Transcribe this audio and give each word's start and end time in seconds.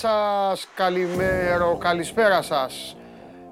Γεια 0.00 0.08
σας, 0.08 0.68
καλημέρα, 0.74 1.76
καλησπέρα 1.78 2.42
σας. 2.42 2.96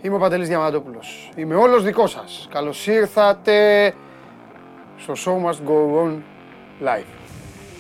Είμαι 0.03 0.15
ο 0.15 0.19
Παντελής 0.19 0.49
Διαμαντόπουλος. 0.49 1.31
Είμαι 1.37 1.55
όλος 1.55 1.83
δικός 1.83 2.11
σας. 2.11 2.49
Καλώς 2.51 2.87
ήρθατε 2.87 3.95
στο 4.97 5.13
Show 5.25 5.47
Must 5.47 5.69
Go 5.69 6.05
On 6.05 6.13
Live. 6.85 7.07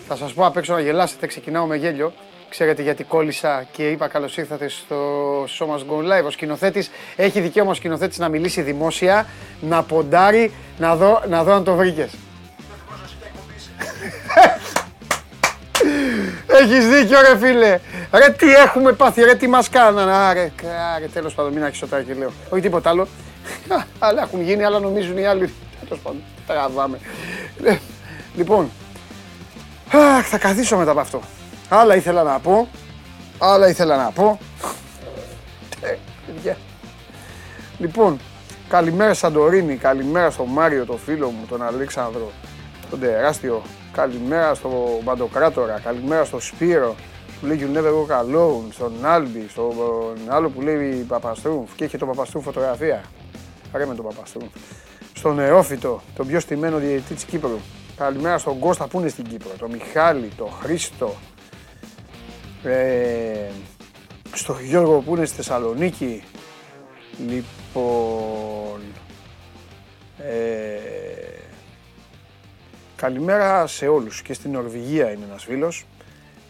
Θα 0.09 0.17
σας 0.17 0.33
πω 0.33 0.47
απ' 0.47 0.57
έξω 0.57 0.73
να 0.73 0.81
γελάσετε, 0.81 1.27
ξεκινάω 1.27 1.67
με 1.67 1.77
γέλιο. 1.77 2.13
Ξέρετε 2.49 2.83
γιατί 2.83 3.05
κόλλησα 3.05 3.67
και 3.73 3.91
είπα 3.91 4.09
καλώς 4.09 4.37
ήρθατε 4.37 4.69
στο 4.69 4.97
Show 5.45 5.67
Must 5.67 5.91
Go 5.91 5.99
On 5.99 6.21
Live. 6.21 6.25
Ο 6.27 6.31
σκηνοθέτης 6.31 6.91
έχει 7.17 7.41
δικαίωμα 7.41 7.71
ο 7.71 7.75
σκηνοθέτης 7.75 8.19
να 8.19 8.29
μιλήσει 8.29 8.63
δημόσια, 8.63 9.27
να 9.61 9.83
ποντάρει, 9.83 10.53
να 10.79 10.97
δω, 10.97 11.23
να 11.29 11.45
δω 11.45 11.53
αν 11.53 11.65
το 11.65 11.75
βρήκες. 11.75 12.11
Έχεις 16.57 16.89
δίκιο 16.89 17.21
ρε 17.21 17.39
φίλε. 17.39 17.79
Ρε 18.13 18.31
τι 18.31 18.55
έχουμε 18.55 18.93
πάθει, 18.93 19.23
ρε 19.23 19.35
τι 19.35 19.47
μας 19.49 19.69
κάνανε. 19.69 20.13
Άρε, 20.13 20.53
άρε 20.95 21.07
τέλος 21.07 21.35
πάντων, 21.35 21.53
μην 21.53 21.65
άρχισε 21.65 21.87
και 22.07 22.15
λέω. 22.15 22.33
Όχι 22.49 22.63
τίποτα 22.63 22.91
άλλο. 22.91 23.09
Αλλά 23.99 24.23
έχουν 24.23 24.43
γίνει, 24.43 24.65
αλλά 24.65 24.79
νομίζουν 24.79 25.19
οι 25.19 25.27
άλλοι. 25.27 25.53
Τέλος 25.85 26.03
πάντων, 26.03 26.23
τραβάμε. 26.47 26.99
Ε, 27.65 27.77
λοιπόν, 28.37 28.71
αχ, 29.93 30.27
θα 30.27 30.39
καθίσω 30.39 30.77
μετά 30.77 30.91
από 30.91 31.01
αυτό. 31.01 31.21
Άλλα 31.69 31.97
ήθελα 31.97 32.23
να 32.23 32.39
πω. 32.39 32.69
Άλλα 33.39 33.69
ήθελα 33.69 33.97
να 33.97 34.11
πω. 34.11 34.39
Ε, 35.81 36.53
λοιπόν, 37.79 38.21
καλημέρα 38.69 39.15
Σαντορίνη, 39.15 39.77
καλημέρα 39.77 40.31
στον 40.31 40.47
Μάριο, 40.49 40.87
τον 40.87 40.99
φίλο 40.99 41.31
μου, 41.31 41.47
τον 41.49 41.63
Αλέξανδρο, 41.63 42.33
τον 42.91 43.01
τεράστιο 43.01 43.63
Καλημέρα 43.95 44.55
στο 44.55 45.01
Μπαντοκράτορα, 45.03 45.81
καλημέρα 45.81 46.25
στο 46.25 46.41
Σπύρο 46.41 46.95
που 47.41 47.47
λέει 47.47 47.59
You 47.61 47.77
never 47.77 47.91
walk 47.91 48.21
alone, 48.21 48.65
στον 48.71 48.93
Άλμπι, 49.07 49.47
στον 49.49 49.73
άλλο 50.29 50.51
που 50.51 50.61
λέει 50.61 50.93
Παπαστρούμφ 51.09 51.75
και 51.75 51.85
έχει 51.85 51.99
τον 51.99 52.09
Παπαστρούμφ 52.09 52.45
φωτογραφία. 52.45 53.05
Ρε 53.73 53.87
με 53.87 53.95
τον 53.95 54.05
Παπαστρούμφ. 54.05 54.53
Στον 55.13 55.35
Νεόφυτο, 55.35 56.03
τον 56.15 56.27
πιο 56.27 56.41
στημένο 56.41 56.79
διαιτητή 56.79 57.15
της 57.15 57.25
Κύπρου. 57.25 57.59
Καλημέρα 57.97 58.39
στον 58.39 58.59
Κώστα 58.59 58.87
που 58.87 59.01
είναι 59.01 59.09
στην 59.09 59.25
Κύπρο, 59.25 59.51
τον 59.59 59.71
Μιχάλη, 59.71 60.31
τον 60.37 60.51
Χρήστο, 60.63 61.15
ε, 62.63 63.51
στον 64.33 64.65
Γιώργο 64.65 64.99
που 65.01 65.17
είναι 65.17 65.25
στη 65.25 65.37
Θεσσαλονίκη. 65.37 66.23
Λοιπόν, 67.29 68.81
ε, 70.19 70.95
Καλημέρα 73.05 73.67
σε 73.67 73.89
όλους 73.89 74.23
και 74.23 74.33
στην 74.35 74.51
Νορβηγία 74.51 75.11
είναι 75.11 75.25
ένας 75.25 75.45
φίλος. 75.45 75.87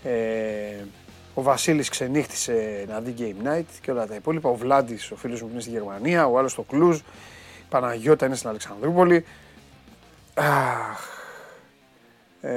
Ε, 0.05 0.85
ο 1.35 1.43
Βασίλης 1.43 1.89
ξενύχτησε 1.89 2.85
να 2.89 3.01
δει 3.01 3.15
Game 3.19 3.47
Night 3.47 3.65
και 3.81 3.91
όλα 3.91 4.07
τα 4.07 4.15
υπόλοιπα. 4.15 4.49
Ο 4.49 4.55
Βλάντης, 4.55 5.11
ο 5.11 5.17
φίλος 5.17 5.41
μου 5.41 5.47
που 5.47 5.53
είναι 5.53 5.63
στη 5.63 5.71
Γερμανία, 5.71 6.27
ο 6.27 6.39
άλλος 6.39 6.53
στο 6.53 6.63
Κλούζ. 6.63 6.99
Η 6.99 7.03
Παναγιώτα 7.69 8.27
είναι 8.27 8.35
στην 8.35 8.49
Αλεξανδρούπολη. 8.49 9.25
Αχ. 10.35 11.01
Ε, 12.41 12.53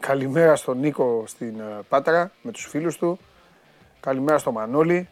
καλημέρα 0.00 0.56
στον 0.56 0.78
Νίκο 0.78 1.24
στην 1.26 1.60
ε, 1.60 1.82
Πάτρα 1.88 2.30
με 2.42 2.50
τους 2.50 2.64
φίλους 2.64 2.96
του. 2.96 3.18
Καλημέρα 4.00 4.38
στο 4.38 4.52
Μανώλη 4.52 5.08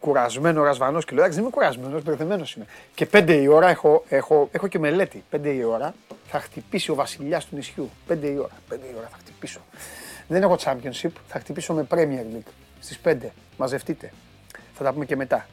κουρασμένο 0.00 0.62
ρασβανός 0.62 1.04
και 1.04 1.14
λέω: 1.14 1.28
δεν 1.28 1.38
είμαι 1.38 1.50
κουρασμένος, 1.50 2.02
μπερδεμένος 2.02 2.54
είμαι. 2.54 2.66
Και 2.94 3.06
πέντε 3.06 3.34
η 3.34 3.46
ώρα 3.46 3.68
έχω, 3.68 4.04
έχω, 4.08 4.48
έχω 4.52 4.68
και 4.68 4.78
μελέτη. 4.78 5.24
Πέντε 5.30 5.48
η 5.48 5.62
ώρα 5.62 5.94
θα 6.26 6.40
χτυπήσει 6.40 6.90
ο 6.90 6.94
βασιλιά 6.94 7.38
του 7.38 7.46
νησιού. 7.50 7.90
Πέντε 8.06 8.26
η 8.26 8.36
ώρα. 8.36 8.54
Πέντε 8.68 8.86
η 8.86 8.94
ώρα 8.98 9.08
θα 9.10 9.16
χτυπήσω. 9.16 9.60
Δεν 10.28 10.42
έχω 10.42 10.56
championship, 10.64 11.10
θα 11.26 11.38
χτυπήσω 11.38 11.74
με 11.74 11.86
Premier 11.90 12.36
League 12.36 12.50
στις 12.80 12.98
5. 13.04 13.16
Μαζευτείτε. 13.56 14.12
Θα 14.74 14.84
τα 14.84 14.92
πούμε 14.92 15.04
και 15.04 15.16
μετά. 15.16 15.46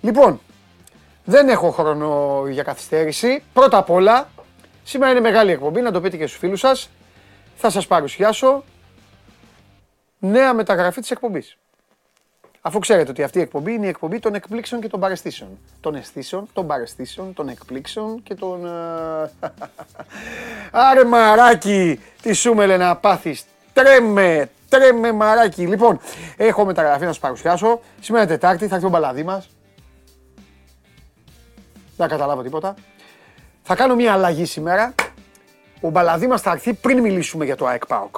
Λοιπόν, 0.00 0.40
δεν 1.24 1.48
έχω 1.48 1.70
χρόνο 1.70 2.42
για 2.48 2.62
καθυστέρηση. 2.62 3.42
Πρώτα 3.52 3.78
απ' 3.78 3.90
όλα, 3.90 4.28
σήμερα 4.84 5.10
είναι 5.10 5.20
μεγάλη 5.20 5.50
εκπομπή, 5.50 5.80
να 5.80 5.90
το 5.90 6.00
πείτε 6.00 6.16
και 6.16 6.26
στους 6.26 6.38
φίλους 6.38 6.60
σας. 6.60 6.90
Θα 7.56 7.70
σας 7.70 7.86
παρουσιάσω 7.86 8.64
νέα 10.18 10.54
μεταγραφή 10.54 11.00
της 11.00 11.10
εκπομπής. 11.10 11.58
Αφού 12.66 12.78
ξέρετε 12.78 13.10
ότι 13.10 13.22
αυτή 13.22 13.38
η 13.38 13.40
εκπομπή 13.40 13.72
είναι 13.72 13.86
η 13.86 13.88
εκπομπή 13.88 14.18
των 14.18 14.34
εκπλήξεων 14.34 14.80
και 14.80 14.88
των 14.88 15.00
παρεστήσεων. 15.00 15.58
Των 15.80 15.94
αισθήσεων, 15.94 16.48
των 16.52 16.66
παρεστήσεων, 16.66 17.34
των 17.34 17.48
εκπλήξεων 17.48 18.22
και 18.22 18.34
των... 18.34 18.66
Ε, 18.66 19.50
Άρε 20.88 21.04
μαράκι, 21.04 22.00
τι 22.22 22.32
σου 22.32 22.54
με 22.54 22.76
να 22.76 22.96
πάθεις. 22.96 23.44
Τρέμε, 23.72 24.50
τρέμε 24.68 25.12
μαράκι. 25.12 25.66
Λοιπόν, 25.66 26.00
έχω 26.36 26.64
μεταγραφή 26.64 27.00
να 27.00 27.06
σας 27.06 27.18
παρουσιάσω. 27.18 27.80
Σήμερα 28.00 28.26
Τετάρτη 28.26 28.66
θα 28.66 28.74
έρθει 28.74 28.86
ο 28.86 28.90
μπαλαδί 28.90 29.24
μας. 29.24 29.48
Δεν 31.96 32.08
καταλάβω 32.08 32.42
τίποτα. 32.42 32.74
Θα 33.62 33.74
κάνω 33.74 33.94
μια 33.94 34.12
αλλαγή 34.12 34.44
σήμερα. 34.44 34.94
Ο 35.80 35.90
μπαλαδί 35.90 36.26
μας 36.26 36.40
θα 36.40 36.50
έρθει 36.50 36.74
πριν 36.74 37.00
μιλήσουμε 37.00 37.44
για 37.44 37.56
το 37.56 37.66
ΑΕΚ 37.66 37.86
ΠΑΟΚ. 37.86 38.16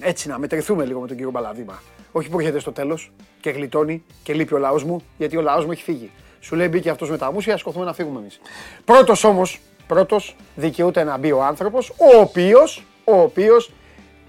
Έτσι 0.00 0.28
να 0.28 0.38
μετρηθούμε 0.38 0.84
λίγο 0.84 1.00
με 1.00 1.06
τον 1.06 1.16
κύριο 1.16 1.30
Μπαλαδίμα. 1.30 1.82
Όχι 2.12 2.28
που 2.28 2.38
έρχεται 2.38 2.58
στο 2.58 2.72
τέλος 2.72 3.12
και 3.40 3.50
γλιτώνει 3.50 4.04
και 4.22 4.32
λείπει 4.32 4.54
ο 4.54 4.58
λαός 4.58 4.84
μου, 4.84 5.02
γιατί 5.16 5.36
ο 5.36 5.40
λαός 5.40 5.64
μου 5.64 5.72
έχει 5.72 5.82
φύγει. 5.82 6.10
Σου 6.40 6.56
λέει 6.56 6.68
μπήκε 6.70 6.90
αυτός 6.90 7.10
με 7.10 7.18
τα 7.18 7.32
μουσια, 7.32 7.56
σκοθούμε 7.56 7.84
να 7.84 7.92
φύγουμε 7.92 8.18
εμείς. 8.18 8.40
Πρώτος 8.84 9.24
όμως, 9.24 9.60
πρώτος 9.86 10.36
δικαιούται 10.54 11.04
να 11.04 11.16
μπει 11.16 11.32
ο 11.32 11.42
άνθρωπος, 11.42 11.88
ο 11.88 12.18
οποίος 12.20 12.84
ο 13.04 13.20
οποίος 13.20 13.72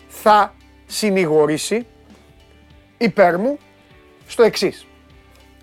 θα 0.07 0.53
συνηγορήσει 0.85 1.85
υπέρ 2.97 3.37
μου 3.37 3.57
στο 4.27 4.43
εξής. 4.43 4.85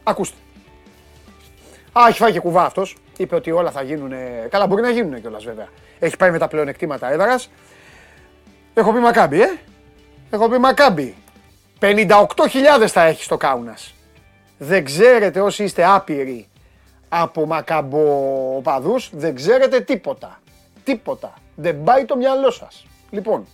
Ακούστε. 0.02 0.36
Α, 1.92 2.08
έχει 2.08 2.18
φάει 2.18 2.32
και 2.32 2.40
κουβά 2.40 2.64
αυτός. 2.64 2.96
Είπε 3.16 3.34
ότι 3.34 3.50
όλα 3.50 3.70
θα 3.70 3.82
γίνουν. 3.82 4.12
Καλά, 4.48 4.66
μπορεί 4.66 4.82
να 4.82 4.90
γίνουν 4.90 5.20
κιόλας 5.20 5.44
βέβαια. 5.44 5.68
Έχει 5.98 6.16
πάει 6.16 6.30
με 6.30 6.38
τα 6.38 6.48
πλεονεκτήματα 6.48 7.12
έδρας. 7.12 7.50
Έχω 8.74 8.92
πει 8.92 8.98
Μακάμπι, 8.98 9.40
ε. 9.40 9.58
Έχω 10.30 10.48
πει 10.48 10.58
Μακάμπι. 10.58 11.14
58.000 11.80 12.86
θα 12.86 13.02
έχει 13.02 13.22
στο 13.22 13.36
Κάουνας. 13.36 13.94
Δεν 14.58 14.84
ξέρετε 14.84 15.40
όσοι 15.40 15.64
είστε 15.64 15.84
άπειροι 15.84 16.48
από 17.08 17.46
μακαμποπαδούς, 17.46 19.10
δεν 19.12 19.34
ξέρετε 19.34 19.80
τίποτα. 19.80 20.40
Τίποτα. 20.84 21.34
Δεν 21.54 21.82
πάει 21.84 22.04
το 22.04 22.16
μυαλό 22.16 22.50
σας. 22.50 22.86
Λοιπόν, 23.10 23.46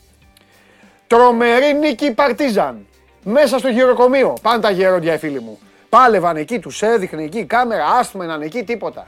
τρομερή 1.06 1.74
νίκη 1.74 2.12
Παρτίζαν. 2.12 2.86
Μέσα 3.24 3.58
στο 3.58 3.68
γυροκομείο. 3.68 4.36
Πάνε 4.42 4.62
τα 4.62 4.70
γερόντια 4.70 5.14
οι 5.14 5.18
φίλοι 5.18 5.40
μου. 5.40 5.58
Πάλευαν 5.88 6.36
εκεί, 6.36 6.58
τους 6.58 6.82
έδειχνε 6.82 7.22
εκεί 7.22 7.44
κάμερα, 7.44 7.86
άστμεναν 7.86 8.42
εκεί, 8.42 8.64
τίποτα. 8.64 9.06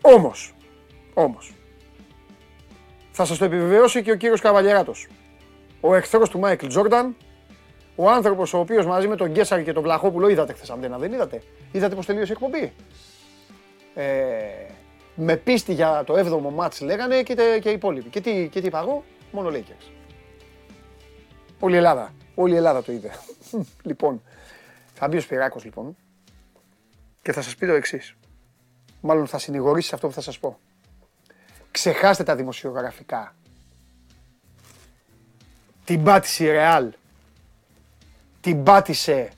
Όμως, 0.00 0.54
όμως, 1.14 1.54
θα 3.10 3.24
σας 3.24 3.38
το 3.38 3.44
επιβεβαιώσει 3.44 4.02
και 4.02 4.10
ο 4.10 4.16
κύριος 4.16 4.40
Καβαλιεράτος 4.40 5.08
ο 5.80 5.94
εχθρός 5.94 6.28
του 6.28 6.38
Μάικλ 6.38 6.66
Τζόρνταν, 6.66 7.16
ο 7.96 8.10
άνθρωπος 8.10 8.54
ο 8.54 8.58
οποίος 8.58 8.86
μαζί 8.86 9.08
με 9.08 9.16
τον 9.16 9.30
Γκέσαρη 9.30 9.64
και 9.64 9.72
τον 9.72 9.82
Βλαχόπουλο 9.82 10.28
είδατε 10.28 10.52
χθες 10.52 10.70
Αντένα, 10.70 10.98
δεν 10.98 11.12
είδατε. 11.12 11.42
Είδατε 11.72 11.94
πώς 11.94 12.06
τελείωσε 12.06 12.32
η 12.32 12.36
εκπομπή. 12.40 12.72
Ε, 13.94 14.04
με 15.14 15.36
πίστη 15.36 15.72
για 15.72 16.02
το 16.06 16.14
7ο 16.14 16.52
μάτς 16.52 16.80
λέγανε 16.80 17.22
και, 17.22 17.34
και 17.60 17.70
οι 17.70 17.72
υπόλοιποι. 17.72 18.08
Και 18.08 18.20
τι, 18.20 18.48
και 18.48 18.60
τι 18.60 18.66
είπα 18.66 18.78
εγώ, 18.78 19.04
μόνο 19.32 19.50
Lakers. 19.52 19.90
Όλη 21.60 21.74
η 21.74 21.76
Ελλάδα. 21.76 22.14
Όλη 22.34 22.52
η 22.52 22.56
Ελλάδα 22.56 22.82
το 22.82 22.92
είδε. 22.92 23.10
λοιπόν, 23.88 24.22
θα 24.94 25.08
μπει 25.08 25.16
ο 25.16 25.20
Σπυράκος 25.20 25.64
λοιπόν 25.64 25.96
και 27.22 27.32
θα 27.32 27.42
σας 27.42 27.56
πει 27.56 27.66
το 27.66 27.72
εξής. 27.72 28.14
Μάλλον 29.00 29.26
θα 29.26 29.38
συνηγορήσει 29.38 29.94
αυτό 29.94 30.06
που 30.06 30.12
θα 30.12 30.20
σας 30.20 30.38
πω. 30.38 30.58
Ξεχάστε 31.70 32.22
τα 32.22 32.36
δημοσιογραφικά 32.36 33.34
την 35.90 36.02
πάτησε 36.02 36.44
η 36.44 36.50
Ρεάλ. 36.50 36.92
Την 38.40 38.62
πάτησε 38.62 39.28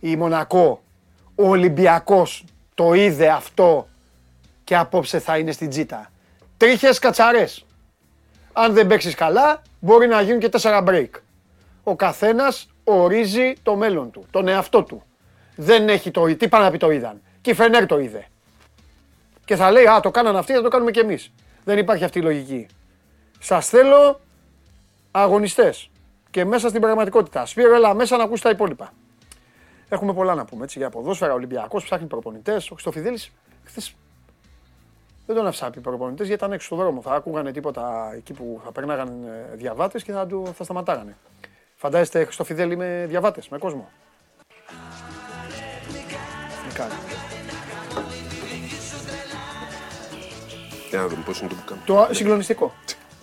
η 0.00 0.16
Μονακό. 0.16 0.82
Ο 1.34 1.48
Ολυμπιακός 1.48 2.44
το 2.74 2.94
είδε 2.94 3.28
αυτό 3.28 3.88
και 4.64 4.76
απόψε 4.76 5.18
θα 5.18 5.38
είναι 5.38 5.52
στην 5.52 5.68
τζίτα. 5.68 6.10
Τρίχες 6.56 6.98
κατσαρές. 6.98 7.66
Αν 8.52 8.72
δεν 8.72 8.86
παίξεις 8.86 9.14
καλά, 9.14 9.62
μπορεί 9.78 10.06
να 10.06 10.20
γίνουν 10.20 10.38
και 10.38 10.48
τέσσερα 10.48 10.84
break. 10.86 11.10
Ο 11.82 11.96
καθένας 11.96 12.68
ορίζει 12.84 13.52
το 13.62 13.76
μέλλον 13.76 14.10
του, 14.10 14.26
τον 14.30 14.48
εαυτό 14.48 14.82
του. 14.82 15.02
Δεν 15.56 15.88
έχει 15.88 16.10
το 16.10 16.36
τι 16.36 16.48
πάνε 16.48 16.64
να 16.64 16.70
πει 16.70 16.78
το 16.78 16.90
είδαν. 16.90 17.20
Και 17.40 17.50
η 17.50 17.54
Φενέρ 17.54 17.86
το 17.86 17.98
είδε. 17.98 18.26
Και 19.44 19.56
θα 19.56 19.70
λέει, 19.70 19.86
α, 19.86 20.00
το 20.00 20.10
κάνανε 20.10 20.38
αυτοί, 20.38 20.52
θα 20.52 20.62
το 20.62 20.68
κάνουμε 20.68 20.90
κι 20.90 20.98
εμείς. 20.98 21.32
Δεν 21.64 21.78
υπάρχει 21.78 22.04
αυτή 22.04 22.18
η 22.18 22.22
λογική. 22.22 22.66
Σας 23.38 23.68
θέλω 23.68 24.20
αγωνιστές 25.10 25.90
και 26.30 26.44
μέσα 26.44 26.68
στην 26.68 26.80
πραγματικότητα. 26.80 27.46
Σπύρο, 27.46 27.74
έλα 27.74 27.94
μέσα 27.94 28.16
να 28.16 28.22
ακούσει 28.22 28.42
τα 28.42 28.50
υπόλοιπα. 28.50 28.92
Έχουμε 29.88 30.12
πολλά 30.14 30.34
να 30.34 30.44
πούμε 30.44 30.64
έτσι 30.64 30.78
για 30.78 30.90
ποδόσφαιρα. 30.90 31.32
Ολυμπιακός 31.32 31.84
ψάχνει 31.84 32.06
προπονητές. 32.06 32.64
Ο 32.70 32.72
Χρυστοφιδέλη 32.72 33.18
χθες 33.64 33.94
Δεν 35.26 35.36
τον 35.36 35.46
άφησα 35.46 35.64
να 35.64 35.70
πει 35.70 35.80
προπονητές 35.80 36.26
γιατί 36.26 36.42
ήταν 36.42 36.54
έξω 36.54 36.66
στον 36.66 36.78
δρόμο. 36.78 37.00
Θα 37.02 37.14
άκουγαν 37.14 37.52
τίποτα 37.52 38.12
εκεί 38.16 38.32
που 38.32 38.60
θα 38.64 38.72
περνάγαν 38.72 39.24
διαβάτες 39.54 40.02
και 40.02 40.12
θα, 40.12 40.26
του, 40.26 40.52
θα 40.56 40.64
σταματάγανε. 40.64 41.16
Φαντάζεστε 41.76 42.26
στο 42.30 42.44
Φιδέλη 42.44 42.76
με 42.76 43.04
διαβάτες, 43.08 43.48
με 43.48 43.58
κόσμο; 43.58 43.88
Τι 46.68 46.74
κάνει; 46.74 46.92
Για 50.88 50.98
να 50.98 51.08
δούμε 51.08 51.22
πώς 51.24 51.40
είναι 51.40 51.48
το 51.48 51.54
που 51.54 51.62
κάνω. 51.66 51.80
Το 52.08 52.14
συγκλονιστικό. 52.14 52.72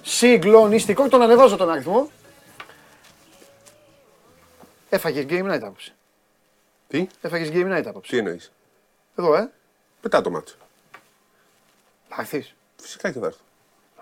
Συγκλονιστικό. 0.07 1.09
Τον 1.09 1.21
ανεβάζω 1.21 1.55
τον 1.57 1.69
αριθμό. 1.69 2.09
Έφαγες 4.89 5.25
game 5.29 5.51
night 5.53 5.59
άποψε. 5.63 5.95
Τι, 6.87 7.07
Έφαγες 7.21 7.49
game 7.53 7.77
night 7.77 7.83
άποψε. 7.85 8.11
τι 8.11 8.17
εννοείς; 8.17 8.51
Εδώ, 9.15 9.35
ε. 9.35 9.51
Μετά 10.01 10.21
το 10.21 10.29
μάτσο. 10.29 10.55
Θα 12.09 12.15
έρθεις. 12.21 12.55
Φυσικά 12.81 13.11
και 13.11 13.19
θα 13.19 13.25
έρθω. 13.25 13.39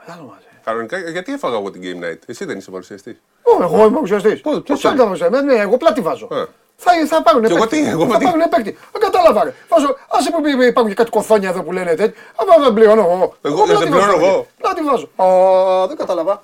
Άλλο 0.06 0.24
μαζί. 0.24 0.46
Κανονικά, 0.64 1.10
γιατί 1.10 1.34
έφαγα 1.34 1.56
εγώ 1.58 1.72
την 1.72 1.82
game 1.84 2.04
night; 2.06 2.20
Εσύ 2.26 2.46
δεν 2.46 2.58
είσαι 2.58 2.72
παρουσιαστής. 2.72 3.22
Ω, 3.44 3.64
εγώ 3.64 3.86
είμαι 3.86 4.00
ουσιαστή. 4.00 4.36
Πού, 4.36 4.62
ποιος 4.62 4.82
Πώ 4.82 4.90
είναι; 4.90 4.98
θα 4.98 5.04
παρουσιαστή. 5.04 5.42
Ναι, 5.42 5.56
εγώ 5.56 5.78
πλάτη 5.78 6.02
βάζω. 6.02 6.28
Ε. 6.78 6.84
Θα, 6.84 6.92
θα 7.08 7.22
πάρουν 7.22 7.42
Και 7.44 7.48
εγώ 7.54 7.60
παίκτη. 7.60 7.84
τι, 7.84 7.90
εγώ 7.90 8.08
θα 8.08 8.18
τι. 8.18 8.24
πάρουν 8.24 8.50
παίκτη. 8.50 8.78
Δεν 8.92 9.02
κατάλαβα. 9.02 9.44
Ρε. 9.44 9.54
Βάζω, 9.70 9.96
άσε 10.10 10.32
που 10.32 10.48
υπάρχουν 10.62 10.88
και 10.90 10.96
κάτι 10.96 11.10
κοθόνια 11.10 11.50
εδώ 11.50 11.64
που 11.64 11.72
λένε 11.72 11.96
τέτοιο. 11.96 12.22
Αλλά 12.36 12.64
δεν 12.64 12.74
πληρώνω 12.74 13.02
εγώ. 13.02 13.36
Εγώ 13.42 13.66
δεν 13.66 13.76
πλάτη 13.78 13.90
πληρώνω 13.90 14.12
βάζω, 14.12 14.26
εγώ. 14.26 14.38
ρε. 14.38 14.46
Πλάτη 14.58 14.82
βάζω. 14.82 15.10
Α, 15.16 15.88
δεν 15.88 15.98
κατάλαβα. 15.98 16.44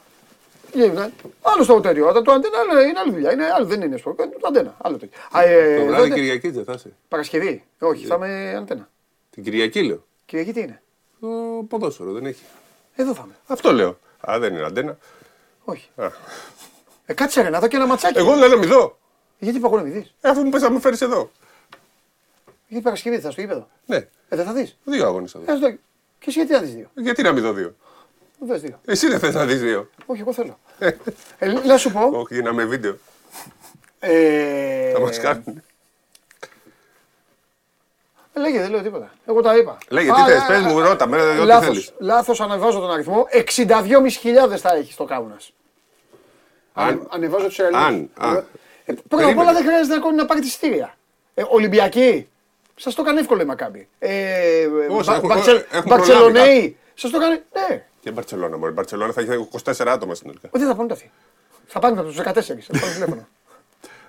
Γίνεται. 0.74 1.12
Άλλο 1.42 1.66
το 1.66 1.80
τέτοιο. 1.80 2.07
Όταν 2.07 2.24
Το 2.24 2.31
αντένα 2.31 2.57
είναι- 2.72 2.81
είναι 2.89 3.00
άλλη 3.00 3.12
δουλειά. 3.12 3.31
Είναι, 3.31 3.45
άλλο, 3.56 3.66
δεν 3.66 3.81
είναι 3.81 3.98
σπορ. 3.98 4.16
Το 4.16 4.25
αντένα. 4.48 4.75
Άλλο 4.81 4.98
τέτοιο. 4.98 5.19
Α, 5.31 5.42
ε, 5.44 5.75
Το 5.75 5.81
εδώ 5.81 5.86
βράδυ 5.86 6.06
είναι- 6.06 6.16
Κυριακή 6.16 6.50
δεν 6.50 6.63
θα 6.63 6.74
είσαι. 6.75 6.94
Παρασκευή. 7.07 7.63
Όχι, 7.80 8.06
θα 8.06 8.16
είμαι 8.16 8.56
αντένα. 8.57 8.89
Την 9.30 9.44
Κυριακή 9.44 9.83
λέω. 9.83 10.04
Κυριακή 10.25 10.54
τι 10.54 10.60
είναι; 10.62 10.81
Το 11.19 11.28
ποδόσφαιρο 11.69 12.12
δεν 12.12 12.25
έχει. 12.25 12.44
Εδώ 12.95 13.13
θα 13.13 13.22
είμαι. 13.25 13.36
Αυτό 13.48 13.72
λέω. 13.74 13.98
Α, 14.30 14.39
δεν 14.39 14.54
είναι 14.56 14.66
αντένα. 14.66 14.98
Όχι. 15.63 15.89
Α. 15.95 16.06
Ε, 17.06 17.13
κάτσε 17.13 17.42
ρε 17.42 17.50
να 17.50 17.60
δω 17.60 17.68
και 17.68 17.75
ένα 17.75 17.86
ματσάκι. 17.86 18.18
Εγώ 18.18 18.33
λέω 18.36 18.48
να 18.48 18.56
μην 18.57 18.69
δω. 18.69 18.98
Γιατί 19.44 19.58
είπα 19.58 19.68
εγώ 19.68 19.76
να 19.78 19.84
μην 19.84 19.94
δεις. 19.94 20.14
Ε, 20.22 20.30
αφού 20.30 20.42
μου 20.44 20.50
πες 20.50 20.62
να 20.62 20.70
με 20.70 20.80
φέρεις 20.80 21.02
εδώ. 21.02 21.32
Γιατί 22.68 22.84
Παρασκευή 22.84 23.20
θα 23.20 23.32
στο 23.32 23.42
γήπεδο. 23.42 23.68
Ναι, 23.86 23.96
Ε, 23.96 24.08
δεν 24.30 24.46
θα 24.46 24.54
δεις. 24.54 24.78
δύο 24.84 25.06
αγώνες 25.06 25.32
θα 25.32 25.40
Ε, 25.40 25.44
δω. 25.46 25.54
ας 25.54 25.60
δω. 25.60 25.70
Και 26.20 26.26
εσύ 26.30 26.38
γιατί 26.40 26.52
να 26.54 26.60
δεις 26.60 26.74
δύο; 26.74 26.90
Γιατί 26.96 27.22
να 27.22 27.32
μην 27.32 27.44
δω 27.44 27.54
δύο; 27.54 27.76
Δες 28.40 28.62
δύο. 28.62 28.80
Εσύ 28.86 29.08
δεν 29.08 29.20
θες 29.20 29.34
να 29.34 29.46
δεις 29.46 29.62
δύο. 29.62 29.90
Όχι, 30.06 30.22
εγώ 30.22 30.34
θέλω. 30.34 30.60
ε, 30.80 31.48
να 31.66 31.78
σου 31.78 31.92
πω. 31.92 32.10
Όχι, 32.20 32.42
να 32.42 32.54
με 32.54 32.66
βίντεο. 32.66 32.98
Ε, 34.00 34.92
Θα 34.92 35.00
μας 35.00 35.20
κάνουν. 35.20 35.64
Λέγε, 38.34 38.60
δεν 38.60 38.70
λέω 38.72 38.82
τίποτα. 38.82 39.12
Εγώ 39.26 39.42
τα 39.42 39.58
είπα. 39.58 39.78
Λέγε, 39.90 40.12
τι 40.12 40.22
Α, 40.22 40.26
θες, 40.26 40.42
α, 40.42 40.46
πες 40.48 40.58
α, 40.58 40.62
μου, 40.62 40.82
α, 40.82 40.88
ρώτα 40.88 41.08
με, 41.08 41.22
ό,τι 41.22 41.46
λάθος, 41.46 41.66
θέλεις. 41.68 41.94
Λάθος, 42.00 42.42
ανεβάζω 42.42 42.80
τον 42.80 42.92
αριθμό. 42.92 43.28
62.500 43.32 44.58
θα 44.58 44.74
έχεις 44.76 44.94
στο 44.94 45.06
Κάουνας. 45.06 45.54
Αν- 46.74 46.88
Αν, 46.88 47.08
ανεβάζω 47.12 47.46
τους 47.48 47.60
Ελλήνες. 47.60 47.82
αν, 47.86 48.10
α. 48.18 48.36
Ε, 48.38 48.46
πρώτα 48.94 49.16
απ' 49.16 49.20
Περίμενε. 49.22 49.42
όλα 49.42 49.54
δεν 49.54 49.64
χρειάζεται 49.64 49.96
ακόμη 49.96 50.16
να 50.16 50.26
πάρει 50.26 50.40
τη 50.42 50.50
στήρια. 50.50 50.98
Ε, 51.34 51.44
Ολυμπιακοί. 51.50 52.30
Σας 52.76 52.96
το 52.96 53.02
έκανε 53.02 53.20
εύκολο 53.20 53.42
η 53.42 53.46
Μακάμπη. 53.46 53.88
Ε, 54.00 54.66
Όσοι 54.90 55.10
Μπα- 55.10 55.16
έχουν- 55.16 55.28
Μπαρτσελ- 55.30 55.66
έχουν 55.72 55.90
Μπαρτσελονέοι. 55.90 56.78
Σας 56.94 57.12
το 57.12 57.18
έκανε. 57.18 57.44
Ναι. 57.70 57.86
Και 58.00 58.12
Μπαρσελόνα, 58.12 58.58
μωρέ. 58.58 58.72
Μπαρσελόνα 58.72 59.12
θα 59.14 59.22
έχει 59.22 59.48
24 59.52 59.92
άτομα 59.92 60.16
συνολικά. 60.16 60.50
Όχι, 60.52 60.64
δεν 60.64 60.74
θα 60.74 60.78
πάνε 60.80 60.94
αυτοί. 60.94 61.12
Θα 61.68 61.80
πάνε 61.80 62.00
από 62.00 62.08
τους 62.08 62.16
14. 62.18 62.62
Θα 62.74 62.80
πάνε 62.80 62.94
τηλέφωνο. 62.94 63.28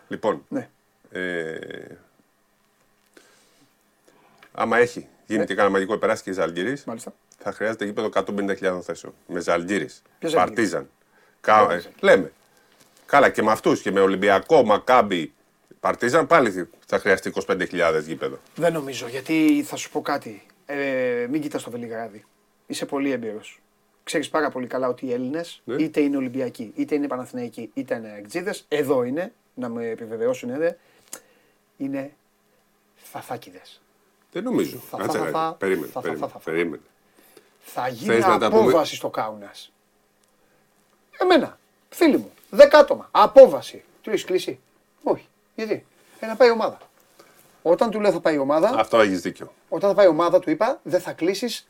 Λοιπόν, 0.09 0.45
Ναι. 0.49 0.69
ε, 1.11 1.59
άμα 4.53 4.79
έχει 4.79 5.09
γίνει 5.27 5.45
και 5.45 5.55
κανένα 5.55 5.75
μαγικό 5.75 5.97
περάσει 5.99 6.23
και 6.23 6.31
η 6.31 6.33
Ζαλγκύρης, 6.33 6.85
Μάλιστα. 6.85 7.13
θα 7.39 7.53
χρειάζεται 7.53 7.85
γήπεδο 7.85 8.07
150.000 8.07 8.81
θέσεων. 8.83 9.15
Με 9.27 9.41
Ζαλγκύρης, 9.41 10.03
Ποιος 10.19 10.31
Ζαλγκύρης; 10.33 10.71
Παρτίζαν. 10.71 10.91
Κα- 11.41 11.73
ε, 11.73 11.83
λέμε. 12.01 12.33
Καλά 13.13 13.31
και 13.31 13.43
με 13.43 13.51
αυτούς 13.51 13.83
και 13.83 13.91
με 13.91 14.01
Ολυμπιακό, 14.01 14.65
Μακάμπι, 14.65 15.33
Παρτίζαν 15.81 16.27
πάλι 16.27 16.69
θα 16.87 16.99
χρειαστεί 16.99 17.33
25.000 17.47 18.03
γήπεδο. 18.07 18.39
Δεν 18.55 18.73
νομίζω, 18.73 19.09
γιατί 19.09 19.63
θα 19.67 19.77
σου 19.77 19.91
πω 19.91 20.01
κάτι. 20.03 20.43
Ε, 20.67 21.27
μην 21.31 21.41
κοιτάς 21.41 21.63
το 21.63 21.71
Βελιγράδι. 21.71 22.25
Είσαι 22.67 22.87
πολύ 22.87 23.11
έμπειρος. 23.11 23.61
Ξέρεις 24.05 24.29
πάρα 24.29 24.51
πολύ 24.51 24.67
καλά 24.67 24.89
ότι 24.89 25.07
οι 25.07 25.13
Έλληνες, 25.13 25.61
Ναι. 25.65 25.83
είτε 25.83 26.01
είναι 26.01 26.17
Ολυμπιακοί, 26.17 26.73
είτε 26.77 26.95
είναι 26.95 27.07
Παναθηναϊκοί, 27.07 27.71
είτε 27.75 27.95
είναι 27.95 28.15
Εκτζίδες, 28.19 28.65
εδώ 28.69 29.03
είναι, 29.03 29.33
να 29.55 29.69
με 29.69 29.87
επιβεβαιώσουν, 29.87 30.49
είναι, 30.49 30.79
είναι 31.77 32.13
φαφάκιδες. 32.97 33.81
Δεν 34.33 34.43
νομίζω. 34.43 34.77
Θα- 34.91 34.97
Κάτσε, 34.97 35.19
θα- 35.19 35.25
ρε. 35.25 35.31
θα- 35.31 35.57
Περίμενε, 35.59 35.87
θα- 35.87 35.93
θα- 35.93 36.01
περίμενε, 36.01 36.27
θα- 36.33 36.39
θα- 36.41 36.51
περίμενε. 36.51 36.83
Θα 37.61 37.89
γίνει 37.89 38.15
Θες 38.15 38.25
να 38.27 38.39
τα 38.39 38.49
πούμε; 38.51 38.61
απόβαση 38.61 38.95
στο 38.95 39.11
Κάουνας. 39.11 39.73
Εμένα, 41.19 41.59
φίλοι 41.89 42.17
μου, 42.17 42.33
δέκα 42.55 42.79
άτομα, 42.79 43.09
απόβαση. 43.11 43.85
Του 44.03 44.11
έχει 44.11 44.25
κλείσει. 44.25 44.61
Όχι. 45.03 45.29
Γιατί; 45.55 45.87
Ε, 46.21 46.27
να 46.27 46.37
πάει 46.37 46.49
η 46.49 46.51
ομάδα. 46.51 46.79
Όταν 47.63 47.91
του 47.91 48.01
λέω 48.01 48.13
θα 48.13 48.21
πάει 48.21 48.35
η 48.35 48.39
ομάδα, 48.39 48.75
Αυτό 48.77 49.01
έχεις 49.01 49.21
δίκιο. 49.21 49.53
Όταν 49.69 49.89
θα 49.91 49.95
πάει 49.97 50.07
η 50.07 50.09
ομάδα, 50.09 50.39
του 50.39 50.51
είπα, 50.51 50.81
δεν 50.83 51.01
θα 51.01 51.13
κλείσεις 51.13 51.67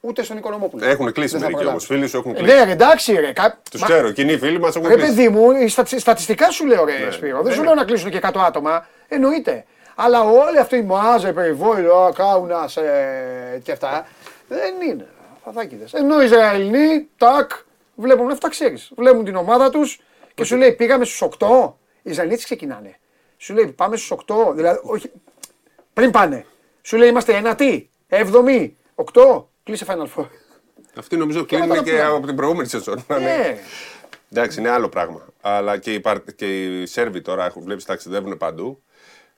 ούτε 0.00 0.22
στον 0.22 0.36
Οικονομόπουλο. 0.36 0.84
Έχουν 0.86 1.12
κλείσει 1.12 1.32
Δεν 1.32 1.40
θα 1.40 1.46
μερικοί 1.46 1.68
όμω. 1.68 1.76
προλάβεις. 1.76 1.86
Φίλοι 1.86 2.08
σου 2.08 2.16
έχουν 2.16 2.30
Ε, 2.30 2.34
κλείσει. 2.38 2.56
Ναι, 2.56 2.64
ρε, 2.64 2.70
εντάξει, 2.70 3.12
ρε. 3.12 3.32
Κα... 3.32 3.58
Τους 3.70 3.80
Μα- 3.80 3.86
ξέρω. 3.86 4.10
Κοινοί 4.10 4.38
φίλοι 4.38 4.58
μας 4.60 4.76
έχουν 4.76 4.88
Ρε, 4.88 4.94
κλείσει. 4.94 5.08
παιδί 5.14 5.28
μου, 5.28 5.50
οι 5.50 5.68
στατι- 5.68 5.98
στατιστικά 6.00 6.50
σου 6.50 6.66
λέω, 6.66 6.84
ρε, 6.84 6.98
Ναι. 6.98 7.10
Σπύρο. 7.10 7.42
Δεν 7.42 7.52
Ε, 7.52 7.54
σου 7.54 7.60
ναι. 7.60 7.66
λέω 7.66 7.74
να 7.74 7.84
κλείσουν 7.84 8.10
και 8.10 8.16
100 8.22 8.44
άτομα. 8.44 8.86
Εννοείται. 9.08 9.64
Αλλά 9.94 10.22
όλη 10.22 10.58
αυτή 10.58 10.76
η 10.76 10.82
μάζα, 10.82 11.28
η 11.28 11.32
περιβόητο, 11.32 12.12
κάουνας 12.14 12.76
ε, 12.76 13.60
και 13.62 13.72
αυτά 13.72 14.06
δεν 14.48 14.74
είναι. 14.88 15.06
Φαδάκιδε. 15.44 15.84
Ενώ 15.92 16.20
οι 16.22 16.24
Ισραηλοί, 16.24 17.08
τάκ, 17.18 17.50
βλέπουν 17.94 18.30
αυτά 18.30 18.48
ξέρεις. 18.48 18.90
Βλέπουν 18.96 19.24
την 19.24 19.36
ομάδα 19.36 19.70
τους 19.70 20.00
και 20.38 20.44
σου 20.44 20.56
λέει 20.56 20.72
πήγαμε 20.72 21.04
στους 21.04 21.28
8. 21.38 21.72
Οι 22.02 22.10
Ισραηλοί 22.10 22.32
έτσι 22.32 22.44
ξεκινάνε. 22.44 22.98
Σου 23.36 23.54
λέει 23.54 23.66
πάμε 23.66 23.96
στους 23.96 24.18
8. 24.26 24.52
Δηλαδή, 24.54 24.78
όχι, 24.82 25.10
πριν 25.92 26.10
πάνε. 26.10 26.46
Σου 26.82 26.96
λέει 26.96 27.08
είμαστε 27.08 27.34
ένατοι, 27.36 27.90
έβδομοι, 28.08 28.76
8. 28.94 29.44
Κλείσε 29.64 29.84
Final 29.88 30.06
Four. 30.16 30.26
Αυτοί 30.96 31.16
νομίζω 31.16 31.38
μετά 31.40 31.56
κλείνουν 31.56 31.76
τα 31.76 31.82
και 31.82 31.90
πλάνα. 31.90 32.14
από 32.16 32.26
την 32.26 32.36
προηγούμενη 32.36 32.68
σεζόν. 32.68 33.04
να 33.08 33.16
είναι. 33.16 33.36
Ναι. 33.36 33.58
Εντάξει, 34.32 34.58
είναι 34.60 34.68
άλλο 34.68 34.88
πράγμα. 34.88 35.26
Αλλά 35.40 35.78
και 35.78 35.92
οι, 35.92 36.00
Παρ- 36.00 36.32
και 36.34 36.64
οι 36.64 36.86
Σέρβοι 36.86 37.20
τώρα 37.20 37.44
έχουν 37.46 37.62
βλέπει 37.62 37.82
ταξιδεύουν 37.82 38.36
παντού. 38.36 38.82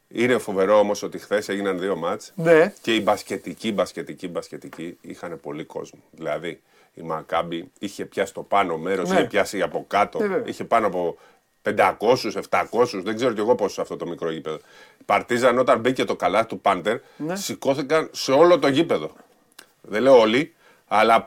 Είναι 0.08 0.38
φοβερό 0.38 0.78
όμως 0.78 1.02
ότι 1.02 1.18
χθες 1.18 1.48
έγιναν 1.48 1.78
δύο 1.78 1.96
μάτς. 1.96 2.32
Ναι. 2.34 2.72
Και 2.80 2.94
οι 2.94 3.00
μπασκετικοί, 3.04 3.72
μπασκετικοί, 3.72 4.28
μπασκετικοί 4.28 4.98
είχαν 5.00 5.40
πολύ 5.40 5.64
κόσμο. 5.64 6.00
Δηλαδή 6.10 6.60
η 6.94 7.02
Μακάμπη 7.02 7.70
είχε 7.78 8.04
πιάσει 8.04 8.34
το 8.34 8.42
πάνω 8.42 8.76
μέρος, 8.78 9.08
Ναι. 9.10 9.14
είχε 9.18 9.24
πιάσει 9.26 9.62
από 9.62 9.84
κάτω. 9.88 10.22
Ε, 10.22 10.26
βέβαια. 10.26 10.48
είχε 10.48 10.64
πάνω 10.64 10.86
από 10.86 11.16
500, 11.62 12.36
700, 12.50 13.00
δεν 13.02 13.16
ξέρω 13.16 13.32
κι 13.32 13.40
εγώ 13.40 13.54
πόσο 13.54 13.82
αυτό 13.82 13.96
το 13.96 14.06
μικρό 14.06 14.30
γήπεδο. 14.30 14.56
Η 14.98 15.02
Παρτίζαν 15.04 15.58
όταν 15.58 15.80
μπήκε 15.80 16.04
το 16.04 16.16
καλά 16.16 16.46
του 16.46 16.60
Πάντερ, 16.60 16.98
Ναι. 17.16 17.36
σηκώθηκαν 17.36 18.08
σε 18.12 18.32
όλο 18.32 18.58
το 18.58 18.68
γήπεδο. 18.68 19.10
Δεν 19.82 20.02
λέω 20.02 20.18
όλοι, 20.20 20.54
αλλά 20.88 21.22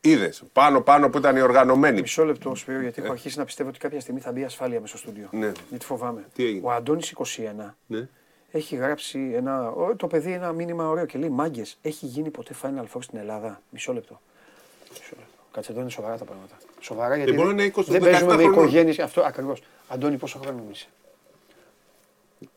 είδες 0.00 0.42
πάνω 0.52 0.80
πάνω 0.80 1.10
που 1.10 1.18
ήταν 1.18 1.36
οι 1.36 1.40
οργανωμένοι. 1.40 2.00
Μισό 2.00 2.24
λεπτό, 2.24 2.54
Σπύρο, 2.54 2.80
γιατί 2.80 3.02
έχω 3.02 3.12
αρχίσει 3.12 3.38
να 3.38 3.44
πιστεύω 3.44 3.68
ότι 3.68 3.78
κάποια 3.78 4.00
στιγμή 4.00 4.20
θα 4.20 4.32
μπει 4.32 4.44
ασφάλεια 4.44 4.80
μέσα 4.80 4.96
στο 4.96 5.06
στούντιο. 5.06 5.28
Ε. 5.32 5.36
Ναι. 5.36 5.52
Γιατί 5.70 5.84
φοβάμαι. 5.84 6.24
Τι 6.34 6.44
έγινε; 6.44 6.60
Ο 6.66 6.70
Αντώνης 6.72 7.10
21 7.10 7.76
Ναι. 7.86 8.08
έχει 8.50 8.76
γράψει 8.76 9.32
ένα, 9.34 9.68
ο- 9.70 9.96
το 9.96 10.06
παιδί 10.06 10.32
ένα 10.32 10.52
μήνυμα 10.52 10.88
ωραίο 10.88 11.06
και 11.06 11.18
λέει 11.18 11.28
Μάγκες, 11.28 11.78
έχει 11.82 12.06
γίνει 12.06 12.30
ποτέ 12.30 12.54
Final 12.62 12.84
Four 12.94 12.98
στην 13.02 13.18
Ελλάδα; 13.18 13.60
Μισό 13.70 13.92
λεπτό. 13.92 14.20
Μισό 15.00 15.14
λεπτό. 15.18 15.32
Κάτσε 15.52 15.72
εδώ 15.72 15.80
είναι 15.80 15.90
σοβαρά 15.90 16.18
τα 16.18 16.24
πράγματα. 16.24 16.56
Σοβαρά 16.80 17.16
γιατί 17.16 17.32
μπορεί 17.32 17.54
να 17.54 17.62
είναι 17.62 17.72
20, 17.76 17.84
δεν 17.84 18.00
παίζουμε 18.00 18.32
17 18.32 18.36
με 18.36 18.42
χρονών. 18.42 18.52
οικογένειες. 18.62 18.98
Αυτό 18.98 19.20
ακριβώς. 19.22 19.62
Αντώνη, 19.88 20.16
πόσο 20.16 20.38
χρόνο 20.38 20.62
είσαι; 20.70 20.86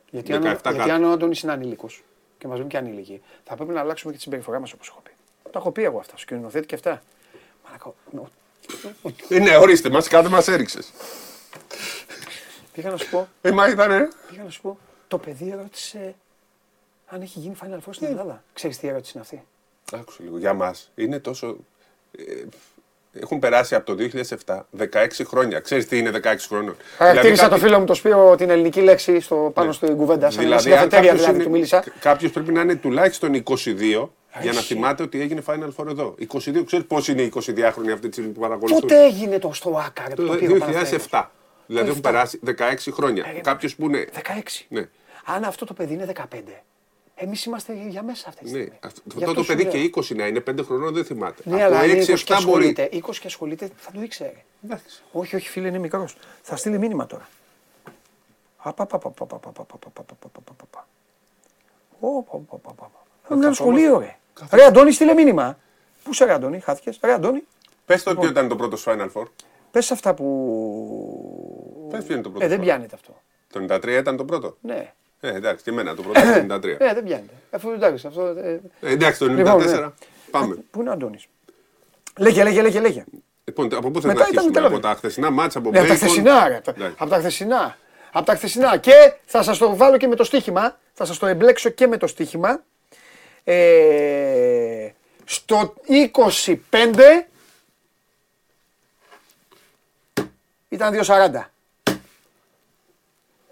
Γιατί 0.09 0.33
αν, 0.33 0.41
17 0.41 0.45
γιατί 0.45 0.61
κάτω. 0.77 0.91
αν 0.91 1.03
ο 1.03 1.11
Αντώνης 1.11 1.41
είναι 1.41 1.51
ανήλικος 1.51 2.03
και 2.37 2.47
μας 2.47 2.57
βγουν 2.57 2.69
και 2.69 2.77
ανήλικοι, 2.77 3.21
θα 3.43 3.55
πρέπει 3.55 3.71
να 3.71 3.79
αλλάξουμε 3.79 4.11
και 4.11 4.17
τη 4.17 4.23
συμπεριφορά 4.23 4.59
μας 4.59 4.73
όπως 4.73 4.87
έχω 4.87 4.99
πει. 5.03 5.11
Τα 5.51 5.59
έχω 5.59 5.71
πει 5.71 5.83
εγώ 5.83 5.99
αυτά, 5.99 6.17
σκηνοθέτη 6.17 6.65
και 6.65 6.75
αυτά. 6.75 7.01
Μαλάκα, 7.65 7.87
ο- 7.87 8.27
Ε, 9.29 9.39
ναι, 9.39 9.57
ορίστε, 9.57 9.89
μα 9.89 10.01
κάτω 10.01 10.29
μας 10.29 10.47
έριξες. 10.47 10.91
Πήγα 12.73 12.89
να 12.89 12.97
σου 12.97 13.09
πω, 13.09 13.27
Ε, 13.41 13.51
μα 13.51 13.69
ήταν, 13.69 13.91
ε. 13.91 14.07
πήγα 14.29 14.43
να 14.43 14.49
σου 14.49 14.61
πω, 14.61 14.77
το 15.07 15.17
παιδί 15.17 15.51
ρώτησε 15.57 16.15
αν 17.07 17.21
έχει 17.21 17.39
γίνει 17.39 17.55
Final 17.63 17.75
Four 17.77 17.89
στην 17.91 18.07
Ελλάδα. 18.07 18.43
Ξέρεις 18.53 18.77
τι 18.77 18.87
ερώτηση 18.87 19.11
είναι 19.15 19.23
αυτή; 19.23 19.43
Άκουσε 19.97 20.23
λίγο, 20.23 20.37
για 20.37 20.53
μας 20.53 20.91
είναι 20.95 21.19
τόσο. 21.19 21.57
Ε, 22.17 22.43
έχουν 23.21 23.39
περάσει 23.39 23.75
από 23.75 23.95
το 23.95 24.03
2007 24.45 24.65
16 24.79 24.85
χρόνια. 25.25 25.59
Ξέρεις 25.59 25.85
τι 25.87 25.97
είναι 25.97 26.11
16 26.23 26.47
χρόνων; 26.47 26.75
Χαρακτήρισα 26.97 27.43
το 27.43 27.49
κάποιοι- 27.49 27.63
φίλο 27.65 27.79
μου 27.79 27.85
το 27.85 27.93
Σπύρο 27.93 28.35
την 28.35 28.49
ελληνική 28.49 28.81
λέξη 28.81 29.19
στο, 29.19 29.51
πάνω 29.53 29.67
Ναι. 29.67 29.73
στην 29.73 29.95
κουβέντα. 29.95 30.29
Σαν 30.31 30.43
Δηλαδή, 30.43 30.63
δηλαδή, 30.63 30.83
αν 30.83 30.89
καφετέρια 30.89 31.09
κάποιος 31.09 31.19
δηλαδή 31.19 31.35
είναι- 31.35 31.43
του 31.43 31.49
μίλησα. 31.51 31.83
κάποιος 31.99 32.31
πρέπει 32.31 32.51
να 32.51 32.61
είναι 32.61 32.75
τουλάχιστον 32.75 33.33
22 33.33 34.13
για 34.41 34.51
να 34.51 34.57
Εσύ. 34.59 34.67
θυμάται 34.73 35.03
ότι 35.03 35.21
έγινε 35.21 35.41
Final 35.47 35.69
Four 35.77 35.87
εδώ. 35.87 36.15
22, 36.17 36.63
ξέρεις 36.63 36.85
πώς 36.85 37.07
είναι 37.07 37.21
οι 37.21 37.25
22χρονοι 37.25 37.91
αυτή 37.91 38.07
τη 38.07 38.11
στιγμή 38.13 38.31
που 38.31 38.39
παρακολουθούν; 38.39 38.79
Πότε 38.79 39.03
έγινε 39.05 39.39
το 39.39 39.53
στο 39.53 39.81
Άκα, 39.85 40.03
ρε, 40.07 40.13
που 40.13 40.21
Το 40.21 40.27
το 40.27 40.33
πήρε 40.37 40.51
ο 40.53 40.57
Παναθηναϊκός. 40.57 40.89
2007. 41.09 41.31
Δηλαδή 41.65 41.89
έχουν 41.89 42.01
17. 42.01 42.01
περάσει 42.01 42.39
16 42.43 42.91
χρόνια. 42.91 43.23
Έγινε. 43.27 43.41
Κάποιο 43.41 43.69
που 43.77 43.85
είναι. 43.85 44.07
16. 44.13 44.65
Ναι. 44.69 44.87
Αν 45.25 45.43
αυτό 45.43 45.65
το 45.65 45.73
παιδί 45.73 45.93
είναι 45.93 46.05
15, 46.05 46.63
Εμεί 47.19 47.35
είμαστε 47.45 47.73
για 47.87 48.03
μέσα 48.03 48.27
αυτή 48.27 48.43
τη 48.43 48.49
στιγμή. 48.49 48.65
Ναι. 48.65 48.77
Αυτό, 49.19 49.33
το 49.33 49.43
παιδί 49.43 49.65
και 49.65 49.91
20 49.95 50.15
να 50.15 50.27
είναι, 50.27 50.43
5 50.49 50.59
χρονών 50.65 50.93
δεν 50.93 51.05
θυμάται. 51.05 51.41
Ναι, 51.45 51.63
Από 51.63 51.75
αλλά 51.75 51.93
6, 51.93 52.05
20 52.05 52.13
7 52.13 52.17
και 52.23 52.45
μπορεί. 52.45 52.75
20 52.77 53.15
και 53.19 53.27
ασχολείται, 53.27 53.71
θα 53.77 53.91
το 53.91 54.01
ήξερε. 54.01 54.43
Όχι, 55.11 55.35
όχι, 55.35 55.49
φίλε, 55.49 55.67
είναι 55.67 55.77
μικρό. 55.77 56.07
Θα 56.41 56.55
στείλει 56.55 56.77
μήνυμα 56.77 57.05
τώρα. 57.05 57.27
Ένα 63.29 63.53
σχολείο, 63.53 63.99
ρε. 63.99 64.17
Ρε 64.51 64.63
Αντώνη, 64.63 64.91
στείλε 64.91 65.13
μήνυμα. 65.13 65.57
Πού 66.03 66.13
σε 66.13 66.25
ρε 66.25 66.33
Αντώνη, 66.33 66.59
χάθηκε. 66.59 66.97
Ρε 67.01 67.13
Αντώνη. 67.13 67.43
Πε 67.85 67.97
το 68.03 68.09
ότι 68.09 68.27
ήταν 68.27 68.47
το 68.47 68.55
πρώτο 68.55 68.77
Final 68.85 69.09
Four. 69.13 69.25
Πε 69.71 69.79
αυτά 69.79 70.13
που. 70.13 71.87
Πε 71.91 72.01
ποιο 72.01 72.13
είναι 72.13 72.23
το 72.23 72.29
πρώτο. 72.29 72.45
Ε, 72.45 72.47
δεν 72.47 72.59
πιάνεται 72.59 72.95
αυτό. 72.95 73.21
Το 73.51 73.75
93 73.75 73.87
ήταν 73.87 74.17
το 74.17 74.25
πρώτο. 74.25 74.57
Ναι. 74.61 74.93
Ε, 75.19 75.35
εντάξει, 75.35 75.63
και 75.63 75.69
εμένα 75.69 75.95
το 75.95 76.01
πρώτο 76.01 76.19
το 76.21 76.55
93. 76.55 76.63
Ε, 76.65 76.93
δεν 76.93 77.03
πιάνεται. 77.03 77.33
Αφού 77.51 77.69
εντάξει, 77.71 78.07
αυτό... 78.07 78.21
ε, 78.25 78.61
Ε, 78.81 78.91
εντάξει, 78.91 79.19
το 79.19 79.25
94. 79.25 79.29
Λοιπόν, 79.35 79.63
ναι. 79.63 79.89
Πάμε. 80.31 80.55
Πού 80.71 80.79
είναι 80.81 80.89
ο 80.89 80.91
Αντώνης; 80.93 81.25
Λέγε, 82.17 82.43
λέγε, 82.43 82.61
λέγε, 82.61 82.79
λέγε. 82.79 83.03
Λοιπόν, 83.43 83.75
από 83.75 83.91
πού 83.91 84.01
θες 84.01 84.03
Μετά 84.05 84.19
να 84.19 84.27
ήταν 84.27 84.27
αρχίσουμε, 84.27 84.51
τέλος. 84.51 84.69
από 84.71 84.79
τα 84.79 84.93
χθεσινά 84.93 85.29
μάτσα, 85.29 85.59
από 85.59 85.69
Ναι, 85.71 85.79
από 85.79 85.87
τα 85.87 85.93
Bacon. 85.93 85.97
χθεσινά, 85.97 86.47
ρε. 86.47 86.61
Εντάξει. 86.65 86.95
Από 86.97 87.09
τα 87.09 87.17
χθεσινά. 87.17 87.77
Από 88.11 88.25
τα 88.25 88.35
χθεσινά. 88.35 88.77
Και 88.77 89.13
θα 89.25 89.43
σας 89.43 89.57
το 89.57 89.75
βάλω 89.75 89.97
και 89.97 90.07
με 90.07 90.15
το 90.15 90.23
στοίχημα. 90.23 90.77
Θα 90.93 91.05
σας 91.05 91.17
το 91.17 91.25
εμπλέξω 91.27 91.69
και 91.69 91.87
με 91.87 91.97
το 91.97 92.07
στοίχημα. 92.07 92.63
Ε, 93.43 94.89
στο 95.25 95.73
25 95.87 97.27
ήταν 100.69 100.99
2.40. 101.03 101.41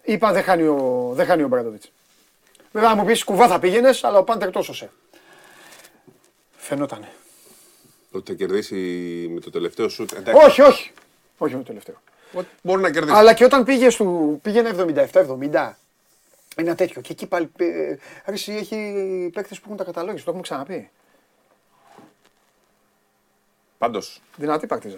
Είπα 0.05 0.31
δεν 0.33 0.43
χάνει 0.43 0.63
ο, 0.63 1.11
δεν 1.13 1.25
χάνει 1.25 1.43
ο 1.43 1.47
Μπράντοβιτς. 1.47 1.91
Βέβαια 2.71 2.89
θα 2.89 2.95
μου 2.95 3.05
πεις 3.05 3.23
κουβά 3.23 3.47
θα 3.47 3.59
πήγαινες, 3.59 4.03
αλλά 4.03 4.17
ο 4.17 4.23
Πάντερ 4.23 4.51
τόσο 4.51 4.73
σε. 4.73 4.89
Φαινότανε. 6.57 7.09
Ότι 8.11 8.31
θα 8.31 8.37
κερδίσει 8.37 8.75
με 9.33 9.39
το 9.39 9.49
τελευταίο 9.49 9.89
σουτ. 9.89 10.11
Εντάξει, 10.11 10.45
Όχι, 10.45 10.61
όχι. 10.61 10.91
Όχι 11.37 11.53
με 11.53 11.59
το 11.59 11.65
τελευταίο. 11.67 11.95
ότι 12.33 12.47
μπορεί 12.61 12.81
να 12.81 12.91
κερδίσει. 12.91 13.15
Αλλά 13.17 13.33
και 13.33 13.43
όταν 13.43 13.63
πήγε 13.63 13.89
στου, 13.89 14.39
πήγαινε 14.43 14.71
77-70, 15.51 15.71
ένα 16.55 16.75
τέτοιο. 16.75 17.01
Και 17.01 17.11
εκεί 17.11 17.25
πάλι. 17.27 17.51
ε, 17.57 17.95
Άρης 18.25 18.47
έχει 18.47 18.75
παίκτες 19.33 19.57
που 19.57 19.63
έχουν 19.65 19.77
τα 19.77 19.83
καταλόγια, 19.83 20.15
το 20.15 20.23
έχουμε 20.27 20.41
ξαναπεί. 20.41 20.89
Πάντως, 23.77 24.21
Δυνατή 24.37 24.67
παρτίζα. 24.67 24.97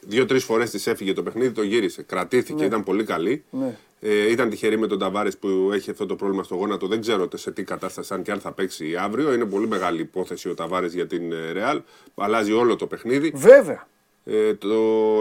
δύο-τρεις 0.00 0.44
φορές 0.44 0.70
της 0.70 0.86
έφυγε 0.86 1.12
το 1.12 1.22
παιχνίδι, 1.22 1.50
το 1.52 1.62
γύρισε. 1.62 2.02
Κρατήθηκε, 2.02 2.64
ήταν 2.64 2.82
πολύ 2.82 3.04
καλή. 3.04 3.44
Ναι. 3.50 3.76
Ε, 4.00 4.30
ήταν 4.30 4.50
τυχερή 4.50 4.78
με 4.78 4.86
τον 4.86 4.98
Ταβάρες 4.98 5.36
που 5.38 5.70
έχει 5.72 5.90
αυτό 5.90 6.06
το 6.06 6.16
πρόβλημα 6.16 6.42
στο 6.42 6.54
γόνατο. 6.54 6.86
Δεν 6.86 7.00
ξέρω 7.00 7.28
σε 7.34 7.50
τι 7.50 7.64
κατάσταση, 7.64 8.14
αν 8.14 8.22
και 8.22 8.30
αν 8.30 8.40
θα 8.40 8.52
παίξει 8.52 8.96
αύριο. 8.96 9.32
Είναι 9.32 9.44
πολύ 9.44 9.66
μεγάλη 9.66 10.00
υπόθεση 10.00 10.48
ο 10.48 10.54
Ταβάρες 10.54 10.94
για 10.94 11.06
την 11.06 11.32
ε, 11.32 11.52
Ρεάλ. 11.52 11.82
Αλλάζει 12.14 12.52
όλο 12.52 12.76
το 12.76 12.86
παιχνίδι. 12.86 13.32
Βέβαια. 13.34 13.88
Ε, 14.24 14.54
το 14.54 14.68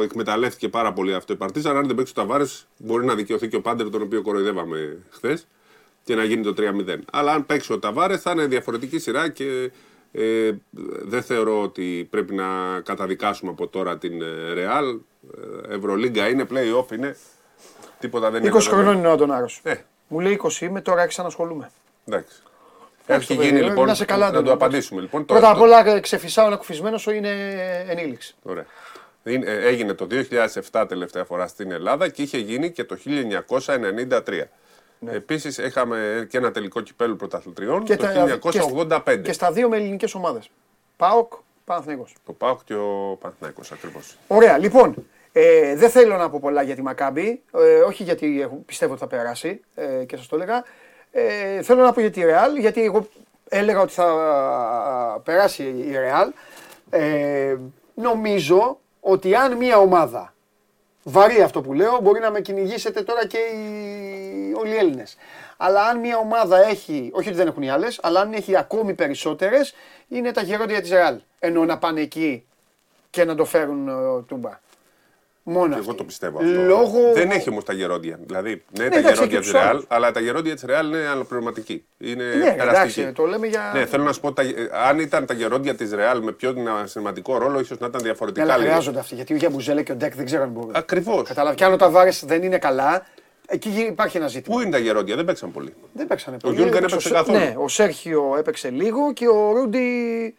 εκμεταλλεύτηκε 0.03 0.69
πάρα 0.69 0.93
πολύ 0.93 1.13
αυτό 1.13 1.33
η 1.33 1.35
Παρτίζαν. 1.35 1.77
Αν 1.77 1.87
δεν 1.87 1.95
παίξει 1.95 2.13
ο 2.17 2.21
Ταβάρες, 2.21 2.67
μπορεί 2.77 3.05
να 3.05 3.15
δικαιωθεί 3.15 3.47
και 3.47 3.55
ο 3.55 3.61
Πάντερ, 3.61 3.89
τον 3.89 4.01
οποίο 4.01 4.21
κοροϊδεύαμε 4.21 4.97
χθες, 5.09 5.47
και 6.03 6.15
να 6.15 6.23
γίνει 6.23 6.43
το 6.43 6.53
3-0. 6.57 6.97
Αλλά 7.11 7.33
αν 7.33 7.45
παίξει 7.45 7.73
ο 7.73 7.79
Ταβάρες, 7.79 8.21
θα 8.21 8.31
είναι 8.31 8.45
διαφορετική 8.45 8.99
σειρά 8.99 9.29
και 9.29 9.71
ε, 10.11 10.51
δεν 11.01 11.23
θεωρώ 11.23 11.61
ότι 11.61 12.07
πρέπει 12.09 12.33
να 12.33 12.79
καταδικάσουμε 12.83 13.51
από 13.51 13.67
τώρα 13.67 13.97
την 13.97 14.21
ε, 14.21 14.53
Ρεάλ. 14.53 14.97
Ε, 15.69 15.73
Ευρωλίγκα 15.75 16.27
είναι, 16.29 16.45
play-off 16.53 16.91
είναι. 16.91 17.15
Τίποτα 17.99 18.29
δεν 18.31 18.41
20 18.41 18.45
είναι. 18.45 18.59
χρονών 18.59 18.97
είναι 18.97 19.07
ο 19.07 19.11
Αντωνάρος. 19.11 19.59
Ε, 19.63 19.73
Μου 20.07 20.19
λέει 20.19 20.39
20 20.43 20.61
είμαι, 20.61 20.81
τώρα 20.81 21.01
άρχισα 21.01 21.21
να 21.21 21.27
ασχολούμαι. 21.27 21.71
εντάξει. 22.05 22.41
Εντάξει, 23.05 23.31
Έχει 23.31 23.39
το 23.41 23.45
γίνει 23.45 23.57
παιδί, 23.57 23.69
λοιπόν. 23.69 23.87
να 23.87 23.93
σε 23.93 24.05
καλά, 24.05 24.25
να 24.25 24.31
το 24.31 24.37
Αντώνη. 24.37 24.53
απαντήσουμε 24.55 25.01
λοιπόν. 25.01 25.25
Το- 25.25 25.33
Πρώτα 25.33 25.49
απ' 25.49 25.57
το- 25.57 25.63
όλα 25.63 25.87
ε, 25.87 25.99
ξεφυσάω 25.99 26.47
ένα 26.47 26.55
κουφισμένος 26.55 27.05
είναι 27.05 27.29
ενήλιξη. 27.87 28.35
Ωραία. 28.43 28.65
Είναι- 29.23 29.45
ε, 29.51 29.67
Έγινε 29.67 29.93
το 29.93 30.05
2007 30.71 30.85
τελευταία 30.87 31.23
φορά 31.23 31.47
στην 31.47 31.71
Ελλάδα 31.71 32.09
και 32.09 32.21
είχε 32.21 32.37
γίνει 32.37 32.71
και 32.71 32.83
το 32.83 32.95
1993. 32.95 34.49
Ναι. 35.05 35.11
Επίσης 35.11 35.57
είχαμε 35.57 36.27
και 36.29 36.37
ένα 36.37 36.51
τελικό 36.51 36.81
κυπέλου 36.81 37.15
πρωταθλητριών 37.15 37.83
Και 37.83 37.95
το 37.95 38.03
τα- 38.03 38.39
1985. 38.41 39.21
Και 39.23 39.33
στα 39.33 39.51
δύο 39.51 39.69
με 39.69 39.77
ελληνικές 39.77 40.13
ομάδες. 40.15 40.49
ΠΑΟΚ, 40.97 41.33
Παναθηναϊκός. 41.65 42.15
Το 42.25 42.33
ΠΑΟΚ 42.33 42.59
και 42.65 42.73
ο 42.73 43.17
Παναθηναϊκός 43.21 43.71
ακριβώς. 43.71 44.17
Ωραία, 44.27 44.57
λοιπόν. 44.57 44.95
Ε, 45.31 45.75
δεν 45.75 45.89
θέλω 45.89 46.17
να 46.17 46.29
πω 46.29 46.39
πολλά 46.41 46.61
για 46.61 46.75
τη 46.75 46.81
Μακάμπη. 46.81 47.41
Ε, 47.53 47.79
όχι 47.79 48.03
γιατί 48.03 48.41
έχω- 48.41 48.63
πιστεύω 48.65 48.91
ότι 48.91 49.01
θα 49.01 49.07
περάσει 49.07 49.61
ε, 49.75 50.03
και 50.05 50.17
σας 50.17 50.27
το 50.27 50.35
έλεγα. 50.35 50.63
Ε, 51.11 51.61
θέλω 51.61 51.81
να 51.81 51.91
πω 51.93 51.99
για 52.01 52.11
τη 52.11 52.21
Ρεάλ, 52.23 52.55
γιατί 52.57 52.83
εγώ 52.83 53.07
έλεγα 53.49 53.81
ότι 53.81 53.93
θα 53.93 54.11
περάσει 55.23 55.63
η 55.87 55.91
Ρεάλ. 55.91 56.31
Ε, 56.89 57.55
νομίζω 57.95 58.79
ότι 58.99 59.35
αν 59.35 59.57
μια 59.57 59.77
ομάδα. 59.77 60.30
Βαρύ 61.03 61.41
αυτό 61.41 61.61
που 61.61 61.73
λέω, 61.73 61.99
μπορεί 62.01 62.19
να 62.19 62.31
με 62.31 62.41
κυνηγήσετε 62.41 63.01
τώρα 63.01 63.27
και 63.27 63.37
οι, 63.37 64.53
όλοι 64.53 64.73
οι 64.73 64.77
Έλληνες. 64.77 65.17
Αλλά 65.57 65.83
αν 65.85 65.99
μια 65.99 66.17
ομάδα 66.17 66.67
έχει, 66.67 67.09
όχι 67.13 67.27
ότι 67.27 67.37
δεν 67.37 67.47
έχουν 67.47 67.63
οι 67.63 67.69
άλλες, 67.69 67.99
αλλά 68.01 68.19
αν 68.19 68.33
έχει 68.33 68.57
ακόμη 68.57 68.93
περισσότερες, 68.93 69.73
είναι 70.07 70.31
τα 70.31 70.41
γερόντια 70.41 70.81
τη 70.81 70.89
Ρεάλ. 70.89 71.19
Ενώ 71.39 71.65
να 71.65 71.77
πάνε 71.77 72.01
εκεί 72.01 72.45
και 73.09 73.25
να 73.25 73.35
το 73.35 73.45
φέρουν 73.45 73.87
ε, 73.87 74.21
τούμπα. 74.27 74.59
Μόνος 75.43 75.67
Και 75.67 75.73
εγώ 75.73 75.81
αυτοί. 75.85 75.95
το 75.97 76.03
πιστεύω 76.03 76.37
αυτό. 76.39 76.61
Λόγω... 76.61 76.99
Δεν 77.13 77.31
έχει 77.31 77.49
όμως 77.49 77.63
τα 77.63 77.73
γερόντια. 77.73 78.19
Δηλαδή, 78.25 78.49
ναι, 78.49 78.89
τα 78.89 78.97
εντάξει, 78.97 79.01
γερόντια 79.01 79.23
έχει 79.25 79.37
της 79.37 79.45
τους 79.45 79.51
Ρεάλ, 79.51 79.67
άλλους. 79.67 79.85
αλλά 79.87 80.11
τα 80.11 80.19
γερόντια 80.19 80.53
της 80.53 80.63
Ρεάλ 80.63 80.87
είναι 80.87 81.07
αλλοπληρωματικοί. 81.07 81.85
Είναι 81.97 82.23
Ναι, 82.23 82.31
εντάξει, 82.33 82.55
περαστικοί. 82.57 83.11
το 83.11 83.25
λέμε 83.25 83.47
για. 83.47 83.71
Ναι, 83.73 83.85
θέλω 83.85 84.03
να 84.03 84.13
σου 84.13 84.19
πω, 84.19 84.33
τα, 84.33 84.43
αν 84.87 84.99
ήταν 84.99 85.25
τα 85.25 85.33
γερόντια 85.33 85.75
της 85.75 85.93
Ρεάλ 85.93 86.21
με 86.23 86.31
πιο 86.31 86.53
σημαντικό 86.83 87.37
ρόλο, 87.37 87.59
ίσως 87.59 87.79
να 87.79 87.87
ήταν 87.87 88.01
διαφορετικά. 88.01 88.45
Ναι, 88.45 88.51
αλλά 88.51 88.61
λίγο. 88.61 88.71
χρειάζονται 88.71 88.99
αυτοί. 88.99 89.15
Γιατί 89.15 89.33
ο 89.33 89.35
Γιαμπουζέλε 89.35 89.83
και 89.83 89.91
ο 89.91 89.95
Ντεκ 89.95 90.15
δεν 90.15 90.25
ξέρω 90.25 90.43
αν 90.43 90.49
μπορούν. 90.49 90.71
Ακριβώς. 90.75 91.27
Κατάλαβε. 91.27 91.55
Και 91.55 91.63
αν 91.65 91.73
ο 91.73 91.77
Ταβάρες 91.77 92.23
δεν 92.25 92.43
είναι 92.43 92.57
καλά, 92.57 93.05
εκεί 93.47 93.69
υπάρχει 93.69 94.17
ένα 94.17 94.27
ζήτημα. 94.27 94.55
Πού 94.55 94.61
είναι 94.61 94.71
τα 94.71 94.77
γερόντια, 94.77 95.15
δεν 95.15 95.25
παίξαν 95.25 95.51
πολύ. 95.51 95.73
Δεν 95.93 96.07
παίξανε 96.07 96.37
πολύ. 96.39 96.55
Γιούλ 96.55 96.69
δεν 96.69 96.77
Έπαιξε 96.77 96.95
έπαιξε 96.95 97.13
ο 97.13 97.17
Σέ- 97.17 97.25
καθόλου. 97.25 97.45
Ναι, 97.45 97.53
ο 97.57 97.67
Σέρχιο 97.67 98.35
έπαιξε 98.37 98.69
λίγο 98.69 99.13
και 99.13 99.27
ο 99.27 99.51
Ρούντι. 99.51 100.35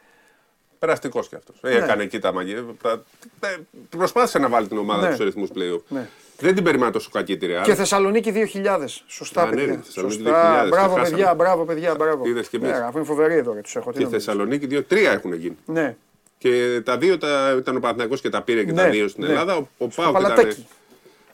Περαστικό 0.83 1.21
κι 1.21 1.35
αυτό. 1.35 1.53
Έκανε 1.69 2.03
εκεί 2.03 2.19
τα 2.19 2.33
μαγεία. 2.33 2.65
τα- 2.83 3.03
ε, 3.41 3.57
Προσπάθησε 3.89 4.39
να 4.39 4.49
βάλει 4.49 4.69
την 4.69 4.79
ομάδα 4.79 5.09
Ναι. 5.09 5.17
του 5.17 5.25
ρυθμού 5.25 5.47
playoff. 5.55 5.81
Ναι. 5.89 6.09
Δεν 6.39 6.55
την 6.55 6.65
περιμάνα 6.65 6.91
τόσο 6.93 7.11
κακή 7.12 7.37
τη 7.37 7.47
Real. 7.51 7.62
Και 7.65 7.75
Θεσσαλονίκη 7.75 8.31
2000. 8.31 9.03
Σωστά, 9.07 9.43
Α, 9.43 9.45
ναι, 9.47 9.51
παιδιά. 9.55 9.81
Θεσσαλονίκη 9.85 10.23
Σωστά. 10.23 10.65
2000, 10.65 10.69
Μπράβο, 10.69 10.89
ξεχάσαμε. 10.95 11.17
παιδιά, 11.17 11.35
μπράβο, 11.35 11.65
παιδιά, 11.65 11.95
μπράβο. 11.95 12.27
Είδες 12.27 12.49
και 12.49 12.57
εμείς. 12.57 12.69
Ναι, 12.71 12.77
αφού 12.77 12.97
είναι 12.97 13.07
φοβερή 13.07 13.35
εδώ, 13.35 13.53
ρε, 13.53 13.61
τους 13.61 13.77
έχω. 13.77 13.91
Τι 13.93 13.99
Και 13.99 14.05
νομίζεις. 14.05 14.25
Θεσσαλονίκη 14.25 14.67
δύο-τρία 14.67 15.12
έχουν 15.12 15.33
γίνει. 15.33 15.57
Ναι. 15.67 15.97
Και 16.39 16.81
τα 16.85 16.99
δύο 16.99 17.19
τα, 17.19 17.55
ήταν 17.59 17.77
ο 17.77 17.81
Παναθηναϊκός 17.81 18.21
και 18.21 18.29
τα 18.29 18.43
πήρε 18.43 18.65
και 18.65 18.73
Ναι, 18.73 18.83
τα 18.83 18.89
δύο 18.91 19.09
στην 19.09 19.25
ναι. 19.25 19.31
Ελλάδα. 19.31 19.57
Ο, 19.57 19.59
ο 19.79 19.91
Στο 19.91 20.03
Πάουκ 20.03 20.19
ήταν 20.19 20.23
Παλατάκι. 20.35 20.67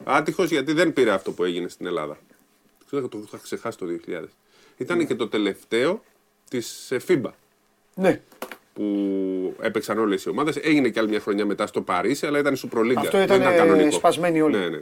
άτυχο 0.03 0.43
γιατί 0.43 0.73
δεν 0.73 0.93
πήρε 0.93 1.11
αυτό 1.11 1.31
που 1.31 1.43
έγινε 1.43 1.67
στην 1.67 1.85
Ελλάδα. 1.85 2.17
Ξέρω, 2.85 3.07
το 3.07 3.19
είχα 3.25 3.39
ξεχάσει 3.43 3.77
το 3.77 3.85
2000. 3.85 4.23
Ήταν 4.77 5.07
και 5.07 5.15
το 5.15 5.27
τελευταίο 5.27 6.03
τη 6.49 6.59
FIBA 7.07 7.29
Ναι. 7.95 8.21
Που 8.79 9.55
έπαιξαν 9.61 9.99
όλες 9.99 10.23
οι 10.23 10.29
ομάδες. 10.29 10.55
Έγινε 10.55 10.89
και 10.89 10.99
άλλη 10.99 11.09
μια 11.09 11.19
χρονιά 11.19 11.45
μετά 11.45 11.67
στο 11.67 11.81
Παρίσι, 11.81 12.25
αλλά 12.25 12.39
ήταν 12.39 12.55
Super 12.55 12.79
League. 12.79 12.93
Αυτό 12.97 13.17
δεν 13.17 13.25
ήταν, 13.25 13.41
ήταν 13.41 13.53
ε, 13.53 13.57
κανονικό. 13.57 13.91
σπασμένοι 13.91 14.41
όλοι. 14.41 14.57
Ναι, 14.57 14.67
ναι. 14.69 14.79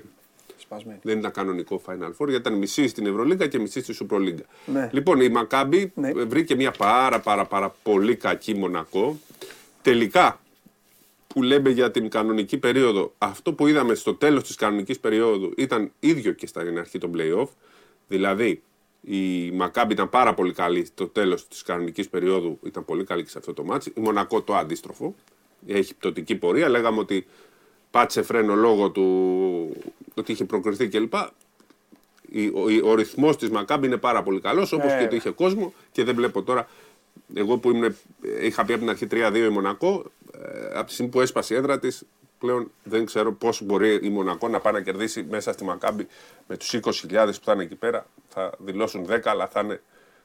Σπασμένη. 0.58 1.00
Δεν 1.04 1.18
ήταν 1.20 1.32
κανονικό 1.32 1.82
Final 1.86 1.92
Four, 2.18 2.28
γιατί 2.28 2.36
ήταν 2.36 2.54
μισή 2.54 2.88
στην 2.88 3.06
Ευρωλίγκα 3.06 3.48
και 3.48 3.60
μισή 3.60 3.82
στη 3.82 3.98
Super 4.10 4.16
League. 4.18 4.40
Ναι. 4.66 4.90
Λοιπόν, 4.94 5.20
η 5.22 5.30
Μακάμπη 5.30 5.92
Ναι. 5.96 6.12
βρήκε 6.12 6.56
μια 6.56 6.72
πάρα 6.72 7.20
πάρα 7.20 7.46
πάρα 7.46 7.76
πολύ 7.84 8.16
κακή 8.16 8.54
Μονακό. 8.54 9.20
Τελικά, 9.82 10.40
που 11.28 11.44
λέμε 11.44 11.70
για 11.70 11.92
την 11.92 12.10
κανονική 12.10 12.58
περίοδο, 12.58 13.14
αυτό 13.18 13.54
που 13.54 13.68
είδαμε 13.68 13.96
στο 13.96 14.14
τέλος 14.14 14.44
της 14.44 14.56
κανονικής 14.56 15.00
περίοδου 15.00 15.54
ήταν 15.58 15.92
ίδιο 16.00 16.32
και 16.32 16.48
στην 16.48 16.80
αρχή 16.80 16.98
των 16.98 17.12
play-off. 17.16 17.48
Δηλαδή, 18.08 18.62
η 19.10 19.52
Μακάμπι 19.52 19.94
ήταν 19.94 20.10
πάρα 20.10 20.34
πολύ 20.34 20.54
καλή 20.54 20.86
στο 20.86 21.08
τέλος 21.08 21.48
της 21.48 21.62
κανονικής 21.62 22.10
περίοδου, 22.10 22.60
ήταν 22.64 22.86
πολύ 22.86 23.04
καλή 23.04 23.24
και 23.24 23.30
σε 23.30 23.38
αυτό 23.38 23.54
το 23.54 23.64
ματς. 23.64 23.92
Η 23.98 24.00
Μονακό 24.00 24.42
το 24.42 24.56
αντίστροφο, 24.56 25.16
έχει 25.68 25.96
πτωτική 25.96 26.36
πορεία. 26.36 26.70
Λέγαμε 26.70 27.00
ότι 27.00 27.26
πάτησε 27.92 28.22
φρένο 28.22 28.56
λόγω 28.56 28.90
του 28.90 29.78
ότι 30.16 30.32
είχε 30.32 30.46
προκριθεί 30.46 30.88
κλπ. 30.88 31.14
Η- 32.32 32.48
Ο, 32.48 32.60
ο, 32.86 32.90
ο 32.90 32.96
ρυθμός 32.96 33.38
της 33.38 33.50
Μακάμπι 33.50 33.88
είναι 33.88 33.98
πάρα 33.98 34.24
πολύ 34.24 34.40
καλός, 34.42 34.72
όπως 34.72 34.92
Ε. 34.92 34.98
και 34.98 35.04
ότι 35.04 35.16
είχε 35.16 35.30
κόσμο 35.30 35.74
και 35.92 36.04
δεν 36.04 36.16
βλέπω 36.16 36.44
τώρα. 36.44 36.68
Εγώ 37.34 37.58
που 37.58 37.70
ήμουν, 37.72 37.96
είχα 38.42 38.66
πει 38.66 38.72
από 38.72 38.82
την 38.82 38.90
αρχή 38.90 39.08
3-2 39.12 39.46
η 39.46 39.50
Μονακό, 39.50 40.06
ε, 40.72 40.78
από 40.78 40.88
τη 40.88 40.94
στιγμή 40.94 41.12
που 41.12 41.22
έσπασε 41.22 41.54
η 41.54 41.58
έδρα 41.58 41.80
της, 41.80 42.04
πλέον 42.40 42.72
δεν 42.84 43.06
ξέρω 43.06 43.34
πώς 43.34 43.62
μπορεί 43.62 44.00
η 44.02 44.10
Μονακό 44.10 44.48
να 44.48 44.60
πάει 44.60 44.74
να 44.74 44.82
κερδίσει 44.82 45.26
μέσα 45.30 45.52
στη 45.52 45.64
Μακάμπη 45.64 46.08
με 46.48 46.58
τους 46.58 46.74
20.000 46.74 46.82
που 47.12 47.44
θα 47.44 47.54
είναι 47.54 47.64
εκεί 47.64 47.76
πέρα. 47.76 48.06
Θα 48.28 48.52
δηλώσουν 48.58 49.06
10, 49.10 49.20
αλλά 49.24 49.48
θα 49.48 49.60
είναι 49.60 49.82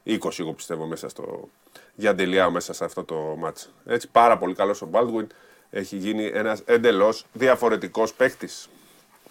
20, 0.07 0.39
εγώ 0.39 0.53
πιστεύω, 0.53 0.87
μέσα 0.87 1.09
στο 1.09 1.49
Γιαντελιάο, 1.95 2.51
μέσα 2.51 2.73
σε 2.73 2.85
αυτό 2.85 3.05
το 3.05 3.15
μάτς. 3.15 3.73
Έτσι, 3.87 4.09
πάρα 4.09 4.39
πολύ 4.39 4.55
καλός 4.55 4.83
ο 4.83 4.89
Baldwin. 4.93 5.27
Έχει 5.71 5.97
γίνει 5.97 6.25
ένας 6.25 6.63
εντελώς 6.65 7.27
διαφορετικός 7.33 8.15
παίκτης. 8.15 8.69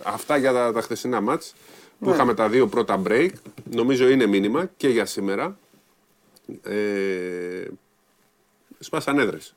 Αυτά 0.04 0.38
για 0.38 0.54
τα, 0.54 0.72
τα 0.72 0.82
χθεσινά 0.82 1.22
μάτς 1.22 1.54
που 2.00 2.10
είχαμε 2.10 2.34
τα 2.34 2.50
δύο 2.50 2.68
πρώτα 2.68 3.02
break. 3.06 3.30
Νομίζω 3.64 4.10
είναι 4.10 4.26
μήνυμα 4.26 4.70
και 4.78 4.88
για 4.88 5.06
σήμερα. 5.06 5.58
Ε, 6.64 7.68
σπάσαν 8.80 9.20
έδρες. 9.20 9.56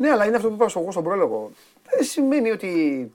Ναι, 0.00 0.10
αλλά 0.10 0.26
είναι 0.26 0.36
αυτό 0.36 0.48
που 0.48 0.54
είπα 0.54 0.68
στο- 0.68 0.80
εγώ 0.80 0.90
στον 0.90 1.02
πρόλογο. 1.04 1.50
Δεν 1.96 2.04
σημαίνει 2.06 2.50
ότι. 2.50 2.70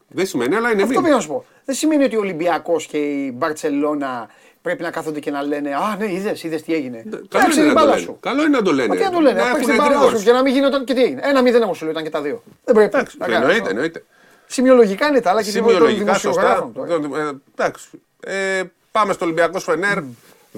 Δεν 0.08 0.26
σημαίνει, 0.26 0.56
αλλά 0.56 0.72
είναι 0.72 0.82
Αυτό 0.82 0.86
μήνυμα. 0.88 1.02
πήγα 1.04 1.16
να 1.16 1.22
σου 1.22 1.28
πω. 1.28 1.46
Δεν 1.66 1.76
σημαίνει 1.76 2.04
ότι 2.04 2.16
ο 2.16 2.20
Ολυμπιακός 2.20 2.86
και 2.86 2.98
η 2.98 3.32
Μπαρσελόνα 3.36 4.30
πρέπει 4.62 4.82
να 4.84 4.92
κάθονται 4.92 5.20
και 5.20 5.32
να 5.32 5.42
λένε 5.44 5.74
Α, 5.76 5.96
ναι, 6.00 6.12
είδες, 6.12 6.44
είδες 6.44 6.62
τι 6.64 6.74
έγινε. 6.74 7.04
Καλό 7.10 7.26
Παίξε 7.30 7.46
είναι 7.46 7.54
την 7.54 7.64
να 7.64 7.68
το 7.70 7.74
μπάλα 7.74 7.90
λένε. 7.90 8.02
σου. 8.02 8.18
Καλό 8.20 8.42
είναι 8.42 8.58
να 8.58 8.62
το 8.64 8.72
λένε. 8.74 8.88
Μα 8.88 8.96
τι 8.96 9.04
να 9.04 9.10
το 9.10 9.20
λένε, 9.20 9.40
Να 9.42 9.46
να 9.48 9.54
παίξει 9.54 9.70
έχουν 9.70 9.74
την 9.74 9.84
μπάλα 9.84 9.96
σου 10.00 10.04
εντύπωση. 10.06 10.26
και 10.26 10.32
να 10.32 10.42
μην 10.42 10.54
γίνει 10.54 10.66
όταν. 10.66 10.84
Και 10.84 10.94
τι 10.94 11.04
έγινε. 11.04 11.22
Ένα 11.24 11.42
μηδέν 11.42 11.62
εγώ 11.62 11.74
σου 11.74 11.84
λέω, 11.84 11.92
ήταν 11.92 12.04
και 12.04 12.10
τα 12.10 12.22
δύο. 12.22 12.44
Δεν 12.64 12.76
πρέπει. 12.76 12.96
Εντάξει, 12.98 13.18
να 13.18 13.26
κάνεις 13.26 13.40
εννοείται, 13.40 13.60
αυτό. 13.62 13.70
εννοείται. 13.74 14.04
Σημειολογικά 14.48 15.08
είναι 15.08 15.22
τα 15.22 15.30
άλλα 15.30 15.44
και 15.44 15.52
τίποτα 15.52 15.72
των 15.72 15.82
Σημειολογικά 15.82 16.14
σωστά. 16.14 16.42
δημοσιογράφων. 16.42 17.08
τώρα. 17.08 17.24
Ε, 17.30 17.32
Εντάξει. 17.56 17.88
Ε, 18.26 18.64
πάμε 18.92 19.14
στο 19.14 19.26
Ολυμπιακό 19.26 19.60
Φενέρ. 19.60 19.98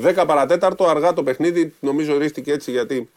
10 0.01 0.25
παρατέταρτο, 0.27 0.85
αργά 0.87 1.13
το 1.13 1.23
παιχνίδι. 1.23 1.73
Νομίζω 1.79 2.13
ορίστηκε 2.15 2.51
έτσι 2.51 2.71
γιατί 2.71 3.09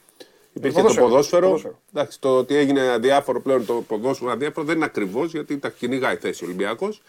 υπήρχε 0.52 0.76
το 0.76 0.82
ποδόσφαιρο, 0.82 1.06
ποδόσφαιρο. 1.08 1.46
ποδόσφαιρο. 1.46 1.78
Εντάξει, 1.92 2.20
το 2.20 2.36
ότι 2.36 2.54
έγινε 2.56 2.80
αδιάφορο 2.90 3.40
πλέον 3.40 3.66
το 3.66 3.84
ποδόσφαιρο 3.88 4.30
αδιάφορο 4.30 4.66
δεν 4.66 4.76
είναι 4.76 4.84
ακριβώς 4.84 5.30
γιατί 5.32 5.58
τα 5.58 5.68
κυνηγάει 5.70 6.16
θέση 6.16 6.44
ο 6.44 6.46
Ολυμπιακός. 6.46 7.02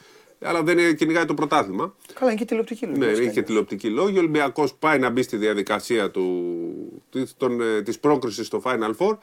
Αλλά 0.43 0.63
δεν 0.63 0.77
είναι- 0.77 0.93
κυνηγάει 0.93 1.25
το 1.25 1.33
πρωτάθλημα. 1.33 1.95
Καλά, 2.13 2.31
είναι 2.31 2.39
και 2.39 2.45
τηλεοπτική 2.45 2.85
Ναι, 2.85 3.05
λόγια. 3.05 3.23
είχε 3.23 3.41
τηλεοπτική 3.41 3.87
λόγη. 3.89 4.15
Ο 4.15 4.19
Ολυμπιακός 4.19 4.73
πάει 4.73 4.99
να 4.99 5.09
μπει 5.09 5.21
στη 5.21 5.37
διαδικασία 5.37 6.11
του, 6.11 6.53
της, 7.09 7.33
των, 7.37 7.61
ε, 7.61 7.81
της 7.81 7.99
πρόκρισης 7.99 8.47
στο 8.47 8.61
Final 8.65 8.91
Four. 8.97 9.17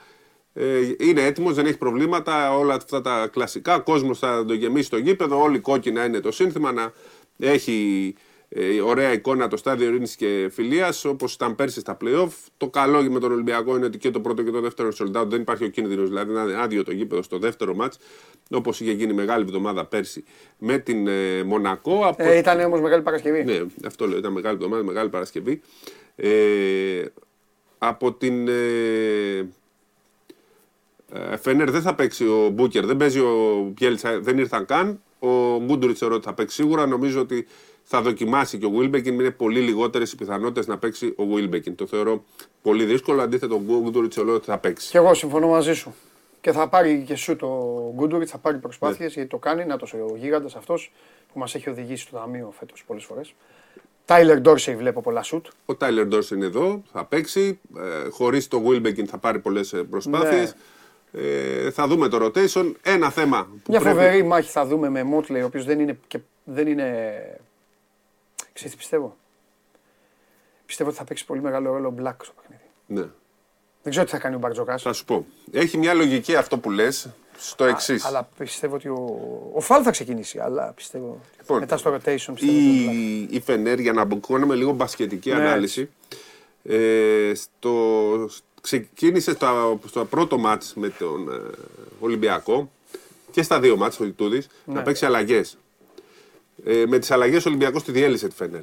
Ε, 0.55 0.65
είναι 0.99 1.23
έτοιμος, 1.25 1.55
δεν 1.55 1.67
έχει 1.67 1.79
προβλήματα. 1.79 2.57
Όλα 2.59 2.75
αυτά 2.75 3.01
τα 3.01 3.29
κλασικά. 3.33 3.79
Κόσμος 3.79 4.19
θα 4.19 4.45
το 4.45 4.55
γεμίσει 4.55 4.91
το 4.91 4.97
γήπεδο. 4.99 5.43
Όλοι 5.43 5.59
κόκκινα 5.59 6.05
είναι 6.05 6.21
το 6.21 6.33
σύνθημα. 6.33 6.73
Να 6.73 6.93
έχει 7.39 8.15
ε, 8.49 8.81
ωραία 8.81 9.13
εικόνα 9.13 9.49
το 9.49 9.57
στάδιο 9.57 9.89
ειρήνης 9.89 10.17
και 10.17 10.49
φιλίας 10.53 11.05
όπως 11.05 11.35
ήταν 11.35 11.55
πέρσι 11.55 11.81
στα 11.81 11.97
playoff. 12.05 12.29
Το 12.57 12.69
καλό 12.69 13.03
με 13.03 13.21
τον 13.21 13.33
Ολυμπιακό 13.33 13.77
είναι 13.77 13.87
ότι 13.87 13.99
και 13.99 14.11
το 14.11 14.21
πρώτο 14.21 14.43
και 14.43 14.51
το 14.51 14.61
δεύτερο 14.61 14.89
sold 14.99 15.21
out 15.23 15.27
δεν 15.27 15.41
υπάρχει 15.41 15.65
ο 15.65 15.69
κίνδυνος. 15.69 16.09
Δηλαδή 16.09 16.33
να 16.33 16.43
είναι 16.43 16.61
άδειο 16.63 16.85
το 16.85 16.93
γήπεδο 16.93 17.23
στο 17.23 17.39
δεύτερο 17.39 17.75
μάτ. 17.75 17.93
Όπως 18.51 18.81
είχε 18.81 18.93
γίνει 18.93 19.13
μεγάλη 19.13 19.43
εβδομάδα 19.43 19.85
πέρσι 19.87 20.25
με 20.59 20.79
την 20.79 21.07
ε, 21.07 21.43
Μονακό. 21.43 22.07
Από 22.07 22.23
Ε, 22.23 22.39
ήταν 22.39 22.61
όμως 22.61 22.81
μεγάλη 22.81 23.03
Παρασκευή. 23.03 23.45
ναι, 23.45 23.61
αυτό 23.87 24.07
λέω. 24.07 24.19
Ήταν 24.19 24.33
μεγάλη 24.33 24.55
εβδομάδα, 24.55 24.85
μεγάλη 24.85 25.09
Παρασκευή. 25.09 25.61
Ε, 26.17 27.05
από 27.79 28.13
την 28.13 28.49
ε, 28.49 29.49
ε, 31.13 31.37
Φένερ 31.37 31.71
δεν 31.71 31.83
θα 31.83 31.95
παίξει 31.95 32.25
ο 32.25 32.49
Μπούκερ, 32.53 32.87
δεν 32.87 32.97
παίζει 32.97 33.21
ο 33.21 33.73
Μπιέλτσα, 33.75 34.21
δεν 34.21 34.39
ήρθαν 34.39 34.65
καν. 34.67 35.03
Ο 35.19 35.59
Γκούντουριτς 35.65 35.99
θεωρώ 35.99 36.15
ότι 36.15 36.25
θα 36.25 36.35
παίξει 36.35 36.55
σίγουρα. 36.55 36.87
Νομίζω 36.87 37.21
ότι 37.21 37.47
θα 37.91 38.03
δοκιμάσει 38.03 38.59
και 38.59 38.67
ο 38.67 38.71
Βίλμπεκιν. 38.71 39.15
Είναι 39.21 39.31
πολύ 39.31 39.61
λιγότερες 39.61 40.13
οι 40.13 40.17
πιθανότητες 40.17 40.67
να 40.67 40.79
παίξει 40.79 41.13
ο 41.17 41.25
Βίλμπεκιν. 41.27 41.75
Το 41.75 41.87
θεωρώ 41.87 42.25
πολύ 42.63 42.85
δύσκολο. 42.85 43.23
Αντίθετα, 43.23 43.55
ο 43.55 43.59
Γκούντουριτς 43.61 44.15
θεωρώ 44.15 44.33
ότι 44.35 44.45
θα 44.45 44.59
παίξει. 44.59 44.91
Και 44.91 44.99
εγώ 44.99 45.15
συμφωνώ 45.15 45.49
μαζί 45.49 45.73
σου. 45.75 45.95
Και 46.41 46.53
θα 46.53 46.69
πάρει 46.69 47.05
και 47.07 47.15
σου 47.15 47.37
το 47.37 47.47
Γκούντουριτς, 47.95 48.31
θα 48.31 48.39
πάρει 48.39 48.55
Ναι. 48.57 48.61
προσπάθειε 48.63 49.07
γιατί 49.07 49.29
το 49.29 49.37
κάνει. 49.39 49.65
Να 49.65 49.77
το 49.77 49.87
ο 50.13 50.17
γίγαντας 50.17 50.55
αυτός 50.55 50.93
που 51.33 51.39
μας 51.39 51.55
έχει 51.55 51.71
οδηγήσει 51.71 52.03
στο 52.03 52.17
ταμείο 52.17 52.53
φέτος 52.59 52.85
πολλές 52.87 53.05
φορές. 53.05 53.35
Τάιλερ 54.05 54.41
Ντόρσεϊ 54.41 54.77
βλέπω 54.77 55.01
πολλά 55.01 55.23
σουτ. 55.23 55.47
Ο 55.67 55.75
Τάιλερ 55.75 56.07
Ντόρς 56.07 56.31
είναι 56.31 56.45
εδώ, 56.45 56.83
θα 56.93 57.05
παίξει. 57.05 57.59
Ε, 57.79 58.09
Χωρίς 58.11 58.49
το 58.49 58.61
Βίλμπεκιν 58.61 59.07
θα 59.07 59.19
πάρει 59.19 59.39
πολλές 59.39 59.75
προσπάθειες. 59.91 60.55
Ε, 61.13 61.71
θα 61.71 61.87
δούμε 61.87 62.09
το 62.09 62.25
rotation. 62.25 62.73
Ένα 62.83 63.11
θέμα 63.11 63.45
που 63.45 63.71
Μια 63.73 63.81
πρέπει- 63.81 63.97
φοβερή 63.97 64.23
μάχη 64.23 64.51
θα 64.51 64.67
δούμε 64.67 64.89
με 64.89 65.03
Μότλεϊ, 65.03 65.43
ο 65.43 65.47
οποίος 65.47 65.65
δεν 65.65 65.81
είναι. 65.81 65.99
Και 66.07 66.19
δεν 66.45 66.67
είναι... 66.67 67.13
Ξέρεις 68.59 68.73
τι 68.77 68.79
πιστεύω; 68.79 69.17
Πιστεύω 70.67 70.89
ότι 70.89 70.99
θα 70.99 71.05
παίξει 71.05 71.25
πολύ 71.25 71.41
μεγάλο 71.41 71.73
ρόλο 71.73 71.89
ο 71.89 71.91
Μπλακ 71.91 72.25
στο 72.25 72.33
παιχνίδι. 72.41 72.63
Ναι. 72.87 73.09
Δεν 73.83 73.91
ξέρω 73.93 74.05
τι 74.05 74.11
θα 74.11 74.19
κάνει 74.19 74.35
ο 74.35 74.39
Μπαρτζοκάς. 74.39 74.83
Θα 74.83 74.93
σου 74.93 75.05
πω. 75.05 75.27
Έχει 75.51 75.79
μια 75.79 75.95
λογική 75.95 76.37
αυτό 76.37 76.59
που 76.59 76.71
λες 76.71 77.09
στο 77.39 77.65
εξής. 77.65 78.05
Αλλά 78.05 78.29
πιστεύω 78.39 78.75
ότι 78.75 78.89
ο, 78.89 79.19
ο 79.55 79.61
Φαλ 79.61 79.81
θα 79.85 79.91
ξεκινήσει. 79.91 80.39
Αλλά 80.39 80.73
πιστεύω. 80.73 81.21
Λοιπόν, 81.41 81.59
μετά 81.59 81.77
στο 81.77 81.95
rotation 81.95 82.01
πιστεύω. 82.01 82.33
ότι 82.33 82.47
ο 82.47 82.91
Black. 82.91 82.95
Η, 82.95 83.29
η 83.31 83.41
Φενέρ, 83.41 83.79
για 83.79 83.93
να 83.93 84.07
κάνουμε 84.29 84.55
λίγο 84.55 84.73
μπασκετική 84.73 85.31
Ναι. 85.31 85.37
ανάλυση, 85.37 85.91
ε, 86.63 87.33
στο, 87.35 88.29
ξεκίνησε 88.61 89.33
στο, 89.33 89.81
στο 89.87 90.05
πρώτο 90.05 90.39
μάτς 90.39 90.75
με 90.75 90.89
τον 90.89 91.29
ε, 91.33 91.41
Ολυμπιακό 92.01 92.71
και 93.31 93.43
στα 93.43 93.61
δύο 93.61 93.77
μάτς 93.77 94.01
ο 94.01 94.05
Ιτούδης 94.05 94.49
Ναι. 94.65 94.75
να 94.75 94.83
παίξει 94.83 95.07
αλλαγές. 95.07 95.59
Ε, 96.65 96.85
με 96.87 96.99
τις 96.99 97.11
αλλαγές 97.11 97.47
ο 97.47 97.49
Ολυμπιακός 97.49 97.83
τη 97.83 97.93
διέλυσε 97.93 98.29
τη 98.29 98.35
Φενέρ. 98.35 98.63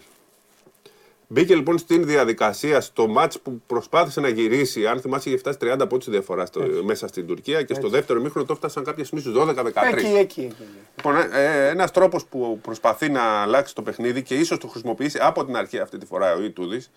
Μπήκε 1.27 1.55
λοιπόν 1.55 1.77
στην 1.77 2.05
διαδικασία 2.05 2.81
στο 2.81 3.08
μάτς 3.08 3.39
που 3.39 3.62
προσπάθησε 3.67 4.19
να 4.19 4.27
γυρίσει. 4.27 4.88
Αν 4.88 5.01
θυμάσαι, 5.01 5.29
είχε 5.29 5.38
φτάσει 5.38 5.58
30 5.62 5.86
πόντους 5.89 6.10
διαφορά 6.10 6.45
στο, 6.45 6.62
μέσα 6.84 7.08
στην 7.08 7.27
Τουρκία 7.27 7.63
και 7.63 7.73
στο 7.73 7.89
δεύτερο 7.89 8.21
μήχρονο 8.21 8.47
το 8.47 8.53
έφτασαν 8.53 8.84
κάποια 8.84 9.05
στιγμή 9.05 9.23
στους 9.23 9.36
12-13. 9.38 9.71
Εκεί, 9.91 10.05
εκεί, 10.05 10.41
εκεί. 10.41 10.53
Λοιπόν, 10.95 11.15
ε, 11.34 11.67
ένας 11.67 11.91
τρόπος 11.91 12.25
που 12.25 12.60
προσπαθεί 12.62 13.10
να 13.10 13.21
αλλάξει 13.21 13.75
το 13.75 13.81
παιχνίδι 13.81 14.23
και 14.23 14.36
ίσως 14.36 14.58
το 14.58 14.67
χρησιμοποιήσει 14.67 15.19
από 15.21 15.45
την 15.45 15.55
αρχή 15.55 15.79
αυτή 15.79 15.97
τη 15.97 16.05
φορά 16.05 16.36
ο 16.36 16.41
Ιτούδης 16.41 16.91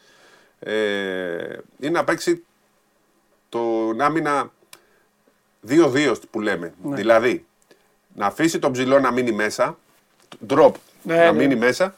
ε, 0.58 0.72
είναι 1.80 1.92
να 1.92 2.04
παίξει 2.04 2.44
τον 3.48 4.00
άμυνα 4.00 4.52
2-2 5.68 6.14
που 6.30 6.40
λέμε. 6.40 6.74
Ναι. 6.82 6.96
Δηλαδή, 6.96 7.46
να 8.14 8.26
αφήσει 8.26 8.58
τον 8.58 8.72
ψηλό 8.72 9.00
να 9.00 9.11
μείνει 9.11 9.32
μέσα, 9.32 9.78
drop 10.48 10.72
Ναι, 11.02 11.16
να 11.16 11.32
ναι. 11.32 11.32
μείνει 11.32 11.56
μέσα 11.56 11.94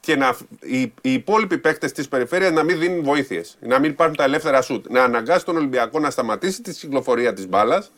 και 0.00 0.16
να, 0.16 0.36
οι, 0.60 0.80
οι 0.80 1.12
υπόλοιποι 1.12 1.58
παίκτες 1.58 1.92
της 1.92 2.08
περιφέρειας 2.08 2.52
να 2.52 2.62
μην 2.62 2.78
δίνουν 2.78 3.04
βοήθειες. 3.04 3.56
Να 3.60 3.78
μην 3.78 3.90
υπάρχουν 3.90 4.16
τα 4.16 4.24
ελεύθερα 4.24 4.62
σουτ. 4.62 4.86
Να 4.88 5.02
αναγκάσει 5.04 5.44
τον 5.44 5.56
Ολυμπιακό 5.56 5.98
να 5.98 6.10
σταματήσει 6.10 6.62
τη 6.62 6.72
κυκλοφορία 6.72 7.32
της 7.32 7.48
μπάλας 7.48 7.92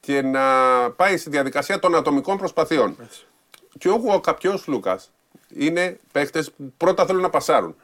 και 0.00 0.22
να 0.22 0.42
πάει 0.90 1.16
στη 1.16 1.30
διαδικασία 1.30 1.78
των 1.78 1.94
ατομικών 1.94 2.38
προσπαθειών. 2.38 2.96
Και 3.78 3.88
ο 3.88 3.94
Γουόκα 3.94 4.34
και 4.38 4.48
ο 4.48 4.62
Λούκα 4.66 5.00
είναι 5.48 5.98
παίκτες 6.12 6.50
που 6.50 6.72
πρώτα 6.76 7.06
θέλουν 7.06 7.22
να 7.22 7.30
πασάρουν. 7.30 7.74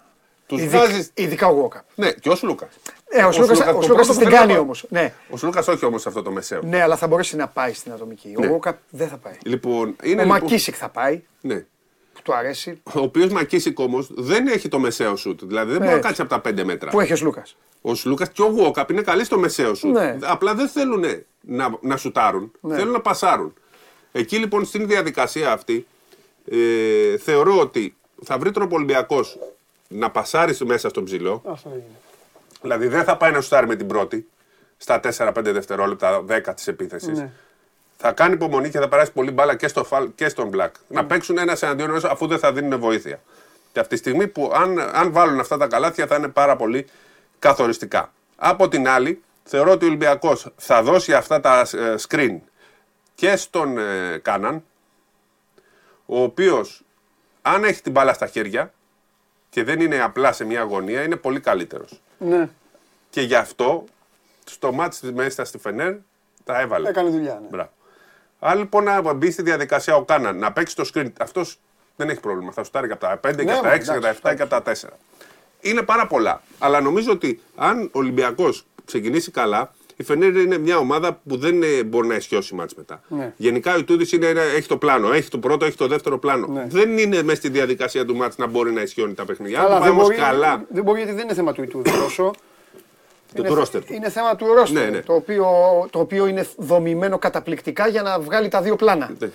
Τους 0.51 0.61
Ειδικά, 0.61 0.79
βάζει. 0.79 1.09
ειδικά 1.15 1.47
ο 1.47 1.53
Γόκα. 1.53 1.85
Ναι, 1.95 2.13
και 2.13 2.29
ο 2.29 2.35
Σλούκας. 2.35 2.69
Ε, 3.13 3.25
ο 3.25 3.33
Σλούκας- 3.33 3.61
ο 3.61 3.83
Σλούκας 3.83 4.17
την 4.19 4.29
κάνει 4.29 4.57
όμως. 4.57 4.87
Ναι. 4.89 5.13
Ο 5.31 5.37
Σλούκας 5.37 5.69
όχι 5.69 5.85
όμως 5.85 6.07
αυτό 6.07 6.23
το 6.23 6.31
μεσαίο. 6.31 6.61
Ναι, 6.65 6.83
αλλά 6.83 6.97
θα 6.97 7.07
μπορέσει 7.07 7.37
να 7.37 7.49
πάει 7.49 7.73
στην 7.73 7.93
ατομική. 7.93 8.35
Ο 8.37 8.41
Ναι. 8.41 8.47
Γόκα 8.47 8.79
δεν 8.91 9.09
θα 9.09 9.17
πάει. 9.17 9.33
Λοιπόν, 9.45 9.97
είναι 10.03 10.21
Ο 10.21 10.25
λοιπόν, 10.25 10.41
Μακίσικ 10.43 10.75
θα 10.79 10.89
πάει, 10.89 11.23
ναι. 11.41 11.55
που 12.15 12.23
του 12.23 12.35
αρέσει. 12.35 12.81
Ο 12.95 13.01
οποίος 13.01 13.29
Μακίσικ 13.33 13.79
όμως 13.79 14.09
δεν 14.15 14.47
έχει 14.47 14.69
το 14.69 14.79
μεσαίο 14.79 15.17
σουτ. 15.17 15.41
Δηλαδή 15.45 15.69
δεν 15.71 15.77
μπορεί 15.79 15.91
να 15.91 15.97
Έτσι. 15.97 16.07
κάτσει 16.07 16.21
από 16.23 16.31
τα 16.31 16.41
5 16.41 16.65
μέτρα. 16.65 16.91
Που 16.91 17.01
έχει 17.01 17.13
ο 17.13 17.17
Λούκα. 17.23 17.43
Ο 17.83 17.95
Σλούκας 17.95 18.31
και 18.31 18.43
ο 18.43 18.47
Γουόκαπ 18.47 18.91
είναι 18.91 19.03
καλοί 19.03 19.25
στο 19.25 19.39
μεσαίο 19.39 19.75
σουτ. 19.75 19.93
Ναι. 19.93 20.17
Απλά 20.23 20.55
δεν 20.55 20.69
θέλουν 20.69 21.05
να, 21.41 21.79
να 21.81 21.97
σουτάρουν. 21.97 22.53
Ναι. 22.61 22.77
Θέλουν 22.77 22.93
να 22.93 23.01
πασάρουν. 23.01 23.55
Εκεί 24.13 24.37
λοιπόν 24.37 24.65
στην 24.65 24.87
διαδικασία 24.87 25.53
αυτή 25.53 25.87
ε, 26.51 27.17
θεωρώ 27.19 27.59
ότι 27.61 27.97
θα 28.25 28.39
βρει 28.39 28.51
τρόπο 28.51 28.75
Ολυμπιακός 28.77 29.39
να 29.89 30.11
πασάρει 30.11 30.57
μέσα 30.65 30.89
στον 30.89 31.05
ψηλό. 31.05 31.43
Αυτό 31.47 31.69
έγινε. 31.69 31.85
Δηλαδή 32.61 32.89
δεν 32.89 33.05
θα 33.05 33.17
πάει 33.17 33.33
να 33.33 33.41
σουτάρει 33.41 33.67
με 33.67 33.77
την 33.77 33.87
πρώτη 33.87 34.29
στα 34.77 35.01
4-5 35.19 35.33
δευτερόλεπτα, 35.43 36.25
10 36.29 36.55
της 36.55 36.69
επίθεσης. 36.69 37.19
Ναι. 37.19 37.31
Θα 37.97 38.13
κάνει 38.13 38.35
υπομονή 38.35 38.71
και 38.71 38.79
θα 38.79 38.89
περάσει 38.89 39.13
πολύ 39.13 39.31
μπάλα 39.31 39.57
και, 39.57 39.69
στο 39.69 39.85
φαλ, 39.85 40.09
και 40.15 40.29
στον 40.29 40.51
Black. 40.55 40.71
Να 40.89 41.05
παίξουν 41.05 41.39
ένα 41.39 41.57
εναντίον 41.61 41.89
ενός 41.89 42.05
αφού 42.05 42.27
δεν 42.27 42.39
θα 42.39 42.53
δίνουν 42.53 42.81
βοήθεια. 42.81 43.21
Και 43.73 43.81
αυτή 43.81 43.95
τη 43.95 44.01
στιγμή 44.01 44.27
που 44.27 44.53
αν, 44.55 44.81
αν 44.81 45.13
βάλουν 45.13 45.41
αυτά 45.41 45.57
τα 45.57 45.67
καλάθια 45.67 46.07
θα 46.07 46.17
είναι 46.17 46.29
πάρα 46.29 46.57
πολύ 46.57 46.87
καθοριστικά. 47.39 48.13
Από 48.37 48.69
την 48.69 48.89
άλλη, 48.89 49.23
θεωρώ 49.45 49.71
ότι 49.71 49.85
ο 49.85 49.89
Ολυμπιακός 49.89 50.53
θα 50.57 50.83
δώσει 50.83 51.15
αυτά 51.15 51.41
τα 51.41 51.61
ε, 51.61 51.95
screen 52.09 52.37
και 53.15 53.37
στον 53.37 53.79
ε, 53.79 54.19
Κάναν, 54.23 54.65
ο 56.07 56.23
οποίος 56.23 56.83
αν 57.43 57.65
έχει 57.65 57.83
την 57.83 57.93
μπάλα 57.93 58.13
στα 58.13 58.27
χέρια 58.27 58.73
και 59.51 59.65
δεν 59.65 59.81
είναι 59.81 60.03
απλά 60.03 60.33
σε 60.33 60.45
μια 60.45 60.61
αγωνία, 60.61 61.03
είναι 61.03 61.17
πολύ 61.17 61.41
καλύτερος. 61.41 62.01
Ναι, 62.19 62.49
Και 63.11 63.21
γι' 63.21 63.35
αυτό 63.35 63.85
στο 64.45 64.73
μάτς 64.73 65.01
της 65.01 65.13
μέσα 65.13 65.45
στη 65.45 65.59
Φενέρ 65.59 65.95
τα 66.45 66.61
έβαλε. 66.61 66.89
έκανε 66.89 67.11
δουλειά. 67.11 67.39
Ναι. 67.43 67.49
Μπράβο. 67.51 67.71
Αν 68.39 68.59
λοιπόν 68.59 68.85
να 68.85 69.13
μπει 69.13 69.31
στη 69.31 69.43
διαδικασία 69.43 69.97
ο 69.97 70.05
Κάναν 70.05 70.39
να 70.39 70.53
παίξει 70.53 70.77
το 70.77 70.91
screen, 70.95 71.11
αυτός 71.19 71.59
δεν 71.97 72.09
έχει 72.09 72.21
πρόβλημα. 72.21 72.53
Θα 72.53 72.65
σουτάρει 72.65 72.87
και 72.87 72.93
από 72.93 73.01
τα 73.07 73.21
5 73.29 73.35
και 73.37 73.43
Ναι, 73.43 73.53
από 73.53 73.63
τα 73.63 73.73
6 73.75 73.83
και 73.83 73.91
από 73.91 74.01
τα 74.01 74.09
7 74.09 74.11
εντάξει, 74.11 74.37
και 74.37 74.43
από 74.43 74.51
τα 74.51 74.63
4. 74.63 74.97
Είναι 75.61 75.83
πάρα 75.83 76.07
πολλά. 76.07 76.43
Αλλά 76.59 76.81
νομίζω 76.81 77.13
ότι 77.13 77.43
αν 77.57 77.83
ο 77.85 77.89
Ολυμπιακός 77.93 78.67
ξεκινήσει 78.85 79.31
καλά, 79.31 79.75
η 80.01 80.03
Φενέρ 80.03 80.37
είναι 80.37 80.59
μια 80.59 80.77
ομάδα 80.79 81.21
που 81.29 81.37
δεν 81.37 81.63
ε, 81.63 81.83
μπορεί 81.85 82.07
να 82.09 82.15
ισιώσει 82.15 82.55
μάτς 82.55 82.75
μετά. 82.75 83.01
Ναι. 83.09 83.33
Γενικά 83.37 83.75
ο 83.75 83.79
Ιτούδης 83.79 84.13
έχει 84.57 84.69
το 84.69 84.77
πλάνο. 84.77 85.13
Έχει 85.13 85.29
το 85.31 85.39
πρώτο, 85.39 85.65
έχει 85.65 85.77
το 85.77 85.87
δεύτερο 85.87 86.19
πλάνο. 86.19 86.47
Ναι. 86.47 86.65
Δεν 86.69 86.99
είναι 86.99 87.23
μέσα 87.23 87.37
στη 87.37 87.49
διαδικασία 87.49 88.05
του 88.05 88.17
μάτς 88.17 88.37
να 88.37 88.47
μπορεί 88.47 88.73
να 88.73 88.81
ισιώνει 88.83 89.15
τα 89.15 89.25
παιχνίδια. 89.25 89.59
Αν 89.61 89.65
Αλλά 89.65 89.75
το 89.75 89.81
πάει 89.81 89.89
δεν 89.89 89.99
όμως 89.99 90.09
μπορεί, 90.09 90.21
καλά. 90.21 90.65
δεν 90.69 90.83
μπορεί 90.83 90.99
γιατί 90.99 91.15
δεν 91.15 91.25
είναι 91.25 91.35
θέμα 91.35 91.53
του 91.53 91.63
Ιτούδη 91.63 91.91
τόσο. 91.91 92.31
Το 93.35 93.37
είναι, 93.37 93.49
του 93.49 93.55
ρόστερ 93.55 93.85
του. 93.85 93.93
είναι 93.93 94.11
θέμα 94.11 94.37
του 94.37 94.47
ρόστερ, 94.55 94.85
Ναι, 94.85 94.91
ναι. 94.91 94.99
Το, 95.03 95.15
οποίο, 95.15 95.47
το 95.91 95.99
οποίο 95.99 96.27
είναι 96.27 96.47
δομημένο 96.57 97.19
καταπληκτικά 97.19 97.89
για 97.89 98.03
να 98.03 98.21
βγάλει 98.21 98.49
τα 98.49 98.61
δύο 98.63 98.77
πλάνα. 98.77 99.11
Ναι. 99.19 99.29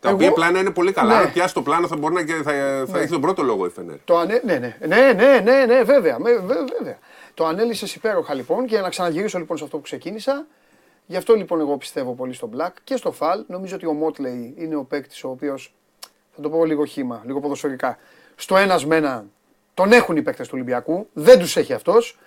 Τα 0.00 0.08
Εγώ- 0.08 0.16
οποία 0.16 0.32
πλάνα 0.32 0.58
είναι 0.58 0.70
πολύ 0.70 0.92
καλά. 0.92 1.16
Ναι. 1.18 1.24
Αν 1.24 1.32
πιάσει 1.32 1.54
το 1.54 1.62
πλάνο 1.62 1.86
θα 1.86 1.96
μπορεί 1.96 2.14
να 2.14 2.22
και 2.24 2.32
θα, 2.44 2.84
θα 2.92 2.98
έχει 2.98 3.10
τον 3.10 3.20
πρώτο 3.20 3.42
λόγο 3.42 3.66
η 3.66 3.68
Φενέρ. 3.68 3.96
Το 4.04 4.18
ανε... 4.18 4.40
ναι, 4.44 4.54
ναι, 4.58 4.76
ναι, 4.86 5.12
ναι, 5.12 5.40
ναι, 5.44 5.64
ναι, 5.74 5.82
βέβαια, 5.82 6.18
με- 6.18 6.42
βε- 6.46 6.58
βέβαια. 6.78 6.98
Το 7.36 7.46
ανέλησες 7.46 7.94
υπέροχα 7.94 8.34
λοιπόν 8.34 8.62
και 8.66 8.72
για 8.74 8.80
να 8.80 8.88
ξαναγυρίσω 8.88 9.38
λοιπόν 9.38 9.56
σε 9.56 9.64
αυτό 9.64 9.76
που 9.76 9.82
ξεκίνησα. 9.82 10.46
Γι' 11.06 11.16
αυτό 11.16 11.34
λοιπόν 11.34 11.60
εγώ 11.60 11.76
πιστεύω 11.76 12.14
πολύ 12.14 12.32
στο 12.32 12.50
Black 12.56 12.70
και 12.84 12.96
στο 12.96 13.12
Φαλ. 13.12 13.44
Νομίζω 13.46 13.74
ότι 13.76 13.86
ο 13.86 13.92
Μότλεϊ 13.92 14.54
είναι 14.58 14.76
ο 14.76 14.82
παίκτης 14.84 15.24
ο 15.24 15.28
οποίος, 15.28 15.74
θα 16.36 16.42
το 16.42 16.50
πω 16.50 16.64
λίγο 16.64 16.84
χήμα, 16.84 17.22
λίγο 17.26 17.40
ποδοσφαιρικά. 17.40 17.98
Στο 18.36 18.56
ένας 18.56 18.86
με 18.86 18.96
ένα 18.96 19.24
τον 19.74 19.92
έχουν 19.92 20.16
οι 20.16 20.22
παίκτες 20.22 20.46
του 20.46 20.52
Ολυμπιακού, 20.54 21.08
δεν 21.12 21.38
τους 21.38 21.56
έχει 21.56 21.72
αυτός. 21.72 22.18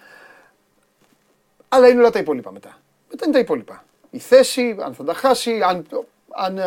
Αλλά 1.69 1.87
είναι 1.87 1.99
όλα 1.99 2.09
τα 2.09 2.19
υπόλοιπα 2.19 2.51
μετά. 2.51 2.77
Μετά 3.09 3.25
είναι 3.25 3.33
τα 3.33 3.39
υπόλοιπα. 3.39 3.83
Η 4.09 4.19
θέση, 4.19 4.75
αν 4.79 4.93
θα 4.93 5.03
τα 5.03 5.13
χάσει, 5.13 5.61
αν. 5.61 5.85
αν 6.29 6.57
ε, 6.57 6.63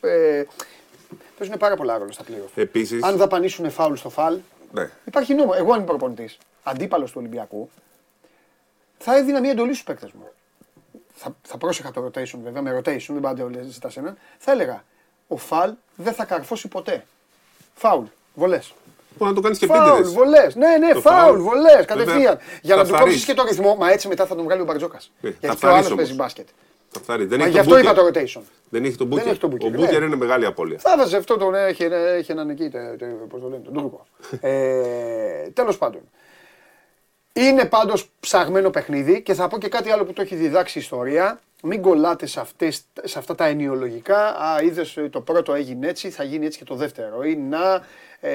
ε, 0.00 0.44
παίζουν 1.38 1.56
πάρα 1.58 1.76
πολλά 1.76 1.98
ρόλο 1.98 2.12
στα 2.12 2.24
playoff. 2.28 2.50
Επίση. 2.54 2.98
Αν 3.02 3.16
δαπανίσουν 3.16 3.70
φάουλ 3.70 3.94
στο 3.94 4.08
φαλ, 4.08 4.38
Ναι. 4.72 4.90
υπάρχει 5.04 5.34
νόμο. 5.34 5.52
Εγώ 5.56 5.72
αν 5.72 5.76
είμαι 5.78 5.86
προπονητής, 5.86 6.38
αντίπαλος 6.70 7.10
του 7.10 7.16
Ολυμπιακού, 7.20 7.70
θα 8.98 9.16
έδινα 9.16 9.40
μια 9.40 9.50
εντολή 9.50 9.72
στους 9.72 9.84
παίκτες 9.84 10.10
μου. 10.12 10.28
Θα, 11.14 11.36
θα 11.42 11.56
πρόσεχα 11.58 11.90
το 11.90 12.04
rotation 12.06 12.38
βέβαια, 12.44 12.62
με 12.62 12.78
rotation, 12.78 13.06
δεν 13.08 13.20
πάντα 13.20 13.44
όλε 13.44 13.62
ζητά 13.62 13.90
έναν. 13.94 14.18
Θα 14.38 14.52
έλεγα, 14.52 14.84
ο 15.28 15.36
φαλ 15.36 15.72
δεν 15.96 16.12
θα 16.12 16.24
καρφώσει 16.24 16.68
ποτέ. 16.68 17.04
Φάουλ, 17.74 18.04
βολές. 18.34 18.74
Μπορεί 19.18 19.30
να 19.30 19.36
το 19.36 19.42
κάνεις 19.42 19.58
και 19.58 19.66
Φάουλ, 19.66 19.90
πίτιδε. 19.96 20.08
βολές. 20.14 20.54
Ναι, 20.54 20.76
ναι, 20.76 20.92
Το 20.92 21.00
φάουλ, 21.00 21.18
φάουλ. 21.26 21.40
βολές. 21.40 21.62
Βέβαια, 21.72 21.84
Κατευθείαν. 21.84 22.38
Για 22.62 22.74
θα 22.74 22.82
να 22.82 22.88
του 22.88 22.94
φθαρείς. 22.94 23.04
κόψεις 23.04 23.24
και 23.24 23.34
το 23.34 23.42
ρυθμό, 23.42 23.74
μα 23.74 23.90
έτσι 23.90 24.08
μετά 24.08 24.26
θα 24.26 24.34
τον 24.34 24.44
βγάλει 24.44 24.60
ο 24.60 24.64
Μπαρτζόκας. 24.64 25.10
Ε, 25.20 25.28
Γιατί 25.28 25.46
θα 25.46 25.54
και 25.54 25.66
ο 25.66 25.68
άλλος 25.68 25.80
φθαρείς 25.80 25.88
παίζει 25.96 26.12
όμως. 26.12 26.16
μπάσκετ. 26.24 26.48
Θα 26.90 27.00
φθάρει. 27.00 27.24
Δεν 27.24 27.38
Μα 27.38 27.44
έχει 27.44 27.52
γι' 27.58 27.62
τον 27.64 27.72
αυτό 27.76 27.78
είπα 27.90 28.02
Μπούκερ. 28.02 28.12
το 28.12 28.20
rotation. 28.40 28.42
Δεν 28.70 28.84
έχει 28.84 28.96
τον 28.96 29.08
Δεν 29.08 29.16
Μπούκερ. 29.16 29.26
έχει 29.32 29.40
τον 29.40 29.50
Μπούκερ, 29.50 29.66
Ο 29.66 29.70
Μπούκερ 29.70 29.98
ναι. 30.00 30.06
είναι 30.06 30.16
μεγάλη 30.16 30.46
απώλεια. 30.46 30.78
Θα 30.78 30.96
βάζει 30.96 31.16
αυτό 31.16 31.36
τον 31.36 31.54
έχει, 31.54 31.84
έχει 31.92 32.32
έναν 32.32 32.50
εκεί, 32.50 32.68
τε- 32.68 32.98
τε- 32.98 33.08
πώς 33.28 33.40
το 33.40 33.48
λένε, 33.48 33.62
τον 33.62 33.72
Τούρκο. 33.72 34.06
ε, 34.40 35.48
τέλος 35.54 35.78
πάντων. 35.78 36.00
Είναι 37.38 37.64
πάντως 37.64 38.10
ψαγμένο 38.20 38.70
παιχνίδι 38.70 39.22
και 39.22 39.34
θα 39.34 39.48
πω 39.48 39.58
και 39.58 39.68
κάτι 39.68 39.90
άλλο 39.90 40.04
που 40.04 40.12
το 40.12 40.22
έχει 40.22 40.34
διδάξει 40.34 40.78
η 40.78 40.80
ιστορία. 40.80 41.40
Μην 41.62 41.82
κολλάτε 41.82 42.26
σε, 42.26 42.40
αυτές, 42.40 42.82
σε 43.02 43.18
αυτά 43.18 43.34
τα 43.34 43.46
ενοιολογικά. 43.46 44.28
Α, 44.28 44.62
είδες 44.62 44.98
το 45.10 45.20
πρώτο 45.20 45.54
έγινε 45.54 45.88
έτσι, 45.88 46.10
θα 46.10 46.22
γίνει 46.22 46.46
έτσι 46.46 46.58
και 46.58 46.64
το 46.64 46.74
δεύτερο. 46.74 47.22
Ή 47.22 47.36
να, 47.36 47.84
ε, 48.20 48.30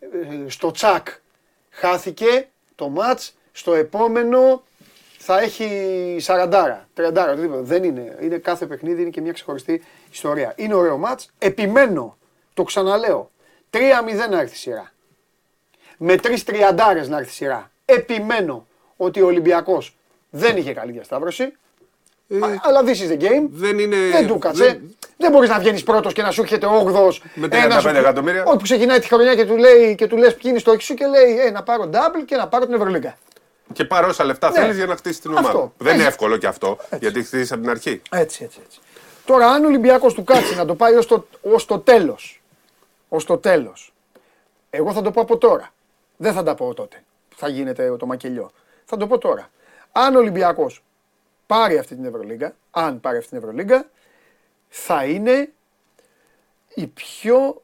ε, 0.00 0.48
στο 0.48 0.70
τσακ 0.70 1.08
χάθηκε 1.70 2.48
το 2.74 2.88
μάτς, 2.88 3.34
στο 3.52 3.74
επόμενο 3.74 4.62
θα 5.18 5.40
έχει 5.40 5.68
40, 6.26 6.88
30, 6.94 7.28
οτιδήποτε. 7.30 7.62
Δεν 7.62 7.84
είναι. 7.84 8.18
Είναι 8.20 8.36
κάθε 8.36 8.66
παιχνίδι, 8.66 9.00
είναι 9.00 9.10
και 9.10 9.20
μια 9.20 9.32
ξεχωριστή 9.32 9.82
ιστορία. 10.10 10.52
Είναι 10.56 10.74
ωραίο 10.74 10.98
μάτς. 10.98 11.30
Επιμένω, 11.38 12.16
το 12.54 12.62
ξαναλέω, 12.62 13.30
3-0 13.70 13.78
να 14.30 14.40
έρθει 14.40 14.54
η 14.54 14.58
σειρά. 14.58 14.92
Με 16.04 16.16
τρεις 16.16 16.44
τριαντάρες 16.44 17.08
να 17.08 17.16
έρθει 17.18 17.30
η 17.30 17.32
σειρά. 17.32 17.70
Επιμένω 17.84 18.66
ότι 18.96 19.20
ο 19.22 19.26
Ολυμπιακός 19.26 19.96
δεν 20.30 20.56
είχε 20.56 20.72
καλή 20.72 20.92
διασταύρωση. 20.92 21.52
Ε, 22.28 22.36
Α- 22.36 22.60
Αλλά 22.62 22.80
this 22.84 22.96
is 23.08 23.12
the 23.12 23.22
game. 23.22 23.46
δεν 23.50 23.78
είναι. 23.78 23.96
Δεν 24.12 24.26
του 24.26 24.38
κάτσε. 24.38 24.64
Δεν, 24.64 24.96
δεν- 25.16 25.30
μπορείς 25.30 25.48
να 25.48 25.58
βγαίνεις 25.58 25.82
πρώτος 25.82 26.12
και 26.12 26.22
να 26.22 26.30
σου 26.30 26.40
έρχεται 26.40 26.66
8ο. 26.66 27.08
Με 27.34 27.48
35 27.48 27.94
εκατομμύρια. 27.98 28.44
Όχι 28.44 28.56
που 28.56 28.62
ξεκινάει 28.62 28.98
τη 28.98 29.06
χρονιά 29.06 29.34
και 29.34 29.44
του, 29.46 29.56
λέει, 29.56 29.94
και 29.94 30.06
του 30.06 30.16
λες 30.16 30.32
ποιοι 30.32 30.42
είναι 30.44 30.56
οι 30.56 30.60
στόχοι 30.60 30.82
σου 30.82 30.94
και 30.94 31.06
λέει 31.06 31.38
ε, 31.46 31.50
να 31.50 31.62
πάρω 31.62 31.90
double 31.92 32.22
και 32.26 32.36
να 32.36 32.48
πάρω 32.48 32.64
την 32.64 32.74
Ευρωλίγκα. 32.74 33.16
Και 33.72 33.84
πάρε 33.84 34.06
όσα 34.06 34.24
λεφτά 34.24 34.50
Ναι. 34.50 34.58
θέλεις 34.60 34.76
για 34.76 34.86
να 34.86 34.96
χτίσει 34.96 35.20
την 35.20 35.36
Αυτό. 35.36 35.58
ομάδα. 35.58 35.72
Δεν 35.78 35.86
είναι 35.94 36.02
Έτσι. 36.02 36.06
εύκολο 36.14 36.36
και 36.36 36.46
αυτό. 36.46 36.76
Γιατί 37.00 37.22
χτίσει 37.22 37.52
από 37.52 37.62
την 37.62 37.70
αρχή. 37.70 38.02
Έτσι, 38.10 38.44
έτσι, 38.44 38.58
έτσι. 38.64 38.78
Τώρα, 39.24 39.46
αν 39.46 39.64
ο 39.64 39.66
Ολυμπιακός 39.66 40.14
του 40.14 40.24
κάτσει 40.24 40.54
να 40.56 40.64
το 40.64 40.74
πάει 40.74 40.94
ως 40.94 41.06
το, 41.06 41.26
ως 41.42 41.64
το 41.64 41.78
τέλος. 41.78 42.42
Ω 43.08 43.16
το 43.16 43.38
τέλος. 43.38 43.92
Εγώ 44.70 44.92
θα 44.92 45.02
το 45.02 45.10
πω 45.10 45.20
από 45.20 45.36
τώρα. 45.36 45.72
Δεν 46.22 46.32
θα 46.32 46.42
τα 46.42 46.54
πω 46.54 46.74
τότε. 46.74 47.04
που 47.28 47.36
Θα 47.36 47.48
γίνεται 47.48 47.96
το 47.96 48.06
μακελιό. 48.06 48.50
Θα 48.84 48.96
το 48.96 49.06
πω 49.06 49.18
τώρα. 49.18 49.50
Αν 49.92 50.14
ο 50.14 50.18
Ολυμπιακός 50.18 50.84
πάρει 51.46 51.78
αυτή 51.78 51.94
την 51.94 52.04
Ευρωλίγκα, 52.04 52.56
αν 52.70 53.00
πάρει 53.00 53.16
αυτή 53.16 53.28
την 53.28 53.38
Ευρωλίγκα, 53.38 53.90
θα 54.68 55.04
είναι 55.04 55.52
η 56.74 56.86
πιο. 56.86 57.62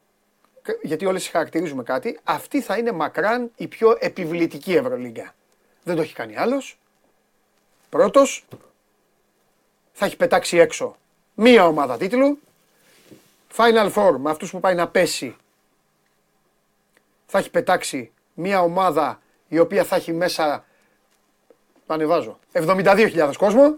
Γιατί 0.81 1.05
όλε 1.05 1.19
χαρακτηρίζουμε 1.19 1.83
κάτι, 1.83 2.19
αυτή 2.23 2.61
θα 2.61 2.77
είναι 2.77 2.91
μακράν 2.91 3.51
η 3.55 3.67
πιο 3.67 3.97
επιβλητική 3.99 4.75
Ευρωλίγκα. 4.75 5.35
Δεν 5.83 5.95
το 5.95 6.01
έχει 6.01 6.13
κάνει 6.13 6.37
άλλος. 6.37 6.79
Πρώτος, 7.89 8.45
θα 9.91 10.05
έχει 10.05 10.17
πετάξει 10.17 10.57
έξω 10.57 10.95
μία 11.33 11.65
ομάδα 11.65 11.97
τίτλου. 11.97 12.39
Final 13.55 13.93
Four 13.93 14.15
με 14.17 14.29
αυτούς 14.29 14.51
που 14.51 14.59
πάει 14.59 14.75
να 14.75 14.87
πέσει 14.87 15.35
θα 17.25 17.37
έχει 17.37 17.49
πετάξει 17.49 18.11
μία 18.39 18.61
ομάδα 18.61 19.19
η 19.47 19.59
οποία 19.59 19.83
θα 19.83 19.95
έχει 19.95 20.13
μέσα, 20.13 20.65
το 21.87 21.93
ανεβάζω, 21.93 22.39
72.000 22.53 23.31
κόσμο 23.37 23.77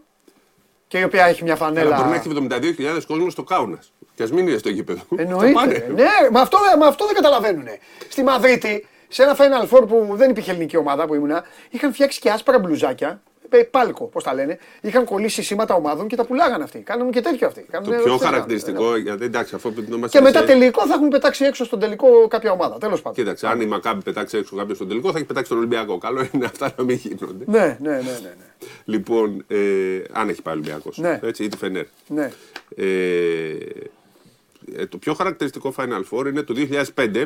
και 0.87 0.99
η 0.99 1.03
οποία 1.03 1.25
έχει 1.25 1.43
μια 1.43 1.57
Αλλά 1.59 1.69
μπορεί 1.71 1.89
να 1.89 1.95
φανέλα... 1.95 2.59
έχει 2.59 2.75
72.000 2.97 3.01
κόσμο 3.07 3.29
στο 3.29 3.43
Κάουνας. 3.43 3.93
Και 4.15 4.23
ας 4.23 4.31
μην 4.31 4.47
είναι 4.47 4.57
στο 4.57 4.69
γήπεδο. 4.69 5.01
Θα 5.15 5.21
Εννοείται. 5.21 5.51
πάνε. 5.51 5.87
Ναι, 5.95 6.29
μα 6.31 6.41
αυτό, 6.41 6.57
μα 6.79 6.87
αυτό 6.87 7.05
δεν 7.05 7.15
καταλαβαίνουν. 7.15 7.67
Στη 8.09 8.23
Μαδρίτη, 8.23 8.87
σε 9.07 9.23
ένα 9.23 9.35
Final 9.37 9.69
Four 9.69 9.87
που 9.87 10.09
δεν 10.11 10.29
υπήρχε 10.29 10.51
ελληνική 10.51 10.77
ομάδα 10.77 11.05
που 11.05 11.13
ήμουνα, 11.13 11.43
είχαν 11.69 11.93
φτιάξει 11.93 12.19
και 12.19 12.29
άσπρα 12.29 12.59
μπλουζάκια. 12.59 13.21
Ε, 13.51 13.63
Πάλκο, 13.63 14.05
πώς 14.05 14.23
τα 14.23 14.33
λένε. 14.33 14.57
Είχαν 14.81 15.05
κολλήσει 15.05 15.43
σήματα 15.43 15.73
ομάδων 15.75 16.07
και 16.07 16.15
τα 16.15 16.25
πουλάγαν 16.25 16.61
αυτοί. 16.61 16.79
Κάνουν 16.79 17.11
και 17.11 17.21
τέτοιο 17.21 17.47
αυτοί. 17.47 17.61
Το 17.61 17.67
Κάνουν, 17.71 18.03
πιο 18.03 18.13
όχι, 18.13 18.23
χαρακτηριστικό, 18.23 18.95
γιατί 18.97 19.25
εντάξει, 19.25 19.55
αυτό 19.55 19.71
που 19.71 19.83
την 19.83 20.07
Και 20.09 20.21
μετά 20.21 20.43
τελικό 20.43 20.87
θα 20.87 20.93
έχουν 20.93 21.07
πετάξει 21.07 21.45
έξω 21.45 21.65
στον 21.65 21.79
τελικό 21.79 22.27
κάποια 22.27 22.51
ομάδα. 22.51 22.77
Τέλος 22.77 23.01
πάντων. 23.01 23.23
Κοίταξε, 23.23 23.47
αν 23.47 23.61
η 23.61 23.65
Μακάμπη 23.65 24.03
πετάξει 24.03 24.37
έξω 24.37 24.55
κάποιος 24.55 24.75
στον 24.75 24.87
τελικό, 24.87 25.11
θα 25.11 25.17
έχει 25.17 25.27
πετάξει 25.27 25.49
τον 25.49 25.57
Ολυμπιακό. 25.57 25.97
Καλό 25.97 26.27
είναι 26.31 26.45
αυτά 26.45 26.73
να 26.77 26.83
μην 26.83 26.95
γίνονται. 26.95 27.43
Ναι, 27.47 27.77
ναι, 27.81 27.89
ναι, 27.89 27.95
ναι. 27.97 28.11
ναι. 28.21 28.33
Λοιπόν, 28.85 29.43
ε, 29.47 29.57
αν 30.11 30.29
έχει 30.29 30.41
πάει 30.41 30.53
ο 30.53 30.57
Ολυμπιακός. 30.57 30.97
Ναι. 30.97 31.19
Έτσι, 31.23 31.43
ή 31.43 31.47
τη 31.47 31.57
Φενέρ. 31.57 31.85
ναι. 32.07 32.31
Ε, 32.75 33.57
ε, 34.75 34.85
το 34.85 34.97
πιο 34.97 35.13
χαρακτηριστικό 35.13 35.73
Final 35.77 36.03
Four 36.11 36.25
είναι 36.27 36.41
το 36.41 36.53
2005. 36.95 37.23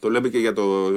Το 0.00 0.10
λέμε 0.10 0.28
και 0.28 0.38
για 0.38 0.52
τον 0.52 0.94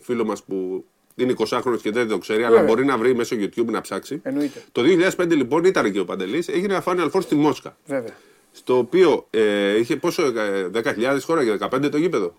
φίλο 0.00 0.24
μας 0.24 0.42
που 0.42 0.84
είναι 1.16 1.34
20χρονο 1.38 1.78
και 1.82 1.90
δεν 1.90 2.08
το 2.08 2.18
ξέρει, 2.18 2.42
αλλά 2.42 2.50
Βέβαια. 2.50 2.66
μπορεί 2.66 2.84
να 2.84 2.96
βρει 2.98 3.14
μέσω 3.14 3.36
YouTube 3.38 3.64
να 3.66 3.80
ψάξει. 3.80 4.20
Εννοείται. 4.22 4.62
Το 4.72 4.82
2005 5.16 5.26
λοιπόν 5.30 5.64
ήταν 5.64 5.92
και 5.92 6.00
ο 6.00 6.04
Παντελής, 6.04 6.48
έγινε 6.48 6.74
ένα 6.74 6.82
Final 6.86 7.10
Four 7.10 7.22
στη 7.22 7.34
Μόσχα. 7.34 7.76
Βέβαια. 7.86 8.14
Στο 8.52 8.78
οποίο 8.78 9.26
ε, 9.30 9.78
είχε 9.78 9.96
πόσο, 9.96 10.22
ε, 10.26 10.70
10.000 10.74 11.18
χώρα 11.22 11.44
και 11.44 11.58
15 11.60 11.90
το 11.90 11.96
γήπεδο; 11.96 12.34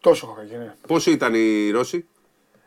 Τόσο 0.00 0.26
έχω 0.26 0.36
κάνει. 0.50 0.64
Ναι. 0.64 0.74
Πόσοι 0.86 1.10
ήταν 1.10 1.34
οι 1.34 1.70
Ρώσοι, 1.70 2.06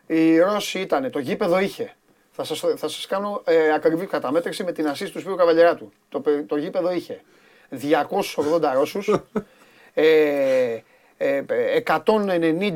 Οι 0.08 0.40
Ρώσοι 0.40 0.80
ήταν, 0.80 1.12
το 1.12 1.20
γήπεδο 1.20 1.60
είχε. 1.60 1.96
Θα 2.32 2.44
σας, 2.44 2.60
θα 2.60 2.88
σας 2.88 3.06
κάνω 3.08 3.42
ε, 3.46 3.74
ακριβή 3.74 4.06
καταμέτρηση 4.06 4.64
με 4.64 4.72
την 4.72 4.88
ασίστ 4.88 5.14
του 5.14 5.20
Σπύρου 5.20 5.36
Καβαλιαράτου. 5.36 5.92
Το, 6.10 6.20
πε- 6.20 6.48
το 6.48 6.58
γήπεδο 6.58 6.94
είχε 6.94 7.22
280 7.70 8.72
Ρώσους, 8.74 9.10
ε, 9.94 10.78
ε, 11.18 11.42
190 11.86 12.72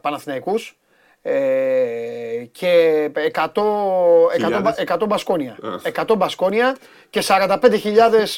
Παναθηναϊκούς 0.00 0.76
ε, 1.22 1.32
και 2.52 3.10
100, 3.32 3.48
100, 4.86 4.98
100 4.98 5.06
μπασκόνια. 5.08 5.58
100 5.94 6.14
μπασκόνια 6.16 6.76
και 7.10 7.22
45.000 7.26 7.58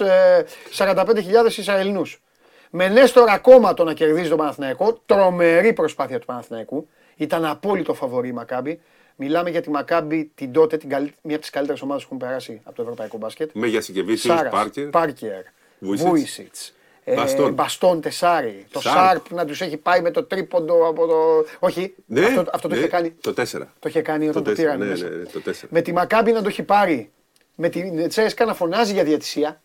ε, 0.06 0.42
45.000 0.76 1.46
Ισραηλινούς. 1.46 2.22
Με 2.70 2.88
Νέστορα 2.88 3.32
ακόμα 3.32 3.74
το 3.74 3.84
να 3.84 3.92
κερδίζεις 3.92 4.28
τον 4.28 4.38
Παναθηναϊκό, 4.38 5.02
τρομερή 5.06 5.72
προσπάθεια 5.72 6.18
του 6.18 6.26
Παναθηναϊκού. 6.26 6.88
Ήταν 7.16 7.44
απόλυτο 7.44 7.94
φαβορή 7.94 8.28
η 8.28 8.32
Μακάμπη. 8.32 8.80
Μιλάμε 9.16 9.50
για 9.50 9.60
τη 9.60 9.70
Μακάμπη 9.70 10.30
την 10.34 10.52
τότε, 10.52 10.76
την 10.76 10.88
καλύ... 10.88 11.14
μία 11.22 11.34
από 11.34 11.40
τις 11.40 11.50
καλύτερες 11.50 11.82
ομάδες 11.82 12.02
που 12.02 12.14
έχουν 12.14 12.26
περάσει 12.26 12.60
από 12.64 12.76
το 12.76 12.82
ευρωπαϊκό 12.82 13.16
μπάσκετ. 13.18 13.50
Μέγια 13.52 13.80
Σικεβίσιος, 13.80 14.36
Σάρας, 14.36 14.52
Πάρκερ. 14.52 14.88
Πάρκερ, 14.88 15.42
Βούισιτς. 15.78 16.74
Βούισιτς, 17.04 17.32
ε, 17.32 17.36
Μπαστόν. 17.36 17.52
Μπαστόν 17.52 18.00
Τεσάρι, 18.00 18.66
το 18.70 18.80
Σάρπ. 18.80 18.96
Σάρπ 18.96 19.32
να 19.32 19.44
τους 19.44 19.60
έχει 19.60 19.76
πάει 19.76 20.00
με 20.00 20.10
το 20.10 20.24
τρίποντο 20.24 20.88
από 20.88 21.06
το... 21.06 21.44
Όχι, 21.58 21.94
Ναι, 22.06 22.24
αυτό, 22.24 22.40
αυτό 22.40 22.68
το 22.68 22.74
ναι, 22.74 22.80
είχε 22.80 22.88
κάνει. 22.88 23.10
Το 23.10 23.34
4. 23.36 23.44
Το 23.78 23.88
είχε 23.88 24.02
κάνει 24.02 24.28
όταν 24.28 24.44
το, 24.44 24.50
τέσσερα, 24.50 24.72
πήραν 24.72 24.86
ναι, 24.86 24.92
μέσα. 24.92 25.08
ναι, 25.08 25.16
ναι, 25.16 25.24
το 25.24 25.40
4. 25.46 25.52
Με 25.68 25.80
τη 25.82 25.92
Μακάμπη 25.92 26.32
να 26.32 26.42
το 26.42 26.48
έχει 26.48 26.62
πάρει, 26.62 27.10
με 27.54 27.68
την 27.68 28.08
Τσέσκα 28.08 28.44
να 28.44 28.54
φωνάζει 28.54 28.92
για 28.92 29.04
διατησία. 29.04 29.62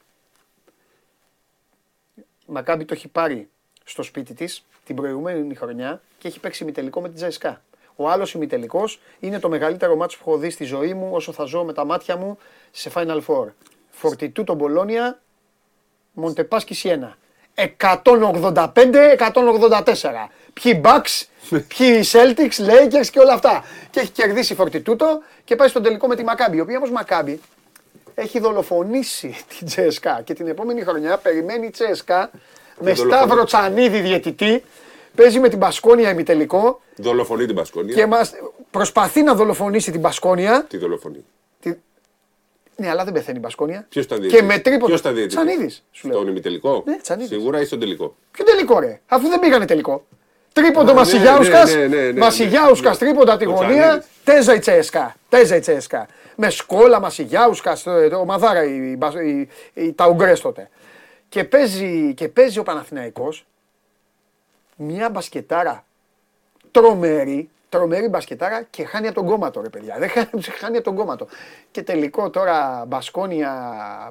Η 2.18 2.22
Μακάμπη 2.46 2.86
το 2.86 2.94
έχει 2.94 3.08
πάρει 3.08 3.50
στο 3.84 4.04
σπίτι 4.04 4.34
της 4.34 4.66
την 4.86 4.96
προηγούμενη 4.96 5.56
χρονιά 5.56 6.02
και 6.18 6.28
έχει 6.28 6.40
παίξει 6.40 6.64
ημιτελικό 6.64 7.02
με 7.02 7.08
την 7.08 7.18
Τσέσκα. 7.18 7.62
Ο 7.96 8.10
άλλος 8.10 8.34
ημιτελικός 8.34 9.00
είναι 9.20 9.40
το 9.40 9.50
μεγαλύτερο 9.50 9.96
μάτσο 9.96 10.18
που 10.18 10.30
έχω 10.30 10.40
δει 10.40 10.50
στη 10.50 10.64
ζωή 10.64 10.94
μου 10.94 11.10
όσο 11.12 11.32
θα 11.32 11.44
ζω 11.44 11.64
με 11.64 11.74
τα 11.74 11.86
μάτια 11.86 12.18
μου 12.18 12.38
σε 12.72 12.92
Final 12.94 13.22
Four. 13.28 13.46
Φορτιτού 13.90 14.44
τον 14.44 14.56
Μπολόνια, 14.56 15.22
Μοντεπάσκι 16.14 16.74
Σιένα. 16.74 17.18
185-184. 17.78 20.30
Ποιοι 20.54 20.82
Bucks, 20.84 21.24
ποιοι 21.50 22.04
Celtics, 22.12 22.68
Lakers 22.70 23.08
και 23.12 23.20
όλα 23.20 23.34
αυτά. 23.34 23.64
Και 23.90 24.00
έχει 24.00 24.10
κερδίσει 24.12 24.56
φορτιτούτο 24.56 25.22
και 25.44 25.56
πάει 25.56 25.68
στον 25.68 25.84
τελικό 25.84 26.08
με 26.08 26.16
τη 26.16 26.24
Μακάμπη. 26.24 26.58
Η 26.58 26.60
οποία 26.60 26.78
όμως 26.78 26.92
Μακάμπη 26.92 27.40
έχει 28.16 28.40
δολοφονήσει 28.40 29.36
την 29.58 29.68
Τσέσκα 29.68 30.22
και 30.24 30.34
την 30.34 30.48
επόμενη 30.48 30.82
χρονιά 30.82 31.18
περιμένει 31.18 31.66
η 31.66 31.70
Τσέσκα 31.70 32.30
με 32.80 32.94
δολοφονεί. 32.94 33.12
Σταύρο 33.24 33.44
Τσανίδη 33.44 34.00
διαιτητή. 34.00 34.64
Παίζει 35.16 35.40
με 35.40 35.50
την 35.50 35.60
Πασκόνια 35.60 36.10
ημιτελικό 36.10 36.82
Δολοφονεί 36.96 37.46
την 37.46 37.56
Πασκόνια. 37.56 37.96
και 37.96 38.06
μας 38.06 38.32
προσπαθεί 38.72 39.24
να 39.24 39.34
δολοφονήσει 39.36 39.92
την 39.92 40.02
Πασκόνια. 40.02 40.66
Τι 40.70 40.78
δολοφονεί. 40.78 41.26
Τη- 42.80 42.86
Ναι, 42.86 42.90
αλλά 42.90 43.04
δεν 43.04 43.14
πεθαίνει 43.14 43.38
η 43.38 43.42
Πασκόνια. 43.42 43.86
Ποιος 43.90 44.06
ήταν 44.06 44.18
Και 44.20 44.28
διαιτητής; 44.28 44.48
με 44.56 44.60
τρίποντο. 44.60 44.86
Ποιος 44.86 45.00
ήταν 45.00 45.14
διαιτητής; 45.14 45.36
Τσανίδης, 45.44 45.84
σου 45.92 46.08
λέω. 46.08 46.18
Στον 46.18 46.30
ημιτελικό; 46.30 46.84
Ναι, 46.86 46.98
Τσανίδης. 46.98 47.30
Σίγουρα 47.30 47.62
ή 47.62 47.66
στον 47.66 47.80
τελικό; 47.80 48.16
Ποιο 48.32 48.46
τελικό 48.46 48.80
ρε, 48.80 49.00
αφού 49.08 49.28
δεν 49.30 49.40
πήγανε 49.40 49.66
τελικό. 49.66 50.06
Τρίποντο 50.54 50.92
Α, 50.92 50.94
Μασιγιάουσκας, 50.94 51.74
ναι, 51.76 51.80
ναι, 51.80 51.88
ναι, 51.88 52.02
ναι, 52.02 52.12
ναι. 52.12 52.20
Μασιγιάουσκας 52.20 53.00
Ναι. 53.00 53.08
τρίποντα 53.08 53.38
τη 53.38 53.46
Ο 53.46 53.52
γωνία, 53.52 53.84
Τσανίδης. 53.84 54.06
τέζα 54.24 54.54
η 54.54 54.60
Τσέσκα. 54.60 55.16
Τέζα 55.30 55.56
η 55.56 55.60
Τσέσκα. 55.60 56.08
Με 56.36 56.50
σκόλα 56.50 57.00
Μασιγιάουσκας, 57.00 57.86
ο 58.22 58.26
Μαδάρα, 58.26 58.64
η, 58.64 58.98
η, 59.26 59.50
η, 59.74 59.94
τα 59.94 60.08
Ουγγρές 60.08 60.40
τότε. 60.40 60.70
Και 61.30 61.44
παίζει, 61.44 62.14
και 62.14 62.28
παίζει 62.28 62.60
ο 62.60 62.64
Παναθηναϊκός 62.64 63.46
μια 64.76 65.10
μπασκετάρα 65.10 65.86
τρομερή, 66.72 67.50
τρομερή 67.70 68.08
μπασκετάρα 68.08 68.62
και 68.70 68.86
χάνει 68.86 69.08
από 69.08 69.16
τον 69.16 69.26
κόμματο 69.26 69.62
ρε 69.62 69.70
παιδιά. 69.70 69.96
Δεν 70.00 70.10
χάνει, 70.10 70.30
χάνει 70.62 70.76
από 70.76 70.86
τον 70.86 70.96
κόμματο. 70.96 71.28
Και 71.72 71.82
τελικό 71.84 72.30
τώρα 72.30 72.84
Μπασκόνια 72.88 73.54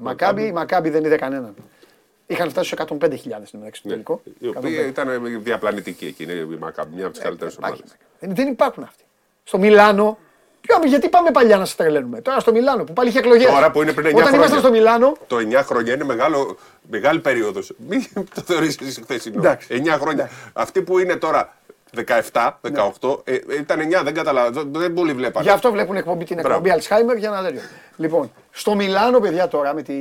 Μακάμπι, 0.00 0.52
Μακάμπι 0.52 0.90
δεν 0.90 1.04
είδε 1.04 1.16
κανέναν. 1.16 1.54
Είχαν 2.26 2.50
φτάσει 2.50 2.68
στους 2.74 2.86
105.000 3.00 3.16
στην 3.44 3.58
μεταξύ 3.58 3.82
του 3.82 3.88
τελικό. 3.88 4.20
Ναι. 4.38 4.48
Η 4.48 4.52
οποία 4.56 4.86
ήταν 4.86 5.40
διαπλανητική 5.42 6.06
εκείνη 6.06 6.32
η 6.32 6.56
Μακάμπη, 6.60 6.94
μια 6.94 7.04
από 7.04 7.14
τις 7.14 7.22
καλύτερες 7.22 7.56
ομάδες. 7.56 7.78
Υπάρχει. 7.78 7.96
Δεν, 8.18 8.34
δεν 8.34 8.46
υπάρχουν 8.48 8.82
αυτοί. 8.82 9.04
Στο 9.44 9.58
Μιλάνο. 9.58 10.18
ποιο- 10.60 10.78
γιατί 10.86 11.08
πάμε 11.08 11.30
παλιά 11.30 11.56
να 11.58 11.64
σας 11.64 11.76
τρελαίνουμε. 11.76 12.20
Τώρα 12.20 12.40
στο 12.40 12.52
Μιλάνο 12.52 12.84
που 12.84 12.92
πάλι 12.92 13.08
είχε 13.08 13.18
εκλογές. 13.18 13.50
Τώρα 13.50 13.70
που 13.70 13.82
είναι 13.82 13.92
πριν 13.92 14.06
9 14.06 14.10
Όταν 14.10 14.20
χρόνια. 14.22 14.38
ήμασταν 14.38 14.58
στο 14.58 14.70
Μιλάνο. 14.70 15.16
Το 15.26 15.36
9 15.36 15.62
χρόνια 15.62 15.94
είναι 15.94 16.04
μεγάλο, 16.04 16.56
μεγάλη 16.90 17.20
περίοδος. 17.20 17.72
Μην 17.88 18.04
το 18.34 18.40
θεωρήσεις 18.44 18.88
εσύ 18.88 19.02
χθεσινό. 19.02 19.38
Εντάξει. 19.38 19.82
9 19.86 19.98
χρόνια. 20.00 20.30
Αυτοί 20.52 20.82
που 20.82 20.98
είναι 20.98 21.16
τώρα 21.16 21.56
17, 22.32 22.50
18, 23.00 23.20
ε, 23.24 23.34
ε, 23.34 23.40
ήταν 23.60 23.80
9, 23.80 24.00
δεν 24.04 24.14
καταλαβαίνω. 24.14 24.64
Δεν 24.78 24.94
πολύ 24.94 25.12
βλέπανε. 25.12 25.44
Γι' 25.46 25.52
αυτό 25.52 25.72
βλέπουν 25.72 25.96
εκπομπή, 25.96 26.24
την 26.24 26.36
Μπράβο. 26.42 26.66
εκπομπή 26.66 26.82
Alzheimer 26.88 27.18
για 27.18 27.30
να 27.30 27.42
τέτοιο. 27.42 27.60
Λοιπόν, 27.96 28.32
στο 28.50 28.74
Μιλάνο, 28.74 29.20
παιδιά 29.20 29.48
τώρα 29.48 29.74
με 29.74 29.82
τη... 29.82 29.92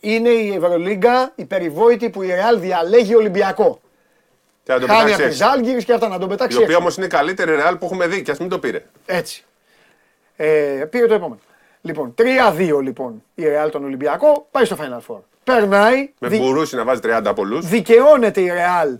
είναι 0.00 0.28
η 0.28 0.54
Ευρωλίγκα 0.54 1.32
η 1.34 1.44
περιβόητη 1.44 2.10
που 2.10 2.22
η 2.22 2.26
Ρεάλ 2.26 2.60
διαλέγει 2.60 3.14
Ολυμπιακό. 3.14 3.80
Και 4.62 4.72
να 4.72 4.78
το 4.80 4.86
Χάνει 4.86 4.98
πετάξει 5.02 5.22
από 5.22 5.22
τη 5.22 5.28
έξω. 5.36 5.44
Ζάλγκη 5.44 5.84
και 5.84 5.92
αυτά 5.92 6.08
να 6.08 6.18
τον 6.18 6.28
πετάξει. 6.28 6.54
Η 6.56 6.56
οποία 6.56 6.68
έξω. 6.70 6.80
όμως 6.82 6.96
είναι 6.96 7.06
η 7.06 7.08
καλύτερη 7.08 7.54
ρεάλ 7.54 7.76
που 7.76 7.84
έχουμε 7.84 8.06
δει 8.06 8.22
και 8.22 8.30
ας 8.30 8.38
μην 8.38 8.48
το 8.48 8.58
πήρε. 8.58 8.82
Έτσι. 9.06 9.44
Ε, 10.36 10.46
πήρε 10.90 11.06
το 11.06 11.14
επόμενο. 11.14 11.40
Λοιπόν, 11.80 12.14
3-2 12.18 12.82
λοιπόν 12.82 13.22
η 13.34 13.44
Ρεάλ 13.48 13.70
τον 13.70 13.84
Ολυμπιακό, 13.84 14.46
πάει 14.50 14.64
στο 14.64 14.76
Final 14.80 15.14
Four. 15.14 15.18
Περνάει, 15.44 16.10
Με 16.18 16.28
δι- 16.28 16.40
μπορούσε 16.40 16.76
να 16.76 16.84
βάζει 16.84 17.00
30 17.04 17.32
πολλούς. 17.34 17.66
δικαιώνεται 17.66 18.40
η 18.40 18.46
Ρεάλ 18.48 18.98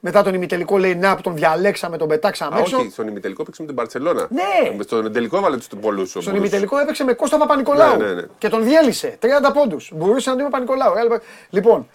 μετά 0.00 0.22
τον 0.22 0.34
ημιτελικό 0.34 0.78
λέει 0.78 0.94
να 0.94 1.16
που 1.16 1.22
τον 1.22 1.34
διαλέξαμε, 1.34 1.96
τον 1.96 2.08
πετάξαμε 2.08 2.60
έξω. 2.60 2.76
Όχι, 2.76 2.90
στον 2.90 3.06
ημιτελικό 3.08 3.42
παίξε 3.42 3.60
με 3.62 3.66
την 3.66 3.76
Παρσελώνα. 3.76 4.28
Ναι. 4.30 4.82
Στον 4.82 5.12
τελικό 5.12 5.36
έβαλε 5.36 5.56
τους 5.56 5.68
πολλούς. 5.80 6.10
Στον 6.10 6.34
ημιτελικό 6.36 6.78
έπαιξε 6.78 7.04
με 7.04 7.12
Κώστα 7.12 7.36
Παπα-Νικολάου 7.38 7.96
Ναι, 7.96 8.04
ναι, 8.06 8.12
ναι. 8.14 8.22
και 8.38 8.48
τον 8.48 8.64
διέλυσε. 8.64 9.18
30 9.20 9.26
πόντους. 9.54 9.90
Μπορούσε 9.94 10.30
να 10.30 10.36
τον 10.36 10.44
Παπα-Νικολάου. 10.44 10.94
Ρεάλ- 10.94 11.22
Λοιπόν, 11.50 11.88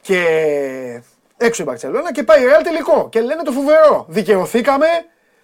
και 0.00 0.22
έξω 1.36 1.62
η 1.62 1.64
Μπαρσελόνα 1.68 2.12
και 2.12 2.22
πάει 2.22 2.42
η 2.42 2.44
Ρεάλ 2.44 2.62
τελικό. 2.62 3.08
Και 3.08 3.20
λένε 3.20 3.42
το 3.42 3.52
φοβερό. 3.52 4.06
Δικαιωθήκαμε, 4.08 4.86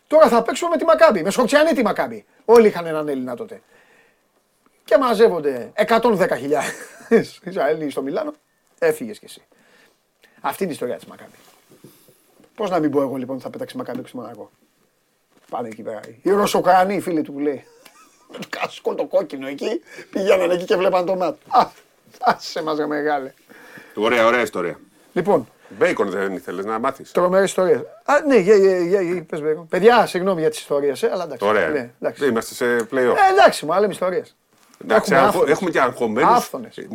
τώρα 0.07 0.29
θα 0.29 0.43
παίξουμε 0.43 0.71
με 0.71 0.77
τη 0.77 0.85
Μακάμπη. 0.85 1.23
Με 1.23 1.31
Σκοτσιανή 1.31 1.73
τη 1.73 1.83
Μακάμπη. 1.83 2.25
Όλοι 2.45 2.67
είχαν 2.67 2.87
έναν 2.87 3.09
Έλληνα 3.09 3.35
τότε. 3.37 3.61
Και 4.85 4.99
μαζεύονται 4.99 5.73
110.000 5.87 6.01
Ισραηλοί 7.45 7.91
στο 7.91 8.03
Μιλάνο. 8.03 8.33
Έφυγες 8.79 9.19
κι 9.19 9.25
εσύ. 9.25 9.43
Αυτή 10.41 10.63
είναι 10.63 10.73
η 10.73 10.75
ιστορία 10.75 10.97
της 10.97 11.05
Μακάμπης. 11.05 11.39
Πώς 12.55 12.71
να 12.71 12.79
μην 12.79 12.91
πω 12.91 13.01
εγώ 13.03 13.17
λοιπόν 13.17 13.35
ότι 13.35 13.45
θα 13.45 13.51
πέταξει 13.51 13.75
η 13.77 13.79
Μακάμπη 13.79 13.99
έξω 13.99 14.11
στο 14.11 14.21
Μονακό. 14.21 14.51
Πάνε 15.51 15.69
εκεί 15.69 15.83
πέρα. 15.83 16.01
Οι 16.23 16.31
Ρωσοκρανοί, 16.31 16.95
οι 16.95 17.01
φίλοι 17.01 17.23
του 17.23 17.33
που 17.33 17.39
λέει. 17.39 17.65
Κασκό 18.49 18.95
το 18.95 19.05
κόκκινο 19.07 19.47
εκεί. 19.49 19.81
Πηγαίνανε 20.11 20.55
εκεί 20.55 20.65
και 20.65 20.77
βλέπαν 20.77 21.05
το 21.07 21.15
μάτ. 21.17 21.37
Α, 21.49 21.67
άσε 22.21 22.63
μας 22.63 22.77
ρε 22.79 22.87
μεγάλε. 22.87 23.33
Ωραία, 23.95 24.27
ωραία 24.27 24.41
ιστορία. 24.41 24.79
Λοιπόν, 25.13 25.49
Μπέικον 25.69 26.09
δεν 26.11 26.33
ήθελες 26.33 26.65
να 26.65 26.79
μάθεις; 26.79 27.11
τρομερή 27.11 27.45
ιστορία. 27.45 27.85
Α, 28.05 28.15
ναι, 28.27 28.37
για, 28.37 28.57
για, 28.57 28.79
για, 28.79 29.01
για, 29.01 29.23
πες 29.25 29.41
Μπέικον. 29.41 29.69
Παιδιά, 29.69 30.07
συγγνώμη 30.07 30.41
για 30.41 30.51
τις 30.51 30.59
ιστορίες, 30.59 31.03
ε, 31.03 31.11
αλλά 31.13 31.25
εντάξει. 31.25 31.47
Ωραία. 31.47 31.69
Ναι, 31.69 31.91
εντάξει. 32.01 32.27
Είμαστε 32.29 32.55
σε 32.55 32.77
playoff. 32.91 33.17
Ε, 33.17 33.33
εντάξει, 33.33 33.67
μου 33.67 33.73
λέμε 33.73 33.93
ιστορίες. 33.93 34.37
Εντάξει, 34.85 35.13
έχουμε 35.13 35.27
αγχω- 35.27 35.35
άφθονες. 35.41 35.51
έχουμε 35.57 35.71
και 35.71 35.81
αγχωμένους. 35.81 36.31
Άφθονες. 36.37 36.75
Τι; 36.75 36.87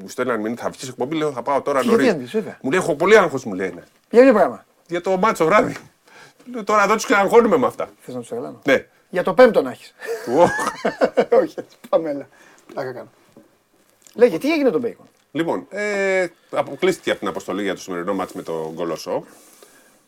Μου 0.00 0.08
στέλναν 0.08 0.36
μήνυμα, 0.40 0.56
θα 0.62 0.70
βγεις 0.70 0.88
εκπομπή, 0.88 1.16
λέω 1.16 1.32
θα 1.32 1.42
πάω 1.42 1.62
τώρα 1.62 1.80
Τι, 1.80 1.86
γιατί 1.86 2.02
νωρίς. 2.02 2.12
δεν 2.16 2.20
βγεις, 2.20 2.32
βέβαια. 2.32 2.58
Μου 2.62 2.70
λέει, 2.70 2.78
έχω 2.80 2.94
πολύ 2.94 3.18
άγχος, 3.18 3.44
μου 3.44 3.54
λένε. 3.54 3.82
Για 4.10 4.22
ποιο 4.22 4.32
πράγμα; 4.32 4.64
Για 4.88 5.00
το 5.00 5.16
ματς 5.16 5.35
το 5.35 5.44
βράδυ. 5.44 5.76
Λέω, 6.52 6.64
τώρα 6.64 6.82
εδώ 6.82 6.94
τους 6.94 7.10
αγχώνουμε 7.10 7.56
με 7.56 7.66
αυτά. 7.66 7.90
Θες 8.00 8.14
να 8.14 8.20
τους 8.20 8.28
τρελάνω. 8.28 8.60
Ναι. 8.64 8.86
Για 9.10 9.22
το 9.22 9.34
πέμπτο 9.34 9.62
να 9.62 9.70
έχεις. 9.70 9.94
Ω. 10.28 10.42
Όχι, 11.40 11.54
έτσι, 11.58 11.76
πάμε 11.88 12.10
έλα. 12.10 12.28
Πλάκα 12.72 12.92
κάνω. 12.92 13.10
Λέγε, 14.14 14.38
τι 14.38 14.52
έγινε 14.52 14.70
τον 14.70 14.80
Μπέικον. 14.80 15.06
λοιπόν, 15.32 15.66
ε, 15.68 16.26
αποκλείστηκε 16.50 17.10
από 17.10 17.18
την 17.18 17.28
αποστολή 17.28 17.62
για 17.62 17.74
το 17.74 17.80
σημερινό 17.80 18.14
μάτς 18.14 18.32
με 18.32 18.42
τον 18.42 18.74
Κολοσσό. 18.74 19.24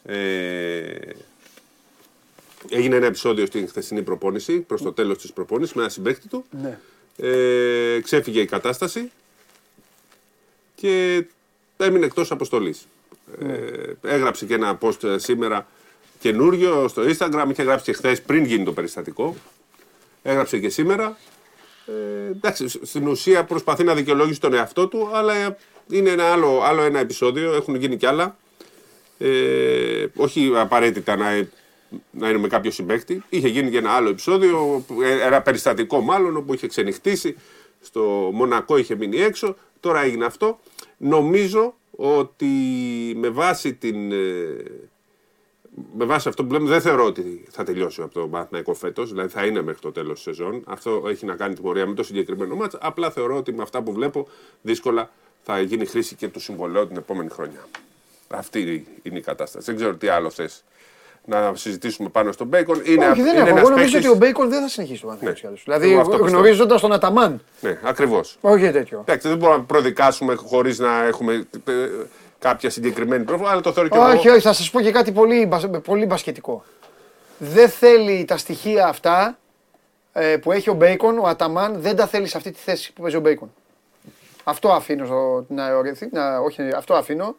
Ε, 0.05 0.97
έγινε 2.71 2.97
ένα 2.97 3.07
επεισόδιο 3.07 3.47
στην 3.47 3.69
χθεσινή 3.69 4.03
προπόνηση, 4.03 4.61
προς 4.61 4.83
το 4.83 4.93
τέλος 4.93 5.19
της 5.19 5.33
προπόνησης, 5.33 5.75
με 5.75 5.83
ένα 5.83 5.91
συμπέκτη 5.91 6.29
του. 6.29 6.45
Ναι. 6.51 6.79
Ε, 7.17 8.01
ξέφυγε 8.01 8.41
η 8.41 8.47
κατάσταση 8.47 9.11
και 10.75 11.25
έμεινε 11.77 12.05
εκτός 12.07 12.31
αποστολής. 12.31 12.87
Ε, 13.41 14.15
έγραψε 14.15 14.47
και 14.47 14.55
ένα 14.55 14.79
post 14.81 15.05
ε, 15.05 15.19
σήμερα 15.19 15.67
καινούριο 16.21 16.89
στο 16.89 17.03
Instagram, 17.03 17.45
είχε 17.51 17.63
γράψει 17.63 17.85
και 17.85 17.93
χθες 17.93 18.23
πριν 18.23 18.45
γίνει 18.45 18.65
το 18.65 18.73
περιστατικό. 18.73 19.37
Έγραψε 20.23 20.59
και 20.59 20.69
σήμερα. 20.69 21.17
Ε, 21.87 22.31
εντάξει, 22.31 22.69
σ- 22.69 22.85
στην 22.87 23.07
ουσία 23.09 23.45
προσπαθεί 23.45 23.85
να 23.85 23.95
δικαιολόγησει 23.95 24.41
τον 24.41 24.55
εαυτό 24.55 24.87
του, 24.89 25.11
αλλά 25.13 25.35
ε, 25.35 25.57
είναι 25.91 26.11
ένα 26.11 26.25
άλλο, 26.33 26.61
άλλο 26.63 26.83
ένα 26.83 26.99
επεισόδιο, 26.99 27.55
έχουν 27.55 27.75
γίνει 27.75 27.97
κι 27.97 28.07
άλλα. 28.07 28.37
Ε, 29.19 30.07
όχι 30.17 30.53
απαραίτητα 30.55 31.17
να, 31.17 31.29
ε- 31.31 31.49
να 32.11 32.29
είναι 32.29 32.39
με 32.39 32.49
κάποιο 32.49 32.71
συμπέκτη. 32.71 33.23
Είχε 33.29 33.49
γίνει 33.49 33.71
και 33.71 33.79
ένα 33.79 33.91
άλλο 33.91 34.09
επεισόδιο, 34.09 34.85
ε, 35.03 35.27
ένα 35.27 35.43
περιστατικό 35.43 36.01
μάλλον, 36.01 36.37
όπου 36.37 36.55
είχε 36.55 36.67
ξενυχτήσει. 36.67 37.37
Στο 37.81 38.31
Μονακό 38.33 38.77
είχε 38.77 38.95
μείνει 38.95 39.21
έξω. 39.21 39.57
Τώρα 39.81 40.01
έγινε 40.03 40.25
αυτό. 40.25 40.59
Νομίζω 40.97 41.75
ότι 42.01 42.47
με 43.17 43.29
βάση 43.29 43.75
την. 43.75 44.13
ε, 44.13 44.65
με 45.97 46.05
βάση 46.05 46.29
αυτό 46.29 46.45
που 46.45 46.53
λέμε, 46.53 46.69
δεν 46.69 46.81
θεωρώ 46.81 47.05
ότι 47.05 47.47
θα 47.51 47.65
τελειώσει 47.65 48.03
από 48.03 48.15
το 48.15 48.29
Παναθηναϊκό 48.29 48.75
φέτος. 48.75 49.11
Δηλαδή 49.11 49.29
θα 49.29 49.47
είναι 49.47 49.63
μέχρι 49.63 49.81
το 49.81 49.93
τέλος 49.93 50.15
της 50.15 50.23
σεζόν. 50.23 50.63
Αυτό 50.67 51.05
έχει 51.07 51.27
να 51.27 51.35
κάνει 51.35 51.55
την 51.55 51.63
πορεία 51.63 51.87
με 51.87 51.95
το 51.95 52.03
συγκεκριμένο 52.03 52.55
ματς. 52.55 52.77
Απλά 52.81 53.11
θεωρώ 53.11 53.37
ότι 53.37 53.53
με 53.53 53.63
αυτά 53.63 53.83
που 53.83 53.93
βλέπω, 53.93 54.29
δύσκολα 54.63 55.11
θα 55.43 55.61
γίνει 55.61 55.87
χρήση 55.87 56.15
και 56.15 56.29
του 56.29 56.41
συμβολαίου 56.41 56.87
την 56.87 56.97
επόμενη 56.97 57.29
χρονιά. 57.31 57.67
Αυτή 58.29 58.87
είναι 59.03 59.19
η 59.19 59.23
κατάσταση. 59.23 59.67
Δεν 59.67 59.77
ξέρω 59.77 59.97
τι 59.97 60.09
άλλο 60.09 60.31
θες 60.31 60.65
να 61.29 61.53
συζητήσουμε 61.55 62.09
πάνω 62.09 62.33
στον 62.33 62.47
Μπέικον. 62.47 62.81
Είναι, 62.85 63.07
Όχι, 63.09 63.23
δεν 63.23 63.31
είναι 63.33 63.39
έχω. 63.41 63.49
ένας 63.49 63.61
Εγώ 63.61 63.69
νομίζω 63.71 63.91
παίκτης- 63.93 64.09
ότι 64.09 64.09
ο 64.09 64.19
Μπέικον 64.19 64.49
δεν 64.49 64.61
θα 64.61 64.69
συνεχίσει 64.69 65.01
το 65.01 65.07
Παναθηναϊκό. 65.07 65.37
Ναι. 65.37 65.41
κι 65.43 65.47
άλλως. 65.47 65.63
Δηλαδή, 65.65 65.91
Εγώ 65.91 66.01
αυτό 66.01 66.11
πιστεύω. 66.13 66.31
γνωρίζοντας 66.37 66.81
τον 66.81 66.93
Αταμάν. 66.93 67.43
Ναι, 67.61 67.79
ακριβώς. 67.83 68.39
Όχι 68.41 68.71
τέτοιο. 68.71 68.99
Εντάξει, 69.01 69.29
δεν 69.29 69.37
μπορούμε 69.37 69.59
να 69.59 69.65
προδικάσουμε 69.65 70.35
χωρίς 70.35 70.79
να 70.79 71.05
έχουμε 71.05 71.47
ε, 71.67 71.73
κάποια 72.39 72.71
συγκεκριμένη 72.71 73.25
πρόβλημα, 73.25 73.51
αλλά 73.51 73.61
το 73.61 73.73
θεωρώ 73.73 73.89
και 73.89 73.99
Όχι, 73.99 74.27
εγώ. 74.27 74.35
όχι, 74.35 74.43
θα 74.43 74.53
σας 74.53 74.71
πω 74.71 74.81
και 74.81 74.91
κάτι 74.91 75.13
πολύ, 75.13 75.47
μπασ- 75.47 75.67
πολύ 75.79 76.07
μπασκετικό. 76.07 76.65
Δεν 77.39 77.69
θέλει 77.69 78.25
τα 78.25 78.37
στοιχεία 78.37 78.87
αυτά 78.87 79.39
ε, 80.13 80.37
που 80.37 80.53
έχει 80.53 80.71
ο 80.71 80.75
Μπέικον, 80.75 81.19
ο 81.19 81.27
Αταμάν, 81.27 81.81
δεν 81.81 81.97
τα 81.97 82.07
θέλει 82.07 82.27
σε 82.27 82.37
αυτή 82.37 82.51
τη 82.51 82.59
θέση 82.65 82.93
που 82.93 83.03
παίζει 83.03 83.17
ο 83.17 83.21
Μπέικον. 83.21 83.53
Αυτό 84.45 84.69
αφήνω 84.73 85.05
στο- 85.07 85.45
να 85.49 85.77
οριοθεί, 85.77 86.09
να, 86.13 86.39
όχι, 86.39 86.63
αυτό 86.77 86.95
αφήνω. 86.95 87.37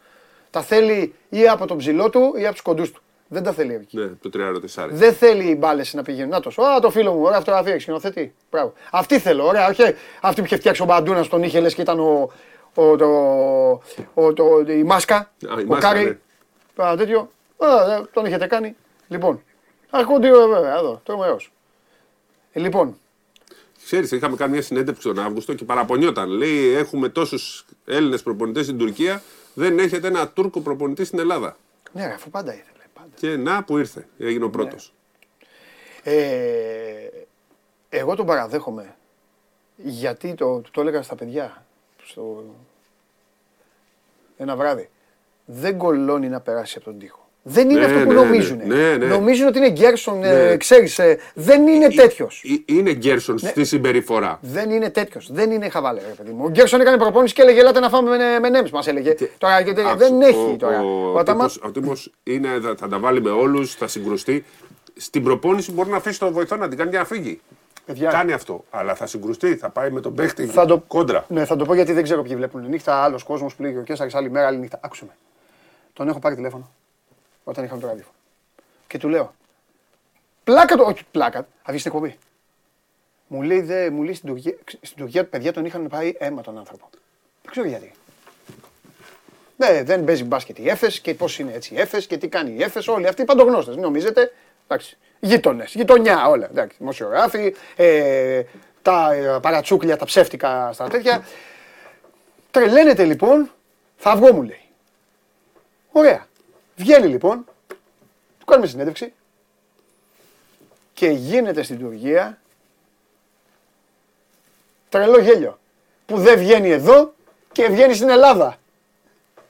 Τα 0.52 0.62
θέλει 0.62 1.14
ή 1.30 1.48
από 1.48 1.66
τον 1.66 1.78
ψηλό 1.78 2.10
του 2.10 2.34
ή 2.38 2.44
από 2.46 2.52
τους 2.54 2.62
κοντούς 2.62 2.92
του. 2.92 3.02
Δεν 3.32 3.44
τα 3.44 3.52
θέλει 3.52 3.74
εκεί. 3.74 3.98
Ναι, 3.98 4.08
το 4.08 4.30
τριάρι 4.30 4.60
τεσσάρι. 4.60 4.94
Δεν 4.96 5.14
θέλει 5.14 5.50
οι 5.50 5.56
μπάλες 5.60 5.94
να 5.94 6.02
πηγαίνουν. 6.04 6.30
Να 6.30 6.40
το 6.40 6.64
Α, 6.64 6.80
το 6.80 6.90
φίλο 6.90 7.14
μου, 7.14 7.22
ωραία 7.22 7.40
φωτογραφία 7.40 7.72
έχει 7.74 7.82
σκηνοθετή. 7.82 8.34
Μπράβο. 8.52 8.74
Αυτή 8.92 9.20
θέλω, 9.20 9.46
ωραία. 9.46 9.68
Όχι 9.68 9.82
αυτή 10.22 10.40
που 10.42 10.46
είχε 10.48 10.56
φτιάξει 10.56 10.82
ο 10.82 10.86
Μπαντούνας, 10.86 11.28
τον 11.28 11.44
είχε 11.44 11.60
λες 11.60 11.74
και 11.74 11.82
ήταν 11.82 12.00
ο, 12.00 12.32
ο, 12.74 12.96
το, 12.96 13.08
ο, 14.14 14.34
το, 14.34 14.46
η 14.68 14.84
μάσκα. 14.84 15.16
Α, 15.16 15.60
η 15.60 15.64
ο 15.64 15.66
μάσκα, 15.68 15.88
Κάρεϊ. 15.88 16.20
ναι. 16.76 16.86
Α, 16.86 16.96
τέτοιο. 16.96 17.30
Α, 17.58 17.94
ε, 17.94 18.02
τον 18.14 18.26
είχετε 18.26 18.48
κάνει. 18.48 18.76
Λοιπόν. 19.08 19.44
Αρχόντιο 19.90 20.48
βέβαια, 20.48 20.78
εδώ, 20.78 21.02
τρομερό. 21.06 21.38
Ε, 22.52 22.60
λοιπόν, 22.60 22.98
Ξέρεις, 23.86 24.12
είχαμε 24.12 24.36
κάνει 24.36 24.52
μια 24.52 24.62
συνέντευξη 24.62 25.08
τον 25.08 25.20
Αύγουστο 25.20 25.54
και 25.54 25.66
παραπονιόταν. 25.66 26.30
Λέει: 26.30 26.74
Έχουμε 26.74 27.10
τόσους 27.10 27.66
Έλληνες 27.86 28.24
προπονητές 28.24 28.66
στην 28.66 28.78
Τουρκία, 28.78 29.22
δεν 29.54 29.80
έχετε 29.80 30.08
ένα 30.08 30.28
Τούρκο 30.28 30.60
προπονητή 30.62 31.06
στην 31.06 31.20
Ελλάδα. 31.20 31.58
ναι, 31.92 32.06
ρε, 32.08 32.14
αφού 32.14 32.30
πάντα 32.30 32.52
ήθελε. 32.54 32.79
Πάντα. 33.20 33.36
Και 33.36 33.38
να 33.38 33.64
που 33.64 33.78
ήρθε, 33.78 34.08
έγινε 34.18 34.44
ο 34.46 34.50
πρώτος. 34.50 34.94
Ε, 36.04 37.10
εγώ 37.90 38.16
τον 38.16 38.26
παραδέχομαι 38.26 38.96
Γιατί 39.76 40.34
το, 40.34 40.62
το 40.72 40.82
έλεγα 40.82 41.02
στα 41.02 41.16
παιδιά 41.16 41.66
στο... 42.04 42.44
ένα 44.38 44.56
βράδυ. 44.56 44.90
Δεν 45.46 45.78
κολώνει 45.78 46.30
να 46.30 46.40
περάσει 46.40 46.74
από 46.78 46.86
τον 46.86 47.00
τοίχο. 47.00 47.19
Δεν 47.44 47.70
είναι 47.70 47.80
Ναι, 47.80 47.86
αυτό 47.86 48.00
που 48.00 48.14
ναι, 48.14 48.14
νομίζουν. 48.14 48.58
ναι, 48.66 48.96
ναι. 48.96 49.06
Νομίζουν 49.06 49.48
ότι 49.48 49.58
είναι 49.58 49.70
Γκέρσον, 49.70 50.24
ε, 50.24 50.44
Ναι. 50.50 50.58
ξέρεις, 50.58 51.00
ε, 51.00 51.18
δεν 51.34 51.68
είναι 51.68 51.88
τέτοιος. 51.88 52.44
Ε, 52.68 52.74
Είναι 52.74 52.94
Γκέρσον 52.94 53.38
Ναι. 53.42 53.50
στη 53.50 53.66
συμπεριφορά. 53.66 54.40
Δεν 54.42 54.70
είναι 54.70 54.90
τέτοιος. 54.90 55.32
Δεν 55.32 55.52
είναι 55.52 55.70
χαβάλε, 55.70 56.00
ρε 56.08 56.14
παιδί 56.18 56.32
μου. 56.32 56.44
Ο 56.46 56.50
Γκέρσον 56.50 56.82
έκανε 56.82 56.98
προπόνηση 56.98 57.34
και 57.34 57.42
έλεγε: 57.42 57.60
Ελάτε 57.60 57.80
να 57.80 57.90
φάμε 57.90 58.18
με, 58.18 58.40
με 58.40 58.50
νέμς», 58.50 58.72
μας 58.72 58.88
έλεγε. 58.88 59.16
Τώρα 59.38 59.64
και 59.64 59.74
τέτοια. 59.74 59.96
δεν 59.96 60.14
Άκουσε, 60.14 60.30
έχει 60.30 60.38
ο- 60.54 60.56
τώρα. 60.60 60.82
Ο, 60.82 61.12
Ο 61.14 61.18
Αταμάν- 61.20 61.52
τύπος, 61.52 61.70
ο 61.70 61.72
τύπος 61.72 62.12
είναι, 62.24 62.48
θα, 62.62 62.76
θα 62.78 62.88
τα 62.88 63.00
βάλει 63.00 63.22
με 63.22 63.30
όλους, 63.30 63.76
θα 63.76 63.88
συγκρουστεί. 63.88 64.46
Στην 64.96 65.24
προπόνηση 65.24 65.72
μπορεί 65.72 65.90
να 65.90 65.98
αφήσει 65.98 66.20
τον 66.20 66.34
βοηθό 66.34 66.56
να 66.56 66.68
την 66.68 66.78
κάνει 66.78 66.90
για 66.90 67.00
να 67.00 67.06
φύγει. 67.06 67.42
Παιδιά. 67.86 68.10
Κάνει 68.10 68.32
αυτό. 68.34 68.64
Αλλά 68.70 68.96
θα 68.96 69.06
συγκρουστεί, 69.06 69.56
θα 69.56 69.70
πάει 69.70 69.90
με 69.90 70.02
τον 70.02 70.14
παίχτη 70.16 70.46
Θα 70.46 70.66
το... 70.66 70.84
κόντρα. 70.88 71.26
Ναι, 71.28 71.46
θα 71.46 71.56
το 71.56 71.66
πω 71.66 71.74
γιατί 71.74 71.94
δεν 71.94 72.04
ξέρω 72.04 72.22
ποιοι 72.22 72.36
βλέπουν 72.36 72.66
νύχτα. 72.70 72.96
Άλλος 73.04 73.24
κόσμος 73.24 73.56
που 73.56 73.62
λέει 73.62 73.72
και 73.72 73.78
ο 73.78 73.82
Κέσσαρης 73.82 74.16
άλλη 74.16 74.30
μέρα, 74.30 74.48
άλλη 74.48 74.58
νύχτα. 74.58 74.80
Άκουσε 74.82 75.04
με. 75.06 75.12
Τον 75.94 76.08
έχω 76.10 76.20
πάρει 76.20 76.36
τηλέφωνο 76.36 76.72
όταν 77.50 77.64
είχαμε 77.64 77.82
το 77.82 77.88
ραδιόφωνο. 77.88 78.16
Και 78.88 78.98
του 78.98 79.08
λέω. 79.08 79.34
Πλάκα 80.44 80.76
το. 80.76 80.84
Όχι, 80.84 81.04
πλάκα. 81.12 81.48
Αφήσει 81.62 81.84
την 81.84 81.92
εκπομπή. 81.96 82.18
Μου 83.28 83.42
λέει, 83.42 83.62
δε, 83.62 83.90
μου 83.90 84.04
λέει 84.04 84.14
στην 84.14 84.30
Τουρκία, 84.30 84.56
στην 84.82 84.98
Τουρκία 84.98 85.26
παιδιά 85.26 85.54
τον 85.54 85.66
είχαν 85.66 85.88
πάει 85.88 86.14
αίμα 86.18 86.42
τον 86.42 86.58
άνθρωπο. 86.58 86.90
Δεν 87.42 87.52
ξέρω 87.52 87.68
γιατί. 87.68 87.92
Ναι, 89.58 89.84
δεν 89.84 90.04
παίζει 90.04 90.24
μπάσκετ 90.24 90.60
η 90.60 90.70
Έφες 90.70 91.00
και 91.00 91.14
πώς 91.14 91.40
είναι 91.40 91.54
έτσι 91.54 91.74
η 91.74 91.80
Έφες 91.80 92.08
και 92.08 92.18
τι 92.18 92.28
κάνει 92.28 92.52
η 92.52 92.64
Έφες. 92.64 92.88
Όλοι 92.88 93.08
αυτοί 93.08 93.22
οι 93.22 93.26
παντογνώστε. 93.26 93.76
Νομίζετε. 93.76 94.34
Εντάξει. 94.68 94.98
Γείτονες, 95.20 95.74
γειτονιά 95.74 96.28
όλα. 96.28 96.46
Εντάξει. 96.50 96.78
Δημοσιογράφοι, 96.80 97.56
ε, 97.76 98.44
τα 98.82 99.14
ε, 99.14 99.40
παρατσούκλια, 99.42 99.98
τα 99.98 100.06
ψεύτικα 100.06 100.70
στα 100.74 100.88
τέτοια. 100.88 101.24
Τρελαίνεται 102.52 103.04
λοιπόν, 103.04 103.52
θα 103.98 104.16
βγω 104.16 104.34
μου 104.34 104.44
λέει. 104.44 104.62
Ωραία. 105.92 106.28
Βγαίνει 106.80 107.08
λοιπόν, 107.08 107.46
του 108.40 108.46
κάνουμε 108.46 108.68
συνέντευξη 108.68 109.14
και 110.94 111.08
γίνεται 111.10 111.64
στην 111.64 111.80
Τουρκία 111.80 112.38
τρελό 114.90 115.20
γέλιο 115.20 115.60
που 116.06 116.18
δεν 116.18 116.40
βγαίνει 116.40 116.70
εδώ 116.70 117.14
και 117.52 117.68
βγαίνει 117.68 117.94
στην 117.94 118.10
Ελλάδα. 118.10 118.58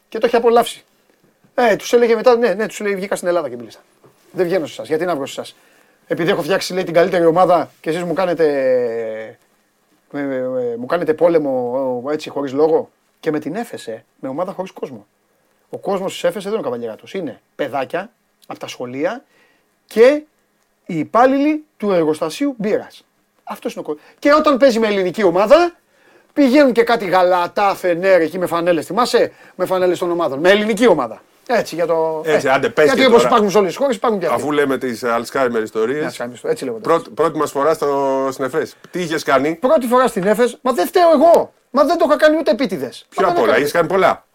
Και 0.10 0.18
το 0.18 0.26
έχει 0.26 0.36
απολαύσει. 0.36 0.84
Ε, 1.56 1.76
τους 1.76 1.94
έλεγε 1.94 2.16
μετά, 2.16 2.36
ναι, 2.36 2.54
ναι, 2.54 2.68
τους 2.68 2.80
λέει 2.80 2.96
βγήκα 2.96 3.16
στην 3.16 3.28
Ελλάδα 3.28 3.50
και 3.50 3.56
μίλησα. 3.56 3.80
Δεν 4.32 4.46
βγαίνω 4.46 4.66
σε 4.66 4.72
εσάς. 4.72 4.88
Γιατί 4.88 5.06
να 5.06 5.16
βγω 5.16 5.26
σε 5.26 5.42
εσάς; 5.42 5.56
Επειδή 6.08 6.30
έχω 6.32 6.42
φτιάξει 6.42 6.74
λέει, 6.74 6.84
την 6.84 6.94
καλύτερη 6.94 7.26
ομάδα 7.26 7.72
και 7.82 7.90
εσείς 7.90 8.04
μου 8.04 8.14
κάνετε. 8.14 8.46
με- 10.12 10.22
με- 10.24 10.48
με- 10.48 10.76
μου 10.78 10.86
κάνετε 10.86 11.14
πόλεμο 11.14 12.04
ε, 12.10 12.14
έτσι 12.14 12.30
χωρίς 12.30 12.52
λόγο. 12.54 12.90
Και 13.20 13.32
με 13.32 13.40
την 13.40 13.56
έφεσε 13.56 14.06
με 14.20 14.30
ομάδα 14.30 14.52
χωρίς 14.52 14.72
κόσμο. 14.72 15.08
Ο 15.70 15.78
κόσμος 15.78 16.14
της 16.14 16.24
έφεσε 16.24 16.50
δεν 16.50 16.58
είναι 16.58 16.68
ο 16.68 16.72
καβαλιέρας 16.72 17.14
Είναι 17.14 17.42
παιδάκια 17.56 18.12
από 18.48 18.60
τα 18.60 18.68
σχολεία 18.68 19.24
και 19.86 20.22
οι 20.86 20.98
υπάλληλοι 20.98 21.64
του 21.78 21.92
εργοστασίου 21.92 22.56
μπύρας. 22.58 23.04
Αυτός 23.44 23.74
είναι 23.74 23.82
ο 23.82 23.84
κόσμο. 23.88 24.02
Και 24.20 24.34
όταν 24.34 24.58
παίζει 24.58 24.80
με 24.80 24.88
ελληνική 24.88 25.24
ομάδα, 25.24 25.76
πηγαίνουν 26.34 26.72
και 26.72 26.84
κάτι 26.84 27.06
γαλατά, 27.06 27.76
φενέρ 27.76 28.22
εκεί 28.22 28.38
με 28.38 28.46
φανέλες. 28.46 28.86
Θυμάσαι; 28.86 29.32
Με 29.56 29.66
φανέλες 29.66 30.00
των 30.00 30.12
ομάδων. 30.12 30.40
Με 30.40 30.50
ελληνική 30.50 30.88
ομάδα. 30.88 31.22
Έτσι 31.48 31.76
για 31.76 31.86
το. 31.86 32.22
Έτσι, 32.26 32.48
ε, 32.48 32.52
άντε, 32.52 32.70
πες 32.70 32.86
Γιατί 32.86 33.00
και 33.00 33.06
όπως 33.06 33.18
τώρα. 33.18 33.30
υπάρχουν 33.30 33.52
σε 33.52 33.58
όλες 33.58 33.70
τις 33.70 33.80
χώρες 33.80 33.96
υπάρχουν 33.96 34.20
και 34.20 34.26
αυτοί. 34.26 34.42
Αφού 34.42 34.52
λέμε 34.52 34.78
τις 34.78 35.04
Αλσχάιμερ 35.04 35.64
ιστορίες. 35.64 36.04
Να 36.04 36.12
κάνεις 36.12 36.42
το, 36.42 36.48
Έτσι 36.48 36.66
λέγονται. 36.66 36.82
Πρώτη, 36.82 37.10
πρώτη 37.10 37.38
μας 37.38 37.52
φορά 37.52 37.74
στο 37.74 38.28
Σνεφές. 38.32 38.76
Τι 38.92 39.02
είχες 39.02 39.24
κάνει; 39.24 39.56
Πρώτη 39.56 39.88
φορά 39.88 40.08
στην 40.08 40.24
Έφες, 40.24 40.58
μα 40.62 40.72
δεν 40.72 40.88
φταίω 40.88 41.12
εγώ. 41.14 41.54
Μα 41.70 41.84
δεν 41.84 41.98
το 41.98 42.06
είχα 42.08 42.18
κάνει 42.18 42.38
ούτε 42.38 42.52
επίτηδες. 42.52 43.06
Ποιο 43.10 43.28
απ' 43.28 43.40
όλα, 43.40 43.56
έχει 43.56 43.72
κάνει 43.72 43.88
πολλά. 43.88 44.26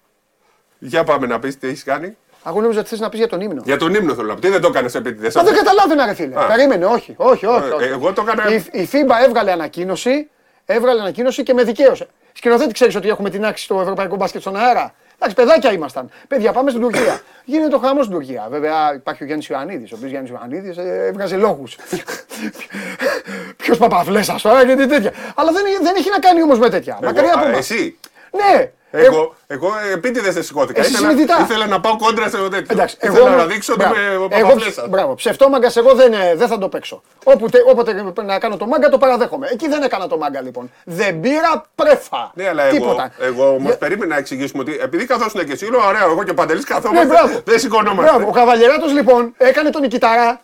Για 0.87 1.05
πάμε 1.05 1.27
να 1.27 1.39
πεις 1.39 1.59
τι 1.59 1.67
έχεις 1.69 1.83
κάνει. 1.85 2.17
Εγώ 2.47 2.61
νόμιζα 2.61 2.81
ότι 2.81 2.89
θες 2.89 3.01
να 3.01 3.09
πεις 3.09 3.19
για 3.19 3.29
τον 3.29 3.41
ύμνο. 3.41 3.63
Για 3.65 3.77
τον 3.77 3.95
ύμνο 3.95 4.15
θέλω 4.15 4.29
να 4.29 4.35
πω. 4.35 4.41
Τι 4.41 4.49
δεν 4.49 4.61
το 4.61 4.69
έκανες 4.69 4.95
επίτηδε. 4.95 5.31
Μα 5.35 5.43
δεν 5.43 5.55
καταλάβαινα, 5.55 6.07
ρε 6.07 6.15
φίλε. 6.15 6.35
Περίμενε, 6.49 6.85
όχι, 6.87 7.15
όχι, 7.17 7.47
όχι. 7.47 7.71
όχι. 7.71 7.85
Ε, 7.85 7.89
εγώ 7.89 8.13
το 8.13 8.25
έκανα- 8.27 8.51
Η, 8.55 8.81
η 8.83 8.89
FIBA 8.93 9.25
έβγαλε 9.27 9.53
ανακοίνωση, 9.53 10.29
έβγαλε 10.67 11.01
ανακοίνωση 11.01 11.43
και 11.43 11.55
με 11.55 11.63
δικαίωσε. 11.63 12.09
Σκηνοθέτη, 12.33 12.73
ξέρεις 12.73 12.95
ότι 12.97 13.09
έχουμε 13.09 13.31
την 13.31 13.45
άξιση 13.45 13.65
στο 13.65 13.81
ευρωπαϊκό 13.81 14.17
μπάσκετ 14.17 14.41
στον 14.41 14.57
αέρα; 14.57 14.95
Εντάξει, 15.15 15.35
παιδάκια 15.35 15.73
ήμασταν. 15.73 16.11
Παιδιά, 16.29 16.53
πάμε 16.53 16.71
στην 16.71 16.83
Τουρκία. 16.83 17.21
Γίνεται 17.45 17.71
το 17.71 17.79
χαμός 17.79 18.05
στην 18.05 18.17
Τουρκία. 18.19 18.47
Βέβαια, 18.51 18.95
υπάρχει 18.95 19.23
ο 19.23 19.27
Γιάννης 19.27 19.47
Ιωαννίδης, 19.49 19.93
ο 19.93 19.95
οποίος 19.97 20.11
Γιάννης 20.11 20.31
Ιωαννίδης 20.33 20.77
έβγαζε 21.09 21.37
λόγους. 21.37 21.77
Ποιος 23.57 23.79
παπαβλέσα 23.79 24.39
τώρα 24.43 24.67
και 24.67 24.75
τι 24.75 24.87
τέτοια. 24.87 25.13
Αλλά 25.35 25.53
δεν, 25.53 25.63
δεν 25.83 25.95
έχει 25.97 26.11
να 26.11 26.19
κάνει 26.19 26.43
όμως 26.43 26.59
με 26.59 26.69
τέτοια. 26.69 26.99
Εγώ, 27.03 27.13
Μακριά 27.13 27.35
από 27.35 27.45
α, 27.45 27.49
εμάς. 27.49 27.59
Εσύ. 27.71 27.99
Ναι, 28.37 28.71
Εγώ, 28.91 29.35
εγώ 29.47 29.73
επίτηδες 29.93 30.35
δεν 30.35 30.43
σηκώθηκα. 30.43 30.81
Εσύ 30.81 30.91
ήθελα, 30.91 31.09
συνειδητά. 31.09 31.39
ήθελα 31.41 31.67
να 31.67 31.81
πάω 31.81 31.97
κόντρα 31.97 32.29
σε 32.29 32.37
τέτοιο. 32.37 32.67
Εντάξει, 32.69 32.97
ήθελα 33.01 33.19
εγώ, 33.29 33.37
να 33.37 33.45
δείξω 33.47 33.73
ότι 33.73 33.83
μπράβο. 33.85 34.01
είμαι 34.01 34.09
ο 34.17 34.29
εγώ, 34.31 34.49
παπαφλέσας. 34.49 34.89
μπράβο, 34.89 35.15
ψευτόμαγκας, 35.15 35.77
εγώ 35.77 35.95
δεν, 35.95 36.13
ε, 36.13 36.35
δεν 36.35 36.49
θα 36.49 36.59
το 36.59 36.69
παίξω. 36.69 37.03
Όποτε, 37.25 37.59
όποτε 37.67 37.93
πρέπει 37.93 38.23
να 38.23 38.39
κάνω 38.39 38.57
το 38.57 38.67
μάγκα 38.67 38.89
το 38.89 38.99
παραδέχομαι. 38.99 39.49
Εκεί 39.53 39.69
δεν 39.69 39.83
έκανα 39.83 40.07
το 40.09 40.17
μάγκα 40.19 40.41
λοιπόν. 40.41 40.71
Δεν 40.85 41.21
πήρα 41.21 41.65
πρέφα. 41.75 42.31
Ναι, 42.35 42.49
αλλά 42.49 42.69
Τίποτα. 42.69 43.13
εγώ, 43.19 43.33
εγώ 43.43 43.49
όμως 43.55 43.63
Για- 43.69 43.77
περίμενα 43.77 44.15
να 44.15 44.21
εξηγήσουμε 44.21 44.63
ότι 44.63 44.79
επειδή 44.83 45.05
καθόσουν 45.07 45.45
και 45.45 45.53
εσύ, 45.53 45.71
λέω 45.71 45.87
ωραία, 45.87 46.03
εγώ 46.05 46.23
και 46.25 46.31
ο 46.31 46.35
Παντελής 46.35 46.69
Ναι, 46.69 46.75
καθόμαστε. 46.75 47.07
μπράβο. 47.07 47.41
δεν 47.45 47.59
σηκωνόμαστε. 47.59 48.11
Μπράβο. 48.11 48.29
Ο 48.29 48.33
Καβαλιεράτος 48.33 48.93
λοιπόν 48.93 49.35
έκανε 49.37 49.71
τον 49.71 49.81
Νικηταρά 49.81 50.41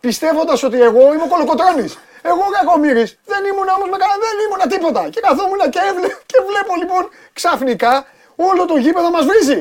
πιστεύοντας 0.00 0.62
ότι 0.62 0.82
εγώ 0.82 1.00
είμαι 1.14 1.22
ο 1.24 1.28
Κολοκοτρώνης. 1.28 1.98
Εγώ 2.22 2.42
ο 2.48 2.52
Κακομύρης. 2.58 3.10
Δεν 3.32 3.42
ήμουν 3.50 3.68
όμως 3.76 3.88
με 3.92 3.96
κανένα, 4.02 4.18
δεν 4.26 4.36
ήμουν 4.44 4.62
τίποτα. 4.74 5.02
Και 5.14 5.20
καθόμουν 5.26 5.60
και, 5.74 5.80
έβλε, 5.90 6.08
και 6.30 6.38
βλέπω 6.48 6.72
λοιπόν 6.82 7.02
ξαφνικά 7.32 7.92
όλο 8.48 8.62
το 8.70 8.76
γήπεδο 8.76 9.10
μας 9.10 9.24
βρίζει. 9.30 9.60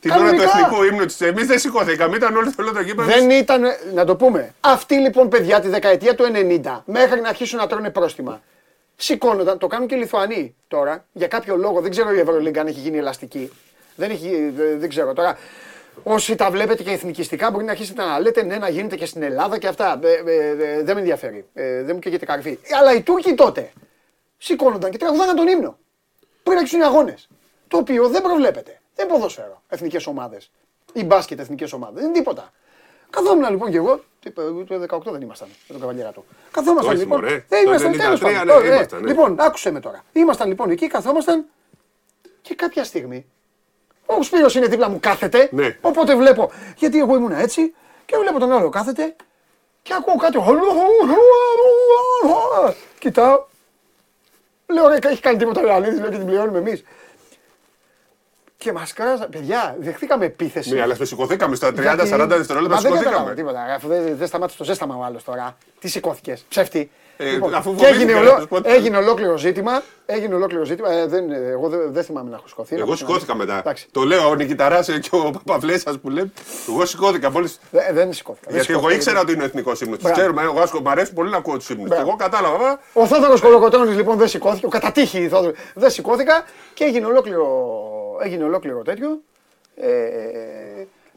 Την 0.00 0.10
ώρα 0.10 0.20
του 0.20 0.36
κανονικά. 0.36 0.58
εθνικού 0.58 0.82
ύμνου 0.82 1.06
τη, 1.06 1.26
εμείς 1.26 1.46
δεν 1.46 1.58
σηκώθηκαμε, 1.58 2.16
ήταν 2.16 2.36
όλοι 2.36 2.50
στο 2.50 2.72
το 2.72 2.80
γήπεδο. 2.80 3.08
Δεν 3.08 3.30
ήταν, 3.30 3.62
να 3.94 4.04
το 4.04 4.16
πούμε. 4.16 4.54
Αυτοί 4.60 4.94
λοιπόν 4.94 5.28
παιδιά 5.28 5.60
τη 5.60 5.68
δεκαετία 5.68 6.14
του 6.14 6.24
90 6.64 6.82
μέχρι 6.84 7.20
να 7.20 7.28
αρχίσουν 7.28 7.58
να 7.58 7.66
τρώνε 7.66 7.90
πρόστιμα. 7.90 8.42
Σηκώνονταν, 8.96 9.58
το 9.58 9.66
κάνουν 9.66 9.88
και 9.88 9.94
οι 9.94 9.98
Λιθουανοί 9.98 10.54
τώρα. 10.68 11.04
Για 11.12 11.26
κάποιο 11.26 11.56
λόγο, 11.56 11.80
δεν 11.80 11.90
ξέρω 11.90 12.12
η 12.12 12.18
Ευρωλίγκα 12.18 12.60
αν 12.60 12.66
έχει 12.66 12.80
γίνει 12.80 12.98
ελαστική. 12.98 13.52
Δεν, 13.96 14.10
έχει, 14.10 14.52
δεν, 14.56 14.80
δεν 14.80 14.88
ξέρω 14.88 15.12
τώρα. 15.12 15.38
Όσοι 16.02 16.34
τα 16.34 16.50
βλέπετε 16.50 16.82
και 16.82 16.90
εθνικιστικά, 16.90 17.50
μπορεί 17.50 17.64
να 17.64 17.70
αρχίσετε 17.70 18.02
να 18.04 18.20
λέτε 18.20 18.42
ναι, 18.42 18.56
να 18.56 18.68
γίνεται 18.68 18.96
και 18.96 19.06
στην 19.06 19.22
Ελλάδα 19.22 19.58
και 19.58 19.66
αυτά. 19.66 20.00
Ε, 20.02 20.30
ε, 20.30 20.48
ε, 20.48 20.82
δεν 20.82 20.94
με 20.94 21.00
ενδιαφέρει. 21.00 21.46
Ε, 21.54 21.82
δεν 21.82 21.94
μου 21.94 22.00
καίγεται 22.00 22.24
καρφί. 22.24 22.58
Αλλά 22.80 22.94
οι 22.94 23.02
Τούρκοι 23.02 23.34
τότε 23.34 23.72
σηκώνονταν 24.38 24.90
και 24.90 24.98
τραγουδάγαν 24.98 25.36
τον 25.36 25.48
ύμνο. 25.48 25.78
Πριν 26.42 26.56
αρχίσουν 26.58 26.80
οι 26.80 26.84
αγώνες. 26.84 27.28
Το 27.68 27.76
οποίο 27.76 28.08
δεν 28.08 28.22
προβλέπεται. 28.22 28.80
Δεν 28.94 29.06
ποδόσφαιρο. 29.06 29.62
Εθνικές 29.68 30.06
ομάδες. 30.06 30.50
Ή 30.92 31.04
μπάσκετ 31.04 31.38
εθνικές 31.40 31.72
ομάδες. 31.72 31.94
Δεν 31.94 32.04
είναι 32.04 32.18
τίποτα. 32.18 32.52
Καθόμουν 33.10 33.50
λοιπόν 33.50 33.70
και 33.70 33.76
εγώ. 33.76 33.96
τι 33.96 34.28
είπε, 34.28 34.42
Το 34.42 34.98
18 35.08 35.12
δεν 35.12 35.20
ήμασταν 35.20 35.48
με 35.48 35.54
τον 35.68 35.80
καβαλιέρα 35.80 36.10
του. 36.12 36.24
Καθόμασταν 36.50 36.92
Όχι, 36.94 37.02
λοιπόν. 37.02 37.20
μωρέ. 37.20 37.44
Δεν 37.48 37.64
Το 37.64 37.70
ήμασταν 37.70 37.92
93, 37.92 37.96
τέλος 37.96 38.20
πάντων. 38.20 38.46
ναι, 38.46 38.52
Ωραία, 38.52 38.74
ήμασταν, 38.74 39.00
ναι. 39.00 39.08
Λοιπόν, 39.08 39.36
άκουσε 39.40 39.70
με 39.70 39.80
τώρα. 39.80 40.04
Ήμασταν 40.12 40.48
λοιπόν 40.48 40.70
εκεί, 40.70 40.86
καθόμασταν 40.86 41.44
και 42.42 42.54
κάποια 42.54 42.84
στιγμή 42.84 43.26
ο 44.06 44.22
Σπύρος 44.22 44.54
είναι 44.54 44.66
δίπλα 44.66 44.88
μου, 44.88 45.00
κάθεται. 45.00 45.48
Ναι. 45.52 45.76
Οπότε 45.80 46.16
βλέπω, 46.16 46.50
γιατί 46.76 46.98
εγώ 46.98 47.14
ήμουν 47.16 47.32
έτσι 47.32 47.74
και 48.06 48.16
βλέπω 48.16 48.38
τον 48.38 48.52
άλλο 48.52 48.68
κάθεται 48.68 49.16
και 49.82 49.94
ακούω 49.94 50.16
κάτι. 50.16 50.38
Κοιτάω. 52.98 53.44
Λέω 54.66 54.88
ρε, 54.88 54.96
έχει 55.02 55.20
κάνει 55.20 55.36
τίποτα 55.38 55.60
ο 55.60 55.66
Ιωαννίδης, 55.66 56.00
λέω 56.00 56.10
και 56.10 56.16
την 56.16 56.26
πληρώνουμε 56.26 56.58
εμείς. 56.58 56.84
Και 58.56 58.72
μας 58.72 58.92
κράζα, 58.92 59.26
παιδιά, 59.28 59.76
δεχτήκαμε 59.80 60.24
επίθεση. 60.24 60.74
Ναι, 60.74 60.80
αλλά 60.82 60.94
στο 60.94 61.04
σηκωθήκαμε 61.04 61.56
στα 61.56 61.68
30-40 61.68 61.80
Γιατί- 61.80 62.36
δευτερόλεπτα, 62.36 62.74
Μα 62.74 62.80
δεν 62.80 62.90
σηκωθήκαμε. 62.90 63.04
καταλάβα 63.04 63.34
τίποτα. 63.34 63.62
Αφού 63.74 63.88
δεν, 63.88 64.16
δεν 64.16 64.26
σταμάτησε 64.28 64.58
το 64.58 64.64
ζέσταμα 64.64 64.96
ο 64.96 65.02
άλλος 65.04 65.24
τώρα. 65.24 65.56
Τι 65.80 65.88
σηκώθηκες, 65.88 66.44
ψεύτη. 66.48 66.90
Ε, 67.18 67.38
αφού 67.54 67.74
και 67.74 67.86
έγινε, 67.86 68.12
φοβήθηκα, 68.12 68.18
ολό- 68.18 68.32
να 68.34 68.40
σου 68.40 68.48
πω 68.48 68.60
τι- 68.62 68.70
έγινε 68.70 68.96
ολόκληρο 68.96 69.36
ζήτημα. 69.36 69.82
Έγινε 70.06 70.34
ολόκληρο 70.34 70.64
ζήτημα. 70.64 70.92
Ε, 70.92 71.06
δεν, 71.06 71.30
ε, 71.30 71.36
εγώ 71.48 71.68
δεν, 71.68 71.92
δεν 71.92 72.04
θυμάμαι 72.04 72.30
να 72.30 72.36
έχω 72.36 72.48
σηκωθεί. 72.48 72.74
να 72.74 72.78
Εγώ 72.80 72.88
πω 72.90 72.96
την 72.96 73.06
σηκώθηκα 73.06 73.32
αλήθεια. 73.32 73.46
μετά. 73.54 73.58
Εντάξει. 73.68 73.86
Το 73.90 74.02
λέω 74.02 74.28
ο 74.28 74.34
Νικηταράς 74.34 74.86
και 74.86 75.08
ο 75.12 75.30
Παπαφλέσσας 75.30 75.98
που 75.98 76.10
λέει. 76.10 76.32
Εγώ 76.68 76.86
σηκώθηκα 76.86 77.30
μόλις. 77.30 77.60
Δεν, 77.70 77.82
δεν 77.94 78.12
σηκώθηκα. 78.12 78.46
δεν 78.46 78.54
Γιατί 78.56 78.70
εγώ 78.72 78.80
σηκώθηκα. 78.80 78.94
ήξερα 79.00 79.20
ότι 79.20 79.32
είναι 79.32 79.42
ο 79.42 79.44
εθνικός 79.46 79.80
ύμνος. 79.80 79.96
Του 79.98 80.02
Μπράβο. 80.02 80.18
ξέρουμε, 80.20 80.42
εγώ 80.42 80.60
άσκο, 80.60 80.80
μου 80.80 80.90
αρέσει 80.90 81.12
πολύ 81.12 81.30
να 81.30 81.36
ακούω 81.36 81.56
τους 81.56 81.68
ύμνους. 81.70 81.88
Και 81.88 81.94
Μπράβο. 81.94 82.08
εγώ 82.08 82.16
κατάλαβα. 82.16 82.80
Ο 82.92 83.06
Θόδωρος 83.06 83.40
Κολοκοτρώνης 83.40 83.94
λοιπόν 83.94 84.16
δεν 84.16 84.28
σηκώθηκε. 84.28 84.66
Ο 84.66 84.68
κατά 84.68 84.92
τύχη 84.92 85.28
Θόδωρος, 85.28 85.56
δεν 85.74 85.90
σηκώθηκα 85.90 86.44
και 86.74 86.84
έγινε 86.84 87.06
ολόκληρο, 87.06 87.46
έγινε 88.22 88.44
ολόκληρο 88.44 88.82
τέτοιο. 88.82 89.20
Ε, 89.76 89.86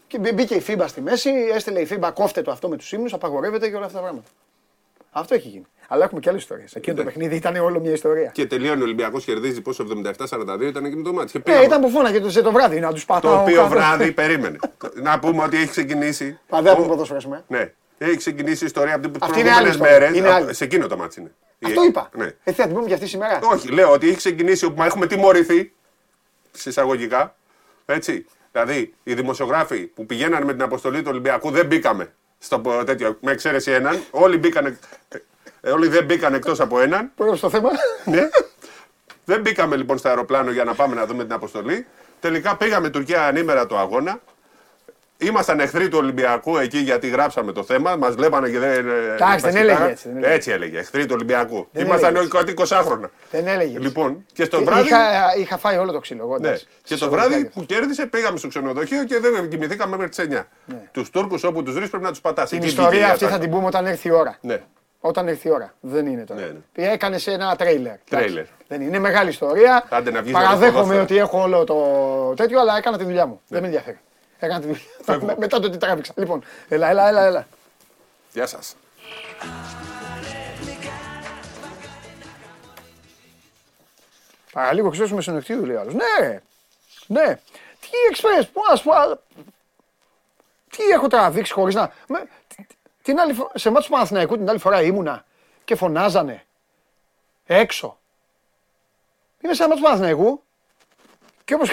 και 0.07 0.19
μπή- 0.19 0.33
μπήκε 0.33 0.55
η 0.55 0.59
FIBA 0.61 0.87
στη 0.87 1.01
μέση, 1.01 1.29
έστειλε 1.53 1.79
η 1.79 1.85
FIBA 1.85 2.11
κόφτε 2.11 2.41
το 2.41 2.51
αυτό 2.51 2.67
με 2.69 2.77
τους 2.77 2.91
ύμνους, 2.91 3.13
απαγορεύεται 3.13 3.69
και 3.69 3.75
όλα 3.75 3.85
αυτά 3.85 3.97
τα 3.97 4.03
πράγματα. 4.03 4.27
Αυτό 5.11 5.35
έχει 5.35 5.47
γίνει. 5.47 5.65
Αλλά 5.91 6.03
έχουμε 6.03 6.19
και 6.19 6.29
άλλες 6.29 6.41
ιστορίες. 6.41 6.75
Εκείνο 6.75 6.95
το 6.95 7.01
Ναι. 7.03 7.07
παιχνίδι 7.09 7.35
ήταν 7.35 7.55
όλο 7.55 7.79
μια 7.79 7.91
ιστορία. 7.91 8.29
Και 8.33 8.45
τελειώνει 8.45 8.81
ο 8.81 8.83
Ολυμπιακός, 8.83 9.25
κερδίζει 9.25 9.61
πόσο 9.61 9.83
77-42 9.83 10.67
ήταν 10.67 10.85
εκείνο 10.85 11.01
το 11.01 11.13
μάτι. 11.13 11.31
Και 11.31 11.37
Ναι, 11.37 11.43
πήγαμε. 11.43 11.65
ήταν 11.65 11.81
που 11.81 11.89
φώναγε 11.89 12.19
το, 12.19 12.41
το 12.41 12.51
βράδυ 12.51 12.79
να 12.79 12.93
τους 12.93 13.05
πατάω. 13.05 13.33
Το 13.35 13.39
οποίο 13.41 13.55
κάτω. 13.55 13.69
βράδυ 13.69 14.11
περίμενε. 14.11 14.57
να 15.07 15.19
πούμε 15.19 15.43
ότι 15.43 15.57
έχει 15.57 15.69
ξεκινήσει. 15.69 16.39
Α, 16.49 16.61
δεν 16.61 16.65
ο- 16.67 16.69
έχουμε 16.71 16.87
ποδόσφαιρο 16.87 17.19
σήμερα. 17.19 17.43
Ναι. 17.47 17.73
Έχει 17.97 18.17
ξεκινήσει 18.17 18.63
η 18.63 18.65
ιστορία 18.65 18.95
από 18.95 19.09
τι 19.09 19.19
Αυτή 19.21 19.39
είναι 19.39 19.49
άλλη 19.49 19.57
προηγούμενε 19.77 19.89
ιστορία. 19.89 20.09
μέρες. 20.09 20.17
Είναι 20.17 20.29
άλλη. 20.45 20.53
Σε 20.53 20.63
εκείνο 20.63 20.87
το 20.87 20.97
μάτι 20.97 21.19
είναι. 21.19 21.31
Αυτό 21.65 21.83
είπα. 21.83 22.09
Ναι. 22.15 22.33
Ε, 22.43 22.51
θα 22.51 22.63
την 22.63 22.73
πούμε 22.73 22.85
για 22.85 22.95
αυτή 22.95 23.07
σήμερα. 23.07 23.39
Όχι, 23.43 23.67
λέω 23.71 23.91
ότι 23.91 24.07
έχει 24.07 24.17
ξεκινήσει 24.17 24.65
όπου 24.65 24.77
μα 24.77 24.85
έχουμε 24.85 25.07
τιμωρηθεί. 25.07 25.71
Συσσαγωγικά. 26.51 27.35
Έτσι. 27.85 28.25
Δηλαδή, 28.51 28.93
οι 29.03 29.13
δημοσιογράφοι 29.13 29.79
που 29.85 30.05
πηγαίναν 30.05 30.43
με 30.43 30.51
την 30.51 30.61
αποστολή 30.61 31.01
του 31.01 31.07
Ολυμπιακού 31.11 31.51
δεν 31.51 31.65
μπήκαμε 31.65 32.13
στο 32.39 32.59
πο- 32.59 32.83
τέτοιο, 32.83 33.17
με 33.21 33.31
εξαίρεση 33.31 33.71
έναν. 33.71 33.99
Όλοι, 34.11 34.37
μπήκαν, 35.61 35.77
όλοι 35.77 35.87
δεν 35.87 36.05
μπήκαν 36.05 36.33
εκτός 36.33 36.59
από 36.59 36.79
έναν. 36.79 37.11
Πρώτο 37.15 37.35
στο 37.35 37.49
θέμα. 37.49 37.69
Ναι. 38.05 38.29
δεν 39.25 39.41
μπήκαμε 39.41 39.75
λοιπόν 39.75 39.97
στο 39.97 40.07
αεροπλάνο 40.09 40.51
για 40.51 40.63
να 40.63 40.73
πάμε 40.73 40.95
να 40.95 41.05
δούμε 41.05 41.23
την 41.23 41.33
αποστολή. 41.33 41.85
Τελικά 42.19 42.55
πήγαμε 42.55 42.89
Τουρκία 42.89 43.25
ανήμερα 43.25 43.65
το 43.65 43.77
αγώνα. 43.77 44.19
Ήμασταν 45.21 45.59
εχθροί 45.59 45.87
του 45.87 45.97
Ολυμπιακού 45.97 46.57
εκεί 46.57 46.77
γιατί 46.77 47.07
γράψαμε 47.07 47.51
το 47.51 47.63
θέμα. 47.63 47.95
Μας 47.95 48.15
βλέπανε 48.15 48.49
και 48.49 48.59
δεν. 48.59 48.89
Εντάξει, 48.89 49.45
δεν 49.45 49.55
έλεγε 49.55 49.83
έτσι, 49.83 50.07
δεν 50.07 50.17
έλεγε. 50.17 50.33
Έτσι 50.33 50.51
έλεγε. 50.51 50.77
Εχθροί 50.79 51.05
του 51.05 51.11
Ολυμπιακού. 51.15 51.67
Δεν 51.71 51.85
Ήμασταν 51.85 52.15
έλεγε 52.15 52.37
όλοι 52.37 52.53
20 52.57 52.81
χρόνια. 52.83 53.11
Δεν 53.31 53.47
έλεγε. 53.47 53.79
Λοιπόν, 53.79 54.25
και 54.33 54.43
στο 54.43 54.63
βράδυ. 54.63 54.87
Είχα, 54.87 54.99
είχα 55.37 55.57
φάει 55.57 55.77
όλο 55.77 55.91
το 55.91 55.99
ξύλο. 55.99 56.23
Εγώ, 56.23 56.37
Ναι. 56.37 56.47
εντάξει. 56.47 56.65
Και 56.65 56.71
το 56.81 56.83
Συσσαγωγικά 56.83 57.21
βράδυ 57.27 57.41
είδα. 57.41 57.49
που 57.53 57.65
κέρδισε 57.65 58.05
πήγαμε 58.05 58.37
στο 58.37 58.47
ξενοδοχείο 58.47 59.03
και 59.03 59.19
δεν 59.19 59.49
κοιμηθήκαμε 59.49 59.95
μέχρι 59.97 60.09
τις 60.09 60.19
9. 60.19 60.47
Ναι. 60.65 60.75
Τους 60.91 61.09
Τούρκους 61.09 61.43
όπου 61.43 61.63
τους 61.63 61.73
βρεις 61.73 61.89
πρέπει 61.89 62.03
να 62.03 62.09
τους 62.09 62.21
πατάς. 62.21 62.49
Την 62.49 62.63
ιστορία 62.63 63.11
αυτή 63.11 63.25
θα 63.25 63.39
την 63.39 63.49
πούμε 63.49 63.65
όταν 63.65 63.85
έρθει 63.85 64.07
η 64.07 64.11
ώρα. 64.11 64.37
Ναι. 64.41 64.61
Όταν 64.99 65.27
έρθει 65.27 65.47
η 65.47 65.51
ώρα. 65.51 65.73
Δεν 65.79 66.05
είναι 66.05 66.23
τώρα. 66.23 66.39
Ναι, 66.41 66.47
ναι. 66.75 66.91
Έκανες 66.91 67.21
σε 67.21 67.31
ένα 67.31 67.55
τρέιλερ. 67.55 67.95
Τρέιλερ. 68.09 68.29
Εντάξει. 68.43 68.51
Δεν 68.67 68.81
είναι 68.81 68.99
μεγάλη 68.99 69.29
ιστορία. 69.29 69.85
Άντε 69.89 70.11
να 70.11 70.21
βγεις 70.21 70.33
με 70.33 70.39
το 70.39 70.45
Παραδέχομαι 70.45 70.71
ποδόσφαιρο. 70.79 71.01
ότι 71.03 71.17
έχω 71.17 71.41
όλο 71.41 71.63
το 71.63 72.33
τέτοιο, 72.35 72.59
αλλά 72.59 72.77
έκανα 72.77 72.97
τη 72.97 73.03
δουλειά 73.03 73.25
μου. 73.25 73.41
Δεν 73.47 73.61
με 73.61 73.67
ενδιαφέρει. 73.67 73.99
Έκανα 74.39 74.59
τη 74.59 74.65
δουλειά. 74.65 74.81
Φεύγω. 75.01 75.25
Με- 75.25 75.35
Μετά 75.43 75.59
το 75.59 75.67
ότι 75.67 75.77
τράβηξα. 75.77 76.13
Λοιπόν, 76.15 76.43
έλα, 76.69 76.89
έλα, 76.89 77.07
έλα. 77.07 77.25
έλα. 77.25 77.47
Γεια 78.33 78.45
σας. 78.47 78.75
Παραλίγο 84.51 84.89
ξέρεις 84.89 85.11
με 85.11 85.21
συνοκτήριο 85.21 85.65
λέει 85.65 85.75
ο 85.75 85.79
άλλος. 85.79 85.93
Ναι, 85.93 86.27
ρε. 86.27 86.41
ναι. 87.07 87.35
Τι 87.79 87.89
εξπρές, 88.09 88.47
πού 88.47 88.61
ας 88.71 88.81
πω, 88.81 88.91
α- 88.93 89.19
τι 90.69 90.83
έχω 90.83 91.07
τραβήξει 91.07 91.53
χωρίς 91.53 91.75
να... 91.75 91.91
Με, 93.13 93.15
τι- 93.15 93.19
την 93.19 93.19
άλλη, 93.19 93.33
φο- 93.33 93.51
σε 93.55 93.69
μάτς 93.69 93.85
τους 93.85 93.93
Παναθηναϊκούς 93.95 94.37
την 94.37 94.49
άλλη 94.49 94.59
φορά 94.59 94.81
ήμουνα 94.81 95.25
και 95.65 95.75
φωνάζανε 95.75 96.45
έξω. 97.45 97.97
Είμαι 99.41 99.53
σε 99.53 99.63
ένα 99.63 99.69
μάτς 99.73 99.81
τους 99.81 99.89
Παναθηναϊκούς 99.89 100.39
και 101.45 101.53
όπως 101.53 101.69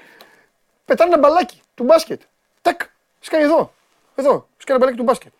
πετάνε 0.84 1.10
ένα 1.12 1.18
μπαλάκι 1.28 1.60
του 1.74 1.84
μπάσκετ. 1.84 2.22
Τακ, 2.62 2.80
σκάει 3.20 3.42
εδώ, 3.42 3.72
εδώ, 4.14 4.30
σκάει 4.56 4.76
ένα 4.76 4.78
μπαλάκι 4.78 4.96
του 4.96 5.02
μπάσκετ. 5.04 5.32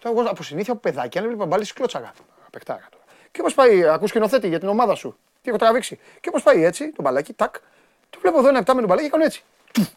Τώρα 0.00 0.18
εγώ 0.20 0.30
από 0.30 0.42
συνήθεια 0.42 0.72
από 0.72 0.82
παιδάκι, 0.82 1.18
αν 1.18 1.24
έβλεπα 1.24 1.46
μπάλι 1.46 1.64
σκλώτσαγα. 1.64 2.12
Πεκτάρα 2.50 2.86
τώρα. 2.90 3.04
Και 3.30 3.40
όπως 3.40 3.54
πάει, 3.54 3.84
ακούς 3.88 4.08
σκηνοθέτη 4.08 4.48
για 4.48 4.58
την 4.58 4.68
ομάδα 4.68 4.94
σου. 4.94 5.18
Τι 5.42 5.48
έχω 5.48 5.58
τραβήξει. 5.58 5.96
Και 6.20 6.28
όπως 6.28 6.42
πάει 6.42 6.64
έτσι, 6.64 6.92
το 6.92 7.02
μπαλάκι, 7.02 7.32
τάκ. 7.32 7.54
Το 8.10 8.18
βλέπω 8.20 8.38
εδώ 8.38 8.48
ένα 8.48 8.58
επτάμενο 8.58 8.86
μπαλάκι 8.86 9.06
και 9.06 9.12
κάνω 9.12 9.24
έτσι. 9.24 9.44
Τουφ. 9.72 9.88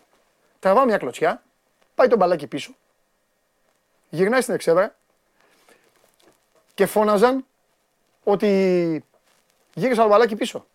Τραβάω 0.59 0.85
μια 0.85 0.97
κλωτσιά, 0.97 1.43
πάει 1.95 2.07
το 2.07 2.15
μπαλάκι 2.15 2.47
πίσω. 2.47 2.75
Γυρνάει 4.13 4.41
στην 4.41 4.53
εξέδρα 4.53 4.95
και 6.73 6.85
φώναζαν 6.85 7.45
ότι 8.23 9.05
γύρισα 9.73 10.01
το 10.01 10.07
μπαλάκι 10.07 10.35
πίσω. 10.35 10.65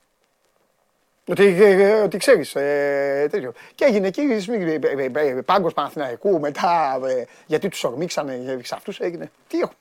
Ότι, 1.29 1.45
ε, 1.45 1.71
ε, 1.71 2.01
ότι 2.01 2.19
ξέρεις, 2.19 2.55
ε, 2.55 3.27
τέτοιο. 3.31 3.53
Και 3.75 3.85
έγινε 3.85 4.07
εκεί 4.07 4.21
ε, 4.21 4.35
ε, 4.55 5.11
ε, 5.13 5.29
ε, 5.29 5.43
πάγκος 5.43 5.73
Παναθηναϊκού 5.73 6.41
μετά, 6.41 7.01
ε, 7.07 7.25
γιατί 7.47 7.69
τους 7.69 7.85
ορμήξανε, 7.85 8.35
ε, 8.35 8.59
σε 8.65 8.75
αυτούς 8.75 9.01
έγινε. 9.01 9.31
Τι 9.49 9.59
έχω. 9.59 9.73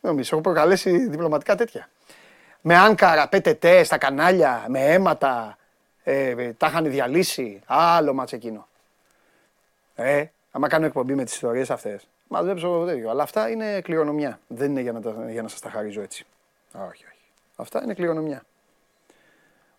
Νομίζω, 0.00 0.28
έχω 0.32 0.40
προκαλέσει 0.40 1.08
διπλωματικά 1.08 1.54
τέτοια. 1.54 1.88
Με 2.60 2.76
Άνκαρα, 2.76 3.28
ΠΤΤ, 3.28 3.64
στα 3.82 3.98
κανάλια, 3.98 4.64
με 4.68 4.80
αίματα, 4.80 5.58
ε, 6.02 6.28
ε, 6.28 6.52
τα 6.52 6.66
είχαν 6.66 6.90
διαλύσει. 6.90 7.60
Άλλο 7.66 8.14
μάτς 8.14 8.32
εκείνο. 8.32 8.68
Ε, 9.94 10.24
άμα 10.50 10.68
κάνω 10.68 10.86
εκπομπή 10.86 11.14
με 11.14 11.24
τις 11.24 11.34
ιστορίες 11.34 11.70
αυτές, 11.70 12.08
μαζέψω 12.30 12.84
τέτοιο. 12.86 13.10
Αλλά 13.10 13.22
αυτά 13.22 13.50
είναι 13.50 13.80
κληρονομιά. 13.80 14.40
Δεν 14.46 14.70
είναι 14.70 14.80
για 14.80 14.92
να, 14.92 15.00
τα, 15.00 15.30
για 15.30 15.42
να 15.42 15.48
σας 15.48 15.60
τα 15.60 15.70
χαρίζω 15.70 16.00
έτσι. 16.00 16.26
Όχι, 16.72 17.04
όχι. 17.04 17.24
Αυτά 17.56 17.82
είναι 17.82 17.94
κληρονομιά. 17.94 18.42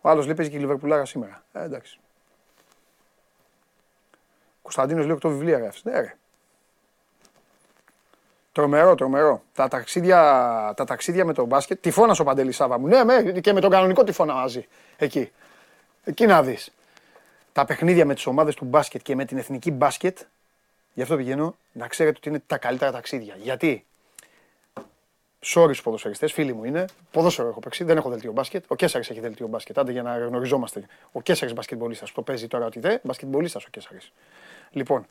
Ο 0.02 0.10
άλλος 0.10 0.26
λέει 0.26 0.36
παίζει 0.36 0.52
και 0.52 0.58
η 0.58 0.60
Λιβερπουλάρα 0.60 1.06
σήμερα. 1.06 1.43
Ε, 1.52 1.64
εντάξει. 1.64 1.99
Κωνσταντίνος 4.62 5.06
λέει 5.06 5.18
8 5.22 5.30
βιβλία 5.30 5.58
γράφεις. 5.58 5.84
Ναι, 5.84 5.99
ρε. 5.99 6.16
Τρομερό, 8.52 8.95
τρομερό. 8.95 9.43
Τα 9.54 9.68
ταξίδια, 9.68 10.18
τα 10.76 10.86
ταξίδια 10.86 11.26
με 11.26 11.34
τον 11.34 11.45
μπάσκετ. 11.45 11.82
Τυφώνα 11.82 12.16
ο 12.20 12.24
Παντελή 12.24 12.52
Σάβα 12.52 12.80
μου. 12.80 12.88
Ναι, 12.88 13.04
με, 13.04 13.22
και 13.22 13.54
με 13.54 13.60
τον 13.60 13.70
κανονικό 13.70 14.04
τυφώνα 14.04 14.34
μαζί. 14.34 14.68
Εκεί. 14.97 15.32
Εκεί 16.04 16.26
να 16.26 16.43
δεις. 16.43 16.74
Τα 17.54 17.66
παιχνίδια 17.66 18.06
με 18.06 18.14
τις 18.14 18.26
ομάδες 18.26 18.56
του 18.56 18.66
μπάσκετ 18.66 19.02
και 19.02 19.16
με 19.16 19.26
την 19.26 19.38
εθνική 19.38 19.72
μπάσκετ. 19.72 20.18
Γι' 20.94 21.02
αυτό 21.02 21.16
πηγαίνω 21.16 21.56
να 21.72 21.88
ξέρετε 21.88 22.18
ότι 22.18 22.30
είναι 22.30 22.42
τα 22.48 22.58
καλύτερα 22.58 22.92
ταξίδια. 22.92 23.36
Γιατί 23.42 23.86
Sorry 25.46 25.70
στου 25.74 25.84
ποδοσφαιριστέ, 25.84 26.28
φίλοι 26.28 26.54
μου 26.54 26.64
είναι. 26.64 26.86
Ποδόσφαιρο 27.12 27.48
έχω 27.48 27.60
παίξει, 27.60 27.84
δεν 27.84 27.98
έχω 27.98 28.10
δελτίο 28.10 28.32
μπάσκετ. 28.32 28.64
Ο 28.68 28.76
Κέσσαρη 28.76 29.06
έχει 29.10 29.20
δελτίο 29.20 29.48
μπάσκετ. 29.48 29.78
Άντε 29.78 29.92
για 29.92 30.02
να 30.02 30.18
γνωριζόμαστε. 30.18 30.86
Ο 31.12 31.22
Κέσσαρη 31.22 31.54
μπασκετμπολίστα. 31.54 32.06
Το 32.14 32.22
παίζει 32.22 32.48
τώρα 32.48 32.66
ότι 32.66 32.80
δεν. 32.80 33.00
Μπασκετμπολίστα 33.04 33.60
ο 33.68 33.70
Κέσσαρη. 33.70 33.98
Λοιπόν. 34.72 35.06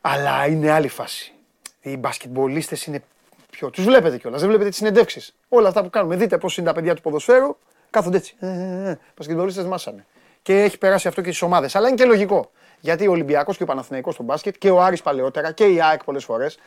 Αλλά 0.00 0.46
είναι 0.46 0.70
άλλη 0.70 0.88
φάση. 0.88 1.32
Οι 1.80 1.96
μπασκετμπολίστε 1.96 2.76
είναι 2.86 3.02
πιο. 3.50 3.70
Του 3.70 3.82
βλέπετε 3.82 4.18
κιόλα. 4.18 4.38
Δεν 4.38 4.48
βλέπετε 4.48 4.70
τι 4.70 4.76
συνεντεύξει. 4.76 5.34
Όλα 5.48 5.68
αυτά 5.68 5.82
που 5.82 5.90
κάνουμε. 5.90 6.16
Δείτε 6.16 6.38
πώ 6.38 6.48
είναι 6.58 6.66
τα 6.66 6.72
παιδιά 6.72 6.94
του 6.94 7.02
ποδοσφαίρου. 7.02 7.56
Κάθονται 7.90 8.16
έτσι. 8.16 8.36
Ε, 8.38 8.46
ε, 8.46 8.90
ε. 8.90 8.98
Μπασκετμπολίστε 9.16 9.64
μάσανε. 9.64 10.06
Και 10.42 10.62
έχει 10.62 10.78
περάσει 10.78 11.08
αυτό 11.08 11.22
και 11.22 11.32
στι 11.32 11.44
ομάδε. 11.44 11.68
Αλλά 11.72 11.88
είναι 11.88 11.96
και 11.96 12.04
λογικό. 12.04 12.50
Γιατί 12.80 13.06
ο 13.06 13.10
Ολυμπιακός 13.10 13.56
και 13.56 13.62
ο 13.62 13.66
Παναθηναϊκός 13.66 14.14
στο 14.14 14.22
μπάσκετ 14.22 14.56
και 14.58 14.70
ο 14.70 14.82
Άρης 14.82 15.02
παλαιότερα 15.02 15.52
και 15.52 15.66
η 15.66 15.82
ΑΕΚ 15.82 16.04
πολλές 16.04 16.24
φορές 16.24 16.58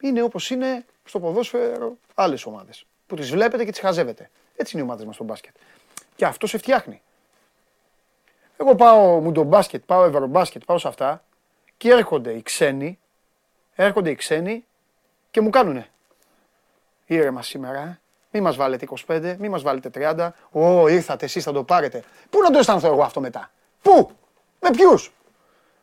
είναι 0.00 0.22
όπως 0.22 0.50
είναι 0.50 0.84
στο 1.04 1.20
ποδόσφαιρο 1.20 1.96
άλλες 2.14 2.46
ομάδες. 2.46 2.84
Που 3.06 3.16
τις 3.16 3.30
βλέπετε 3.30 3.64
και 3.64 3.70
τις 3.70 3.80
χαζεύετε. 3.80 4.30
Έτσι 4.56 4.76
είναι 4.76 4.84
οι 4.84 4.88
ομάδες 4.88 5.06
μας 5.06 5.14
στο 5.14 5.24
μπάσκετ. 5.24 5.54
Και 6.16 6.24
αυτό 6.24 6.46
σε 6.46 6.58
φτιάχνει. 6.58 7.02
Εγώ 8.56 8.74
πάω 8.74 9.20
μου 9.20 9.32
το 9.32 9.42
μπάσκετ, 9.42 9.82
πάω 9.86 10.04
ευρωμπάσκετ, 10.04 10.64
πάω 10.64 10.78
σε 10.78 10.88
αυτά 10.88 11.24
και 11.76 11.90
έρχονται 11.90 12.32
οι 12.32 12.42
ξένοι, 12.42 12.98
έρχονται 13.74 14.10
οι 14.10 14.14
ξένοι 14.14 14.64
και 15.30 15.40
μου 15.40 15.50
κάνουνε. 15.50 15.88
Ήρεμα 17.06 17.42
σήμερα, 17.42 17.80
ε. 17.80 18.00
μη 18.30 18.40
μας 18.40 18.56
βάλετε 18.56 18.86
25, 19.06 19.36
μη 19.38 19.48
μας 19.48 19.62
βάλετε 19.62 19.90
30. 19.94 20.30
Ω, 20.50 20.88
ήρθατε 20.88 21.24
εσείς, 21.24 21.44
θα 21.44 21.52
το 21.52 21.64
πάρετε. 21.64 22.02
Πού 22.30 22.40
να 22.42 22.50
το 22.50 22.58
αισθανθώ 22.58 22.86
εγώ 22.86 23.02
αυτό 23.02 23.20
μετά; 23.20 23.50
Πού, 23.82 24.10
με 24.60 24.70
ποιους; 24.70 25.12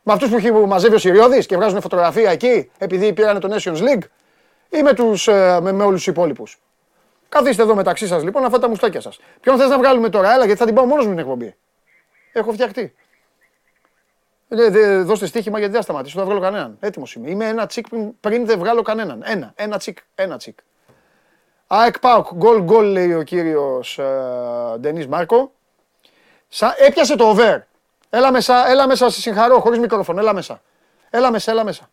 Με 0.04 0.14
αυτούς 0.14 0.30
που 0.30 0.36
έχει 0.36 0.52
μαζεύει 0.52 0.96
ο 0.96 0.98
Σιριώδης 0.98 1.46
και 1.46 1.56
βγάζουν 1.56 1.82
φωτογραφία 1.82 2.32
εκεί 2.32 2.72
επειδή 2.78 3.14
πήρανε 3.14 3.40
το 3.40 3.56
Nations 3.56 3.78
League 3.78 4.04
ή 4.70 4.82
με, 4.82 4.94
τους, 4.94 5.28
ε, 5.28 5.60
με, 5.62 5.72
με 5.72 5.84
όλους 5.84 5.98
τους 6.04 6.08
υπόλοιπους; 6.08 6.62
Καθίστε 7.30 7.62
εδώ 7.62 7.76
μεταξύ 7.76 8.08
σας 8.08 8.24
λοιπόν, 8.24 8.46
αυτά 8.46 8.60
τα 8.60 8.70
μουστάκια 8.70 9.02
σας. 9.02 9.20
Ποιον 9.42 9.58
θες 9.58 9.70
να 9.70 9.78
βγάλουμε 9.78 10.10
τώρα, 10.10 10.34
έλα 10.34 10.46
γιατί 10.46 10.60
θα 10.60 10.66
την 10.66 10.76
πάω 10.76 10.86
μόνος 10.86 11.04
μου 11.06 11.10
την 11.12 11.20
εκπομπή. 11.20 11.56
Έχω 12.32 12.52
φτιαχτεί. 12.52 12.96
Ε, 14.50 14.70
δε- 14.70 15.02
δώστε 15.02 15.26
στοίχημα 15.26 15.58
γιατί 15.58 15.72
δεν 15.74 15.82
θα 15.82 15.88
σταματήσω, 15.88 16.16
δεν 16.20 16.28
θα 16.28 16.30
βγάλω 16.34 16.46
κανέναν. 16.46 16.78
Έτοιμος 16.80 17.14
είμαι. 17.14 17.30
Είμαι 17.30 17.48
ένα 17.48 17.66
τσικ 17.66 17.90
πριν, 17.90 18.20
πριν 18.20 18.46
δεν 18.46 18.60
βγάλω 18.60 18.82
κανέναν. 18.82 19.22
Ένα, 19.26 19.54
ένα 19.56 19.78
τσικ, 19.78 19.98
ένα 20.16 20.38
τσικ. 20.38 20.60
ΑΕΚ 21.68 22.00
ΠΑΟΚ, 22.00 22.34
γκολ 22.34 22.62
γκολ 22.62 22.86
λέει 22.92 23.14
ο 23.14 23.24
κύριος 23.24 23.98
ε, 24.00 24.06
Ντενής 24.80 25.08
Μάρκο. 25.08 25.52
Σα, 26.48 26.76
έπιασε 26.86 27.16
το 27.16 27.30
over. 27.30 27.60
Έλα 28.10 28.32
μέσα, 28.32 28.68
έλα 28.70 28.88
μέσα, 28.88 29.10
σε 29.10 29.22
συγχαρώ, 29.22 29.60
χωρίς 29.60 29.80
μικρόφωνο, 29.80 30.20
έλα 30.20 30.34
μέσα. 30.34 30.62
Έλα 31.10 31.32
μέσα, 31.32 31.52
έλα 31.52 31.64
μέσα. 31.64 31.90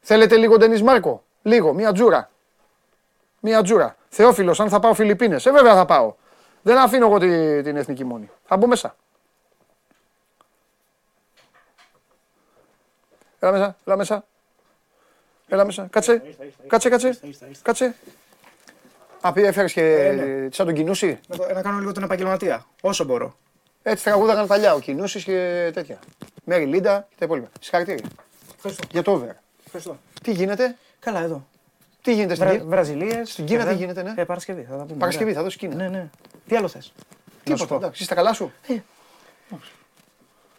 Θέλετε 0.00 0.36
λίγο 0.36 0.56
Ντενής 0.56 0.82
Μάρκο, 0.82 1.22
λίγο, 1.42 1.72
μία 1.74 1.92
τζούρα. 1.92 2.30
Μία 3.40 3.62
τζούρα. 3.62 3.96
Θεόφιλος, 4.08 4.60
αν 4.60 4.68
θα 4.68 4.80
πάω 4.80 4.94
Φιλιππίνες, 4.94 5.46
ε 5.46 5.50
βέβαια 5.50 5.74
θα 5.74 5.84
πάω. 5.84 6.14
Δεν 6.62 6.78
αφήνω 6.78 7.06
εγώ 7.06 7.18
τη- 7.18 7.62
την 7.62 7.76
εθνική 7.76 8.04
μόνη. 8.04 8.30
Θα 8.44 8.56
μπω 8.56 8.66
μέσα. 8.66 8.96
Έλα 13.38 13.52
μέσα, 13.52 13.76
έλα 13.84 13.96
μέσα. 13.96 14.24
Έλα 15.48 15.64
μέσα. 15.64 15.86
Κάτσε. 15.90 16.22
Κάτσε, 16.66 16.88
κάτσε. 16.88 17.18
Κάτσε. 17.62 17.94
Α, 19.20 19.32
πει, 19.32 19.42
έφερες 19.44 19.72
και 19.72 20.48
σαν 20.52 20.66
τον 20.66 20.74
Κινούση. 20.74 21.20
Να, 21.28 21.36
το- 21.36 21.54
να 21.54 21.62
κάνω 21.62 21.78
λίγο 21.78 21.92
τον 21.92 22.02
επαγγελματία, 22.02 22.66
όσο 22.80 23.04
μπορώ. 23.04 23.36
Έτσι 23.82 24.04
τραγούδαγαν 24.04 24.46
παλιά 24.46 24.74
ο 24.74 24.78
Κινούσης 24.80 25.24
και 25.24 25.70
τέτοια. 25.74 25.98
Μέρι 26.44 26.64
Λίντα 26.64 27.06
και 27.10 27.14
τα 27.18 27.24
υπόλοιπα. 27.24 27.48
Συγχαρητήρια. 27.60 28.08
Ευχαριστώ. 28.56 28.86
Για 28.90 29.02
το 29.02 29.12
over. 29.12 29.30
Ευχαριστώ. 29.64 29.98
Τι 30.22 30.32
γίνεται, 30.32 30.76
Καλά, 30.98 31.20
εδώ. 31.20 31.46
τι 32.02 32.14
γίνεται 32.14 32.34
στην 32.34 32.46
Βρα, 32.46 32.56
Κίνα; 32.56 32.68
Βραζιλίες. 32.68 33.30
Στην 33.30 33.44
Κίνα 33.44 33.66
τι 33.66 33.74
γίνεται, 33.74 34.02
ναι. 34.02 34.14
Ε, 34.16 34.24
Παρασκευή, 34.24 34.62
θα 34.70 34.76
τα 34.76 34.84
πούμε. 34.84 34.98
Παρασκευή, 34.98 35.24
μετά. 35.24 35.38
θα 35.38 35.44
δώσει 35.44 35.58
Κίνα. 35.58 35.74
Ναι, 35.74 35.88
ναι. 35.88 36.08
Τι 36.46 36.56
άλλο 36.56 36.68
θες; 36.68 36.92
Τίποτα, 37.42 37.74
εντάξει, 37.74 38.02
είσαι 38.02 38.10
τα 38.10 38.14
καλά 38.16 38.32
σου; 38.32 38.52
Ε. 38.66 38.78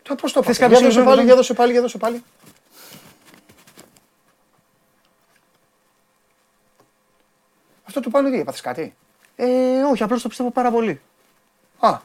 Τώρα 0.03 0.21
πώς 0.21 0.31
το 0.31 0.43
Θες 0.43 0.47
πας, 0.47 0.57
κάποιο 0.57 0.77
για 0.77 0.85
δώσε 0.85 0.91
συγγνώμη, 0.91 1.07
πάλι, 1.07 1.19
ναι. 1.19 1.25
για 1.25 1.35
δώσε 1.35 1.53
πάλι, 1.53 1.71
για 1.71 1.81
δώσε 1.81 1.97
πάλι. 1.97 2.23
Αυτό 7.83 7.99
του 7.99 8.11
πάνω 8.11 8.29
τι, 8.29 8.39
έπαθες 8.39 8.61
κάτι; 8.61 8.95
Ε, 9.35 9.81
όχι, 9.91 10.03
απλώς 10.03 10.21
το 10.21 10.27
πιστεύω 10.27 10.51
πάρα 10.51 10.71
πολύ. 10.71 11.01
Α, 11.79 11.99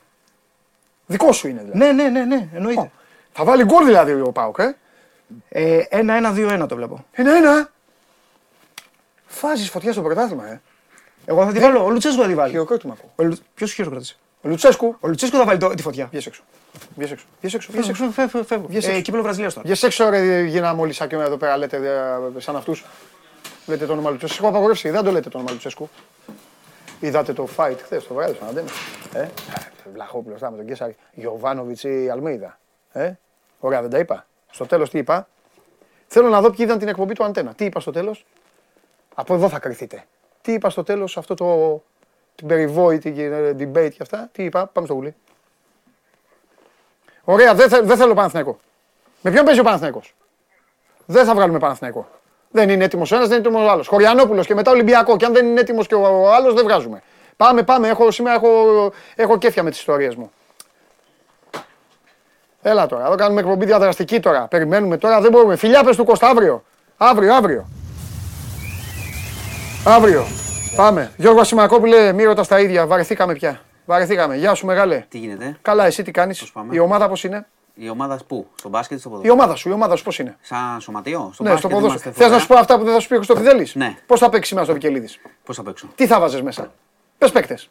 δικό 1.06 1.32
σου 1.32 1.48
είναι 1.48 1.60
δηλαδή. 1.60 1.78
Ναι, 1.78 1.92
ναι, 1.92 2.08
ναι, 2.08 2.24
ναι, 2.24 2.48
εννοείται. 2.54 2.80
Ω, 2.80 2.90
Θα 3.32 3.44
βάλει 3.44 3.64
γκολ 3.64 3.84
δηλαδή 3.84 4.12
ο 4.12 4.32
Πάοκ, 4.32 4.58
ε. 4.58 4.76
Ε, 5.48 5.82
Ένα-ένα-δύο-ένα 5.88 6.66
το 6.66 6.76
βλέπω. 6.76 7.04
Ένα-ένα. 7.12 7.70
Φάζεις 9.26 9.70
φωτιά 9.70 9.92
στο 9.92 10.02
πρωτάθλημα, 10.02 10.46
ε. 10.48 10.60
Εγώ 11.24 11.44
θα 11.44 11.52
τη 11.52 11.58
βάλω. 11.58 11.84
Ο 11.84 11.90
Λουτσέσκου 11.90 12.22
θα 12.22 12.28
τη 12.28 12.34
βάλει. 12.34 12.50
Χειροκρότημα 12.50 12.92
ακούω. 12.98 13.12
Ο 13.16 13.22
Λου... 13.22 13.36
Ποιος 13.54 13.72
χειροκρότησε; 13.72 14.16
Ο 14.40 14.48
Λουτσέσκου. 14.48 14.96
Ο 15.00 15.08
Λουτσέσκου 15.08 15.36
θα 15.36 15.44
βάλει 15.44 15.58
το... 15.58 15.68
τη 15.68 15.82
φωτιά. 15.82 16.06
Βγες 16.10 16.26
έξω. 16.26 16.42
Βγες 16.96 17.10
έξω. 17.10 17.24
Βγες 17.40 17.54
έξω. 17.54 17.72
Βγες 17.72 17.88
έξω. 17.88 18.10
Φεύγω, 18.10 18.28
φεύγω, 18.28 18.44
φεύγω. 18.46 18.66
Βγες 18.68 18.84
Ε, 18.86 18.88
έξω. 18.90 19.00
κύπελο 19.00 19.22
Βραζιλίας 19.22 19.54
τώρα. 19.54 19.66
Βγες 19.66 19.82
έξω 19.82 20.08
ρε 20.08 20.42
γίναμε 20.42 20.80
όλοι 20.80 20.92
σαν 20.92 21.08
και 21.08 21.14
εδώ 21.16 21.36
πέρα 21.36 21.56
λέτε 21.56 21.76
ε, 22.36 22.40
σαν 22.40 22.56
αυτούς. 22.56 22.84
Λέτε 23.66 23.86
το 23.86 23.92
όνομα 23.92 24.10
Λουτσέσκου. 24.10 24.36
Έχω 24.38 24.48
απαγορεύσει. 24.48 24.90
Δεν 24.90 25.04
το 25.04 25.10
λέτε 25.10 25.28
το 25.28 25.38
όνομα 25.38 25.52
Λουτσέσκου. 25.52 25.88
Είδατε 27.00 27.32
το 27.32 27.48
fight 27.56 27.76
χθες 27.82 28.06
το 28.06 28.14
βράδυ 28.14 28.34
στον 28.34 28.48
Αντένα. 28.48 28.68
Ε, 29.14 29.28
Βλαχόπουλος 29.92 30.40
θα 30.40 30.50
με 30.50 30.56
τον 30.56 30.66
Κέσσαρη. 30.66 30.96
Γιωβάνοβιτς 31.12 31.82
ή 31.84 32.08
Αλμέιδα. 32.10 32.58
Ε, 32.92 33.12
ωραία 33.60 33.80
δεν 33.80 33.90
τα 33.90 33.98
είπα. 33.98 34.26
Στο 34.50 34.66
τέλος 34.66 34.90
τι 34.90 34.98
είπα; 34.98 35.28
Θέλω 36.06 36.28
να 36.28 36.40
δω 36.40 36.48
ποιοι 36.50 36.58
είδαν 36.60 36.78
την 36.78 36.88
εκπομπή 36.88 37.14
του 37.14 37.24
Αντένα. 37.24 37.54
Τι 37.54 37.64
είπα 37.64 37.80
στο 37.80 37.90
τέλος; 37.90 38.26
Από 39.14 39.34
εδώ 39.34 39.48
θα 39.48 39.58
κρυθείτε. 39.58 40.04
Τι 40.40 40.52
είπα 40.52 40.70
στο 40.70 40.82
τέλος 40.82 41.16
αυτό 41.16 41.34
το 41.34 41.82
την 42.34 42.46
περιβόητη 42.46 43.12
και 43.12 43.24
ε, 43.24 43.50
debate 43.50 43.90
και 43.90 44.02
αυτά; 44.02 44.28
Τι 44.32 44.44
είπα; 44.44 44.66
Πάμε 44.66 44.86
στο 44.86 44.94
γουλί. 44.96 45.14
Ωραία, 47.24 47.54
δεν, 47.54 47.68
θε, 47.68 47.80
δεν 47.80 47.96
θέλω 47.96 48.14
Παναθηναϊκό. 48.14 48.58
Με 49.22 49.30
ποιον 49.30 49.44
παίζει 49.44 49.60
ο 49.60 49.62
Παναθηναϊκός; 49.62 50.14
Δεν 51.06 51.24
θα 51.24 51.34
βγάλουμε 51.34 51.58
Παναθηναϊκό. 51.58 52.08
Δεν 52.56 52.68
είναι 52.68 52.84
έτοιμος 52.84 53.12
ένας, 53.12 53.28
δεν 53.28 53.38
είναι 53.38 53.46
έτοιμος 53.48 53.68
ο 53.68 53.72
άλλος. 53.72 53.86
Χωριανόπουλος 53.86 54.46
και 54.46 54.54
μετά 54.54 54.70
Ολυμπιακό. 54.70 55.16
Και 55.16 55.24
αν 55.24 55.32
δεν 55.32 55.46
είναι 55.46 55.60
έτοιμος 55.60 55.86
και 55.86 55.94
ο 55.94 56.32
άλλος, 56.32 56.54
δεν 56.54 56.64
βγάζουμε. 56.64 57.02
Πάμε, 57.36 57.62
πάμε. 57.62 57.88
Έχω, 57.88 58.10
σήμερα 58.10 58.34
έχω, 58.34 58.48
έχω 59.16 59.38
κέφια 59.38 59.62
με 59.62 59.70
τις 59.70 59.78
ιστορίες 59.78 60.14
μου. 60.14 60.30
Έλα 62.62 62.86
τώρα, 62.86 63.06
εδώ 63.06 63.14
κάνουμε 63.14 63.40
εκπομπή 63.40 63.64
διαδραστική 63.64 64.20
τώρα. 64.20 64.46
Περιμένουμε 64.46 64.96
τώρα, 64.96 65.20
δεν 65.20 65.30
μπορούμε. 65.30 65.56
Φιλιά 65.56 65.84
πες 65.84 65.96
του 65.96 66.04
Κώστα 66.04 66.28
αύριο. 66.28 66.64
Αύριο, 66.96 67.34
αύριο. 67.34 67.68
Αύριο. 69.84 70.24
Πάμε. 70.76 71.10
Γιώργο 71.16 71.40
Ασημακόπουλε, 71.40 72.12
μη 72.12 72.24
ρωτάς 72.24 72.48
τα 72.48 72.60
ίδια. 72.60 72.86
Βαρεθήκαμε 72.86 73.32
πια. 73.32 73.60
Βαρεθήκαμε. 73.84 74.36
Γεια 74.36 74.54
σου, 74.54 74.66
μεγάλε. 74.66 75.04
Τι 75.08 75.18
γίνεται, 75.18 75.56
Καλά, 75.62 75.86
εσύ 75.86 76.02
τι 76.02 76.10
κάνεις; 76.10 76.40
Πώς 76.40 76.52
πάμε; 76.52 76.74
Η 76.74 76.78
ομάδα 76.78 77.08
πώς 77.08 77.24
είναι; 77.24 77.46
Η 77.78 77.88
ομάδα 77.88 78.18
πού, 78.26 78.46
στο 78.54 78.68
μπάσκετ 78.68 78.96
ή 78.96 79.00
στο 79.00 79.08
Η 79.08 79.12
ποδόσφαιρο. 79.12 79.34
ομάδα 79.40 79.54
σου, 79.54 79.68
η 79.68 79.72
ομάδα 79.72 79.96
σου 79.96 80.04
πώς 80.04 80.18
είναι; 80.18 80.36
Σαν 80.40 80.80
σωματείο, 80.80 81.30
στο 81.32 81.42
ναι, 81.42 81.50
μπάσκετ 81.50 81.70
στο 81.70 81.78
είμαστε 81.78 81.86
ποδόσφαιρο. 81.88 82.14
Θες 82.14 82.18
να 82.18 82.24
φοβερά. 82.24 82.40
σου 82.40 82.46
πω 82.46 82.54
αυτά 82.58 82.78
που 82.78 82.84
δεν 82.84 82.92
θα 82.94 83.00
σου 83.00 83.08
πει 83.08 83.14
ο 83.14 83.16
Χρυστοφιδέλη. 83.16 83.68
Ναι. 83.72 83.96
Πώς 84.06 84.20
θα 84.20 84.28
παίξεις 84.28 84.48
σήμερα 84.48 84.66
στο 84.66 84.74
Βικελίδης; 84.74 85.20
Πώς 85.44 85.56
θα 85.56 85.62
παίξω; 85.62 85.86
Τι 85.94 86.06
θα 86.06 86.20
βάζε 86.20 86.42
μέσα; 86.42 86.72
Πες 87.18 87.32
παίκτες. 87.32 87.70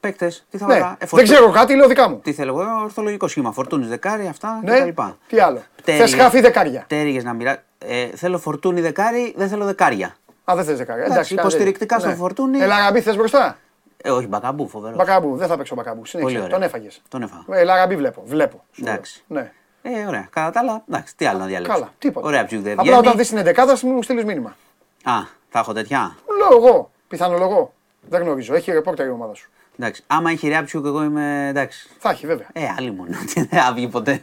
Παίκτες, 0.00 0.46
τι 0.50 0.58
θα 0.58 0.66
Ναι. 0.66 0.72
βάλω. 0.72 0.84
Ε, 0.84 0.94
δεν 0.98 1.08
φορτού- 1.08 1.28
ξέρω 1.28 1.50
κάτι, 1.50 1.74
λέω 1.76 1.86
δικά 1.88 2.08
μου. 2.08 2.18
Τι 2.22 2.32
θέλω 2.32 2.60
εγώ, 2.60 2.82
ορθολογικό 2.82 3.28
σχήμα. 3.28 3.52
Φορτούνη 3.52 3.86
δεκάρι, 3.86 4.26
αυτά 4.26 4.60
Ναι. 4.64 4.80
κτλ. 4.90 5.02
Τι 5.26 5.38
άλλο. 5.40 5.56
Θες 5.58 5.66
Πτέρυγες- 5.82 6.14
χαφή 6.14 6.40
δεκάρια. 6.40 6.80
Πτέρυγες 6.80 7.24
να 7.24 7.32
μοιρά... 7.32 7.62
ε, 7.78 8.06
θέλω 8.06 8.38
φορτούνη 8.38 8.80
δεκάρι, 8.80 9.34
δεν 9.36 9.48
θέλω 9.48 9.64
δεκάρια. 9.64 10.16
Α, 10.44 10.54
δεν 10.56 10.64
θες 10.64 10.76
δεκάρια. 10.76 11.04
Εντάξει, 11.04 11.34
καλά, 11.34 11.40
υποστηρικτικά 11.48 11.96
δεν- 11.96 12.08
στο 12.08 12.16
φορτούνι. 12.18 12.58
Ελαραμπή 12.60 13.00
θες 13.00 13.16
μπροστά. 13.16 13.58
Ε, 14.02 14.10
όχι, 14.10 14.26
μπακαμπού, 14.26 14.68
φοβερός. 14.68 14.96
Μπακαμπού, 14.96 15.36
δεν 15.36 15.48
θα 15.48 15.56
παίξω 15.56 15.74
μπακαμπού. 15.74 15.96
Πολύ 15.96 16.08
Συνέχισε. 16.08 16.38
ωραία. 16.38 16.48
Τον 16.50 16.62
έφαγες. 16.62 17.02
Τον 17.08 17.22
έφαγα. 17.22 17.44
Ελαραμπή 17.60 17.96
βλέπω. 17.96 18.22
Βλέπω. 18.26 18.64
σου 18.72 18.82
λέω. 18.82 18.92
Εντάξει. 18.92 19.24
Ναι. 19.26 19.52
Ε, 19.82 20.06
ωραία. 20.06 20.26
Κατά 20.30 20.50
τα 20.50 20.60
άλλα, 20.60 20.84
εντάξει, 20.88 21.16
τι 21.16 21.26
άλλο 21.26 21.38
να 21.38 21.46
διαλέξω. 21.46 21.72
Καλά. 21.78 21.92
Τίποτα. 21.98 22.26
Ωραία, 22.26 22.44
ψυχ 22.44 22.60
δεν 22.60 22.72
Απλά 22.80 22.90
όταν 22.90 23.00
βγαίνει. 23.02 23.16
δεις 23.16 23.28
την 23.28 23.38
εντεκάδα 23.38 23.78
μου 23.82 24.02
στείλεις 24.02 24.24
μήνυμα. 24.24 24.56
Α, 25.02 25.12
θα 25.48 25.58
έχω 25.58 25.72
τέτοια; 25.72 26.16
Λέω 26.38 26.66
εγώ. 26.66 26.90
Πιθανολογώ. 27.08 27.72
Δεν 28.08 28.22
γνωρίζω. 28.22 28.54
Έχει 28.54 28.72
ρεπόρτερ 28.72 29.06
η 29.06 29.10
ομάδα 29.10 29.34
σου. 29.34 29.50
Εντάξει, 29.78 30.04
άμα 30.06 30.30
έχει 30.30 30.48
ρεάψιου 30.48 30.82
και 30.82 30.88
εγώ 30.88 31.02
είμαι 31.02 31.48
εντάξει. 31.48 31.88
Θα 31.98 32.10
έχει 32.10 32.26
βέβαια. 32.26 32.46
Ε, 32.52 32.64
άλλη 32.78 32.90
μόνο. 32.92 33.10
Τι 33.34 33.42
δεν 33.44 33.60
θα 33.62 33.72
βγει 33.72 33.88
ποτέ. 33.88 34.20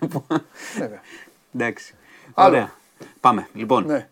βέβαια. 0.78 0.99
Εντάξει. 1.55 1.93
Άλλο. 2.34 2.55
Ωραία. 2.55 2.71
Πάμε. 3.19 3.47
Λοιπόν, 3.53 3.86
Ναι. 3.86 4.07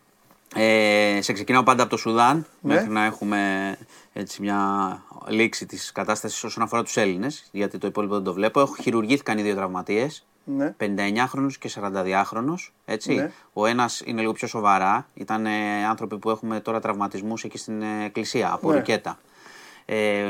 Ε, 0.56 1.20
σε 1.22 1.34
ξεκινάω 1.34 1.64
πάντα 1.64 1.82
από 1.82 1.92
το 1.92 1.98
Σουδάν 1.98 2.46
Ναι. 2.62 2.74
μέχρι 2.74 2.90
να 2.90 3.04
έχουμε 3.06 3.78
έτσι 4.14 4.42
μια 4.42 5.02
λήξη 5.28 5.66
της 5.66 5.92
κατάστασης 5.92 6.44
όσον 6.44 6.64
αφορά 6.64 6.84
τους 6.84 6.98
Έλληνες 6.98 7.48
γιατί 7.52 7.78
το 7.78 7.88
υπόλοιπο 7.88 8.14
δεν 8.14 8.24
το 8.24 8.34
βλέπω. 8.34 8.60
Έχω 8.60 8.76
χειρουργήθηκαν 8.82 9.38
οι 9.38 9.42
δύο 9.42 9.56
τραυματίες. 9.56 10.26
Ναι. 10.44 10.76
59χρονος 10.80 11.54
και 11.60 11.70
42χρονος, 11.76 12.72
έτσι. 12.86 13.14
Ναι. 13.14 13.32
Ο 13.54 13.66
ένας 13.66 14.02
είναι 14.06 14.20
λίγο 14.22 14.32
πιο 14.34 14.48
σοβαρά. 14.48 15.08
Ήταν 15.14 15.46
ε, 15.46 15.86
άνθρωποι 15.90 16.18
που 16.18 16.30
έχουμε 16.30 16.60
τώρα 16.60 16.80
τραυματισμούς 16.80 17.44
εκεί 17.44 17.58
στην 17.58 17.82
ε, 17.82 18.06
εκκλησία 18.06 18.52
από 18.54 18.70
Ναι. 18.72 18.76
ρουκέτα. 18.78 19.20
Ε, 19.86 20.24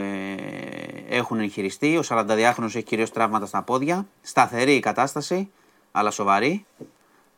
έχουν 1.10 1.40
εγχειριστεί. 1.40 1.98
Ο 1.98 2.02
42χρονος 2.10 2.64
έχει 2.66 2.84
κυρίως 2.84 3.12
τραύματα 3.12 3.46
στα 3.46 3.62
πόδια. 3.62 4.08
Σταθερή 4.22 4.76
η 4.76 4.80
κατάσταση, 4.80 5.50
αλλά 5.92 6.12
σοβαρή. 6.12 6.66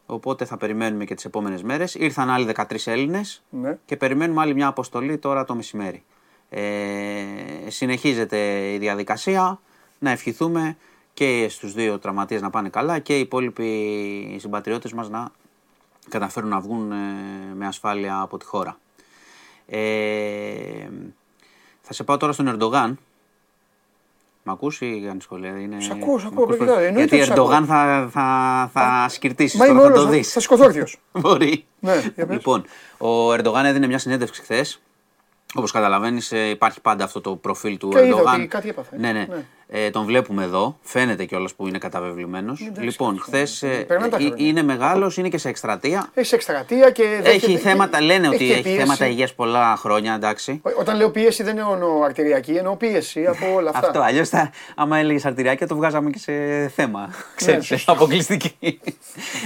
Οπότε 0.09 0.45
θα 0.45 0.57
περιμένουμε 0.57 1.05
και 1.05 1.15
τις 1.15 1.25
επόμενες 1.25 1.63
μέρες. 1.63 1.95
Ήρθαν 1.95 2.29
άλλοι 2.29 2.45
13 2.45 2.87
Έλληνες 2.91 3.43
Ναι. 3.49 3.77
και 3.85 3.97
περιμένουμε 3.97 4.41
άλλη 4.41 4.53
μια 4.53 4.67
αποστολή 4.67 5.17
τώρα 5.17 5.43
το 5.45 5.55
μεσημέρι. 5.55 6.03
Ε, 6.49 7.23
συνεχίζεται 7.67 8.71
η 8.73 8.77
διαδικασία. 8.77 9.59
Να 9.99 10.09
ευχηθούμε 10.11 10.77
και 11.13 11.47
στους 11.49 11.73
δύο 11.73 11.99
τραυματίες 11.99 12.41
να 12.41 12.49
πάνε 12.49 12.69
καλά 12.69 12.99
και 12.99 13.17
οι 13.17 13.19
υπόλοιποι 13.19 14.37
συμπατριώτες 14.39 14.93
μας 14.93 15.09
να 15.09 15.31
καταφέρουν 16.09 16.49
να 16.49 16.59
βγουν 16.59 16.91
ε, 16.91 16.95
με 17.55 17.67
ασφάλεια 17.67 18.19
από 18.19 18.37
τη 18.37 18.45
χώρα. 18.45 18.79
Ε, 19.67 20.89
θα 21.81 21.93
σε 21.93 22.03
πάω 22.03 22.17
τώρα 22.17 22.33
στον 22.33 22.47
Ερντογάν. 22.47 22.99
Μ' 24.47 24.49
ακούς 24.49 24.81
ή 24.81 25.03
κάνεις 25.05 25.23
σχόλια. 25.23 25.59
Είναι... 25.59 25.79
Σ' 25.79 25.89
ακούω, 25.89 26.17
σ' 26.17 26.23
μ' 26.23 26.27
ακούω, 26.27 26.43
ακούς 26.43 26.57
παιδιά, 26.57 26.73
πολύ. 26.73 26.85
εννοείται 26.85 27.15
Γιατί 27.15 27.15
ότι 27.15 27.25
σ' 27.25 27.29
Ερντογάν 27.29 27.65
θα, 27.65 28.09
θα, 28.11 28.69
θα 28.73 29.05
σκυρτήσεις 29.09 29.59
Μα 29.59 29.65
είμαι 29.65 29.75
τώρα, 29.81 29.87
θα 29.87 29.91
όλος, 29.93 30.03
το 30.05 30.09
θα- 30.11 30.17
δεις. 30.17 30.31
θα 30.31 30.39
σηκωθώ 30.39 30.63
όρθιος. 30.65 30.97
Μπορεί. 31.21 31.65
Ναι, 31.79 31.93
για 32.15 32.25
πες. 32.25 32.35
λοιπόν, 32.35 32.63
ο 32.97 33.33
Ερντογάν 33.33 33.65
έδινε 33.65 33.87
μια 33.87 33.97
συνέντευξη 33.97 34.41
χθες. 34.41 34.81
Όπως 35.55 35.71
καταλαβαίνεις, 35.71 36.31
υπάρχει 36.31 36.81
πάντα 36.81 37.03
αυτό 37.03 37.21
το 37.21 37.35
προφίλ 37.35 37.77
του 37.77 37.89
Και 37.89 37.97
είδα 37.97 38.07
Ερντογάν. 38.07 38.39
ότι 38.39 38.47
κάτι 38.47 38.69
έπαθε. 38.69 38.97
Ναι, 38.99 39.11
ναι. 39.11 39.25
Ναι. 39.29 39.45
Ε, 39.69 39.89
τον 39.89 40.05
βλέπουμε 40.05 40.43
εδώ. 40.43 40.77
Φαίνεται 40.81 41.25
κιόλας 41.25 41.53
που 41.53 41.67
είναι 41.67 41.77
καταβεβλημένος. 41.77 42.69
Λοιπόν, 42.79 43.19
χθες 43.19 43.63
Περνάνε 43.87 44.09
τα 44.11 44.17
χρόνια. 44.17 44.35
είναι 44.37 44.63
μεγάλος, 44.63 45.17
είναι 45.17 45.29
και 45.29 45.37
σε 45.37 45.49
εκστρατεία. 45.49 46.09
Έχει 46.13 46.35
εκστρατεία 46.35 46.89
και. 46.89 47.03
Έχει 47.03 47.21
δέχεται- 47.21 47.57
θέματα, 47.59 48.01
λένε 48.01 48.27
ότι 48.27 48.37
και 48.37 48.53
έχει 48.53 48.61
πίεση. 48.61 48.77
θέματα 48.77 49.07
υγείας 49.07 49.33
πολλά 49.35 49.75
χρόνια, 49.77 50.13
εντάξει. 50.13 50.61
Ό- 50.63 50.71
Όταν 50.79 50.97
λέω 50.97 51.11
πίεση 51.11 51.43
δεν 51.43 51.57
εννοώ 51.57 52.01
αρτηριακή, 52.03 52.51
εννοώ 52.51 52.75
πίεση 52.75 53.25
από 53.25 53.45
όλα 53.57 53.69
αυτά. 53.69 53.87
Αυτό. 53.87 53.99
Αλλιώς, 54.01 54.29
άμα 54.75 54.97
έλεγες 54.97 55.25
αρτηριακά, 55.25 55.67
το 55.67 55.75
βγάζαμε 55.75 56.09
και 56.09 56.19
σε 56.19 56.67
θέμα. 56.75 57.09
Ξέρετε, 57.35 57.63
σωστό. 57.63 57.91
αποκλειστική. 57.91 58.79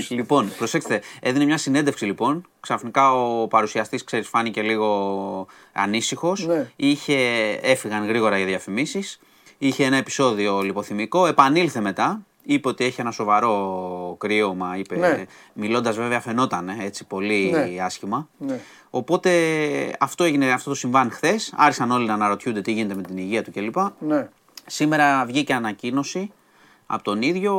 λοιπόν, 0.09 0.51
προσέξτε. 0.57 1.01
Έδινε 1.19 1.45
μια 1.45 1.57
συνέντευξη 1.57 2.05
λοιπόν. 2.05 2.45
Ξαφνικά 2.59 3.13
ο 3.13 3.47
παρουσιαστής, 3.47 4.03
ξέρεις, 4.03 4.27
φάνηκε 4.27 4.61
λίγο 4.61 5.47
ανήσυχος. 5.73 6.45
Ναι. 6.47 6.69
Είχε, 6.75 7.15
έφυγαν 7.61 8.05
γρήγορα 8.07 8.37
οι 8.39 8.43
διαφημίσεις. 8.43 9.19
Είχε 9.57 9.85
ένα 9.85 9.97
επεισόδιο 9.97 10.61
λιποθυμικό. 10.61 11.25
Επανήλθε 11.27 11.79
μετά. 11.79 12.21
Είπε 12.43 12.67
ότι 12.67 12.83
έχει 12.83 13.01
ένα 13.01 13.11
σοβαρό 13.11 14.15
κρύωμα. 14.19 14.77
Είπε, 14.77 14.95
Ναι. 14.95 15.25
Μιλώντας 15.53 15.95
βέβαια 15.95 16.19
φαινόταν 16.19 16.69
ε, 16.69 16.77
έτσι 16.79 17.05
πολύ 17.05 17.49
Ναι. 17.51 17.83
άσχημα. 17.83 18.27
Ναι. 18.37 18.59
Οπότε 18.89 19.31
αυτό 19.99 20.23
έγινε 20.23 20.51
αυτό 20.51 20.69
το 20.69 20.75
συμβάν 20.75 21.11
χθες. 21.11 21.53
Άρχισαν 21.55 21.91
όλοι 21.91 22.05
να 22.05 22.13
αναρωτιούνται 22.13 22.61
τι 22.61 22.71
γίνεται 22.71 22.95
με 22.95 23.01
την 23.01 23.17
υγεία 23.17 23.43
του 23.43 23.51
κλπ. 23.51 23.75
Ναι. 23.99 24.29
Σήμερα 24.65 25.25
βγήκε 25.25 25.53
ανακοίνωση 25.53 26.31
από 26.85 27.03
τον 27.03 27.21
ίδιο, 27.21 27.55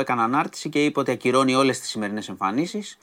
έκανε 0.00 0.22
ανάρτηση 0.22 0.68
και 0.68 0.84
είπε 0.84 1.00
ότι 1.00 1.10
ακυρώνει 1.10 1.54
όλες 1.54 1.80
τις 1.80 1.88
σημερινές 1.88 2.28
εμφανίσεις. 2.28 2.98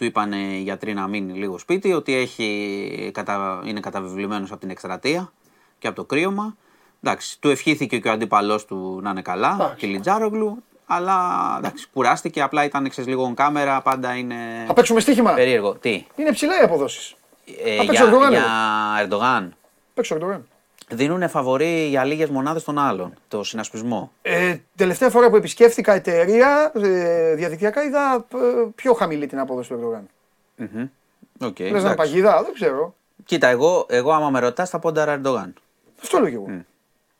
Του 0.00 0.06
είπαν 0.06 0.32
οι 0.32 0.60
γιατροί 0.62 0.94
να 0.94 1.06
μείνει 1.06 1.32
λίγο 1.32 1.58
σπίτι, 1.58 1.92
ότι 1.92 2.14
έχει, 2.14 3.10
κατα, 3.14 3.62
είναι 3.64 3.80
καταβεβλημένος 3.80 4.50
από 4.50 4.60
την 4.60 4.70
εκστρατεία 4.70 5.32
και 5.78 5.86
από 5.86 5.96
το 5.96 6.04
κρύωμα. 6.04 6.56
Εντάξει, 7.02 7.40
του 7.40 7.48
ευχήθηκε 7.50 7.98
και 7.98 8.08
ο 8.08 8.12
αντίπαλός 8.12 8.64
του 8.64 9.00
να 9.02 9.10
είναι 9.10 9.22
καλά, 9.22 9.52
Εντάξει. 9.54 9.74
και 9.76 9.86
Λιτζάρογλου, 9.86 10.62
αλλά 10.86 11.16
εντάξει, 11.58 11.86
κουράστηκε, 11.92 12.42
απλά 12.42 12.64
ήταν 12.64 12.88
ξέρεις, 12.88 13.10
λίγο 13.10 13.30
on 13.30 13.34
camera, 13.34 13.80
πάντα 13.82 14.14
είναι 14.16 14.34
Θα 14.66 14.72
παίξουμε 14.74 15.00
στοίχημα. 15.00 15.32
περίεργο. 15.32 15.74
Τι, 15.74 16.06
Είναι 16.16 16.32
ψηλά 16.32 16.60
οι 16.60 16.64
αποδόσεις. 16.64 17.14
ε, 17.64 17.70
Θα 17.76 17.84
παίξει 17.84 17.90
για, 17.90 18.04
Ερντογάν, 18.04 18.30
για 18.30 18.40
εγώ. 18.40 19.00
Ερντογάν. 19.02 19.54
Παίξω 19.94 20.14
Ερντογάν. 20.14 20.48
Δίνουν 20.92 21.28
φαβορί 21.28 21.86
για 21.88 22.04
λίγες 22.04 22.28
μονάδες 22.30 22.64
των 22.64 22.78
άλλων, 22.78 23.14
το 23.28 23.44
συνασπισμό; 23.44 24.12
Ε, 24.22 24.56
τελευταία 24.76 25.10
φορά 25.10 25.30
που 25.30 25.36
επισκέφθηκα 25.36 25.92
εταιρεία 25.92 26.72
ε, 26.74 27.34
διαδικτυακά 27.34 27.82
είδα 27.84 28.26
ε, 28.34 28.38
πιο 28.74 28.92
χαμηλή 28.92 29.26
την 29.26 29.38
απόδοση 29.38 29.68
του 29.68 29.74
Ερντογάν. 29.74 30.08
Μμμ. 30.56 30.86
Οκ, 31.40 31.58
Λες 31.58 31.70
να 31.70 31.78
εντάξει. 31.78 31.94
παγίδα, 31.96 32.42
δεν 32.42 32.52
ξέρω. 32.54 32.94
Κοίτα, 33.24 33.46
εγώ, 33.48 33.86
εγώ 33.88 34.12
άμα 34.12 34.30
με 34.30 34.40
ρωτάς, 34.40 34.70
θα 34.70 34.78
πόνταρα 34.78 35.12
Ερντογάν. 35.12 35.54
Αυτό 36.02 36.18
λέω 36.18 36.28
κι 36.28 36.34
εγώ. 36.34 36.46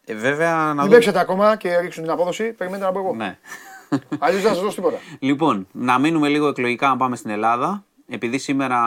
Ε, 0.04 0.14
βέβαια 0.14 0.54
να 0.56 0.72
Μην 0.72 0.82
δούμε. 0.82 0.94
παίξετε 0.94 1.18
ακόμα 1.18 1.56
και 1.56 1.78
ρίξουν 1.78 2.02
την 2.02 2.12
απόδοση, 2.12 2.52
περιμένετε 2.52 2.86
να 2.86 2.92
πω 2.92 2.98
εγώ. 2.98 3.14
Ναι. 3.14 3.38
Αλλιώς 4.18 4.42
δεν 4.42 4.50
θα 4.50 4.56
σας 4.56 4.60
δώσω 4.64 4.74
τίποτα. 4.74 4.96
λοιπόν, 5.18 5.66
να 5.72 5.98
μείνουμε 5.98 6.28
λίγο 6.28 6.48
εκλογικά, 6.48 6.88
να 6.88 6.96
πάμε 6.96 7.16
στην 7.16 7.30
Ελλάδα. 7.30 7.84
Επειδή 8.11 8.38
σήμερα 8.38 8.78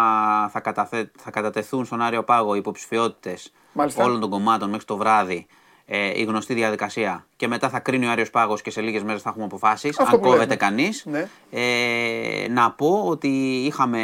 θα, 0.51 0.59
καταθε... 0.59 1.11
θα 1.17 1.31
κατατεθούν 1.31 1.85
στον 1.85 2.01
Άριο 2.01 2.23
Πάγο 2.23 2.55
υποψηφιότητες 2.55 3.51
Μάλιστα. 3.73 4.03
όλων 4.03 4.19
των 4.19 4.29
κομμάτων 4.29 4.69
μέχρι 4.69 4.85
το 4.85 4.97
βράδυ, 4.97 5.47
ε, 5.85 6.19
η 6.19 6.23
γνωστή 6.23 6.53
διαδικασία 6.53 7.25
και 7.35 7.47
μετά 7.47 7.69
θα 7.69 7.79
κρίνει 7.79 8.05
ο 8.07 8.11
Άριος 8.11 8.29
Πάγος 8.29 8.61
και 8.61 8.71
σε 8.71 8.81
λίγες 8.81 9.03
μέρες 9.03 9.21
θα 9.21 9.29
έχουμε 9.29 9.45
αποφάσεις, 9.45 9.99
Αυτό 9.99 10.03
αν 10.15 10.21
που 10.21 10.25
κόβεται 10.25 10.43
λέμε. 10.43 10.55
κανείς. 10.55 11.05
Ναι. 11.05 11.27
Ε, 11.51 12.47
να 12.49 12.71
πω 12.71 13.03
ότι 13.05 13.27
είχαμε 13.65 13.99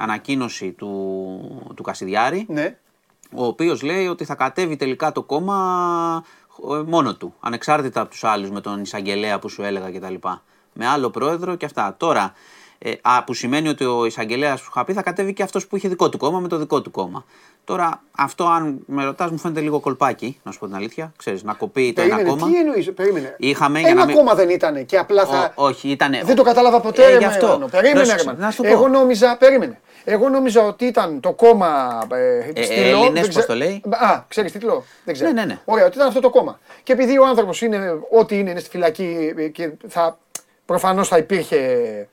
ανακοίνωση 0.00 0.70
του, 0.72 1.72
του 1.76 1.82
Κασιδιάρη, 1.82 2.46
Ναι. 2.48 2.78
ο 3.34 3.46
οποίος 3.46 3.82
λέει 3.82 4.06
ότι 4.06 4.24
θα 4.24 4.34
κατέβει 4.34 4.76
τελικά 4.76 5.12
το 5.12 5.22
κόμμα 5.22 6.24
ε, 6.72 6.82
μόνο 6.86 7.14
του, 7.14 7.34
ανεξάρτητα 7.40 8.00
από 8.00 8.10
τους 8.10 8.24
άλλους 8.24 8.50
με 8.50 8.60
τον 8.60 8.80
εισαγγελέα 8.80 9.38
που 9.38 9.48
σου 9.48 9.62
έλεγα 9.62 9.90
κτλ. 9.90 10.14
Με 10.72 10.86
άλλο 10.86 11.10
πρόεδρο 11.10 11.54
και 11.56 11.64
αυτά. 11.64 11.94
Τώρα, 11.96 12.32
ε, 12.78 12.92
α, 13.02 13.24
που 13.24 13.34
σημαίνει 13.34 13.68
ότι 13.68 13.84
ο 13.84 14.04
εισαγγελέας 14.04 14.60
που 14.60 14.66
είχα 14.70 14.84
πει 14.84 14.92
θα 14.92 15.02
κατέβει 15.02 15.32
και 15.32 15.42
αυτός 15.42 15.66
που 15.66 15.76
είχε 15.76 15.88
δικό 15.88 16.08
του 16.08 16.18
κόμμα 16.18 16.38
με 16.40 16.48
το 16.48 16.56
δικό 16.56 16.80
του 16.82 16.90
κόμμα. 16.90 17.24
Τώρα, 17.64 18.02
αυτό 18.16 18.44
αν 18.44 18.78
με 18.86 19.04
ρωτάς 19.04 19.30
μου 19.30 19.38
φαίνεται 19.38 19.60
λίγο 19.60 19.80
κολπάκι, 19.80 20.40
να 20.42 20.52
σου 20.52 20.58
πω 20.58 20.66
την 20.66 20.74
αλήθεια. 20.74 21.12
Ξέρεις, 21.16 21.42
να 21.42 21.52
κοπεί 21.54 21.92
το 21.92 22.00
ένα 22.02 22.14
Περίμενε, 22.16 22.38
κόμμα. 22.40 22.52
τι 22.52 22.58
εννοείς, 22.58 22.92
περίμενε. 22.92 23.34
Είχαμε 23.38 23.78
για 23.80 23.88
Ένα 23.88 24.00
να 24.00 24.06
μην- 24.06 24.16
κόμμα 24.16 24.34
δεν 24.34 24.48
ήταν 24.48 24.86
και 24.86 24.98
απλά 24.98 25.26
θα... 25.26 25.52
Ο- 25.56 25.64
όχι, 25.66 25.88
ήτανε- 25.88 26.24
Δεν 26.24 26.36
το 26.36 26.42
κατάλαβα 26.42 26.80
ποτέ, 26.80 27.04
Ε, 27.04 27.10
ρε 27.10 27.18
γι' 27.18 27.24
αυτό. 27.24 27.46
Μαρινό. 27.46 27.66
Περίμενε, 27.66 27.94
Πρόσεξε, 27.94 28.16
ρε 28.24 28.26
Μαρινό. 28.30 28.44
να 28.44 28.50
σου 28.50 28.56
το 28.62 28.68
πω. 28.68 28.74
Εγώ 28.74 28.88
νόμιζα, 28.88 29.36
περίμενε. 29.36 29.80
Εγώ 30.04 30.28
νόμιζα 30.28 30.62
ότι 30.62 30.84
ήταν 30.84 31.20
το 31.20 31.32
κόμμα 31.32 31.98
ε, 32.12 32.50
Ε, 32.60 32.62
στυλό, 32.64 32.80
Έλληνες, 32.82 33.12
δεν 33.12 33.20
πώς 33.20 33.28
ξέ- 33.28 33.46
το 33.46 33.54
λέει; 33.54 33.82
Α, 33.88 34.22
ξέρεις 34.28 34.52
τίτλο. 34.52 34.84
Δεν 35.04 35.14
ξέρω. 35.14 35.30
Ναι, 35.32 35.40
ναι, 35.40 35.46
ναι. 35.46 35.58
Ωραία, 35.64 35.84
ότι 35.86 35.96
ήταν 35.96 36.08
αυτό 36.08 36.20
το 36.20 36.30
κόμμα. 36.30 36.58
Και 36.82 36.92
επειδή 36.92 37.18
ο 37.18 37.26
άνθρωπος 37.26 37.62
είναι 37.62 37.78
ό,τι 38.18 38.38
είναι, 38.38 38.50
είναι 38.50 38.60
στη 38.60 38.70
φυλακή 38.70 39.32
ε, 39.36 39.48
και 39.48 39.70
θα, 39.88 40.18
προφανώς 40.72 41.08
θα 41.08 41.16
υπήρχε 41.16 41.56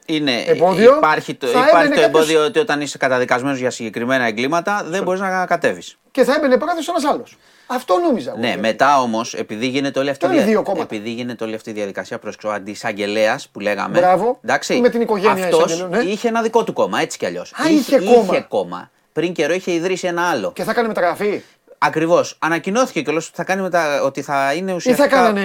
Είναι, 0.06 0.32
εμπόδιο. 0.46 0.96
υπάρχει 0.96 1.34
το, 1.34 1.48
θα 1.48 1.60
υπάρχει 1.60 1.76
έμπαινε 1.76 1.96
το 1.96 2.02
κάποιος- 2.02 2.24
εμπόδιο 2.24 2.46
ότι 2.46 2.60
όταν 2.60 2.82
είσαι 2.82 2.98
καταδικασμένος 2.98 3.58
για 3.60 3.70
συγκεκριμένα 3.70 4.26
εγκλήματα 4.26 4.84
δεν 4.88 5.04
μπορείς 5.04 5.20
να 5.22 5.46
κατέβεις. 5.46 5.98
Και 6.12 6.24
θα 6.24 6.34
έμπαινε 6.36 6.58
πρόεδρος 6.58 6.88
ένας 6.88 7.06
άλλος. 7.06 7.38
Αυτό 7.68 7.98
νόμιζα. 7.98 8.30
εγώ. 8.32 8.40
Ναι, 8.40 8.56
μετά 8.60 9.02
όμως, 9.02 9.34
επειδή 9.34 9.68
γίνεται 9.68 10.00
όλη 10.00 10.10
αυτή, 10.10 10.26
Τώρα 10.26 10.36
είναι 10.38 10.46
δύο 10.46 10.64
κόμματα. 10.64 10.84
επειδή 10.84 11.10
γίνεται 11.10 11.44
όλη 11.44 11.56
αυτή 11.56 11.70
η 11.70 11.74
διαδικασία 11.74 12.20
προ 12.20 12.32
ο 12.44 12.50
αντισαγγελέας 12.52 13.50
που 13.52 13.60
λέγαμε. 13.60 14.00
Μπράβο. 14.00 14.40
Εντάξει, 14.44 14.80
Με 14.80 14.90
την 14.90 15.02
οικογένεια 15.02 15.44
αυτός 15.44 15.66
εισαγγελέων, 15.66 16.06
ναι. 16.06 16.12
είχε 16.12 16.28
ένα 16.28 16.42
δικό 16.42 16.64
του 16.64 16.74
κόμμα, 16.74 17.02
έτσι 17.02 17.18
κι 17.18 17.26
αλλιώς. 17.26 17.54
Α, 17.54 17.70
είχε 17.70 18.00
κόμμα. 18.00 18.34
Είχε 18.34 18.46
κόμμα. 18.48 18.92
Πριν 19.14 19.34
καιρό 19.34 19.54
είχε 19.54 19.72
ιδρύσει 19.72 20.08
ένα 20.08 20.30
άλλο. 20.30 20.52
Και 20.52 20.64
θα 20.64 20.74
κάνει 20.74 20.88
μεταγραφή. 20.88 21.42
Ακριβώς. 21.78 22.38
Ανακοινώθηκε 22.40 23.02
κιόλας 23.02 23.28
ότι 23.28 23.36
θα, 23.36 23.44
κάνει 23.44 23.62
μετα... 23.62 24.02
ότι 24.02 24.22
θα 24.22 24.54
είναι 24.54 24.74
ουσιαστικά. 24.74 25.08
κάνανε 25.08 25.44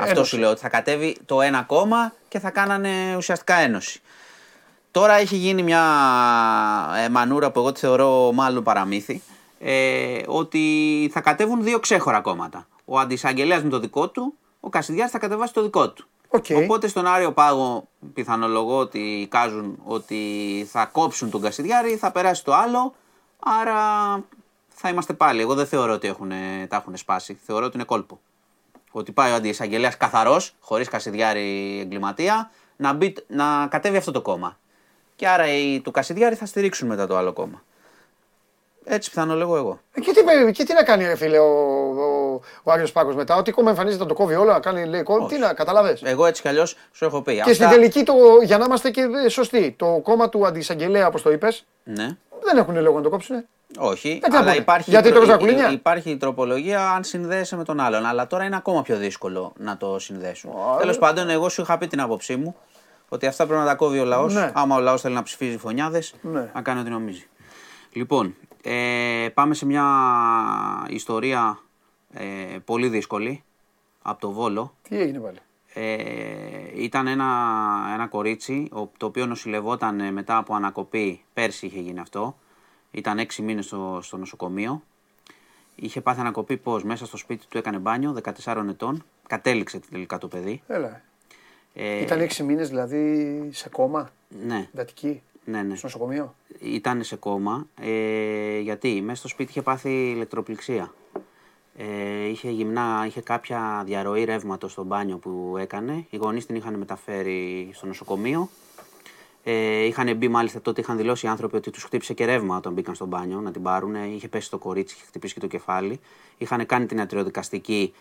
Αυτό 0.00 0.12
ένωση. 0.12 0.30
σου 0.30 0.38
λέω. 0.38 0.50
Ότι 0.50 0.60
θα 0.60 0.68
κατέβει 0.68 1.16
το 1.24 1.40
ένα 1.40 1.62
κόμμα 1.62 2.12
και 2.28 2.38
θα 2.38 2.50
κάνανε 2.50 3.14
ουσιαστικά 3.16 3.54
ένωση. 3.54 4.00
Τώρα 4.90 5.14
έχει 5.14 5.36
γίνει 5.36 5.62
μια 5.62 5.82
ε, 7.04 7.08
μανούρα 7.08 7.50
που 7.50 7.58
εγώ 7.58 7.72
τη 7.72 7.80
θεωρώ 7.80 8.32
μάλλον 8.32 8.62
παραμύθι. 8.62 9.22
Ε, 9.60 10.22
ότι 10.26 11.10
θα 11.12 11.20
κατέβουν 11.20 11.62
δύο 11.62 11.78
ξέχωρα 11.78 12.20
κόμματα. 12.20 12.66
Ο 12.84 12.98
αντισαγγελέας 12.98 13.62
με 13.62 13.70
το 13.70 13.78
δικό 13.78 14.08
του, 14.08 14.34
ο 14.60 14.68
Κασιδιάρης 14.68 15.10
θα 15.10 15.18
κατεβάσει 15.18 15.52
το 15.52 15.62
δικό 15.62 15.90
του. 15.90 16.06
Οκ. 16.28 16.44
Οπότε 16.56 16.88
στον 16.88 17.06
Άρειο 17.06 17.32
Πάγο 17.32 17.88
πιθανολογώ 18.14 18.78
ότι 18.78 18.98
εικάζουν 18.98 19.78
ότι 19.84 20.18
θα 20.70 20.84
κόψουν 20.84 21.30
τον 21.30 21.40
Κασιδιάρη, 21.40 21.96
θα 21.96 22.10
περάσει 22.10 22.44
το 22.44 22.54
άλλο. 22.54 22.94
Άρα 23.38 23.78
θα 24.80 24.88
είμαστε 24.88 25.12
πάλι. 25.12 25.40
Εγώ 25.40 25.54
δεν 25.54 25.66
θεωρώ 25.66 25.92
ότι 25.92 26.08
έχουν, 26.08 26.28
τα 26.68 26.76
έχουν 26.76 26.96
σπάσει. 26.96 27.38
Θεωρώ 27.46 27.64
ότι 27.64 27.76
είναι 27.76 27.84
κόλπο. 27.84 28.20
Ότι 28.90 29.12
πάει 29.12 29.32
ο 29.32 29.34
αντιεισαγγελέας 29.34 29.96
καθαρός, 29.96 30.54
χωρίς 30.60 30.88
Κασιδιάρη 30.88 31.78
εγκληματία, 31.80 32.50
να, 32.76 32.92
μπει, 32.92 33.16
να 33.26 33.66
κατέβει 33.70 33.96
αυτό 33.96 34.10
το 34.10 34.20
κόμμα. 34.22 34.58
Και 35.16 35.28
άρα 35.28 35.52
οι 35.52 35.80
του 35.80 35.90
Κασιδιάρη 35.90 36.34
θα 36.34 36.46
στηρίξουν 36.46 36.88
μετά 36.88 37.06
το 37.06 37.16
άλλο 37.16 37.32
κόμμα. 37.32 37.62
Έτσι 38.84 39.10
πιθανολογώ 39.10 39.56
εγώ. 39.56 39.80
Ε, 39.92 40.00
Και 40.00 40.12
τι, 40.12 40.22
περι- 40.24 40.52
και 40.54 40.64
τι 40.64 40.72
να 40.74 40.82
κάνει, 40.82 41.04
ρε 41.04 41.16
φίλε, 41.16 41.38
ο, 41.38 41.44
ο, 41.44 42.40
ο 42.62 42.72
Άγιος 42.72 42.92
Πάκος 42.92 43.14
μετά; 43.14 43.36
Ότι 43.36 43.50
κόμμα 43.52 43.70
εμφανίζεται 43.70 44.02
να 44.02 44.08
το 44.08 44.14
κόβει 44.14 44.34
όλο, 44.34 44.52
να 44.52 44.60
κάνει 44.60 44.84
λέει 44.86 45.02
κόμμα. 45.02 45.26
Τι 45.28 45.38
να, 45.38 45.52
καταλαβες. 45.54 46.02
Εγώ 46.02 46.26
έτσι 46.26 46.42
κι 46.42 46.48
αλλιώς 46.48 46.76
σου 46.92 47.04
έχω 47.04 47.22
πει. 47.22 47.42
Και 47.44 47.52
στην 47.52 47.68
τελική, 47.68 48.02
το, 48.02 48.14
για 48.44 48.58
να 48.58 48.64
είμαστε 48.64 48.90
και 48.90 49.02
σωστοί, 49.28 49.74
το 49.78 50.00
κόμμα 50.02 50.28
του 50.28 50.46
αντισαγγελέα, 50.46 51.06
όπως 51.06 51.22
το 51.22 51.30
είπες, 51.30 51.64
Ναι. 51.84 52.16
δεν 52.42 52.56
έχουν 52.56 52.80
λόγο 52.80 52.96
να 52.96 53.02
το 53.02 53.08
κόψουν. 53.10 53.44
Όχι, 53.78 54.18
τι 54.22 54.30
να 54.30 54.38
αλλά 54.38 54.46
πούνε. 54.48 54.60
υπάρχει, 54.60 54.90
Γιατί 54.90 55.08
η 55.08 55.10
τρο- 55.10 55.22
τρώγεις 55.24 55.40
γακουλίνια; 55.42 55.70
η- 55.70 55.74
υπάρχει 55.74 56.10
η 56.10 56.16
τροπολογία 56.16 56.90
αν 56.90 57.04
συνδέεσαι 57.04 57.56
με 57.56 57.64
τον 57.64 57.80
άλλον. 57.80 58.06
Αλλά 58.06 58.26
τώρα 58.26 58.44
είναι 58.44 58.56
ακόμα 58.56 58.82
πιο 58.82 58.96
δύσκολο 58.96 59.52
να 59.58 59.76
το 59.76 59.98
συνδέσουν. 59.98 60.50
Τέλος 60.78 60.98
πάντων, 60.98 61.28
εγώ 61.30 61.48
σου 61.48 61.60
είχα 61.60 61.78
πει 61.78 61.86
την 61.86 62.00
άποψή 62.00 62.36
μου 62.36 62.56
ότι 63.08 63.26
αυτά 63.26 63.46
πρέπει 63.46 63.60
να 63.60 63.66
τα 63.66 63.74
κόβει 63.74 63.98
ο 63.98 64.04
λαός. 64.04 64.34
Ναι. 64.34 64.50
Άμα 64.54 64.76
ο 64.76 64.80
λαός 64.80 65.00
θέλει 65.00 65.14
να 65.14 65.22
ψηφίζει 65.22 65.56
φωνιάδες, 65.58 66.14
Ναι. 66.22 66.50
να 66.54 66.62
κάνει 66.62 66.80
ό,τι 66.80 66.90
νομίζει. 66.90 67.26
Λοιπόν, 67.92 68.34
ε, 68.62 69.28
πάμε 69.34 69.54
σε 69.54 69.66
μια 69.66 69.84
ιστορία 70.88 71.58
ε, 72.12 72.22
πολύ 72.64 72.88
δύσκολη 72.88 73.44
από 74.02 74.20
το 74.20 74.30
Βόλο. 74.30 74.74
Τι 74.88 75.00
έγινε 75.00 75.18
πάλι; 75.18 75.38
Ε, 75.74 75.84
ήταν 76.74 77.06
ένα, 77.06 77.26
ένα 77.94 78.06
κορίτσι 78.06 78.68
ο- 78.72 78.90
το 78.96 79.06
οποίο 79.06 79.26
νοσηλευόταν 79.26 80.00
ε, 80.00 80.10
μετά 80.10 80.36
από 80.36 80.54
ανακοπή. 80.54 81.24
Πέρσι 81.32 81.66
είχε 81.66 81.80
γίνει 81.80 82.00
αυτό. 82.00 82.36
Ήταν 82.90 83.18
έξι 83.18 83.42
μήνες 83.42 83.64
στο, 83.64 83.98
στο 84.02 84.16
νοσοκομείο. 84.16 84.82
Είχε 85.74 86.00
πάθει 86.00 86.20
ανακοπή 86.20 86.56
πώς 86.56 86.84
μέσα 86.84 87.06
στο 87.06 87.16
σπίτι 87.16 87.46
του 87.48 87.58
έκανε 87.58 87.78
μπάνιο 87.78 88.16
14 88.44 88.64
ετών. 88.68 89.04
Κατέληξε 89.26 89.80
τελικά 89.90 90.18
το 90.18 90.28
παιδί. 90.28 90.62
Έλα. 90.66 91.02
Ε, 91.74 92.00
Ήταν 92.00 92.20
έξι 92.20 92.42
μήνες 92.42 92.68
δηλαδή 92.68 93.48
σε 93.52 93.68
κόμμα, 93.68 94.10
Ναι, 94.46 94.68
εντατική, 94.74 95.22
ναι, 95.44 95.62
ναι. 95.62 95.74
στο 95.76 95.86
νοσοκομείο; 95.86 96.34
Ήταν 96.60 97.02
σε 97.02 97.16
κόμμα. 97.16 97.66
Ε, 97.80 98.58
γιατί; 98.58 99.00
Μέσα 99.02 99.18
στο 99.18 99.28
σπίτι 99.28 99.50
είχε 99.50 99.62
πάθει 99.62 100.10
ηλεκτροπληξία. 100.10 100.94
Ε, 101.76 102.28
είχε 102.28 102.50
γυμνά, 102.50 103.04
είχε 103.06 103.20
κάποια 103.20 103.82
διαρροή 103.86 104.24
ρεύματος 104.24 104.72
στο 104.72 104.84
μπάνιο 104.84 105.16
που 105.18 105.54
έκανε. 105.58 106.06
Οι 106.10 106.16
γονείς 106.16 106.46
την 106.46 106.56
είχαν 106.56 106.74
μεταφέρει 106.74 107.70
στο 107.72 107.86
νοσοκομείο. 107.86 108.48
Ε, 109.44 109.84
είχαν 109.84 110.16
μπει 110.16 110.28
μάλιστα 110.28 110.60
τότε, 110.60 110.80
είχαν 110.80 110.96
δηλώσει 110.96 111.26
οι 111.26 111.28
άνθρωποι 111.28 111.56
ότι 111.56 111.70
τους 111.70 111.82
χτύπησε 111.82 112.14
και 112.14 112.24
ρεύμα 112.24 112.56
όταν 112.56 112.72
μπήκαν 112.72 112.94
στο 112.94 113.06
μπάνιο 113.06 113.40
να 113.40 113.50
την 113.50 113.62
πάρουν. 113.62 113.94
Είχε 113.94 114.28
πέσει 114.28 114.50
το 114.50 114.58
κορίτσι, 114.58 114.94
είχε 114.94 115.04
χτυπήσει 115.06 115.34
και 115.34 115.40
το 115.40 115.46
κεφάλι. 115.46 116.00
Είχαν 116.38 116.66
κάνει 116.66 116.86
την 116.86 117.00
ατριοδικαστική 117.00 117.92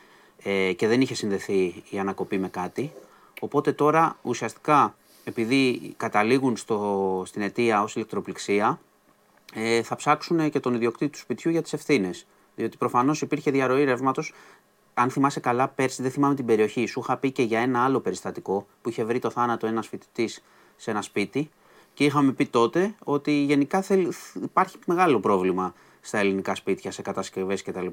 ε, 0.43 0.73
και 0.73 0.87
δεν 0.87 1.01
είχε 1.01 1.15
συνδεθεί 1.15 1.83
η 1.89 1.99
ανακοπή 1.99 2.37
με 2.37 2.47
κάτι. 2.47 2.91
Οπότε 3.39 3.71
τώρα 3.71 4.17
ουσιαστικά 4.21 4.95
επειδή 5.23 5.93
καταλήγουν 5.97 6.57
στο, 6.57 7.23
στην 7.25 7.41
αιτία 7.41 7.81
ως 7.81 7.95
ηλεκτροπληξία, 7.95 8.79
ε, 9.53 9.83
θα 9.83 9.95
ψάξουν 9.95 10.49
και 10.49 10.59
τον 10.59 10.73
ιδιοκτήτη 10.73 11.11
του 11.11 11.17
σπιτιού 11.17 11.51
για 11.51 11.61
τις 11.61 11.73
ευθύνες. 11.73 12.27
Διότι 12.55 12.77
προφανώς 12.77 13.21
υπήρχε 13.21 13.51
διαρροή 13.51 13.83
ρεύματος. 13.83 14.33
Αν 14.93 15.09
θυμάσαι 15.09 15.39
καλά, 15.39 15.67
πέρσι 15.67 16.01
δεν 16.01 16.11
θυμάμαι 16.11 16.35
την 16.35 16.45
περιοχή. 16.45 16.85
Σου 16.85 16.99
είχα 16.99 17.17
πει 17.17 17.31
και 17.31 17.43
για 17.43 17.59
ένα 17.59 17.83
άλλο 17.83 17.99
περιστατικό 17.99 18.67
που 18.81 18.89
είχε 18.89 19.03
βρει 19.03 19.19
το 19.19 19.29
θάνατο 19.29 19.67
ένας 19.67 19.87
φοιτητής 19.87 20.43
σε 20.79 20.91
ένα 20.91 21.01
σπίτι. 21.01 21.49
Και 21.93 22.05
είχαμε 22.05 22.31
πει 22.31 22.45
τότε 22.45 22.93
ότι 23.03 23.31
γενικά 23.31 23.81
θέλει, 23.81 24.11
υπάρχει 24.43 24.77
μεγάλο 24.85 25.19
πρόβλημα 25.19 25.73
στα 26.01 26.17
ελληνικά 26.17 26.55
σπίτια, 26.55 26.91
σε 26.91 27.01
κατασκευές 27.01 27.63
κτλ. 27.63 27.87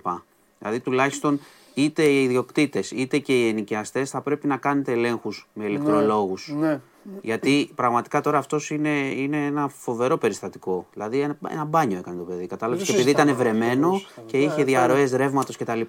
Δηλαδή, 0.59 0.80
τουλάχιστον 0.80 1.41
είτε 1.74 2.03
οι 2.03 2.22
ιδιοκτήτες 2.22 2.91
είτε 2.91 3.18
και 3.18 3.41
οι 3.41 3.49
ενοικιαστές 3.49 4.11
θα 4.11 4.20
πρέπει 4.20 4.47
να 4.47 4.57
κάνετε 4.57 4.93
ελέγχους 4.93 5.49
με 5.53 5.64
ηλεκτρολόγους. 5.64 6.53
Ναι. 6.59 6.80
Γιατί 7.22 7.70
πραγματικά 7.74 8.20
τώρα 8.20 8.38
αυτός 8.38 8.70
είναι, 8.70 8.88
είναι 8.98 9.36
ένα 9.46 9.68
φοβερό 9.68 10.16
περιστατικό. 10.18 10.86
Δηλαδή 10.92 11.20
ένα, 11.20 11.36
ένα 11.48 11.64
μπάνιο 11.64 11.98
έκανε 11.98 12.16
το 12.16 12.22
παιδί. 12.22 12.46
Κατάλαβες; 12.46 12.86
Δεν 12.86 12.86
Και 12.86 13.02
το 13.02 13.09
επειδή 13.09 13.22
ήταν 13.22 13.26
συζητάμε, 13.36 13.50
βρεμένο 13.59 13.88
δεν 13.90 13.98
το 14.00 14.04
συζητάμε. 14.04 14.26
και 14.30 14.36
Ναι, 14.36 14.42
είχε 14.42 14.57
θα- 14.57 14.64
διαρροέ 14.64 15.09
ρεύματος 15.16 15.57
κτλ. 15.57 15.80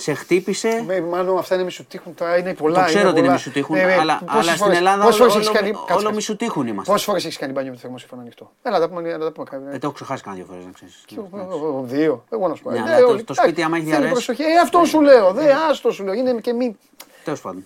Σε 0.00 0.14
χτύπησε. 0.14 0.82
Με, 0.86 1.00
μάλλον 1.00 1.38
αυτά 1.38 1.54
είναι 1.54 1.64
μισοτύχουν 1.64 2.14
τώρα, 2.14 2.38
είναι 2.38 2.54
πολλά. 2.54 2.78
Το 2.80 2.84
ξέρω 2.84 3.00
είναι 3.00 3.08
ότι 3.08 3.18
είναι 3.18 3.26
πολλά. 3.26 3.38
μισουτήχουν, 3.38 3.76
Ναι, 3.76 3.82
ναι, 3.84 3.92
αλλά, 3.94 4.18
πόσες 4.18 4.32
αλλά 4.34 4.42
στην 4.42 4.56
φορές- 4.56 4.76
Ελλάδα 4.78 5.04
πόσες 5.04 5.20
όλο, 5.20 5.30
φορές 5.30 5.46
έχεις 5.46 5.58
κάνει- 5.58 5.74
όλο, 5.74 5.78
κάτσε, 5.78 5.92
όλο 5.92 6.02
κάτσε. 6.02 6.14
μισουτύχουν 6.16 6.66
είμαστε. 6.66 6.90
Πόσες 6.92 7.06
φορές 7.06 7.24
έχεις 7.24 7.36
κάνει 7.38 7.52
μπάνιο 7.52 7.70
με 7.70 7.76
το 7.76 7.82
θερμοσύφωνο 7.82 8.20
ανοιχτό; 8.20 8.50
Έλα, 8.62 8.78
τα 8.80 8.88
πούμε, 8.88 9.00
να 9.16 9.18
τα 9.18 9.32
πούμε 9.32 9.46
κάτι. 9.50 9.62
Ε, 9.68 9.70
το 9.70 9.78
έχω 9.82 9.92
ξεχάσει 9.92 10.22
κάνα 10.22 10.36
δύο 10.36 10.44
φορές 10.48 10.64
να 10.64 10.70
ξέρεις. 10.70 11.04
Εγώ, 11.16 11.82
Δύο. 11.86 12.24
Εγώ 12.30 12.48
να 12.48 12.54
σου 12.54 12.62
πω. 12.62 12.70
Ναι, 12.70 12.76
Ε, 12.78 12.80
αλλά 12.80 12.94
όλοι. 12.96 13.02
το- 13.04 13.06
το 13.06 13.14
Εντάξει, 13.16 13.40
σπίτι 13.42 13.62
άμα 13.62 13.76
έχει 13.76 13.84
θέλει 13.86 13.96
διαρροές. 13.98 14.24
προσοχή. 14.24 14.42
Ε, 14.42 14.58
αυτό 14.62 14.84
σου 14.84 15.00
λέω. 15.00 15.32
Δε, 15.32 15.52
άστο 15.70 15.90
σου 15.90 16.04
λέω. 16.04 16.12
Είναι 16.14 16.32
και 16.40 16.52
μη. 16.52 16.76
Τέλος 17.24 17.40
πάντων. 17.40 17.64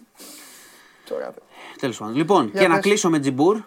Τώρα, 1.09 1.31
δε. 1.31 1.41
Τέλος 1.81 1.99
πάντων. 1.99 2.15
Λοιπόν, 2.15 2.49
Για 2.53 2.61
και 2.61 2.69
να 2.69 2.75
πες. 2.75 2.83
κλείσω 2.83 3.11
με 3.11 3.19
Τζιμπούρ. 3.18 3.61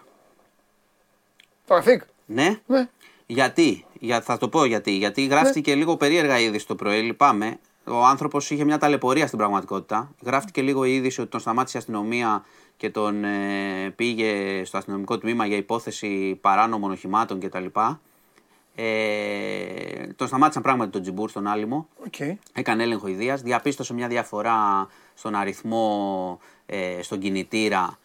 Τώρα 1.66 1.82
φύγ. 1.82 2.00
Ναι. 2.26 2.60
Ναι. 2.66 2.88
Γιατί, 3.26 3.84
για, 4.00 4.20
θα 4.20 4.38
το 4.38 4.48
πω 4.48 4.64
γιατί. 4.64 4.90
Γιατί 4.90 5.26
γράφτηκε 5.26 5.74
λίγο 5.74 5.96
περίεργα 5.96 6.38
η 6.40 6.44
είδηση 6.44 6.66
το 6.66 6.74
πρωί. 6.74 7.00
Λυπάμαι. 7.02 7.58
Ο 7.84 8.04
άνθρωπος 8.04 8.50
είχε 8.50 8.64
μια 8.64 8.78
ταλαιπωρία 8.78 9.26
στην 9.26 9.38
πραγματικότητα. 9.38 10.14
Γράφτηκε 10.22 10.62
λίγο 10.62 10.84
η 10.84 10.94
είδηση 10.94 11.20
ότι 11.20 11.30
τον 11.30 11.40
σταμάτησε 11.40 11.76
η 11.76 11.80
αστυνομία 11.80 12.44
και 12.76 12.90
τον 12.90 13.24
ε, 13.24 13.92
πήγε 13.96 14.62
στο 14.64 14.78
αστυνομικό 14.78 15.18
τμήμα 15.18 15.46
για 15.46 15.56
υπόθεση 15.56 16.38
παράνομων 16.40 16.90
οχημάτων 16.90 17.40
κτλ. 17.40 17.66
Ε, 18.78 20.06
τον 20.16 20.26
σταμάτησαν 20.26 20.62
πράγματι 20.62 20.90
τον 20.90 21.02
Τζιμπούρ 21.02 21.30
στον 21.30 21.46
Άλιμο. 21.46 21.88
Οκ. 22.06 22.20
Έκανε 22.52 22.82
έλεγχο 22.82 23.06
ιδέας, 23.06 23.42
διαπίστωσε 23.42 23.94
μια 23.94 24.08
διαφορά 24.08 24.88
στον 25.14 25.34
αριθμό, 25.34 26.38
ε, 26.66 27.02
στον 27.02 27.18
κινητήρα. 27.18 27.98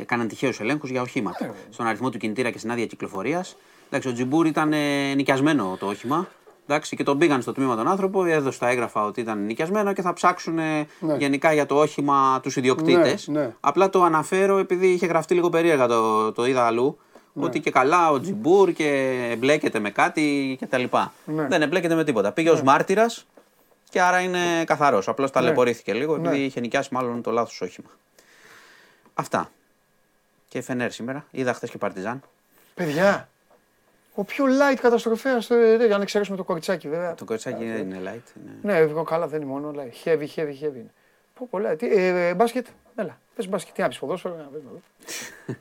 Έκαναν 0.00 0.28
τυχαίους 0.28 0.60
ελέγχους 0.60 0.90
για 0.90 1.02
οχήματα. 1.02 1.54
στον 1.70 1.86
αριθμό 1.86 2.10
του 2.10 2.18
κινητήρα 2.18 2.50
και 2.50 2.58
στην 2.58 2.70
άδεια 2.70 2.86
κυκλοφορίας. 2.86 3.56
Εντάξει, 3.86 4.08
ο 4.08 4.12
Τζιμπούρ 4.12 4.46
ήταν 4.46 4.72
ε, 4.72 5.14
νοικιασμένο 5.14 5.76
το 5.80 5.86
όχημα. 5.86 6.28
Εντάξει, 6.66 6.96
και 6.96 7.02
τον 7.02 7.18
πήγαν 7.18 7.42
στο 7.42 7.52
τμήμα 7.52 7.76
τον 7.76 7.88
άνθρωπο, 7.88 8.24
έδωσε 8.24 8.58
τα 8.58 8.68
έγγραφα 8.68 9.04
ότι 9.04 9.20
ήταν 9.20 9.44
νοικιασμένο 9.44 9.92
και 9.92 10.02
θα 10.02 10.12
ψάξουν 10.12 10.58
ε, 10.58 10.86
γενικά 11.18 11.52
για 11.52 11.66
το 11.66 11.74
όχημα 11.74 12.40
τους 12.42 12.56
ιδιοκτήτες. 12.56 13.28
Ναι, 13.28 13.40
ναι. 13.40 13.54
Απλά 13.60 13.90
το 13.90 14.02
αναφέρω 14.02 14.58
επειδή 14.58 14.86
είχε 14.86 15.06
γραφτεί 15.06 15.34
λίγο 15.34 15.48
περίεργα, 15.48 15.86
το, 15.86 16.32
το 16.32 16.46
είδα 16.46 16.66
αλλού. 16.66 16.98
Ναι. 17.32 17.44
Ότι 17.44 17.60
και 17.60 17.70
καλά 17.70 18.10
ο 18.10 18.20
Τζιμπούρ 18.20 18.72
και 18.72 18.88
εμπλέκεται 19.30 19.78
με 19.78 19.90
κάτι 19.90 20.58
κτλ. 20.60 20.84
Ναι. 21.24 21.46
Δεν 21.46 21.62
εμπλέκεται 21.62 21.94
με 21.94 22.04
τίποτα. 22.04 22.32
Πήγε 22.32 22.50
ως 22.50 22.62
μάρτυρας 22.62 23.26
και 23.90 24.00
άρα 24.00 24.20
είναι 24.20 24.64
καθαρός. 24.64 25.08
Απλώς 25.08 25.30
ταλαιπωρήθηκε 25.30 25.94
λίγο 25.94 26.14
επειδή 26.14 26.38
Ναι. 26.38 26.44
είχε 26.44 26.60
νοικιάσει 26.60 26.94
μάλλον 26.94 27.22
το 27.22 27.30
λάθος 27.30 27.60
όχημα. 27.60 27.88
Αυτά. 29.14 29.50
Και 30.48 30.60
Φενέρ 30.60 30.90
σήμερα. 30.90 31.26
Είδα 31.30 31.52
χθες 31.54 31.70
και 31.70 31.78
Παρτιζάν. 31.78 32.22
Παιδιά, 32.74 33.28
ο 34.14 34.24
πιο 34.24 34.44
light 34.44 34.78
καταστροφέας, 34.80 35.50
ε, 35.50 35.88
αν 35.94 36.00
εξαιρέσουμε 36.02 36.36
το 36.36 36.44
κοριτσάκι 36.44 36.88
βέβαια. 36.88 37.14
Το 37.14 37.24
κοτσάκι 37.24 37.64
δεν 37.64 37.90
είναι 37.90 37.98
light. 38.00 38.36
Είναι... 38.40 38.56
Ναι, 38.62 38.76
εγώ 38.76 39.02
καλά 39.02 39.26
δεν 39.26 39.40
είναι 39.40 39.50
μόνο, 39.50 39.68
αλλά 39.68 39.82
heavy, 40.04 40.26
heavy, 40.36 40.64
heavy 40.64 40.74
είναι. 40.74 40.90
Πω 41.34 41.46
πολλά. 41.50 41.76
Τι, 41.76 41.86
ε, 41.86 42.28
ε, 42.28 42.34
μπάσκετ, 42.34 42.66
έλα. 42.94 43.18
Πες 43.36 43.48
μπάσκετ, 43.48 43.74
τι 43.74 43.80
να 43.80 43.88
πεις, 43.88 43.98
ποδόσφαιρο, 43.98 44.34
να 44.36 44.42
πες, 44.42 44.62
να 44.64 44.70
δω. 44.70 44.80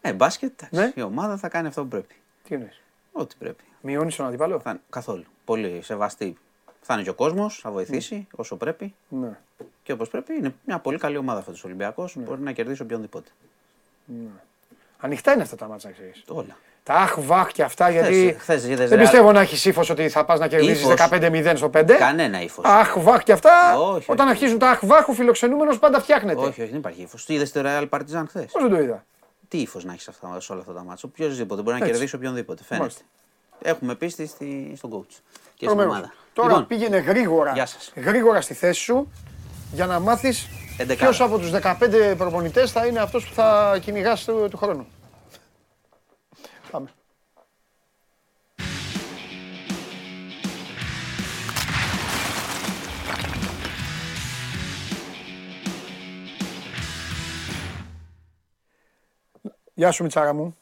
Ε, 0.00 0.12
μπάσκετ, 0.12 0.62
εντάξει, 0.62 0.92
Ναι. 0.96 1.02
η 1.02 1.06
ομάδα 1.06 1.36
θα 1.36 1.48
κάνει 1.48 1.66
αυτό 1.66 1.82
που 1.82 1.88
πρέπει. 1.88 2.14
Τι 2.48 2.54
εννοείς; 2.54 2.80
Ό,τι 3.12 3.34
πρέπει. 3.38 3.64
Μειώνεις 3.80 4.16
τον 4.16 4.26
αντίπαλο; 4.26 4.60
Θα 4.60 4.70
είναι 4.70 4.80
καθόλου. 4.90 5.24
Πολύ 5.44 5.80
σεβαστή. 5.82 6.36
Θα 6.82 6.94
είναι 6.94 7.02
και 7.02 7.10
ο 7.10 7.14
κόσμος, 7.14 7.58
θα 7.62 7.70
βοηθήσει 7.70 8.26
όσο 8.36 8.56
πρέπει 8.56 8.94
Ναι. 9.08 9.38
και 9.82 9.92
όπως 9.92 10.08
πρέπει. 10.08 10.34
Είναι 10.34 10.54
μια 10.64 10.78
πολύ 10.78 10.98
καλή 10.98 11.16
ομάδα 11.16 11.38
αυτό 11.38 11.52
ο 11.52 11.60
Ολυμπιακός. 11.64 12.14
Μπορεί 12.18 12.40
να 12.40 12.52
κερδίσει 12.52 12.82
οποιονδήποτε. 12.82 13.30
Ανοιχτά 14.98 15.32
είναι 15.32 15.42
αυτά 15.42 15.56
τα 15.56 15.66
μάτσα, 15.68 15.86
να 15.88 15.92
ξέρεις. 15.94 16.24
Όλα. 16.28 16.56
Τα 16.82 16.94
αχ, 16.94 17.20
βαχ 17.20 17.52
και 17.52 17.62
αυτά, 17.62 17.90
γιατί 17.90 18.36
χθες 18.38 18.64
είδες 18.66 18.88
δεν 18.88 18.98
Real. 18.98 19.00
πιστεύω 19.02 19.32
να 19.32 19.40
έχεις 19.40 19.64
ύφος 19.64 19.90
ότι 19.90 20.08
θα 20.08 20.24
πας 20.24 20.38
να 20.38 20.48
κερδίσεις 20.48 20.80
Ύφος. 20.82 20.94
15-0 20.94 21.56
στο 21.56 21.68
5. 21.68 21.94
Κανένα 21.96 22.42
ύφος. 22.42 22.64
Αχ, 22.64 22.98
βαχ 22.98 23.22
και 23.22 23.32
αυτά, 23.32 23.78
Όχι, 23.80 24.10
όταν 24.10 24.26
όχι. 24.26 24.34
αρχίζουν 24.36 24.58
τα 24.58 24.70
αχ, 24.70 24.78
βαχ, 24.86 25.08
ο 25.08 25.12
φιλοξενούμενος 25.12 25.78
πάντα 25.78 26.00
φτιάχνεται. 26.00 26.40
Όχι, 26.40 26.48
όχι, 26.60 26.70
δεν 26.70 26.78
υπάρχει 26.78 27.02
ύφος. 27.02 27.24
Τι 27.24 27.34
είδες 27.34 27.52
το 27.52 27.60
Real 27.64 27.88
Partizan 27.88 28.24
χθες; 28.28 28.52
Πώς 28.52 28.62
δεν 28.62 28.70
το 28.70 28.80
είδα; 28.80 29.04
Τι 29.50 29.58
ύφο 29.58 29.80
να 29.82 29.92
έχεις 29.92 30.02
σε 30.38 30.52
όλα 30.52 30.60
αυτά 30.60 30.72
τα 30.72 30.84
μάτια. 30.84 31.08
Οποιοδήποτε 31.12 31.62
μπορεί 31.62 31.76
να 31.78 31.82
Έτσι. 31.84 31.90
κερδίσει 31.90 32.16
οποιονδήποτε. 32.16 32.62
Φαίνεται. 32.64 32.78
Μάλιστα. 32.78 33.02
Έχουμε 33.62 33.94
πίστη 33.94 34.26
στη, 34.26 34.72
στον 34.76 34.90
coach 34.92 35.04
και 35.08 35.16
στην 35.54 35.66
Τρομερός. 35.66 35.92
ομάδα. 35.92 36.12
Τώρα 36.32 36.48
Λοιπόν, 36.48 36.66
πήγαινε 36.66 36.98
γρήγορα, 36.98 37.52
Γεια 37.52 37.66
σας. 37.66 37.92
γρήγορα 37.96 38.40
στη 38.40 38.54
θέση 38.54 38.80
σου 38.80 39.12
για 39.72 39.86
να 39.86 40.00
μάθεις 40.00 40.46
Εντεκάδα. 40.78 40.94
ποιος 41.10 41.20
από 41.20 41.38
τους 41.38 41.50
15 41.50 42.14
προπονητές 42.16 42.72
θα 42.72 42.86
είναι 42.86 43.00
αυτός 43.00 43.28
που 43.28 43.34
θα 43.34 43.78
κυνηγάς 43.82 44.24
του, 44.24 44.46
του 44.50 44.56
χρόνου. 44.56 44.86
Γεια 59.80 59.90
σου 59.90 60.02
Μιτσάρα 60.02 60.32
μου. 60.32 60.56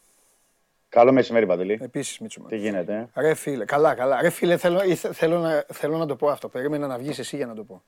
Καλό 0.89 1.12
μεσημέρι, 1.12 1.47
Παντελή. 1.47 1.79
Επίσης 1.83 2.19
Μίτσο. 2.19 2.41
μου. 2.41 2.49
Τι 2.49 2.57
γίνεται, 2.57 3.09
ε; 3.14 3.21
Ρε 3.21 3.35
φίλε, 3.35 3.64
καλά, 3.64 3.95
καλά. 3.95 4.21
Ρε 4.23 4.31
φίλε, 4.31 4.57
θέλω, 4.57 4.83
ήθε- 4.83 5.14
θέλω, 5.14 5.39
να, 5.39 5.64
θέλω 5.73 5.97
να 5.97 6.07
το 6.07 6.16
πω 6.16 6.29
αυτό. 6.29 6.49
Περίμενα 6.49 6.87
να 6.87 6.99
βγεις 6.99 7.19
εσύ 7.19 7.37
για 7.37 7.47
να 7.47 7.55
το 7.55 7.64
πω. 7.64 7.83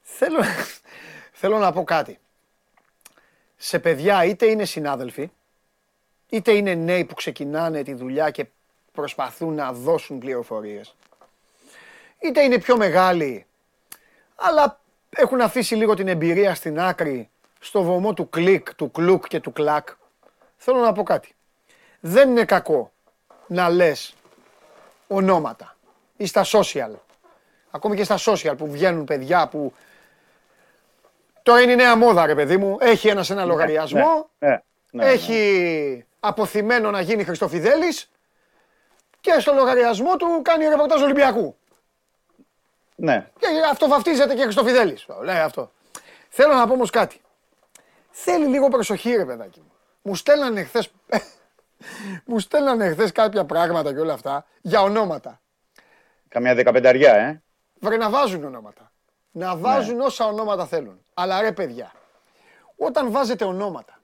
Θέλω, 0.00 0.38
θέλω 1.40 1.58
να 1.58 1.72
πω 1.72 1.84
κάτι. 1.84 2.18
Σε 3.56 3.78
παιδιά 3.78 4.24
είτε 4.24 4.46
είναι 4.46 4.64
συνάδελφοι, 4.64 5.30
είτε 6.28 6.52
είναι 6.52 6.74
νέοι 6.74 7.04
που 7.04 7.14
ξεκινάνε 7.14 7.82
τη 7.82 7.94
δουλειά 7.94 8.30
και 8.30 8.46
προσπαθούν 8.92 9.54
να 9.54 9.72
δώσουν 9.72 10.18
πληροφορίες. 10.18 10.94
Είτε 12.18 12.42
είναι 12.42 12.58
πιο 12.58 12.76
μεγάλοι, 12.76 13.46
αλλά 14.34 14.80
έχουν 15.10 15.40
αφήσει 15.40 15.74
λίγο 15.74 15.94
την 15.94 16.08
εμπειρία 16.08 16.54
στην 16.54 16.80
άκρη, 16.80 17.30
στο 17.58 17.82
βωμό 17.82 18.14
του 18.14 18.28
κλικ, 18.28 18.74
του 18.74 18.90
κλουκ 18.90 19.26
και 19.28 19.40
του 19.40 19.52
κλακ. 19.52 19.88
Θέλω 20.56 20.78
να 20.78 20.92
πω 20.92 21.02
κάτι. 21.02 21.34
Δεν 22.00 22.30
είναι 22.30 22.44
κακό 22.44 22.92
να 23.46 23.68
λες 23.68 24.14
ονόματα 25.06 25.76
ή 26.16 26.26
στα 26.26 26.44
social. 26.44 26.90
Ακόμη 27.70 27.96
και 27.96 28.04
στα 28.04 28.18
social 28.18 28.54
που 28.56 28.70
βγαίνουν 28.70 29.04
παιδιά 29.04 29.48
που... 29.48 29.72
Τώρα 31.42 31.60
είναι 31.60 31.72
η 31.72 31.76
νέα 31.76 31.96
μόδα 31.96 32.26
ρε 32.26 32.34
παιδί 32.34 32.56
μου. 32.56 32.76
Έχει 32.80 33.08
ένας 33.08 33.30
ένα 33.30 33.44
λογαριασμό. 33.44 34.30
Ναι, 34.38 34.48
ναι, 34.48 34.60
ναι. 34.90 35.10
έχει 35.10 36.04
αποθυμένο 36.20 36.90
να 36.90 37.00
γίνει 37.00 37.24
Χριστοφιδέλης 37.24 38.10
και 39.20 39.36
στο 39.40 39.52
λογαριασμό 39.52 40.16
του 40.16 40.42
κάνει 40.42 40.66
ρεπορτάζ 40.68 41.02
Ολυμπιακού. 41.02 41.56
Ναι, 42.94 43.30
Και 43.38 43.46
αυτό 43.70 43.88
βαφτίζεται 43.88 44.34
και 44.34 44.42
Χριστοφιδέλης. 44.42 45.06
Λέει 45.22 45.38
αυτό. 45.38 45.72
Θέλω 46.28 46.54
να 46.54 46.66
πω 46.66 46.72
όμως 46.72 46.90
κάτι. 46.90 47.20
Θέλει 48.20 48.46
λίγο 48.46 48.68
προσοχή 48.68 49.16
ρε 49.16 49.24
παιδάκι 49.24 49.60
μου. 49.60 49.72
Μου 50.02 50.14
στέλνανε 50.14 50.64
χθες, 50.64 50.90
μου 52.26 52.38
στέλνανε 52.38 52.90
χθες 52.90 53.12
κάποια 53.12 53.44
πράγματα 53.44 53.92
και 53.92 54.00
όλα 54.00 54.12
αυτά 54.12 54.46
για 54.60 54.82
ονόματα. 54.82 55.40
καμιά 56.28 56.54
δεκαπενταριά, 56.54 57.14
ε. 57.14 57.42
Βρε 57.80 57.96
να 57.96 58.10
βάζουν 58.10 58.44
ονόματα. 58.44 58.92
Να 59.30 59.56
βάζουν 59.56 60.00
όσα 60.00 60.26
ονόματα 60.26 60.66
θέλουν. 60.66 61.00
Αλλά 61.14 61.40
ρε 61.40 61.52
παιδιά, 61.52 61.92
όταν 62.76 63.10
βάζετε 63.10 63.44
ονόματα 63.44 64.00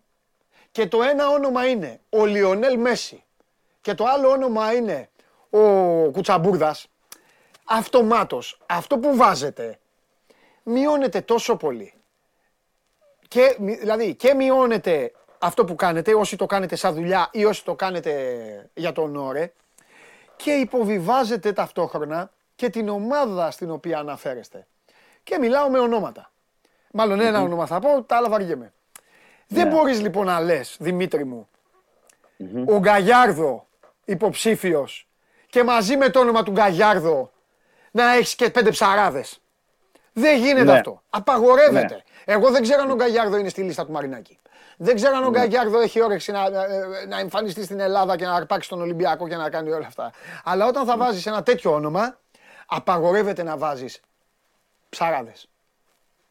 και 0.70 0.86
το 0.86 1.02
ένα 1.02 1.28
όνομα 1.28 1.68
είναι 1.68 2.00
ο 2.08 2.24
Λιονέλ 2.24 2.78
Μέση 2.78 3.24
και 3.80 3.94
το 3.94 4.04
άλλο 4.04 4.28
όνομα 4.28 4.72
είναι 4.72 5.08
ο 5.50 5.60
Κουτσαμπούρδας, 6.10 6.86
αυτομάτως 7.64 8.60
αυτό 8.66 8.98
που 8.98 9.16
βάζετε 9.16 9.78
μειώνεται 10.62 11.20
τόσο 11.20 11.56
πολύ. 11.56 11.93
Και, 13.35 13.57
μη- 13.59 13.78
δηλαδή 13.78 14.14
και 14.14 14.35
μειώνεται 14.35 15.12
αυτό 15.39 15.64
που 15.64 15.74
κάνετε, 15.74 16.14
όσοι 16.14 16.37
το 16.37 16.47
κάνετε 16.47 16.76
σαν 16.76 16.95
δουλειά 16.95 17.28
ή 17.32 17.45
όσοι 17.45 17.64
το 17.64 17.74
κάνετε 17.74 18.70
για 18.74 18.93
τον 18.93 19.16
όρε, 19.16 19.53
και 20.37 20.51
υποβιβάζετε 20.51 21.53
ταυτόχρονα 21.53 22.30
και 22.57 22.68
την 22.70 22.89
ομάδα 22.89 23.51
στην 23.51 23.70
οποία 23.70 23.99
αναφέρεστε. 23.99 24.66
Και 25.22 25.39
μιλάω 25.39 25.68
με 25.68 25.78
ονόματα. 25.78 26.30
Μάλλον 26.91 27.20
ένα 27.20 27.41
όνομα 27.43 27.66
θα 27.66 27.80
πω, 27.80 28.03
τα 28.03 28.16
άλλα 28.16 28.28
βαριέμαι. 28.28 28.72
Δεν 29.47 29.68
μπορείς 29.68 30.01
λοιπόν 30.01 30.26
να 30.26 30.41
λες, 30.41 30.76
Δημήτρη 30.80 31.24
μου, 31.24 31.49
ο 32.66 32.78
Γκαγιάρδο 32.78 33.66
υποψήφιος 34.05 35.09
και 35.47 35.62
μαζί 35.64 35.97
με 35.97 36.09
το 36.09 36.20
όνομα 36.20 36.43
του 36.43 36.51
Γκαγιάρδο 36.51 37.32
να 37.91 38.12
έχεις 38.14 38.35
και 38.35 38.51
πέντε 38.51 38.70
ψαράδες. 38.70 39.39
Δεν 40.16 40.38
γίνεται 40.38 40.64
Ναι. 40.64 40.72
αυτό. 40.72 41.02
Απαγορεύεται. 41.10 41.94
Ναι. 41.94 42.34
Εγώ 42.34 42.50
δεν 42.50 42.62
ξέρω 42.62 42.82
αν 42.82 42.90
ο 42.90 42.94
Γκαγιάρδο 42.94 43.36
είναι 43.36 43.48
στη 43.48 43.62
λίστα 43.62 43.86
του 43.86 43.92
Μαρινάκη. 43.92 44.38
Δεν 44.76 44.94
ξέρω 44.94 45.16
αν 45.16 45.24
ο 45.24 45.30
Γκαγιάρδο 45.30 45.80
έχει 45.80 46.02
όρεξη 46.02 46.32
να, 46.32 46.50
να, 46.50 46.66
να 47.08 47.18
εμφανιστεί 47.18 47.64
στην 47.64 47.80
Ελλάδα 47.80 48.16
και 48.16 48.24
να 48.24 48.34
αρπάξει 48.34 48.68
τον 48.68 48.80
Ολυμπιακό 48.80 49.28
και 49.28 49.36
να 49.36 49.50
κάνει 49.50 49.70
όλα 49.70 49.86
αυτά. 49.86 50.12
Αλλά 50.44 50.66
όταν 50.66 50.86
θα 50.86 50.96
βάζεις 50.96 51.26
ένα 51.26 51.42
τέτοιο 51.42 51.72
όνομα, 51.72 52.18
απαγορεύεται 52.66 53.42
να 53.42 53.56
βάζεις 53.56 54.00
ψαράδες. 54.88 55.48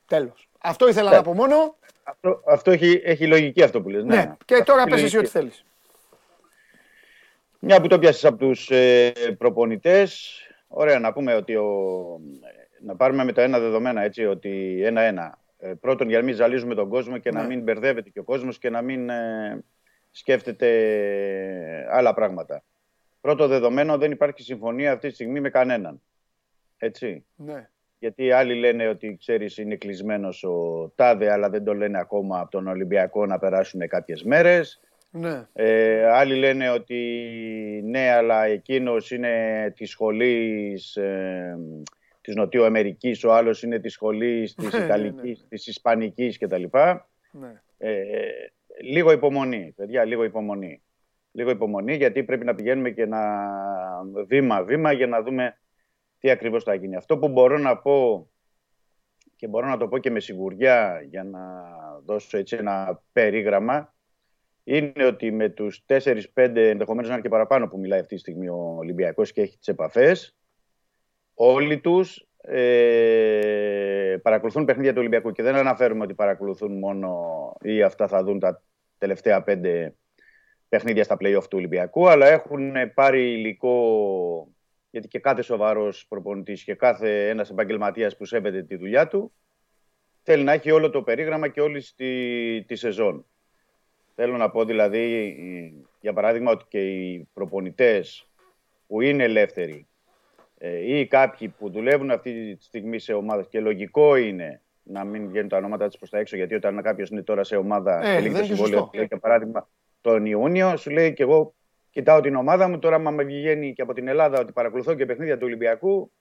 Τέλος. 0.07 0.49
Αυτό 0.59 0.88
ήθελα 0.88 1.11
να 1.11 1.21
πω 1.21 1.34
μόνο. 1.34 1.75
Αυτό, 2.03 2.41
αυτό 2.47 2.71
έχει, 2.71 3.01
έχει 3.03 3.27
λογική 3.27 3.63
αυτό 3.63 3.81
που 3.81 3.89
λες. 3.89 4.03
Ναι, 4.03 4.15
Ναι. 4.15 4.36
Και 4.45 4.63
τώρα 4.63 4.81
Έχει 4.81 4.89
πες 4.89 5.01
εσύ 5.03 5.15
λογική. 5.15 5.17
ό,τι 5.17 5.27
θέλεις. 5.29 5.63
Μια 7.59 7.81
που 7.81 7.88
το 7.88 7.99
πιάσεις 7.99 8.25
από 8.25 8.38
τους 8.38 8.69
ε, 8.71 9.11
προπονητές, 9.38 10.31
ωραία 10.67 10.99
να 10.99 11.13
πούμε 11.13 11.36
ότι 11.36 11.55
ο, 11.55 11.65
να 12.86 12.95
πάρουμε 12.95 13.23
με 13.23 13.31
τα 13.31 13.41
ένα 13.41 13.59
δεδομένα 13.59 14.01
έτσι, 14.01 14.25
ότι 14.25 14.81
ένα-ένα. 14.84 15.38
Ε, 15.59 15.73
πρώτον 15.79 16.09
για 16.09 16.17
να 16.17 16.23
μην 16.23 16.36
ζαλίζουμε 16.36 16.75
τον 16.75 16.89
κόσμο 16.89 17.17
και 17.17 17.31
να 17.31 17.41
Ναι. 17.41 17.47
μην 17.47 17.61
μπερδεύεται 17.61 18.09
και 18.09 18.19
ο 18.19 18.23
κόσμος 18.23 18.57
και 18.57 18.69
να 18.69 18.81
μην 18.81 19.09
ε, 19.09 19.63
σκέφτεται 20.11 20.67
άλλα 21.91 22.13
πράγματα. 22.13 22.63
Πρώτο 23.21 23.47
δεδομένο 23.47 23.97
δεν 23.97 24.11
υπάρχει 24.11 24.41
συμφωνία 24.43 24.91
αυτή 24.91 25.07
τη 25.07 25.13
στιγμή 25.13 25.39
με 25.39 25.49
κανέναν. 25.49 26.01
Έτσι. 26.77 27.25
Ναι. 27.36 27.67
Γιατί 27.99 28.31
άλλοι 28.31 28.55
λένε 28.55 28.88
ότι 28.88 29.15
ξέρεις 29.19 29.57
είναι 29.57 29.75
κλεισμένος 29.75 30.43
ο 30.43 30.88
Τάδε 30.95 31.31
αλλά 31.31 31.49
δεν 31.49 31.63
το 31.63 31.73
λένε 31.73 31.99
ακόμα 31.99 32.39
από 32.39 32.51
τον 32.51 32.67
Ολυμπιακό 32.67 33.25
να 33.25 33.39
περάσουν 33.39 33.88
κάποιες 33.88 34.23
μέρες. 34.23 34.79
Ναι. 35.09 35.47
Ε, 35.53 36.05
άλλοι 36.05 36.36
λένε 36.36 36.69
ότι 36.69 36.99
ναι, 37.86 38.09
αλλά 38.09 38.45
εκείνος 38.45 39.11
είναι 39.11 39.73
της 39.75 39.89
σχολής 39.89 40.95
ε, 40.95 41.57
της 42.24 42.36
Νοτιοαμερικής, 42.36 43.24
ο 43.24 43.34
άλλος 43.34 43.63
είναι 43.63 43.80
της 43.80 43.93
σχολής 43.93 44.53
της 44.53 44.71
Ναι, 44.74 44.80
ναι, 44.80 44.86
Ιταλικής, 44.86 45.45
της 45.49 45.67
Ισπανικής 45.67 46.38
κτλ. 46.38 46.63
ναι. 47.32 47.61
Ε, 47.78 48.30
λίγο 48.82 49.11
υπομονή, 49.11 49.74
παιδιά, 49.76 50.05
λίγο 50.05 50.24
υπομονή. 50.24 50.84
Λίγο 51.32 51.49
υπομονή 51.49 51.95
γιατί 51.95 52.24
πρέπει 52.24 52.45
να 52.45 52.55
πηγαίνουμε 52.55 52.89
και 52.89 53.05
να 53.05 53.19
βήμα-βήμα 54.28 54.91
για 54.91 55.07
να 55.07 55.21
δούμε 55.21 55.57
τι 56.19 56.30
ακριβώς 56.30 56.63
θα 56.63 56.74
γίνει. 56.74 56.95
Αυτό 56.95 57.17
που 57.17 57.28
μπορώ 57.28 57.57
να 57.57 57.78
πω 57.78 58.28
και 59.36 59.47
μπορώ 59.47 59.67
να 59.67 59.78
το 59.78 59.88
πω 59.88 59.97
και 59.97 60.11
με 60.11 60.19
σιγουριά 60.19 61.05
για 61.09 61.24
να 61.24 61.41
δώσω 62.05 62.38
έτσι 62.38 62.55
ένα 62.55 63.01
περίγραμμα 63.11 63.93
είναι 64.63 65.05
ότι 65.05 65.32
με 65.32 65.49
τους 65.49 65.86
4-5 65.88 66.55
ενδεχομένως 66.55 67.07
να 67.07 67.13
είναι 67.13 67.24
και 67.24 67.30
παραπάνω 67.30 67.67
που 67.67 67.80
μιλάει 67.80 67.99
αυτή 67.99 68.13
τη 68.13 68.19
στιγμή 68.19 68.47
ο 68.47 68.76
Ολυμπιακός 68.78 69.32
και 69.32 69.41
έχει 69.41 69.57
τις 69.57 69.67
επαφές 69.67 70.36
όλοι 71.34 71.79
τους 71.79 72.27
ε, 72.41 74.17
παρακολουθούν 74.21 74.65
παιχνίδια 74.65 74.91
του 74.91 74.99
Ολυμπιακού 74.99 75.31
και 75.31 75.43
δεν 75.43 75.55
αναφέρουμε 75.55 76.03
ότι 76.03 76.13
παρακολουθούν 76.13 76.77
μόνο 76.77 77.17
ή 77.61 77.81
αυτά 77.81 78.07
θα 78.07 78.23
δουν 78.23 78.39
τα 78.39 78.61
τελευταία 78.97 79.43
πέντε 79.43 79.95
παιχνίδια 80.69 81.03
στα 81.03 81.17
play-off 81.19 81.43
του 81.43 81.57
Ολυμπιακού 81.57 82.09
αλλά 82.09 82.27
έχουν 82.27 82.73
πάρει 82.93 83.31
υλικό 83.31 84.47
γιατί 84.89 85.07
και 85.07 85.19
κάθε 85.19 85.41
σοβαρός 85.41 86.05
προπονητής 86.07 86.63
και 86.63 86.75
κάθε 86.75 87.29
ένας 87.29 87.49
επαγγελματίας 87.49 88.17
που 88.17 88.25
σέβεται 88.25 88.63
τη 88.63 88.75
δουλειά 88.75 89.07
του 89.07 89.31
θέλει 90.23 90.43
να 90.43 90.51
έχει 90.51 90.71
όλο 90.71 90.89
το 90.89 91.03
περίγραμμα 91.03 91.47
και 91.47 91.61
όλη 91.61 91.84
τη, 91.95 92.63
τη 92.63 92.75
σεζόν. 92.75 93.25
Θέλω 94.15 94.38
να 94.38 94.49
πω 94.49 94.65
δηλαδή, 94.65 95.34
για 95.99 96.13
παράδειγμα, 96.13 96.51
ότι 96.51 96.65
και 96.67 96.79
οι 96.79 97.29
προπονητές 97.34 98.27
που 98.88 99.01
είναι 99.01 99.23
ελεύθεροι 99.23 99.73
ε, 99.73 99.93
ή 100.70 101.05
κάποιοι 101.07 101.47
που 101.47 101.70
δουλεύουν 101.70 102.11
αυτή 102.11 102.55
τη 102.55 102.64
στιγμή 102.64 102.99
σε 102.99 103.14
ομάδες 103.14 103.47
και 103.47 103.59
λογικό 103.59 104.16
είναι 104.16 104.61
να 104.84 105.03
μην 105.03 105.28
βγαίνουν 105.28 105.49
τα 105.49 105.57
ονόματα 105.57 105.88
της 105.88 105.97
προς 105.97 106.09
τα 106.09 106.18
έξω 106.18 106.36
γιατί 106.36 106.55
όταν 106.55 106.82
κάποιος 106.82 107.09
είναι 107.09 107.22
τώρα 107.22 107.43
σε 107.43 107.55
ομάδα 107.55 108.01
Ε, 108.07 108.14
και 108.16 108.20
λύγει 108.20 108.24
δεν 108.24 108.32
το 108.32 108.38
είναι 108.38 108.47
συμβόλαιο, 108.47 108.78
σωστό. 108.80 108.97
λέει, 108.97 109.05
για 109.05 109.18
παράδειγμα 109.20 109.70
τον 110.01 110.26
Ιούνιο, 110.26 110.78
σου 110.78 110.89
λέει 110.89 111.14
και 111.14 111.24
εγώ 111.24 111.53
κοιτάω 111.89 112.20
την 112.22 112.36
ομάδα 112.36 112.68
μου, 112.68 112.80
τώρα 112.80 112.95
άμα 112.95 113.11
με 113.11 113.24
βγαίνει 113.24 113.74
και 113.74 113.82
από 113.82 113.93
την 113.93 114.07
Ελλάδα 114.07 114.39
ότι 114.39 114.51
παρακολουθώ 114.51 114.93
και 114.93 115.05
παιχνίδια 115.05 115.36
του 115.38 115.45
Ολυμπιακού, 115.45 116.11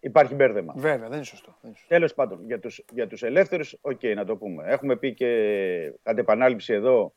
υπάρχει 0.00 0.34
μπέρδεμα. 0.34 0.74
Βέβαια, 0.76 1.08
δεν 1.08 1.16
είναι 1.16 1.24
σωστό. 1.24 1.56
Δεν 1.60 1.70
είναι 1.70 1.78
σωστό. 1.78 1.94
Τέλος 1.94 2.14
πάντων, 2.14 2.40
για 2.46 2.58
τους, 2.58 2.84
για 2.92 3.06
τους 3.06 3.22
ελεύθερους, 3.22 3.78
οκ, 3.80 4.02
να 4.14 4.24
το 4.24 4.36
πούμε. 4.36 4.64
Έχουμε 4.66 4.96
πει 4.96 5.14
και 5.14 5.30
κατ' 6.02 6.18
επανάληψη 6.18 6.72
εδώ 6.72 7.14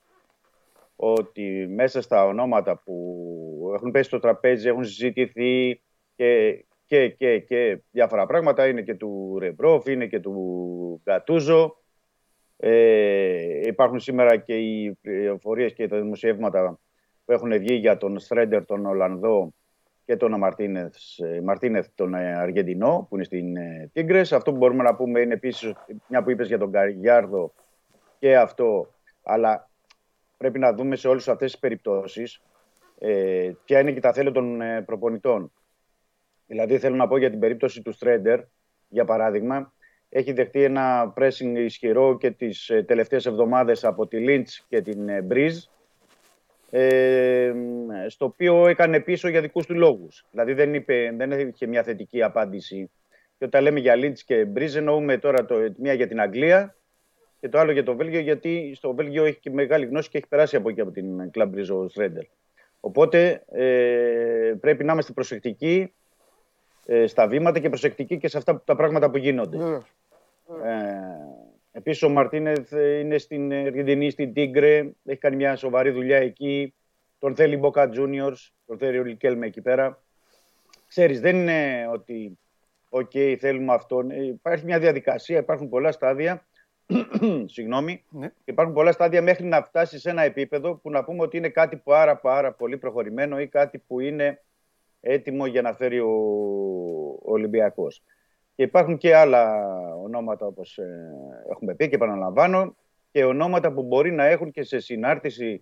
ότι 0.95 1.68
μέσα 1.70 2.01
στα 2.01 2.26
ονόματα 2.26 2.76
που 2.86 3.72
έχουν 3.76 3.91
πέσει 3.91 4.08
στο 4.08 4.20
τραπέζι, 4.20 4.68
έχουν 4.68 4.84
συζητηθεί 4.86 5.82
και, 6.18 6.65
και, 6.86 7.09
και, 7.09 7.39
και 7.39 7.80
διάφορα 7.91 8.26
πράγματα, 8.26 8.68
είναι 8.68 8.82
και 8.82 8.95
του 8.95 9.38
Ρεμπρόφ, 9.39 9.86
είναι 9.86 10.05
και 10.05 10.20
του 10.20 11.01
Γκατούζο. 11.03 11.78
Ε, 12.57 13.68
υπάρχουν 13.68 13.99
σήμερα 13.99 14.38
και 14.38 14.57
οι 14.57 14.97
πληροφορίες 15.01 15.74
και 15.74 15.88
τα 15.88 15.97
δημοσιεύματα 15.97 16.80
που 17.26 17.32
έχουν 17.32 17.57
βγει 17.57 17.74
για 17.74 17.97
τον 17.97 18.20
Στρέντερ, 18.20 18.65
τον 18.65 18.86
Ολλανδό 18.86 19.53
και 20.05 20.15
τον 20.18 20.38
Μαρτίνεθ, 20.38 20.95
Μαρτίνεθ 21.43 21.88
τον 21.95 22.13
ε, 22.13 22.36
Αργεντινό 22.36 23.05
που 23.09 23.15
είναι 23.15 23.24
στην 23.24 23.57
ε, 23.57 23.89
Τίγκρες. 23.93 24.34
Αυτό 24.34 24.51
που 24.51 24.57
μπορούμε 24.57 24.84
να 24.84 24.95
πούμε 24.95 25.20
είναι 25.20 25.34
επίσης 25.34 25.74
μια 26.07 26.24
που 26.24 26.32
είπες 26.32 26.47
για 26.47 26.57
τον 26.57 26.72
Καριάρδο 26.72 27.53
και 28.20 28.38
αυτό, 28.38 28.93
αλλά 29.24 29.70
πρέπει 30.38 30.59
να 30.59 30.74
δούμε 30.74 30.95
σε 30.95 31.07
όλες 31.07 31.28
αυτές 31.28 31.51
τις 31.51 31.59
περιπτώσεις 31.59 32.41
ε, 32.99 33.51
ποια 33.65 33.80
είναι 33.80 33.91
και 33.91 33.99
τα 33.99 34.13
θέλω 34.13 34.32
των 34.32 34.61
ε, 34.61 34.82
προπονητών. 34.82 35.51
Δηλαδή 36.48 36.78
θέλω 36.78 36.95
να 36.95 37.08
πω 37.08 37.18
για 37.18 37.30
την 37.30 37.39
περίπτωση 37.39 37.82
του 37.82 37.91
Στρέντερ, 37.91 38.39
για 38.88 39.06
παράδειγμα, 39.06 39.74
έχει 40.10 40.34
δεχτεί 40.34 40.64
ένα 40.64 41.14
pressing 41.18 41.56
ισχυρό 41.56 42.18
και 42.18 42.32
τις 42.32 42.70
ε, 42.70 42.84
τελευταίες 42.84 43.26
εβδομάδες 43.26 43.84
από 43.84 44.08
τη 44.08 44.18
Λίντς 44.18 44.66
και 44.70 44.82
την 44.82 45.10
ε, 45.10 45.22
Μπρίζ, 45.22 45.64
ε, 46.70 47.54
στο 48.08 48.26
οποίο 48.26 48.68
έκανε 48.68 49.00
πίσω 49.00 49.28
για 49.28 49.41
δικούς 49.41 49.66
του 49.66 49.74
λόγους. 49.74 50.26
Δηλαδή 50.32 50.54
δεν, 50.54 50.74
είπε, 50.74 51.14
δεν 51.18 51.32
είχε 51.32 51.68
μια 51.68 51.84
θετική 51.84 52.24
απάντηση. 52.24 52.91
Και 53.38 53.45
όταν 53.45 53.64
λέμε 53.64 53.80
για 53.80 53.95
Λίντς 53.95 54.24
και 54.24 54.45
Μπρίζ 54.45 54.76
εννοούμε 54.76 55.18
τώρα 55.18 55.45
το, 55.45 55.74
μία 55.78 55.93
για 55.93 56.08
την 56.08 56.20
Αγγλία 56.20 56.76
και 57.39 57.50
το 57.50 57.60
άλλο 57.60 57.72
για 57.72 57.84
το 57.84 57.95
Βέλγιο 57.95 58.20
γιατί 58.20 58.74
στο 58.76 58.93
Βέλγιο 58.93 59.26
έχει 59.26 59.39
και 59.39 59.50
μεγάλη 59.50 59.86
γνώση 59.86 60.10
και 60.10 60.18
έχει 60.18 60.28
περάσει 60.28 60.56
από 60.56 60.70
εκεί 60.70 60.82
από 60.82 60.91
την 60.91 61.32
Club 61.34 61.48
Μπρίζ 61.48 61.70
ο 61.70 61.88
Στρέντερ. 61.88 62.24
Οπότε 62.80 63.43
ε, 63.52 64.54
πρέπει 64.60 64.84
να 64.84 64.93
είμαστε 64.93 65.14
προσεκτικοί 65.14 65.93
ε, 66.90 67.08
στα 67.08 67.28
βήματα 67.28 67.60
και 67.60 67.70
προσεκτικοί 67.70 68.18
και 68.18 68.28
σε 68.28 68.38
αυτά 68.38 68.62
τα 68.66 68.76
πράγματα 68.76 69.10
που 69.10 69.18
γίνονται. 69.18 69.58
Βεβαίως. 69.58 69.94
Ε, 70.64 71.48
Επίσης, 71.78 72.04
ο 72.04 72.10
Μαρτίνεθ 72.10 72.74
ε, 72.74 73.00
είναι 73.00 73.18
στην 73.18 73.54
Αργεντινή, 73.54 74.10
στην 74.10 74.34
Τίγκρε. 74.34 74.92
Έχει 75.06 75.20
κάνει 75.20 75.36
μια 75.36 75.56
σοβαρή 75.56 75.90
δουλειά 75.90 76.18
εκεί. 76.18 76.74
Τον 77.20 77.36
θέλει 77.36 77.54
η 77.54 77.58
Μπόκα 77.62 77.90
Juniors, 77.94 78.50
τον 78.66 78.78
θέλει 78.78 79.00
ο 79.00 79.04
Ρικέλμε 79.03 79.45
εκεί 79.46 79.62
πέρα. 79.62 80.04
Ξέρεις, 80.88 81.20
δεν 81.20 81.36
είναι 81.36 81.88
ότι 81.92 82.40
οκ, 82.90 83.12
θέλουμε 83.40 83.74
αυτόν. 83.74 84.12
Ε, 84.12 84.26
Υπάρχει 84.26 84.66
μια 84.66 84.80
διαδικασία, 84.80 85.38
υπάρχουν 85.38 85.70
πολλά 85.70 85.92
στάδια. 85.92 86.48
Συγγνώμη. 87.54 88.04
Ναι. 88.10 88.32
Υπάρχουν 88.46 88.74
πολλά 88.74 88.92
στάδια 88.92 89.22
μέχρι 89.22 89.46
να 89.46 89.64
φτάσει 89.64 90.00
σε 90.00 90.10
ένα 90.10 90.22
επίπεδο 90.22 90.76
που 90.76 90.90
να 90.90 91.04
πούμε 91.04 91.22
ότι 91.22 91.38
είναι 91.38 91.50
κάτι 91.50 91.78
πάρα 91.78 92.18
πάρα 92.18 92.52
πολύ 92.54 92.78
προχωρημένο 92.78 93.40
ή 93.40 93.48
κάτι 93.48 93.78
που 93.78 94.00
είναι 94.00 94.42
έτοιμο 95.02 95.45
για 95.45 95.62
να 95.62 95.74
φέρει 95.74 96.00
ο, 96.00 96.12
ο 97.10 97.32
Ολυμπιακός. 97.32 98.04
Και 98.56 98.64
υπάρχουν 98.64 98.98
και 98.98 99.16
άλλα 99.16 99.66
ονόματα 100.04 100.45
όπως 100.45 100.78
ε, 100.78 101.12
έχουμε 101.50 101.76
πει 101.76 101.89
και 101.89 101.95
επαναλαμβάνω 101.95 102.76
και 103.12 103.24
ονόματα 103.24 103.72
που 103.72 103.84
μπορεί 103.84 104.12
να 104.12 104.26
έχουν 104.26 104.52
και 104.52 104.64
σε 104.64 104.80
συνάρτηση 104.80 105.62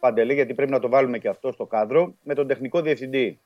παντελή 0.00 0.34
γιατί 0.34 0.54
πρέπει 0.54 0.70
να 0.70 0.78
το 0.78 0.88
βάλουμε 0.88 1.18
και 1.18 1.28
αυτό 1.28 1.52
στο 1.52 1.66
κάδρο 1.66 2.14
με 2.22 2.34
τον 2.34 2.46
τεχνικό 2.46 2.80
διευθυντή. 2.80 3.40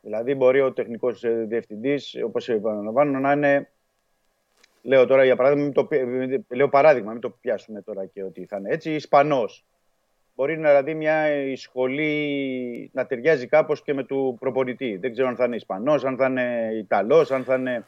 Δηλαδή 0.00 0.34
μπορεί 0.34 0.60
ο 0.60 0.72
τεχνικός 0.72 1.24
ε, 1.24 1.44
διευθυντής 1.48 2.16
όπως 2.24 2.48
επαναλαμβάνω 2.48 3.18
να 3.18 3.32
είναι 3.32 3.70
λέω 4.82 5.06
τώρα 5.06 5.24
για 5.24 5.36
παράδειγμα 5.36 5.64
μην 5.64 5.72
το, 5.72 5.84
πι- 5.84 6.04
μην- 6.06 6.44
λέω 6.48 6.68
παράδειγμα 6.68 7.12
μην 7.12 7.20
το 7.20 7.30
πιάσουμε 7.30 7.82
τώρα 7.82 8.06
και 8.06 8.24
ότι 8.24 8.46
θα 8.46 8.56
είναι 8.56 8.70
έτσι 8.70 8.94
Ισπανός 8.94 9.64
μπορεί 10.34 10.58
να 10.58 10.68
δηλαδή 10.68 10.94
μια 10.94 11.24
σχολή 11.56 12.90
να 12.92 13.06
ταιριάζει 13.06 13.46
κάπως 13.46 13.82
και 13.82 13.94
με 13.94 14.04
του 14.04 14.36
προπονητή. 14.40 14.96
Δεν 14.96 15.12
ξέρω 15.12 15.28
αν 15.28 15.36
θα 15.36 15.44
είναι 15.44 15.56
Ισπανός, 15.56 16.04
αν 16.04 16.16
θα 16.16 16.26
είναι 16.26 16.70
Ιταλός, 16.78 17.30
αν 17.30 17.44
θα 17.44 17.54
είναι 17.54 17.86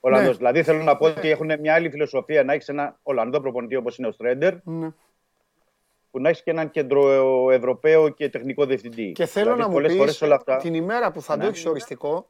Ολλανδός. 0.00 0.30
Ναι. 0.30 0.36
Δηλαδή 0.36 0.62
θέλω 0.62 0.82
να 0.82 0.96
πω 0.96 1.06
ότι 1.06 1.30
έχουν 1.30 1.50
μια 1.60 1.74
άλλη 1.74 1.90
φιλοσοφία 1.90 2.44
να 2.44 2.52
έχεις 2.52 2.68
ένα 2.68 2.98
Ολλανδό 3.02 3.40
προπονητή 3.40 3.76
όπως 3.76 3.98
είναι 3.98 4.06
ο 4.08 4.12
Στρέντερ, 4.12 4.54
Ναι. 4.64 4.88
που 6.10 6.20
να 6.20 6.28
έχεις 6.28 6.42
και 6.42 6.50
έναν 6.50 6.70
κέντρο 6.70 7.50
Ευρωπαίο 7.50 8.08
και 8.08 8.28
τεχνικό 8.28 8.64
διευθυντή. 8.64 9.12
Και 9.12 9.26
θέλω 9.26 9.44
δηλαδή, 9.44 9.60
να 9.60 9.66
μου 9.68 9.72
πολλές 9.74 9.90
πεις 9.90 10.00
φορές 10.00 10.22
όλα 10.22 10.34
αυτά. 10.34 10.56
την 10.56 10.74
ημέρα 10.74 11.12
που 11.12 11.22
θα 11.22 11.34
το 11.36 11.42
Ναι. 11.42 11.48
έχεις 11.48 11.66
οριστικό, 11.66 12.28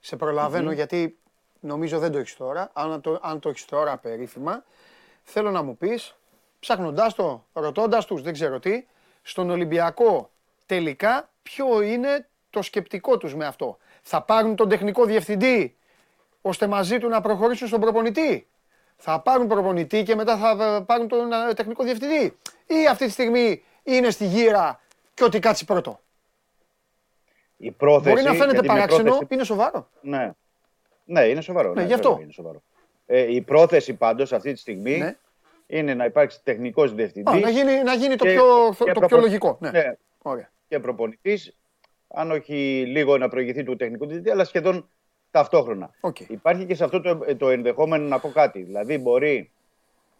σε 0.00 0.16
προλαβαινω 0.16 0.72
γιατί 0.72 1.18
νομίζω 1.60 1.98
δεν 1.98 2.12
το 2.12 2.18
έχεις 2.18 2.36
τώρα, 2.36 2.70
αν 2.72 3.00
το, 3.00 3.18
αν 3.22 3.38
το 3.38 3.48
έχεις 3.48 3.64
τώρα 3.64 3.98
περίφημα, 3.98 4.64
θέλω 5.22 5.50
να 5.50 5.62
μου 5.62 5.76
πεις, 5.76 6.17
ψάχνοντάς 6.60 7.14
το, 7.14 7.44
ρωτώντας 7.52 8.04
τους, 8.06 8.22
δεν 8.22 8.32
ξέρω 8.32 8.58
τι, 8.58 8.84
στον 9.22 9.50
Ολυμπιακό 9.50 10.30
τελικά 10.66 11.30
ποιο 11.42 11.80
είναι 11.82 12.28
το 12.50 12.62
σκεπτικό 12.62 13.18
τους 13.18 13.34
με 13.34 13.46
αυτό. 13.46 13.78
Θα 14.02 14.22
πάρουν 14.22 14.56
τον 14.56 14.68
τεχνικό 14.68 15.04
διευθυντή 15.04 15.76
ώστε 16.42 16.66
μαζί 16.66 16.98
του 16.98 17.08
να 17.08 17.20
προχωρήσουν 17.20 17.66
στον 17.68 17.80
προπονητή; 17.80 18.46
Θα 18.96 19.20
πάρουν 19.20 19.46
προπονητή 19.46 20.02
και 20.02 20.14
μετά 20.14 20.36
θα 20.36 20.74
ε, 20.76 20.80
πάρουν 20.80 21.08
τον 21.08 21.32
ε, 21.32 21.54
τεχνικό 21.54 21.84
διευθυντή; 21.84 22.36
Ή 22.66 22.86
αυτή 22.90 23.04
τη 23.04 23.10
στιγμή 23.10 23.62
είναι 23.82 24.10
στη 24.10 24.24
γύρα 24.26 24.80
και 25.14 25.24
ό,τι 25.24 25.38
κάτσει 25.38 25.64
πρώτο; 25.64 26.00
Η 27.56 27.70
πρόθεση, 27.70 28.10
Μπορεί 28.14 28.22
να 28.22 28.32
φαίνεται 28.32 28.50
γιατί 28.52 28.66
με 28.68 28.74
παράξενο, 28.74 29.02
πρόθεση- 29.02 29.32
είναι 29.32 29.44
σοβαρό. 29.44 29.88
Ναι. 30.00 30.32
ναι, 31.04 31.24
είναι 31.24 31.40
σοβαρό. 31.40 31.72
Ναι, 31.72 31.80
Ναι, 31.80 31.86
γι' 31.86 31.94
αυτό. 31.94 32.08
βέβαια 32.08 32.22
Είναι 32.24 32.32
σοβαρό. 32.32 32.62
Ε, 33.06 33.34
η 33.34 33.40
πρόθεση 33.40 33.94
πάντως 33.94 34.32
αυτή 34.32 34.52
τη 34.52 34.58
στιγμή 34.58 34.98
Ναι. 34.98 35.16
Είναι 35.70 35.94
να 35.94 36.04
υπάρξει 36.04 36.40
τεχνικός 36.44 36.90
Α, 36.90 36.94
διευθυντής 36.94 37.40
να, 37.42 37.50
γίνει, 37.50 37.82
να 37.82 37.94
γίνει 37.94 38.16
το 38.16 38.24
και- 38.24 38.32
πιο, 38.32 38.44
και 38.70 38.92
το 38.92 39.00
πιο 39.00 39.08
προπο- 39.08 39.16
λογικό. 39.16 39.58
Ναι. 39.60 39.70
ναι, 39.70 39.96
Ωραία. 40.22 40.50
και 40.68 40.78
προπονητής, 40.78 41.56
αν 42.08 42.30
όχι 42.30 42.84
λίγο 42.86 43.18
να 43.18 43.28
προηγηθεί 43.28 43.62
του 43.62 43.76
τεχνικού 43.76 44.04
διευθυντή, 44.06 44.30
αλλά 44.30 44.44
σχεδόν 44.44 44.88
ταυτόχρονα. 45.30 45.90
Οκ. 46.00 46.20
Υπάρχει 46.20 46.64
και 46.64 46.74
σε 46.74 46.84
αυτό 46.84 47.00
το, 47.00 47.18
το 47.36 47.48
ενδεχόμενο 47.48 48.08
να 48.08 48.18
πω 48.18 48.28
κάτι. 48.28 48.62
Δηλαδή, 48.62 48.98
μπορεί 48.98 49.50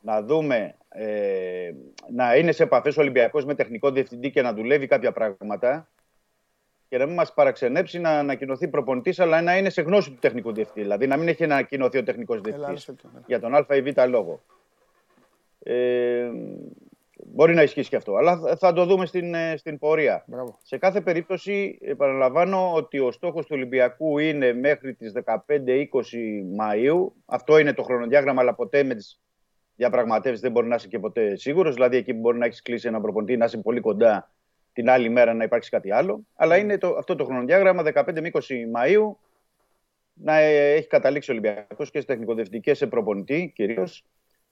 να 0.01 0.23
δούμε 0.23 0.75
ε, 0.89 1.71
να 2.13 2.37
είναι 2.37 2.53
σε 2.53 2.63
επαφές 2.63 2.97
ο 2.97 3.01
Ολυμπιακός 3.01 3.45
με 3.45 3.55
τεχνικό 3.55 3.91
διευθυντή 3.91 4.31
και 4.31 4.43
να 4.43 4.53
δουλεύει 4.53 4.87
κάποια 4.87 5.13
πράγματα 5.13 5.89
και 6.89 6.99
να 6.99 7.07
μην 7.07 7.15
μας 7.15 7.33
παραξενέψει 7.35 7.99
να 7.99 8.11
ανακοινωθεί 8.11 8.69
προπονητής, 8.69 9.21
αλλά 9.21 9.43
να 9.43 9.57
είναι 9.57 9.71
σε 9.71 9.83
γνώση 9.83 10.11
του 10.11 10.19
τεχνικού 10.21 10.53
διευθυντή. 10.53 10.81
Δηλαδή, 10.83 11.07
να 11.07 11.17
μην 11.17 11.29
έχει 11.29 11.45
ανακοινωθεί 11.45 11.99
ο 11.99 12.03
τεχνικός 12.03 12.37
Έλα, 12.37 12.45
διευθυντής 12.45 12.69
άρεσε 12.89 12.93
το, 12.93 13.09
έλα. 13.13 13.23
για 13.27 13.41
τον 13.41 13.55
Α 13.55 13.67
ή 13.77 13.83
Β 13.83 14.09
λόγο. 14.09 14.41
Ε, 15.71 16.31
μπορεί 17.25 17.55
να 17.55 17.63
ισχύσει 17.63 17.89
και 17.89 17.97
αυτό, 17.97 18.15
αλλά 18.17 18.39
θα- 18.39 18.57
θα 18.57 18.73
το 18.73 18.85
δούμε 18.85 19.07
στην, 19.07 19.35
ε, 19.35 19.57
στην 19.57 19.79
πορεία. 19.79 20.25
Μπράβο. 20.27 20.59
Σε 20.63 20.79
κάθε 20.79 21.01
περίπτωση, 21.01 21.79
επαναλαμβάνω 21.83 22.73
ότι 22.75 22.99
ο 22.99 23.11
στόχος 23.11 23.43
του 23.47 23.53
Ολυμπιακού 23.55 24.19
είναι 24.19 24.53
μέχρι 24.53 24.95
τις 24.95 25.13
15-20 25.13 26.45
Μαΐου. 26.61 27.07
Αυτό 27.27 27.59
είναι 27.59 27.73
το 27.73 27.83
χρονοδιάγραμμα, 27.83 28.41
αλλά 28.41 28.55
ποτέ 28.55 28.83
με 28.83 28.95
τις 28.95 29.21
διαπραγματεύσεις 29.77 30.41
δεν 30.41 30.51
μπορεί 30.53 30.67
να 30.67 30.75
είσαι 30.75 30.89
και 30.89 30.99
ποτέ 30.99 31.37
σίγουρος. 31.37 31.75
Δηλαδή, 31.75 31.97
εκεί 31.97 32.15
που 32.15 32.21
μπορεί 32.21 32.39
να 32.39 32.45
έχεις 32.47 32.63
κλείσει 32.63 32.89
ένα 32.89 33.01
προπονητή, 33.01 33.37
να 33.37 33.45
είσαι 33.45 33.59
πολύ 33.59 33.81
κοντά 33.81 34.31
την 34.73 34.91
άλλη 34.91 35.09
μέρα 35.09 35.35
να 35.35 35.45
υπάρξει 35.45 35.71
κάτι 35.71 35.93
άλλο. 35.93 36.21
Αλλά 36.35 36.57
είναι 36.57 36.79
το, 36.79 36.89
αυτό 36.99 37.15
το 37.15 37.25
χρονοδιάγραμμα 37.25 37.83
15 37.83 38.21
με 38.21 38.31
20 38.33 38.39
Μαΐου 38.77 39.17
να 40.13 40.39
ε, 40.39 40.73
έχει 40.75 40.87
καταλήξει 40.87 41.31
ο 41.31 41.35
Ολυμπιακός 41.35 41.91
και 41.91 42.01
σε 42.01 42.07
τεχνικοδευτική 42.07 42.61
και 42.61 42.75
σε 42.75 42.87
προπονητή 42.87 43.53
κυρίως 43.55 44.05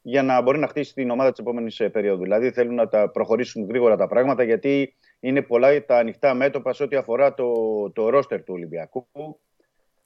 για 0.09 0.23
να 0.23 0.43
μπορεί 0.43 0.59
να 0.59 0.67
χτίσει 0.67 0.95
την 0.95 1.11
ομάδα 1.11 1.31
της 1.31 1.39
επόμενης 1.41 1.83
περίοδου. 1.93 2.23
Δηλαδή 2.23 2.51
θέλουν 2.51 2.75
να 2.75 2.89
τα 2.89 3.11
προχωρήσουν 3.11 3.67
γρήγορα 3.69 3.97
τα 3.97 4.07
πράγματα 4.07 4.43
γιατί 4.43 4.97
είναι 5.21 5.43
πολλά 5.43 5.85
τα 5.85 5.99
ανοιχτά 5.99 6.35
μέτωπα 6.35 6.73
σε 6.73 6.83
ό,τι 6.83 6.97
αφορά 6.97 7.35
το, 7.35 7.53
το 7.91 8.09
ρόστερ 8.09 8.43
του 8.43 8.55
Ολυμπιακού. 8.55 9.07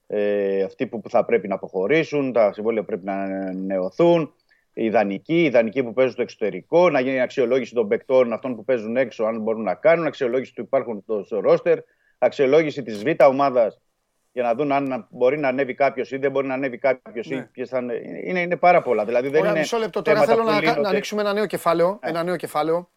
Ε, 0.06 0.62
αυτοί 0.62 0.86
που 0.86 1.02
θα 1.08 1.24
πρέπει 1.24 1.48
να 1.48 1.54
αποχωρήσουν, 1.54 2.32
τα 2.32 2.52
συμβόλαια 2.52 2.84
πρέπει 2.84 3.04
να 3.04 3.26
νεωθούν, 3.52 4.34
οι 4.72 4.84
ιδανικοί, 4.84 5.40
οι 5.40 5.44
ιδανικοί 5.44 5.82
που 5.82 5.92
παίζουν 5.92 6.12
στο 6.12 6.22
εξωτερικό, 6.22 6.90
να 6.90 7.00
γίνει 7.00 7.20
αξιολόγηση 7.20 7.74
των 7.74 7.88
παικτών, 7.88 8.32
αυτών 8.32 8.56
που 8.56 8.64
παίζουν 8.64 8.96
έξω, 8.96 9.24
αν 9.24 9.40
μπορούν 9.40 9.62
να 9.62 9.74
κάνουν, 9.74 10.06
αξιολόγηση 10.06 10.54
του 10.54 10.62
υπάρχουν 10.62 11.04
στο 11.24 11.40
ρόστερ, 11.40 11.78
αξιολόγηση 12.18 12.82
της 12.82 13.02
β' 13.02 13.24
ομάδας 13.28 13.80
για 14.32 14.42
να 14.42 14.54
δουν 14.54 14.72
αν 14.72 15.06
μπορεί 15.10 15.38
να 15.38 15.48
ανέβει 15.48 15.74
κάποιος 15.74 16.10
ή 16.10 16.16
δεν 16.16 16.30
μπορεί 16.30 16.46
να 16.46 16.54
ανέβει 16.54 16.78
κάποιος. 16.78 17.28
Ναι. 17.28 17.48
Είναι, 18.24 18.40
είναι 18.40 18.56
πάρα 18.56 18.82
πολλά. 18.82 19.04
Δηλαδή 19.04 19.28
δεν 19.28 19.38
Ωραία, 19.40 19.50
είναι 19.50 19.60
μισό 19.60 19.78
λεπτό. 19.78 20.02
Τώρα 20.02 20.22
θέλω 20.22 20.42
να, 20.42 20.60
να 20.80 20.88
ανοίξουμε 20.88 21.20
ένα 21.20 21.32
νέο 21.32 21.46
κεφάλαιο. 21.46 21.98
Ναι. 22.02 22.10
Ένα 22.10 22.22
νέο 22.22 22.36
κεφάλαιο. 22.36 22.88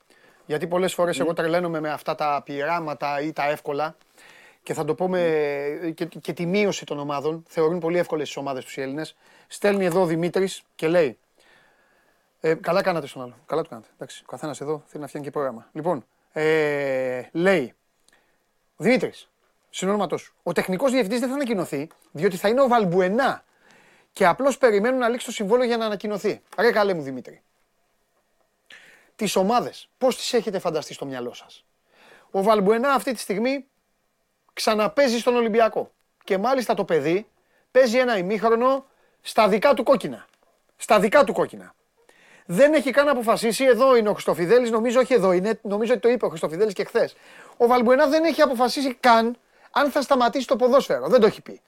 Γιατί 0.46 0.68
πολλές 0.68 0.94
φορές 0.94 1.18
mm. 1.18 1.20
εγώ 1.20 1.34
τρελαίνομαι 1.34 1.80
με 1.80 1.90
αυτά 1.90 2.16
τα 2.16 2.42
πειράματα 2.46 3.22
ή 3.22 3.34
τα 3.34 3.50
εύκολα. 3.50 3.96
Και 4.64 4.74
θα 4.74 4.86
το 4.86 4.96
πω 4.96 5.08
με. 5.08 5.94
και, 5.96 6.06
και 6.06 6.34
τη 6.34 6.46
μείωση 6.46 6.86
των 6.86 7.00
ομάδων. 7.00 7.44
Θεωρούν 7.48 7.80
πολύ 7.80 7.98
εύκολες 7.98 8.28
τις 8.28 8.38
ομάδες 8.38 8.64
τους 8.64 8.78
οι 8.78 8.82
Έλληνες. 8.82 9.16
Στέλνει 9.48 9.86
εδώ 9.86 10.02
ο 10.02 10.06
Δημήτρης 10.06 10.64
και 10.76 10.88
λέει. 10.88 11.18
Ε, 12.40 12.54
καλά 12.54 12.82
κάνατε 12.82 13.08
στον 13.08 13.22
άλλο. 13.22 13.36
Καλά 13.46 13.62
το 13.62 13.70
κάνατε. 13.70 13.88
Εντάξει, 13.94 14.22
ο 14.24 14.30
καθένας 14.32 14.62
εδώ 14.62 14.84
θέλει 14.86 15.02
να 15.02 15.08
φτιάχνει 15.08 15.30
και 15.30 15.34
πρόγραμμα. 15.34 15.70
Λοιπόν, 15.72 16.06
ε, 16.34 17.22
λέει. 17.32 17.74
Δημήτρης, 18.78 19.30
συνόνοματό 19.74 20.18
σου. 20.18 20.34
Ο 20.44 20.52
τεχνικός 20.52 20.92
διευθυντής 20.92 21.20
δεν 21.20 21.30
θα 21.30 21.36
ανακοινωθεί, 21.36 21.88
διότι 22.12 22.38
θα 22.38 22.48
είναι 22.48 22.62
ο 22.62 22.68
Βαλμπουενά. 22.68 23.44
Και 24.14 24.26
απλώς 24.26 24.58
περιμένουν 24.58 25.00
να 25.00 25.10
λήξει 25.10 25.26
το 25.26 25.32
συμβόλαιο 25.32 25.68
για 25.68 25.78
να 25.78 25.86
ανακοινωθεί. 25.86 26.42
Ρε 26.58 26.72
καλέ 26.72 26.94
μου 26.94 27.02
Δημήτρη. 27.02 27.42
Τις 29.16 29.36
ομάδες, 29.36 29.90
πώς 29.98 30.18
τις 30.18 30.34
έχετε 30.34 30.60
φανταστεί 30.60 30.94
στο 30.94 31.06
μυαλό 31.06 31.34
σας; 31.34 31.66
Ο 32.32 32.44
Βαλμπουενά 32.44 32.94
αυτή 32.94 33.14
τη 33.14 33.20
στιγμή 33.20 33.66
ξαναπέζει 34.54 35.20
στον 35.20 35.36
Ολυμπιακό. 35.36 35.92
Και 36.24 36.38
μάλιστα 36.38 36.74
το 36.74 36.84
παιδί 36.84 37.28
παίζει 37.72 37.98
ένα 37.98 38.18
ημίχρονο 38.18 38.86
στα 39.22 39.48
δικά 39.48 39.74
του 39.74 39.84
κόκκινα. 39.84 40.28
Στα 40.78 41.00
δικά 41.00 41.24
του 41.24 41.34
κόκκινα. 41.34 41.74
Δεν 42.46 42.74
έχει 42.74 42.92
καν 42.92 43.08
αποφασίσει, 43.08 43.64
εδώ 43.64 43.96
είναι 43.96 44.10
ο 44.10 44.14
Χριστοφιδέλης, 44.14 44.70
νομίζω 44.70 45.00
όχι 45.00 45.14
εδώ 45.14 45.32
είναι, 45.32 45.60
νομίζω 45.62 45.92
ότι 45.92 46.02
το 46.02 46.10
είπε 46.10 46.26
ο 46.26 46.30
Χριστοφιδέλης 46.30 46.74
και 46.74 46.84
χθες. 46.84 47.16
Ο 47.58 47.68
Βαλμπουενά 47.68 48.08
δεν 48.08 48.24
έχει 48.24 48.42
αποφασίσει 48.42 48.94
καν 48.94 49.38
αν 49.76 49.92
θα 49.92 50.02
σταματήσει 50.02 50.48
το 50.48 50.56
ποδόσφαιρο. 50.56 51.08
Δεν 51.08 51.20
το 51.20 51.26
έχει 51.26 51.42
πει. 51.42 51.62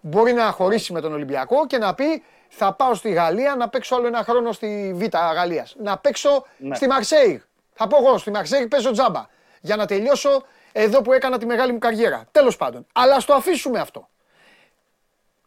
Μπορεί 0.00 0.32
να 0.32 0.50
χωρίσει 0.50 0.92
με 0.92 1.00
τον 1.00 1.12
Ολυμπιακό 1.12 1.66
και 1.66 1.78
να 1.78 1.94
πει 1.94 2.24
θα 2.48 2.72
πάω 2.72 2.94
στη 2.94 3.10
Γαλλία 3.10 3.54
να 3.54 3.68
παίξω 3.68 3.94
άλλο 3.94 4.06
ένα 4.06 4.24
χρόνο 4.24 4.52
στη 4.52 4.92
Β' 4.94 5.16
Γαλλίας. 5.16 5.74
Να 5.78 5.98
παίξω 5.98 6.46
ναι. 6.56 6.74
στη 6.74 6.86
Μαρσέη. 6.86 7.42
Θα 7.72 7.86
πω 7.86 7.96
εγώ 7.96 8.18
στη 8.18 8.30
Μαρσέη 8.30 8.66
παίζω 8.66 8.90
τζάμπα. 8.90 9.26
Για 9.60 9.76
να 9.76 9.86
τελειώσω 9.86 10.42
εδώ 10.72 11.02
που 11.02 11.12
έκανα 11.12 11.38
τη 11.38 11.46
μεγάλη 11.46 11.72
μου 11.72 11.78
καριέρα. 11.78 12.24
Τέλος 12.32 12.56
πάντων. 12.56 12.86
Αλλά 12.92 13.14
ας 13.14 13.24
το 13.24 13.34
αφήσουμε 13.34 13.78
αυτό. 13.80 14.08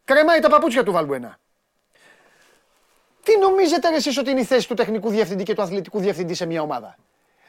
Κρεμάει 0.04 0.40
τα 0.40 0.48
παπούτσια 0.48 0.82
του 0.82 0.92
Βαλμπουενά. 0.92 1.38
Τι 3.22 3.38
νομίζετε 3.38 3.88
εσείς 3.88 4.18
ότι 4.18 4.30
είναι 4.30 4.40
η 4.40 4.44
θέση 4.44 4.68
του 4.68 4.74
τεχνικού 4.74 5.08
διευθυντή 5.08 5.42
και 5.42 5.54
του 5.54 5.62
αθλητικού 5.62 5.98
διευθυντή 5.98 6.34
σε 6.34 6.46
μια 6.46 6.62
ομάδα; 6.62 6.96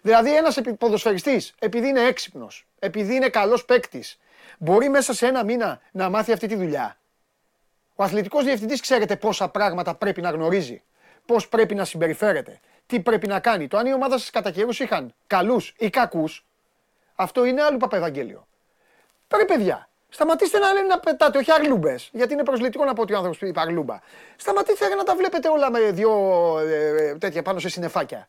Δηλαδή 0.02 0.36
ένας 0.36 0.60
ποδοσφαιριστής, 0.78 1.54
επειδή 1.60 1.88
είναι 1.88 2.02
έξυπνος, 2.02 2.68
επειδή 2.80 3.16
είναι 3.16 3.30
καλός 3.30 3.66
παίκτης, 3.66 4.20
μπορεί 4.58 4.90
μέσα 4.90 5.14
σε 5.14 5.28
ένα 5.28 5.44
μήνα 5.44 5.82
να 5.92 6.10
μάθει 6.10 6.32
αυτή 6.32 6.48
τη 6.48 6.56
δουλειά. 6.56 6.98
Ο 7.96 8.04
αθλητικός 8.04 8.44
διευθυντής 8.44 8.82
ξέρετε 8.82 9.16
πόσα 9.16 9.50
πράγματα 9.50 9.96
πρέπει 9.96 10.22
να 10.22 10.30
γνωρίζει, 10.30 10.84
πώς 11.26 11.48
πρέπει 11.48 11.76
να 11.76 11.86
συμπεριφέρεται, 11.86 12.60
τι 12.86 13.00
πρέπει 13.00 13.28
να 13.28 13.40
κάνει. 13.40 13.68
Το 13.68 13.78
αν 13.78 13.86
η 13.86 13.94
ομάδα 13.94 14.18
σας 14.18 14.30
κατά 14.30 14.52
καιρούς 14.52 14.80
είχαν 14.80 15.14
καλούς 15.28 15.74
ή 15.78 15.90
κακούς, 15.90 16.46
αυτό 17.16 17.46
είναι 17.46 17.62
άλλο 17.62 17.78
παπαευαγγέλιο. 17.78 18.48
Πρέπει 19.28 19.46
παιδιά, 19.46 19.90
σταματήστε 20.10 20.60
να 20.60 20.74
λένε 20.74 20.88
να 20.88 21.00
πετάτε, 21.00 21.38
όχι 21.38 21.52
αρλούμπε, 21.52 22.00
γιατί 22.12 22.34
είναι 22.34 22.44
προσλητικό 22.44 22.86
να 22.86 22.94
πω 22.94 23.02
ότι 23.02 23.14
ο 23.14 23.18
άνθρωπος 23.18 23.42
είπε 23.42 23.60
αρλούμπα. 23.60 24.00
Σταματήστε 24.36 24.96
να 24.96 25.04
τα 25.04 25.16
βλέπετε 25.16 25.50
όλα 25.50 25.72
με 25.72 25.80
δύο 25.80 26.12
ε, 26.60 26.88
ε, 26.88 27.16
τέτοια 27.16 27.42
πάνω 27.42 27.60
σε 27.60 27.70
συνεφάκια. 27.70 28.28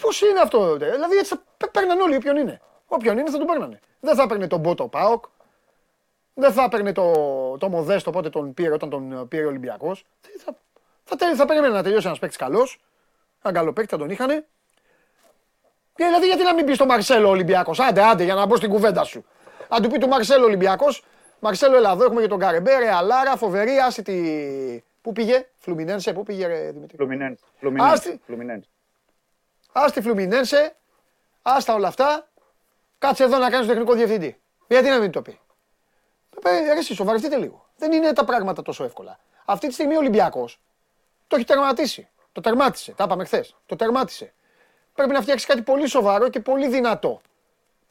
Πώς 0.00 0.20
είναι 0.20 0.40
αυτό, 0.40 0.76
δηλαδή 0.76 1.16
έτσι 1.16 1.34
θα 1.58 1.68
παίρναν 1.70 2.00
όλοι 2.00 2.16
όποιον 2.16 2.36
είναι. 2.36 2.60
Όποιον 2.86 3.18
είναι 3.18 3.30
θα 3.30 3.38
τον 3.38 3.46
παίρνανε. 3.46 3.80
Δεν 4.00 4.14
θα 4.14 4.22
έπαιρνε 4.22 4.46
τον 4.46 4.60
Μπότο 4.60 4.88
Πάοκ. 4.88 5.24
Δεν 6.34 6.52
θα 6.52 6.62
έπαιρνε 6.62 6.92
το, 6.92 7.12
το 7.58 7.68
Μοδέστο 7.68 8.10
πότε 8.10 8.30
τον 8.30 8.54
πήρε 8.54 8.72
όταν 8.72 8.90
τον 8.90 9.28
πήρε 9.28 9.44
ο 9.44 9.48
Ολυμπιακός. 9.48 10.04
Θα, 10.20 10.54
θα, 11.04 11.16
θα, 11.16 11.36
θα 11.36 11.46
περίμενε 11.46 11.74
να 11.74 11.82
τελειώσει 11.82 12.06
ένας 12.06 12.18
παίκτης 12.18 12.38
καλός. 12.38 12.80
Ένα 13.42 13.54
καλό 13.54 13.72
παίκτη 13.72 13.90
θα 13.90 13.98
τον 13.98 14.10
είχαν. 14.10 14.28
Και 15.94 16.04
δηλαδή 16.04 16.26
γιατί 16.26 16.42
να 16.42 16.54
μην 16.54 16.64
πεις 16.64 16.74
στο 16.74 16.86
Μαρσέλο 16.86 17.28
Ολυμπιακός. 17.28 17.80
Άντε, 17.80 18.02
άντε 18.02 18.24
για 18.24 18.34
να 18.34 18.46
μπω 18.46 18.56
στην 18.56 18.70
κουβέντα 18.70 19.04
σου. 19.04 19.24
Αν 19.68 19.82
του 19.82 19.90
πει 19.90 19.98
του 19.98 20.08
Μαρσέλο 20.08 20.44
Ολυμπιακός, 20.44 21.04
Μαρσέλο 21.40 21.76
Ελλάδο 21.76 22.04
έχουμε 22.04 22.20
και 22.20 22.28
τον 22.28 22.38
Καρεμπέρε, 22.38 22.94
Αλάρα, 22.94 23.36
φοβερή, 23.36 23.78
άσυτη. 23.78 24.84
Πού 25.02 25.12
πήγε, 25.12 25.46
Φλουμινένσε, 25.56 26.12
πού 26.12 26.22
πήγε, 26.22 26.46
ρε, 26.46 26.70
Δημητρή. 26.70 26.96
Φλουμινένσε. 26.96 28.68
Άστη 29.72 30.00
Φλουμινένσε, 30.00 30.76
άστα 31.42 31.74
όλα 31.74 31.88
αυτά 31.88 32.28
Κάτσε 32.98 33.24
εδώ 33.24 33.38
να 33.38 33.50
κάνεις 33.50 33.66
τεχνικό 33.66 33.94
διευθυντή. 33.94 34.40
Γιατί 34.68 34.88
να 34.88 34.98
μην 34.98 35.10
το 35.10 35.22
πει; 35.22 35.40
Ε, 36.44 36.78
εσύ 36.78 36.94
σοβαρευτείτε 36.94 37.36
λίγο. 37.36 37.66
Δεν 37.76 37.92
είναι 37.92 38.12
τα 38.12 38.24
πράγματα 38.24 38.62
τόσο 38.62 38.84
εύκολα. 38.84 39.18
Αυτή 39.44 39.66
τη 39.66 39.72
στιγμή 39.72 39.94
ο 39.94 39.98
Ολυμπιακός 39.98 40.60
το 41.26 41.36
έχει 41.36 41.44
τερματίσει. 41.44 42.08
Το 42.32 42.40
τερμάτισε. 42.40 42.92
Τα 42.92 43.04
είπαμε 43.04 43.24
χθες. 43.24 43.56
Το 43.66 43.76
τερμάτισε. 43.76 44.32
Πρέπει 44.94 45.12
να 45.12 45.20
φτιάξει 45.20 45.46
κάτι 45.46 45.62
πολύ 45.62 45.88
σοβαρό 45.88 46.28
και 46.28 46.40
πολύ 46.40 46.68
δυνατό. 46.68 47.20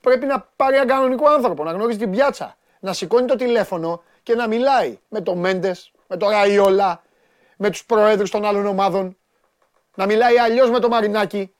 Πρέπει 0.01 0.25
να 0.25 0.49
πάρει 0.55 0.75
έναν 0.75 0.87
κανονικό 0.87 1.29
άνθρωπο, 1.29 1.63
να 1.63 1.71
γνωρίζει 1.71 1.97
την 1.97 2.11
πιάτσα. 2.11 2.57
Να 2.79 2.93
σηκώνει 2.93 3.27
το 3.27 3.35
τηλέφωνο 3.35 4.03
και 4.23 4.35
να 4.35 4.47
μιλάει 4.47 4.99
με 5.09 5.21
τον 5.21 5.37
Μέντες, 5.37 5.91
με 6.07 6.17
τον 6.17 6.29
Ραϊόλα, 6.29 7.03
με 7.57 7.69
τους 7.69 7.85
προέδρους 7.85 8.31
των 8.31 8.45
άλλων 8.45 8.65
ομάδων. 8.65 9.17
Να 9.95 10.05
μιλάει 10.05 10.37
αλλιώς 10.37 10.69
με 10.69 10.79
τον 10.79 10.89
Μαρινάκη. 10.89 11.55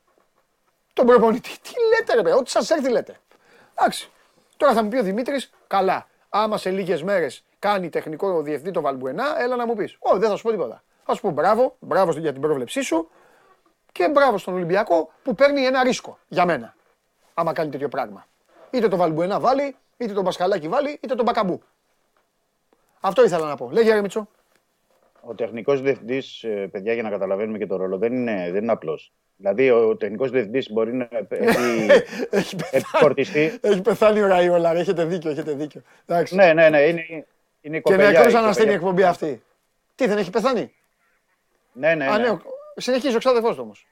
Τον 0.94 1.06
προπονητή. 1.06 1.50
Τι 1.62 1.72
λέτε, 1.90 2.22
ρε, 2.22 2.34
ό,τι 2.34 2.50
σας 2.50 2.70
έρθει 2.70 2.90
λέτε. 2.90 3.20
Εντάξει. 3.76 4.10
Τώρα 4.58 4.74
θα 4.74 4.84
μου 4.84 4.90
πει 4.90 4.98
ο 4.98 5.04
Δημήτρης, 5.04 5.52
καλά. 5.68 6.08
Άμα 6.30 6.58
σε 6.58 6.70
λίγες 6.70 7.04
μέρες 7.04 7.44
κάνει 7.60 7.90
τεχνικό 7.90 8.42
διευθυντή 8.42 8.72
το 8.72 8.82
Βαλμπουενά, 8.82 9.42
έλα 9.42 9.56
να 9.56 9.66
μου 9.66 9.76
πεις. 9.76 9.98
Όχι, 10.00 10.20
δεν 10.20 10.30
θα 10.30 10.36
σου 10.36 10.44
πω 10.44 10.52
τίποτα. 10.52 10.84
Θα 11.06 11.16
σου 11.16 11.22
πω 11.22 11.30
μπράβο, 11.30 11.76
μπράβο 11.80 12.12
για 12.12 12.32
την 12.32 12.42
πρόβλεψή 12.42 12.82
σου 12.82 13.10
και 13.92 14.10
μπράβο 14.10 14.38
στον 14.38 14.54
Ολυμπιακό 14.54 15.12
που 15.24 15.36
παίρνει 15.36 15.66
ένα 15.66 15.84
ρίσκο 15.84 16.18
για 16.28 16.46
μένα. 16.46 16.76
Άμα 17.34 17.54
κάνει 17.54 17.70
τέτοιο 17.70 17.90
πράγμα. 17.90 18.28
Είτε 18.70 18.88
το 18.88 18.98
Βαλμπουενά 18.98 19.40
βάλει, 19.40 19.76
είτε 19.98 20.14
τον 20.14 20.24
Πασχαλάκη 20.24 20.68
βάλει, 20.68 21.00
είτε 21.02 21.16
τον 21.16 21.26
Μπακαμπού. 21.26 21.62
Αυτό 23.00 23.24
ήθελα 23.24 23.48
να 23.48 23.56
πω. 23.56 23.70
Λέγε 23.72 23.94
Ρεμίτσο. 23.94 24.28
Ο 25.28 25.36
τεχνικός 25.36 25.82
διευθυντής, 25.82 26.44
ε, 26.44 26.68
παιδιά, 26.72 26.94
για 26.94 27.04
να 27.04 27.10
καταλαβαίνουμε 27.10 27.58
και 27.58 27.66
το 27.66 27.76
ρόλο, 27.76 27.98
δεν 27.98 28.14
είναι, 28.14 28.52
δεν 28.52 28.64
είναι 28.64 28.72
απλός. 28.72 29.14
Δηλαδή 29.36 29.70
ο 29.70 29.96
τεχνικός 29.96 30.32
διευθυντής 30.32 30.72
μπορεί 30.72 30.94
να 30.94 31.10
έχει, 32.30 32.56
έχει 32.72 32.86
φορτιστεί. 32.86 33.60
Έχει 33.62 33.82
πεθάνει 33.82 34.22
ο 34.22 34.28
Ραϊόλα, 34.28 34.76
έχετε 34.76 35.06
δίκιο, 35.06 35.30
έχετε 35.30 35.54
δίκιο. 35.54 35.82
Εντάξει. 36.06 36.36
Ναι, 36.36 36.54
ναι, 36.54 36.70
ναι, 36.70 36.82
είναι, 36.82 37.26
είναι 37.62 37.78
η 37.78 37.82
Και 37.82 37.96
νεκρός 37.96 38.34
να 38.34 38.54
στείλει 38.54 38.72
η 38.72 38.74
εκπομπή 38.74 39.04
αυτή. 39.04 39.44
Τι, 39.96 40.08
δεν 40.08 40.18
έχει 40.18 40.30
πεθάνει; 40.30 40.74
Ναι, 41.74 41.88
ναι, 41.88 42.06
ναι. 42.06 42.12
Α, 42.12 42.18
ναι. 42.18 42.38
Συνεχίζει 42.76 43.16
ο 43.16 43.20
ξάδερφός 43.20 43.56
του 43.56 43.62
όμως. 43.64 43.88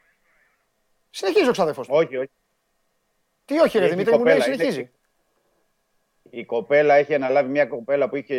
Συνεχίζει 1.10 1.50
ο 1.50 1.52
ξάδερφός 1.52 1.88
του. 1.88 1.94
Όχι, 1.96 2.18
όχι. 2.18 2.32
Τι 3.46 3.60
όχι 3.60 3.80
ρε 3.80 3.88
Δημήτρη, 3.88 4.18
μου 4.18 4.24
λέει 4.24 4.40
συνεχίζει. 4.40 4.92
Η 6.30 6.46
κοπέλα 6.46 6.94
έχει 6.94 7.14
αναλάβει 7.14 7.50
μια 7.50 7.66
κοπέλα 7.66 8.10
που 8.10 8.16
είχε 8.16 8.36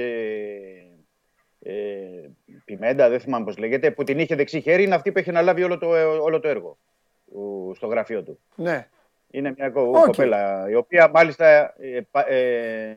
ε, 1.64 2.30
Πιμέντα, 2.64 3.08
δεν 3.08 3.20
θυμάμαι 3.20 3.44
πώς 3.44 3.56
λέγεται, 3.56 3.90
που 3.90 4.04
την 4.04 4.18
είχε 4.18 4.34
δεξί 4.34 4.60
χέρι, 4.60 4.82
είναι 4.82 4.94
αυτή 4.94 5.12
που 5.12 5.18
έχει 5.18 5.30
αναλάβει 5.30 5.62
όλο 5.62 5.78
το, 5.78 5.88
όλο 6.22 6.40
το 6.40 6.48
έργο 6.48 6.78
στο 7.74 7.86
γραφείο 7.86 8.22
του. 8.22 8.38
Ναι. 8.54 8.88
Είναι 9.30 9.54
μια 9.56 9.68
okay. 9.68 10.02
κοπέλα, 10.06 10.70
η 10.70 10.74
οποία 10.74 11.10
μάλιστα 11.14 11.74
ε, 11.78 12.00
ε, 12.26 12.96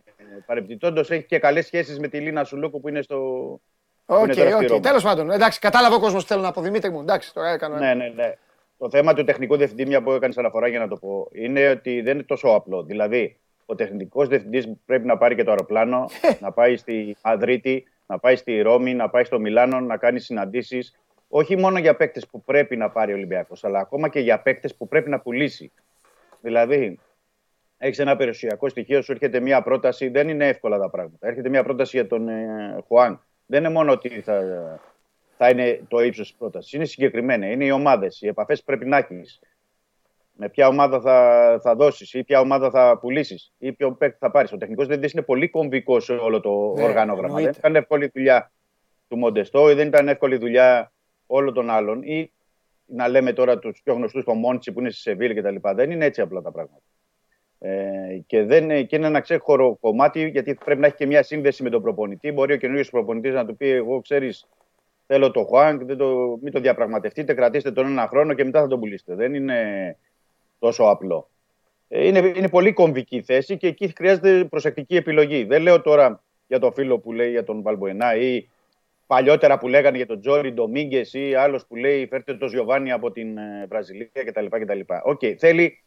έχει 1.09 1.23
και 1.23 1.39
καλές 1.39 1.65
σχέσεις 1.65 1.99
με 1.99 2.07
τη 2.07 2.19
Λίνα 2.19 2.43
Σουλούκου 2.43 2.81
που 2.81 2.89
είναι 2.89 3.01
στο... 3.01 3.17
OK, 4.05 4.31
okay, 4.35 4.61
okay. 4.61 4.81
τέλος 4.81 5.03
πάντων. 5.03 5.31
Εντάξει, 5.31 5.59
κατάλαβα 5.59 5.95
ο 5.95 5.99
κόσμος 5.99 6.25
θέλω 6.25 6.41
να 6.41 6.51
πω, 6.51 6.61
Δημήτρη 6.61 6.89
μου. 6.89 6.99
Εντάξει, 6.99 7.33
τώρα 7.33 7.49
έκανα... 7.49 7.79
Ναι, 7.79 7.93
ναι, 7.93 8.07
ναι. 8.15 8.33
Το 8.77 8.89
θέμα 8.89 9.13
του 9.13 9.23
τεχνικού 9.23 9.57
διευθυντή, 9.57 9.85
μια 9.85 10.01
που 10.01 10.11
έκανες 10.11 10.37
αναφορά 10.37 10.67
για 10.67 10.79
να 10.79 10.87
το 10.87 10.97
πω, 10.97 11.27
είναι 11.31 11.69
ότι 11.69 12.01
δεν 12.01 12.13
είναι 12.13 12.23
τόσο 12.23 12.47
απλό. 12.47 12.83
Δηλαδή, 12.83 13.37
ο 13.65 13.75
τεχνικός 13.75 14.27
διευθυντής 14.27 14.67
πρέπει 14.85 15.05
να 15.05 15.17
πάρει 15.17 15.35
και 15.35 15.43
το 15.43 15.51
αεροπλάνο, 15.51 16.09
να 16.39 16.51
πάει 16.51 16.77
στη 16.77 17.17
Μαδρίτη, 17.23 17.85
να 18.07 18.19
πάει 18.19 18.35
στη 18.35 18.61
Ρώμη, 18.61 18.93
να 18.93 19.09
πάει 19.09 19.23
στο 19.23 19.39
Μιλάνο, 19.39 19.79
να 19.79 19.97
κάνει 19.97 20.19
συναντήσεις. 20.19 20.99
Όχι 21.27 21.57
μόνο 21.57 21.79
για 21.79 21.95
παίκτες 21.95 22.27
που 22.27 22.43
πρέπει 22.43 22.77
να 22.77 22.89
πάρει 22.89 23.11
ο 23.11 23.15
Ολυμπιακός, 23.15 23.63
αλλά 23.63 23.79
ακόμα 23.79 24.09
και 24.09 24.19
για 24.19 24.39
παίκτες 24.39 24.75
που 24.75 24.87
πρέπει 24.87 25.09
να 25.09 25.19
πουλήσει. 25.19 25.71
Δηλαδή, 26.41 26.99
έχεις 27.77 27.99
ένα 27.99 28.15
περιουσιακό 28.15 28.69
στοιχείο, 28.69 29.01
σου 29.01 29.11
έρχεται 29.11 29.39
μια 29.39 29.61
πρόταση. 29.61 30.07
Δεν 30.07 30.29
είναι 30.29 30.47
εύκολα 30.47 30.79
τα 30.79 30.89
πράγματα. 30.89 31.27
Έρχεται 31.27 31.49
μια 31.49 31.63
πρόταση 31.63 31.97
για 31.97 32.07
τον 32.07 32.27
ε, 32.27 32.83
Χουάν. 32.87 33.21
Δεν 33.45 33.59
είναι 33.59 33.73
μόνο 33.73 33.91
ότι 33.91 34.09
θα, 34.09 34.41
θα 35.37 35.49
είναι 35.49 35.81
το 35.87 35.99
ύψος 35.99 36.27
της 36.27 36.37
πρότασης. 36.37 36.73
Είναι 36.73 36.85
συγκεκριμένα. 36.85 37.51
Είναι 37.51 37.65
οι 37.65 37.71
ομάδες, 37.71 38.21
οι 38.21 38.27
επαφές 38.27 38.59
που 38.59 38.65
πρέπει 38.65 38.85
να 38.85 38.97
έχεις. 38.97 39.39
Με 40.39 40.49
ποια 40.49 40.67
ομάδα 40.67 41.01
θα, 41.01 41.59
θα 41.61 41.75
δώσεις 41.75 42.13
ή 42.13 42.23
ποια 42.23 42.39
ομάδα 42.39 42.69
θα 42.69 42.97
πουλήσεις 43.01 43.53
ή 43.57 43.73
ποιο 43.73 43.91
παίκτη 43.93 44.17
θα 44.19 44.31
πάρεις. 44.31 44.51
Ο 44.51 44.57
τεχνικός 44.57 44.87
διευθυντή 44.87 45.13
είναι 45.13 45.25
πολύ 45.25 45.49
κομβικός 45.49 46.03
σε 46.03 46.13
όλο 46.13 46.39
το 46.39 46.73
Ναι, 46.75 46.83
οργανόγραμμα. 46.83 47.27
Δεν 47.27 47.37
εννοείται. 47.37 47.59
ήταν 47.59 47.75
εύκολη 47.75 48.11
δουλειά 48.13 48.51
του 49.07 49.17
Μοντεστό 49.17 49.69
ή 49.69 49.73
δεν 49.73 49.87
ήταν 49.87 50.07
εύκολη 50.07 50.37
δουλειά 50.37 50.91
όλων 51.27 51.53
των 51.53 51.69
άλλων. 51.69 52.01
Ή 52.03 52.31
να 52.85 53.07
λέμε 53.07 53.33
τώρα 53.33 53.59
τους 53.59 53.81
πιο 53.83 53.93
γνωστούς, 53.93 54.23
τον 54.23 54.37
Μόντσι 54.37 54.71
που 54.71 54.79
είναι 54.79 54.89
στη 54.89 54.99
Σεβίλη 54.99 55.33
κτλ. 55.33 55.55
Δεν 55.75 55.91
είναι 55.91 56.05
έτσι 56.05 56.21
απλά 56.21 56.41
τα 56.41 56.51
πράγματα. 56.51 56.81
Ε, 57.59 58.17
και, 58.25 58.43
δεν, 58.43 58.85
και 58.85 58.95
είναι 58.95 59.07
ένα 59.07 59.19
ξέχωρο 59.19 59.77
κομμάτι 59.79 60.29
γιατί 60.29 60.53
πρέπει 60.65 60.79
να 60.81 60.87
έχει 60.87 60.95
και 60.95 61.05
μια 61.05 61.23
σύνδεση 61.23 61.63
με 61.63 61.69
τον 61.69 61.81
προπονητή. 61.81 62.31
Μπορεί 62.31 62.53
ο 62.53 62.57
καινούριο 62.57 62.83
προπονητής 62.91 63.33
να 63.33 63.45
του 63.45 63.55
πει: 63.57 63.69
Εγώ 63.69 64.01
ξέρεις, 64.01 64.47
θέλω 65.05 65.31
το 65.31 65.43
Χουάνκ, 65.43 65.83
δεν 65.83 65.97
το, 65.97 66.37
μην 66.41 66.51
το 66.51 66.59
διαπραγματευτείτε, 66.59 67.33
κρατήστε 67.33 67.71
τον 67.71 67.85
ένα 67.85 68.07
χρόνο 68.07 68.33
και 68.33 68.43
μετά 68.43 68.61
θα 68.61 68.67
τον 68.67 68.79
πουλήσετε. 68.79 69.15
Δεν 69.15 69.33
είναι 69.33 69.97
τόσο 70.59 70.83
απλό. 70.83 71.29
Ε, 71.87 72.07
Είναι, 72.07 72.19
είναι 72.35 72.49
πολύ 72.49 72.73
κομβική 72.73 73.21
θέση 73.21 73.57
και 73.57 73.67
εκεί 73.67 73.93
χρειάζεται 73.95 74.45
προσεκτική 74.45 74.95
επιλογή. 74.95 75.43
Δεν 75.43 75.61
λέω 75.61 75.81
τώρα 75.81 76.23
για 76.47 76.59
το 76.59 76.71
φίλο 76.71 76.99
που 76.99 77.13
λέει 77.13 77.29
για 77.29 77.43
τον 77.43 77.61
Βαλμποενά 77.61 78.15
ή 78.15 78.47
παλιότερα 79.07 79.57
που 79.57 79.67
λέγανε 79.67 79.97
για 79.97 80.05
τον 80.05 80.21
Τσόρι 80.21 80.51
Ντομίνγκες 80.51 81.13
ή 81.13 81.33
άλλος 81.33 81.65
που 81.65 81.75
λέει 81.75 82.07
φέρτε 82.07 82.33
το 82.33 82.45
Τζιοβάνι 82.45 82.91
από 82.91 83.11
την 83.11 83.37
ε, 83.37 83.65
Βραζιλία 83.69 84.09
κτλ. 84.13 84.45
κτλ. 84.45 84.79
Οκ, 85.03 85.21
θέλει, 85.37 85.83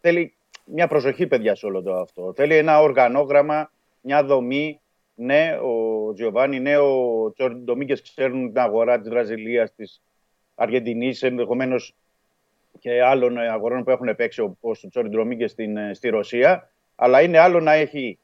θέλει 0.00 0.34
μια 0.64 0.86
προσοχή, 0.86 1.26
παιδιά, 1.26 1.54
σε 1.54 1.66
όλο 1.66 1.82
το 1.82 1.94
αυτό. 1.94 2.32
Θέλει 2.36 2.54
ένα 2.56 2.80
οργανόγραμμα, 2.80 3.70
μια 4.00 4.24
δομή. 4.24 4.80
Ναι, 5.14 5.58
ο 5.62 6.12
Τζιοβάνι, 6.12 6.60
ναι, 6.60 6.78
ο 6.78 7.32
Τσόρι 7.34 7.54
Ντομίνγκες 7.54 8.02
ξέρουν 8.02 8.46
την 8.52 8.58
αγορά 8.58 9.00
της 9.00 9.08
Βραζιλίας, 9.08 9.74
της 9.74 10.02
Αργεντινής, 10.54 11.22
ενδεχομένως 11.22 11.94
και 12.78 13.02
άλλων 13.02 13.36
ε, 13.36 13.48
αγορών 13.48 13.84
που 13.84 13.90
έχουν 13.90 14.16
παίξει 14.16 14.40
όπως 14.40 14.84
ο 14.84 14.88
Τσόρι 14.88 15.08
Ντομίνγκες 15.08 15.46
στην, 15.46 15.76
ε, 15.76 15.94
στη 15.94 16.08
Ρωσία. 16.08 16.70
Αλλά 16.94 17.22
είναι 17.22 17.38
άλλο 17.38 17.60
να 17.60 17.72
έχει 17.72 18.18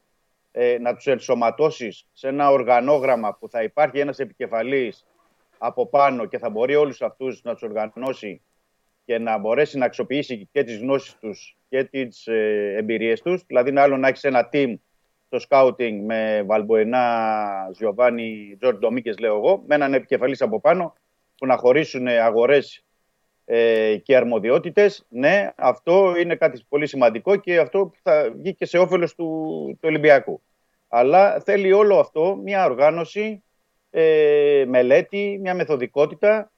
ε, 0.53 0.79
να 0.81 0.95
τους 0.95 1.07
ενσωματώσεις 1.07 2.07
σε 2.13 2.29
ένα 2.29 2.51
οργανόγραμμα 2.51 3.35
που 3.35 3.49
θα 3.49 3.63
υπάρχει 3.63 3.99
ένας 3.99 4.19
επικεφαλής 4.19 5.07
από 5.59 5.87
πάνω 5.87 6.27
και 6.27 6.39
θα 6.39 6.51
μπορεί 6.51 6.75
όλους 6.75 7.03
αυτούς 7.03 7.43
να 7.43 7.53
τους 7.53 7.63
οργανώσει 7.63 8.41
και 9.05 9.19
να 9.19 9.39
μπορέσει 9.39 9.79
να 9.79 9.85
αξιοποιήσει 9.85 10.49
και 10.53 10.65
τις 10.65 10.79
γνώσεις 10.79 11.17
τους 11.21 11.57
και 11.69 11.85
τις 11.85 12.27
ε, 12.27 12.75
εμπειρίες 12.77 13.23
τους. 13.23 13.45
Δηλαδή 13.47 13.71
είναι 13.71 13.81
άλλο 13.81 13.97
να 13.97 14.09
έχεις 14.09 14.25
ένα 14.25 14.49
team 14.53 14.75
στο 15.27 15.39
scouting 15.49 15.99
με 16.05 16.43
Βαλμποενά, 16.47 17.71
Ζιωβάνι, 17.75 18.57
Τζόρτ 18.61 18.79
Ντομίκες 18.79 19.19
λέω 19.19 19.37
εγώ, 19.37 19.63
με 19.67 19.75
έναν 19.75 19.95
επικεφαλής 19.95 20.43
από 20.43 20.61
πάνω 20.61 20.95
που 21.39 21.47
να 21.47 21.57
χωρίσουν 21.57 22.07
αγορές 22.07 22.85
ε, 23.49 23.97
και 23.97 24.17
αρμοδιότητες. 24.17 25.07
Ναι, 25.09 25.53
αυτό 25.57 26.15
είναι 26.17 26.37
κάτι 26.37 26.65
πολύ 26.69 26.87
σημαντικό 26.87 27.37
και 27.37 27.59
αυτό 27.59 27.87
που 27.87 27.99
θα 28.03 28.33
βγει 28.37 28.55
και 28.55 28.67
σε 28.67 28.79
όφελος 28.79 29.15
του, 29.15 29.25
του 29.73 29.89
Ολυμπιακού. 29.89 30.43
Αλλά 30.89 31.41
θέλει 31.41 31.73
όλο 31.73 31.99
αυτό 31.99 32.37
μια 32.43 32.65
οργάνωση, 32.65 33.43
ε, 33.91 34.65
μελέτη, 34.69 35.39
μια 35.41 35.55
μεθοδικότητα 35.55 36.51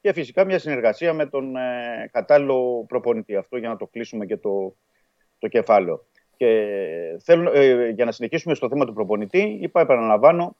και 0.00 0.12
φυσικά 0.12 0.44
μια 0.44 0.58
συνεργασία 0.58 1.12
με 1.12 1.26
τον 1.26 1.56
ε, 1.56 2.08
κατάλληλο 2.12 2.84
προπονητή. 2.88 3.36
Αυτό 3.36 3.56
για 3.56 3.68
να 3.68 3.76
το 3.76 3.86
κλείσουμε 3.86 4.26
και 4.26 4.36
το, 4.36 4.76
το 5.38 5.48
κεφάλαιο. 5.48 6.06
Και 6.36 6.78
θέλω, 7.22 7.52
ε, 7.52 7.88
για 7.88 8.04
να 8.04 8.12
συνεχίσουμε 8.12 8.54
στο 8.54 8.68
θέμα 8.68 8.84
του 8.84 8.92
προπονητή, 8.92 9.58
είπα, 9.60 9.80
επαναλαμβάνω, 9.80 10.56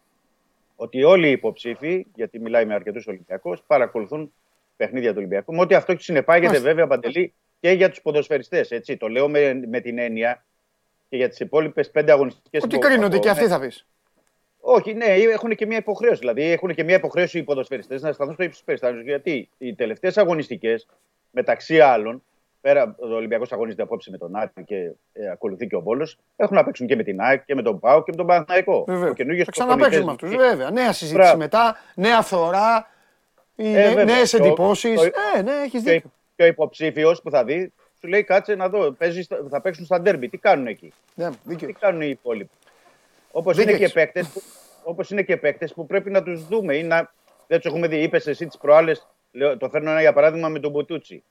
ότι 0.77 1.03
όλοι 1.03 1.29
οι 1.29 1.31
υποψήφοι, 1.31 2.07
γιατί 2.15 2.39
μιλάει 2.41 2.65
με 2.65 2.75
αρκετούς 2.75 3.07
Ολυμπιακούς, 3.07 3.63
παρακολουθούν 3.67 4.33
παιχνίδια 4.77 5.11
του 5.11 5.17
Ολυμπιακού. 5.19 5.55
Με 5.55 5.61
ότι 5.61 5.75
αυτό 5.75 5.95
συνεπάγεται 5.99 6.47
Μάλιστα. 6.47 6.67
βέβαια 6.69 6.87
παντελή 6.87 7.35
και 7.61 7.71
για 7.71 7.89
τους 7.89 8.01
ποδοσφαιριστές. 8.03 8.71
Έτσι. 8.71 8.97
Το 8.97 9.09
λέω 9.09 9.29
με, 9.29 9.61
με 9.69 9.81
την 9.81 9.99
έννοια 9.99 10.45
και 11.09 11.17
για 11.17 11.29
τις 11.29 11.41
υπόλοιπες 11.41 11.91
πέντε 11.91 12.13
αγωνιστικές 12.13 12.63
Ότι 12.63 12.79
κρίνονται 12.79 13.19
και 13.19 13.29
αυτοί 13.31 13.47
θα 13.47 13.61
πεις. 13.61 13.87
όχι, 14.61 14.95
ναι, 14.95 15.05
έχουν 15.07 15.55
και 15.55 15.67
μια 15.67 15.77
υποχρέωση. 15.79 16.19
Δηλαδή 16.19 16.43
έχουν 16.43 16.75
και 16.75 16.85
μια 16.85 16.97
υποχρέωση 16.97 17.39
οι 17.39 17.43
ποδοσφαιριστές 17.43 18.03
να 18.03 18.13
σταθούν 18.13 18.35
στο 18.35 18.43
ύψος 18.43 18.59
τη 18.59 18.65
περιστάσεως. 18.65 19.03
Γιατί 19.05 19.49
οι 19.59 19.75
τελευταίες 19.75 20.19
αγωνιστικές, 20.19 20.87
μεταξύ 21.31 21.81
άλλων, 21.81 22.23
πέρα 22.61 22.95
ο 22.99 23.07
Ολυμπιακός 23.15 23.53
αγωνίζεται 23.53 23.83
απόψε 23.83 24.11
με 24.11 24.19
τον 24.19 24.37
Άκη 24.37 24.65
και 24.65 24.77
ε, 25.13 25.31
ακολουθεί 25.31 25.67
και 25.67 25.77
ο 25.77 25.81
Βόλος, 25.81 26.19
έχουν 26.37 26.57
να 26.57 26.65
παίξουν 26.65 26.87
και 26.87 26.97
με 26.97 27.03
την 27.03 27.21
ΑΕΚ 27.21 27.45
και 27.45 27.55
με 27.55 27.63
τον 27.63 27.81
Πάο 27.81 28.03
και 28.03 28.11
με 28.11 28.17
τον 28.17 28.27
Παναθηναϊκό. 28.27 28.85
Βέβαια. 28.89 29.11
Ο 29.11 29.13
καινούργιος 29.15 29.45
Θα 29.45 29.51
ξαναπέξουμε 29.51 30.05
με 30.05 30.11
αυτούς. 30.11 30.29
προπονητής- 30.29 30.57
Βέβαια. 30.59 30.71
Νέα 30.71 30.93
συζήτηση 30.93 31.15
Μπράβο. 31.15 31.37
μετά, 31.39 31.77
νέα 31.95 32.23
φθορά, 32.23 32.89
βέβαια. 33.57 34.05
νέες 34.05 34.31
Το- 34.31 34.45
εντυπώσεις. 34.45 35.01
το- 35.01 35.11
Ε, 35.37 35.43
ναι, 35.43 35.53
έχεις 35.65 35.83
Και, 35.83 35.91
δίκιο. 35.91 36.11
και 36.37 36.43
ο 36.43 36.47
υποψήφιος 36.47 37.23
που 37.23 37.31
θα 37.31 37.45
δει, 37.45 37.73
σου 38.01 38.07
λέει 38.09 38.23
κάτσε 38.25 38.55
να 38.55 38.69
δω, 38.69 38.91
παίζεις, 38.93 39.29
θα 39.51 39.61
παίξουν 39.61 39.85
στα 39.85 40.01
ντέρμπι. 40.01 40.29
Τι 40.29 40.39
κάνουν 40.39 40.67
εκεί; 40.67 40.93
Ναι, 41.15 41.31
Τι 41.31 41.37
δίκιο. 41.45 41.69
κάνουν 41.79 42.01
οι 42.01 42.09
υπόλοιποι; 42.09 42.51
Όπως 43.33 43.57
Δίκιο 43.57 43.69
είναι, 43.71 43.79
και 43.79 43.85
έχεις. 43.85 43.95
παίκτες 43.95 44.29
που, 44.29 44.43
όπως 44.85 45.11
είναι 45.11 45.23
και 45.23 45.37
παίκτες 45.37 45.73
που 45.75 45.87
πρέπει 45.87 46.11
να 46.11 46.23
τους 46.23 46.47
δούμε 46.47 46.77
ή 46.77 46.83
να. 46.83 47.13
Δεν 47.47 47.61
τους 47.61 47.71
έχουμε 47.71 47.87
δει. 47.89 48.03
Είπες 48.03 48.27
εσύ 48.27 48.47
τις 48.47 48.59
προάλλες, 48.59 49.07
το 49.59 49.69
φέρνω 49.69 49.91
ένα 49.91 50.01
για 50.01 50.13
παράδειγμα 50.13 50.49
με 50.49 50.59
τον 50.59 50.71
Μπουτούτσι. 50.71 51.23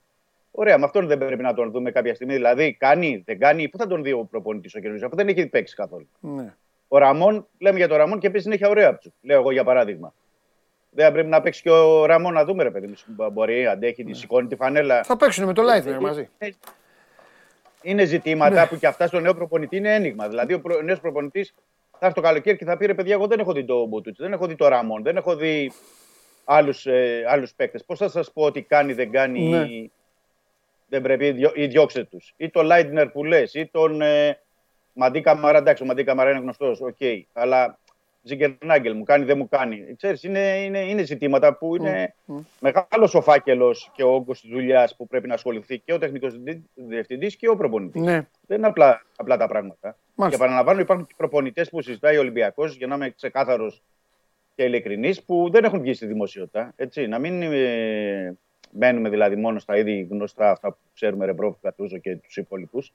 Ωραία, 0.50 0.78
με 0.78 0.84
αυτόν 0.84 1.06
δεν 1.06 1.18
πρέπει 1.18 1.42
να 1.42 1.54
τον 1.54 1.70
δούμε 1.70 1.90
κάποια 1.90 2.14
στιγμή. 2.14 2.34
Δηλαδή, 2.34 2.72
κάνει, 2.78 3.22
δεν 3.26 3.38
κάνει, 3.38 3.68
πού 3.68 3.78
θα 3.78 3.86
τον 3.86 4.02
δει 4.02 4.12
ο 4.12 4.26
προπονητής 4.30 4.74
ο 4.74 4.80
καινούριο, 4.80 5.06
αφού 5.06 5.16
δεν 5.16 5.28
έχει 5.28 5.46
παίξει 5.46 5.74
καθόλου. 5.74 6.08
Ναι. 6.20 6.54
Ο 6.88 6.98
Ραμόν, 6.98 7.46
λέμε 7.58 7.78
για 7.78 7.88
τον 7.88 7.96
Ραμόν 7.96 8.18
και 8.18 8.26
επίση 8.26 8.42
συνέχεια 8.42 8.68
ωραία 8.68 8.94
τους. 8.96 9.12
Λέω 9.22 9.38
εγώ 9.40 9.50
για 9.50 9.64
παράδειγμα. 9.64 10.14
Δεν 10.96 11.12
πρέπει 11.12 11.28
να 11.28 11.40
παίξει 11.40 11.62
και 11.62 11.70
ο 11.70 12.04
Ραμόν 12.06 12.32
να 12.32 12.44
δούμε, 12.44 12.62
ρε 12.62 12.70
παιδί 12.70 12.86
μου. 12.86 12.94
Μπορεί, 13.32 13.66
αντέχει, 13.66 14.04
τη 14.04 14.12
σηκώνει 14.14 14.48
τη 14.48 14.56
φανέλα. 14.56 15.02
Θα 15.02 15.16
παίξουν 15.16 15.44
με 15.46 15.52
το 15.52 15.62
Λάιντνερ 15.62 15.98
μαζί. 16.00 16.28
Είναι 17.82 18.04
ζητήματα 18.04 18.68
που 18.68 18.76
και 18.78 18.86
αυτά 18.86 19.06
στο 19.06 19.20
νέο 19.20 19.34
προπονητή 19.34 19.76
είναι 19.76 19.94
αίνιγμα. 19.94 20.28
Δηλαδή, 20.28 20.52
ο 20.54 20.60
προ... 20.60 20.80
νέος 20.80 21.00
προπονητής 21.00 21.54
θα 21.90 22.06
έρθει 22.06 22.14
το 22.14 22.20
καλοκαίρι 22.20 22.56
και 22.56 22.64
θα 22.64 22.76
πει 22.76 22.86
ρε 22.86 22.94
παιδιά, 22.94 23.14
εγώ 23.14 23.26
δεν 23.26 23.38
έχω 23.38 23.52
δει 23.52 23.64
το 23.64 23.84
Μπούτουτ, 23.86 24.16
δεν 24.18 24.32
έχω 24.32 24.46
δει 24.46 24.54
το 24.56 24.68
Ραμόν, 24.68 25.02
δεν 25.02 25.16
έχω 25.16 25.36
δει 25.36 25.72
άλλους 26.44 26.86
ε, 26.86 27.24
άλλους 27.28 27.54
παίκτες. 27.54 27.84
Πώς 27.84 27.98
θα 27.98 28.08
σας 28.08 28.32
πω 28.32 28.42
ότι 28.42 28.62
κάνει, 28.62 28.92
δεν 28.92 29.10
κάνει, 29.10 29.40
Ναι. 29.48 29.56
ή 29.64 29.90
δεν 30.88 31.02
πρέπει, 31.02 31.26
ή 31.26 31.32
διώ- 31.32 31.56
ή 31.56 31.66
διώξτε 31.66 32.04
τους. 32.04 32.34
Ή 32.36 32.50
το 32.50 32.62
Λάιντνερ 32.62 33.08
που 33.08 33.24
λες, 33.24 33.54
ή 33.54 33.66
τον 33.66 34.00
ε, 34.00 34.38
Μαντί 34.92 35.20
Καμαρά. 35.20 35.58
Εντάξει, 35.58 35.82
ο 35.82 35.86
Μαντί 35.86 36.04
Καμαρά 36.04 36.30
είναι 36.30 36.38
γνωστός, 36.40 36.80
οκ. 36.80 36.96
Αλλά 37.32 37.78
Ζιγκερνάγκελ 38.26 38.96
μου 38.96 39.02
κάνει, 39.02 39.24
δεν 39.24 39.38
μου 39.38 39.48
κάνει. 39.48 39.94
Ξέρεις, 39.96 40.22
είναι, 40.22 40.62
είναι, 40.64 40.78
είναι 40.78 41.02
ζητήματα 41.02 41.56
που 41.56 41.76
είναι 41.76 42.14
Μμ, 42.24 42.34
μμ. 42.34 42.40
μεγάλος 42.60 43.14
ο 43.14 43.20
φάκελος 43.20 43.90
και 43.94 44.02
ο 44.02 44.08
όγκος 44.14 44.40
της 44.40 44.50
δουλειάς 44.50 44.96
που 44.96 45.06
πρέπει 45.06 45.26
να 45.28 45.34
ασχοληθεί 45.34 45.78
και 45.78 45.92
ο 45.92 45.98
τεχνικός 45.98 46.40
διευθυντής 46.74 47.36
και 47.36 47.48
ο 47.48 47.56
προπονητής. 47.56 48.02
Ναι. 48.02 48.26
Δεν 48.46 48.58
είναι 48.58 48.66
απλά, 48.66 49.02
απλά 49.16 49.36
τα 49.36 49.48
πράγματα. 49.48 49.96
Μάλιστα. 50.14 50.38
Και 50.38 50.44
επαναλαμβάνω, 50.44 50.80
υπάρχουν 50.80 51.06
και 51.06 51.14
προπονητές 51.16 51.70
που 51.70 51.82
συζητάει 51.82 52.16
ο 52.16 52.20
Ολυμπιακός, 52.20 52.76
για 52.76 52.86
να 52.86 52.94
είμαι 52.94 53.10
ξεκάθαρος 53.10 53.82
και 54.54 54.64
ειλικρινής, 54.64 55.22
που 55.22 55.48
δεν 55.50 55.64
έχουν 55.64 55.80
βγει 55.80 55.94
στη 55.94 56.06
δημοσιότητα. 56.06 56.72
Έτσι, 56.76 57.06
να 57.06 57.18
μην 57.18 57.42
ε, 57.42 58.36
μένουμε 58.70 59.08
δηλαδή 59.08 59.36
μόνο 59.36 59.58
στα 59.58 59.76
ήδη 59.76 60.06
γνωστά 60.10 60.50
αυτά 60.50 60.70
που 60.70 60.78
ξέρουμε, 60.94 61.26
Ρεμπρόφ, 61.26 61.56
Κατούζο 61.62 61.98
και 61.98 62.16
τους 62.16 62.36
υπόλοιπους. 62.36 62.92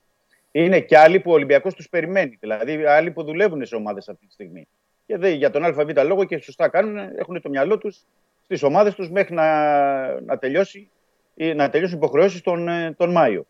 Είναι 0.52 0.80
και 0.80 0.98
άλλοι 0.98 1.20
που 1.20 1.32
ο 1.32 1.34
Ολυμπιακός 1.34 1.74
τους 1.74 1.90
περιμένει. 1.90 2.38
Δηλαδή, 2.40 2.86
άλλοι 2.86 3.12
που 3.12 3.24
δουλεύουν 3.24 3.66
σε 3.66 3.76
ομάδες 3.76 4.10
αυτή 4.10 4.26
τη 4.26 4.34
στιγμή. 4.34 4.68
Και 5.10 5.18
δε, 5.18 5.30
για 5.30 5.50
τον 5.50 5.64
ΑΒ 5.64 5.90
λόγο 6.04 6.24
και 6.24 6.38
σωστά 6.38 6.68
κάνουν, 6.68 6.98
έχουν 6.98 7.42
το 7.42 7.50
μυαλό 7.50 7.78
τους 7.78 8.06
στις 8.44 8.64
ομάδες 8.64 8.96
τους 8.96 9.10
μέχρι 9.10 9.34
να, 9.34 10.22
να 10.22 10.38
τελειώσει 10.38 10.90
ή 11.36 11.54
να 11.54 11.70
τελειώσουν 11.70 11.98
υποχρεώσεις 11.98 12.42
τον, 12.42 12.68
ε, 12.68 12.94
τον 12.98 13.12
Μάιο. 13.12 13.46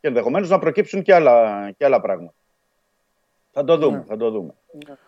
Και 0.00 0.08
ενδεχομένως 0.08 0.48
να 0.48 0.58
προκύψουν 0.58 1.02
και 1.02 1.14
άλλα, 1.14 1.70
και 1.76 1.84
άλλα 1.84 2.00
πράγματα. 2.00 2.34
Θα 3.52 3.64
το 3.64 3.76
δούμε. 3.76 3.96
Ναι. 3.96 4.04
Θα 4.08 4.16
το 4.16 4.30
δούμε. 4.30 4.54
Αυτά 4.78 4.98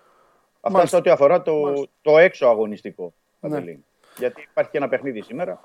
Μάλιστα. 0.60 0.86
σε 0.86 0.96
ό,τι 0.96 1.10
αφορά 1.10 1.42
το, 1.42 1.60
Μάλιστα. 1.60 1.86
το 2.02 2.18
έξω 2.18 2.46
αγωνιστικό. 2.46 3.12
Ναι. 3.40 3.50
Παντελή. 3.50 3.84
Γιατί 4.18 4.48
υπάρχει 4.50 4.70
και 4.70 4.76
ένα 4.76 4.88
παιχνίδι 4.88 5.22
σήμερα. 5.22 5.60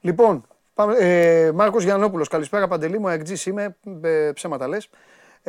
Λοιπόν, 0.00 0.46
πάμε, 0.74 0.96
ε, 0.98 1.52
Μάρκος 1.52 1.84
Γιαννόπουλος, 1.84 2.28
καλησπέρα 2.28 2.68
Παντελή 2.68 2.98
μου, 2.98 3.08
εκτζής 3.08 3.46
είμαι, 3.46 3.76
ε, 4.02 4.30
ψέματα 4.34 4.68
λες. 4.68 4.88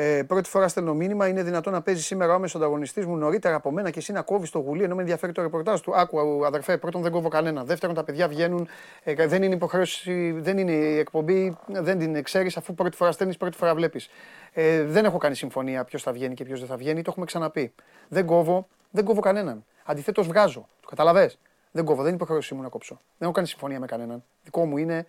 Ε, 0.01 0.23
πρώτη 0.23 0.49
φορά 0.49 0.67
στέλνω 0.67 0.93
μήνυμα. 0.93 1.27
Είναι 1.27 1.43
δυνατόν 1.43 1.73
να 1.73 1.81
παίζει 1.81 2.01
σήμερα 2.01 2.31
ο 2.31 2.35
άμεσος 2.35 2.61
ανταγωνιστής 2.61 3.05
μου 3.05 3.17
νωρίτερα 3.17 3.55
από 3.55 3.71
μένα 3.71 3.89
και 3.89 3.99
εσύ 3.99 4.11
να 4.11 4.21
κόβεις 4.21 4.49
το 4.49 4.59
γουλί 4.59 4.83
ενώ 4.83 4.95
με 4.95 5.01
ενδιαφέρει 5.01 5.31
το 5.31 5.41
ρεπορτάζ 5.41 5.79
του. 5.79 5.95
Άκου, 5.95 6.45
αδερφέ, 6.45 6.77
πρώτον 6.77 7.01
δεν 7.01 7.11
κόβω 7.11 7.29
κανένα. 7.29 7.63
Δεύτερον, 7.63 7.95
τα 7.95 8.03
παιδιά 8.03 8.27
βγαίνουν. 8.27 8.67
Ε, 9.03 9.27
δεν 9.27 9.43
είναι 9.43 9.55
υποχρέωση, 9.55 10.31
δεν 10.31 10.57
είναι 10.57 10.71
η 10.71 10.97
εκπομπή, 10.97 11.57
δεν 11.67 11.99
την 11.99 12.23
ξέρεις 12.23 12.57
αφού 12.57 12.73
πρώτη 12.73 12.95
φορά 12.95 13.11
στέλνεις, 13.11 13.37
πρώτη 13.37 13.57
φορά 13.57 13.75
βλέπεις. 13.75 14.09
Ε, 14.53 14.83
δεν 14.83 15.05
έχω 15.05 15.17
κάνει 15.17 15.35
συμφωνία 15.35 15.83
ποιος 15.83 16.03
θα 16.03 16.11
βγαίνει 16.11 16.33
και 16.33 16.43
ποιος 16.43 16.59
δεν 16.59 16.67
θα 16.67 16.75
βγαίνει. 16.75 17.01
Το 17.01 17.09
έχουμε 17.11 17.25
ξαναπεί. 17.25 17.73
Δεν 18.07 18.25
κόβω, 18.25 18.67
δεν 18.91 19.03
κόβω 19.03 19.21
κανέναν. 19.21 19.65
Αντιθέτως 19.83 20.27
βγάζω. 20.27 20.67
Το 20.81 20.87
καταλαβέ. 20.87 21.31
Δεν 21.71 21.85
κόβω, 21.85 21.97
δεν 21.97 22.07
είναι 22.07 22.15
υποχρέωσή 22.15 22.53
μου 22.53 22.61
να 22.61 22.69
κόψω. 22.69 22.93
Δεν 22.93 23.03
έχω 23.19 23.31
κάνει 23.31 23.47
συμφωνία 23.47 23.79
με 23.79 23.85
κανέναν. 23.85 24.23
Δικό 24.43 24.65
μου 24.65 24.77
είναι 24.77 25.05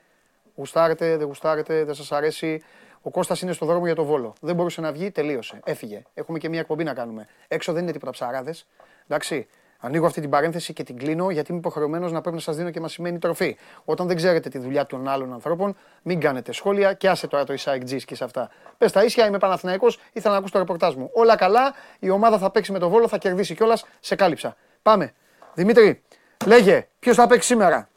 γουστάρετε, 0.55 1.17
δεν 1.17 1.27
γουστάρετε, 1.27 1.85
δεν 1.85 1.95
σας 1.95 2.13
αρέσει. 2.13 2.63
Ο 3.03 3.11
Κώστας 3.11 3.41
είναι 3.41 3.53
στο 3.53 3.67
δρόμο 3.67 3.87
για 3.87 3.95
το 3.95 4.05
βόλο. 4.05 4.33
Δεν 4.41 4.55
μπορούσε 4.55 4.81
να 4.81 4.93
βγει, 4.93 5.11
τελείωσε. 5.11 5.61
Έφυγε. 5.65 6.03
Έχουμε 6.15 6.39
και 6.39 6.49
μια 6.49 6.61
εκπομπή 6.61 6.85
να 6.85 6.95
κάνουμε. 6.95 7.27
Έξω 7.49 7.73
δεν 7.73 7.83
είναι 7.83 7.93
τίποτα 7.93 8.11
ψαράδες. 8.11 8.67
Εντάξει. 9.05 9.47
Ανοίγω 9.83 10.07
αυτή 10.07 10.21
την 10.21 10.31
παρένθεση 10.31 10.73
και 10.73 10.83
την 10.83 10.99
κλείνω 10.99 11.31
γιατί 11.31 11.51
είμαι 11.51 11.61
υποχρεωμένος 11.61 12.13
να 12.13 12.21
πρέπει 12.21 12.37
να 12.37 12.43
σας 12.43 12.57
δίνω 12.57 12.71
και 12.71 12.81
μα 12.81 12.89
σημαίνει 12.89 13.19
τροφή. 13.19 13.57
Όταν 13.85 14.07
δεν 14.07 14.17
ξέρετε 14.17 14.49
τη 14.49 14.59
δουλειά 14.59 14.87
των 14.87 15.09
άλλων 15.09 15.33
ανθρώπων, 15.33 15.77
μην 16.03 16.21
κάνετε 16.21 16.53
σχόλια 16.53 16.93
και 16.93 17.09
άσε 17.09 17.27
τώρα 17.27 17.45
το 17.45 17.53
Ισάικ 17.53 17.85
Τζις 17.85 18.05
και 18.05 18.15
σε 18.15 18.25
αυτά. 18.25 18.51
Πες 18.79 18.93
τα 18.93 19.05
ίσια, 19.05 19.27
είμαι 19.27 19.39
Παναθηναϊκός, 19.39 19.99
ήθελα 20.13 20.33
να 20.33 20.39
ακούσω 20.39 20.53
το 20.53 20.59
ρεπορτάζ 20.59 20.95
μου. 20.95 21.11
Όλα 21.13 21.37
καλά, 21.37 21.75
η 21.99 22.11
ομάδα 22.11 22.39
θα 22.39 22.51
παίξει 22.51 22.73
με 22.73 22.79
το 22.79 22.89
βόλο, 22.89 23.09
θα 23.09 23.19
κερδίσει 23.19 23.55
κιόλας, 23.55 23.85
σε 24.01 24.15
κάλυψα. 24.15 24.57
Πάμε. 24.83 25.13
Δημήτρη, 25.55 26.03
λέγε, 26.47 26.89
ποιος 26.99 27.17
θα 27.17 27.27
παίξει 27.27 27.47
σήμερα; 27.47 27.89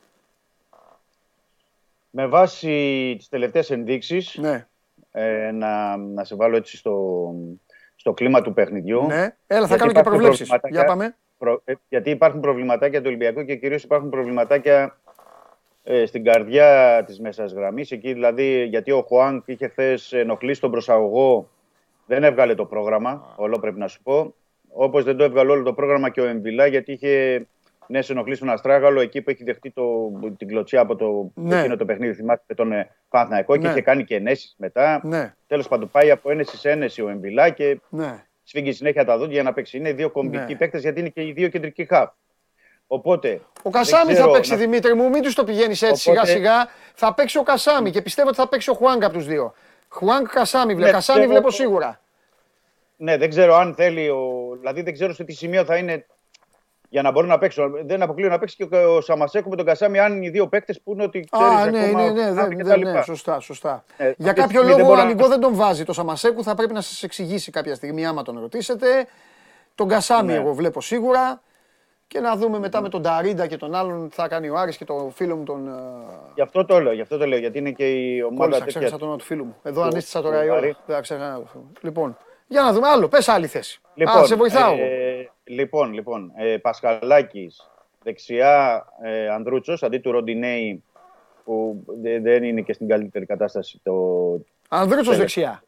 Με 2.09 2.27
βάση 2.27 3.15
τις 3.17 3.30
τελευταίες 3.30 3.69
ενδείξεις, 3.71 4.38
Ναι, 4.38 4.67
ε, 5.15 5.52
να, 5.52 5.98
να 5.98 6.23
σε 6.23 6.35
βάλω 6.35 6.56
έτσι 6.56 6.77
στο, 6.77 7.19
στο 7.95 8.14
κλίμα 8.14 8.41
του 8.41 8.53
παιχνιδιού. 8.53 9.06
ναι. 9.07 9.35
Έλα, 9.48 9.68
θα 9.68 9.76
Γιατί 9.76 9.77
κάνω 9.77 9.91
και 9.91 9.99
υπάρχουν 9.99 10.11
προβλέψεις. 10.11 10.48
προβληματάκια. 10.48 10.80
Για 10.80 10.84
πάμε. 10.85 11.15
Προ- 11.38 11.61
ε, 11.65 11.73
γιατί 11.90 12.10
υπάρχουν 12.10 12.40
προβληματάκια 12.40 12.99
του 12.99 13.06
Ολυμπιακού 13.07 13.44
και 13.45 13.56
κυρίως 13.56 13.84
υπάρχουν 13.84 14.10
προβληματάκια 14.10 14.98
ε, 15.84 16.06
στην 16.06 16.23
καρδιά 16.23 17.03
της 17.06 17.19
μέσας 17.19 17.53
γραμμής. 17.53 17.91
Εκεί 17.91 18.14
δηλαδή, 18.14 18.64
γιατί 18.65 18.91
ο 18.91 19.02
Χουάνκ 19.02 19.44
είχε 19.48 19.68
χθες 19.68 20.14
ενοχλήσει 20.14 20.61
τον 20.61 20.72
προσαγωγό, 20.72 21.49
δεν 22.06 22.23
έβγαλε 22.23 22.56
το 22.56 22.65
πρόγραμμα, 22.65 23.34
όλο 23.35 23.60
πρέπει 23.60 23.80
να 23.80 23.88
σου 23.88 24.02
πω. 24.03 24.34
Όπως 24.76 25.03
δεν 25.03 25.18
το 25.18 25.23
έβγαλε 25.23 25.52
όλο 25.52 25.64
το 25.64 25.73
πρόγραμμα 25.73 26.10
και 26.10 26.22
ο 26.22 26.26
Εμβιλά, 26.26 26.65
γιατί 26.65 26.91
είχε 26.91 27.45
ναι, 27.88 27.99
ενοχλήσει 28.10 28.39
τον 28.39 28.49
Αστράγαλο 28.49 28.99
εκεί 28.99 29.22
που 29.22 29.30
έχει 29.30 29.43
δεχτεί 29.43 29.72
το, 29.72 30.11
την 30.38 30.47
κλωτσιά 30.47 30.81
από 30.81 30.95
το, 30.95 31.31
Ναι. 31.35 31.60
εκείνο 31.60 31.76
το 31.76 31.85
παιχνίδι, 31.85 32.14
θυμάστε 32.14 32.43
με 32.47 32.55
τον 32.55 32.72
ε, 32.72 32.89
Παναθηναϊκό 33.10 33.53
και 33.57 33.61
Ναι. 33.65 33.69
είχε 33.69 33.81
κάνει 33.81 34.03
και 34.03 34.15
ενέσεις 34.15 34.55
μετά. 34.57 35.01
Ναι, 35.03 35.34
Τέλος 35.47 35.68
πάντων, 35.68 35.89
πάει 35.91 36.11
από 36.11 36.31
ένεση 36.31 36.57
σε 36.57 36.69
ένεση 36.72 37.01
ο 37.01 37.10
Εμβιλά 37.10 37.49
και 37.49 37.80
ναι. 37.89 38.23
σφίγγει 38.43 38.72
συνέχεια 38.72 39.05
τα 39.05 39.18
δόντια 39.18 39.34
για 39.34 39.43
να 39.43 39.53
παίξει. 39.53 39.77
Είναι 39.77 39.91
δύο 39.93 40.10
κομβικοί 40.10 40.51
Ναι. 40.51 40.57
παίκτες 40.57 40.81
γιατί 40.81 40.99
είναι 40.99 41.10
και 41.10 41.22
οι 41.27 41.31
δύο 41.31 41.47
κεντρικοί 41.47 41.85
χαφ. 41.85 42.10
Οπότε. 42.88 43.41
Ο 43.64 43.69
Κασάμι 43.69 44.03
δεν 44.05 44.14
θα 44.15 44.19
ξέρω, 44.19 44.31
παίξει, 44.31 44.51
να- 44.51 44.57
Δημήτρη 44.57 44.93
μου, 44.93 45.10
μην 45.10 45.22
τους 45.22 45.35
το 45.35 45.43
πηγαίνεις 45.43 45.81
έτσι 45.81 46.10
Οπότε- 46.10 46.27
σιγά 46.27 46.38
σιγά. 46.38 46.68
Θα 46.93 47.14
παίξει 47.14 47.38
ο 47.38 47.43
Κασάμι 47.43 47.91
και 47.91 48.01
πιστεύω 48.01 48.27
ότι 48.27 48.38
θα 48.38 48.47
παίξει 48.47 48.69
ο 48.69 48.73
Χουάνκ 48.73 49.03
από 49.03 49.14
τους 49.14 49.26
δύο. 49.26 49.53
Χουάνκ 49.89 50.27
Κασάμι, 50.27 50.76
βλέ. 50.76 50.85
Ναι, 50.85 50.91
Κασάμι 50.91 51.19
ξέρω- 51.19 51.34
βλέπω 51.34 51.51
σίγουρα. 51.51 51.99
Ναι, 52.97 53.18
δεν 53.18 53.30
ξέρω 53.30 53.55
αν 53.55 53.73
θέλει. 53.76 54.10
Ο... 54.10 54.55
Δηλαδή 54.60 54.81
δεν 54.81 54.93
ξέρω 54.93 55.14
σε 55.14 55.23
τι 55.23 55.34
σημείο 55.34 55.64
θα 55.65 55.76
είναι 55.77 56.05
για 56.93 57.01
να 57.01 57.11
μπορεί 57.11 57.27
να 57.27 57.37
παίξει. 57.37 57.61
Δεν 57.85 58.01
αποκλείω 58.01 58.29
να 58.29 58.39
παίξει 58.39 58.55
και 58.55 58.75
ο 58.75 59.01
Σαμασέκο 59.01 59.49
με 59.49 59.55
τον 59.55 59.65
Κασάμι 59.65 59.99
αν 59.99 60.15
είναι 60.15 60.25
οι 60.25 60.29
δύο 60.29 60.47
παίκτες 60.47 60.81
που 60.81 60.91
είναι 60.91 61.03
ότι 61.03 61.27
ξέρεις. 61.31 61.55
Α, 61.55 61.65
ναι, 61.69 61.85
ναι, 61.85 62.09
ναι, 62.11 62.31
δεν- 62.33 62.65
δεν- 62.65 62.79
ναι, 62.79 63.01
σωστά, 63.01 63.39
σωστά. 63.39 63.83
Ε, 63.97 64.03
Για 64.03 64.09
αυτή 64.11 64.23
τη 64.23 64.23
κάποιο 64.33 64.45
στιγμή 64.45 64.65
δεν 64.67 64.77
λόγο 64.77 64.83
μπορώ 64.89 64.93
ο 64.93 65.03
να- 65.03 65.09
Ανιγκό 65.09 65.27
δεν 65.27 65.39
τον 65.39 65.55
βάζει 65.55 65.83
το 65.83 65.93
Σαμασέκου, 65.93 66.43
θα 66.43 66.55
πρέπει 66.55 66.73
να 66.73 66.81
σας 66.81 67.03
εξηγήσει 67.03 67.51
κάποια 67.51 67.75
στιγμή 67.75 68.05
άμα 68.05 68.21
τον 68.21 68.39
ρωτήσετε. 68.39 68.87
Τον 69.75 69.87
Κασάμι 69.87 70.31
Ναι. 70.31 70.37
εγώ 70.37 70.53
βλέπω 70.53 70.81
σίγουρα. 70.81 71.41
Και 72.07 72.19
να 72.19 72.35
δούμε 72.35 72.59
μετά 72.59 72.81
με 72.81 72.89
τον 72.89 73.01
Ταρίντα 73.01 73.47
και 73.47 73.57
τον 73.57 73.75
άλλον 73.75 74.09
τι 74.09 74.15
θα 74.15 74.27
κάνει 74.27 74.49
ο 74.49 74.55
Άρης 74.57 74.77
και 74.77 74.85
το 74.85 75.11
φίλο 75.15 75.35
μου 75.35 75.43
τον. 75.43 75.67
ε, 75.67 75.71
Γι' 76.35 76.41
αυτό 76.41 76.65
το 76.65 76.79
λέω, 76.79 76.93
γι' 76.93 77.01
αυτό 77.01 77.17
το 77.17 77.25
λέω. 77.25 77.37
Γιατί 77.39 77.57
είναι 77.57 77.71
και 77.71 77.89
η 77.91 78.21
ομάδα 78.21 78.37
Κόλλησα, 78.41 78.59
τέτοια. 78.59 78.79
ξέχασα 78.79 78.97
το 78.97 79.03
όνομα 79.03 79.17
του 79.17 79.23
φίλου 79.25 79.45
μου. 79.45 79.55
Εδώ 79.63 79.81
του- 79.81 79.87
ανέστησα 79.87 80.19
του 80.19 80.25
τώρα 80.25 80.43
η 80.43 80.49
ώρα. 80.49 80.59
Βαρύ. 80.59 80.75
Δεν 80.85 80.95
θα 80.95 81.01
ξέχασα 81.01 81.33
το 81.39 81.45
φίλο 81.51 81.63
μου. 81.63 81.71
Λοιπόν, 81.81 82.17
για 82.47 82.61
να 82.61 82.73
δούμε 82.73 82.87
άλλο. 82.87 83.07
Πες 83.07 83.27
άλλη 83.27 83.47
θέση. 83.47 83.81
Λοιπόν, 83.95 84.17
Α, 84.21 84.25
σε 84.25 84.35
βοηθάω. 84.35 84.73
εγώ. 84.73 84.83
ε, 84.83 85.29
λοιπόν, 85.43 85.93
λοιπόν. 85.93 86.31
Ε, 86.35 86.57
Πασχαλάκης, 86.57 87.69
δεξιά 88.03 88.85
ε, 89.03 89.29
Ανδρούτσος, 89.29 89.83
αντί 89.83 89.97
του 89.97 90.11
Ροντινέη 90.11 90.83
που 91.43 91.83
δε- 92.01 92.19
δεν 92.19 92.43
είναι 92.43 92.61
και 92.61 92.73
στην 92.73 92.87
καλύτερη 92.87 93.25
κατάσταση. 93.25 93.79
Το... 93.83 93.93
Ανδρούτσος 94.69 95.03
τέλος. 95.05 95.17
δεξιά. 95.17 95.63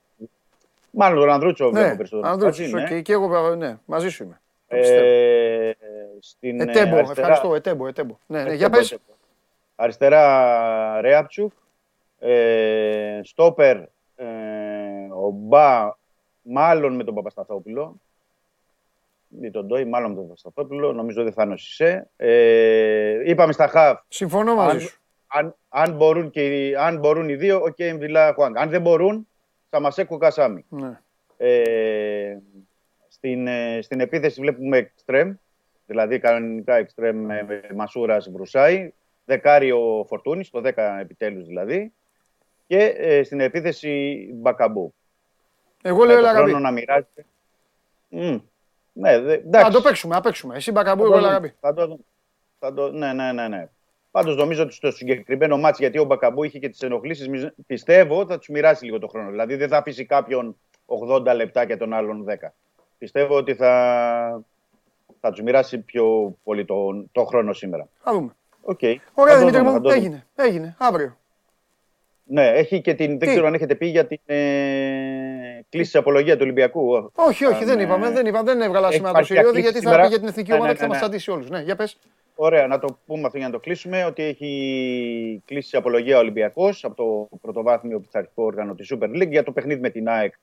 Μάλλον 0.91 1.19
τον 1.19 1.29
Ανδρούτσο 1.29 1.69
βλέπω 1.71 1.87
Ναι, 1.87 1.95
περισσότερο. 1.95 2.31
Ανδρούτσος, 2.31 2.71
μαζί, 2.71 2.93
ναι. 2.93 2.97
οκ. 2.97 3.03
Και 3.03 3.13
εγώ, 3.13 3.55
ναι, 3.55 3.77
μαζί 3.85 4.09
σου 4.09 4.23
είμαι. 4.23 4.41
Το 4.67 4.75
πιστεύω. 4.77 5.05
Ε, 5.05 5.71
στην, 6.19 6.59
ε, 6.59 6.63
Ετέμπο, 6.63 6.95
αριστερά- 6.95 7.19
ευχαριστώ, 7.19 7.55
Ετέμπο, 7.55 7.87
Ετέμπο. 7.87 8.17
Ναι, 8.25 8.37
ναι, 8.37 8.41
Ετέμπο, 8.41 8.55
για 8.57 8.69
πες. 8.69 8.91
Ετέμπο. 8.91 9.13
Αριστερά 9.75 11.01
Ρέαπτσουκ. 11.01 11.51
Ε, 12.19 13.19
στόπερ 13.23 13.75
ε, 14.15 14.25
ο 15.23 15.29
Μπα 15.31 15.95
μάλλον 16.45 16.95
με 16.95 17.03
τον 17.03 17.13
Παπασταθόπουλο. 17.15 18.01
Ή 19.41 19.51
τον 19.51 19.65
Ντόι, 19.65 19.85
μάλλον 19.85 20.09
με 20.09 20.15
τον 20.15 20.23
Παπασταθόπουλο. 20.23 20.93
Νομίζω 20.93 21.23
δεν 21.23 21.33
θα 21.33 21.43
είναι 21.43 21.53
ο 21.53 21.57
Σισε. 21.57 22.09
Ε, 22.15 23.29
είπαμε 23.29 23.53
στα 23.53 23.67
χαφ. 23.67 23.99
Συμφωνώ 24.07 24.55
μαζί 24.55 24.75
Αν, 24.75 24.81
σου. 24.81 24.99
αν, 25.27 25.55
αν, 25.69 25.95
μπορούν 25.95 26.29
και, 26.29 26.67
οι- 26.67 26.75
αν 26.75 26.99
μπορούν 26.99 27.29
οι 27.29 27.35
δύο, 27.35 27.57
ο 27.57 27.63
okay, 27.65 27.79
Εμβιλά 27.83 28.33
Χουάνγκ. 28.33 28.57
Αν 28.57 28.69
δεν 28.69 28.81
μπορούν, 28.81 29.27
Σαμασέκο 29.69 30.17
Κασάμι. 30.17 30.65
Ναι. 30.69 30.99
Ε, 31.37 32.37
στην, 33.07 33.47
ε, 33.47 33.79
στην 33.81 33.99
επίθεση 33.99 34.41
βλέπουμε 34.41 34.77
εξτρέμ, 34.77 35.33
δηλαδή 35.85 36.19
κανονικά 36.19 36.75
εξτρέμ 36.75 37.17
με, 37.17 37.43
με 37.47 37.61
Μασούρας 37.75 38.29
Βρουσάη, 38.31 38.93
δεκάρι 39.25 39.71
ο 39.71 40.05
Φορτούνης, 40.07 40.49
το 40.49 40.61
10 40.63 40.97
επιτέλους 40.99 41.45
δηλαδή, 41.47 41.93
και 42.67 42.77
ε, 42.97 43.23
στην 43.23 43.39
επίθεση 43.39 44.17
Μπακαμπού. 44.33 44.93
Εγώ 45.87 45.97
λέω 46.03 46.15
με 46.15 46.21
τον 46.21 46.29
Ελαραμπή. 46.29 46.49
χρόνο 46.49 46.63
να 46.65 46.71
μοιράζεται. 46.71 47.25
Μμ. 48.09 48.37
Ναι, 48.93 49.19
δε, 49.19 49.33
Θα 49.35 49.41
εντάξει. 49.45 49.71
το 49.71 49.81
παίξουμε, 49.81 50.15
θα 50.15 50.21
παίξουμε. 50.21 50.55
Εσύ 50.55 50.71
Μπακαμπού, 50.71 51.01
Θα 51.01 51.05
εγώ 51.07 51.13
το 51.13 51.19
δούμε. 51.19 51.27
Ελαραμπή. 51.27 51.53
Θα 51.59 51.73
το, 51.73 51.85
δούμε. 51.87 51.99
θα 52.59 52.73
το, 52.73 52.91
ναι, 52.91 53.13
ναι, 53.13 53.31
ναι, 53.31 53.47
ναι. 53.47 53.69
Πάντως 54.11 54.35
νομίζω 54.35 54.63
ότι 54.63 54.73
στο 54.73 54.91
συγκεκριμένο 54.91 55.57
μάτσο, 55.57 55.81
γιατί 55.83 55.97
ο 55.99 56.03
Μπακαμπού 56.03 56.43
είχε 56.43 56.59
και 56.59 56.69
τις 56.69 56.81
ενοχλήσεις, 56.81 57.49
πιστεύω 57.67 58.19
ότι 58.19 58.31
θα 58.31 58.37
τους 58.37 58.47
μοιράσει 58.47 58.85
λίγο 58.85 58.99
το 58.99 59.07
χρόνο. 59.07 59.29
Δηλαδή 59.29 59.55
δεν 59.55 59.69
θα 59.69 59.77
αφήσει 59.77 60.05
κάποιον 60.05 60.57
80 60.85 61.33
λεπτά 61.35 61.65
και 61.65 61.77
τον 61.77 61.93
άλλον 61.93 62.25
10. 62.29 62.47
Πιστεύω 62.97 63.35
ότι 63.35 63.55
θα, 63.55 64.43
θα 65.19 65.29
τους 65.31 65.41
μοιράσει 65.41 65.77
πιο 65.77 66.35
πολύ 66.43 66.65
το, 66.65 67.05
το 67.11 67.23
χρόνο 67.25 67.53
σήμερα. 67.53 67.87
Θα 68.03 68.11
δούμε. 68.13 68.35
Οκ. 68.61 68.79
Ωραία, 69.13 69.33
Θα 69.33 69.39
το 69.41 69.45
Δημήτρη 69.45 69.57
δούμε, 69.59 69.71
θα 69.71 69.77
μου, 69.77 69.81
το 69.81 69.89
δούμε. 69.89 69.93
έγινε. 69.93 70.25
Έγινε. 70.35 70.75
Αύριο. 70.79 71.17
Ναι, 72.23 72.47
έχει 72.47 72.81
και 72.81 72.93
την. 72.93 73.11
Τι; 73.11 73.17
Δεν 73.17 73.29
ξέρω 73.29 73.47
αν 73.47 73.53
έχετε 73.53 73.75
πει 73.75 73.85
για 73.85 74.05
την 74.05 74.19
ε, 74.25 74.35
κλίση 75.69 75.91
τη 75.91 75.97
απολογία 75.97 76.33
του 76.33 76.41
Ολυμπιακού. 76.43 77.11
Όχι, 77.15 77.45
όχι, 77.45 77.61
Αν, 77.61 77.65
δεν 77.65 77.79
ε, 77.79 77.83
είπαμε. 77.83 78.11
Δεν, 78.11 78.25
είπα, 78.25 78.43
δεν 78.43 78.61
έβγαλα 78.61 78.87
έχει 78.87 78.95
σήμερα 78.95 79.13
το 79.13 79.19
υπάρξει 79.19 79.33
Σιριώδη 79.33 79.49
ακλήση 79.49 79.71
γιατί 79.71 79.85
θα 79.85 79.91
σήμερα. 79.91 80.01
πει 80.03 80.09
για 80.09 80.19
την 80.19 80.27
εθνική 80.27 80.49
Ναι, 80.49 80.55
ομάδα 80.55 80.71
ναι, 80.71 80.73
και 80.73 80.81
θα 80.81 80.87
ναι, 80.87 80.93
μας 80.93 81.01
ναι. 81.01 81.05
αντίσει 81.05 81.31
όλους. 81.31 81.49
Ναι, 81.49 81.59
για 81.61 81.75
πες. 81.75 81.97
Ωραία, 82.35 82.67
να 82.67 82.79
το 82.79 82.97
πούμε 83.05 83.25
αυτό 83.25 83.37
για 83.37 83.47
να 83.47 83.53
το 83.53 83.59
κλείσουμε, 83.59 84.05
ότι 84.05 84.23
έχει 84.23 85.43
κλείσει 85.45 85.75
η 85.75 85.79
απολογία 85.79 86.15
ο 86.15 86.19
Ολυμπιακός 86.19 86.83
από 86.83 86.95
το 86.95 87.37
πρωτοβάθμιο 87.41 87.99
πειθαρχικό 87.99 88.43
όργανο 88.43 88.75
της 88.75 88.93
Super 88.93 89.09
League 89.09 89.29
για 89.29 89.43
το 89.43 89.51
παιχνίδι 89.51 89.79
με 89.79 89.89
την 89.89 90.07
ΑΕΚ 90.07 90.33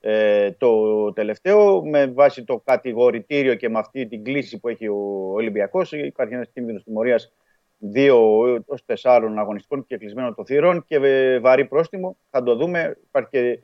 ε, 0.00 0.50
το 0.50 1.12
τελευταίο. 1.12 1.84
Με 1.84 2.06
βάση 2.06 2.44
το 2.44 2.62
κατηγορητήριο 2.64 3.54
και 3.54 3.68
με 3.68 3.78
αυτή 3.78 4.06
την 4.06 4.24
κλίση 4.24 4.58
που 4.58 4.68
έχει 4.68 4.88
ο 4.88 5.32
Ολυμπιακός 5.32 5.92
υπάρχει 5.92 6.34
ένας 6.34 6.48
κίνδυνος 6.52 6.84
τιμωρίας 6.84 7.32
δύο 7.78 8.44
έως 8.68 8.84
τεσσάρων 8.84 9.38
αγωνιστικών 9.38 9.86
και 9.86 9.96
κλεισμένων 9.96 10.34
των 10.34 10.46
θύρων 10.46 10.84
και 10.84 10.96
ε, 10.96 11.38
βαρύ 11.38 11.64
πρόστιμο. 11.64 12.16
Θα 12.30 12.42
το 12.42 12.56
δούμε. 12.56 12.96
Υπάρχει 13.08 13.28
και 13.30 13.58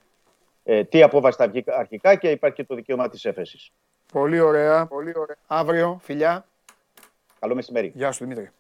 ε, 0.62 0.84
τι 0.84 1.02
απόφαση 1.02 1.36
θα 1.36 1.48
βγει 1.48 1.64
αρχικά 1.66 2.14
και 2.14 2.30
υπάρχει 2.30 2.56
και 2.56 2.64
το 2.64 2.74
δικαίωμα 2.74 3.08
της 3.08 3.24
έφεσης. 3.24 3.70
Πολύ 4.12 4.40
ωραία. 4.40 4.86
Πολύ 4.86 5.12
ωραία. 5.16 5.36
Αύριο, 5.46 6.00
φιλιά. 6.02 6.46
Καλό 7.40 7.54
μεσημέρι. 7.54 7.92
Γεια 7.94 8.12
σου 8.12 8.24
Δημήτρη. 8.24 8.50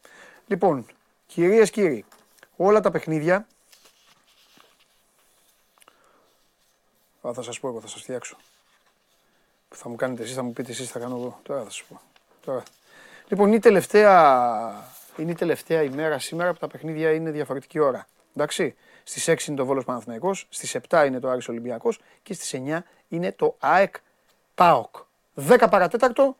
Λοιπόν, 0.46 0.86
κυρίες 1.26 1.70
κύριοι, 1.70 2.04
όλα 2.56 2.80
τα 2.80 2.90
παιχνίδια. 2.90 3.46
Α, 7.28 7.32
θα 7.32 7.42
σας 7.42 7.60
πω 7.60 7.68
εγώ, 7.68 7.80
θα 7.80 7.86
σας 7.86 8.02
φτιάξω. 8.02 8.36
Θα 9.68 9.88
μου 9.88 9.96
κάνετε 9.96 10.22
εσείς, 10.22 10.34
θα 10.34 10.42
μου 10.42 10.52
πείτε 10.52 10.70
εσείς, 10.70 10.90
θα 10.90 10.98
κάνω 10.98 11.16
εγώ. 11.16 11.40
Τώρα 11.42 11.62
θα 11.62 11.70
σας 11.70 11.82
πω. 11.82 12.00
Τώρα. 12.44 12.62
Λοιπόν, 13.28 13.46
είναι 13.46 13.56
η, 13.56 13.58
τελευταία, 13.58 14.90
είναι 15.16 15.30
η 15.30 15.34
τελευταία 15.34 15.82
ημέρα 15.82 16.18
σήμερα 16.18 16.52
που 16.52 16.58
τα 16.58 16.66
παιχνίδια 16.66 17.12
είναι 17.12 17.30
διαφορετική 17.30 17.78
ώρα. 17.78 18.06
Εντάξει. 18.34 18.74
Στις 19.04 19.28
6 19.28 19.46
είναι 19.48 19.56
το 19.56 19.64
Βόλος 19.64 19.84
Παναθηναϊκός, 19.84 20.46
στις 20.48 20.74
7 20.88 21.04
είναι 21.06 21.20
το 21.20 21.28
Άρης 21.28 21.48
Ολυμπιακός 21.48 22.00
και 22.22 22.34
στις 22.34 22.54
9 22.54 22.84
είναι 23.08 23.32
το 23.32 23.56
ΑΕΚ 23.58 23.96
ΠΑΟΚ. 24.54 24.96
10 25.34 25.66
παρατέταρτο 25.70 26.36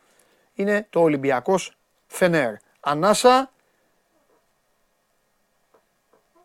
είναι 0.54 0.86
το 0.90 1.00
Ολυμπιακός 1.00 1.76
Φενέρ. 2.06 2.54
Ανάσα. 2.80 3.50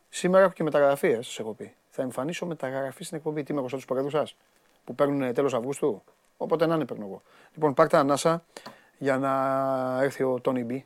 Σήμερα 0.10 0.44
έχω 0.44 0.54
και 0.54 0.64
μεταγραφή, 0.64 1.08
ε, 1.08 1.16
σας 1.16 1.40
έχω 1.40 1.54
πει. 1.54 1.76
Θα 1.90 2.02
εμφανίσω 2.02 2.46
μεταγραφή 2.46 3.04
στην 3.04 3.18
εκπομπή. 3.18 3.44
Τι 3.44 3.52
είμαι 3.52 3.60
εγώ 3.60 3.70
στους 3.70 3.86
πορεδούς 3.86 4.12
σας, 4.12 4.36
που 4.84 4.96
παίρνουν 4.96 5.34
τέλος 5.34 5.54
Αυγούστου; 5.54 6.04
Όποτε 6.38 6.66
να 6.66 6.76
είναι 6.76 6.86
παίρνω 6.86 7.06
εγώ. 7.06 7.22
Λοιπόν, 7.54 7.74
πάρτε 7.74 7.98
ανάσα 7.98 8.44
για 8.98 9.18
να 9.18 10.04
έρθει 10.04 10.24
ο 10.24 10.40
Τόνι 10.40 10.64
Μπι. 10.64 10.86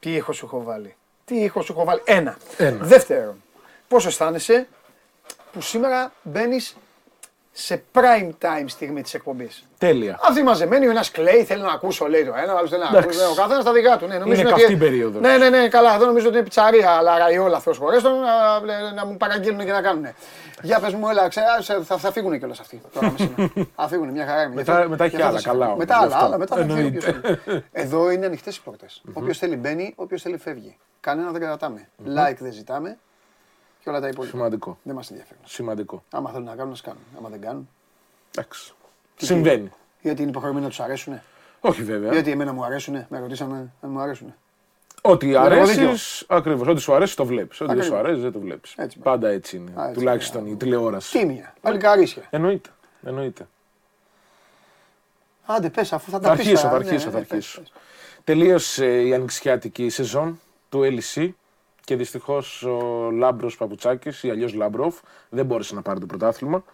Τι 0.00 0.14
ήχος 0.14 0.36
σου 0.36 0.46
έχω 0.46 0.62
βάλει; 0.62 0.96
Τι 1.24 1.34
ήχος 1.34 1.64
σου 1.64 1.72
έχω 1.72 1.84
βάλει; 1.84 2.02
Ένα. 2.04 2.36
Ένα. 2.56 2.84
Δεύτερον, 2.84 3.42
πώς 3.88 4.06
αισθάνεσαι 4.06 4.68
που 5.52 5.60
σήμερα 5.60 6.12
μπαίνεις 6.22 6.76
σε 7.60 7.82
prime 7.94 8.30
time 8.42 8.64
στιγμή 8.66 9.02
της 9.02 9.14
εκπομπής. 9.14 9.64
Τέλεια. 9.78 10.18
Αυτοί 10.22 10.42
μαζεμένοι, 10.42 10.86
ο 10.86 10.90
ένας 10.90 11.10
κλαίει, 11.10 11.44
θέλει 11.44 11.62
να 11.62 11.72
ακούσω, 11.72 12.06
λέει 12.08 12.24
το 12.24 12.32
ένα, 12.42 12.54
ο 12.54 12.56
άλλος 12.56 12.70
θέλει 12.70 12.82
να 12.82 12.88
Εντάξει. 12.88 13.08
ακούσει. 13.18 13.32
Ο 13.32 13.34
καθένας 13.42 13.62
στα 13.62 13.72
δικά 13.72 13.96
του. 13.98 14.06
Ναι, 14.06 14.18
νομίζουν 14.18 14.40
Είναι 14.40 14.52
ότι- 14.52 14.60
καυτή 14.60 14.76
η 14.76 14.78
περίοδος. 14.78 15.20
Ναι, 15.22 15.36
ναι, 15.36 15.48
ναι, 15.48 15.68
καλά. 15.68 15.94
Εδώ 15.94 16.06
νομίζω 16.06 16.26
ότι 16.26 16.34
είναι 16.34 16.44
πιτσαρία, 16.44 16.90
αλλά 16.90 17.18
ραϊόλα 17.18 17.60
Θεό 17.60 17.74
χωρέστον 17.74 18.20
να, 18.20 18.60
να, 18.60 18.92
να 18.92 19.06
μου 19.06 19.16
παραγγείλουν 19.16 19.64
και 19.64 19.72
να 19.72 19.82
κάνουν. 19.82 20.06
Για 20.62 20.80
πες 20.80 20.94
μου, 20.94 21.08
έλα, 21.08 21.28
ξέ, 21.28 21.40
ας, 21.58 21.66
θα, 21.86 21.96
θα 21.96 22.12
φύγουν 22.12 22.38
κιόλας 22.38 22.60
αυτοί. 22.60 22.80
Τώρα 22.94 23.10
μεσημέρι. 23.10 23.70
θα 23.76 23.88
φύγουν 23.88 24.08
μια 24.08 24.26
χαρά. 24.26 24.42
είναι. 24.42 24.54
Μετά- 24.54 24.72
Γιατί- 24.72 24.88
μετά 24.88 25.04
έχει 25.04 25.16
γιατί 25.16 25.22
θα 25.24 25.30
άλλα, 25.30 25.40
σε- 25.40 25.48
καλά 25.48 25.66
όμως, 25.66 25.78
Μετά 25.78 25.94
γι' 25.98 26.04
άλλα, 26.04 26.14
αυτό. 26.14 26.26
άλλα, 26.26 26.38
μετά 26.38 26.56
θα 26.56 26.62
φύγει 26.62 26.72
Εννοείται. 26.78 27.08
όποιος 27.18 27.38
θέλει. 27.44 27.64
Εδώ 27.72 28.10
είναι 28.10 28.26
ανοιχτές 28.26 28.56
οι 28.56 28.62
πόρτες. 28.62 29.02
Όποιος 29.12 29.38
θέλει 29.38 29.56
μπαίνει, 29.56 29.92
όποιος 29.96 30.22
θέλει 30.22 30.36
φεύγει. 30.36 30.76
Κανένα 31.00 31.30
δεν 31.30 31.40
κρατάμε. 31.40 31.88
Like 32.06 32.36
δεν 32.38 32.52
ζητάμε 32.52 32.98
και 33.82 33.88
όλα 33.88 34.00
τα 34.00 34.08
υπόλοιπα. 34.08 34.36
Σημαντικό. 34.36 34.78
Δεν 34.82 34.94
μας 34.94 35.10
ενδιαφέρουν. 35.10 35.42
Σημαντικό. 35.46 36.04
Άμα 36.10 36.30
θέλουν 36.30 36.46
να 36.46 36.54
κάνουν, 36.54 36.72
να 36.72 36.78
κάνουν. 36.82 37.00
Άμα 37.18 37.28
δεν 37.28 37.40
κάνουν, 37.40 37.68
Εντάξει. 38.36 38.72
Συμβαίνει. 39.16 39.72
γιατί 40.00 40.20
είναι 40.22 40.30
υποχρεωμένοι 40.30 40.62
να 40.64 40.68
τους 40.70 40.80
αρέσουν. 40.80 41.20
Όχι 41.60 41.82
βέβαια. 41.82 42.12
Γιατί 42.12 42.30
εμένα 42.30 42.52
μου 42.52 42.64
αρέσουν. 42.64 43.06
Με 43.08 43.18
ρωτήσανε 43.18 43.54
αν 43.80 43.90
μου 43.90 44.00
αρέσουν. 44.00 44.34
Ό,τι 45.02 45.34
έχω 45.34 45.44
αρέσεις. 45.44 45.76
δίκιο. 45.76 45.94
Ακριβώς. 46.36 46.68
Ό,τι 46.68 46.80
σου 46.80 46.94
αρέσει 46.94 47.16
το 47.16 47.24
βλέπεις. 47.24 47.60
Ό,τι 47.60 47.70
δεν 47.70 47.80
Ακριβώς. 47.80 47.98
σου 48.00 48.06
αρέσει 48.06 48.20
δεν 48.20 48.32
το 48.32 48.38
βλέπεις. 48.40 48.74
Έτσι, 48.76 48.98
Πάντα 48.98 49.28
έτσι 49.28 49.56
είναι. 49.56 49.70
Α, 49.80 49.82
έτσι, 49.82 49.94
Τουλάχιστον 49.98 50.46
η 50.46 50.56
τηλεόραση. 50.56 51.18
Τίμια. 51.18 51.54
Παλικαρίσια. 51.60 52.22
Εννοείται. 52.30 52.70
Εννοείται. 53.02 53.48
Άντε, 55.46 55.70
πες 55.70 55.92
αφού 55.92 56.10
θα 56.10 56.18
τα 56.18 56.28
Θα 56.28 56.34
πεις, 56.36 56.46
αρχίσω, 56.46 56.66
α, 56.66 56.70
θα 56.70 56.78
ναι, 56.78 56.84
αρχίσω, 56.84 57.06
ναι, 57.06 57.12
θα 57.12 57.18
πες, 57.18 57.30
αρχίσω. 57.30 57.60
πες. 57.60 57.72
Τελείωσε 58.24 59.02
η 59.02 59.14
ανοιξιάτικη 59.14 59.88
σεζόν 59.88 60.40
του 60.68 60.80
LEC 60.82 61.30
και 61.90 61.96
δυστυχώς 61.96 62.62
ο 62.62 63.10
Λάμπρος 63.10 63.56
Παπουτσάκης 63.56 64.22
ή 64.22 64.30
αλλιώς 64.30 64.54
Λάμπροφ 64.54 64.94
δεν 65.28 65.46
μπόρεσε 65.46 65.74
να 65.74 65.82
πάρει 65.82 66.00
το 66.00 66.06
πρωτάθλημα. 66.06 66.64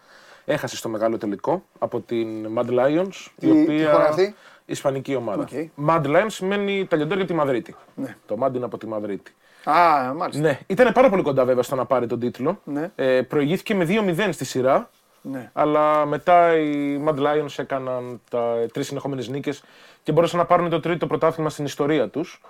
Έχασε 0.45 0.75
στο 0.75 0.89
μεγάλο 0.89 1.17
τελικό 1.17 1.63
από 1.79 1.99
την 1.99 2.27
Mad 2.57 2.69
Lions, 2.69 3.09
Τι- 3.39 3.47
η 3.47 3.51
τι 3.51 3.61
οποία. 3.61 3.91
χώρα 3.91 4.07
αυτή; 4.07 4.35
Ισπανική 4.65 5.15
ομάδα. 5.15 5.41
OK. 5.41 5.69
Mad 5.87 6.05
Lions 6.05 6.25
σημαίνει 6.27 6.85
τα 6.89 6.95
λιοντάρια 6.95 7.23
από 7.23 7.31
τη 7.31 7.37
Μαδρίτη. 7.37 7.75
Ναι. 7.95 8.15
Το 8.25 8.37
Mad 8.41 8.53
είναι 8.55 8.65
από 8.65 8.77
τη 8.77 8.87
Μαδρίτη. 8.87 9.33
Α, 9.63 10.13
μάλιστα. 10.15 10.41
Ναι, 10.41 10.59
ήταν 10.67 10.93
πάρα 10.93 11.09
πολύ 11.09 11.21
κοντά 11.21 11.45
βέβαια 11.45 11.63
στο 11.63 11.75
να 11.75 11.85
πάρει 11.85 12.07
τον 12.07 12.19
τίτλο. 12.19 12.59
Ναι. 12.63 12.91
Ε, 12.95 13.21
προηγήθηκε 13.21 13.75
με 13.75 13.85
2-0 13.85 14.31
στη 14.31 14.45
σειρά. 14.45 14.89
Ναι. 15.21 15.49
Αλλά 15.53 16.05
μετά 16.05 16.57
οι 16.57 17.01
Mad 17.07 17.15
Lions 17.19 17.53
έκαναν 17.57 18.21
τα 18.29 18.55
τρεις 18.73 18.87
συνεχόμενες 18.87 19.27
νίκες 19.27 19.63
και 20.03 20.11
μπορούσαν 20.11 20.39
να 20.39 20.45
πάρουν 20.45 20.69
το 20.69 20.79
τρίτο 20.79 21.07
πρωτάθλημα 21.07 21.49
στην 21.49 21.65
ιστορία 21.65 22.09
τους. 22.09 22.41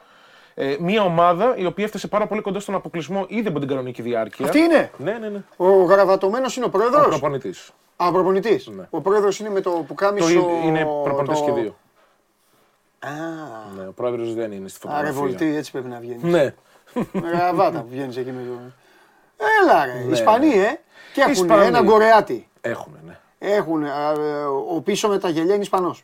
Ε, 0.59 0.75
μια 0.79 1.03
ομάδα 1.03 1.55
η 1.57 1.65
οποία 1.65 1.83
έφτασε 1.85 2.07
πάρα 2.07 2.27
πολύ 2.27 2.41
κοντά 2.41 2.59
στον 2.59 2.75
αποκλεισμό 2.75 3.25
ήδη 3.27 3.47
από 3.47 3.59
την 3.59 3.67
κανονική 3.67 4.01
διάρκεια. 4.01 4.45
Αυτή 4.45 4.59
είναι; 4.59 4.91
Ναι, 4.97 5.11
ναι, 5.11 5.29
ναι. 5.29 5.41
Ο 5.57 5.83
γραβατωμένο 5.83 6.45
είναι 6.55 6.65
ο 6.65 6.67
Ο 6.67 6.77
πρόεδρο. 6.77 7.03
προπονητής. 7.07 7.71
Α, 7.97 8.11
προπονητής. 8.11 8.67
Ναι. 8.67 8.87
Ο 8.89 9.01
πρόεδρος 9.01 9.39
είναι 9.39 9.49
με 9.49 9.61
το 9.61 9.69
που 9.69 9.93
κάνει. 9.93 10.19
Το 10.19 10.27
ίδιο 10.27 10.49
είναι 10.65 10.87
προπονητέ 11.03 11.33
και 11.45 11.51
δύο. 11.51 11.75
Α, 12.99 13.09
Ναι, 13.77 13.87
ο 13.87 13.91
πρόεδρος 13.91 14.33
δεν 14.33 14.51
είναι 14.51 14.67
στη 14.67 14.79
άρα 14.87 14.95
φωτογραφία. 14.95 15.21
βολτή, 15.21 15.55
έτσι 15.57 15.71
πρέπει 15.71 15.87
να 15.87 15.99
βγαίνεις. 15.99 16.23
Ναι. 16.23 16.53
Με 17.11 17.29
γραβάτα 17.29 17.79
που 17.79 17.87
βγαίνεις 17.89 18.17
εκεί 18.17 18.31
με 18.31 18.41
το. 18.47 18.59
Έλα 19.61 19.85
ρε, 19.85 20.03
Ναι. 20.05 20.13
Ισπανοί, 20.13 20.47
ε. 20.53 20.79
Και 21.13 21.21
έχουν 21.21 21.31
Ισπανοί. 21.33 21.65
ένα 21.65 21.81
γκορεάτι. 21.81 22.47
Έχουμε, 22.61 22.97
ναι. 23.05 23.17
Έχουν. 23.39 23.83
α, 23.85 24.11
ε, 24.11 24.43
Ο 24.75 24.81
πίσω 24.81 25.07
με 25.07 25.19
τα 25.19 25.29
γελιά 25.29 25.53
είναι 25.53 25.63
Ισπανός. 25.63 26.03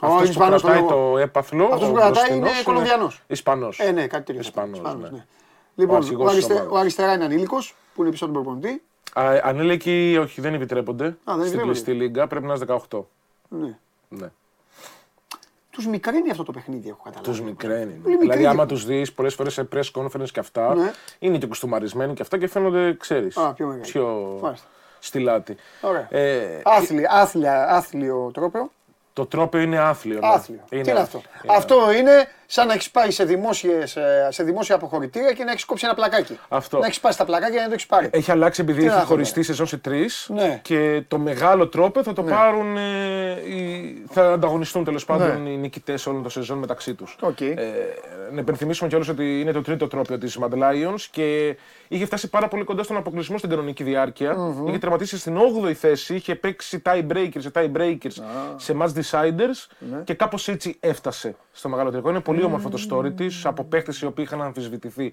Αυτός 0.00 0.22
που 0.22 0.28
Ισπανός 0.30 0.62
κρατάει 0.62 0.82
το 0.82 0.88
λέγω. 0.94 1.10
το 1.12 1.18
έπαθλο. 1.18 1.64
Αυτός 1.64 1.82
ο 1.82 1.86
που 1.90 1.92
κρατάει 1.94 2.12
μπροστινός, 2.12 2.50
είναι 2.52 2.62
Κολομβιανός. 2.64 3.22
Ισπανός. 3.26 3.78
Ε, 3.80 3.90
ναι, 3.90 4.06
κάτι 4.06 4.24
τέτοιο. 4.24 4.40
Ισπανός, 4.40 4.76
Ισπανός, 4.76 5.10
ναι. 5.10 5.24
Λοιπόν, 5.74 5.96
αρχηγός 5.96 6.22
ο, 6.24 6.24
της 6.26 6.32
αριστε- 6.34 6.56
ομάδας. 6.56 6.72
ο 6.72 6.78
αριστερά 6.80 7.12
είναι 7.12 7.24
ανήλικος 7.24 7.74
που 7.94 8.02
είναι 8.02 8.10
πίσω 8.10 8.24
από 8.24 8.34
τον 8.34 8.42
προπονητή. 8.42 8.82
Α, 9.14 9.40
ανήλικοι, 9.42 10.18
όχι, 10.20 10.40
δεν 10.40 10.54
επιτρέπονται. 10.54 11.04
δεν 11.04 11.16
Στην 11.24 11.32
επιτρέπονται. 11.40 11.70
κλειστή 11.70 11.92
λίγκα 11.92 12.26
πρέπει 12.26 12.46
να 12.46 12.54
είσαι 12.54 12.64
18. 12.90 13.04
Ναι. 13.48 13.78
Ναι. 14.08 14.28
Τους 15.70 15.86
μικραίνει 15.86 16.30
αυτό 16.30 16.42
το 16.42 16.52
παιχνίδι, 16.52 16.88
έχω 16.88 17.00
καταλάβει. 17.04 17.28
Τους 17.30 17.40
μικραίνει. 17.40 17.84
Πολύ 17.92 17.96
μικρή 18.14 18.18
Δηλαδή, 18.18 18.38
άμα 18.46 18.52
διαφορά. 18.54 18.66
τους 18.66 18.84
δεις 18.86 19.12
πολλές 19.12 19.34
φορές 19.34 19.52
σε 19.52 19.68
press 19.74 19.90
conference 19.92 20.28
και 20.32 20.40
αυτά, 20.40 20.74
Ναι. 20.74 20.90
είναι 21.18 21.38
και 21.38 21.46
κουστούμαρισμένοι 21.46 22.14
και 22.14 22.22
αυτά 22.22 22.38
και 22.38 22.46
φαίνονται, 22.48 22.94
ξέρεις. 22.96 23.36
Α, 23.36 23.52
πιο 23.52 23.66
μεγάλοι. 23.66 23.84
Πιο 23.90 24.38
Μάλιστα. 24.42 24.66
στυλάτι. 24.98 25.56
Ωραία. 25.80 26.06
Ε, 26.10 26.60
Άθλια, 26.64 27.10
άθλια, 27.12 27.68
άθλιο 27.68 28.30
τρόπο. 28.34 28.70
Το 29.16 29.26
τρόπο 29.26 29.58
είναι 29.58 29.78
άθλιο. 29.78 30.18
ναι. 30.20 30.26
Άθλιο. 30.26 30.60
Τι 30.68 30.78
είναι 30.78 30.92
αυτό; 30.92 31.22
Αυτό 31.46 31.92
είναι 31.92 32.28
σαν 32.46 32.66
να 32.66 32.72
έχεις 32.72 32.90
πάει 32.90 33.10
σε, 33.10 33.24
δημόσιες, 33.24 33.96
ε, 33.96 34.28
σε 34.30 34.42
δημόσια 34.42 34.74
αποχωρητήρια 34.74 35.32
και 35.32 35.44
να 35.44 35.50
έχεις 35.50 35.64
κόψει 35.64 35.84
ένα 35.86 35.94
πλακάκι. 35.94 36.38
Αυτό. 36.48 36.78
Να 36.78 36.86
έχεις 36.86 37.00
πάει 37.00 37.12
στα 37.12 37.24
πλακάκια 37.24 37.54
και 37.56 37.60
να 37.62 37.66
το 37.66 37.72
έχεις 37.72 37.86
πάρει. 37.86 38.08
Έχει 38.12 38.30
αλλάξει 38.30 38.60
επειδή 38.60 38.78
Τι 38.78 38.84
να 38.84 38.90
έχει 38.90 39.00
αυτό 39.00 39.12
χωριστεί 39.12 39.32
τώρα. 39.34 39.46
σεζόν 39.46 39.66
σε 39.66 39.76
τρεις. 39.76 40.26
Ναι. 40.34 40.58
Και 40.62 41.02
το 41.08 41.18
μεγάλο 41.18 41.68
τρόπο 41.68 42.02
θα 42.02 42.12
το 42.12 42.22
πάρουν. 42.22 42.76
ε, 42.76 42.80
οι- 43.48 44.04
θα 44.10 44.32
ανταγωνιστούν 44.32 44.84
τέλος 44.84 45.04
πάντων 45.04 45.42
Ναι. 45.42 45.50
οι 45.50 45.56
νικητές 45.56 46.06
όλων 46.06 46.22
των 46.22 46.30
σεζόν 46.30 46.58
μεταξύ 46.58 46.94
τους. 46.94 47.16
Οκ. 47.20 47.40
Ε, 47.40 47.54
να 48.32 48.40
υπενθυμίσουμε 48.40 48.88
κιόλας 48.88 49.08
ότι 49.08 49.40
είναι 49.40 49.52
το 49.52 49.62
τρίτο 49.62 49.86
τρόπιο 49.88 50.18
της 50.18 50.38
Mad 50.40 50.52
Lions 50.54 51.00
και 51.10 51.56
είχε 51.88 52.04
φτάσει 52.06 52.28
πάρα 52.30 52.48
πολύ 52.48 52.64
κοντά 52.64 52.82
στον 52.82 52.96
αποκλεισμό 52.96 53.38
στην 53.38 53.50
κανονική 53.50 53.82
διάρκεια. 53.84 54.36
Είχε 54.68 54.78
τερματίσει 54.78 55.18
στην 55.18 55.36
8η 55.38 55.72
θέση, 55.72 56.14
είχε 56.14 56.34
παίξει 56.34 56.82
tie 56.86 57.06
breakers 57.12 57.38
σε 57.38 57.50
tie 57.54 57.70
breakers 57.76 58.22
σε 58.56 58.76
match 58.80 58.88
deciders 59.00 59.66
Ναι. 59.78 59.98
και 60.04 60.14
κάπως 60.14 60.48
έτσι 60.48 60.76
έφτασε 60.80 61.36
στο 61.52 61.68
μεγάλο 61.68 61.90
τελικό. 61.90 62.10
Είναι 62.10 62.20
πολύ 62.20 62.35
όμορφο 62.42 62.68
το 62.68 62.86
story 62.90 63.16
της 63.16 63.46
από 63.46 63.64
παίχτες 63.64 64.00
οι 64.00 64.06
οποίοι 64.06 64.24
είχαν 64.26 64.42
αμφισβητηθεί. 64.42 65.12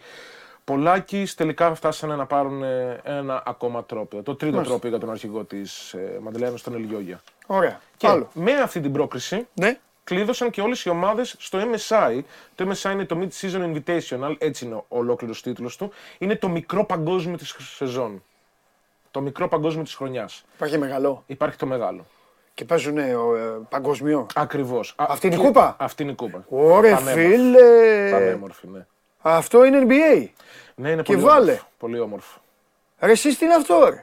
Πολλάκι 0.63 1.27
τελικά 1.35 1.75
φτάσανε 1.75 2.15
να 2.15 2.25
πάρουν 2.25 2.63
ε, 2.63 3.01
ένα 3.03 3.43
ακόμα 3.45 3.83
τρόπιο. 3.83 4.23
Το 4.23 4.35
τρίτο 4.35 4.61
τρόπιο 4.61 4.89
για 4.89 4.99
τον 4.99 5.09
αρχηγό 5.09 5.43
της 5.43 5.93
ε, 5.93 6.19
Lions, 6.39 6.59
τον 6.63 6.73
Ελιόγια. 6.73 7.21
Ωραία. 7.45 7.79
Και 7.97 8.07
Άλλο. 8.07 8.29
με 8.33 8.53
αυτή 8.53 8.79
την 8.79 8.91
πρόκριση 8.91 9.47
Ναι. 9.53 9.79
κλείδωσαν 10.03 10.49
και 10.49 10.61
όλες 10.61 10.83
οι 10.85 10.89
ομάδες 10.89 11.35
στο 11.39 11.59
MSI. 11.59 12.19
Το 12.55 12.69
MSI 12.69 12.91
είναι 12.91 13.05
το 13.05 13.17
Mid-Season 13.21 13.73
Invitational, 13.73 14.35
έτσι 14.37 14.65
είναι 14.65 14.75
ο 14.75 14.85
ολόκληρος 14.87 15.41
τίτλος 15.41 15.77
του. 15.77 15.91
Είναι 16.17 16.35
το 16.35 16.49
μικρό 16.49 16.85
παγκόσμιο 16.85 17.37
της 17.37 17.55
σεζόν. 17.75 18.23
Το 19.11 19.21
μικρό 19.21 19.47
παγκόσμιο 19.47 19.83
της 19.83 19.95
χρονιάς. 19.95 20.43
Υπάρχει 20.55 20.77
μεγάλο. 20.77 21.23
Υπάρχει 21.25 21.57
το 21.57 21.65
μεγάλο. 21.65 22.05
Και 22.53 22.65
παίζουν 22.65 22.97
ε, 22.97 23.15
ο, 23.15 23.35
ε, 23.35 23.41
παγκοσμιό. 23.69 24.25
Ακριβώς. 24.35 24.93
Α, 24.97 25.05
Αυτή 25.09 25.27
είναι 25.27 25.35
η 25.35 25.39
και- 25.39 25.45
κούπα; 25.45 25.75
Αυτή 25.79 26.03
είναι 26.03 26.11
η 26.11 26.15
κούπα. 26.15 26.45
Ωραία, 26.49 26.95
Πανέμορφη. 26.95 27.27
φίλε. 27.35 28.09
Πανέμορφη, 28.11 28.67
ναι. 28.67 28.85
Αυτό 29.21 29.63
είναι 29.63 29.79
NBA. 29.87 30.27
Ναι, 30.75 30.89
είναι 30.89 31.01
Και 31.01 31.13
πολύ 31.13 31.25
βάλε. 31.25 31.41
όμορφο. 31.51 31.67
Πολύ 31.77 31.99
όμορφο. 31.99 32.39
Ρε, 32.99 33.11
εσείς 33.11 33.37
τι 33.37 33.45
είναι 33.45 33.53
αυτό, 33.53 33.89
ρε. 33.89 34.01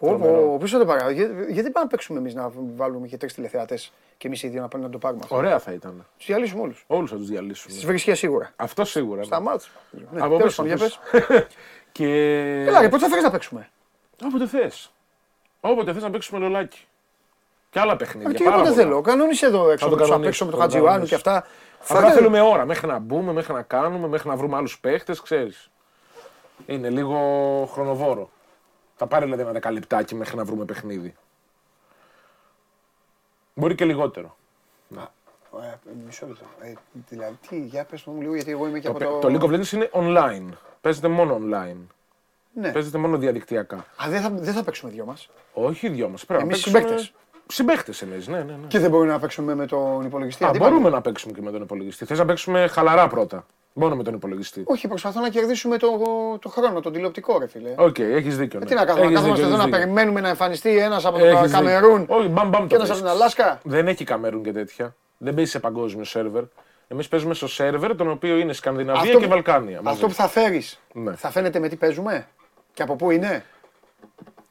Πω, 0.00 0.06
Τρομερό. 0.06 0.32
πω, 0.42 0.58
πίσω 0.58 0.78
το 0.78 0.84
παρά. 0.84 1.10
Για- 1.10 1.26
Γιατί 1.48 1.70
πάμε 1.70 1.84
να 1.84 1.86
παίξουμε 1.86 2.18
εμείς 2.18 2.34
να 2.34 2.50
βάλουμε 2.54 3.06
και 3.06 3.16
τρεις 3.16 3.34
τηλεθεατές 3.34 3.92
και 4.16 4.26
εμείς 4.26 4.42
οι 4.42 4.48
δύο 4.48 4.60
να 4.60 4.68
πάμε 4.68 4.84
να 4.84 4.90
το 4.90 4.98
πάρουμε 4.98 5.20
αυτό; 5.22 5.36
Ωραία 5.36 5.58
θα 5.58 5.72
ήταν. 5.72 6.06
Τους 6.16 6.26
διαλύσουμε 6.26 6.62
όλους. 6.62 6.84
Όλους 6.86 7.10
θα 7.10 7.16
τους 7.16 7.28
διαλύσουμε. 7.28 7.72
Στις 7.72 7.86
βρισχέ 7.86 8.14
σίγουρα. 8.14 8.50
Αυτό 8.56 8.84
σίγουρα. 8.84 9.18
ναι. 9.18 9.24
Στα 9.24 9.40
μάτς. 9.40 9.70
Ναι, 10.12 10.20
Από 10.20 10.36
τέλος 10.36 10.54
πίσω. 10.56 10.62
πάντων, 10.62 10.76
για 10.76 10.86
πίσω. 10.86 11.00
πες. 11.28 11.46
και... 11.92 12.06
Έλα, 12.66 12.80
ρε, 12.80 12.88
πότε 12.88 13.02
θα 13.02 13.08
φέρεις 13.08 13.24
να 13.24 13.30
παίξουμε; 13.30 13.68
Όποτε 14.24 14.46
θες. 14.46 14.92
Όποτε 15.60 15.92
θες 15.92 16.02
να 16.02 16.10
παίξουμε 16.10 16.38
λολάκι. 16.40 16.86
Και 17.70 17.80
άλλα 17.80 17.96
παιχνίδια. 17.96 18.30
Ε, 18.30 18.32
Τι 18.34 18.42
πάρα 18.44 18.54
εγώ 18.56 18.64
δεν 18.64 18.72
πολλά. 18.74 18.84
θέλω. 18.86 19.00
Κανόνισε 19.00 19.46
εδώ 19.46 19.70
έξω 19.70 19.84
Θα 19.84 19.90
το 19.90 19.96
με 19.96 19.96
τους 19.96 20.10
απ' 20.10 20.10
κανονίσω, 20.10 20.28
έξω 20.28 20.44
με 20.44 20.50
τον 20.50 20.60
θα 20.60 20.66
το 20.66 20.72
Χατζιωάννου 20.72 21.06
και 21.06 21.16
κανονίσω. 21.16 21.30
αυτά. 21.44 21.56
Απλά 21.82 22.00
Φάτε- 22.00 22.14
θέλουμε 22.18 22.40
ώρα 22.40 22.64
μέχρι 22.64 22.86
να 22.86 22.98
μπούμε, 22.98 23.32
μέχρι 23.32 23.52
να 23.52 23.62
κάνουμε, 23.62 24.08
μέχρι 24.08 24.28
να 24.28 24.36
βρούμε 24.36 24.56
άλλους 24.56 24.78
παίχτες, 24.80 25.20
ξέρεις. 25.22 25.70
Είναι 26.66 26.90
λίγο 26.90 27.18
χρονοβόρο. 27.72 28.30
Θα 28.96 29.06
πάρει 29.06 29.24
δηλαδή 29.24 29.42
ένα 29.42 29.52
δεκαλεπτάκι 29.52 30.14
μέχρι 30.14 30.36
να 30.36 30.44
βρούμε 30.44 30.64
παιχνίδι. 30.64 31.14
Μπορεί 33.54 33.74
και 33.74 33.84
λιγότερο. 33.84 34.36
Ε, 35.62 35.74
Μισό 36.06 36.26
λεπτό. 36.26 36.44
Ε, 36.60 36.72
Δηλαδή, 37.08 37.38
τι, 37.48 37.60
για 37.60 37.84
πες 37.84 38.04
μου 38.04 38.20
λίγο, 38.20 38.34
γιατί 38.34 38.50
εγώ 38.50 38.66
είμαι 38.66 38.78
και 38.78 38.86
Το, 38.86 38.90
από 38.90 38.98
παι- 38.98 39.08
το... 39.08 39.18
το 39.18 39.28
League 39.28 39.50
of 39.50 39.54
Legends 39.56 39.72
είναι 39.72 39.90
online. 39.92 40.52
Παίζεται 40.80 41.08
μόνο 41.08 41.40
online. 41.42 41.76
Ναι. 42.60 42.72
Παίζεται 42.72 42.98
μόνο 42.98 43.16
διαδικτυακά. 43.18 43.76
Α, 43.76 44.06
δεν 44.08 44.20
θα, 44.20 44.30
δεν 44.34 44.54
θα 44.54 44.62
παίξουμε 44.62 44.90
δυο 44.92 45.04
μας. 45.04 45.28
Όχι 45.52 45.86
οι 45.86 45.90
δυο 45.90 46.08
μας. 46.08 46.24
Πρέπει 46.26 46.42
Εμείς 46.42 46.66
να 46.66 46.72
παίξουμε. 46.72 46.88
συμπαίκτες. 46.98 47.12
Συμπαίκτες 47.50 47.92
εμείς, 48.02 48.28
ναι, 48.28 48.36
ναι. 48.38 48.42
ναι. 48.44 48.66
Και 48.68 48.78
δεν 48.78 48.90
μπορούμε 48.90 49.12
να 49.12 49.18
παίξουμε 49.18 49.54
με 49.54 49.66
τον 49.66 50.04
υπολογιστή. 50.04 50.44
Α, 50.44 50.48
αντίπαλο. 50.48 50.70
μπορούμε 50.70 50.90
να 50.90 51.00
παίξουμε 51.00 51.32
και 51.32 51.42
με 51.42 51.50
τον 51.50 51.62
υπολογιστή. 51.62 52.04
Θες 52.04 52.18
να 52.18 52.24
παίξουμε 52.24 52.66
χαλαρά 52.66 53.08
πρώτα. 53.08 53.46
Μόνο 53.72 53.96
με 53.96 54.02
τον 54.02 54.14
υπολογιστή. 54.14 54.62
Όχι, 54.66 54.88
προσπαθώ 54.88 55.20
να 55.20 55.28
κερδίσουμε 55.28 55.76
το, 55.76 55.88
το 56.40 56.48
χρόνο, 56.48 56.80
τον 56.80 56.92
τηλεοπτικό, 56.92 57.38
ρε 57.38 57.46
φίλε. 57.46 57.74
Οκ, 57.76 57.98
έχεις 57.98 58.36
δίκιο. 58.38 58.58
Ε, 58.58 58.62
ναι. 58.62 58.68
Τι 58.68 58.74
να 58.74 58.84
κάνουμε, 58.84 59.04
να 59.04 59.10
Έχεις 59.10 59.14
καθόμαστε 59.20 59.42
δίκιο, 59.44 59.46
εδώ 59.46 59.56
να 59.56 59.62
έχεις 59.62 59.64
δίκιο. 59.64 59.78
περιμένουμε 59.78 60.20
να 60.20 60.28
εμφανιστεί 60.28 60.78
ένας 60.78 61.04
από 61.04 61.18
το 61.18 61.24
Έχεις 61.24 61.40
δίκιο. 61.40 61.56
Καμερούν 61.56 62.04
Όχι, 62.08 62.28
μπαμ, 62.28 62.48
μπαμ 62.48 62.62
και 62.66 62.68
το 62.68 62.74
ένας 62.74 62.88
από 62.90 62.98
θες. 62.98 62.98
την 62.98 63.06
Αλάσκα. 63.08 63.60
Δεν 63.62 63.88
έχει 63.88 64.04
Καμερούν 64.04 64.42
και 64.42 64.52
τέτοια. 64.52 64.96
Δεν 65.18 65.34
παίζει 65.34 65.50
σε 65.50 65.58
παγκόσμιο 65.60 66.04
σερβερ. 66.04 66.42
Εμείς 66.88 67.08
παίζουμε 67.08 67.34
στο 67.34 67.48
σερβερ, 67.48 67.96
τον 67.96 68.10
οποίο 68.10 68.36
είναι 68.36 68.52
Σκανδιναβία 68.52 69.02
Αυτό 69.02 69.18
και 69.18 69.24
που- 69.24 69.30
Βαλκάνια. 69.30 69.80
μαζί. 69.82 69.94
Αυτό 69.94 70.06
που 70.06 70.14
θα 70.14 70.28
φέρεις 70.28 70.80
Ναι. 70.92 71.14
θα 71.14 71.30
φαίνεται 71.30 71.58
με 71.58 71.68
τι 71.68 71.76
παίζουμε; 71.76 72.26
Και 72.74 72.82
από 72.82 72.96
πού 72.96 73.10
είναι; 73.10 73.44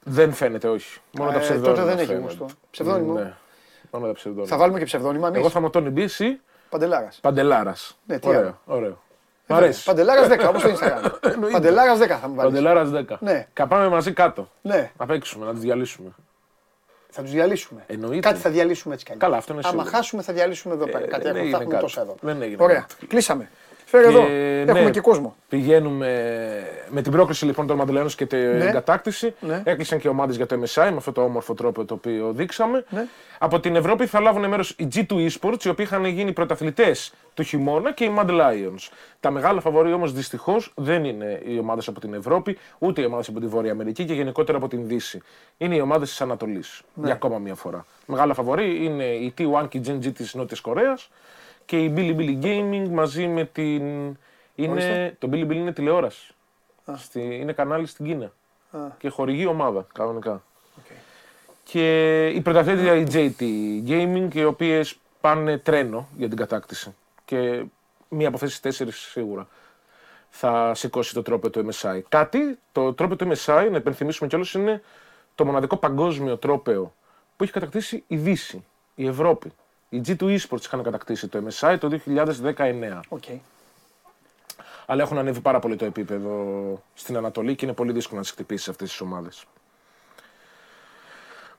Δεν 0.03 0.33
φαίνεται, 0.33 0.67
όχι. 0.67 0.99
Μόνο 1.11 1.31
τα 1.31 1.37
Ε, 1.37 1.39
ψευδόνυμα. 1.39 1.73
τότε 1.75 1.87
δεν 1.87 1.97
έχει 1.97 2.07
φαίνονται. 2.07 2.25
γούστο. 2.25 2.45
Ψευδόνυμο. 2.71 3.13
Ναι. 3.13 3.33
Μόνο 3.91 4.05
τα 4.07 4.13
ψευδόνυμα. 4.13 4.47
Θα 4.47 4.57
βάλουμε 4.57 4.79
και 4.79 4.85
ψευδόνυμα 4.85 5.27
εμείς; 5.27 5.39
Εγώ 5.39 5.49
θα 5.49 5.59
είμαι 5.59 5.67
ο 5.67 5.71
Τόνι 5.71 5.89
Μπις, 5.89 6.03
εσύ 6.03 6.39
Παντελάρας. 6.69 7.19
Παντελάρας. 7.21 7.97
Ναι, 8.05 8.19
τι 8.19 8.27
ωραίο, 8.27 8.39
άλλο. 8.41 8.59
ωραίο. 8.65 9.01
Μ' 9.47 9.53
αρέσει. 9.53 9.83
Παντελάρας 9.83 10.27
10, 10.27 10.47
όπως 10.49 10.61
το 10.61 10.69
Instagram. 10.79 11.11
Παντελάρας 11.51 11.99
10 11.99 12.07
θα 12.07 12.27
μου 12.27 12.35
βάλεις. 12.35 12.51
Παντελάρας 12.51 12.89
10. 12.91 13.17
Ναι. 13.19 13.47
Καπάμε 13.53 13.87
μαζί 13.87 14.13
κάτω. 14.13 14.49
Ναι, 14.61 14.91
Να 14.97 15.05
παίξουμε, 15.05 15.45
να 15.45 15.51
τους 15.51 15.59
διαλύσουμε. 15.59 16.09
θα 17.09 17.21
τους 17.21 17.31
διαλύσουμε. 17.31 17.83
Εννοείται. 17.87 18.19
Κάτι 18.29 18.39
θα 18.39 18.49
διαλύσουμε 18.49 18.93
έτσι 18.93 19.05
κι 19.05 19.11
αλλιώς. 19.11 19.25
Καλά, 19.25 19.37
αυτό 19.37 19.53
είναι 19.53 19.61
Άμα 19.65 19.71
σίγουρο. 19.77 19.95
χάσουμε, 19.97 20.21
θα 20.21 20.33
διαλύσουμε 20.33 20.73
εδώ 20.73 20.85
πέρα. 20.85 21.03
Ε, 21.03 21.07
Κάτι 21.07 21.23
δεν 21.23 21.25
έχουμε, 21.25 21.39
έγινε 21.39 21.51
θα 21.51 21.57
έχουμε 21.57 21.73
κάτι. 21.73 21.83
τόσα 21.85 22.01
εδώ. 22.01 22.15
Δεν 22.21 22.41
έγινε 22.41 22.63
Ωραία. 22.63 22.79
κάτι. 22.79 23.05
Κλείσαμε. 23.07 23.49
Φέρε 23.89 24.07
εδώ. 24.07 24.25
Και, 24.25 24.63
Έχουμε 24.67 24.83
ναι, 24.83 24.89
και 24.89 24.99
κόσμο. 24.99 25.35
Πηγαίνουμε 25.49 26.07
με 26.89 27.01
την 27.01 27.11
πρόκριση 27.11 27.45
λοιπόν 27.45 27.67
των 27.67 27.77
Μαντελένων 27.77 28.07
και 28.09 28.25
την 28.25 28.57
Ναι. 28.57 28.71
κατάκτηση. 28.71 29.33
Ναι. 29.39 29.61
Έκλεισαν 29.65 29.99
και 29.99 30.07
ομάδες 30.07 30.35
για 30.35 30.45
το 30.45 30.55
MSI 30.55 30.89
με 30.91 30.97
αυτό 30.97 31.11
το 31.11 31.21
όμορφο 31.23 31.53
τρόπο 31.53 31.85
το 31.85 31.93
οποίο 31.93 32.31
δείξαμε. 32.31 32.85
Ναι. 32.89 33.05
Από 33.39 33.59
την 33.59 33.75
Ευρώπη 33.75 34.05
θα 34.05 34.19
λάβουν 34.19 34.47
μέρος 34.47 34.69
οι 34.69 34.87
G2 34.95 35.27
Esports, 35.29 35.63
οι 35.65 35.69
οποίοι 35.69 35.85
είχαν 35.87 36.05
γίνει 36.05 36.33
πρωταθλητές 36.33 37.13
του 37.33 37.43
χειμώνα 37.43 37.93
και 37.93 38.03
οι 38.03 38.13
Mad 38.17 38.29
Lions. 38.29 38.89
Τα 39.19 39.31
μεγάλα 39.31 39.61
φαβορή 39.61 39.93
όμως 39.93 40.13
δυστυχώς 40.13 40.71
δεν 40.75 41.03
είναι 41.05 41.41
οι 41.45 41.59
ομάδες 41.59 41.87
από 41.87 41.99
την 41.99 42.13
Ευρώπη, 42.13 42.57
ούτε 42.77 43.01
οι 43.01 43.05
ομάδες 43.05 43.27
από 43.27 43.39
τη 43.39 43.45
Βόρεια 43.47 43.71
Αμερική 43.71 44.05
και 44.05 44.13
γενικότερα 44.13 44.57
από 44.57 44.67
την 44.67 44.87
Δύση. 44.87 45.21
Είναι 45.57 45.75
οι 45.75 45.79
ομάδες 45.79 46.09
της 46.09 46.21
Ανατολής. 46.21 46.81
Ναι. 46.93 47.05
Για 47.05 47.13
ακόμα 47.13 47.37
μία 47.37 47.55
φορά. 47.55 47.85
Μεγάλα 48.05 48.33
φαβορή 48.33 48.85
είναι 48.85 49.03
η 49.05 49.33
T1 49.37 49.67
και 49.69 49.77
η 49.77 49.81
Gen 49.87 50.05
G 50.05 50.13
της 50.13 50.33
Νότιας 50.33 50.59
Κορέας 50.59 51.09
και 51.67 51.83
η 51.83 51.93
Billy 51.97 52.15
Billy 52.17 52.43
Gaming 52.43 52.87
μαζί 52.89 53.27
με 53.27 53.45
την. 53.45 53.83
Είναι, 54.55 54.71
Ορίστε. 54.71 55.15
το 55.19 55.29
Billy 55.31 55.45
Billy 55.45 55.55
είναι 55.55 55.73
τηλεόραση. 55.73 56.33
Στη, 56.95 57.35
είναι 57.35 57.53
κανάλι 57.53 57.85
στην 57.85 58.05
Κίνα. 58.05 58.31
Και 58.97 59.09
χορηγεί 59.09 59.45
ομάδα 59.45 59.87
κανονικά. 59.93 60.43
Και 61.63 62.27
η 62.27 62.41
πρωταθλήτρια 62.41 62.95
η 62.95 63.05
JT 63.11 63.41
Gaming, 63.89 64.33
οι 64.33 64.43
οποίες 64.43 64.97
πάνε 65.21 65.57
τρένο 65.57 66.07
για 66.17 66.27
την 66.27 66.37
κατάκτηση. 66.37 66.95
Και 67.25 67.63
μία 68.09 68.27
από 68.27 68.35
αυτές 68.35 68.49
τις 68.49 68.59
τέσσερις 68.59 68.97
σίγουρα 68.97 69.47
θα 70.29 70.73
σηκώσει 70.73 71.13
το 71.13 71.21
τρόπο 71.21 71.49
του 71.49 71.67
MSI. 71.71 71.99
Κάτι, 72.09 72.59
το 72.71 72.93
τρόπο 72.93 73.15
του 73.15 73.27
MSI, 73.31 73.67
να 73.71 73.77
υπενθυμίσουμε 73.77 74.29
κιόλας, 74.29 74.53
είναι 74.53 74.81
το 75.35 75.45
μοναδικό 75.45 75.77
παγκόσμιο 75.77 76.37
τρόπαιο 76.37 76.93
που 77.35 77.43
έχει 77.43 77.51
κατακτήσει 77.51 78.03
η 78.07 78.17
Δύση, 78.17 78.65
η 78.95 79.07
Ευρώπη. 79.07 79.51
Οι 79.89 80.01
G2 80.07 80.39
Esports 80.39 80.63
είχαν 80.65 80.83
κατακτήσει 80.83 81.27
το 81.27 81.43
MSI 81.47 81.77
το 81.79 81.99
2019. 82.05 82.99
Οκ. 83.07 83.23
Αλλά 84.85 85.03
έχουν 85.03 85.17
ανέβει 85.17 85.39
πάρα 85.41 85.59
πολύ 85.59 85.75
το 85.75 85.85
επίπεδο 85.85 86.83
στην 86.93 87.17
Ανατολή 87.17 87.55
και 87.55 87.65
είναι 87.65 87.73
πολύ 87.73 87.91
δύσκολο 87.91 88.15
να 88.15 88.21
τις 88.21 88.31
χτυπήσεις 88.31 88.69
αυτές 88.69 88.89
τις 88.89 89.01
ομάδες. 89.01 89.45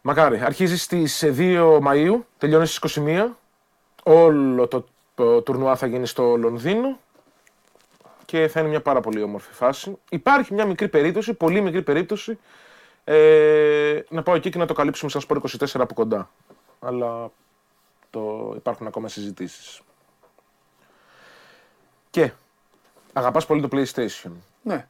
Μακάρι. 0.01 0.41
Αρχίζει 0.40 0.82
στις 0.83 1.25
2 1.25 1.79
Μαΐου, 1.82 2.27
τελειώνει 2.39 2.74
στις 2.75 2.97
21. 2.97 3.27
Όλο 4.03 4.69
το, 4.69 4.85
το 5.15 5.43
τουρνουά 5.43 5.77
θα 5.77 5.87
γίνει 5.87 6.07
στο 6.07 6.37
Λονδίνο 6.37 6.99
και 8.25 8.49
θα 8.49 8.61
είναι 8.61 8.69
μια 8.69 8.81
πάρα 8.83 9.01
πολύ 9.01 9.23
όμορφη 9.23 9.53
φάση. 9.53 9.99
Υπάρχει 10.11 10.55
μια 10.55 10.65
μικρή 10.65 10.89
περίπτωση, 10.89 11.35
πολύ 11.35 11.61
μικρή 11.61 11.83
περίπτωση, 11.83 12.39
ε, 13.05 14.01
να 14.09 14.23
πάω 14.23 14.35
εκεί 14.35 14.51
και 14.51 14.59
να 14.59 14.67
το 14.67 14.75
καλύψουμε 14.75 15.11
σαν 15.11 15.21
σπορ 15.21 15.41
24 15.59 15.67
από 15.75 15.95
κοντά. 15.95 16.31
Αλλά 16.81 17.31
το, 18.10 18.52
υπάρχουν 18.56 18.86
ακόμα 18.86 19.09
συζητήσεις. 19.09 19.80
Και 22.10 22.32
αγαπάς 23.12 23.47
πολύ 23.47 23.60
το 23.60 23.68
PlayStation. 23.72 24.30
Ναι. 24.62 24.86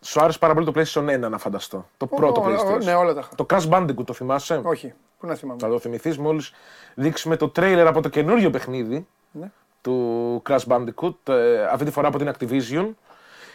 Σου 0.00 0.20
άρεσε 0.20 0.38
πάρα 0.38 0.54
πολύ 0.54 0.66
το 0.66 0.72
PlayStation 0.76 1.24
1 1.26 1.30
να 1.30 1.38
φανταστώ. 1.38 1.88
Το 1.96 2.06
πρώτο 2.06 2.40
Ω, 2.40 2.44
ω, 2.44 2.48
PlayStation. 2.48 2.82
Ναι, 2.82 2.94
όλα 2.94 3.14
τα 3.14 3.20
είχα. 3.20 3.34
Το 3.34 3.46
Crash 3.50 3.68
Bandicoot 3.70 4.04
το 4.04 4.12
θυμάσαι; 4.12 4.60
Όχι. 4.64 4.92
Πού 5.18 5.26
να 5.26 5.34
θυμάμαι; 5.34 5.60
Θα 5.60 5.68
το 5.68 5.78
θυμηθείς 5.78 6.18
μόλις 6.18 6.52
δείξουμε 6.94 7.36
το 7.36 7.48
τρέιλερ 7.48 7.86
από 7.86 8.00
το 8.00 8.08
καινούριο 8.08 8.50
παιχνίδι 8.50 9.06
Ναι. 9.30 9.50
του 9.80 10.42
Crash 10.48 10.64
Bandicoot, 10.68 11.28
ε, 11.28 11.64
αυτή 11.64 11.84
τη 11.84 11.90
φορά 11.90 12.08
από 12.08 12.18
την 12.18 12.30
Activision. 12.38 12.88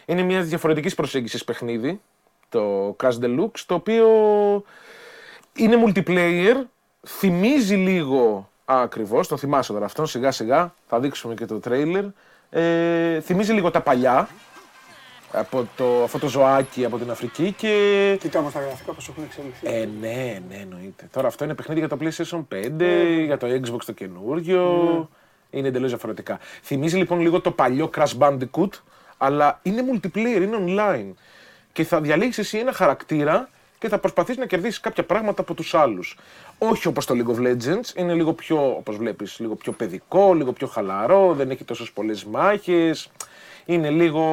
Είναι 0.05 0.21
μια 0.21 0.41
διαφορετικής 0.41 0.95
προσέγγισης 0.95 1.43
παιχνίδι, 1.43 2.01
το 2.49 2.95
Crash 2.99 3.19
Deluxe, 3.21 3.59
το 3.65 3.73
οποίο 3.73 4.07
είναι 5.53 5.83
multiplayer, 5.85 6.55
θυμίζει 7.07 7.75
λίγο 7.75 8.49
ακριβώς, 8.65 9.27
τον 9.27 9.37
θυμάσαι 9.37 9.73
τώρα 9.73 9.85
αυτόν, 9.85 10.05
σιγά 10.05 10.31
σιγά, 10.31 10.73
θα 10.87 10.99
δείξουμε 10.99 11.33
και 11.33 11.45
το 11.45 11.59
τρέιλερ. 11.59 12.03
Ε, 12.49 13.19
θυμίζει 13.21 13.53
λίγο 13.53 13.71
τα 13.71 13.81
παλιά, 13.81 14.27
από 15.31 15.67
το, 15.75 16.03
αυτό 16.03 16.19
το 16.19 16.27
ζωάκι 16.27 16.85
από 16.85 16.97
την 16.97 17.11
Αφρική 17.11 17.51
και 17.51 18.17
Κοίτα 18.19 18.39
όμως 18.39 18.53
τα 18.53 18.59
γραφικά 18.59 18.91
πώς 18.93 19.09
έχουν 19.09 19.23
εξελιχθεί. 19.23 19.67
ε, 19.67 19.89
ναι, 19.99 20.41
ναι, 20.49 20.55
εννοείται. 20.55 21.07
Τώρα 21.11 21.27
αυτό 21.27 21.43
είναι 21.43 21.53
παιχνίδι 21.53 21.79
για 21.79 21.89
το 21.89 21.97
PlayStation 22.01 22.43
5, 22.53 23.25
για 23.25 23.37
το 23.37 23.47
Xbox 23.47 23.83
το 23.85 23.91
καινούριο. 23.91 25.09
Είναι 25.49 25.67
εντελώς 25.67 25.89
διαφορετικά. 25.89 26.39
Θυμίζει 26.61 26.97
λοιπόν 26.97 27.19
λίγο 27.19 27.41
το 27.41 27.51
παλιό 27.51 27.89
Crash 27.95 28.17
Bandicoot, 28.19 28.69
αλλά 29.17 29.59
είναι 29.63 29.83
multiplayer, 29.93 30.41
είναι 30.41 30.57
online. 30.59 31.13
Και 31.71 31.83
θα 31.83 32.01
διαλέξεις 32.01 32.37
εσύ 32.37 32.57
ένα 32.57 32.73
χαρακτήρα 32.73 33.49
και 33.83 33.89
θα 33.89 33.97
προσπαθείς 33.97 34.37
να 34.37 34.45
κερδίσεις 34.45 34.79
κάποια 34.79 35.03
πράγματα 35.03 35.41
από 35.41 35.53
τους 35.53 35.73
άλλους. 35.73 36.17
Όχι 36.57 36.87
όπως 36.87 37.05
το 37.05 37.15
League 37.17 37.35
of 37.35 37.39
Legends, 37.39 37.95
είναι 37.95 38.13
λίγο 38.13 38.33
πιο, 38.33 38.75
όπως 38.75 38.97
βλέπεις, 38.97 39.39
λίγο 39.39 39.55
πιο 39.55 39.71
παιδικό, 39.71 40.33
λίγο 40.33 40.51
πιο 40.51 40.67
χαλαρό, 40.67 41.33
δεν 41.33 41.49
έχει 41.49 41.63
τόσες 41.63 41.91
πολλές 41.91 42.25
μάχες. 42.25 43.09
Είναι 43.65 43.89
λίγο 43.89 44.23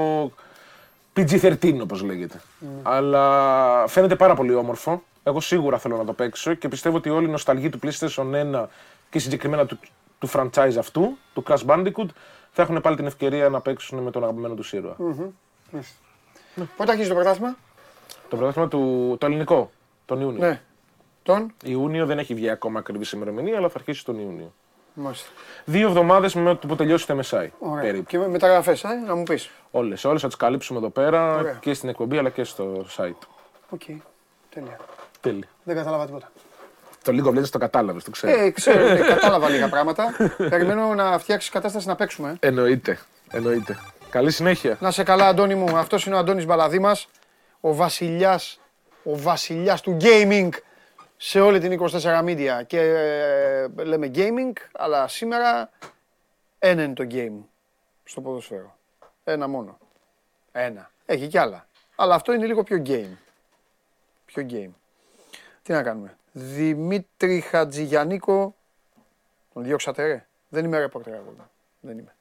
PG-13 1.17 1.79
όπως 1.83 2.03
λέγεται. 2.03 2.41
Αλλά 2.83 3.87
φαίνεται 3.89 4.17
πάρα 4.17 4.35
πολύ 4.35 4.55
όμορφο. 4.55 5.03
Εγώ 5.23 5.41
σίγουρα 5.41 5.79
θέλω 5.79 5.97
να 5.97 6.05
το 6.05 6.13
παίξω 6.13 6.55
και 6.55 6.69
πιστεύω 6.69 6.97
ότι 6.97 7.11
όλη 7.11 7.27
η 7.27 7.31
νοσταλγή 7.31 7.69
του 7.69 7.79
PlayStation 7.83 8.55
1 8.55 8.65
και 9.11 9.19
συγκεκριμένα 9.19 9.67
του, 9.67 9.79
του 10.19 10.29
franchise 10.33 10.77
αυτού, 10.79 11.19
του 11.35 11.43
Crash 11.49 11.67
Bandicoot, 11.67 12.09
θα 12.53 12.63
έχουν 12.63 12.81
πάλι 12.81 12.97
την 12.97 13.07
ευκαιρία 13.07 13.49
να 13.49 13.61
παίξουν 13.61 13.99
με 13.99 14.11
τον 14.11 14.23
αγαπημένο 14.23 14.55
τους 14.55 14.73
ήρωα. 14.73 14.97
Πότε 16.77 16.91
αρχίζει 16.91 17.09
το 17.09 17.15
πρωτάθλημα; 17.15 17.57
Το 18.31 18.37
πρωτάθλημα 18.37 18.69
του 18.69 19.17
το 19.21 19.27
ελληνικό, 19.27 19.71
τον 20.05 20.21
Ιούνιο. 20.21 20.47
Ναι. 20.47 20.61
Τον; 21.23 21.53
Ιούνιο 21.65 22.07
δεν 22.07 22.19
έχει 22.19 22.35
βγει 22.35 22.51
ακόμα 22.51 22.79
ακριβή 22.79 23.05
ημερομηνία, 23.15 23.57
αλλά 23.57 23.69
θα 23.69 23.75
αρχίσει 23.79 24.05
τον 24.05 24.19
Ιούνιο. 24.19 24.53
Μάλιστα. 24.95 25.29
Δύο 25.65 25.89
εβδομάδες 25.89 26.35
με 26.35 26.55
το 26.55 26.67
που 26.67 26.77
τελειώσει 26.77 27.07
το 27.07 27.19
MSI. 27.19 27.47
Ωραία. 27.59 27.83
Περίπου. 27.83 28.05
Και 28.05 28.19
με 28.19 28.29
μεταγραφές, 28.29 28.85
ε, 28.85 28.89
να 29.07 29.15
μου 29.15 29.23
πεις. 29.23 29.51
Όλες, 29.71 30.05
όλες 30.05 30.21
θα 30.21 30.27
τις 30.27 30.37
καλύψουμε 30.37 30.79
εδώ 30.79 30.89
πέρα 30.91 31.37
Ωραία. 31.37 31.57
και 31.61 31.75
στην 31.75 31.89
εκπομπή 31.89 32.19
αλλά 32.19 32.29
και 32.31 32.45
στο 32.45 32.85
site. 32.97 33.27
OK. 33.69 33.81
Τέλεια. 34.55 34.77
Τέλεια. 35.21 35.47
Δεν 35.65 35.77
κατάλαβα 35.77 36.07
τίποτα. 36.07 36.31
Το 37.05 37.13
League 37.15 37.27
of 37.35 37.39
Legends 37.39 37.49
το 37.49 37.59
κατάλαβες, 37.59 38.05
το 38.05 38.11
ξέρω. 38.11 38.41
Ε, 38.41 38.51
ξέρω, 38.51 38.89
ναι, 38.89 38.99
κατάλαβα 39.01 39.49
λίγα 39.49 39.69
πράγματα. 39.69 40.17
Περιμένω 40.37 40.95
να 40.95 41.19
φτιάξει 41.19 41.51
κατάσταση 41.51 41.87
να 41.89 41.95
παίξουμε. 41.97 42.37
ε. 42.41 42.47
Εννοείται. 42.47 42.99
Εννοείται. 43.31 43.79
Καλή 44.11 44.31
συνέχεια. 44.31 44.77
Να 44.81 44.91
σε 44.91 45.03
καλά, 45.03 45.27
Αντώνη 45.27 45.55
μου. 45.55 45.77
Αυτός 45.77 46.07
είναι 46.07 46.15
ο 46.15 46.19
Αντώνης 46.19 46.47
Μπαλαδήμας, 46.47 47.09
ο 47.61 47.75
βασιλιάς, 47.75 48.61
ο 49.05 49.17
βασιλιάς 49.19 49.81
του 49.81 49.97
gaming 50.01 50.49
σε 51.17 51.41
όλη 51.41 51.59
την 51.59 51.81
24 51.91 52.25
media. 52.25 52.63
Και 52.67 52.81
ε, 52.81 53.85
λέμε 53.85 54.11
gaming, 54.15 54.53
αλλά 54.73 55.09
σήμερα 55.09 55.71
ένα 56.59 56.83
είναι 56.83 56.95
το 56.95 57.07
game 57.11 57.45
στο 58.05 58.21
ποδοσφαίρο. 58.21 58.77
Ένα 59.25 59.49
μόνο. 59.49 59.79
Ένα. 60.53 60.91
Έχει 61.07 61.27
κι 61.27 61.39
άλλα. 61.39 61.67
Αλλά 61.97 62.15
αυτό 62.15 62.33
είναι 62.33 62.47
λίγο 62.47 62.63
πιο 62.63 62.83
game. 62.87 63.17
Πιο 64.27 64.47
game. 64.51 64.71
Τι 65.63 65.73
να 65.73 65.83
κάνουμε. 65.83 66.17
Δημήτρη 66.33 67.41
Χατζηγιαννίκο. 67.41 68.55
Τον 69.53 69.63
διώξατε 69.63 70.07
ρε. 70.07 70.27
Δεν 70.49 70.65
είμαι 70.65 70.79
ρεπόρτερ 70.79 71.15
εγώ. 71.15 71.35
Δεν 71.81 71.99
είμαι. 71.99 72.15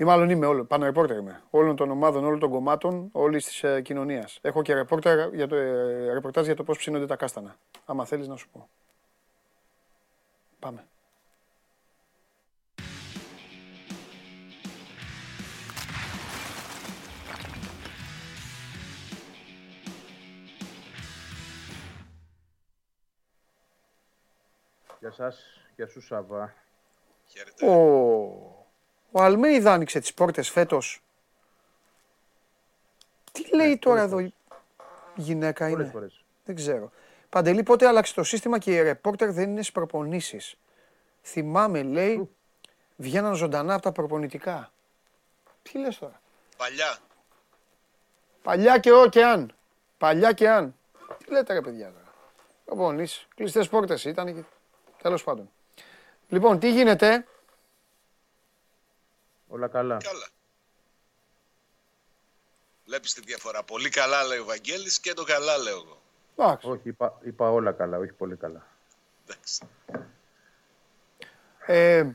Ή 0.00 0.04
μάλλον 0.04 0.30
είμαι 0.30 0.46
όλο, 0.46 0.64
πάνω 0.64 0.84
ρεπόρτερ 0.84 1.16
είμαι. 1.16 1.42
Όλων 1.50 1.76
των 1.76 1.90
ομάδων, 1.90 2.24
όλων 2.24 2.38
των 2.38 2.50
κομμάτων, 2.50 3.08
όλης 3.12 3.44
της 3.44 3.62
ε, 3.62 3.80
κοινωνίας. 3.80 4.38
Έχω 4.42 4.62
και 4.62 4.74
ρεπόρτερ 4.74 5.34
για 5.34 5.46
το, 5.46 5.56
ε, 5.56 6.12
ρεπορτάζ 6.12 6.46
για 6.46 6.56
το 6.56 6.64
πώς 6.64 6.78
ψήνονται 6.78 7.06
τα 7.06 7.16
κάστανα. 7.16 7.56
Άμα 7.84 8.04
θέλεις 8.04 8.28
να 8.28 8.36
σου 8.36 8.48
πω. 8.48 8.68
Πάμε. 10.58 10.86
Γεια 25.00 25.10
σας, 25.10 25.44
γεια 25.76 25.86
σου 25.86 26.00
Σάβα. 26.00 26.54
Ο, 27.60 28.59
ο 29.10 29.22
Αλμέιδα 29.22 29.72
άνοιξε 29.72 30.00
τις 30.00 30.14
πόρτες 30.14 30.50
φέτος. 30.50 31.02
Τι 33.32 33.56
λέει 33.56 33.78
τώρα 33.78 34.00
εδώ 34.00 34.18
η 34.18 34.34
γυναίκα 35.14 35.68
Πολλές 35.68 35.82
είναι; 35.82 35.92
φορές. 35.92 36.24
Δεν 36.44 36.54
ξέρω. 36.54 36.90
Παντελή, 37.28 37.62
πότε 37.62 37.86
άλλαξε 37.86 38.14
το 38.14 38.22
σύστημα 38.22 38.58
και 38.58 38.74
οι 38.74 38.82
ρεπόρτερ 38.82 39.32
δεν 39.32 39.50
είναι 39.50 39.60
στις 39.62 39.72
προπονήσεις; 39.72 40.56
Θυμάμαι, 41.22 41.82
λέει, 41.82 42.30
βγαίναν 42.96 43.34
ζωντανά 43.34 43.74
από 43.74 43.82
τα 43.82 43.92
προπονητικά. 43.92 44.72
Τι 45.62 45.78
λες 45.78 45.98
τώρα; 45.98 46.20
Παλιά. 46.56 46.98
Παλιά 48.42 48.78
και 48.78 48.92
ό 48.92 49.08
και 49.08 49.24
αν. 49.24 49.54
Παλιά 49.98 50.32
και 50.32 50.48
αν. 50.48 50.74
Τι 51.18 51.32
λέτε 51.32 51.52
ρε 51.52 51.60
παιδιά 51.60 51.92
τώρα; 51.92 52.12
Προπονήσεις. 52.64 53.26
Κλειστές 53.34 53.68
πόρτες 53.68 54.04
ήταν 54.04 54.34
και... 54.34 54.42
Τέλος 55.02 55.24
πάντων. 55.24 55.50
Λοιπόν, 56.28 56.58
τι 56.58 56.70
γίνεται; 56.72 57.26
Όλα 59.50 59.68
καλά. 59.68 59.96
Καλά. 60.04 60.28
Βλέπεις 62.84 63.12
τη 63.14 63.20
διαφορά. 63.20 63.62
Πολύ 63.62 63.88
καλά 63.88 64.24
λέει 64.24 64.38
ο 64.38 64.44
Βαγγέλης 64.44 65.00
και 65.00 65.12
το 65.12 65.24
καλά 65.24 65.58
λέω 65.58 65.76
εγώ. 65.76 66.00
Εντάξει. 66.36 66.66
Όχι, 66.68 66.80
είπα, 66.88 67.18
είπα 67.24 67.50
όλα 67.50 67.72
καλά, 67.72 67.98
όχι 67.98 68.12
πολύ 68.12 68.36
καλά. 68.36 68.66
Εντάξει. 69.26 69.60
Ε, 71.66 72.06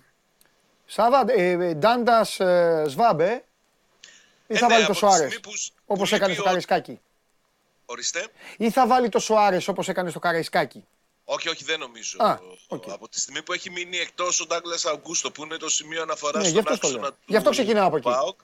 Σάβα, 0.86 1.24
ε, 1.28 1.50
ε, 1.52 1.74
Ντάντας 1.74 2.40
ε, 2.40 2.84
Σβάμπε 2.88 3.44
ή 4.48 4.54
Ε, 4.54 4.58
θα 4.58 4.68
ναι, 4.68 4.74
βάλει 4.74 4.84
από 4.84 4.86
το 4.86 4.92
τη 4.92 4.98
Σοάρες 4.98 5.18
στιγμή 5.18 5.40
που 5.40 5.56
σ- 5.56 5.74
όπως 5.86 6.10
που 6.10 6.16
έκανε 6.16 6.28
λείπει 6.32 6.34
στο 6.34 6.42
ο- 6.42 6.46
Καραϊσκάκι. 6.46 7.02
Ορίστε. 7.86 8.28
Ή 8.58 8.70
θα 8.72 8.88
βάλει 8.88 9.10
το 9.10 9.20
Σοάρες 9.20 9.68
όπως 9.68 9.88
έκανε 9.90 10.10
στο 10.10 10.20
Καραϊσκάκι. 10.20 10.86
Όχι, 11.26 11.50
όχι, 11.50 11.64
δεν 11.64 11.80
νομίζω. 11.80 12.18
Α, 12.24 12.40
οκ. 12.68 12.84
Από 12.90 13.10
τη 13.10 13.20
στιγμή 13.20 13.42
που 13.44 13.54
έχει 13.54 13.70
μείνει 13.70 13.98
εκτός 13.98 14.40
ο 14.40 14.46
Ντάγκλας 14.46 14.78
Αουγκούστο, 14.84 15.32
που 15.32 15.44
είναι 15.44 15.58
το 15.58 15.70
σημείο 15.70 16.02
αναφοράς 16.02 16.44
Ναι, 16.44 16.50
γι' 16.50 16.60
στον 16.60 16.72
αυτό 16.74 16.80
το 16.82 16.88
άξονα 16.88 17.02
λέω. 17.02 17.12
του 17.12 17.18
Γι' 17.26 17.36
αυτό 17.36 17.50
ξεκινάω 17.50 17.88
από 17.88 17.98
εκεί. 17.98 18.10
ΠΑΟΚ, 18.10 18.40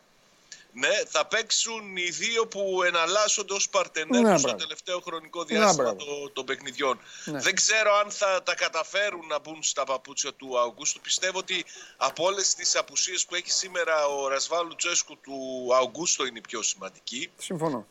ναι, 0.74 1.02
θα 1.08 1.26
παίξουν 1.26 1.98
οι 1.98 2.10
δύο 2.10 2.48
που 2.48 2.84
εναλλάσσονται 2.84 3.54
ως 3.54 3.70
παρτενέρ 3.70 4.22
Ναι, 4.22 4.38
στο 4.38 4.42
μπράβο. 4.48 4.58
τελευταίο 4.64 5.00
χρονικό 5.00 5.40
Ναι, 5.40 5.46
διάστημα 5.58 5.84
μπράβο. 5.84 5.98
των, 6.06 6.34
των 6.34 6.46
παιχνιδιών. 6.46 7.00
Ναι. 7.26 7.40
Δεν 7.40 7.56
ξέρω 7.56 7.94
αν 7.96 8.12
θα 8.12 8.44
τα 8.44 8.56
καταφέρουν 8.56 9.28
να 9.28 9.40
μπουν 9.40 9.64
στα 9.64 9.84
παπούτσια 9.84 10.34
του 10.34 10.60
Αουγκούστο. 10.60 11.02
Πιστεύω 11.02 11.38
ότι 11.38 11.66
από 11.98 12.24
όλες 12.24 12.54
τις 12.56 12.76
απουσίες 12.76 13.26
που 13.26 13.36
έχει 13.36 13.52
σήμερα 13.52 14.06
ο 14.08 14.28
Ρασβάλου 14.28 14.76
Τσέσκου 14.76 15.18
του 15.18 15.70
Αυγούστο 15.76 16.26
είναι 16.26 16.38
η 16.38 16.42
πιο 16.42 16.62
σημαντική. 16.62 17.32
Συμφωνώ. 17.38 17.88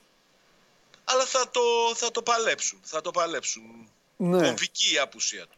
Αλλά 1.05 1.25
θα 1.25 1.51
το, 1.51 1.61
θα 1.95 2.11
το 2.11 2.23
παλέψουν. 2.23 2.81
Θα 2.83 3.01
το 3.01 3.11
παλέψουν. 3.11 3.89
Ναι. 4.23 4.47
Κομβική 4.47 4.95
η 4.95 4.99
απουσία 4.99 5.47
του. 5.47 5.57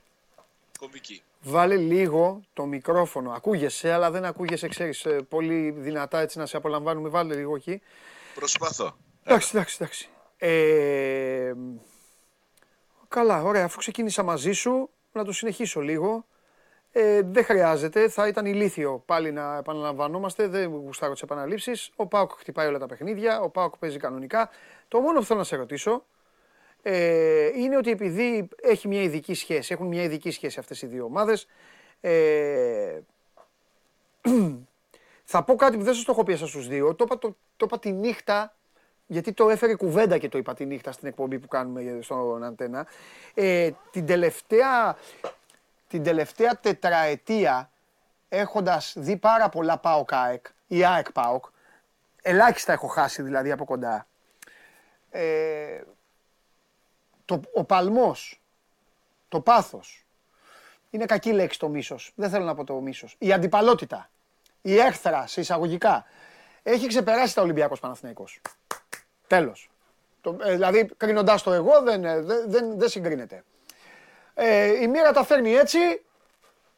Κομβική. 0.78 1.22
Βάλε 1.40 1.76
λίγο 1.76 2.42
το 2.52 2.64
μικρόφωνο. 2.64 3.32
Ακούγεσαι, 3.32 3.92
αλλά 3.92 4.10
δεν 4.10 4.24
ακούγεσαι, 4.24 4.68
ξέρεις, 4.68 5.04
ε, 5.04 5.22
πολύ 5.28 5.70
δυνατά 5.70 6.20
έτσι 6.20 6.38
να 6.38 6.46
σε 6.46 6.56
απολαμβάνουμε. 6.56 7.08
Βάλε 7.08 7.34
λίγο 7.34 7.56
εκεί. 7.56 7.82
Προσπαθώ. 8.34 8.96
Εντάξει, 9.24 9.50
εντάξει, 9.54 9.76
εντάξει. 9.80 10.08
Ε, 10.36 11.52
καλά, 13.08 13.42
ωραία. 13.42 13.64
Αφού 13.64 13.78
ξεκίνησα 13.78 14.22
μαζί 14.22 14.52
σου, 14.52 14.90
να 15.12 15.24
το 15.24 15.32
συνεχίσω 15.32 15.80
λίγο. 15.80 16.24
Ε, 16.92 17.22
δεν 17.22 17.44
χρειάζεται. 17.44 18.08
Θα 18.08 18.26
ήταν 18.26 18.46
ηλίθιο 18.46 19.02
πάλι 19.06 19.32
να 19.32 19.56
επαναλαμβανόμαστε. 19.56 20.46
Δεν 20.46 20.68
γουστάρω 20.68 21.12
τις 21.12 21.22
επαναλήψεις. 21.22 21.90
Ο 21.96 22.06
Πάοκ 22.06 22.30
χτυπάει 22.38 22.66
όλα 22.66 22.78
τα 22.78 22.86
παιχνίδια. 22.86 23.40
Ο 23.40 23.48
Πάοκ 23.48 23.76
παίζει 23.76 23.98
κανονικά. 23.98 24.50
Το 24.88 25.00
μόνο 25.00 25.18
που 25.18 25.24
θέλω 25.24 25.38
να 25.38 25.44
σε 25.44 25.56
ρωτήσω 25.56 26.04
ε, 26.82 27.46
είναι 27.46 27.76
ότι 27.76 27.90
επειδή 27.90 28.48
έχει 28.62 28.88
μια 28.88 29.02
ειδική 29.02 29.34
σχέση, 29.34 29.72
έχουν 29.72 29.86
μια 29.86 30.02
ειδική 30.02 30.30
σχέση 30.30 30.58
αυτές 30.58 30.82
οι 30.82 30.86
δύο 30.86 31.04
ομάδες, 31.04 31.46
ε, 32.00 33.00
θα 35.24 35.44
πω 35.44 35.54
κάτι 35.54 35.76
που 35.76 35.82
δεν 35.82 35.94
σας 35.94 36.04
το 36.04 36.12
έχω 36.12 36.22
πει 36.22 36.32
εσάς 36.32 36.48
στους 36.48 36.68
δύο. 36.68 36.94
Το 36.94 37.04
είπα, 37.04 37.18
το, 37.18 37.36
το 37.56 37.66
είπα 37.66 37.78
τη 37.78 37.92
νύχτα, 37.92 38.56
γιατί 39.06 39.32
το 39.32 39.50
έφερε 39.50 39.74
κουβέντα 39.74 40.18
και 40.18 40.28
το 40.28 40.38
είπα 40.38 40.54
τη 40.54 40.64
νύχτα 40.64 40.92
στην 40.92 41.08
εκπομπή 41.08 41.38
που 41.38 41.48
κάνουμε 41.48 41.98
στον 42.00 42.44
Αντένα. 42.44 42.86
Ε, 43.34 43.70
την, 43.90 44.06
τελευταία, 44.06 44.96
την 45.88 46.02
τελευταία 46.02 46.58
τετραετία, 46.60 47.70
έχοντας 48.28 48.94
δει 48.96 49.16
πάρα 49.16 49.48
πολλά 49.48 49.78
ΠΑΟΚ 49.78 50.12
ΑΕΚ 50.12 50.46
ή 50.66 50.84
ΑΕΚ 50.84 51.12
ΠΑΟΚ, 51.12 51.44
ελάχιστα 52.22 52.72
έχω 52.72 52.86
χάσει 52.86 53.22
δηλαδή 53.22 53.50
από 53.50 53.64
κοντά. 53.64 54.06
Ε, 55.10 55.80
το, 57.24 57.40
ο 57.54 57.64
παλμός, 57.64 58.40
το 59.28 59.40
πάθος, 59.40 60.06
είναι 60.90 61.04
κακή 61.04 61.32
λέξη 61.32 61.58
το 61.58 61.68
μίσος. 61.68 62.12
Δεν 62.14 62.30
θέλω 62.30 62.44
να 62.44 62.54
πω 62.54 62.64
το 62.64 62.74
μίσος. 62.74 63.14
Η 63.18 63.32
αντιπαλότητα, 63.32 64.10
η 64.62 64.78
έχθρα 64.78 65.26
σε 65.26 65.40
εισαγωγικά, 65.40 66.04
έχει 66.62 66.86
ξεπεράσει 66.86 67.34
τα 67.34 67.42
Ολυμπιακός 67.42 67.80
Παναθηναϊκός. 67.80 68.40
Τέλος. 69.26 69.70
Το, 70.20 70.36
ε, 70.42 70.52
δηλαδή, 70.52 70.90
κρίνοντας 70.96 71.42
το 71.42 71.52
εγώ, 71.52 71.80
δεν, 71.80 72.04
ε, 72.04 72.20
δεν, 72.20 72.50
δεν, 72.50 72.78
δεν 72.78 72.88
συγκρίνεται. 72.88 73.44
Ε, 74.34 74.82
η 74.82 74.86
μοίρα 74.86 75.12
τα 75.12 75.24
φέρνει 75.24 75.52
έτσι 75.52 75.78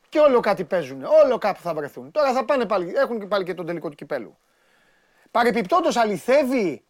και 0.09 0.21
όλο 0.21 0.41
κάτι 0.41 0.65
παίζουν. 0.65 1.05
Όλο 1.05 1.39
κάπου 1.39 1.61
θα 1.61 1.75
βρεθούν. 1.75 2.11
Τώρα 2.11 2.33
θα 2.33 2.45
πάνε 2.45 2.67
πάλι, 2.67 2.93
έχουν 2.97 3.21
και 3.21 3.27
πάλι 3.27 3.45
και 3.45 3.55
τον 3.55 3.67
τελικό 3.67 3.89
του 3.89 3.95
κυπέλου. 3.95 4.37
Παρεπιπτόντως 5.31 5.97
αληθεύει, 5.97 6.85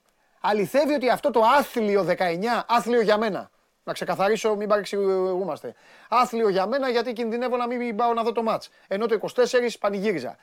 αληθεύει 0.48 0.94
ότι 0.94 1.10
αυτό 1.10 1.30
το 1.30 1.40
άθλιο 1.58 2.02
19, 2.04 2.64
άθλιο 2.66 3.00
για 3.00 3.18
μένα, 3.18 3.50
να 3.84 3.92
ξεκαθαρίσω, 3.92 4.54
μην 4.56 4.68
παρεξηγούμαστε. 4.68 5.74
Άθλιο 6.08 6.48
για 6.48 6.66
μένα 6.66 6.88
γιατί 6.88 7.12
κινδυνεύω 7.12 7.56
να 7.56 7.66
μην 7.66 7.96
πάω 7.96 8.12
να 8.12 8.22
δω 8.22 8.32
το 8.32 8.42
μάτς. 8.42 8.68
Ενώ 8.88 9.06
το 9.06 9.14
24 9.14 9.78
πανηγύριζα. 9.80 10.36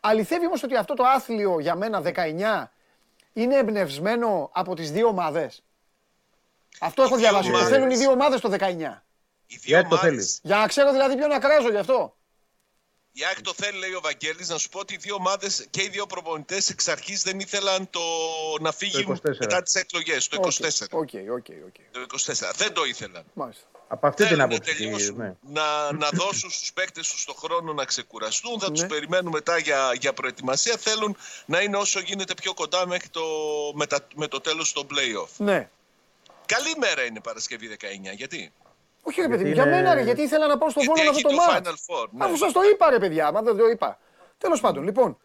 Αληθεύει 0.00 0.46
όμως 0.46 0.62
ότι 0.62 0.76
αυτό 0.76 0.94
το 0.94 1.04
άθλιο 1.04 1.60
για 1.60 1.74
μένα 1.74 2.00
19 2.00 2.72
είναι 3.32 3.56
εμπνευσμένο 3.56 4.50
από 4.52 4.74
τις 4.74 4.90
δύο 4.92 5.06
ομάδες. 5.08 5.62
Αυτό 6.80 7.02
έχω 7.02 7.14
Οι 7.14 7.18
δύο 7.18 7.28
διαβάσει. 7.28 7.50
Το 7.50 7.56
ομάδες. 7.56 7.74
θέλουν 7.76 7.90
οι 7.90 7.96
δύο 7.96 8.10
ομάδες 8.10 8.40
το 8.40 8.48
19. 8.48 9.02
Οι 9.46 9.56
δύο 9.56 9.60
Γιατί 9.64 9.88
το 9.88 9.94
ομάδες- 9.94 10.00
θέλεις; 10.00 10.40
Για 10.42 10.56
να 10.56 10.66
ξέρω 10.66 10.92
δηλαδή 10.92 11.16
ποιον 11.16 11.28
να 11.28 11.38
κράζω 11.38 11.70
γι' 11.70 11.76
αυτό. 11.76 12.15
Η 13.18 13.24
ΑΕΚ 13.24 13.40
το 13.42 13.52
θέλει, 13.56 13.78
λέει 13.78 13.92
ο 13.92 14.00
Βαγγέλης, 14.00 14.48
να 14.48 14.58
σου 14.58 14.68
πω 14.68 14.78
ότι 14.78 14.94
οι 14.94 14.96
δύο 14.96 15.14
ομάδες 15.14 15.66
και 15.70 15.82
οι 15.82 15.88
δύο 15.88 16.06
προπονητές 16.06 16.68
εξ 16.70 16.88
αρχής 16.88 17.22
δεν 17.22 17.40
ήθελαν 17.40 17.90
το 17.90 18.00
να 18.60 18.72
φύγει 18.72 19.06
24. 19.08 19.36
μετά 19.38 19.62
τις 19.62 19.74
εκλογές, 19.74 20.28
το 20.28 20.36
24. 20.42 20.86
Οκ, 20.90 21.08
οκ, 21.36 21.46
οκ. 21.66 21.74
Το 21.90 22.00
24. 22.00 22.52
Δεν 22.56 22.72
το 22.72 22.84
ήθελαν. 22.84 23.24
Μάλιστα. 23.32 23.62
Από 23.88 24.06
αυτή 24.06 24.22
την 24.26 24.36
Θέλουν 24.36 24.48
να 24.48 24.54
άποψη. 24.56 24.74
τελειώσουν, 24.76 25.16
Ναι. 25.16 25.34
να, 25.40 25.92
να 25.92 26.08
δώσουν 26.12 26.50
στους 26.50 26.72
παίκτες 26.72 27.08
τους 27.08 27.24
το 27.24 27.34
χρόνο 27.34 27.72
να 27.72 27.84
ξεκουραστούν, 27.84 28.60
θα 28.60 28.70
τους 28.72 28.80
Ναι. 28.80 28.88
περιμένουν 28.88 29.32
μετά 29.32 29.58
για, 29.58 29.92
για 30.00 30.12
προετοιμασία. 30.12 30.76
Θέλουν 30.76 31.16
να 31.46 31.60
είναι 31.60 31.76
όσο 31.76 32.00
γίνεται 32.00 32.34
πιο 32.34 32.54
κοντά 32.54 32.86
μέχρι 32.86 33.08
το, 33.08 33.22
με, 33.74 33.86
τα- 33.86 34.06
με 34.14 34.26
το 34.28 34.40
τέλος 34.40 34.72
των 34.72 34.86
play-off. 34.90 35.28
Ναι. 35.36 35.68
Καλή 36.46 36.74
μέρα 36.78 37.02
είναι 37.04 37.20
Παρασκευή 37.20 37.66
19, 37.68 38.12
γιατί; 38.16 38.52
Όχι 39.08 39.20
ρε 39.20 39.28
παιδί 39.28 39.42
μου, 39.44 39.46
Γιατί 39.50 39.60
για 39.60 39.70
είναι- 39.72 39.82
μένα 39.82 39.94
ρε, 39.94 40.00
γιατί 40.02 40.22
ήθελα 40.22 40.46
να 40.46 40.58
πάω 40.58 40.70
στο 40.70 40.80
Γιατί 40.80 41.00
Βόλο 41.00 41.10
να 41.10 41.16
έχει 41.16 41.22
δω 41.22 41.28
το 41.28 41.36
το 41.36 41.42
μάτς. 41.52 41.68
Final 41.68 41.72
Four. 41.72 42.08
ναι. 42.10 42.24
Αφού 42.24 42.36
σας 42.36 42.52
το 42.52 42.60
είπα 42.72 42.90
ρε 42.90 42.98
παιδιά, 42.98 43.32
μα 43.32 43.42
δεν 43.42 43.56
το 43.56 43.66
είπα. 43.68 43.98
Τέλος 44.38 44.60
πάντων, 44.60 44.82
λοιπόν. 44.84 45.18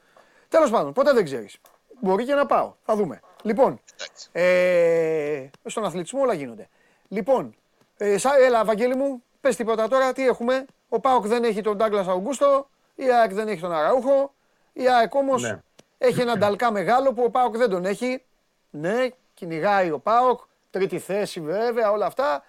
Τέλος 0.49 0.69
πάντων, 0.69 0.93
ποτέ 0.93 1.13
δεν 1.13 1.23
ξέρεις. 1.23 1.57
Μπορεί 1.99 2.25
και 2.25 2.33
να 2.33 2.45
πάω. 2.45 2.73
Θα 2.85 2.95
δούμε. 2.95 3.19
Λοιπόν, 3.43 3.81
Εντάξει. 3.93 4.29
ε, 4.31 5.49
στον 5.65 5.85
αθλητισμό 5.85 6.21
όλα 6.21 6.33
γίνονται. 6.33 6.69
Λοιπόν, 7.07 7.55
ε, 7.97 8.17
σα, 8.17 8.37
έλα 8.37 8.65
Βαγγέλη 8.65 8.95
μου, 8.95 9.23
πες 9.41 9.55
τίποτα 9.55 9.87
τώρα, 9.87 10.13
τι 10.13 10.27
έχουμε. 10.27 10.65
Ο 10.89 10.99
Πάοκ 10.99 11.25
δεν 11.27 11.43
έχει 11.43 11.61
τον 11.61 11.77
Ντάγκλας 11.77 12.07
Αουγκούστο, 12.07 12.69
η 12.95 13.11
ΑΕΚ 13.11 13.33
δεν 13.33 13.47
έχει 13.47 13.61
τον 13.61 13.71
Αραούχο, 13.71 14.33
η 14.73 14.87
ΑΕΚ 14.89 15.13
όμως 15.15 15.41
Ναι. 15.41 15.61
έχει 15.97 16.21
έναν 16.21 16.39
Νταλκά 16.39 16.71
μεγάλο 16.71 17.13
που 17.13 17.23
ο 17.23 17.29
Πάοκ 17.29 17.57
δεν 17.57 17.69
τον 17.69 17.85
έχει. 17.85 18.23
Ναι, 18.69 19.07
κυνηγάει 19.33 19.91
ο 19.91 19.99
Πάοκ, 19.99 20.39
τρίτη 20.69 20.99
θέση 20.99 21.41
βέβαια, 21.41 21.91
όλα 21.91 22.05
αυτά. 22.05 22.43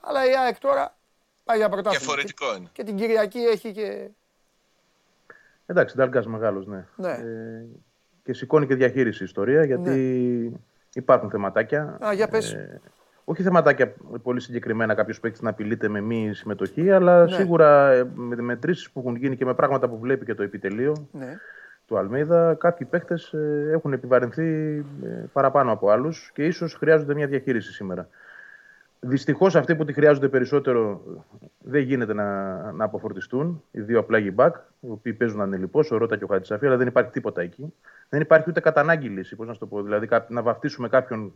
Αλλά 0.00 0.24
η 0.30 0.36
ΑΕΚ 0.44 0.58
τώρα 0.58 0.94
πάει 1.44 1.56
για 1.56 1.68
πρωτάθλημα. 1.68 1.98
Διαφορετικό 2.04 2.56
είναι. 2.56 2.68
Και 2.72 2.84
την 2.84 2.96
Κυριακή 2.96 3.38
έχει 3.38 3.72
και. 3.72 4.08
Εντάξει, 5.66 5.96
Ντάλγκα 5.96 6.28
μεγάλος, 6.28 6.66
ναι. 6.66 6.84
Ναι. 6.96 7.10
Ε, 7.10 7.66
και 8.24 8.32
σηκώνει 8.32 8.66
και 8.66 8.74
διαχείριση 8.74 9.22
η 9.22 9.24
ιστορία 9.26 9.64
γιατί 9.64 10.60
υπάρχουν 10.94 11.30
θεματάκια. 11.30 11.98
Α, 12.06 12.12
για 12.12 12.28
πες. 12.28 12.52
Ε, 12.52 12.80
όχι 13.24 13.42
θεματάκια 13.42 13.94
πολύ 14.22 14.40
συγκεκριμένα, 14.40 14.94
κάποιος 14.94 15.20
παίκτη 15.20 15.44
να 15.44 15.50
απειλείται 15.50 15.88
με 15.88 16.00
μη 16.00 16.30
συμμετοχή, 16.34 16.90
αλλά 16.90 17.24
Ναι. 17.24 17.30
σίγουρα 17.36 17.90
ε, 17.90 18.04
με 18.14 18.36
μετρήσει 18.42 18.92
που 18.92 19.00
έχουν 19.00 19.16
γίνει 19.16 19.36
και 19.36 19.44
με 19.44 19.54
πράγματα 19.54 19.88
που 19.88 19.98
βλέπει 19.98 20.24
και 20.24 20.34
το 20.34 20.42
επιτελείο 20.42 21.08
Ναι. 21.12 21.36
του 21.86 21.98
Αλμέιδα, 21.98 22.54
κάποιοι 22.54 22.86
παίκτες 22.86 23.34
έχουν 23.72 23.92
επιβαρυνθεί 23.92 24.76
ε, 25.04 25.06
παραπάνω 25.32 25.72
από 25.72 25.90
άλλους 25.90 26.30
και 26.34 26.44
ίσως 26.44 26.74
χρειάζονται 26.74 27.14
μια 27.14 27.26
διαχείριση 27.26 27.72
σήμερα. 27.72 28.08
Δυστυχώς 29.02 29.56
αυτοί 29.56 29.76
που 29.76 29.84
τη 29.84 29.92
χρειάζονται 29.92 30.28
περισσότερο 30.28 31.02
δεν 31.58 31.82
γίνεται 31.82 32.12
να, 32.14 32.56
να 32.72 32.84
αποφορτιστούν. 32.84 33.62
Οι 33.70 33.80
δύο 33.80 33.98
απλά 33.98 34.18
back, 34.36 34.50
οι 34.80 34.88
οποίοι 34.90 35.12
παίζουν 35.12 35.40
ανελειπώ, 35.40 35.80
ο 35.90 35.96
Ρότα 35.96 36.16
και 36.16 36.24
ο 36.24 36.26
Χατζησαφή, 36.26 36.66
αλλά 36.66 36.76
δεν 36.76 36.86
υπάρχει 36.86 37.10
τίποτα 37.10 37.40
εκεί. 37.40 37.74
Δεν 38.08 38.20
υπάρχει 38.20 38.50
ούτε 38.50 38.60
κατά 38.60 38.80
ανάγκη 38.80 39.08
λύση. 39.08 39.36
Πώς 39.36 39.46
να 39.46 39.52
σου 39.52 39.58
το 39.58 39.66
πω, 39.66 39.82
δηλαδή 39.82 40.06
κά- 40.06 40.30
να 40.30 40.42
βαφτίσουμε 40.42 40.88
κάποιον 40.88 41.32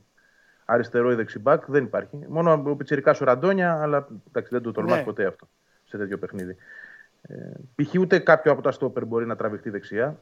αριστερό 0.64 1.12
ή 1.12 1.14
δεξιμπάκ 1.14 1.64
δεν 1.66 1.84
υπάρχει. 1.84 2.24
Μόνο 2.28 2.62
ο 2.66 2.76
Πιτσυρικά 2.76 3.16
ο 3.20 3.24
Ραντόνια, 3.24 3.80
αλλά 3.82 4.06
εντάξει, 4.28 4.50
δεν 4.52 4.62
το 4.62 4.72
τολμάς 4.72 4.96
Ναι. 4.96 5.04
ποτέ 5.04 5.26
αυτό 5.26 5.48
σε 5.84 5.96
τέτοιο 5.98 6.18
παιχνίδι. 6.18 6.56
Ε, 7.22 7.34
π.χ. 7.74 7.94
ούτε 8.00 8.18
κάποιο 8.18 8.52
από 8.52 8.62
τα 8.62 8.72
στόπερ 8.72 9.04
μπορεί 9.04 9.26
να 9.26 9.36
τραβηχτεί 9.36 9.70
δεξιά. 9.70 10.18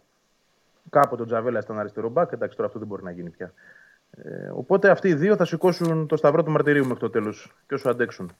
Κάποτε 0.90 1.22
ο 1.22 1.24
Τζαβέλα 1.24 1.58
ήταν 1.62 1.78
αριστερό 1.78 2.08
μπακ, 2.08 2.32
εντάξει, 2.32 2.56
τώρα 2.56 2.68
αυτό 2.68 2.78
δεν 2.78 2.88
μπορεί 2.88 3.02
να 3.02 3.10
γίνει 3.10 3.30
πια. 3.30 3.52
Ε, 4.16 4.50
οπότε 4.54 4.90
αυτοί 4.90 5.08
οι 5.08 5.14
δύο 5.14 5.36
θα 5.36 5.44
σηκώσουν 5.44 6.06
το 6.06 6.16
σταυρό 6.16 6.42
του 6.42 6.50
μαρτυρίου 6.50 6.82
μέχρι 6.82 7.00
το 7.00 7.10
τέλος 7.10 7.52
και 7.66 7.74
όσο 7.74 7.90
αντέξουν. 7.90 8.30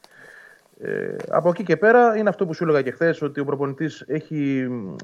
Ε, 0.81 1.17
από 1.29 1.49
εκεί 1.49 1.63
και 1.63 1.77
πέρα 1.77 2.17
είναι 2.17 2.29
αυτό 2.29 2.47
που 2.47 2.55
σου 2.55 2.65
έλεγα 2.65 2.83
και 2.83 2.91
χθες, 2.91 3.23
ότι 3.23 3.41
ο 3.41 3.45
προπονητής 3.45 4.05
έχει 4.07 4.67
μ, 4.71 4.95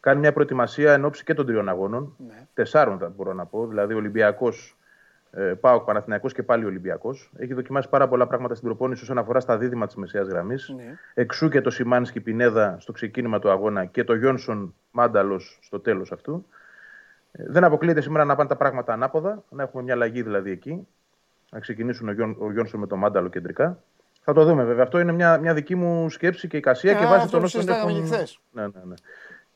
κάνει 0.00 0.20
μια 0.20 0.32
προετοιμασία 0.32 0.92
εν 0.92 1.04
ώψη 1.04 1.24
και 1.24 1.34
των 1.34 1.46
τριών 1.46 1.68
αγώνων. 1.68 2.16
Τεσσάρων 2.54 2.98
θα 2.98 3.12
μπορώ 3.16 3.32
να 3.32 3.46
πω. 3.46 3.66
Δηλαδή, 3.66 3.94
ο 3.94 3.96
Ολυμπιακός 3.96 4.74
Ε, 5.32 5.54
Πάω 5.60 5.80
Παναθηναϊκός 5.80 6.32
και 6.32 6.42
πάλι 6.42 6.64
Ολυμπιακός. 6.64 7.32
Έχει 7.36 7.54
δοκιμάσει 7.54 7.88
πάρα 7.88 8.08
πολλά 8.08 8.26
πράγματα 8.26 8.54
στην 8.54 8.66
προπόνηση 8.68 9.02
όσον 9.02 9.18
αφορά 9.18 9.40
στα 9.40 9.58
δίδυμα 9.58 9.86
της 9.86 9.94
μεσαίας 9.94 10.28
γραμμής. 10.28 10.72
Ναι. 10.76 10.98
Εξού 11.14 11.48
και 11.48 11.60
το 11.60 11.70
Σιμάνσκι 11.70 12.20
Πινέδα 12.20 12.76
στο 12.80 12.92
ξεκίνημα 12.92 13.38
του 13.38 13.50
αγώνα 13.50 13.84
και 13.84 14.04
το 14.04 14.14
Γιόνσον 14.14 14.74
Μάνταλος 14.90 15.58
στο 15.62 15.80
τέλος 15.80 16.12
αυτού. 16.12 16.46
Ε, 17.32 17.42
δεν 17.46 17.64
αποκλείεται 17.64 18.00
σήμερα 18.00 18.24
να 18.24 18.34
πάνε 18.36 18.48
τα 18.48 18.56
πράγματα 18.56 18.92
ανάποδα, 18.92 19.42
να 19.50 19.62
έχουμε 19.62 19.82
μια 19.82 19.94
αλλαγή 19.94 20.22
δηλαδή 20.22 20.50
εκεί. 20.50 20.86
Να 21.52 21.58
ξεκινήσουν 21.60 22.08
ο, 22.08 22.12
Γιον, 22.12 22.36
ο 22.38 22.52
Γιόνσον 22.52 22.80
με 22.80 22.86
το 22.86 22.96
Μάνταλο 22.96 23.28
κεντρικά. 23.28 23.78
Θα 24.22 24.32
το 24.32 24.44
δούμε 24.44 24.64
βέβαια. 24.64 24.82
Αυτό 24.82 24.98
είναι 25.00 25.12
μια, 25.12 25.38
μια 25.38 25.54
δική 25.54 25.74
μου 25.74 26.10
σκέψη 26.10 26.48
και 26.48 26.56
εικασία 26.56 26.90
Ε, 26.90 26.94
και 26.94 27.04
βάσει 27.04 27.14
αυτό 27.16 27.30
των 27.30 27.38
που 27.40 27.44
όσων 27.44 27.60
συζητάγαμε 27.60 27.92
έχουν... 27.92 28.04
και 28.08 28.14
χθες. 28.14 28.40
Ναι, 28.52 28.62
ναι, 28.62 28.68
ναι. 28.84 28.94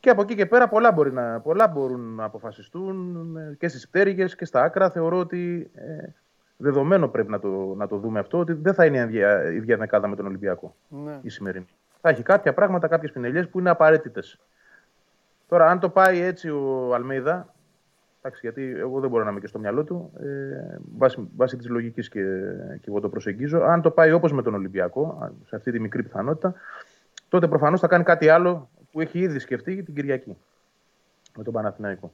Και 0.01 0.11
από 0.11 0.23
εκεί 0.23 0.35
και 0.35 0.47
πέρα 0.47 0.69
πολλά, 0.69 0.93
μπορεί 0.93 1.13
να, 1.13 1.41
πολλά 1.41 1.67
μπορούν 1.69 2.15
να 2.15 2.25
αποφασιστούν 2.25 3.37
ε, 3.37 3.55
και 3.59 3.69
στις 3.69 3.89
πτέρυγες 3.89 4.37
και 4.37 4.45
στα 4.45 4.63
άκρα. 4.63 4.91
Θεωρώ 4.91 5.19
ότι 5.19 5.71
ε, 5.75 6.07
δεδομένο 6.57 7.09
πρέπει 7.09 7.31
να 7.31 7.39
το, 7.41 7.49
να 7.77 7.87
το 7.87 7.97
δούμε 7.97 8.19
αυτό, 8.19 8.39
ότι 8.39 8.53
δεν 8.53 8.75
θα 8.75 8.85
είναι 8.85 8.99
η 8.99 9.01
ίδια- 9.03 9.51
η 9.51 9.57
ίδια 9.57 9.77
δεκάδα 9.77 10.09
με 10.09 10.17
τον 10.17 10.27
Ολυμπιακό 10.27 10.75
Ναι. 10.89 11.19
η 11.23 11.29
σημερινή. 11.29 11.67
Θα 12.01 12.09
έχει 12.09 12.23
κάποια 12.23 12.55
πράγματα, 12.55 12.89
κάποιες 12.89 13.13
πινελιές 13.13 13.49
που 13.49 13.59
είναι 13.59 13.71
απαραίτητες. 13.71 14.39
Τώρα, 15.49 15.67
αν 15.71 15.81
το 15.81 15.89
πάει 15.89 16.21
έτσι 16.21 16.51
ο 16.51 16.95
Αλμέιδα, 16.95 17.54
εντάξει, 18.27 18.41
γιατί 18.43 18.75
εγώ 18.79 19.01
δεν 19.01 19.11
μπορώ 19.11 19.25
να 19.25 19.31
είμαι 19.31 19.41
και 19.41 19.47
στο 19.47 19.59
μυαλό 19.59 19.85
του, 19.85 20.13
ε, 20.21 20.77
βάσει, 20.97 21.29
βάσει 21.37 21.57
της 21.57 21.69
λογικής 21.69 22.09
και, 22.09 22.23
και 22.81 22.89
εγώ 22.89 23.01
το 23.01 23.09
προσεγγίζω, 23.09 23.63
αν 23.63 23.83
το 23.83 23.91
πάει 23.91 24.13
όπως 24.13 24.33
με 24.33 24.43
τον 24.43 24.55
Ολυμπιακό, 24.55 25.19
αν- 25.23 25.35
σε 25.47 25.57
αυτή 25.57 25.71
τη 25.73 25.81
μικρή 25.81 26.03
πιθανότητα, 26.03 26.55
τότε 27.29 27.49
προφανώς 27.49 27.81
θα 27.81 27.87
κάνει 27.87 28.05
κάτι 28.05 28.29
άλλο 28.29 28.69
που 28.93 29.01
έχει 29.01 29.19
ήδη 29.19 29.39
σκεφτεί 29.39 29.83
την 29.83 29.95
Κυριακή 29.95 30.37
με 31.37 31.43
τον 31.43 31.53
Παναθηναϊκό. 31.53 32.13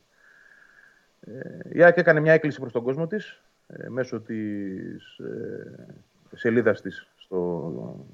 Ε, 1.21 1.59
η 1.73 1.83
ΑΕΚ 1.83 1.97
έκανε 1.97 2.21
μια 2.21 2.33
έκκληση 2.33 2.61
προς 2.61 2.73
τον 2.73 2.83
κόσμο 2.83 3.07
της 3.07 3.43
ε, 3.67 3.89
μέσω 3.89 4.21
της 4.21 5.19
ε, 5.19 6.37
σελίδας 6.37 6.81
της 6.81 7.09
στο, 7.17 8.07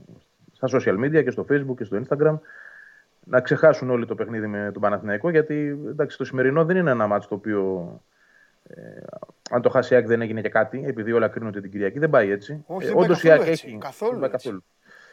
στα 0.53 0.69
social 0.71 0.99
media 1.05 1.25
και 1.25 1.31
στο 1.31 1.47
facebook 1.51 1.77
και 1.77 1.85
στο 1.85 2.01
instagram 2.03 2.39
να 3.29 3.41
ξεχάσουν 3.41 3.91
όλοι 3.91 4.07
το 4.07 4.15
παιχνίδι 4.15 4.47
με 4.47 4.71
τον 4.73 4.83
Παναθηναϊκό 4.83 5.31
γιατί 5.31 5.79
εντάξει, 5.89 6.17
το 6.17 6.25
σημερινό 6.25 6.65
δεν 6.65 6.77
είναι 6.77 6.91
ένα 6.91 7.07
μάτσο 7.07 7.29
το 7.29 7.35
οποίο 7.35 7.91
ε, 8.69 8.81
αν 9.51 9.63
το 9.63 9.69
χάσει 9.69 9.93
η 9.95 9.97
ΑΕΚ 9.97 10.07
δεν 10.07 10.21
έγινε 10.21 10.41
και 10.41 10.49
κάτι 10.49 10.85
επειδή 10.87 11.13
όλα 11.13 11.29
κρίνονται 11.29 11.61
την 11.61 11.71
Κυριακή 11.71 11.99
δεν 11.99 12.11
πάει 12.11 12.31
έτσι. 12.31 12.65
Όχι, 12.67 12.87
δεν 12.87 12.95
πάει 12.95 13.05
όντως 13.05 13.23
η 13.23 13.27
καθόλου 13.27 13.43
ΑΕΚ 13.43 13.53
έτσι. 13.53 13.67
έχει, 13.67 13.79
Καθόλου 13.79 14.11
δεν 14.11 14.21
πάει 14.21 14.31
έτσι. 14.33 14.47
καθόλου. 14.47 14.65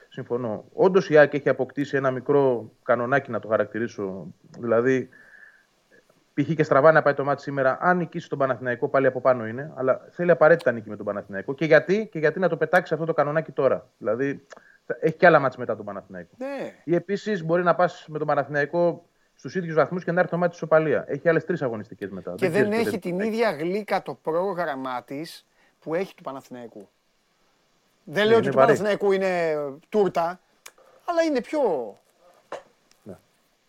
Συμφωνώ. 0.10 0.66
Όντως 0.74 1.10
η 1.10 1.18
ΑΕΚ 1.18 1.34
έχει 1.34 1.50
αποκτήσει 1.50 1.98
ένα 1.98 2.12
μικρό 2.12 2.72
κανονάκι 2.84 3.32
να 3.32 3.40
το 3.40 3.48
χαρακτηρίσω. 3.48 4.28
Δηλαδή, 4.60 5.10
π.χ. 6.34 6.54
και 6.54 6.64
στραβά 6.64 6.92
να 6.92 7.02
πάει 7.02 7.14
το 7.14 7.24
μάτι 7.24 7.42
σήμερα. 7.42 7.78
Αν 7.82 7.98
νικήσει 7.98 8.30
τον 8.30 8.38
Παναθηναϊκό, 8.38 8.88
πάλι 8.88 9.08
από 9.08 9.22
πάνω 9.22 9.48
είναι. 9.48 9.72
Αλλά 9.76 10.08
θέλει 10.10 10.32
απαραίτητα 10.32 10.72
νίκη 10.72 10.90
με 10.90 10.96
τον 10.96 11.06
Παναθηναϊκό. 11.06 11.54
Και 11.54 11.66
γιατί, 11.66 12.08
και 12.12 12.20
γιατί 12.20 12.40
να 12.40 12.50
το 12.50 12.58
πετάξει 12.58 12.94
αυτό 12.94 13.06
το 13.06 13.14
κανονάκι 13.14 13.52
τώρα. 13.52 13.90
Δηλαδή, 13.98 14.46
θα- 14.48 14.62
έχει 15.00 15.16
και 15.16 15.26
άλλα 15.26 15.40
μάτς 15.40 15.58
μετά 15.58 15.76
τον 15.76 15.86
Παναθηναϊκό. 15.86 16.30
Ναι. 16.38 16.74
Ή 16.84 16.96
επίσης 16.96 17.44
μπορεί 17.44 17.64
να 17.64 17.76
πας 17.76 18.06
με 18.08 18.18
τον 18.18 18.28
Παναθηναϊκό 18.28 19.06
στους 19.36 19.56
ίδιους 19.56 19.76
βαθμούς 19.76 20.04
και 20.04 20.12
να 20.12 20.20
έρθει 20.20 20.32
το 20.32 20.38
μάτι 20.38 20.52
της 20.52 20.62
Οπαλία. 20.62 21.04
Έχει 21.08 21.30
άλλες 21.30 21.46
τρεις 21.46 21.62
αγωνιστικές 21.62 22.10
μετά. 22.10 22.34
Και 22.36 22.50
δεν 22.50 22.62
ξέρεις 22.70 22.88
έχει 22.88 22.96
ποτέ 22.98 23.10
την 23.10 23.18
τι 23.18 23.24
θα 23.24 23.30
ίδια 23.30 23.52
γλύκα 23.52 24.02
το 24.02 24.14
πρόγραμμά 24.22 25.04
της 25.04 25.46
που 25.80 25.96
έχει 25.96 26.16
του 26.16 26.24
Παναθηναϊκού. 26.24 26.90
Δεν 28.04 28.24
Ναι, 28.24 28.30
λέω 28.30 28.38
ότι 28.38 28.44
είναι 28.46 28.52
του 28.54 28.58
βαρύ. 28.60 28.68
Παναθηναϊκού 28.78 29.12
είναι 29.12 29.56
τούρτα, 29.90 30.40
αλλά 31.06 31.22
είναι 31.22 31.42
πιο. 31.42 31.60
έχει. 33.04 33.18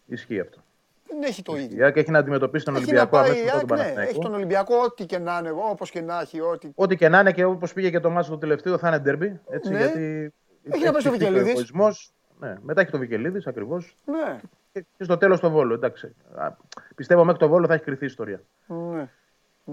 Ισχύει 0.07 0.41
αυτό. 0.41 0.63
Δεν 1.09 1.23
έχει 1.23 1.43
το 1.43 1.57
Η 1.57 1.63
ίδιο. 1.63 1.85
ΑΕΚ 1.85 1.97
έχει 1.97 2.11
να 2.11 2.19
αντιμετωπίσει 2.19 2.65
τον 2.65 2.77
Έχει 2.77 2.85
να 2.85 3.01
Ολυμπιακό 3.01 3.17
πάει, 3.17 3.31
αμέσως 3.31 3.45
μετά 3.45 3.57
α, 3.57 3.59
τον 3.59 3.61
ναι, 3.61 3.67
Παναθηναϊκό. 3.77 4.11
έχει 4.11 4.21
τον 4.21 4.35
Ολυμπιακό, 4.35 4.77
ό,τι 4.77 5.07
και 5.07 5.19
να 5.19 5.39
είναι, 5.39 5.51
όπως 5.51 5.91
και 5.91 6.01
να 6.01 6.21
έχει, 6.21 6.41
ό,τι. 6.41 6.71
Ό,τι 6.75 6.97
και 6.97 7.09
να 7.09 7.19
είναι 7.21 7.33
και 7.33 7.45
όπως 7.45 7.73
πήγε 7.73 7.91
και 7.91 8.01
το 8.01 8.11
μάτσο 8.11 8.31
το 8.31 8.39
τελευταίο 8.39 8.79
θα 8.79 8.89
είναι 8.89 8.99
ντέρμπι. 8.99 9.41
Έτσι, 9.51 9.71
Ναι. 9.71 9.79
γιατί 9.79 10.33
Έχει 10.71 10.85
να 10.85 10.93
πάει 10.93 11.01
στο 11.01 11.11
ψηφίσει 11.11 11.25
ο 11.25 11.29
Βικελίδης. 11.29 11.51
εγωισμός. 11.53 12.13
Ναι, 12.41 12.55
μετά 12.63 12.81
έχει 12.81 12.91
το 12.91 12.99
Βικελίδης 12.99 13.47
ακριβώς. 13.47 13.95
Ναι, 14.05 14.41
Και, 14.73 14.85
και 14.97 15.05
στο 15.05 15.17
τέλος 15.19 15.41
το 15.41 15.51
Βόλο. 15.51 15.75
Εντάξει. 15.75 16.15
Α, 16.35 16.53
πιστεύω 16.95 17.25
μέχρι 17.25 17.41
το 17.41 17.49
Βόλο 17.49 17.67
θα 17.67 17.75
έχει 17.75 17.85
κρυθεί 17.85 18.03
η 18.05 18.07
ιστορία. 18.07 18.41
ναι. 18.67 19.09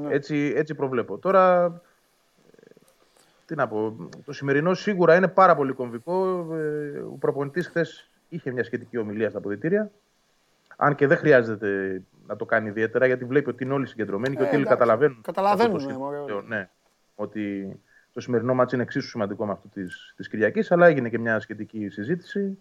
Έτσι, 0.10 0.54
έτσι 0.56 0.76
προβλέπω. 0.76 1.18
Τώρα. 1.18 1.66
ε, 1.66 2.70
Τι 3.46 3.56
να 3.56 3.68
πω. 3.68 4.10
Το 4.26 4.34
σημερινό 4.34 4.74
σίγουρα 4.74 5.16
είναι 5.16 5.28
πάρα 5.28 5.56
πολύ 5.56 5.74
κομβικό. 5.74 6.48
Ε, 6.56 7.00
Ο 7.00 7.18
προπονητής 7.20 7.68
χθες 7.68 8.10
είχε 8.30 8.52
μια 8.52 8.64
σχετική 8.64 8.98
ομιλία 8.98 9.30
στα 9.30 9.38
αποδητήρια. 9.38 9.92
Αν 10.76 10.96
και 10.96 11.08
δεν 11.08 11.18
χρειάζεται 11.18 12.02
να 12.28 12.36
το 12.36 12.46
κάνει 12.46 12.68
ιδιαίτερα, 12.70 13.06
γιατί 13.06 13.26
βλέπει 13.26 13.50
ότι 13.50 13.64
είναι 13.64 13.74
όλοι 13.74 13.86
συγκεντρωμένοι 13.88 14.36
και 14.36 14.42
Ε, 14.42 14.46
ότι 14.46 14.56
όλοι 14.56 14.64
εντάξει. 14.64 14.80
καταλαβαίνουν. 14.80 15.22
Καταλαβαίνουν, 15.22 15.76
αυτό 15.76 15.88
το 15.88 15.94
ναι, 15.94 16.00
μωρέ, 16.00 16.18
σημείο, 16.18 16.36
όλοι. 16.36 16.48
ναι, 16.48 16.70
ότι 17.16 17.76
το 18.14 18.20
σημερινό 18.22 18.54
μάτι 18.54 18.74
είναι 18.74 18.84
εξίσου 18.84 19.08
σημαντικό 19.08 19.46
με 19.46 19.52
αυτό 19.52 19.68
της, 19.68 20.14
της 20.18 20.30
Κυριακής, 20.30 20.72
αλλά 20.72 20.88
έγινε 20.88 21.10
και 21.10 21.20
μια 21.20 21.40
σχετική 21.40 21.90
συζήτηση 21.90 22.58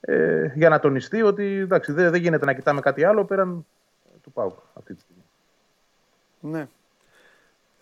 ε, 0.00 0.52
για 0.54 0.68
να 0.68 0.78
τονιστεί 0.78 1.22
ότι 1.22 1.44
εντάξει, 1.44 1.92
δεν, 1.92 2.10
δεν 2.10 2.20
γίνεται 2.20 2.44
να 2.44 2.52
κοιτάμε 2.54 2.80
κάτι 2.80 3.04
άλλο 3.04 3.24
πέραν 3.24 3.66
του 4.22 4.32
ΠΑΟΚ 4.32 4.58
αυτή 4.74 4.94
τη 4.94 5.00
στιγμή. 5.00 5.24
ναι. 6.40 6.68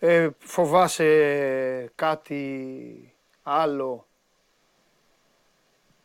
Ε, 0.01 0.29
φοβάσαι 0.39 1.91
κάτι 1.95 3.13
άλλο; 3.43 4.07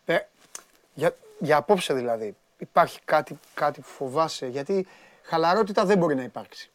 Ε, 0.05 0.19
για, 0.94 1.16
για 1.39 1.56
απόψε 1.56 1.94
δηλαδή. 1.94 2.36
Υπάρχει 2.59 3.01
κάτι, 3.05 3.39
κάτι 3.55 3.81
που 3.81 3.86
φοβάσαι; 3.86 4.47
Γιατί 4.47 4.86
χαλαρότητα 5.23 5.85
δεν 5.85 5.98
μπορεί 5.98 6.15
να 6.15 6.23
υπάρξει. 6.23 6.70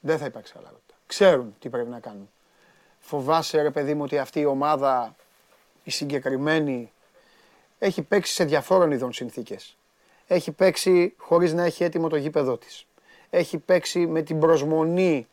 Δεν 0.00 0.18
θα 0.18 0.26
υπάρξει 0.26 0.52
χαλαρότητα. 0.52 0.87
Ξέρουν 1.08 1.54
τι 1.58 1.68
πρέπει 1.68 1.88
να 1.88 2.00
κάνουν. 2.00 2.30
Φοβάσαι 2.98 3.62
ρε 3.62 3.70
παιδί 3.70 3.94
μου 3.94 4.02
ότι 4.02 4.18
αυτή 4.18 4.40
η 4.40 4.44
ομάδα, 4.44 5.16
η 5.84 5.90
συγκεκριμένη, 5.90 6.92
έχει 7.78 8.02
παίξει 8.02 8.32
σε 8.32 8.44
διαφόρων 8.44 8.90
ειδών 8.90 9.12
συνθήκες. 9.12 9.76
Έχει 10.26 10.50
παίξει 10.50 11.14
χωρίς 11.16 11.52
να 11.52 11.64
έχει 11.64 11.84
έτοιμο 11.84 12.08
το 12.08 12.16
γήπεδό 12.16 12.56
της. 12.56 12.86
Έχει 13.30 13.58
παίξει 13.58 14.06
με 14.06 14.22
την 14.22 14.38
προσμονή 14.38 15.28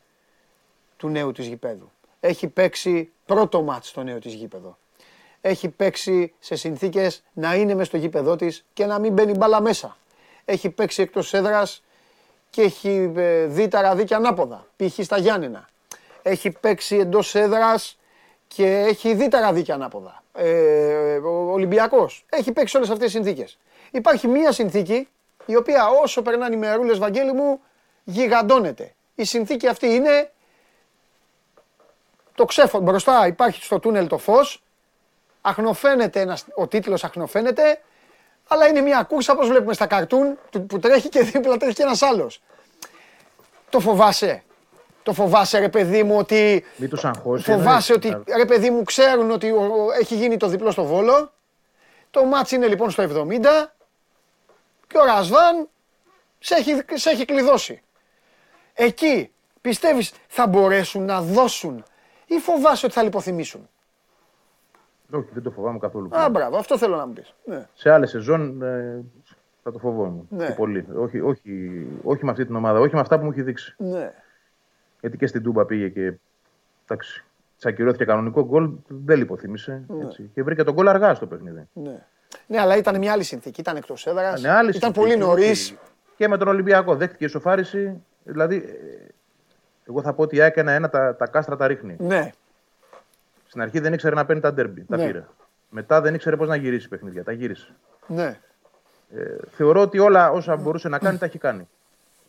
του 0.98 1.10
νέου 1.10 1.32
της 1.32 1.48
γηπέδου. 1.48 1.92
Έχει 2.20 2.48
παίξει 2.48 3.12
πρώτο 3.26 3.62
μάτς 3.62 3.88
στο 3.88 4.04
νέο 4.04 4.20
της 4.20 4.34
γήπεδο. 4.34 4.78
Έχει 5.42 5.70
παίξει 5.70 6.34
σε 6.40 6.56
συνθήκες 6.56 7.24
να 7.34 7.56
είναι 7.56 7.74
μες 7.74 7.88
στο 7.88 7.98
γήπεδό 7.98 8.36
της 8.36 8.66
και 8.74 8.86
να 8.86 9.00
μην 9.00 9.14
μπαίνει 9.14 9.34
μπάλα 9.34 9.62
μέσα. 9.62 9.98
Έχει 10.46 10.70
παίξει 10.70 11.02
εκτός 11.02 11.34
έδρας 11.34 11.84
και 12.56 12.62
έχει 12.62 13.12
ε, 13.16 13.46
δει 13.46 13.68
τα 13.68 13.82
ραδίκια 13.82 14.18
ανάποδα, 14.18 14.68
π.χ. 14.76 15.04
στα 15.04 15.18
Γιάννενα. 15.18 15.70
Έχει 16.22 16.52
παίξει 16.52 16.98
εντός 16.98 17.36
έδρας 17.36 17.98
και 18.48 18.66
έχει 18.66 19.14
δει 19.14 19.28
τα 19.28 19.40
ραδίκια 19.40 19.74
ανάποδα. 19.74 20.24
Ε, 20.34 21.18
ο 21.18 21.52
Ολυμπιακός. 21.52 22.26
Έχει 22.30 22.52
παίξει 22.52 22.78
όλες 22.78 22.90
αυτές 22.90 23.12
τις 23.12 23.16
συνθήκες. 23.16 23.58
Υπάρχει 23.92 24.28
μία 24.28 24.52
συνθήκη 24.52 25.08
η 25.46 25.56
οποία 25.56 25.88
όσο 25.88 26.22
περνάνε 26.22 26.56
οι 26.56 26.58
μερούλες, 26.58 26.98
Βαγγέλη 26.98 27.34
μου, 27.34 27.60
γιγαντώνεται. 28.04 28.94
Η 29.16 29.24
συνθήκη 29.24 29.68
αυτή 29.68 29.88
είναι 29.88 30.32
το 32.36 32.46
ξέφο. 32.46 32.80
Μπροστά 32.80 33.28
υπάρχει 33.28 33.64
στο 33.64 33.80
τούνελ 33.80 34.08
το 34.08 34.18
φως, 34.18 34.64
αχνοφαίνεται 35.42 36.20
ένας, 36.20 36.46
ο 36.56 36.68
τίτλος 36.68 37.04
αχνοφαίνεται, 37.04 37.82
αλλά 38.48 38.68
είναι 38.68 38.82
μια 38.82 39.04
κούρσα 39.04 39.34
όπως 39.34 39.48
βλέπουμε 39.48 39.74
στα 39.74 39.86
καρτούν 39.88 40.38
του- 40.50 40.66
που 40.66 40.80
τρέχει 40.80 41.10
και 41.10 41.22
δίπλα 41.24 41.58
τρέχει 41.58 41.74
και 41.76 41.84
ένας 41.84 42.02
άλλος. 42.02 42.42
Το 43.70 43.80
φοβάσαι. 43.80 44.44
Το 45.04 45.14
φοβάσαι 45.14 45.60
ρε 45.60 45.70
παιδί 45.70 46.04
μου 46.04 46.18
ότι 46.18 46.66
Μην 46.76 46.90
τους 46.90 47.06
αγχώσει. 47.06 47.44
Φοβάσαι 47.44 47.94
ότι 47.94 48.08
εννοείς. 48.08 48.26
ρε 48.36 48.46
παιδί 48.46 48.70
μου 48.70 48.84
ξέρουν 48.84 49.32
ότι 49.32 49.52
ο- 49.52 49.62
ο- 49.86 49.92
έχει 50.00 50.16
γίνει 50.16 50.38
το 50.38 50.48
διπλό 50.48 50.72
στο 50.72 50.84
Βόλο. 50.84 51.34
Το 52.12 52.26
μάτς 52.26 52.52
είναι 52.52 52.68
λοιπόν 52.68 52.90
στο 52.92 53.02
70 53.02 53.76
και 54.88 54.98
ο 54.98 55.06
Ρασβάν 55.06 55.70
σε 56.40 56.56
έχει, 56.56 56.82
σε 56.94 57.10
έχει 57.10 57.26
κλειδώσει. 57.26 57.82
Εκεί 58.74 59.32
πιστεύεις 59.62 60.12
θα 60.28 60.48
μπορέσουν 60.48 61.06
να 61.06 61.22
δώσουν 61.22 61.84
ή 62.26 62.38
φοβάσαι 62.40 62.86
ότι 62.86 62.96
θα 62.96 63.04
λιποθυμήσουν; 63.04 63.70
Όχι, 65.12 65.28
δεν 65.34 65.44
το 65.44 65.52
φοβάμαι 65.52 65.78
καθόλου. 65.80 66.10
Α, 66.12 66.30
μπράβο, 66.30 66.58
αυτό 66.58 66.78
θέλω 66.78 66.96
να 66.96 67.06
μου 67.06 67.14
πεις. 67.14 67.34
Ναι. 67.46 67.68
Σε 67.74 67.90
άλλε 67.90 68.06
σεζόν 68.06 68.62
ε, 68.62 69.04
θα 69.64 69.72
το 69.72 69.80
φοβόμουν. 69.80 70.28
Ναι. 70.30 70.46
Και 70.46 70.52
πολύ. 70.54 70.88
Όχι, 70.96 71.20
όχι, 71.20 71.86
όχι 72.04 72.26
με 72.26 72.32
αυτή 72.32 72.46
την 72.46 72.56
ομάδα, 72.56 72.80
όχι 72.80 72.94
με 72.96 73.00
αυτά 73.00 73.18
που 73.20 73.26
μου 73.26 73.32
έχει 73.32 73.42
δείξει. 73.42 73.76
ναι. 73.78 74.14
Γιατί 75.02 75.18
και 75.18 75.28
στην 75.28 75.44
Τούμπα 75.44 75.66
πήγε 75.66 75.90
και. 75.90 76.14
Εντάξει, 76.84 77.24
τσακυρώθηκε 77.58 78.06
κανονικό 78.06 78.46
γκολ, 78.46 78.70
δεν 78.88 79.18
λιποθύμησε. 79.18 79.84
Έτσι. 80.02 80.30
Και 80.34 80.44
βρήκε 80.44 80.64
τον 80.64 80.74
γκολ 80.74 80.88
αργά 80.88 81.14
στο 81.14 81.28
παιχνίδι. 81.28 81.68
Ναι. 81.74 82.04
ναι, 82.48 82.60
αλλά 82.60 82.78
ήταν 82.78 82.98
μια 82.98 83.12
άλλη 83.12 83.24
συνθήκη. 83.24 83.62
Ήταν 83.62 83.76
εκτός 83.76 84.08
έδρας. 84.08 84.40
Είναι 84.40 84.50
άλλη 84.50 84.70
ήταν 84.70 84.82
συνθήκη, 84.94 85.00
πολύ 85.00 85.18
νωρίς. 85.18 85.72
όχι. 85.72 85.78
Και 86.16 86.28
με 86.28 86.38
τον 86.38 86.48
Ολυμπιακό 86.48 86.96
δέχτηκε 86.96 87.26
ισοφάριση. 87.26 88.04
Δηλαδή, 88.24 88.56
ε, 88.56 89.08
εγώ 89.90 90.02
θα 90.02 90.14
πω 90.14 90.22
ότι 90.22 90.36
η 90.36 90.42
ΑΕΚ 90.42 90.58
ένα-ένα 90.58 90.90
τα, 90.90 91.16
τα 91.16 91.28
κάστρα 91.28 91.56
τα 91.56 91.68
ρίχνει. 91.68 91.96
Ναι, 92.00 92.30
Στην 93.56 93.68
αρχή 93.68 93.80
δεν 93.80 93.94
ήξερε 93.94 94.16
να 94.16 94.26
παίρνει 94.26 94.42
τα 94.42 94.54
ντέρμπι. 94.54 94.84
Τα 94.90 94.98
Ναι. 94.98 95.06
πήρε. 95.06 95.24
Μετά 95.70 96.02
δεν 96.02 96.14
ήξερε 96.14 96.36
πώς 96.38 96.48
να 96.48 96.56
γυρίσει 96.56 96.88
παιχνίδια. 96.88 97.24
Τα 97.24 97.32
γύρισε. 97.32 97.76
ναι. 98.08 98.40
Ε, 99.16 99.36
θεωρώ 99.50 99.82
ότι 99.82 100.00
όλα 100.00 100.32
όσα 100.32 100.56
μπορούσε 100.56 100.90
να 100.90 101.00
κάνει 101.00 101.18
τα 101.18 101.26
έχει 101.26 101.38
κάνει. 101.38 101.68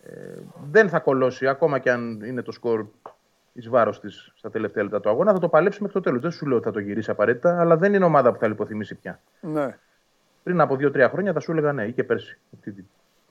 Ε, 0.05 0.11
δεν 0.71 0.89
θα 0.89 0.99
κολώσει 0.99 1.49
ακόμα 1.49 1.79
και 1.79 1.91
αν 1.91 2.21
είναι 2.25 2.43
το 2.43 2.53
σκορ 2.53 2.87
εις 3.53 3.69
βάρος 3.69 4.01
της 4.01 4.33
στα 4.37 4.51
τελευταία 4.51 4.83
λεπτά 4.83 5.01
του 5.01 5.09
αγώνα. 5.09 5.33
Θα 5.33 5.39
το 5.39 5.49
παλέψει 5.49 5.79
μέχρι 5.83 5.95
το 5.95 6.01
τέλος. 6.03 6.21
Δεν 6.23 6.31
σου 6.31 6.47
λέω 6.47 6.57
ότι 6.57 6.65
θα 6.67 6.73
το 6.73 6.79
γυρίσει 6.79 7.11
απαραίτητα, 7.11 7.61
αλλά 7.61 7.77
δεν 7.77 7.95
είναι 7.95 8.05
ομάδα 8.05 8.33
που 8.33 8.39
θα 8.39 8.49
λιποθυμήσει 8.49 8.95
πια. 8.95 9.21
Ναι. 9.41 9.77
Πριν 10.43 10.61
από 10.61 10.75
2-3 10.77 11.09
χρόνια 11.11 11.33
θα 11.33 11.41
σου 11.41 11.51
έλεγα 11.53 11.73
ναι, 11.73 11.85
ή 11.87 11.93
και 11.93 12.05
πέρσι. 12.05 12.39
Αυτή- 12.55 12.87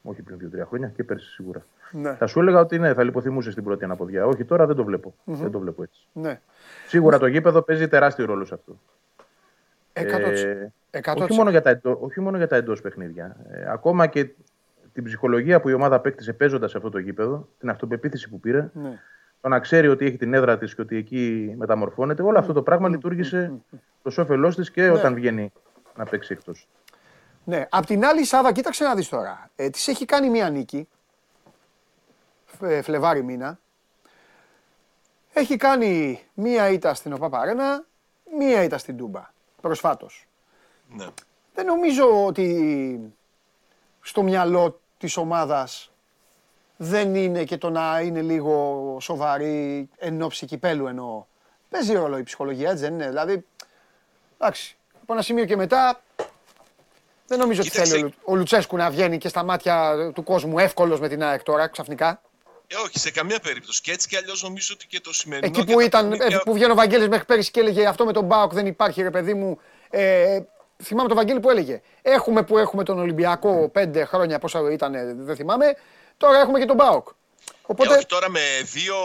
Όχι 0.08 0.22
πριν 0.22 0.52
2-3 0.62 0.66
χρόνια, 0.68 0.88
και 0.96 1.04
πέρσι 1.04 1.30
σίγουρα. 1.30 1.66
Ναι. 1.92 2.14
Θα 2.14 2.28
σου 2.28 2.40
έλεγα 2.40 2.60
ότι 2.60 2.80
ναι, 2.80 2.94
θα 2.94 3.04
λιποθυμούσε 3.04 3.52
στην 3.52 3.64
πρώτη 3.64 3.84
αναποδιά. 3.84 4.26
Όχι, 4.26 4.46
τώρα 4.46 4.66
δεν 4.66 4.76
το 4.76 4.84
βλέπω. 4.84 5.14
Δεν 5.24 5.52
το 5.52 5.60
βλέπω 5.60 5.84
έτσι. 5.84 6.08
ναι. 6.14 6.40
Σίγουρα 6.88 7.20
το 7.20 7.28
γήπεδο 7.28 7.62
παίζει 7.62 7.88
τεράστιο 7.88 8.26
ρόλο 8.26 8.46
σε 8.46 8.54
αυτό. 8.54 8.80
100%. 9.94 10.02
Ε, 10.92 11.00
100%. 11.04 11.16
όχι, 11.22 11.34
μόνο 11.34 11.50
για 11.50 11.62
τα 11.62 11.70
εντό, 11.70 11.98
όχι 12.02 12.22
μόνο 12.22 12.38
για 12.38 12.48
τα 12.48 12.56
εντός 12.56 12.82
παιχνίδια. 12.82 13.36
Ε, 13.52 13.66
ακόμα 13.72 14.08
και 14.08 14.30
την 14.94 15.04
ψυχολογία 15.04 15.62
που 15.62 15.70
η 15.70 15.74
ομάδα 15.74 15.96
απέκτησε 15.96 16.34
παίζοντας 16.34 16.72
σε 16.72 16.78
αυτό 16.78 16.90
το 16.90 16.98
γήπεδο, 16.98 17.48
την 17.60 17.70
αυτοπεποίθηση 17.70 18.30
που 18.30 18.40
πήρε, 18.40 18.70
Ναι. 18.74 19.00
το 19.42 19.48
να 19.48 19.60
ξέρει 19.60 19.88
ότι 19.88 20.06
έχει 20.06 20.18
την 20.18 20.34
έδρα 20.34 20.58
της 20.58 20.76
και 20.76 20.82
ότι 20.82 20.98
εκεί 20.98 21.54
μεταμορφώνεται, 21.58 22.22
όλο 22.22 22.40
αυτό 22.40 22.54
το 22.54 22.62
πράγμα 22.62 22.90
λειτουργήσε 22.90 23.52
προ 24.02 24.12
όφελό 24.24 24.50
της 24.56 24.72
και 24.72 24.90
όταν 24.90 25.14
βγαίνει 25.14 25.52
να 25.98 26.04
παίξει 26.06 26.34
εκτός. 26.34 26.68
Ναι. 27.46 27.68
Απ' 27.70 27.86
την 27.86 28.06
άλλη, 28.06 28.24
Σάβα, 28.24 28.52
κοίταξε 28.52 28.84
να 28.84 28.96
δεις 28.96 29.10
τώρα. 29.10 29.50
Ε, 29.56 29.70
της 29.70 29.88
έχει 29.88 30.06
κάνει 30.06 30.30
μία 30.30 30.50
νίκη, 30.50 30.88
Φε- 32.46 32.84
Φλεβάρι 32.84 33.24
μήνα. 33.24 33.60
Έχει 35.34 35.58
κάνει 35.58 36.24
μία 36.34 36.70
ήττα 36.70 36.94
στην 36.94 37.14
ΟΠΑΠΑΡΕΝΑ, 37.14 37.86
μία 38.38 38.64
ήττα 38.64 38.78
στην 38.78 38.98
Τούμπα, 38.98 39.32
προσφάτως. 39.62 40.28
Ναι. 40.90 41.08
Δεν 41.54 41.66
νομίζω 41.66 42.26
ότι 42.26 43.14
στο 44.02 44.24
μυαλό 44.24 44.80
της 44.98 45.18
ομάδας 45.18 45.92
δεν 46.78 47.16
είναι 47.16 47.44
και 47.44 47.58
το 47.58 47.70
να 47.70 48.00
είναι 48.02 48.22
λίγο 48.22 48.98
σοβαρή 49.02 49.90
εν 49.98 50.22
ώψη 50.22 50.46
κυπέλου 50.46 50.88
εννοώ. 50.88 51.26
Παίζει 51.70 51.94
ρόλο 51.94 52.18
η 52.18 52.24
ψυχολογία, 52.24 52.70
έτσι 52.70 52.84
δεν 52.84 52.94
είναι. 52.94 53.08
Δηλαδή, 53.08 53.46
εντάξει, 54.38 54.78
από 55.02 55.14
ένα 55.14 55.22
σημείο 55.22 55.46
και 55.46 55.56
μετά 55.56 56.02
δεν 57.28 57.40
νομίζω 57.40 57.62
ότι 57.62 57.70
Κοίταξε. 57.70 57.92
θέλει 57.92 58.04
ο 58.04 58.06
Λου- 58.06 58.16
ο 58.24 58.36
Λουτσέσκου 58.36 58.78
να 58.78 58.90
βγαίνει 58.90 59.18
και 59.18 59.28
στα 59.28 59.44
μάτια 59.44 59.96
του 60.16 60.24
κόσμου 60.24 60.60
εύκολος 60.60 61.00
με 61.00 61.08
την 61.08 61.24
ΑΕΚ 61.24 61.44
τώρα 61.44 61.68
ξαφνικά. 61.68 62.22
Ε, 62.68 62.76
όχι, 62.76 63.00
σε 63.00 63.12
καμία 63.12 63.40
περίπτωση. 63.40 63.82
Και 63.82 63.92
έτσι 63.92 64.08
κι 64.08 64.16
αλλιώς 64.18 64.44
νομίζω 64.44 64.72
ότι 64.74 64.88
και 64.88 65.00
το 65.00 65.14
σημερινό. 65.14 65.48
Εκεί 65.48 65.64
και 65.66 65.72
που, 65.74 65.78
τα 65.80 65.84
ήταν, 65.86 66.10
παιχνίδια- 66.10 66.38
ε, 66.38 66.42
που 66.46 66.54
βγαίνει 66.54 66.72
ο 66.72 66.76
Βαγγέλης 66.76 67.08
μέχρι 67.08 67.26
πέρυσι 67.26 67.52
και 67.52 67.60
έλεγε 67.60 67.86
αυτό 67.88 68.06
με 68.06 68.14
τον 68.14 68.24
Μπάουκ 68.26 68.54
δεν 68.54 68.66
υπάρχει 68.66 69.02
ρε 69.02 69.10
παιδί 69.10 69.34
μου. 69.34 69.60
Ε, 69.90 70.40
θυμάμαι 70.84 71.08
τον 71.08 71.18
Βαγγέλη 71.18 71.40
που 71.40 71.50
έλεγε 71.50 71.82
έχουμε 72.02 72.44
που 72.44 72.58
έχουμε 72.58 72.84
τον 72.84 73.00
Ολυμπιακό 73.00 73.70
πέντε 73.70 74.06
χρόνια 74.06 74.40
πόσα 74.40 74.72
ήταν 74.72 74.96
ε, 74.96 75.14
δεν 75.18 75.36
θυμάμαι. 75.36 75.76
Τώρα 76.18 76.40
έχουμε 76.40 76.60
και 76.60 76.66
τον 76.66 76.76
Μπάουκ. 76.76 77.08
Ε, 77.10 77.12
Οπότε 77.68 77.96
όχι 77.96 78.06
τώρα 78.06 78.30
με 78.30 78.40
δύο 78.64 78.96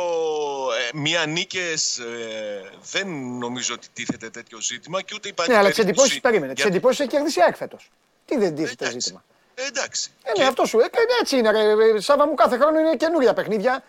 ε, 0.93 0.99
μία 0.99 1.27
νίκες 1.27 1.99
ε, 1.99 2.71
δεν 2.93 3.09
νομίζω 3.39 3.75
ότι 3.75 3.87
τίθεται 3.93 4.31
τέτοιο 4.31 4.61
ζήτημα 4.61 5.03
και 5.03 5.13
ούτε 5.15 5.29
υπάρχει 5.29 5.53
ναι, 5.53 5.59
αλλά 5.59 5.69
τις 5.69 5.77
περίπτωση 5.77 6.03
εντυπώσεις 6.07 6.21
περίμενε. 6.21 6.53
Τις 6.53 6.63
για- 6.63 6.73
εντυπώσεις 6.73 7.01
έχει 7.01 7.09
κερδίσει 7.09 7.39
η 7.39 7.43
ΑΕΚ 7.43 7.57
φέτος. 7.57 7.91
Τι 8.31 8.39
δεν 8.39 8.55
τίθεται 8.55 8.85
Εντάξει. 8.85 9.01
ζήτημα. 9.01 9.25
Ε, 9.55 9.67
εντάξει. 9.67 10.11
Ε, 10.23 10.33
Και- 10.33 10.43
ναι, 10.43 10.49
αυτό 10.49 10.65
σου. 10.65 10.79
Ε, 10.81 10.85
ε, 10.85 10.89
έτσι 11.21 11.37
είναι, 11.39 11.51
ρε. 11.51 11.61
ε, 11.97 12.01
Σάβα 12.01 12.27
μου 12.27 12.35
κάθε 12.35 12.57
χρόνο 12.59 12.79
είναι 12.79 12.97
καινούρια 12.97 13.33
παιχνίδια. 13.35 13.83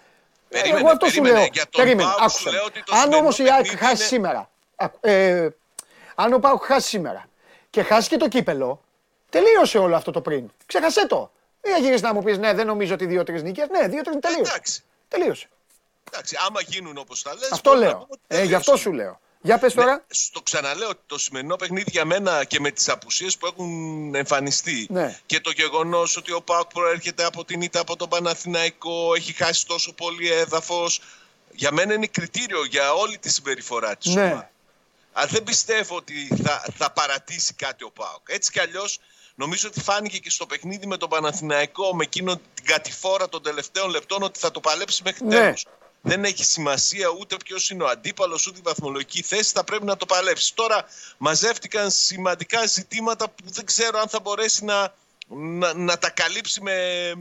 Ε, 0.49 0.57
Περίμενε, 0.59 0.79
Εγώ 0.79 0.89
αυτό 0.91 1.05
σου 1.05 1.11
περίμενε. 1.11 1.37
λέω. 1.39 1.47
Για 1.53 1.63
τον 1.69 1.83
Περίμενε, 1.83 2.09
ΠΑΟΚ 2.09 2.19
άκουσε. 2.21 2.37
σου 2.37 2.43
με. 2.45 2.51
λέω 2.51 2.63
ότι 2.63 2.83
το 2.83 2.91
Αν 2.93 2.97
σημερινό 2.99 3.17
όμως 3.17 3.39
η 3.39 3.43
ΑΕΚ 3.43 3.51
παιχνίδι 3.61 3.77
χάσει 3.77 3.93
είναι- 3.95 4.03
σήμερα. 4.03 4.49
ακου- 4.75 5.05
Ε, 5.05 5.49
αν 6.15 6.33
ο 6.33 6.39
ΠΑΟΚ 6.39 6.63
χάσει 6.65 6.87
σήμερα 6.87 7.25
και 7.69 7.83
χάσει 7.83 8.09
και 8.09 8.17
το 8.17 8.27
κύπελο, 8.27 8.81
τελείωσε 9.29 9.77
όλο 9.77 9.95
αυτό 9.95 10.11
το 10.11 10.21
πριν. 10.21 10.51
Ξέχασέ 10.65 11.07
το. 11.07 11.31
Δεν 11.61 11.73
θα 11.73 11.79
γυρίσει 11.79 12.03
να 12.03 12.13
μου 12.13 12.23
πεις 12.23 12.37
ναι, 12.37 12.53
δεν 12.53 12.65
νομίζω 12.65 12.93
ότι 12.93 13.05
δύο-τρεις 13.05 13.43
νίκες. 13.43 13.67
Ναι, 13.69 13.87
δύο-τρεις 13.87 14.17
τελείωσε. 14.19 14.51
Εντάξει. 14.51 14.83
Τελείωσε. 15.07 15.47
Εντάξει, 16.11 16.37
άμα 16.47 16.61
γίνουν 16.61 16.97
όπως 16.97 17.21
τα 17.21 17.33
λες, 17.33 17.51
Αυτό 17.51 17.69
μπορούμε 17.69 17.85
να 17.85 17.91
λέω. 17.91 18.01
πούμε 18.05 18.17
ότι 18.27 18.41
Ε, 18.41 18.43
γι' 18.45 18.53
αυτό 18.55 18.71
τελείωσε. 18.71 18.89
σου 18.89 18.93
λέω. 18.95 19.19
Για 19.41 19.57
πες 19.57 19.73
τώρα. 19.73 19.91
Ναι, 19.93 20.01
στο 20.07 20.41
ξαναλέω 20.41 20.89
ότι 20.89 21.01
το 21.05 21.17
σημερινό 21.17 21.55
παιχνίδι 21.55 21.89
για 21.91 22.05
μένα 22.05 22.43
και 22.43 22.59
με 22.59 22.71
τις 22.71 22.89
απουσίες 22.89 23.37
που 23.37 23.45
έχουν 23.45 24.15
εμφανιστεί 24.15 24.87
Ναι. 24.89 25.19
και 25.25 25.39
το 25.39 25.51
γεγονός 25.51 26.17
ότι 26.17 26.31
ο 26.31 26.41
ΠΑΟΚ 26.41 26.71
προέρχεται 26.73 27.23
από 27.23 27.45
την 27.45 27.61
ήττα 27.61 27.79
από 27.79 27.95
τον 27.95 28.09
Παναθηναϊκό, 28.09 29.13
έχει 29.15 29.33
χάσει 29.33 29.65
τόσο 29.65 29.93
πολύ 29.93 30.31
έδαφος, 30.31 31.01
για 31.51 31.71
μένα 31.71 31.93
είναι 31.93 32.07
κριτήριο 32.07 32.65
για 32.65 32.93
όλη 32.93 33.17
τη 33.17 33.29
συμπεριφορά 33.31 33.95
της 33.95 34.13
Ναι. 34.13 34.21
ομάδας. 34.21 34.45
Αλλά 35.13 35.27
δεν 35.27 35.43
πιστεύω 35.43 35.95
ότι 35.95 36.27
θα, 36.43 36.65
θα 36.77 36.91
παρατήσει 36.91 37.53
κάτι 37.53 37.83
ο 37.83 37.91
ΠΑΟΚ. 37.91 38.27
Έτσι 38.27 38.51
κι 38.51 38.59
αλλιώς 38.59 38.99
νομίζω 39.35 39.67
ότι 39.67 39.81
φάνηκε 39.81 40.17
και 40.17 40.29
στο 40.29 40.45
παιχνίδι 40.45 40.85
με 40.87 40.97
τον 40.97 41.09
Παναθηναϊκό 41.09 41.95
με 41.95 42.03
εκείνο 42.03 42.35
την 42.53 42.65
κατηφόρα 42.65 43.29
των 43.29 43.43
τελευταίων 43.43 43.89
λεπτών 43.89 44.23
ότι 44.23 44.39
θα 44.39 44.51
το 44.51 44.59
παλέψει 44.59 45.01
μέχρι 45.03 45.25
Ναι. 45.25 45.35
τέλους. 45.35 45.65
Δεν 46.01 46.23
έχει 46.23 46.43
σημασία 46.43 47.07
ούτε 47.19 47.35
ποιος 47.45 47.69
είναι 47.69 47.83
ο 47.83 47.87
αντίπαλος, 47.87 48.47
ούτε 48.47 48.57
η 48.57 48.61
βαθμολογική 48.63 49.21
θέση. 49.21 49.51
Θα 49.53 49.63
πρέπει 49.63 49.85
να 49.85 49.97
το 49.97 50.05
παλέψει. 50.05 50.55
Τώρα 50.55 50.85
μαζεύτηκαν 51.17 51.91
σημαντικά 51.91 52.65
ζητήματα 52.65 53.29
που 53.29 53.43
δεν 53.45 53.65
ξέρω 53.65 53.99
αν 53.99 54.07
θα 54.07 54.19
μπορέσει 54.19 54.65
να, 54.65 54.93
να, 55.27 55.73
να 55.73 55.97
τα 55.97 56.09
καλύψει 56.09 56.61
με, 56.61 57.11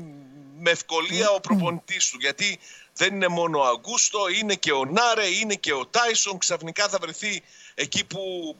με 0.58 0.70
ευκολία 0.70 1.30
ο 1.30 1.40
προπονητής 1.40 2.10
του. 2.10 2.16
Γιατί 2.20 2.58
δεν 2.94 3.14
είναι 3.14 3.28
μόνο 3.28 3.58
ο 3.58 3.64
Αγκούστο, 3.64 4.28
είναι 4.28 4.54
και 4.54 4.72
ο 4.72 4.84
Νάρε, 4.84 5.26
είναι 5.26 5.54
και 5.54 5.72
ο 5.72 5.86
Τάισον. 5.86 6.38
Ξαφνικά 6.38 6.88
θα 6.88 6.98
βρεθεί 7.00 7.42
εκεί 7.74 8.04
που 8.04 8.56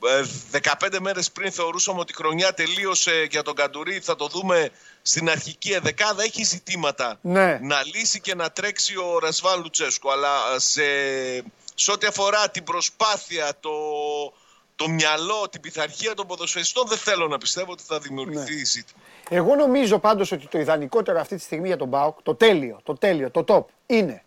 ε, 0.52 0.60
15 0.80 0.98
μέρες 1.00 1.30
πριν 1.30 1.52
θεωρούσαμε 1.52 2.00
ότι 2.00 2.12
η 2.12 2.14
χρονιά 2.14 2.54
τελείωσε 2.54 3.26
για 3.30 3.42
τον 3.42 3.54
Καντουρί. 3.54 4.00
Θα 4.00 4.16
το 4.16 4.26
δούμε 4.26 4.70
στην 5.02 5.30
αρχική 5.30 5.72
εδεκάδα. 5.72 6.22
Έχει 6.22 6.44
ζητήματα 6.44 7.18
Ναι. 7.22 7.58
να 7.62 7.82
λύσει 7.94 8.20
και 8.20 8.34
να 8.34 8.50
τρέξει 8.50 8.96
ο 8.96 9.18
Ρασβάν 9.18 9.60
Λουτσέσκο. 9.62 10.10
Αλλά 10.10 10.58
σε, 10.58 10.82
σε 11.74 11.90
ό,τι 11.92 12.06
αφορά 12.06 12.50
την 12.50 12.64
προσπάθεια, 12.64 13.52
το, 13.60 13.70
το 14.76 14.88
μυαλό, 14.88 15.48
την 15.50 15.60
πειθαρχία 15.60 16.14
των 16.14 16.26
ποδοσφαιριστών, 16.26 16.86
δεν 16.88 16.98
θέλω 16.98 17.28
να 17.28 17.38
πιστεύω 17.38 17.72
ότι 17.72 17.82
θα 17.86 17.98
δημιουργηθεί 17.98 18.54
Ναι. 18.54 18.64
ζήτημα. 18.64 19.00
Εγώ 19.32 19.54
νομίζω 19.54 19.98
πάντως 19.98 20.32
ότι 20.32 20.46
το 20.46 20.58
ιδανικότερο 20.58 21.20
αυτή 21.20 21.36
τη 21.36 21.42
στιγμή 21.42 21.66
για 21.66 21.76
τον 21.76 21.88
Μπάουκ, 21.88 22.22
το 22.22 22.34
τέλειο, 22.34 22.80
το 22.82 22.94
τέλειο, 22.94 23.30
το 23.30 23.44
top, 23.48 23.64
είναι 23.86 24.22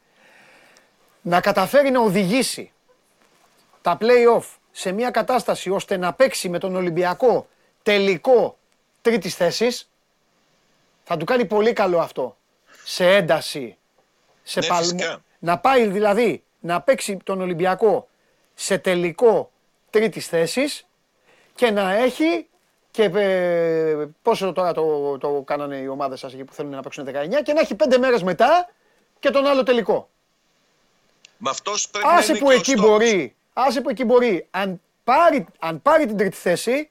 να 1.21 1.41
καταφέρει 1.41 1.89
να 1.91 1.99
οδηγήσει 2.01 2.71
τα 3.81 3.97
play-off 4.01 4.43
σε 4.71 4.91
μια 4.91 5.09
κατάσταση 5.11 5.69
ώστε 5.69 5.97
να 5.97 6.13
παίξει 6.13 6.49
με 6.49 6.59
τον 6.59 6.75
Ολυμπιακό 6.75 7.47
τελικό 7.83 8.57
τρίτης 9.01 9.35
θέσης. 9.35 9.87
Θα 11.03 11.17
του 11.17 11.25
κάνει 11.25 11.45
πολύ 11.45 11.73
καλό 11.73 11.99
αυτό. 11.99 12.37
Σε 12.83 13.15
ένταση, 13.15 13.77
σε 14.43 14.59
Ναι, 14.59 14.67
παλμό. 14.67 14.83
φυσικά. 14.83 15.23
Να 15.39 15.57
πάει 15.59 15.87
δηλαδή 15.87 16.43
να 16.59 16.81
παίξει 16.81 17.17
τον 17.23 17.41
Ολυμπιακό 17.41 18.07
σε 18.53 18.77
τελικό 18.77 19.51
τρίτης 19.89 20.27
θέσης 20.27 20.85
και 21.55 21.71
να 21.71 21.93
έχει 21.93 22.47
και 22.91 23.03
ε, 23.03 24.05
πόσο 24.21 24.51
τώρα 24.53 24.73
το, 24.73 25.17
το 25.17 25.43
κάνανε 25.45 25.75
οι 25.77 25.87
ομάδες 25.87 26.19
σας 26.19 26.33
εκεί 26.33 26.43
που 26.43 26.53
θέλουν 26.53 26.71
να 26.71 26.81
παίξουν 26.81 27.07
19 27.07 27.09
και 27.43 27.53
να 27.53 27.59
έχει 27.59 27.75
πέντε 27.75 27.97
μέρες 27.97 28.23
μετά 28.23 28.69
και 29.19 29.29
τον 29.29 29.45
άλλο 29.47 29.63
τελικό. 29.63 30.09
Με 31.37 31.49
αυτός 31.49 31.89
πρέπει 31.89 32.07
να 32.07 32.13
Άσε 32.13 32.31
είναι 32.31 32.39
που 32.39 32.45
και 32.47 32.53
ο 32.53 32.55
εκεί 32.57 32.71
στόχος. 32.71 32.89
μπορεί, 32.89 33.35
άσε 33.53 33.81
που 33.81 33.89
εκεί 33.89 34.03
μπορεί, 34.03 34.47
αν 34.51 34.81
πάρει, 35.03 35.45
αν 35.59 35.81
πάρει 35.81 36.05
την 36.05 36.17
τρίτη 36.17 36.35
θέση, 36.35 36.89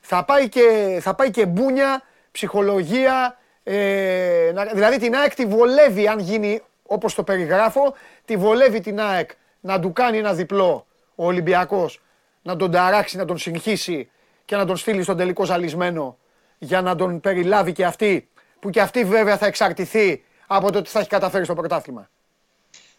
θα 0.00 0.24
πάει 0.24 0.48
και, 0.48 0.98
θα 1.02 1.14
πάει 1.14 1.30
και 1.30 1.46
μπούνια, 1.46 2.02
ψυχολογία, 2.36 3.38
ε, 3.62 4.50
να- 4.54 4.64
δηλαδή 4.64 4.98
την 4.98 5.14
ΑΕΚ 5.16 5.34
τη 5.34 5.46
βολεύει 5.46 6.08
αν 6.08 6.18
γίνει 6.18 6.62
όπως 6.82 7.14
το 7.14 7.22
περιγράφω, 7.22 7.94
τη 8.24 8.36
βολεύει 8.36 8.80
την 8.80 9.00
ΑΕΚ 9.00 9.30
να 9.60 9.80
του 9.80 9.92
κάνει 9.92 10.18
ένα 10.18 10.32
διπλό 10.34 10.86
ο 11.14 11.26
Ολυμπιακός, 11.26 12.00
να 12.42 12.56
τον 12.56 12.70
ταράξει, 12.70 13.16
να 13.16 13.24
τον 13.24 13.38
συγχύσει 13.38 14.10
και 14.44 14.56
να 14.56 14.64
τον 14.66 14.76
στείλει 14.76 15.02
στον 15.02 15.16
τελικό 15.16 15.44
ζαλισμένο 15.44 16.18
για 16.58 16.82
να 16.82 16.94
τον 16.96 17.20
περιλάβει 17.20 17.72
και 17.72 17.84
αυτή, 17.84 18.28
που 18.60 18.70
και 18.70 18.80
αυτή 18.80 19.04
βέβαια 19.04 19.36
θα 19.38 19.46
εξαρτηθεί 19.46 20.24
από 20.46 20.72
το 20.72 20.82
τι 20.82 20.90
θα 20.90 20.98
έχει 20.98 21.08
καταφέρει 21.08 21.44
στο 21.44 21.54
πρωτάθλημα. 21.54 22.10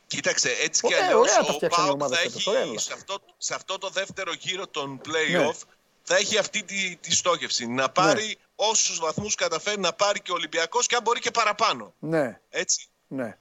Κοίταξε, 0.07 0.49
έτσι 0.63 0.81
Ωραία, 0.85 0.97
κι 0.97 1.03
αλλιώς 1.03 1.19
ωραία 1.19 1.35
τα 1.35 1.51
ο 1.51 1.53
φτιάξανε 1.53 1.83
οι 1.83 1.89
ΠΑΟΚ 1.89 2.01
ομάδες 2.01 2.17
θα 2.17 2.23
φέτος, 2.23 2.47
έχει 2.47 2.49
ωραία 2.49 2.69
όλα. 2.69 2.79
σε 2.79 2.93
αυτό, 2.93 3.17
σε 3.37 3.53
αυτό 3.53 3.77
το 3.77 3.89
δεύτερο 3.89 4.31
γύρο 4.39 4.67
των 4.67 4.89
Ναι. 4.91 4.97
play-off 5.05 5.59
θα 6.03 6.15
έχει 6.15 6.37
αυτή 6.37 6.63
τη, 6.63 6.95
τη 7.01 7.11
στόχευση. 7.15 7.67
Να 7.67 7.89
πάρει 7.89 8.37
όσους 8.59 8.99
βαθμούς 8.99 9.35
καταφέρει 9.35 9.79
να 9.79 9.93
πάρει 9.93 10.19
και 10.21 10.31
ο 10.31 10.33
Ολυμπιακός 10.33 10.87
και 10.87 10.95
αν 10.95 11.01
μπορεί 11.03 11.19
και 11.19 11.31
παραπάνω. 11.31 11.93
Ναι, 11.99 12.39
Έτσι. 12.49 12.87
ναι. 13.07 13.37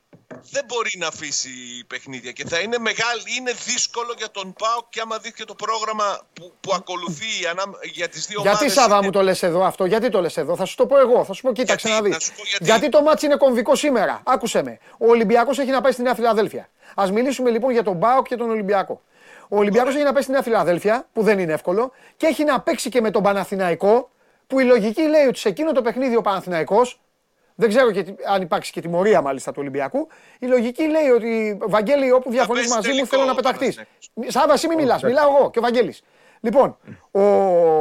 Δεν 0.51 0.65
μπορεί 0.67 0.91
να 0.99 1.07
αφήσει 1.07 1.51
παιχνίδια 1.87 2.33
και 2.33 2.45
θα 2.49 2.59
είναι 2.59 2.79
μεγάλη, 2.79 3.23
είναι 3.39 3.53
δύσκολο 3.65 4.15
για 4.17 4.31
τον 4.31 4.53
ΠΑΟΚ 4.59 4.89
και 4.89 5.01
άμα 5.01 5.19
δει 5.19 5.33
και 5.33 5.45
το 5.45 5.55
πρόγραμμα 5.55 6.21
που, 6.33 6.53
που 6.61 6.73
ακολουθεί 6.75 7.47
ανά- 7.51 7.65
για 7.93 8.09
τις 8.09 8.27
δύο 8.27 8.41
Γιατί 8.43 8.57
ομάδες 8.59 8.73
Σάβα 8.73 8.97
είναι- 8.97 9.05
μου 9.05 9.11
το 9.13 9.23
λες 9.23 9.43
εδώ 9.43 9.65
αυτό, 9.65 9.85
γιατί 9.85 10.09
το 10.11 10.21
λες 10.21 10.37
εδώ, 10.37 10.57
θα 10.57 10.65
σου 10.65 10.77
το 10.77 10.87
πω 10.87 10.99
εγώ, 10.99 11.25
θα 11.25 11.33
σου 11.33 11.43
πω 11.43 11.53
κοίταξε 11.53 11.89
Γιατί, 11.89 12.03
να 12.03 12.09
δεις. 12.09 12.15
να 12.15 12.21
σου 12.21 12.33
πω 12.59 12.65
γιατί. 12.65 12.89
το 12.89 13.03
μάτς 13.03 13.23
είναι 13.23 13.37
κομβικό 13.37 13.75
σήμερα, 13.75 14.21
άκουσε 14.25 14.63
με. 14.63 14.79
Ο 14.99 15.07
Ολυμπιακός 15.09 15.59
έχει 15.59 15.71
να 15.71 15.81
πάει 15.81 15.93
στη 15.93 16.03
Νέα 16.03 16.15
Φιλαδέλφια. 16.15 16.69
Ας 16.95 17.11
μιλήσουμε 17.11 17.51
λοιπόν 17.51 17.71
για 17.73 17.83
τον 17.83 17.95
Μπάουκ 17.97 18.27
και 18.27 18.37
τον 18.37 18.51
Ολυμπιακό. 18.51 19.03
Ο 19.49 19.57
Ολυμπιακός 19.59 19.95
έχει 19.95 20.05
να 20.05 20.13
πάει 20.13 20.23
στη 20.23 20.31
Νέα 20.33 20.43
Φιλαδέλφια, 20.43 21.09
που 21.13 21.23
δεν 21.23 21.39
είναι 21.39 21.53
εύκολο, 21.53 21.93
και 22.17 22.27
έχει 22.27 22.45
να 22.45 22.61
παίξει 22.61 22.89
και 22.89 23.01
με 23.01 23.11
τον 23.11 23.23
Παναθηναϊκό, 23.23 24.11
που 24.47 24.60
η 24.60 24.64
λογική 24.64 25.02
λέει 25.02 25.27
ότι 25.27 25.39
σε 25.39 25.48
εκείνο 25.48 25.73
το 25.73 25.82
παιχνίδι 25.82 26.16
ο 26.16 26.20
Παναθηναϊκός 26.20 27.01
Δεν 27.59 27.68
ξέρω 27.68 27.90
και, 27.90 28.02
τι- 28.02 28.14
αν 28.27 28.43
υπάρξει 28.43 28.73
και 28.73 28.81
τιμωρία 28.81 29.20
μάλιστα 29.23 29.51
του 29.52 29.59
Ολυμπιακού. 29.60 30.09
Η 30.39 30.47
λογική 30.47 30.89
λέει 30.89 31.09
ότι 31.09 31.59
Βαγγέλη, 31.60 32.12
όπου 32.12 32.31
διαφωνείς 32.31 32.62
πέσει 32.62 32.74
μαζί 32.74 32.89
μου, 32.89 32.94
τελικό 32.94 33.09
θέλω 33.16 33.24
να 33.24 33.32
ο 33.32 33.35
πεταχτείς. 33.35 33.74
Παναθηναϊκός. 33.74 34.32
Σάβα, 34.32 34.52
εσύ 34.52 34.68
μην 34.68 34.78
μιλάς, 34.78 35.02
μιλάω 35.02 35.36
εγώ 35.36 35.51
και 35.51 35.59
ο 35.59 35.62
Βαγγέλης. 35.62 36.02
Λοιπόν, 36.40 36.78
ο... 37.10 37.20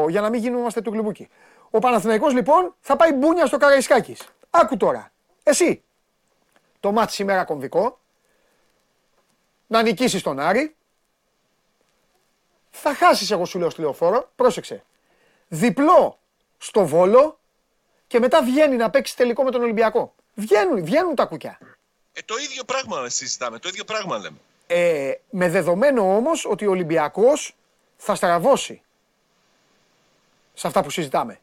για 0.09 0.21
να 0.21 0.29
μην 0.29 0.41
γινόμαστε 0.41 0.81
του 0.81 0.91
γλυμπούκι. 0.91 1.29
Ο 1.69 1.79
Παναθηναϊκός 1.79 2.33
λοιπόν 2.33 2.75
θα 2.79 2.95
πάει 2.95 3.11
μπούνια 3.13 3.45
στο 3.45 3.57
Καραϊσκάκης. 3.57 4.21
Άκου 4.49 4.77
τώρα. 4.77 5.11
Εσύ. 5.43 5.83
Το 6.79 6.91
μάτι 6.91 7.11
σήμερα 7.11 7.43
κομβικό. 7.43 7.99
Να 9.67 9.81
νικήσεις 9.81 10.21
τον 10.21 10.39
Άρη. 10.39 10.75
Θα 12.71 12.93
χάσεις, 12.93 13.31
εγώ 13.31 13.45
σου 13.45 13.59
λέω 13.59 13.69
στη 13.69 13.81
λεωφόρο. 13.81 14.29
Πρόσεξε. 14.35 14.83
Διπλό 15.47 16.19
στο 16.57 16.86
Βόλο 16.86 17.40
και 18.07 18.19
μετά 18.19 18.44
βγαίνει 18.44 18.76
να 18.76 18.90
παίξει 18.90 19.15
τελικό 19.15 19.44
με 19.44 19.52
τον 19.52 19.61
Ολυμπιακό. 19.61 20.15
Βγαίνουν, 20.34 20.86
βγαίνουν 20.86 21.15
τα 21.15 21.26
κουκιά. 21.26 21.60
Ε, 22.14 22.22
το 22.26 22.36
ίδιο 22.38 22.64
πράγμα 22.64 23.10
συζητάμε, 23.10 23.60
το 23.60 23.68
ίδιο 23.68 23.84
πράγμα 23.84 24.18
λέμε. 24.18 24.38
Ε, 24.68 25.11
με 25.30 25.49
δεδομένο 25.49 26.15
όμως 26.15 26.45
ότι 26.45 26.65
ο 26.65 26.69
Ολυμπιακός 26.69 27.56
θα 27.98 28.15
στραβώσει 28.15 28.82
σε 30.53 30.68
αυτά 30.68 30.84
που 30.84 30.90
συζητάμε. 30.90 31.40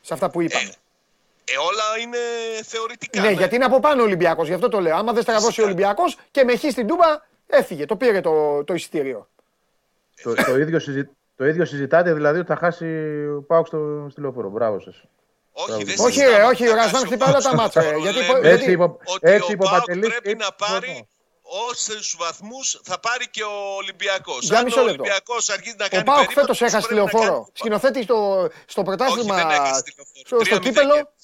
Σε 0.00 0.14
αυτά 0.14 0.30
που 0.30 0.40
είπαμε. 0.40 0.74
Ε, 1.44 1.58
όλα 1.58 1.98
είναι 2.02 2.18
θεωρητικά. 2.64 3.20
ναι, 3.20 3.30
γιατί 3.30 3.54
είναι 3.54 3.64
από 3.64 3.80
πάνω 3.80 4.02
ο 4.02 4.04
Ολυμπιακός, 4.04 4.48
γι' 4.48 4.54
αυτό 4.54 4.68
το 4.68 4.80
λέω. 4.80 4.96
Άμα 4.96 5.12
δεν 5.12 5.22
στραβώσει 5.22 5.46
ο 5.46 5.48
Φυσικά. 5.48 5.66
Ολυμπιακός 5.66 6.16
και 6.30 6.44
με 6.44 6.56
χ 6.56 6.64
στην 6.70 6.86
Τούμπα, 6.86 7.06
έφυγε, 7.46 7.86
το 7.86 7.96
πήρε 7.96 8.20
το, 8.20 8.64
το 8.64 8.74
εισιτήριο. 8.74 9.28
Το, 10.22 10.34
το, 10.34 10.58
ίδιο 10.58 10.78
συζη... 10.78 11.08
το 11.38 11.46
ίδιο 11.46 11.64
συζητάτε 11.64 12.12
δηλαδή 12.12 12.38
ότι 12.38 12.48
θα 12.48 12.56
χάσει 12.56 12.84
ο 13.36 13.42
Πάουκ 13.46 13.66
στο, 13.66 14.06
στη 14.10 14.20
λεωφόρο. 14.20 14.48
Μπράβο 14.50 14.80
σας. 14.80 15.02
Όχι, 15.52 15.84
δεν 15.84 15.94
Όχι, 15.98 16.12
συζητάμε 16.14 16.36
ρε, 16.36 16.42
ότι 16.44 16.52
όχι, 16.54 16.64
θα 16.66 16.72
ο 16.72 16.74
Ρασβάν 16.74 16.94
χάσει 17.00 17.06
χτυπάει 17.06 17.28
όλα 17.28 17.38
τα 17.40 17.48
Πάοκ. 17.48 17.60
μάτσα, 17.60 17.82
ρε, 17.82 17.92
Το 17.92 17.98
γιατί- 17.98 18.16
λέμε 18.18 18.32
γιατί- 18.32 18.48
Έτσι 18.48 18.70
είπε, 18.70 18.82
ότι 18.82 18.98
έτσι 19.20 19.50
ο 19.50 19.52
είπε 19.52 19.64
ο 19.64 19.68
Πάοκ 19.68 19.78
Παντελής 19.84 20.08
πρέπει 20.08 20.28
και 20.28 20.34
να 20.34 20.44
συμφωνώ. 20.58 20.78
πάρει 20.80 21.08
όσους 21.68 22.16
βαθμούς 22.18 22.80
θα 22.84 22.98
πάρει 23.00 23.28
και 23.30 23.42
ο 23.42 23.74
Ολυμπιακός. 23.76 24.40
Για 24.44 24.58
Αν 24.58 24.64
μισό 24.64 24.80
ο 24.80 24.84
λεπτό. 24.84 25.02
Ολυμπιακός 25.02 25.48
αρχίζει 25.48 25.74
να 25.78 25.84
Ο 25.84 25.88
κάνει 25.88 26.04
Πάοκ 26.04 26.18
περίπατο, 26.18 26.40
φέτος 26.40 26.60
έχασε 26.62 26.86
πρέπει 26.86 27.00
να 27.00 27.06
τηλεοφόρο. 27.08 27.34
κάνει- 27.40 27.50
Σκηνοθέτη 27.52 28.02
στο, 28.02 28.48
στο 28.66 28.82
πρωτάθλημα, 28.82 29.34
Όχι, 29.34 29.44
δεν 29.46 29.50
έχασε 29.54 29.82
τηλεοφόρο. 29.82 30.22
στο, 30.26 30.44
στο 30.44 30.56
3-0 30.56 30.60
κύπελο, 30.62 30.94
κέρδισε. 30.94 31.14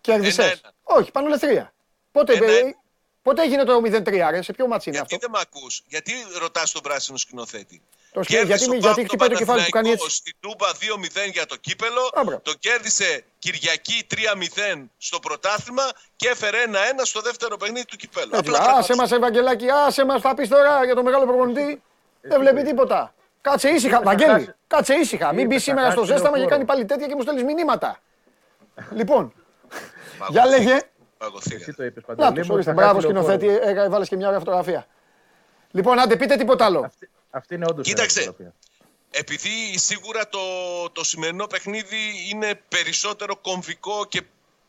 κέρδισες. 0.00 0.44
Ένα-ένα. 0.44 0.72
Όχι, 0.82 1.10
πανολεθρία. 1.10 1.74
Πότε, 2.12 2.32
Ένα-ένα. 2.32 2.68
ε, 2.68 2.74
πότε 3.22 3.42
έγινε 3.42 3.64
το 3.64 3.80
0-3, 3.80 4.30
ρε, 4.30 4.42
σε 4.42 4.52
ποιο 4.52 4.66
μάτσι 4.66 4.88
είναι 4.88 4.98
Γιατί 4.98 5.14
αυτό; 5.14 5.26
δεν 5.26 5.30
με 5.30 5.46
ακούς, 5.48 5.82
γιατί 5.86 6.12
ρωτάς 6.40 6.72
τον 6.72 6.82
πράσινο 6.82 7.16
σκηνοθέτη; 7.16 7.82
Το 8.14 8.22
σκηνο- 8.22 8.40
Κέρδισε 8.46 8.64
γιατί- 8.64 8.76
ο 8.76 8.80
γιατί 8.80 8.94
Πάοκ 8.94 9.06
χτυπάει 9.08 9.28
το 9.28 9.34
τον 9.34 9.42
κεφάλι 9.44 9.64
του, 9.64 9.70
κάνει 9.76 9.88
Παναθηναϊκός 9.88 10.06
έτσι. 10.06 10.20
Στην 10.22 10.34
Τούμπα 10.44 10.68
2-0 10.82 11.30
για 11.36 11.46
το 11.46 11.56
κύπελο. 11.66 12.02
Α, 12.18 12.20
μπράβο. 12.24 12.40
Το 12.48 12.52
κέρδισε 12.64 13.10
Κυριακή 13.38 13.98
3-0 14.12 14.90
στο 14.98 15.18
πρωτάθλημα 15.26 15.82
και 16.16 16.28
έφερε 16.28 16.58
1-1 16.66 17.04
στο 17.04 17.20
δεύτερο 17.20 17.56
παιχνίδι 17.56 17.84
του 17.90 17.96
κυπέλου. 17.96 18.30
Έτσι, 18.32 18.38
Απλά 18.50 18.58
άσε 18.58 18.70
πράγματα- 18.72 18.96
μας 18.96 19.10
Ευαγγελάκη, 19.12 19.66
άσε 19.86 20.04
μας, 20.04 20.20
θα 20.20 20.34
πεις 20.34 20.48
τώρα 20.48 20.84
για 20.84 20.94
το 20.94 21.02
μεγάλο 21.02 21.24
προπονητή. 21.30 21.82
Δεν 22.20 22.38
βλέπει 22.40 22.62
τίποτα. 22.62 23.14
Κάτσε 23.40 23.68
ήσυχα, 23.68 24.00
Βαγγέλη, 24.02 24.30
χάσει- 24.32 24.54
κάτσε 24.66 24.94
ήσυχα. 24.94 25.32
Μην 25.32 25.46
μπει 25.46 25.54
θα 25.54 25.60
σήμερα 25.60 25.90
στο 25.90 26.00
χάσει 26.00 26.12
ζέσταμα 26.12 26.32
και 26.32 26.38
λεωφόρο. 26.38 26.56
κάνει 26.56 26.64
πάλι 26.70 26.84
τέτοια 26.84 27.06
και 27.06 27.14
μου 27.14 27.22
στέλνεις 27.22 27.42
μηνύματα. 27.44 27.98
Λοιπόν, 28.98 29.32
για 30.28 30.42
Παγωθήκα. 30.42 30.46
λέγε. 30.46 30.80
Παγωθήκα. 31.18 31.56
Εσύ 31.56 31.72
το 31.74 31.84
είπες 31.84 32.02
Να 32.06 32.14
Παντελή. 32.14 32.38
τους, 32.38 32.46
μου, 32.48 32.54
ορίστε, 32.54 32.70
θα 32.72 32.76
μπράβο 32.76 32.94
χάσει 33.00 33.12
λεωφόρο. 33.12 33.32
σκηνοθέτη, 33.38 33.66
ε, 33.80 33.84
έβαλες 33.84 34.08
και 34.08 34.16
μια 34.16 34.26
ωραία 34.26 34.38
φωτογραφία. 34.38 34.86
Λοιπόν, 35.70 35.98
άντε 35.98 36.16
πείτε 36.16 36.36
τίποτα 36.36 36.64
άλλο. 36.64 36.80
Αυτή, 36.84 37.10
αυτή 37.34 37.54
είναι 37.54 37.64
όντως 37.68 37.86
Κοίταξε. 37.86 38.34
Επειδή 39.10 39.78
σίγουρα 39.78 40.28
το, 40.28 40.40
το 40.90 41.04
σημερινό 41.04 41.46
παιχνίδι 41.46 42.28
είναι 42.30 42.54
περισσότερο 42.54 43.36
κομβικό 43.36 44.06
και 44.06 44.22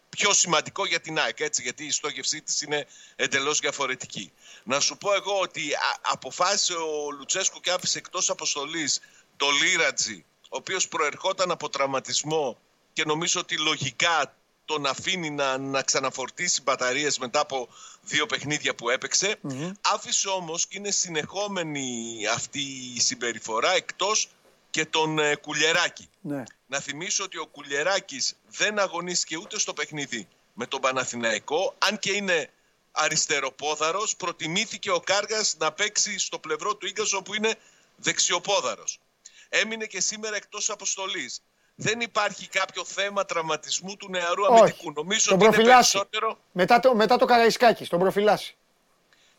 πιο 0.09 0.33
σημαντικό 0.33 0.85
για 0.85 0.99
την 0.99 1.19
ΑΕΚ, 1.19 1.39
έτσι, 1.39 1.61
γιατί 1.61 1.85
η 1.85 1.91
στόχευσή 1.91 2.41
της 2.41 2.61
είναι 2.61 2.87
εντελώς 3.15 3.59
διαφορετική. 3.59 4.31
Να 4.63 4.79
σου 4.79 4.97
πω 4.97 5.13
εγώ 5.13 5.39
ότι 5.39 5.73
α, 5.73 5.99
αποφάσισε 6.01 6.73
ο 6.73 7.11
Λουτσέσκου 7.17 7.59
και 7.59 7.71
άφησε 7.71 7.97
εκτός 7.97 8.29
αποστολής 8.29 8.99
το 9.37 9.45
Λίρατζι, 9.49 10.25
ο 10.41 10.57
οποίος 10.57 10.87
προερχόταν 10.87 11.51
από 11.51 11.69
τραυματισμό 11.69 12.57
και 12.93 13.03
νομίζω 13.05 13.39
ότι 13.39 13.57
λογικά 13.57 14.35
τον 14.65 14.85
αφήνει 14.85 15.29
να, 15.29 15.57
να 15.57 15.81
ξαναφορτίσει 15.81 16.61
μπαταρίες 16.61 17.17
μετά 17.17 17.39
από 17.39 17.69
δύο 18.01 18.25
παιχνίδια 18.25 18.75
που 18.75 18.89
επαιξε 18.89 19.35
Άφησε 19.81 20.27
όμως 20.27 20.67
και 20.67 20.77
είναι 20.77 20.91
συνεχόμενη 20.91 22.19
αυτή 22.33 22.61
η 22.95 22.99
συμπεριφορά 22.99 23.71
εκτός 23.71 24.29
και 24.69 24.85
τον 24.85 25.19
ε, 25.19 25.35
Κουλιεράκη. 25.35 26.09
Ναι. 26.21 26.43
Να 26.67 26.79
θυμίσω 26.79 27.23
ότι 27.23 27.37
ο 27.37 27.45
Κουλιεράκης 27.45 28.35
δεν 28.47 28.79
αγωνίστηκε 28.79 29.37
ούτε 29.37 29.59
στο 29.59 29.73
παιχνίδι 29.73 30.27
με 30.53 30.65
τον 30.65 30.81
Παναθηναϊκό, 30.81 31.75
αν 31.77 31.99
και 31.99 32.11
είναι 32.11 32.49
αριστεροπόδαρος, 32.91 34.15
προτιμήθηκε 34.15 34.91
ο 34.91 34.99
Κάργας 34.99 35.55
να 35.59 35.71
παίξει 35.71 36.19
στο 36.19 36.39
πλευρό 36.39 36.75
του 36.75 36.87
Ίγκαζο 36.87 37.21
που 37.21 37.33
είναι 37.33 37.55
δεξιοπόδαρος. 37.95 38.99
Έμεινε 39.49 39.85
και 39.85 40.01
σήμερα 40.01 40.35
εκτός 40.35 40.69
αποστολής. 40.69 41.41
Δεν 41.75 41.99
υπάρχει 41.99 42.47
κάποιο 42.47 42.85
θέμα 42.85 43.25
τραυματισμού 43.25 43.95
του 43.95 44.09
νεαρού 44.09 44.43
Όχι. 44.43 44.59
αμυντικού. 44.59 44.91
Νομίζω 44.95 45.29
Τον 45.29 45.35
ότι 45.37 45.45
είναι 45.45 45.53
προφυλάσσει. 45.55 45.91
περισσότερο 45.91 46.37
Μετά 46.51 46.79
το, 46.79 46.95
μετά 46.95 47.17
το 47.17 47.25
Καραϊσκάκης, 47.25 47.89
τον 47.89 47.99
προφυλάσσει. 47.99 48.55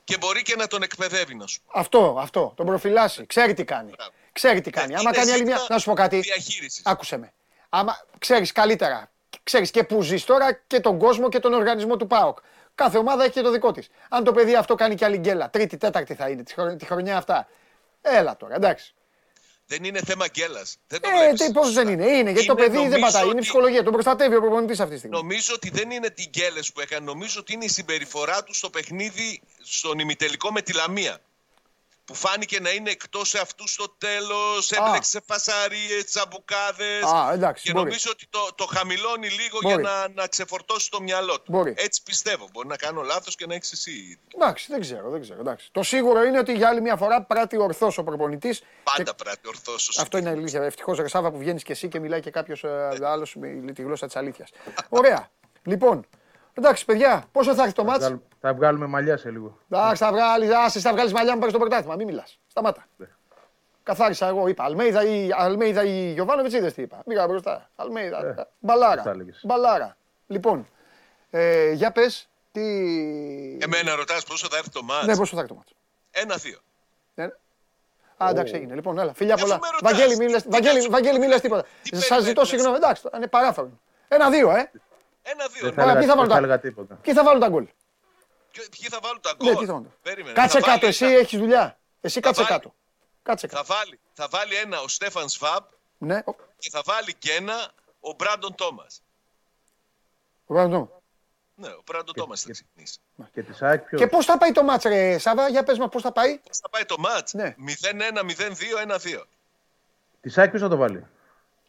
και 0.04 0.16
μπορεί 0.18 0.42
και 0.42 0.56
να 0.56 0.66
τον 0.66 0.82
εκπαιδεύει 0.82 1.34
να 1.34 1.46
σου 1.46 1.60
πω. 1.66 1.78
Αυτό, 1.78 2.16
αυτό, 2.20 2.52
τον 2.56 2.66
προφυλάσσει. 2.66 3.26
Ξέρει 3.26 3.54
τι 3.54 3.64
κάνει. 3.64 3.90
Μπράβο. 3.96 4.10
Ξέρει 4.32 4.60
τι 4.60 4.70
κάνει. 4.70 4.92
Ε, 4.92 4.96
Άμα 4.96 5.02
είναι 5.08 5.18
κάνει 5.18 5.30
άλλη 5.32 5.42
μια. 5.44 5.50
ζήτημα 5.56 5.74
Να 5.74 5.78
σου 5.78 5.88
πω 5.88 5.94
κάτι. 5.94 6.20
διαχείρισης. 6.20 6.80
Άκουσε 6.84 7.16
με. 7.16 7.32
Άμα 7.68 8.06
ξέρεις 8.18 8.52
καλύτερα, 8.52 9.10
ξέρεις 9.42 9.70
και 9.70 9.84
που 9.84 10.02
ζεις 10.02 10.24
τώρα 10.24 10.52
και 10.66 10.80
τον 10.80 10.98
κόσμο 10.98 11.28
και 11.28 11.38
τον 11.38 11.52
οργανισμό 11.52 11.96
του 11.96 12.06
ΠΑΟΚ. 12.06 12.38
Κάθε 12.74 12.98
ομάδα 12.98 13.22
έχει 13.24 13.32
και 13.32 13.40
το 13.40 13.50
δικό 13.50 13.72
της. 13.72 13.88
Αν 14.08 14.24
το 14.24 14.32
παιδί 14.32 14.54
αυτό 14.54 14.74
κάνει 14.74 14.94
και 14.94 15.04
άλλη 15.04 15.16
γκέλα, 15.18 15.50
τρίτη, 15.50 15.76
τέταρτη 15.76 16.14
θα 16.14 16.28
είναι 16.28 16.42
τη 16.42 16.52
χρονιά, 16.54 16.76
τη 16.76 16.84
χρονιά 16.86 17.16
αυτά. 17.16 17.48
Έλα 18.02 18.36
τώρα, 18.36 18.54
εντάξει. 18.54 18.94
Δεν 19.66 19.84
είναι 19.84 20.00
θέμα 20.04 20.26
γκέλας. 20.28 20.76
Δεν 20.86 21.00
το 21.00 21.08
Ε, 21.08 21.18
βλέπεις. 21.18 21.40
τι, 21.40 21.52
πώς 21.52 21.72
δεν 21.72 21.88
είναι. 21.88 22.06
Είναι, 22.06 22.30
γιατί 22.30 22.46
το 22.46 22.52
Είναι, 22.52 22.62
παιδί 22.62 22.72
δεν 22.76 22.82
νομίζω 22.82 23.00
πατάει. 23.06 23.22
Είναι 23.22 23.30
ότι- 23.30 23.40
ψυχολογία. 23.40 23.82
Τον 23.82 23.92
προστατεύει 23.92 24.34
ο 24.36 24.40
προπονητής 24.40 24.80
αυτή 24.80 24.92
τη 24.92 24.98
στιγμή. 24.98 25.16
Νομίζω 25.16 25.52
ότι 25.54 25.70
δεν 25.70 25.90
είναι 25.90 26.10
τι 26.10 26.24
γκέλες 26.28 26.72
που 26.72 26.80
έκανε. 26.80 27.04
Νομίζω 27.04 27.40
ότι 27.40 27.52
είναι 27.52 27.64
η 27.64 27.68
συμπεριφορά 27.68 28.44
του 28.44 28.54
στο 28.54 28.70
παιχνίδι, 28.70 29.40
στον 29.62 29.98
ημιτελικό 29.98 30.52
με 30.52 30.62
τη 30.62 30.72
Λαμία. 30.72 31.20
Που 32.06 32.14
φάνηκε 32.14 32.60
να 32.60 32.70
είναι 32.70 32.90
εκτός 32.90 33.34
αυτού 33.34 33.68
στο 33.68 33.88
τέλος, 33.98 34.70
έμπλεξε 34.72 35.20
φασαρίες, 35.26 36.04
τσαμπουκάδες. 36.04 37.02
Α, 37.02 37.32
εντάξει, 37.32 37.64
Και 37.64 37.72
μπορεί. 37.72 37.84
νομίζω 37.84 38.10
ότι 38.10 38.26
το, 38.30 38.48
το 38.54 38.64
χαμηλώνει 38.64 39.28
λίγο 39.28 39.58
Μπορεί. 39.62 39.74
για 39.74 39.90
να, 39.90 40.08
να 40.08 40.26
ξεφορτώσει 40.26 40.90
το 40.90 41.02
μυαλό 41.02 41.40
του. 41.40 41.52
Μπορεί. 41.52 41.74
Έτσι 41.76 42.02
πιστεύω. 42.02 42.48
Μπορεί 42.52 42.68
να 42.68 42.76
κάνω 42.76 43.02
λάθος 43.02 43.34
και 43.36 43.46
να 43.46 43.54
έχεις 43.54 43.72
εσύ. 43.72 44.18
Εντάξει, 44.34 44.66
δεν 44.70 44.80
ξέρω, 44.80 45.10
δεν 45.10 45.20
ξέρω. 45.20 45.40
Εντάξει. 45.40 45.68
Το 45.72 45.82
σίγουρο 45.82 46.22
είναι 46.22 46.38
ότι 46.38 46.52
για 46.52 46.68
άλλη 46.68 46.80
μια 46.80 46.96
φορά 46.96 47.22
πράττει 47.22 47.56
ορθώς 47.56 47.98
ο 47.98 48.04
προπονητής. 48.04 48.62
Πάντα 48.96 49.14
πράττει 49.14 49.48
ορθώς. 49.48 49.98
Αυτό 49.98 50.18
είναι 50.18 50.28
αλήθεια. 50.30 50.62
Ευτυχώς 50.62 50.98
ρε 50.98 51.08
Σάβα 51.08 51.30
που 51.30 51.38
βγαίνεις 51.38 51.62
και 51.62 51.72
εσύ 51.72 51.88
και 51.88 51.98
μιλάει 52.00 52.20
και 52.20 52.30
κάποιος 52.30 52.64
άλλος 53.02 53.34
με 53.36 53.72
τη 53.72 53.82
γλώσσα 53.82 54.06
της 54.06 54.16
αλήθειας. 54.16 54.50
Ωραία. 54.88 55.30
Λοιπόν, 55.62 56.06
εντάξει, 56.54 56.84
παιδιά, 56.84 57.28
πόσο 57.32 57.54
θα 57.54 57.62
έρθει 57.62 57.74
το 57.74 57.84
μάτς; 57.84 58.14
Βγάλ- 58.46 58.54
Θα 58.54 58.54
βγάλουμε 58.54 58.86
μαλλιά 58.86 59.16
σε 59.16 59.30
λίγο. 59.30 59.58
Εντάξει, 59.70 60.02
θα 60.04 60.10
βγάλεις, 60.12 60.50
άσες, 60.54 60.82
θα 60.82 60.92
βγάλεις 60.92 61.12
μαλλιά 61.12 61.32
μου 61.32 61.38
πάρει 61.38 61.50
στο 61.50 61.60
πρωτάθλημα. 61.60 61.94
Μην 61.96 62.06
μιλάς. 62.06 62.38
Σταμάτα. 62.46 62.86
Ναι. 62.96 63.06
Καθάρισα 63.82 64.26
εγώ, 64.26 64.48
είπα. 64.48 64.64
Αλμέιδα 64.64 65.04
ή, 65.04 65.28
Αλμέιδα 65.36 65.84
ή 65.84 66.12
Γιωβάνοβιτς, 66.12 66.54
είδες 66.54 66.74
τι 66.74 66.82
είπα. 66.82 67.02
Πήγα 67.06 67.26
μπροστά. 67.26 67.70
Αλμέιδα. 67.76 68.26
Ε, 68.26 68.32
θα 68.34 68.48
μπαλάρα. 68.58 69.02
έλεγες. 69.10 69.40
Μπαλάρα. 69.44 69.96
Λοιπόν, 70.26 70.68
ε, 71.30 71.70
για 71.72 71.92
πες, 71.92 72.28
τι. 72.52 72.60
Εμένα 73.60 73.94
ρωτάς 73.94 74.24
πόσο 74.24 74.46
θα 74.50 74.56
έρθει 74.56 74.70
το 74.70 74.82
μάτς; 74.82 75.06
Ναι, 75.06 75.16
πόσο 75.16 75.34
θα 75.36 75.40
έρθει 75.40 75.52
το 75.52 75.58
μάτς. 75.58 75.72
Ένα-δύο. 76.10 76.58
Ναι. 77.14 77.24
Α, 78.16 78.28
εντάξει, 78.30 78.54
έγινε. 78.54 78.74
Λοιπόν, 78.74 78.98
έλα. 78.98 79.14
Φιλιά 79.14 79.34
Αφού 79.34 79.42
πολλά. 79.44 79.58
με 79.62 79.68
ρωτάς, 79.72 79.92
Βαγγέλη, 79.92 80.16
μην 80.16 80.28
λες- 80.28 80.42
τι 80.42 80.48
Βαγγέλη, 80.48 80.74
να 80.76 80.80
σου- 80.82 80.90
Βαγγέλη, 80.90 81.18
μην 81.18 81.28
λες 81.28 81.40
τίποτα. 81.40 81.62
τι 81.82 81.88
Σας 81.88 82.02
ζητώ 82.02 82.16
περιμένεις. 82.22 82.48
συγγνώμη. 82.48 82.76
Εντάξει, 82.76 83.02
είναι 83.16 83.26
παράφαρο. 83.26 83.70
Ένα-δύο, 84.08 84.50
ε. 84.50 84.70
Ένα-δύο. 85.22 85.62
Δεν 85.62 85.72
θα 85.72 85.82
Ωραία, 85.82 85.84
έλεγα- 85.84 85.98
ποιοι 85.98 86.06
θα 86.08 86.14
βάλουν 86.14 86.28
δεν 86.28 86.28
θα 86.28 86.28
τα- 86.28 86.36
έλεγα 86.36 86.58
τίποτα. 86.58 86.94
Ποιοι 87.02 87.14
θα 87.14 87.24
βάλουν 87.24 87.40
τα 87.40 87.48
γκολ; 87.48 87.66
Και 88.56 88.68
Ποιοι 88.78 88.88
θα 88.88 88.98
βάλουν 89.02 89.20
τα 89.20 89.36
Ναι, 89.38 89.50
γκολ. 89.52 89.58
τι 89.60 89.66
θα 89.66 89.72
βάλουν. 89.72 89.92
Περίμενε. 90.02 90.34
Κάτσε 90.34 90.58
Θα 90.60 90.66
κάτω, 90.66 90.78
βάλει 90.78 90.86
εσύ 90.92 91.04
ένα- 91.04 91.14
έχεις 91.18 91.38
δουλειά. 91.38 91.78
Εσύ 92.00 92.20
κάτσε 92.20 92.42
βάλει. 92.42 92.54
κάτω. 92.54 92.74
Κάτσε 93.22 93.46
Θα 93.46 93.56
κάτω. 93.56 93.74
βάλει, 93.74 94.00
θα 94.12 94.28
βάλει 94.30 94.54
ένα 94.54 94.80
ο 94.80 94.88
Στέφαν 94.88 95.28
Σβάμπ 95.28 95.64
Ναι, 95.98 96.22
ο- 96.24 96.34
και 96.58 96.70
θα 96.70 96.82
βάλει 96.84 97.14
και 97.14 97.32
ένα 97.32 97.72
ο 98.00 98.12
Μπράντον 98.12 98.54
Τόμας. 98.54 99.02
ο 100.46 100.54
Ραντό. 100.54 101.02
Ναι, 101.54 101.68
ο 101.68 101.82
Μπράντον 101.86 102.14
Τόμας 102.14 102.42
θα 102.42 102.50
ξεκινήσει. 102.50 102.98
Και 103.32 103.42
της 103.42 103.62
ΑΕΚ 103.62 103.80
ποιος; 103.82 104.00
Και 104.00 104.06
πώς 104.06 104.24
θα 104.24 104.38
πάει 104.38 104.52
το 104.52 104.62
μάτς 104.62 104.84
ρε 104.84 105.18
Σάβα, 105.18 105.48
για 105.48 105.62
πες 105.64 105.78
μας 105.78 105.88
πώς 105.88 106.02
θα 106.02 106.12
πάει. 106.12 106.38
Πώς 106.38 106.58
θα 106.58 106.68
πάει 106.68 106.84
το 106.84 106.98
μάτς, 106.98 107.32
Ναι. 107.34 107.54
0-1, 107.58 108.22
0-2, 108.22 108.78
1-2. 108.78 109.26
Της 110.20 110.38
ΑΕΚ 110.38 110.48
ποιος 110.50 110.62
θα 110.62 110.68
το 110.68 110.76
βάλει; 110.76 111.06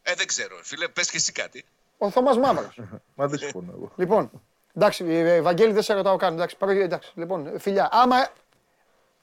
Ε, 0.01 0.13
δεν 0.13 0.27
ξέρω. 0.27 0.59
Φίλε, 0.63 0.87
πες 0.87 1.09
και 1.11 1.17
εσύ 1.17 1.31
κάτι. 1.31 1.65
Ο 1.97 2.09
Θωμάς 2.11 2.37
Μαύρος. 2.37 2.79
Μα 3.15 3.27
δεν 3.27 3.39
συμφωνώ 3.39 3.71
εγώ. 3.71 3.91
λοιπόν, 3.95 4.31
εντάξει, 4.77 5.05
ε, 5.09 5.41
Βαγγέλη 5.41 5.71
δεν 5.71 5.83
σε 5.83 5.93
ρωτάω 5.93 6.15
καν. 6.15 6.33
Εντάξει, 6.33 6.57
παρό- 6.57 6.79
εντάξει, 6.81 7.11
λοιπόν, 7.15 7.47
ε, 7.47 7.59
φιλιά, 7.59 7.89
άμα, 7.91 8.27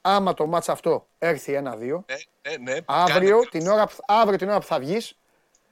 άμα 0.01 0.35
το 0.35 0.47
μάτς 0.47 0.69
αυτό 0.69 1.07
έρθει 1.19 1.53
ένα-δύο, 1.55 2.05
Ναι, 2.43 2.51
ναι, 2.57 2.73
ναι. 2.73 2.79
αύριο 2.87 3.37
Κάνε- 3.37 3.49
την, 3.51 3.67
ώρα, 3.69 3.87
που- 3.87 3.95
αύριο 4.07 4.39
την 4.39 4.49
ώρα 4.49 4.59
που 4.59 4.67
θα 4.67 4.79
βγεις, 4.79 5.17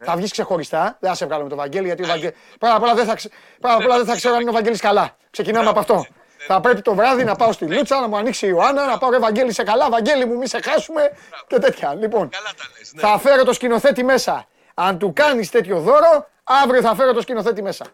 Θα 0.05 0.17
βγεις 0.17 0.31
ξεχωριστά, 0.31 0.97
δεν 1.01 1.11
θα 1.11 1.17
σε 1.17 1.27
βγάλω 1.27 1.43
με 1.43 1.49
τον 1.49 1.59
Βαγγέλη 1.59 1.87
γιατί 1.87 2.03
ο 2.03 2.07
Βαγγέλη. 2.07 2.35
Πρώτα 2.59 2.75
απ' 2.75 2.83
όλα 2.83 2.95
δεν 2.95 3.07
θα, 3.07 3.15
ξε- 3.15 3.33
πρώτα 3.61 3.75
απ' 3.77 3.85
όλα 3.85 3.97
δεν 3.97 4.07
θα 4.07 4.15
ξέρω 4.15 4.35
αν 4.35 4.41
είναι 4.41 4.51
ο 4.51 4.53
Βαγγέλης 4.53 4.81
καλά. 4.81 5.17
Ξεκινάμε 5.31 5.69
από 5.69 5.79
αυτό. 5.79 6.07
Θα 6.47 6.61
πρέπει 6.61 6.83
το 6.83 6.95
βράδυ 6.95 7.25
να 7.25 7.35
πάω 7.37 7.53
στη 7.53 7.67
Λούτσα, 7.67 8.01
να 8.01 8.09
μου 8.09 8.17
ανοίξει 8.17 8.47
η 8.47 8.49
Ιωάννα, 8.53 8.87
να 8.87 8.99
πάω 8.99 9.11
ρε 9.11 9.19
Βαγγέλη 9.19 9.53
σε 9.53 9.63
καλά, 9.63 9.91
Βαγγέλη 9.91 10.25
μου 10.25 10.37
μη 10.37 10.47
σε 10.47 10.61
χάσουμε 10.63 11.11
και 11.47 11.59
τέτοια. 11.59 11.95
Λοιπόν, 11.95 12.29
Καλά 12.29 12.45
τα 12.57 12.65
λες, 12.79 12.93
ναι. 12.95 13.01
θα 13.01 13.19
φέρω 13.19 13.45
το 13.45 13.53
σκηνοθέτη 13.53 14.05
μέσα. 14.05 14.47
Αν 14.75 14.99
του 14.99 15.13
κάνεις 15.13 15.51
τέτοιο 15.51 15.81
δώρο, 15.81 16.29
αύριο 16.45 16.81
θα 16.81 16.95
φέρω 16.95 17.13
το 17.13 17.21
σκηνοθέτη 17.21 17.63
μέσα. 17.63 17.85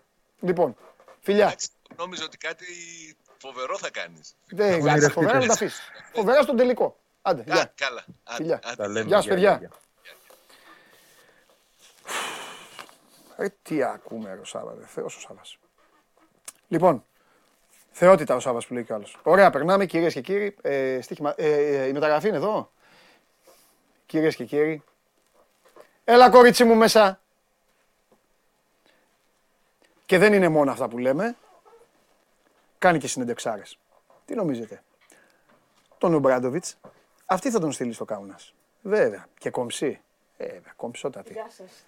Λοιπόν, 0.40 0.76
φιλιά. 1.20 1.54
Εντάξει, 1.98 2.20
Νόμιζα 2.20 2.24
ότι 2.24 2.36
κάτι 2.36 2.64
φοβερό 3.38 3.78
θα 3.78 3.90
κάνεις. 3.90 4.34
Δεν 4.48 4.70
Έχουν 4.72 4.82
κάτσε, 4.84 4.96
ηρευτεί 4.98 5.12
φοβερά 5.14 5.34
να 5.34 5.40
τα 5.40 5.46
τόσοι. 5.46 5.64
αφήσεις. 5.64 5.90
Φοβερά 6.14 6.42
στον 6.42 6.56
τελικό. 6.56 6.96
Άντε, 7.22 7.40
Α, 7.40 7.44
γεια. 7.46 7.72
καλά. 7.76 8.04
Άντε, 8.24 8.36
Φιλιά. 8.36 8.60
άντε. 8.64 8.76
Τα 8.76 8.88
λέμε. 8.88 9.06
Γεια 9.06 9.16
σας, 9.16 9.26
παιδιά. 9.26 9.56
γεια. 9.58 9.70
Ρε, 13.36 13.48
τι 13.62 13.82
ακούμε 13.82 14.34
ρε 14.34 14.40
ο 14.40 14.44
Σάββας, 14.44 14.74
ρε, 14.78 14.86
Θεός 14.86 15.16
ο 15.16 15.20
Σάββας. 15.20 15.58
Λοιπόν, 16.68 17.04
θεότητα 17.92 18.34
ο 18.34 18.40
Σάββας 18.40 18.66
που 18.66 18.74
λέει 18.74 18.84
κι 18.84 18.92
ο 18.92 18.94
άλλος. 18.94 19.16
Ωραία, 19.22 19.50
περνάμε 19.50 19.86
κυρίες 19.86 20.12
και 20.14 20.20
κύριοι. 20.20 20.56
Ε, 20.62 20.98
στοίχημα, 21.02 21.34
ε, 21.36 21.52
ε, 21.52 21.86
η 21.86 21.92
μεταγραφή 21.92 22.28
είναι 22.28 22.36
εδώ. 22.36 22.72
Κυρίες 24.06 24.36
και 24.36 24.44
κύριοι. 24.44 24.82
Έλα 26.04 26.30
κορίτσι 26.30 26.64
μου 26.64 26.74
μέσα. 26.74 27.20
Και 30.06 30.18
δεν 30.18 30.32
είναι 30.32 30.48
μόνο 30.48 30.70
αυτά 30.70 30.88
που 30.88 30.98
λέμε. 30.98 31.36
Κάνει 32.78 32.98
και 32.98 33.08
συνεντευξάρες. 33.08 33.78
Τι 34.24 34.34
νομίζετε; 34.34 34.82
Τον 35.98 36.14
Ουμπράντοβιτς, 36.14 36.76
αυτή 37.26 37.50
θα 37.50 37.60
τον 37.60 37.72
στείλει 37.72 37.92
στο 37.92 38.04
Κάουνας. 38.04 38.54
Βέβαια. 38.82 39.26
Και 39.38 39.50
κομψή. 39.50 40.00
Ε, 40.40 40.44
βέβαια, 40.44 40.72
κομψότατη. 40.76 41.34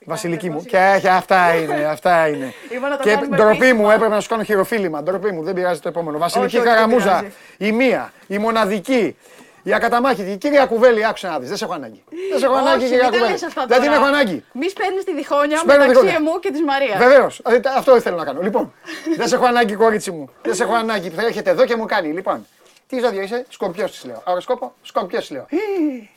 Βασιλική 0.05 0.51
μου. 0.51 0.63
Και, 0.63 0.99
και 1.01 1.09
αυτά 1.09 1.55
είναι, 1.55 1.85
αυτά 1.85 2.29
είναι. 2.29 2.53
Είπα 2.75 2.89
να 2.89 2.97
το 2.97 3.03
και 3.03 3.11
κάνουμε 3.15 3.37
ντροπή 3.37 3.57
επίσημα. 3.57 3.81
μου, 3.83 3.91
έπρεπε 3.91 4.15
να 4.15 4.21
σου 4.21 4.29
κάνω 4.29 4.43
χειροφίλημα. 4.43 5.03
Ντροπή 5.03 5.33
μου, 5.33 5.43
δεν 5.43 5.55
πειράζει 5.55 5.81
το 5.81 5.89
επόμενο. 5.89 6.19
Βασιλική 6.19 6.57
όχι, 6.57 6.65
δεν 6.67 6.75
Καραμούζα, 6.75 7.17
πειράζει. 7.19 7.35
η 7.57 7.73
μία, 7.73 8.13
η 8.27 8.39
μοναδική, 8.39 9.17
η 9.63 9.75
ακαταμάχητη. 9.75 10.31
Η 10.31 10.37
κυρία 10.37 10.67
Κουβέλη, 10.67 11.07
άκουσα 11.07 11.29
να 11.29 11.39
δεις. 11.39 11.49
Δεν 11.49 11.57
σε 11.59 11.65
έχω 11.65 11.73
ανάγκη. 11.75 12.03
Δεν 12.31 12.39
σε 12.39 12.45
έχω 12.45 12.55
ανάγκη, 12.55 12.77
Όχι, 12.85 12.87
κυρία 12.93 13.03
μην 13.03 13.11
τα 13.13 13.17
Κουβέλη. 13.19 13.33
λες 13.33 13.43
αυτά 13.43 13.67
Δεν 13.67 13.81
την 13.81 13.87
τώρα. 13.91 14.01
έχω 14.01 14.07
ανάγκη. 14.09 14.45
Μη 14.53 14.69
σπέρνεις 14.69 15.05
τη 15.05 15.15
διχόνια 15.15 15.59
Σπέρνω 15.59 15.87
μεταξύ 15.87 16.07
διχόνια. 16.07 16.31
μου 16.33 16.39
και 16.41 16.51
της 16.51 16.63
Μαρίας. 16.63 16.99
Βεβαίως. 16.99 17.41
Αυτό 17.77 17.97
ήθελα 17.97 18.17
να 18.17 18.25
κάνω. 18.25 18.41
Λοιπόν, 18.43 18.73
δεν 19.17 19.29
σε 19.29 19.35
έχω 19.35 19.45
ανάγκη, 19.47 19.75
κορίτσι 19.75 20.11
μου. 20.11 20.31
Δεν 20.43 20.55
σε 20.55 20.63
έχω 20.63 20.75
ανάγκη. 20.75 21.09
Θα 21.11 21.23
έρχεται 21.23 21.51
εδώ 21.51 21.65
και 21.65 21.77
μου 21.77 21.85
κάνει. 21.87 22.13
Λοιπόν, 22.13 22.47
τι 22.87 22.99
ζώδιο 23.01 23.23
είσαι, 23.23 23.45
σκορπιός 23.49 23.91
της 23.91 24.05
λέω. 24.05 24.23
Αεροσκόπο, 24.25 24.73
σκορπιός 24.83 25.21
της 25.21 25.31
λέω. 25.31 25.47
«Ε, 25.51 25.57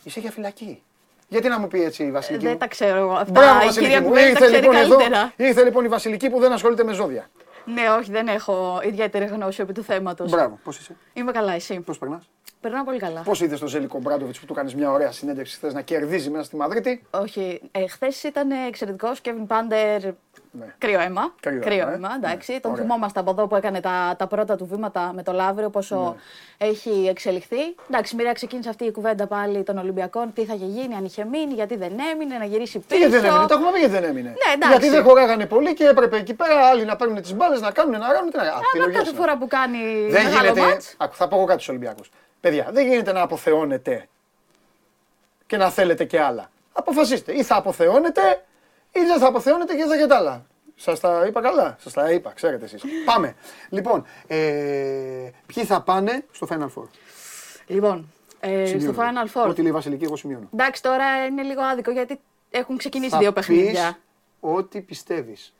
Είσαι 0.04 0.20
για 0.20 0.32
φυλακή. 0.32 0.82
Γιατί 1.28 1.48
να 1.48 1.60
μου 1.60 1.68
πει 1.68 1.84
έτσι 1.84 2.04
η 2.04 2.12
Βασιλική. 2.12 2.44
Δεν 2.44 2.54
μου; 2.54 2.60
τα 2.60 2.68
ξέρω 2.68 2.98
εγώ 3.00 3.12
αυτά. 3.14 3.32
Μπράβο, 3.32 3.62
η 3.62 3.66
Βασιλική 3.66 3.80
κυρία 3.80 4.02
μου. 4.02 4.08
Κουβέλη 4.08 4.26
τα 4.26 4.30
Ήρθε 4.40 4.46
ξέρει 4.46 4.62
λοιπόν 4.62 4.76
εδώ. 4.76 4.96
καλύτερα. 4.98 5.34
Ήρθε 5.36 5.64
λοιπόν 5.64 5.86
η 5.86 5.88
Βασιλική 5.88 6.30
που 6.30 6.40
δεν 6.40 6.52
ασχολείται 6.52 6.84
με 6.84 6.94
ζώδια. 6.94 7.30
Ναι, 7.66 7.90
όχι, 8.00 8.12
δεν 8.12 8.28
έχω 8.28 8.82
ιδιαίτερη 8.84 9.26
γνώση 9.26 9.62
επί 9.62 9.74
του 9.74 9.84
θέματος. 9.84 10.32
Μπράβο, 10.32 10.60
πώς 10.64 10.80
είσαι, 10.80 10.96
Είμαι 11.14 11.32
καλά, 11.32 11.54
εσύ. 11.54 11.80
πώς 11.80 11.98
περνάς; 11.98 12.30
Περνάω 12.62 12.84
πολύ 12.84 13.00
καλά. 13.00 13.22
Πώς 13.22 13.42
είδες 13.42 13.60
τον 13.60 13.68
Ζέλικο 13.68 14.00
Μπράντοβιτς 14.00 14.40
που 14.40 14.46
του 14.46 14.54
κάνεις 14.54 14.76
μια 14.76 14.92
ωραία 14.92 15.12
συνέντευξη 15.12 15.56
χθες 15.56 15.74
να 15.74 15.82
κερδίζει 15.82 16.30
μέσα 16.30 16.44
στη 16.44 16.56
Μαδρίτη; 16.56 17.06
Όχι, 17.10 17.62
ε, 17.72 17.88
χθες 17.88 18.24
ήταν 18.24 18.52
εξαιρετικός. 18.52 19.20
Κέβιν 19.22 19.48
Πάντερ. 19.48 20.02
Ναι. 20.60 20.66
Κρύο 20.78 21.00
αίμα. 21.00 21.34
Κρύο 21.40 21.90
αίμα, 21.90 22.10
ε. 22.12 22.16
εντάξει. 22.16 22.52
Ναι, 22.52 22.60
Τον 22.60 22.72
ωραία. 22.72 22.84
θυμόμαστε 22.84 23.20
από 23.20 23.32
εδώ 23.32 23.48
που 23.48 23.56
έκανε 23.56 23.80
τα, 23.80 24.16
τα 24.18 24.28
πρώτα 24.28 24.56
του 24.56 24.66
βήματα 24.66 25.12
με 25.16 25.24
το 25.24 25.32
Λαύριο, 25.32 25.70
πόσο 25.70 26.16
έχει 26.58 27.06
εξελιχθεί. 27.10 27.76
Εντάξει, 27.90 28.16
μοιραία 28.16 28.34
ξεκίνησε 28.34 28.70
αυτή 28.70 28.86
η 28.86 28.92
κουβέντα 28.92 29.28
πάλι 29.28 29.64
των 29.64 29.78
Ολυμπιακών. 29.78 30.34
Τι 30.34 30.46
θα 30.46 30.54
είχε 30.54 30.66
γίνει, 30.66 30.96
αν 30.96 31.06
είχε 31.06 31.26
μείνει, 31.26 31.54
γιατί 31.54 31.76
δεν 31.76 31.92
έμεινε, 32.14 32.38
να 32.38 32.46
γυρίσει 32.46 32.80
Τι 32.80 32.86
πίσω. 32.88 33.00
γιατί 33.00 33.16
δεν 33.18 33.26
έμεινε, 33.26 33.46
το 33.48 33.54
έχουμε 33.54 33.72
πει 33.72 33.80
γιατί 33.80 33.94
δεν 33.94 34.04
έμεινε. 34.04 34.30
Ναι, 34.30 34.54
εντάξει. 34.54 34.72
γιατί 34.78 34.90
δεν 34.96 35.04
χωράγανε 35.04 35.46
πολύ 35.46 35.74
και 35.74 35.86
έπρεπε 35.88 36.18
εκεί 36.18 36.34
πέρα 36.34 36.66
άλλοι 36.68 36.86
να 36.86 36.96
παίρνουν 36.96 37.22
τις 37.22 37.34
μπάλες, 37.34 37.62
να 37.62 37.72
κάνουν, 37.72 38.00
να 38.00 38.08
κάνουν. 38.14 38.30
Τι 38.32 38.38
να 38.38 38.44
κάνουν. 38.44 38.58
Αλλά 38.58 38.68
Επιλογές 38.74 38.96
κάθε 38.98 39.10
είναι. 39.10 39.18
φορά 39.20 39.38
που 39.38 39.48
κάνει 39.48 39.78
Δεν 40.10 40.24
μεγάλο 40.24 40.48
γίνεται. 40.48 40.62
μάτς, 40.62 40.96
Άκου, 40.98 41.16
θα 41.16 41.28
πω 41.28 41.36
εγώ 41.36 41.46
κάτι 41.46 41.62
στους 41.62 41.70
Ολυμπιακούς. 41.70 42.10
Παιδιά, 42.42 42.68
δεν 42.72 42.88
γίνεται 42.88 43.12
να 43.12 43.22
αποθεώνετε 43.22 44.08
και 45.46 45.58
να 45.58 45.70
θέλετε 45.70 46.04
και 46.06 46.20
άλλα. 46.22 46.50
Αποφασίστε. 46.74 47.32
Ή 47.34 47.44
θα 47.44 47.56
αποθεώνετε 47.56 48.22
ή 48.94 49.00
δεν 49.00 49.20
θα 49.20 49.28
αποθεώνετε 49.28 49.76
και 49.76 49.84
θα 49.84 49.94
έχετε 49.96 50.16
άλλα. 50.16 50.46
Σας 50.76 51.00
τα 51.00 51.26
είπα 51.28 51.42
καλά. 51.42 51.76
Σας 51.80 51.94
τα 51.94 52.12
είπα, 52.12 52.32
ξέρετε 52.36 52.66
εσείς. 52.66 52.84
Πάμε. 53.06 53.36
Λοιπόν, 53.70 54.06
ε, 54.28 54.38
ποιοι 55.46 55.64
θα 55.64 55.82
πάνε 55.82 56.26
στο 56.32 56.48
Final 56.50 56.82
Four; 56.82 56.88
Λοιπόν, 57.68 58.12
ε, 58.40 58.66
στο 58.66 58.78
Σημειώνω. 58.78 58.98
Final 59.02 59.42
Four. 59.42 59.48
Ό,τι 59.50 59.62
λέει 59.62 59.70
η 59.70 59.74
Βασιλική, 59.74 60.04
εγώ 60.04 60.16
σημειώνω. 60.16 60.50
Εντάξει, 60.54 60.82
τώρα 60.82 61.26
είναι 61.26 61.42
λίγο 61.44 61.62
άδικο 61.62 61.92
γιατί 61.92 62.20
έχουν 62.50 62.78
ξεκινήσει 62.78 63.12
Θα 63.12 63.18
δύο 63.18 63.34
πεις 63.34 63.46
παιχνίδια. 63.46 63.98
Ό,τι 64.40 64.82
πιστεύεις. 64.82 65.54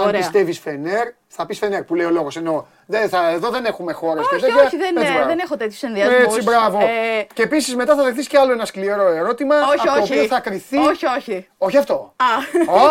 Αν 0.00 0.06
Ωραία. 0.08 0.20
πιστεύεις 0.20 0.58
Φενέρ, 0.58 1.08
θα 1.28 1.46
πεις 1.46 1.58
Φενέρ 1.58 1.82
που 1.84 1.94
λέει 1.94 2.06
ο 2.06 2.10
λόγος. 2.10 2.36
Εννοώ. 2.36 2.64
Δεν 2.86 3.08
θα, 3.08 3.28
εδώ 3.30 3.50
δεν 3.50 3.64
έχουμε 3.64 3.92
χώρες 3.92 4.26
και 4.28 4.34
Όχι, 4.34 4.44
τέτοια. 4.44 4.62
όχι, 4.64 4.76
δεν, 4.76 4.96
Έτσι, 4.96 5.12
μπράβο. 5.12 5.26
δεν 5.28 5.38
έχω 5.38 5.56
τέτοιους 5.56 5.82
ενδιασμούς. 5.82 6.22
Έτσι, 6.24 6.42
μπράβο. 6.42 6.78
Και 7.32 7.42
επίσης 7.42 7.76
μετά 7.76 7.94
θα 7.96 8.02
δεχθείς 8.02 8.26
κι 8.28 8.36
άλλο 8.36 8.52
ένα 8.52 8.64
σκληρό 8.64 9.06
ερώτημα. 9.06 9.56
όχι, 9.60 9.88
από 9.88 9.96
το 9.96 10.02
όχι. 10.02 10.12
οποίο 10.12 10.26
θα 10.26 10.40
κρυθεί. 10.40 10.76
Όχι, 10.78 11.06
όχι. 11.06 11.48
Όχι 11.58 11.76
αυτό. 11.76 12.14
Α. 12.16 12.24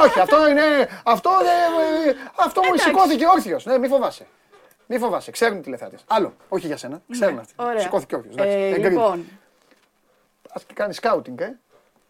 όχι, 0.05 0.19
αυτό 0.19 0.47
είναι. 0.49 0.61
Αυτό, 1.03 1.29
δεν- 1.41 2.15
αυτό 2.35 2.61
μου 2.61 2.67
Εντάξει. 2.67 2.85
σηκώθηκε 2.87 3.25
όρθιος. 3.33 3.65
Ναι, 3.65 3.77
μη 3.77 3.87
φοβάσαι. 3.87 4.25
Μη 4.85 4.97
φοβάσαι. 4.97 5.31
Ξέρουν 5.31 5.57
οι 5.57 5.61
τηλεθεάτε. 5.61 5.97
Άλλο. 6.07 6.33
Όχι 6.49 6.67
για 6.67 6.77
σένα. 6.77 7.01
Ξέρουν 7.11 7.39
αυτοί. 7.39 7.53
Ναι, 7.57 7.65
Ωραία. 7.65 7.79
Σηκώθηκε 7.79 8.15
όρθιος. 8.15 8.35
Ε, 8.37 8.77
λοιπόν, 8.77 9.25
Α 10.49 10.61
κάνεις 10.73 10.95
σκάουτινγκ, 10.95 11.39
ε. 11.39 11.55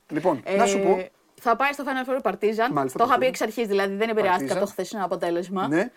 Λοιπόν, 0.09 0.41
ε, 0.43 0.55
να 0.55 0.65
σου 0.65 0.79
πω. 0.79 1.07
Θα 1.39 1.55
πάει 1.55 1.71
στο 1.73 1.83
Final 1.87 2.09
Four 2.09 2.31
Partizan. 2.31 2.69
Μάλιστα, 2.71 2.97
το 2.99 3.05
είχα 3.07 3.17
πει 3.17 3.25
Partizan. 3.25 3.27
εξ 3.29 3.41
αρχής, 3.41 3.67
δηλαδή 3.67 3.95
δεν 3.95 4.09
επηρεάστηκα 4.09 4.53
Partizan. 4.53 4.57
από 4.57 4.65
το 4.65 4.71
χθεσινό 4.71 5.05
αποτέλεσμα. 5.05 5.67
Ναι. 5.67 5.91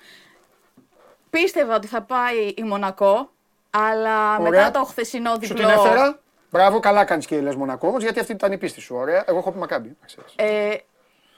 Πίστευα 1.31 1.75
ότι 1.75 1.87
θα 1.87 2.03
πάει 2.03 2.49
η 2.57 2.63
Μονακό, 2.63 3.31
αλλά 3.71 4.37
Ωραία. 4.39 4.51
μετά 4.65 4.71
το 4.79 4.85
χθεσινό 4.85 5.31
Σου 5.33 5.39
διπλό. 5.39 5.57
την 5.57 5.69
έφερα. 5.69 6.19
Μπράβο, 6.51 6.81
καλά 6.81 7.05
κάνεις 7.05 7.27
και 7.27 7.41
λες 7.41 7.55
Μονακό 7.55 7.89
όμως, 7.89 8.03
γιατί 8.03 8.21
αυτή 8.21 8.33
ήταν 8.33 8.53
η 8.53 8.59
πίστη 8.59 8.81
σου. 8.81 8.95
Ωραία. 8.97 9.25
Εγώ 9.27 9.39
έχω 9.39 9.53
πει 9.53 9.59
Μακάμπι. 9.59 9.97
να 10.01 10.07
ξέρεις. 10.07 10.33
Ε, 10.37 10.77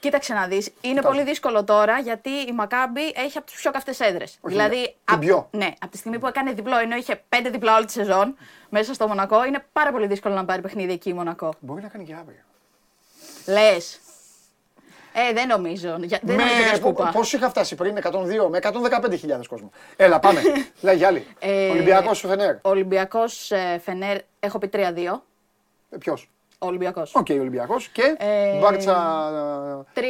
κοίταξε 0.01 0.32
να 0.35 0.47
δεις. 0.47 0.72
Είναι 0.81 1.01
πολύ 1.01 1.22
δύσκολο 1.22 1.64
τώρα 1.64 1.98
γιατί 1.98 2.31
η 2.31 2.52
Μακάμπι 2.52 3.02
έχει 3.14 3.39
από 3.39 3.47
τις 3.47 3.55
πιο 3.60 3.70
καυτές 3.70 4.01
έδρες. 4.01 4.39
Δηλαδή, 4.43 4.82
την 5.05 5.14
απ- 5.14 5.20
πιο. 5.20 5.48
ναι, 5.51 5.72
από 5.81 5.90
τη 5.93 5.97
στιγμή 5.98 6.18
που 6.18 6.26
έκανε 6.26 6.52
διπλό, 6.52 6.78
ενώ 6.78 6.97
είχε 6.97 7.22
πέντε 7.28 7.48
διπλά 7.51 7.76
όλη 7.76 7.85
τη 7.85 7.93
σεζόν 7.93 8.36
μέσα 8.68 8.94
στο 8.94 9.06
Μονακό, 9.09 9.44
είναι 9.44 9.64
πάρα 9.72 9.93
πολύ 9.93 10.06
δύσκολο 10.06 10.35
να 10.35 10.44
πάρει 10.44 10.60
παιχνίδι 10.62 10.93
εκεί 10.93 11.09
η 11.09 11.12
Μονακό. 11.12 11.52
Μπορεί 11.60 11.82
να 11.82 11.89
κάνει 11.89 12.05
και 12.05 12.14
αύριο. 12.14 12.40
Λες. 13.47 13.99
Ε, 15.16 15.33
δεν 15.33 15.47
νομίζω. 15.49 15.97
Για- 16.01 16.21
Δεν 16.23 16.37
νομίζω 16.37 16.62
για 16.62 16.75
σκούπα. 16.75 17.11
Πόσου 17.15 17.37
είχα 17.37 17.49
φτάσει 17.49 17.75
πριν, 17.75 17.97
102 17.97 18.49
με 18.49 18.57
115.000 18.59 19.47
κόσμο. 19.49 19.71
Έλα, 19.97 20.19
πάμε. 20.21 20.41
Λέγει 20.81 21.05
άλλη. 21.05 21.27
Ε, 21.39 21.71
Ολυμπιακός 21.71 22.19
σου 22.19 22.29
Φενέρ; 22.29 22.55
Ολυμπιακός 22.62 23.51
Φενέρ, 23.81 24.19
έχω 24.41 24.59
πει 24.59 24.71
3-2. 24.73 25.23
Ποιος; 25.99 26.31
Ολυμπιακός. 26.59 27.15
Οκ, 27.15 27.27
Ολυμπιακός 27.31 27.89
και 27.89 28.15
Ε, 28.19 28.59
Μπάρτσα. 28.59 29.87
3-1 29.95 30.01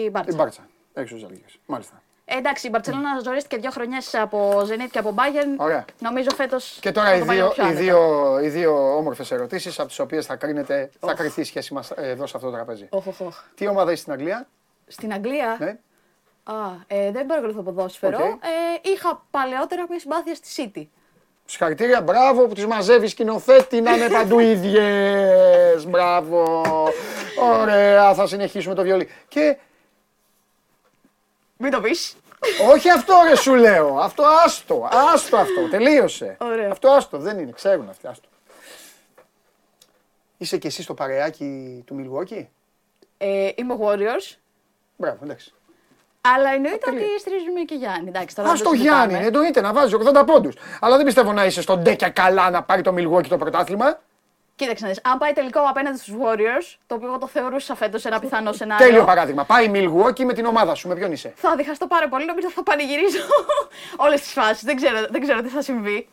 η 0.00 0.04
Η 0.04 0.08
Μπάρτσα. 0.12 0.36
Μπάρτσα. 0.36 0.68
Έξω 0.94 1.16
Ζαλγκίρις. 1.16 1.44
Μάλιστα. 1.66 2.02
Ε, 2.28 2.36
εντάξει, 2.36 2.66
η 2.66 2.70
Μπαρσελόνα 2.72 3.20
ζορίστηκε 3.24 3.56
δύο 3.56 3.70
χρονιές 3.70 4.14
από 4.14 4.60
Zenit 4.60 4.88
και 4.90 4.98
από 4.98 5.14
Bayern. 5.16 5.54
Ωραία. 5.56 5.84
Νομίζω 5.98 6.28
φέτος. 6.36 6.78
Και 6.80 6.92
τώρα 6.92 7.14
οι 7.14 7.20
δύο, 7.20 7.52
οι 7.70 7.72
δύο, 7.72 8.38
οι 8.42 8.48
δύο 8.48 8.96
όμορφες 8.96 9.30
ερωτήσεις 9.30 9.78
από 9.78 9.88
τις 9.88 9.98
οποίες 9.98 10.26
θα, 10.26 10.36
κρίνεται, 10.36 10.90
θα 11.00 11.14
κριθεί 11.14 11.40
η 11.40 11.44
σχέση 11.44 11.74
μας 11.74 11.90
εδώ 11.90 12.26
σε 12.26 12.32
αυτό 12.36 12.48
το 12.50 12.54
τραπέζι. 12.54 12.86
Οχ, 12.90 13.06
οχ, 13.06 13.20
οχ. 13.20 13.42
Τι 13.54 13.66
ομάδα 13.66 13.92
είσαι 13.92 14.00
στην 14.00 14.12
Αγγλία, 14.12 14.48
Στην 14.86 15.12
Αγγλία; 15.12 15.56
ναι. 15.60 15.76
Α, 16.44 16.54
ε, 16.86 17.10
δεν 17.10 17.26
παρακολουθώ 17.26 17.62
ποδόσφαιρο. 17.62 18.18
Οκ. 18.18 18.24
Ε, 18.24 18.90
είχα 18.90 19.24
παλαιότερα 19.30 19.84
μια 19.88 19.98
συμπάθεια 19.98 20.34
στη 20.34 20.70
City. 20.74 20.86
Συγχαρητήρια, 21.44 22.00
μπράβο 22.00 22.46
που 22.46 22.54
τις 22.54 22.66
μαζεύεις 22.66 23.10
σκηνοθέτη 23.10 23.80
να 23.80 23.94
είναι 23.96 24.08
παντού 24.08 24.38
ίδιες. 24.52 25.86
Μπράβο. 25.86 26.62
Ωραία, 27.60 28.14
θα 28.14 28.26
συνεχίσουμε 28.26 28.74
το 28.74 28.82
βιολί. 28.82 29.08
Και 29.28 29.56
Μην 31.56 31.70
το 31.70 31.80
πεις. 31.80 32.16
όχι 32.72 32.90
αυτό 32.90 33.14
ρε 33.28 33.36
σου 33.36 33.54
λέω, 33.54 33.98
αυτό 33.98 34.22
άστο, 34.44 34.88
άστο 35.14 35.36
αυτό, 35.36 35.68
τελείωσε. 35.70 36.36
Ωραία. 36.40 36.70
Αυτό 36.70 36.88
άστο, 36.90 37.18
δεν 37.18 37.38
είναι, 37.38 37.50
ξέρουν 37.52 37.88
αυτοί, 37.88 38.06
άστο. 38.06 38.28
Είσαι 40.38 40.56
και 40.56 40.66
εσύ 40.66 40.82
στο 40.82 40.94
παρεάκι 40.94 41.82
του 41.86 41.94
Μιλγουόκι. 41.94 42.48
Ε, 43.18 43.50
είμαι 43.54 43.76
Warriors. 43.80 44.36
Μπράβο, 44.96 45.18
εντάξει. 45.22 45.54
Αλλά 46.20 46.50
εννοείται 46.54 46.78
Τελεία. 46.78 47.00
ότι 47.06 47.20
στηρίζουμε 47.20 47.60
και 47.60 47.74
Γιάννη. 47.74 48.08
Εντάξει, 48.08 48.34
τώρα 48.36 48.48
Α 48.48 48.52
δεν 48.54 48.62
το 48.62 48.70
συζητάμε. 48.70 49.06
Γιάννη, 49.08 49.26
εννοείται 49.26 49.60
να 49.60 49.72
βάζει 49.72 49.94
80 50.14 50.22
πόντους. 50.26 50.54
Αλλά 50.80 50.96
δεν 50.96 51.04
πιστεύω 51.04 51.32
να 51.32 51.44
είσαι 51.44 51.62
στον 51.62 51.80
ντέκια 51.82 52.08
καλά 52.10 52.50
να 52.50 52.62
πάρει 52.62 52.82
το 52.82 52.92
Μιλγουόκι 52.92 53.28
το 53.28 53.36
πρωτάθλημα. 53.36 54.00
Κοίταξε 54.56 54.84
να 54.84 54.90
δεις, 54.90 55.00
αν 55.04 55.18
πάει 55.18 55.32
τελικό 55.32 55.60
απέναντι 55.68 55.98
στους 55.98 56.14
Warriors, 56.22 56.74
το 56.86 56.94
οποίο 56.94 57.08
εγώ 57.08 57.18
το 57.18 57.26
θεωρούσα 57.26 57.74
φέτος 57.74 58.04
ένα 58.04 58.20
πιθανό 58.20 58.52
σενάριο. 58.58 58.86
Τέλειο 58.86 59.04
παράδειγμα. 59.04 59.44
Πάει 59.44 59.68
Μιλγουόκι 59.68 60.24
με 60.24 60.32
την 60.32 60.46
ομάδα 60.46 60.74
σου. 60.74 60.88
Με 60.88 60.94
ποιον 60.94 61.12
είσαι; 61.12 61.32
Θα 61.36 61.56
διχαστώ 61.56 61.86
πάρα 61.86 62.08
πολύ, 62.08 62.24
νομίζω 62.24 62.50
θα 62.50 62.62
πανηγυρίζω 62.62 63.18
όλες 64.06 64.20
τις 64.20 64.32
φάσεις. 64.32 64.62
Δεν 64.64 64.76
ξέρω, 64.76 64.98
δεν 65.10 65.20
ξέρω 65.20 65.40
τι 65.42 65.48
θα 65.48 65.62
συμβεί. 65.62 66.08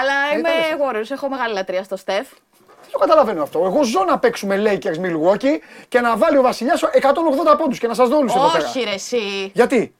Αλλά 0.00 0.38
είμαι 0.38 0.48
Ε, 0.48 0.52
τέλος. 0.52 1.08
Warriors, 1.08 1.10
έχω 1.14 1.28
μεγάλη 1.28 1.54
λατρεία 1.54 1.82
στο 1.82 1.96
Στεφ. 1.96 2.28
Δεν 2.82 2.90
το 2.92 2.98
καταλαβαίνω 2.98 3.42
αυτό. 3.42 3.64
Εγώ 3.64 3.82
ζω 3.82 4.04
να 4.04 4.18
παίξουμε 4.18 4.62
Lakers 4.64 4.96
Milwaukee 5.04 5.58
και 5.88 6.00
να 6.00 6.16
βάλει 6.16 6.36
ο 6.36 6.42
Βασιλιάς 6.42 6.82
180 6.84 7.58
πόντους 7.58 7.78
και 7.78 7.86
να 7.86 7.94
σας 7.94 8.08
δω 8.08 8.16
όλους 8.16 8.34
εδώ 8.34 8.50
πέρα. 8.50 8.64
Όχι, 8.68 8.80
ρε, 8.84 8.90
εσύ. 8.90 9.50
Γιατί, 9.54 9.94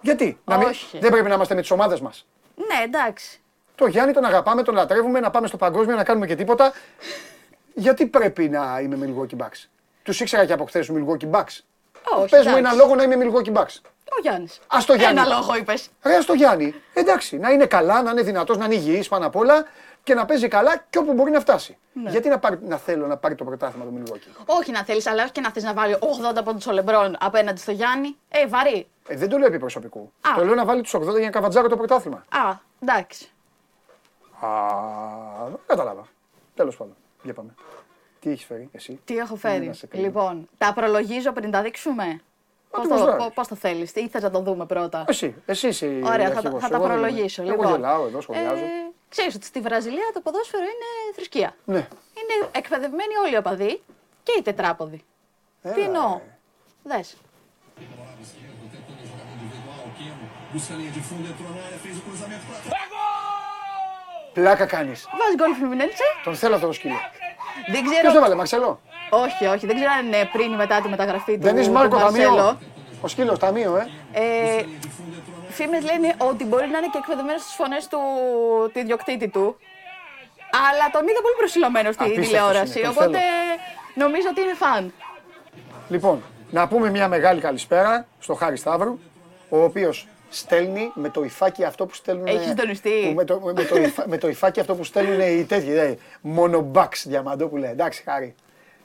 γιατί, 0.00 0.38
να 0.44 0.56
μην, 0.58 0.68
Όχι. 0.68 0.98
δεν 0.98 1.10
πρέπει 1.10 1.28
να 1.28 1.34
είμαστε 1.34 1.54
με 1.54 1.60
τις 1.60 1.70
ομάδες 1.70 2.00
μας. 2.00 2.26
Ναι, 2.54 2.84
εντάξει. 2.84 3.40
Το 3.74 3.86
Γιάννη 3.86 4.12
τον 4.12 4.24
αγαπάμε, 4.24 4.62
τον 4.62 4.74
λατρεύουμε, 4.74 5.20
να 5.20 5.30
πάμε 5.30 5.46
στο 5.46 5.56
παγκόσμιο, 5.56 5.96
να 5.96 6.04
κάνουμε 6.04 6.26
και 6.26 6.34
τίποτα. 6.34 6.72
Γιατί 7.74 8.06
πρέπει 8.06 8.48
να 8.48 8.80
είμαι 8.82 8.98
Milwaukee 9.00 9.42
Bucks; 9.42 9.68
Τους 10.02 10.20
ήξερα 10.20 10.44
και 10.44 10.52
από 10.52 10.64
χθες 10.64 10.86
του 10.86 10.94
Milwaukee 10.94 11.30
Bucks. 11.30 11.58
Όχι. 12.16 12.28
Πες 12.30 12.46
μου 12.46 12.56
εντάξει. 12.56 12.58
ένα 12.58 12.72
λόγο 12.72 12.94
να 12.94 13.02
είμαι 13.02 13.16
Milwaukee 13.18 13.52
Bucks. 13.52 13.76
Ο 14.04 14.20
Γιάννης. 14.22 14.60
Α 14.66 14.78
το 14.86 14.94
Γιάννη. 14.94 15.20
Ένα 15.20 15.28
λόγο 15.28 15.56
είπες. 15.56 15.88
Ρε, 16.02 16.20
στο 16.20 16.32
Γιάννη. 16.32 16.74
Εντάξει, 16.94 17.38
να 17.38 17.50
είναι 17.50 17.66
καλά, 17.66 18.02
να 18.02 18.10
είναι 18.10 18.22
δυνατός, 18.22 18.56
να 18.56 18.64
είναι 18.64 18.74
υγιής 18.74 19.08
πάνω 19.08 19.26
απ' 19.26 19.36
όλα 19.36 19.64
και 20.02 20.14
να 20.14 20.24
παίζει 20.24 20.48
καλά 20.48 20.84
και 20.90 20.98
όπου 20.98 21.12
μπορεί 21.12 21.30
να 21.30 21.40
φτάσει. 21.40 21.76
Ναι. 21.92 22.10
Γιατί 22.10 22.28
να, 22.28 22.38
πάρει, 22.38 22.58
να 22.62 22.76
θέλω 22.76 23.06
να 23.06 23.16
πάρει 23.16 23.34
το 23.34 23.44
πρωτάθλημα 23.44 23.84
του 23.84 24.02
Milwaukee; 24.02 24.42
Όχι 24.46 24.70
να 24.70 24.84
θέλεις, 24.84 25.06
αλλά 25.06 25.22
όχι 25.22 25.32
και 25.32 25.40
να 25.40 25.50
θες 25.50 25.62
να 25.62 25.72
βάλει 25.72 25.96
80 26.38 26.44
πόντους 26.44 26.66
ο 26.66 26.72
Λεμπρόν 26.72 27.16
απέναντι 27.20 27.60
στο 27.60 27.70
Γιάννη. 27.70 28.16
Ε, 28.28 28.46
βαρύ. 28.46 28.86
Ε, 29.08 29.16
δεν 29.16 29.28
το 29.28 29.38
λέω 29.38 29.46
επί 29.46 29.58
προσωπικού. 29.58 30.12
Α. 30.20 30.30
Το 30.36 30.44
λέω 30.44 30.54
να 30.54 30.64
βάλει 30.64 30.82
τους 30.82 30.94
80 30.94 31.00
για 31.00 31.24
να 31.24 31.30
καβατζάρω 31.30 31.68
το 31.68 31.76
πρωτάθλημα. 31.76 32.24
Α, 32.28 32.56
εντάξει. 32.82 33.28
Α, 34.44 35.46
δεν 35.48 35.58
κατάλαβα. 35.66 36.06
Τέλος 36.54 36.76
πάντων. 36.76 36.94
Για 37.22 37.34
πάμε. 37.34 37.54
Τι 38.20 38.30
έχεις 38.30 38.44
φέρει 38.44 38.68
εσύ; 38.72 39.00
Τι 39.04 39.16
έχω 39.16 39.32
Να 39.32 39.38
φέρει. 39.38 39.74
σε 39.74 39.86
κρίνω. 39.86 40.06
Λοιπόν, 40.06 40.48
τα 40.58 40.72
προλογίζω 40.74 41.32
πριν 41.32 41.50
τα 41.50 41.62
δείξουμε; 41.62 42.20
Πώς 42.70 42.82
τι 42.82 42.88
το, 42.88 42.94
μας 42.94 43.16
πώς- 43.16 43.32
πώς 43.34 43.48
το 43.48 43.54
θέλεις, 43.54 43.92
ή 43.94 44.08
θες 44.08 44.22
να 44.22 44.30
το 44.30 44.40
δούμε 44.40 44.66
πρώτα; 44.66 45.04
Εσύ, 45.08 45.34
εσύ 45.46 45.68
είσαι 45.68 45.86
η 45.86 46.02
Ωραία, 46.04 46.30
θα, 46.30 46.36
αρχηγός. 46.36 46.62
θα 46.62 46.68
τα 46.68 46.76
Εγώ 46.76 46.86
δεν 46.86 46.96
είμαι. 46.96 47.06
προλογίσω. 47.06 47.42
Εγώ 47.42 47.50
λοιπόν. 47.50 47.70
γελάω 47.70 48.06
εδώ, 48.06 48.20
σχολιάζω. 48.20 48.54
Ε, 48.64 48.68
ξέρεις 49.08 49.34
ότι 49.34 49.44
στη 49.46 49.60
Βραζιλία 49.60 50.10
το 50.14 50.20
ποδόσφαιρο 50.20 50.62
είναι 50.62 51.14
θρησκεία. 51.14 51.54
Ναι. 51.64 51.76
Είναι 51.78 52.48
εκπαιδευμένοι 52.52 53.16
όλοι 53.24 53.34
οι 53.34 53.36
οπαδοί 53.36 53.82
και 54.22 54.32
οι 54.38 54.42
τετράποδοι. 54.42 55.04
Τι 55.62 55.68
Έλα, 55.68 55.84
εννοώ; 55.84 56.20
ρε. 56.84 56.96
Δες. 56.96 57.16
Πλάκα 64.34 64.66
κάνεις. 64.66 65.08
Βάζεις 65.18 65.34
γκολ 65.36 65.54
Φλουμινέντσε. 65.54 66.02
Τον 66.24 66.34
θέλω 66.34 66.54
αυτό 66.54 66.66
το 66.66 66.72
σκύλο. 66.72 66.94
Δεν 67.72 67.82
Ποιος 67.82 67.94
το 68.02 68.08
ξέρω. 68.08 68.20
βάλε, 68.22 68.34
Μαξελό. 68.34 68.80
Όχι, 69.10 69.46
όχι, 69.46 69.66
δεν 69.66 69.74
ξέρω 69.76 69.90
αν 69.98 70.06
είναι 70.06 70.28
πριν 70.32 70.52
ή 70.52 70.56
μετά 70.56 70.80
τη 70.80 70.88
μεταγραφή 70.88 71.34
του. 71.38 71.42
Δεν 71.42 71.56
είσαι 71.56 71.66
του 71.68 71.74
Μάρκο 71.74 71.98
Μαρσέλο. 71.98 72.36
Ταμείο. 72.36 72.58
Ο 73.00 73.08
σκύλος 73.08 73.38
Ταμείο, 73.38 73.76
ε. 73.76 73.86
Ε, 74.58 74.64
Φήμες 75.48 75.82
λένε 75.84 76.14
ότι 76.18 76.44
μπορεί 76.44 76.68
να 76.68 76.78
είναι 76.78 76.86
και 76.92 76.98
εκπαιδευμένος 76.98 77.42
στις 77.42 77.54
φωνές 77.54 77.86
του, 77.88 77.98
του 78.72 78.78
ιδιοκτήτη 78.78 79.28
του. 79.28 79.56
Αλλά 80.70 80.90
τον 80.92 81.02
είδα 81.08 81.20
πολύ 81.22 81.34
προσιλωμένο 81.38 81.92
στη 81.92 82.02
Απίστευτος 82.02 82.30
τηλεόραση. 82.30 82.78
είναι, 82.78 82.88
τον 82.88 82.96
οπότε 82.96 83.18
θέλω. 83.18 83.28
νομίζω 83.94 84.26
ότι 84.30 84.40
είναι 84.40 84.54
φαν. 84.54 84.92
Λοιπόν, 85.88 86.22
να 86.50 86.68
πούμε 86.68 86.90
μια 86.90 87.08
μεγάλη 87.08 87.40
καλησπέρα 87.40 88.06
στο 88.18 88.34
Χάρη 88.34 88.56
Σταύρου, 88.56 88.98
ο 89.48 89.62
οποίος 89.62 90.06
στέλνει 90.36 90.90
με 90.94 91.08
το 91.08 91.22
υφάκι 91.24 91.64
αυτό 91.64 91.86
που 91.86 91.94
στέλνουν. 91.94 92.26
Έχεις 92.26 92.46
συντονιστεί; 92.46 92.90
που 93.08 93.14
Με 93.14 93.24
το, 93.24 93.40
με, 93.40 93.64
το, 93.64 93.76
υφα- 93.76 94.06
με 94.06 94.18
το 94.18 94.28
υφάκι 94.28 94.60
αυτό 94.60 94.74
που 94.74 94.84
στέλνουν 94.84 95.20
οι 95.20 95.44
τέτοιοι. 95.44 95.72
Δε, 95.72 95.94
μονομπαξ 96.20 97.06
διαμαντόπουλε. 97.08 97.68
Εντάξει, 97.68 98.02
Χάρη. 98.02 98.34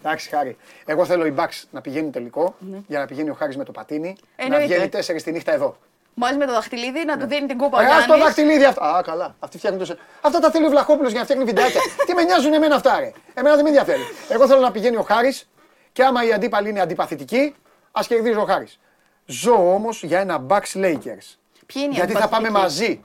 Εντάξει, 0.04 0.30
Χάρη. 0.30 0.58
Εγώ 0.86 1.06
θέλω 1.06 1.26
η 1.26 1.32
Μπαξ 1.32 1.68
να 1.72 1.82
πηγαίνει 1.82 2.10
τελικό 2.10 2.56
για 2.88 3.00
να 3.00 3.06
πηγαίνει 3.06 3.30
ο 3.30 3.34
Χάρης 3.34 3.58
με 3.58 3.64
το 3.64 3.72
πατίνι. 3.72 4.08
Να 4.38 4.48
Ναι. 4.48 4.56
Εννοείται. 4.56 4.88
βγαίνει 4.88 5.20
4 5.20 5.24
τη 5.24 5.32
νύχτα 5.32 5.54
εδώ. 5.54 5.78
Μαζί 6.14 6.38
με 6.38 6.46
το 6.46 6.52
δαχτυλίδι 6.54 7.06
να 7.06 7.18
του 7.18 7.28
δίνει 7.28 7.48
την 7.48 7.58
κούπα 7.58 7.78
ο 7.78 7.82
Ρε, 7.82 7.86
ας 7.88 7.94
το 7.96 8.04
Γιάννης. 8.06 8.24
δαχτυλίδι 8.26 8.64
αυτό. 8.66 8.84
Α, 8.84 9.02
καλά. 9.02 9.36
Αυτοί 9.40 9.58
φτιάχνουν 9.58 9.86
το. 9.88 9.96
Αυτά 10.22 10.40
τα 10.40 10.52
θέλει 10.52 10.66
ο 10.66 10.70
Βλαχόπουλος 10.70 11.10
για 11.10 11.20
να 11.20 11.26
φτιάχνει 11.26 11.46
βιντεάκια. 11.46 11.82
Τι 12.06 12.14
με 12.14 12.24
νοιάζουν 12.24 12.54
εμένα 12.54 12.76
αυτά, 12.76 13.00
ρε; 13.00 13.12
Εμένα 13.34 13.56
δεν 13.56 13.64
με 13.64 13.70
ενδιαφέρει. 13.70 14.02
Εγώ 14.30 14.48
θέλω 14.48 14.60
να 14.62 14.72
πηγαίνει 14.72 14.96
ο 14.96 15.02
Χάρης 15.02 15.50
και 15.92 16.04
άμα 16.04 16.26
οι 16.26 16.34
αντίπαλοι 16.34 16.70
είναι 16.70 16.80
αντιπαθητικοί, 16.82 17.56
ας 17.92 18.08
κερδίζει 18.08 18.38
ο 18.38 18.44
Χάρης. 18.46 18.80
Ζω 19.26 19.74
όμως 19.74 20.04
για 20.04 20.20
ένα 20.20 20.46
Bucks 20.50 20.74
Lakers. 20.76 21.38
Ποιοι 21.74 21.82
είναι 21.86 21.92
οι 21.94 21.96
Γιατί 21.96 22.14
θα 22.14 22.28
πάμε 22.28 22.48
αντιπαθητικοί; 22.48 22.88
μαζί. 22.88 23.04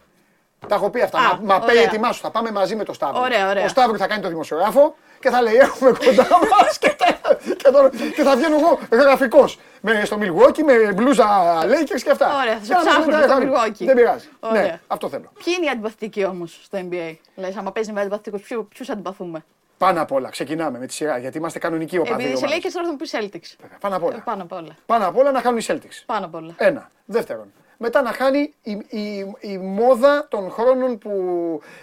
Τα 0.69 0.75
έχω 0.75 0.91
πει 0.91 1.01
αυτά. 1.01 1.19
Α, 1.19 1.23
Μα, 1.23 1.39
μα 1.43 1.55
ωραία. 1.55 1.67
πέει 1.67 1.83
ετοιμάσου. 1.83 2.21
Θα 2.21 2.31
πάμε 2.31 2.51
μαζί 2.51 2.77
με 2.77 2.85
το 2.85 2.93
Σταύρο. 2.93 3.21
Ωραία, 3.21 3.49
ωραία. 3.49 3.65
Ο 3.65 3.69
Σταύρο 3.69 3.97
θα 3.97 4.07
κάνει 4.07 4.23
το 4.23 4.29
δημοσιογράφο 4.29 4.95
και 5.21 5.31
θα 5.31 5.43
λέει: 5.43 5.55
Έχουμε 5.55 5.91
κοντά 5.91 6.27
μας 6.61 6.79
και, 6.79 6.95
τα- 6.99 7.37
και, 7.57 7.71
το- 7.71 7.91
και 8.15 8.23
θα 8.23 8.37
βγαίνω 8.37 8.57
εγώ 8.59 8.79
γραφικός. 8.91 9.59
Στο 10.05 10.19
Milwaukee 10.21 10.63
με 10.63 10.93
μπλούζα 10.93 11.27
Lakers 11.65 12.01
και 12.05 12.11
αυτά. 12.11 12.41
Ωραία, 12.41 12.59
θα 12.59 12.65
σε 12.65 12.67
Και 12.67 12.73
να 12.73 12.77
μας 12.79 12.85
ψάχνουμε 12.87 13.11
λένε, 13.13 13.23
στο 13.23 13.33
«Χάρη». 13.33 13.51
Milwaukee. 13.73 13.85
Δεν 13.87 13.97
πειράζει. 13.97 14.29
Ωραία. 14.41 14.63
Ναι, 14.63 14.81
αυτό 14.87 15.09
θέλω. 15.09 15.31
Ποιοι 15.45 15.55
είναι 15.57 15.67
οι 15.67 15.69
αντιπαθητικοί 15.69 16.25
όμως 16.25 16.61
στο 16.65 16.79
NBA. 16.91 17.15
Λες, 17.35 17.57
άμα 17.57 17.73
παίζεις 17.73 17.93
με 17.93 18.01
αντιπαθητικούς, 18.01 18.43
ποιου 18.43 18.67
αντιπαθούμε; 18.93 19.45
Πάνω 19.79 20.03
απ' 20.03 20.13
όλα, 20.13 20.29
ξεκινάμε 20.29 20.79
με 20.79 20.87
τη 20.87 20.93
σειρά 20.93 21.19
γιατί 21.19 21.39
είμαστε 21.39 21.59
κανονικοί 21.59 21.99
οπαδοί. 21.99 22.13
Επειδή 22.13 22.29
σε 22.29 22.35
ομάδες. 22.37 22.51
λέει 22.51 22.61
και 22.61 22.71
τώρα 22.73 22.85
θα 22.85 22.91
μου 22.91 22.97
πεις 22.97 23.13
Celtics. 23.15 23.67
Πάνω 23.81 23.97
απ' 23.97 24.03
Ε, 24.03 24.07
όλα. 24.07 24.23
Πάνω 24.25 24.43
απ' 24.43 24.53
όλα. 24.53 24.77
Πάνω 24.87 25.07
απ' 25.09 25.17
όλα 25.17 25.31
να 25.31 25.41
κάνουν 25.41 25.59
οι 25.59 25.65
Celtics. 25.67 26.03
Πάνω 26.07 26.27
απ' 26.27 26.35
όλα. 26.35 26.55
Ένα. 26.57 26.91
Δεύτερον. 27.05 27.53
Μετά 27.87 28.03
να 28.03 28.13
χάνει 28.13 28.55
η, 28.63 28.73
η, 28.89 29.35
η 29.41 29.59
μόδα 29.59 30.27
των 30.29 30.51
χρόνων, 30.51 30.99
που, 30.99 31.13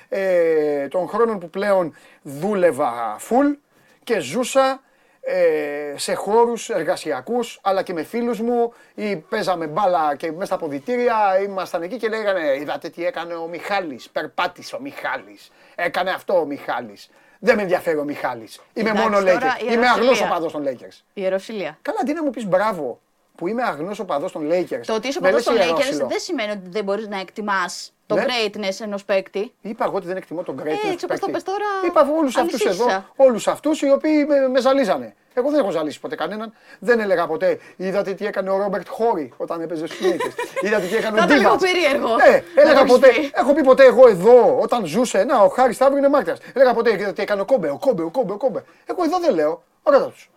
ε, 0.10 0.88
των 0.88 1.08
χρόνων 1.08 1.40
που 1.40 1.50
πλέον 1.50 1.96
δούλευα 2.22 3.18
full 3.20 3.56
και 4.04 4.20
ζούσα 4.20 4.82
ε, 5.22 5.94
σε 5.96 6.14
χώρους 6.14 6.70
εργασιακούς 6.70 7.60
αλλά 7.64 7.82
και 7.82 7.94
με 7.94 8.04
φίλους 8.04 8.40
μου 8.40 8.74
ή 8.96 9.16
παίζαμε 9.16 9.68
μπάλα 9.68 10.16
και 10.16 10.32
μέσα 10.32 10.46
στα 10.46 10.58
ποδητήρια 10.58 11.40
ήμασταν 11.44 11.82
εκεί 11.82 11.98
και 11.98 12.08
λέγανε 12.10 12.58
είδατε 12.62 12.90
τι 12.90 13.06
έκανε 13.06 13.34
ο 13.34 13.48
Μιχάλης, 13.48 14.10
περπάτησε 14.10 14.76
ο 14.76 14.80
Μιχάλης, 14.80 15.52
έκανε 15.76 16.10
αυτό 16.12 16.40
ο 16.40 16.46
Μιχάλης. 16.46 17.10
Δεν 17.40 17.56
με 17.56 17.62
ενδιαφέρει 17.62 17.98
ο 17.98 18.04
Μιχάλης. 18.04 18.60
Είμαι 18.74 18.90
Εντάξει, 18.90 19.10
μόνο 19.10 19.24
τώρα 19.24 19.56
Lakers. 19.58 19.62
η 19.62 19.68
Είμαι 19.72 19.88
αγνός 19.88 20.04
Ιεροσυλία. 20.04 20.30
οπαδός 20.32 20.52
των 20.52 20.64
Lakers. 20.68 20.96
Η 21.14 21.22
Ιεροσιλία. 21.22 21.78
Καλά, 21.82 21.98
αντί 22.02 22.14
να 22.14 22.24
μου 22.24 22.30
πεις 22.30 22.46
μπράβο 22.46 23.00
που 23.42 23.48
είμαι 23.48 23.64
αγνός 23.64 24.00
οπαδό 24.00 24.30
των 24.30 24.48
Lakers. 24.52 24.82
Το 24.86 24.94
ότι 24.94 25.08
είσαι 25.08 25.20
με 25.22 25.26
παντό 25.32 25.36
λες 25.36 25.44
των 25.44 25.56
Lakers 25.56 25.80
ιερόσυλο. 25.80 26.08
δεν 26.08 26.20
σημαίνει 26.20 26.52
ότι 26.52 26.62
δεν 26.70 26.84
μπορείς 26.84 27.08
να 27.08 27.20
εκτιμάς 27.20 27.94
το 28.06 28.16
Ναι. 28.16 28.24
greatness 28.28 28.78
ενός 28.82 29.06
παίκτη. 29.06 29.54
Είπα 29.62 29.86
εγώ 29.86 29.96
ότι 29.96 30.08
δεν 30.08 30.18
εκτιμώ 30.18 30.44
τον 30.44 30.56
greatness 30.62 30.66
Ε, 30.68 30.90
του 30.90 30.96
ξέρω 30.96 31.08
πώς 31.08 31.20
το 31.20 31.26
παίκτη. 31.26 31.32
πες 31.32 31.44
τώρα, 31.44 31.66
Είπα 31.86 32.08
όλους 32.18 32.38
αυτούς 32.38 32.62
ανησύχησα. 32.66 32.84
εδώ, 32.92 33.06
όλους 33.16 33.48
αυτούς 33.48 33.82
οι 33.82 33.92
οποίοι 33.92 34.26
με, 34.28 34.48
με 34.48 34.60
ζαλίζανε. 34.62 35.16
Εγώ 35.34 35.50
δεν 35.50 35.60
έχω 35.60 35.72
ζαλίσει 35.72 36.00
ποτέ 36.00 36.16
κανέναν. 36.16 36.54
Δεν 36.80 37.00
έλεγα 37.00 37.28
ποτέ. 37.28 37.60
Είδατε 37.78 38.14
τι 38.14 38.26
έκανε 38.26 38.50
ο 38.50 38.58
Ρόμπερτ 38.58 38.88
Χόρι 38.90 39.34
όταν 39.38 39.62
έπαιζε 39.62 39.88
στους 39.88 40.00
Lakers. 40.02 40.62
Είδατε 40.66 40.86
τι 40.88 40.96
έκανε 40.96 41.18
Θα 41.18 41.24
ο 41.24 41.26
ήταν 41.26 41.38
λίγο 41.40 41.56
Ντίβατς. 41.56 41.64
περίεργο. 41.72 42.08
Ε, 42.26 42.44
να 42.56 42.62
έλεγα 42.62 42.80
το 42.80 42.94
ποτέ. 42.94 43.08
έχεις 43.08 43.20
πεις. 43.20 43.30
Έχω 43.34 43.54
πει 43.54 43.64
ποτέ 43.64 43.86
εγώ 43.86 44.08
εδώ 44.08 44.58
όταν 44.62 44.86
ζούσε. 44.86 45.24
Να, 45.24 45.40
ο 45.40 45.48
Χάρης 45.48 45.76
Σταύρου 45.76 45.98
είναι 45.98 46.10
μάρτυρα. 46.10 46.36
Έλεγα 46.54 46.74
ποτέ 46.74 46.92
είδατε 46.94 47.12
τι 47.14 47.22
έκανε 47.22 47.42
ο 47.42 47.46
Κόμπε, 47.46 47.70
ο 47.70 47.78
Κόμπε, 47.78 48.04
ο 48.04 48.10
Κόμπε, 48.10 48.34
ο 48.34 48.38
Κόμπε. 48.38 48.64
Εγώ 48.86 49.04
εδώ 49.04 49.20
δεν 49.20 49.34
λέω. 49.36 49.64
Ωραία 49.84 50.02
τους. 50.02 50.30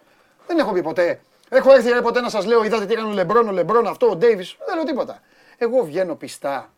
Δεν 0.47 0.59
έχω 0.59 0.72
πει 0.72 0.82
ποτέ. 0.82 1.20
Έχω 1.55 1.72
έρθει 1.72 1.90
ρε, 1.90 2.01
ποτέ 2.01 2.20
να 2.20 2.28
σας 2.28 2.47
λέω, 2.47 2.64
είδατε 2.64 2.86
τι 2.86 2.93
έκανε 2.93 3.09
ο 3.09 3.12
Λεμπρόν, 3.12 3.48
ο 3.48 3.52
Λεμπρόν 3.52 3.86
αυτό, 3.86 4.10
ο 4.10 4.16
Ντέιβις. 4.16 4.56
Δεν 4.66 4.74
λέω 4.74 4.85
τίποτα. 4.85 5.20
Εγώ 5.56 5.85
βγαίνω 5.85 6.14
πιστά, 6.16 6.72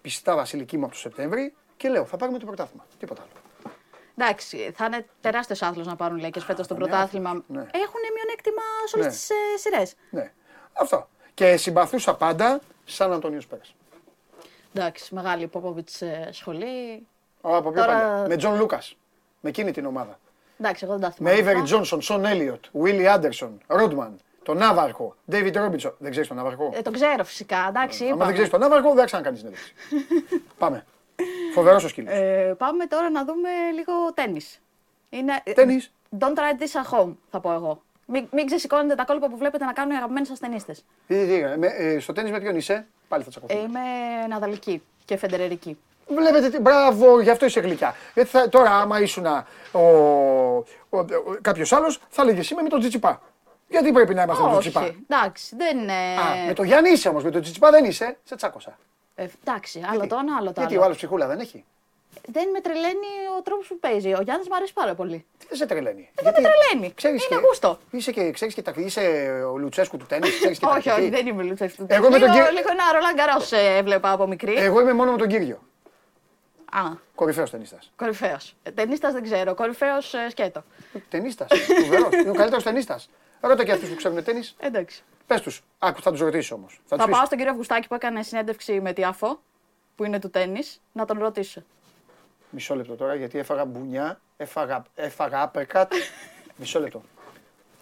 πιστά 0.00 0.34
Βασιλική 0.36 0.76
μου 0.78 0.84
από 0.84 0.92
το 0.92 0.98
Σεπτέμβρη 0.98 1.54
και 1.76 1.88
λέω 1.88 2.04
θα 2.04 2.16
πάρουμε 2.16 2.38
το 2.38 2.46
πρωτάθλημα. 2.46 2.86
Τίποτα 2.98 3.22
άλλο. 3.22 3.72
Εντάξει, 4.16 4.72
θα 4.76 4.84
είναι 4.84 5.06
τεράστιος 5.20 5.62
άθλος 5.62 5.84
να 5.84 5.96
πάρουν 5.96 6.18
οι 6.18 6.22
Lakers 6.32 6.40
φέτος 6.44 6.66
το 6.66 6.74
ναι, 6.74 6.80
πρωτάθλημα. 6.80 7.30
ναι. 7.32 7.60
Έχουν 7.60 8.00
μειονέκτημα 8.14 8.62
σε 8.86 8.96
όλες 8.98 9.06
Ναι. 9.06 9.12
τι 9.54 9.60
σειρές. 9.60 9.94
Ναι. 10.10 10.32
Αυτό. 10.72 11.08
Και 11.34 11.56
συμπαθούσα 11.56 12.14
πάντα 12.14 12.60
Σαν 12.84 13.12
Αντόνιο 13.12 13.40
Σπερς. 13.48 13.74
Εντάξει, 14.74 15.14
μεγάλη 15.14 15.46
Πόποβιτς 15.46 15.88
σχολή. 16.30 17.06
Από 17.40 17.70
πιο 17.70 17.80
Τώρα- 17.82 17.92
παλιά. 17.98 18.24
Με 18.28 18.36
Τζον 18.36 18.56
Λούκας. 18.58 18.96
Με 19.40 19.48
εκείνη 19.48 19.70
την 19.72 19.86
ομάδα. 19.86 20.18
Εντάξει, 20.58 20.84
εγώ 20.84 20.98
δεν 20.98 21.02
τα 21.10 21.14
Με 21.18 21.30
θυμάμαι. 21.30 21.52
Avery 21.52 21.62
αυτά. 21.62 21.78
Johnson, 21.96 22.02
Σον 22.02 22.24
Έλιοτ, 22.24 22.64
Willie 22.82 23.04
Anderson, 23.04 23.60
Ρόντμαν, 23.66 24.18
τον 24.42 24.56
Ναύαρχο, 24.56 25.14
David 25.32 25.52
Robinson. 25.54 25.94
Δεν 25.98 26.10
ξέρεις 26.10 26.28
τον 26.28 26.36
Ναύαρχο; 26.36 26.70
Ε, 26.74 26.82
τον 26.82 26.92
ξέρω 26.92 27.24
φυσικά, 27.24 27.66
εντάξει. 27.68 28.02
Αν 28.02 28.08
είπαμε. 28.08 28.24
δεν 28.24 28.32
ξέρεις 28.32 28.50
τον 28.50 28.60
Ναύαρχο, 28.60 28.94
δεν 28.94 29.04
ξανακάνεις 29.06 29.38
συνέντευξη. 29.38 29.74
Πάμε. 30.58 30.84
Φοβερός 31.54 31.84
ο 31.84 31.88
σκύλος. 31.88 32.12
Ε, 32.12 32.54
πάμε 32.58 32.86
τώρα 32.86 33.10
να 33.10 33.24
δούμε 33.24 33.48
λίγο 33.74 33.92
τέννη. 34.14 34.40
Είναι... 35.10 35.32
Τέννις. 35.54 35.92
Don't 36.18 36.24
try 36.34 36.62
this 36.62 36.80
at 36.82 36.98
home, 36.98 37.12
θα 37.30 37.40
πω 37.40 37.52
εγώ. 37.52 37.82
Μην, 38.06 38.28
μην 38.32 38.46
ξεσηκώνετε 38.46 38.94
τα 38.94 39.04
κόλπα 39.04 39.28
που 39.28 39.36
βλέπετε 39.36 39.64
να 39.64 39.72
κάνουν 39.72 39.92
οι 39.92 39.96
αγαπημένοι 39.96 40.26
σα 40.26 40.36
ταινίστε. 40.38 40.74
Στο 42.00 42.12
τέννη 42.12 42.30
με 42.30 42.40
ποιον 42.40 42.56
είσαι, 42.56 42.86
πάλι 43.08 43.22
θα 43.22 43.28
Ε, 43.28 43.30
τσακωθούμε. 43.30 43.60
είμαι 43.60 43.80
Ναδαλική 44.28 44.82
και 45.04 45.16
Φεντερερική. 45.16 45.78
Βλέπετε 46.06 46.48
τι. 46.50 46.60
Μπράβο, 46.60 47.20
γι' 47.20 47.30
αυτό 47.30 47.46
είσαι 47.46 47.60
γλυκιά. 47.60 47.94
Γιατί 48.14 48.30
θα- 48.30 48.48
τώρα, 48.48 48.70
άμα 48.70 49.00
ήσουν 49.00 49.26
ο, 49.26 49.78
ο, 49.78 50.98
ο, 50.98 51.04
κάποιος 51.42 51.72
άλλος, 51.72 52.00
θα 52.08 52.22
έλεγε 52.22 52.40
εσύ 52.40 52.52
είμαι 52.52 52.62
με 52.62 52.68
τον 52.68 52.78
Τζιτσιπά. 52.80 53.22
Γιατί 53.68 53.92
πρέπει 53.92 54.14
να 54.14 54.22
είμαστε 54.22 54.42
με 54.42 54.48
τον 54.48 54.58
Όχι, 54.58 54.70
Τζιτσιπά. 54.70 54.98
εντάξει, 55.08 55.56
δεν 55.56 55.78
είναι. 55.78 55.92
Α, 55.92 56.46
με 56.46 56.52
τον 56.52 56.64
Γιάννη 56.64 56.90
είσαι 56.90 57.08
όμως, 57.08 57.24
με 57.24 57.30
τον 57.30 57.42
Τζιτσιπά 57.42 57.70
δεν 57.70 57.84
είσαι. 57.84 58.16
Σε 58.24 58.34
τσάκωσα. 58.36 58.78
Ε, 59.14 59.26
εντάξει, 59.46 59.82
άλλο 59.90 60.06
το 60.06 60.16
ένα, 60.20 60.36
άλλο 60.38 60.46
το 60.46 60.52
Γιατί 60.56 60.72
άλλο. 60.74 60.82
ο 60.82 60.84
άλλος 60.84 60.96
ψυχούλα 60.96 61.26
δεν 61.26 61.38
έχει; 61.40 61.64
Δεν 62.26 62.48
με 62.52 62.60
τρελαίνει 62.60 63.10
ο 63.38 63.42
τρόπος 63.42 63.66
που 63.66 63.78
παίζει. 63.78 64.12
Ο 64.14 64.20
Γιάννης 64.22 64.48
μου 64.48 64.54
αρέσει 64.56 64.72
πάρα 64.72 64.94
πολύ. 64.94 65.24
Τι 65.38 65.46
δεν 65.48 65.56
σε 65.58 65.66
τρελαίνει; 65.66 66.10
δεν 66.14 66.24
με 66.24 66.32
τρελαίνει. 66.32 66.94
Ξέρεις 66.94 67.26
Είναι 67.26 67.40
και, 67.40 67.46
γούστο. 67.46 67.78
Είσαι 67.90 68.12
και, 68.12 68.30
ξέρεις 68.30 68.54
και 68.54 68.62
τα, 68.62 68.72
είσαι 68.76 69.00
ο 69.52 69.56
Λουτσέσκου 69.58 69.96
του 69.96 70.06
τέννις, 70.06 70.38
ξέρεις 70.38 70.58
και 70.58 70.64
όχι, 70.66 70.74
τακτική. 70.74 71.00
όχι, 71.00 71.10
δεν 71.10 71.26
είμαι 71.26 71.42
Λουτσέσκου. 71.42 71.86
Εγώ 71.88 72.10
με 72.10 72.18
τον 72.18 72.20
λίγο, 72.28 72.32
κύριο- 72.32 72.50
λίγο 72.50 72.68
ένα 72.70 72.84
Ρολάν 72.92 73.14
Γκαρός, 73.14 73.52
ε, 73.52 73.76
έβλεπα 73.76 74.10
από 74.10 74.26
μικρή. 74.26 74.54
Εγώ 74.56 74.80
είμαι 74.80 74.92
μόνο 74.92 75.10
με 75.10 75.18
τον 75.18 75.28
Κύριο. 75.28 75.58
Α, 76.76 76.80
Κορυφαίος 77.14 77.50
ταινίστα. 77.50 77.78
κορυφαίος. 77.96 78.54
Ταινίστα 78.74 79.12
δεν 79.12 79.22
ξέρω. 79.22 79.54
Κορυφαίος 79.54 80.14
σκέτο. 80.30 80.64
Ταινίστα. 81.08 81.46
Φοβερός. 81.80 82.12
Είναι 82.14 82.30
ο 82.30 82.34
καλύτερος 82.34 82.62
ταινίστα. 82.62 83.00
Ρώτα 83.40 83.64
και 83.64 83.72
αυτούς 83.72 83.88
που 83.88 83.94
ξέρουν 83.94 84.24
τέννη. 84.24 84.42
Εντάξει. 84.58 85.02
Πες 85.26 85.40
τους. 85.40 85.62
Άκου, 85.78 86.02
θα 86.02 86.10
τους 86.10 86.20
ρωτήσεις 86.20 86.50
όμως. 86.50 86.80
Θα, 86.86 86.96
Θα 86.96 87.02
τους 87.02 87.04
πάω 87.04 87.18
πεις. 87.18 87.26
στον 87.26 87.38
κύριο 87.38 87.52
Αυγουστάκη 87.52 87.88
που 87.88 87.94
έκανε 87.94 88.22
συνέντευξη 88.22 88.80
με 88.80 88.92
τη 88.92 89.04
ΑΦΟ, 89.04 89.40
που 89.96 90.04
είναι 90.04 90.18
του 90.18 90.30
τέννη, 90.30 90.60
να 90.92 91.04
τον 91.04 91.18
ρωτήσω. 91.18 91.62
Μισό 92.50 92.74
λεπτό 92.74 92.94
τώρα 92.94 93.14
γιατί 93.14 93.38
έφαγα 93.38 93.64
μπουνιά, 93.64 94.20
έφαγα, 94.36 94.84
έφαγα 94.94 95.42
άπερκατ. 95.42 95.92
Μισό 96.56 96.80
λεπτό. 96.80 97.02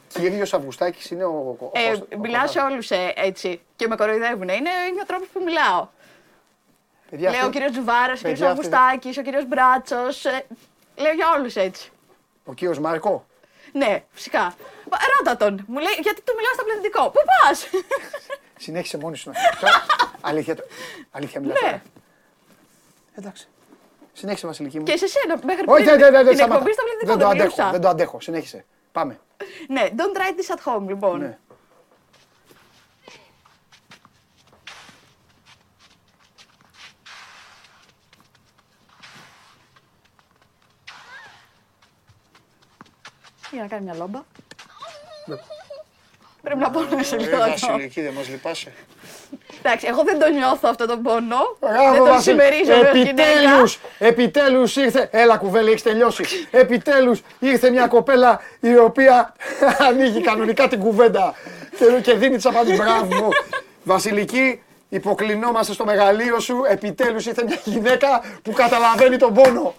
Κύριος 0.09 0.55
Αυγουστάκης 0.55 1.11
είναι 1.11 1.25
ο. 1.25 1.57
ο, 1.61 1.71
Ε, 1.75 1.89
Κώστα- 1.89 2.07
ο 2.17 2.19
μιλάω 2.19 2.47
σε 2.47 2.61
Κώστας. 2.61 2.91
όλου 2.91 3.13
έτσι 3.15 3.61
και 3.77 3.87
με 3.87 3.97
κοροϊδεύουν. 3.97 4.43
Είναι, 4.49 4.71
είναι 4.91 5.01
ο 5.03 5.07
τρόπος 5.07 5.29
που 5.29 5.43
μιλάω. 5.45 5.89
Παιδιά, 7.13 7.31
Λέω 7.31 7.39
ο 7.39 7.43
αυτή- 7.43 7.53
κύριος 7.57 7.73
Τζουβάρα, 7.73 8.13
ο 8.13 8.17
κύριος 8.17 8.21
παιδιά, 8.23 8.51
αυτή- 8.51 8.67
Αυγουστάκης, 8.67 9.17
ο 9.19 9.23
κύριος 9.23 9.47
Μπράτσος. 9.47 10.25
λέω 10.97 11.13
για 11.13 11.27
όλους 11.37 11.55
έτσι. 11.57 11.91
Ο 12.45 12.53
κύριος 12.55 12.79
Μάρκο. 12.79 13.27
Ναι, 13.73 14.03
φυσικά. 14.11 14.41
Μα, 14.91 14.97
Ρώτα 15.19 15.37
τον. 15.37 15.65
Μου 15.67 15.79
λέει 15.79 15.93
γιατί 16.03 16.21
του 16.23 16.33
μιλάω 16.37 16.53
στο 16.55 16.65
πληθυντικό. 16.65 17.03
Πού 17.11 17.21
πας! 17.31 17.67
Συνέχισε 18.57 18.99
μόνη 18.99 19.17
σου 19.17 19.31
να 19.31 19.35
Τώρα, 19.61 19.85
αλήθεια, 20.21 20.55
το- 20.57 20.65
αλήθεια 21.11 21.41
μιλάς 21.41 21.61
Ναι. 21.61 21.67
τώρα. 21.69 21.83
Εντάξει. 23.15 23.49
Συνέχισε 24.13 24.47
Βασιλική 24.47 24.79
μου. 24.79 24.85
και 24.85 24.97
σε 24.97 25.07
σένα 25.07 25.39
μέχρι 25.45 25.65
Όχι, 25.67 25.85
πριν 25.85 25.99
δεν, 25.99 25.99
δεν, 25.99 26.13
δεν, 26.13 26.27
την 26.27 26.37
σταμάτα. 26.37 26.55
εκπομπή 26.55 26.73
στο 26.73 26.83
πληθυντικό 26.83 27.11
δεν 27.11 27.19
το 27.19 27.27
δεν 27.29 27.41
αντέχω. 27.41 27.55
μιλούσα. 27.55 27.71
Δεν 27.71 27.81
το 27.81 27.89
αντέχω. 27.89 28.21
Συνέχισε. 28.21 28.65
Πάμε. 28.93 29.19
Ναι, 29.69 29.89
don't 29.97 30.17
try 30.19 30.31
this 30.39 30.55
at 30.57 30.61
home 30.77 30.89
λοιπόν. 30.89 31.19
Ναι. 31.21 31.39
Για 43.53 43.61
να 43.63 43.67
κάνει 43.69 43.83
μια 43.85 43.95
λόμπα. 43.95 44.21
Ναι. 45.27 45.37
Πρέπει 46.43 46.59
να 46.61 46.71
πόνεσαι 46.71 47.15
Ε, 47.15 47.19
λίγο 47.19 47.37
εδώ. 47.37 47.47
Βασιλική, 47.49 48.01
δεν 48.01 48.13
μας 48.13 48.29
λυπάσαι. 48.29 48.73
Εντάξει, 49.63 49.87
εγώ 49.87 50.03
δεν 50.05 50.19
το 50.19 50.29
νιώθω 50.29 50.69
αυτό 50.69 50.87
το 50.87 50.97
πόνο. 50.99 51.37
Μπράβο, 51.61 51.91
δεν 51.91 51.97
τον 51.97 52.07
Βασίλη. 52.09 52.41
συμμερίζομαι 52.41 52.89
ως 52.91 52.97
γυναίκα. 52.97 53.23
Επιτέλους, 53.23 53.79
επιτέλους 53.99 54.77
ήρθε. 54.77 55.09
Έλα 55.13 55.37
κουβέλη, 55.37 55.69
έχεις 55.71 55.83
τελειώσει. 55.83 56.25
Επιτέλους 56.51 57.23
ήρθε 57.39 57.71
μια 57.71 57.87
κοπέλα 57.87 58.41
η 58.61 58.77
οποία 58.77 59.35
ανοίγει 59.89 60.21
κανονικά 60.21 60.69
την 60.69 60.79
κουβέντα 60.79 61.35
και, 61.79 62.01
και 62.03 62.15
δίνει 62.15 62.37
τις 62.37 62.47
απαντήσεις. 62.47 62.79
Μπράβο. 62.79 63.29
Βασιλική, 63.85 64.63
υποκλεινόμαστε 64.89 65.73
στο 65.73 65.85
μεγαλείο 65.85 66.41
σου. 66.41 66.63
Επιτέλους 66.69 67.27
ήρθε 67.27 67.45
μια 67.45 67.59
γυναίκα 67.65 68.23
που 68.43 68.53
καταλαβαίνει 68.53 69.17
τον 69.17 69.35
πόνο. 69.35 69.75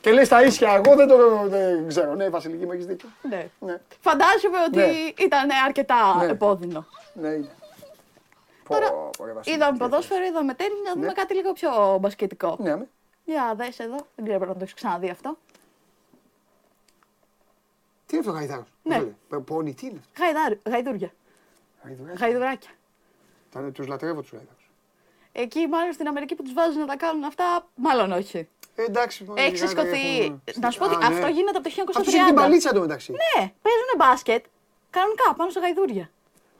Και 0.00 0.12
λέει 0.12 0.24
στα 0.24 0.42
ίσια, 0.44 0.70
εγώ 0.84 0.96
δεν 0.96 1.08
το 1.08 1.46
δεν 1.48 1.88
ξέρω. 1.88 2.14
Ναι, 2.14 2.28
Βασιλική, 2.28 2.64
μου 2.64 2.72
έχεις 2.72 2.86
δίκιο. 2.86 3.08
Ναι. 3.28 3.48
Ναι, 3.60 3.80
Φαντάζομαι 4.00 4.58
ότι 4.66 4.76
Ναι. 4.78 5.24
ήταν 5.24 5.48
αρκετά 5.66 6.16
Ναι. 6.16 6.24
επώδυνο. 6.30 6.86
ναι, 7.12 7.28
είναι. 7.28 7.48
Τώρα, 8.68 8.90
Πω, 8.92 9.10
πω, 9.18 9.24
ρε, 9.24 9.32
Βασιλική, 9.32 9.60
Είδαμε 9.62 9.72
τι 9.72 9.78
ποδόσφαιρο, 9.78 10.24
είδαμε 10.24 10.54
τέννη, 10.54 10.74
να 10.84 10.92
δούμε 10.92 11.06
Ναι. 11.06 11.12
κάτι 11.12 11.34
λίγο 11.34 11.52
πιο 11.52 11.98
μπασκετικό. 12.00 12.56
Ναι, 12.60 12.74
ναι. 12.74 12.84
Για 13.24 13.54
δες 13.56 13.78
εδώ, 13.78 13.96
δεν 14.16 14.24
ξέρω 14.24 14.42
αν 14.50 14.52
το 14.52 14.58
έχεις 14.62 14.74
ξαναδεί 14.74 15.08
αυτό. 15.10 15.38
Τι 18.06 18.16
είναι 18.16 18.18
αυτό 18.18 18.30
ο 18.30 18.34
Γαϊδάρος. 18.34 18.68
Ναι. 18.82 19.02
Πόνι, 19.44 19.74
τι 19.74 19.86
είναι; 19.86 20.00
Γαϊδάρ, 20.18 20.52
γαϊδούρια, 20.66 21.10
Γαϊδουράκι. 21.84 22.18
γαϊδουράκια. 22.18 22.70
Τα- 23.52 23.60
Τους 23.72 23.86
λατρεύω 23.86 24.20
τους 24.20 24.30
Γαϊδάρους. 24.32 24.70
Εκεί 25.32 25.66
μάλλον 25.66 25.92
στην 25.92 26.08
Αμερική 26.08 26.34
που 26.34 26.42
τους 26.42 26.52
βάζουν 26.52 26.80
να 26.80 26.86
τα 26.86 26.96
κάνουν 26.96 27.24
αυτά, 27.24 27.66
μάλλον 27.74 28.12
όχι. 28.12 28.48
Ε, 28.80 28.82
εντάξει. 28.84 29.24
μόνο 29.24 29.40
οι 29.42 29.44
Έχεις 29.44 29.60
Γαϊδάροι 29.62 29.88
σηκωθεί. 29.88 30.20
έχουν- 30.20 30.42
Να 30.60 30.70
σου 30.70 30.78
πω 30.78 30.84
ότι 30.84 30.94
Α, 30.94 30.98
ναι. 31.08 31.14
αυτό 31.14 31.26
γίνεται 31.36 31.58
από 31.58 31.62
το 31.66 31.70
1930. 31.70 32.00
Αυτούς 32.00 32.14
έχει 32.14 32.24
την 32.24 32.34
παλίτσα 32.34 32.68
εντωμεταξύ. 32.72 33.10
Ναι, 33.12 33.34
παίζουν 33.64 33.90
μπάσκετ 33.98 34.44
κανονικά 34.90 35.34
πάνω 35.36 35.50
σε 35.50 35.60
γαϊδούρια. 35.60 36.10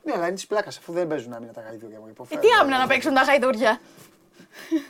Ναι, 0.05 0.12
αλλά 0.16 0.27
είναι 0.27 0.35
της 0.35 0.47
πλάκας 0.47 0.78
αφού 0.78 0.93
δεν 0.93 1.07
παίζουν 1.07 1.32
άμυνα 1.32 1.53
τα 1.53 1.61
γαϊδούρια 1.61 1.99
μου. 1.99 2.07
Ε, 2.07 2.11
υποφέρουν. 2.11 2.43
τι 2.43 2.49
άμυνα 2.61 2.78
να 2.78 2.86
παίξουν 2.86 3.15
τα 3.15 3.23
γαϊδούρια. 3.23 3.81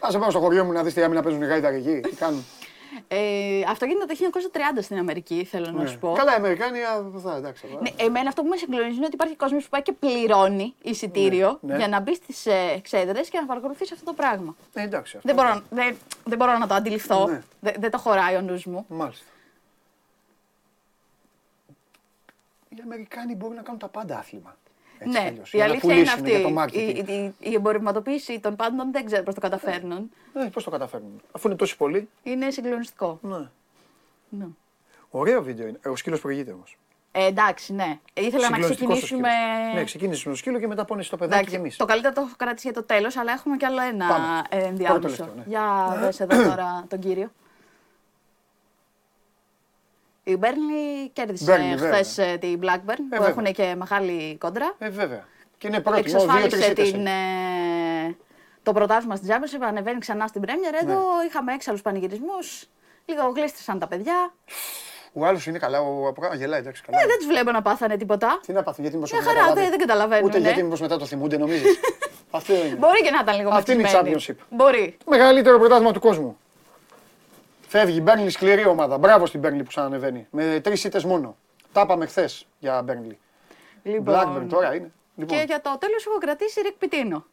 Α 0.00 0.10
σε 0.10 0.18
πάω 0.18 0.30
στο 0.30 0.40
χωριό 0.40 0.64
μου 0.64 0.72
να 0.72 0.82
δεις 0.82 0.94
τι 0.94 1.02
άμυνα 1.02 1.22
παίζουν 1.22 1.42
οι 1.42 1.46
γαϊδάροι 1.46 1.76
εκεί. 1.76 2.00
Τι 2.08 2.16
κάνουν. 2.16 2.44
Ε, 3.08 3.60
αυτό 3.68 3.84
γίνεται 3.84 4.14
το 4.14 4.14
1930 4.76 4.82
στην 4.82 4.98
Αμερική, 4.98 5.44
θέλω 5.44 5.70
να 5.70 5.82
Ναι. 5.82 5.88
σου 5.88 5.98
πω. 5.98 6.12
Καλά, 6.12 6.32
οι 6.32 6.34
Αμερικάνοι, 6.34 6.78
α, 6.82 7.04
θα, 7.22 7.36
εντάξει. 7.36 7.66
θα- 7.66 7.80
Ναι, 7.80 7.90
εμένα 8.04 8.28
αυτό 8.28 8.42
που 8.42 8.48
με 8.48 8.56
συγκλονίζει 8.56 8.96
είναι 8.96 9.04
ότι 9.04 9.14
υπάρχει 9.14 9.36
κόσμος 9.36 9.62
που 9.64 9.68
πάει 9.70 9.82
και 9.82 9.92
πληρώνει 9.92 10.74
εισιτήριο 10.82 11.58
Ναι, 11.62 11.72
ναι. 11.72 11.78
για 11.78 11.88
να 11.88 12.00
μπει 12.00 12.14
στις 12.14 12.46
ε, 12.46 12.72
εξέδρες 12.76 13.28
και 13.28 13.38
να 13.40 13.46
παρακολουθήσει 13.46 13.92
αυτό 13.92 14.04
το 14.04 14.12
πράγμα. 14.12 14.56
Ε, 14.74 14.82
εντάξει. 14.82 15.16
αυτό. 15.16 15.28
Δεν 15.28 15.36
μπορώ, 15.36 15.54
να- 15.54 15.62
δεν, 15.70 15.96
δεν 16.24 16.38
μπορώ 16.38 16.58
να 16.58 16.66
το 16.66 16.74
αντιληφθώ. 16.74 17.26
Ναι. 17.26 17.42
Δεν, 17.60 17.74
δεν 17.78 17.90
το 17.90 17.98
χωράει 17.98 18.36
ο 18.36 18.40
νους 18.40 18.64
μου. 18.66 18.84
Μάλιστα. 18.88 19.24
Οι 22.68 22.76
Αμερικάνοι 22.84 23.34
μπορούν 23.34 23.56
να 23.56 23.62
κάνουν 23.62 23.80
τα 23.80 23.88
πάντα 23.88 24.18
άθλημα. 24.18 24.56
Έτσι 25.00 25.04
κι 25.04 25.22
ναι, 25.22 25.26
αλλιώς, 25.28 25.52
η 25.52 25.56
για 25.56 25.66
να 25.66 25.70
αλήθεια 25.72 25.94
είναι 25.94 26.02
πουλήσουν 26.04 26.18
αυτή. 26.18 26.30
Για 26.30 26.40
το 26.42 26.48
η, 26.48 27.04
marketing. 27.04 27.08
η, 27.08 27.50
η 27.50 27.54
εμπορευματοποίηση 27.54 28.40
των 28.40 28.56
πάντων 28.56 28.92
δεν 28.92 29.04
ξέρω 29.06 29.22
πώς 29.22 29.34
το 29.34 29.40
καταφέρνουν. 29.40 30.10
Ε, 30.34 30.44
Πώς 30.52 30.64
το 30.64 30.70
καταφέρνουν. 30.70 31.20
Αφού 31.32 31.48
είναι 31.48 31.56
τόσοι 31.56 31.76
πολλοί. 31.76 32.08
Είναι 32.22 32.50
συγκλονιστικό. 32.50 33.18
Ναι. 33.22 33.48
Ναι. 34.28 34.44
Ωραίο 35.10 35.42
βίντεο 35.42 35.66
είναι. 35.66 35.78
Ε, 35.82 35.88
Ο 35.88 35.96
σκύλος 35.96 36.20
προηγείται 36.20 36.52
όμως. 36.52 36.76
Ε, 37.12 37.26
εντάξει, 37.26 37.72
ναι. 37.74 37.98
Ήθελα 38.14 38.50
να 38.50 38.58
ξεκινήσουμε. 38.58 39.28
Ναι, 39.74 39.84
ξεκίνησε 39.84 40.22
με 40.28 40.32
το 40.34 40.38
σκύλο 40.38 40.58
και 40.58 40.66
μετά 40.66 40.84
πόνεσαι 40.84 41.06
στο 41.08 41.16
παιδάκι 41.16 41.34
Εντάξει, 41.38 41.54
και 41.54 41.60
εμείς. 41.60 41.76
το 41.76 41.84
καλύτερο 41.84 42.14
το 42.14 42.20
έχω 42.20 42.30
κρατήσει 42.36 42.70
για 42.70 42.80
το 42.80 42.86
τέλος, 42.86 43.16
αλλά 43.16 43.32
έχουμε 43.32 43.56
κι 43.56 43.64
άλλο 43.64 43.80
ένα 43.82 44.08
Πάμε. 44.08 44.42
ε, 44.48 44.56
Πρώτο 44.56 44.66
ενδιάμεσο. 44.68 45.00
τελευταίο, 45.00 45.32
ναι. 45.36 45.42
Για 45.46 45.96
δες 46.00 46.20
εδώ 46.20 46.42
τώρα 46.48 46.84
τον 46.88 46.98
κύριο. 46.98 47.30
Η 50.28 50.36
Μπέρνλι 50.36 51.08
κέρδισε 51.12 51.52
Burnley, 51.52 51.78
βέβαια. 51.78 52.02
χθες 52.04 52.38
την 52.40 52.60
Blackburn, 52.62 52.96
που 52.96 53.06
βέβαια. 53.10 53.28
έχουν 53.28 53.44
και 53.44 53.74
μεγάλη 53.76 54.36
κόντρα. 54.40 54.74
Ε, 54.78 54.88
βέβαια. 54.88 55.24
Και 55.58 55.66
είναι 55.66 55.80
πρώτη. 55.80 56.10
μόνο 56.12 56.20
δύο-τρεις 56.22 56.42
Εξασφάλισε 56.52 56.70
ήττες 56.70 56.90
την, 56.90 57.00
είναι. 57.00 57.10
ε, 58.08 58.14
το 58.62 58.72
πρωτάθλημα 58.72 59.16
στην 59.16 59.28
Championship, 59.30 59.62
ανεβαίνει 59.68 59.98
ξανά 59.98 60.26
στην 60.26 60.42
Premier. 60.44 60.82
Εδώ 60.82 60.92
Ναι. 60.94 61.24
είχαμε 61.28 61.52
έξαλλους 61.52 61.82
πανηγυρισμούς. 61.82 62.64
Λίγο 63.04 63.32
γλίστρισαν 63.36 63.78
τα 63.78 63.86
παιδιά. 63.86 64.32
Ο 65.12 65.26
άλλος 65.26 65.46
είναι 65.46 65.58
καλά, 65.58 65.80
ο 65.80 66.06
Αποκά 66.08 66.34
γελάει, 66.34 66.60
εντάξει, 66.60 66.82
καλά. 66.82 67.02
Ε, 67.02 67.06
δεν 67.06 67.16
τους 67.18 67.26
βλέπω 67.26 67.50
να 67.50 67.62
πάθανε 67.62 67.96
τίποτα. 67.96 68.40
Τι 68.46 68.52
να 68.52 68.62
πάθουν, 68.62 68.80
γιατί 68.82 68.96
μήπως 68.96 69.12
Μια 69.12 69.20
δεν 69.20 69.28
χαρά, 69.28 69.38
καταλάβει. 69.40 69.60
δεν- 69.68 69.78
δεν 69.78 69.86
καταλαβαίνουν, 69.86 70.24
Ούτε 70.28 70.38
ναι. 70.38 70.44
γιατί 70.46 70.62
μήπως 70.62 70.80
μετά 70.80 70.96
το 70.98 71.06
θυμούνται, 71.06 71.36
νομίζεις. 71.36 71.78
Αυτό 72.30 72.54
είναι. 72.54 72.74
Μπορεί 72.78 73.02
και 73.02 73.10
να 73.10 73.18
ήταν 73.22 73.36
λίγο 73.36 73.50
Αυτή 73.50 73.72
είναι 73.72 73.80
η 73.80 73.84
μεθυσμένοι. 73.84 74.16
Championship. 74.40 74.44
Μπορεί. 74.50 74.96
Το 75.04 75.10
μεγαλύτερο 75.10 75.58
πρωτάθλημα 75.58 75.92
του 75.92 76.00
κόσμου. 76.00 76.38
Φεύγει 77.68 77.96
η 77.98 78.00
Μπέρνλι, 78.02 78.30
σκληρή 78.30 78.66
ομάδα. 78.66 78.98
Μπράβο 78.98 79.26
στην 79.26 79.40
Μπέρνλι 79.40 79.62
που 79.62 79.68
ξανανεβαίνει. 79.68 80.26
Με 80.30 80.60
τρεις 80.60 80.84
ήττες 80.84 81.04
μόνο. 81.04 81.36
Τα 81.72 81.80
είπαμε 81.80 82.06
χθες 82.06 82.46
για 82.58 82.82
Μπέρνλι. 82.82 83.18
Λοιπόν, 83.82 84.14
Blackburn 84.14 84.46
τώρα 84.48 84.74
είναι. 84.74 84.90
Λοιπόν, 85.16 85.36
Και 85.38 85.44
για 85.46 85.60
το 85.60 85.76
τέλος 85.78 86.06
έχω 86.06 86.18
κρατήσει 86.18 86.60
Ρικ 86.60 86.72
Πιτίνο. 86.78 87.24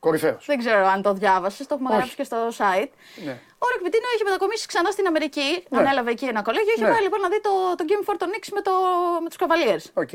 κορυφαίος. 0.00 0.44
Δεν 0.46 0.58
ξέρω 0.58 0.86
αν 0.86 1.02
το 1.02 1.12
διάβασες, 1.12 1.66
το 1.66 1.74
έχουμε 1.74 1.88
Όχι. 1.88 1.96
γράψει 1.98 2.16
και 2.16 2.24
στο 2.24 2.36
site. 2.48 2.88
Ναι. 3.24 3.30
Ο 3.58 3.66
Ρικ 3.72 3.82
Πιτίνο 3.82 4.04
είχε 4.14 4.24
μετακομίσει 4.24 4.66
ξανά 4.66 4.90
στην 4.90 5.06
Αμερική. 5.06 5.64
Ναι. 5.68 5.78
Ανέλαβε 5.78 6.10
εκεί 6.10 6.24
ένα 6.24 6.42
κολέγιο. 6.42 6.72
Είχε 6.76 6.84
Ναι. 6.84 6.90
πάει 6.92 7.02
λοιπόν 7.02 7.20
να 7.20 7.28
δει 7.28 7.40
το, 7.40 7.50
το 7.76 7.84
Game 7.88 8.04
for 8.08 8.14
the 8.20 8.24
Knicks 8.24 8.48
με, 8.52 8.60
το, 8.60 8.72
με 9.22 9.28
τους 9.28 9.38
Cavaliers. 9.42 9.84
Οκ. 10.02 10.08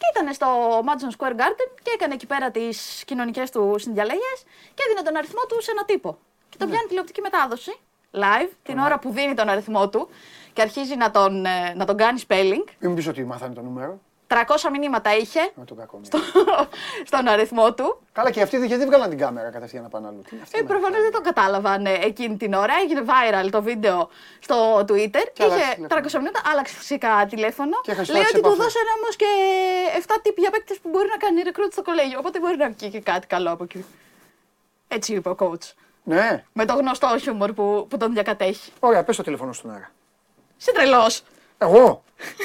Και 0.00 0.06
ήταν 0.12 0.34
στο 0.34 0.48
Madison 0.86 1.12
Square 1.18 1.32
Garden 1.40 1.68
και 1.82 1.90
έκανε 1.94 2.14
εκεί 2.14 2.26
πέρα 2.26 2.50
τις 2.50 3.02
κοινωνικές 3.06 3.50
του 3.50 3.74
συνδιαλλαγές 3.78 4.38
και 4.74 4.82
έδινε 4.86 5.02
τον 5.02 5.16
αριθμό 5.16 5.40
του 5.48 5.62
σε 5.62 5.70
ένα 5.70 5.84
τύπο. 5.84 6.10
Και 6.48 6.56
Ναι. 6.58 6.64
τον 6.64 6.68
πιάνει 6.70 6.86
τηλεοπτική 6.88 7.20
μετάδοση, 7.20 7.72
live, 8.12 8.50
την 8.62 8.78
ώρα 8.78 8.98
που 8.98 9.10
δίνει 9.12 9.34
τον 9.34 9.48
αριθμό 9.48 9.88
του 9.88 10.08
και 10.52 10.62
αρχίζει 10.62 10.96
να 10.96 11.10
τον, 11.10 11.44
ε, 11.44 11.72
να 11.76 11.84
τον 11.84 11.96
κάνει 11.96 12.20
spelling. 12.28 12.64
Μην 12.78 12.90
μου 12.90 12.94
πεις 12.94 13.06
ότι 13.06 13.24
μάθανε 13.24 13.54
το 13.54 13.62
νούμερο. 13.62 14.00
300 14.30 14.36
μηνύματα 14.78 15.16
είχε 15.16 15.40
Με 15.54 15.64
τον 15.64 15.76
κακό. 15.76 16.00
ναι. 16.02 16.20
στον 17.10 17.28
αριθμό 17.28 17.74
του. 17.74 18.00
Καλά 18.12 18.30
και 18.30 18.42
αυτοί 18.42 18.56
γιατί 18.56 18.74
δεν 18.76 18.86
βγάλαν 18.86 19.08
την 19.08 19.18
κάμερα 19.18 19.50
κατευθείαν 19.50 19.82
να 19.82 19.88
πάνε 19.88 20.06
αλλού. 20.06 20.20
Τι 20.22 20.28
είναι 20.32 20.42
αυτή 20.42 20.56
Ε, 20.58 20.60
η 20.60 20.64
μέρα. 20.66 20.78
Προφανώς 20.78 21.02
δεν 21.02 21.12
το 21.12 21.20
κατάλαβαν 21.20 21.86
ε, 21.86 21.92
εκείνη 22.02 22.36
την 22.36 22.52
ώρα. 22.54 22.74
Έγινε 22.82 23.02
viral 23.06 23.48
το 23.50 23.62
βίντεο 23.62 24.08
στο 24.40 24.78
Twitter. 24.78 25.24
άλλαξε 25.38 25.46
Είχε 25.46 25.74
τηλέφωνο. 25.74 25.86
300 25.88 26.12
μηνύματα, 26.12 26.40
άλλαξε 26.50 26.74
φυσικά 26.74 27.26
τηλέφωνο. 27.28 27.80
Και 27.82 27.90
είχαν 27.90 28.04
Λέει 28.08 28.16
στάξει 28.16 28.36
ότι 28.36 28.42
του 28.42 28.48
επαφές. 28.52 28.64
δώσανε 28.64 28.90
όμως 29.00 29.16
και 29.16 29.26
7 30.06 30.14
τύποι 30.22 30.40
για 30.40 30.50
παίκτες 30.50 30.78
που 30.78 30.88
μπορεί 30.88 31.08
να 31.08 31.16
κάνει 31.16 31.40
recruit 31.48 31.68
στο 31.72 31.82
κολέγιο. 31.82 32.18
Οπότε 32.18 32.38
μπορεί 32.40 32.56
να 32.56 32.68
βγει 32.70 32.88
και 32.90 33.00
κάτι 33.00 33.26
καλό 33.26 33.50
από 33.52 33.64
εκεί. 33.64 33.84
Έτσι 34.88 35.14
είπε 35.14 35.28
ο 35.28 35.36
coach. 35.38 35.66
Ναι. 36.08 36.44
Με 36.52 36.64
το 36.64 36.74
γνωστό 36.74 37.18
χιούμορ 37.20 37.52
που, 37.52 37.86
που 37.90 37.96
τον 37.96 38.12
διακατέχει. 38.12 38.72
Ωραία, 38.80 39.04
πες 39.04 39.16
το 39.16 39.22
τηλέφωνο 39.22 39.52
στον 39.52 39.70
αέρα. 39.70 39.90
Είσαι 40.58 40.72
τρελός. 40.72 41.22
Εγώ; 41.58 42.02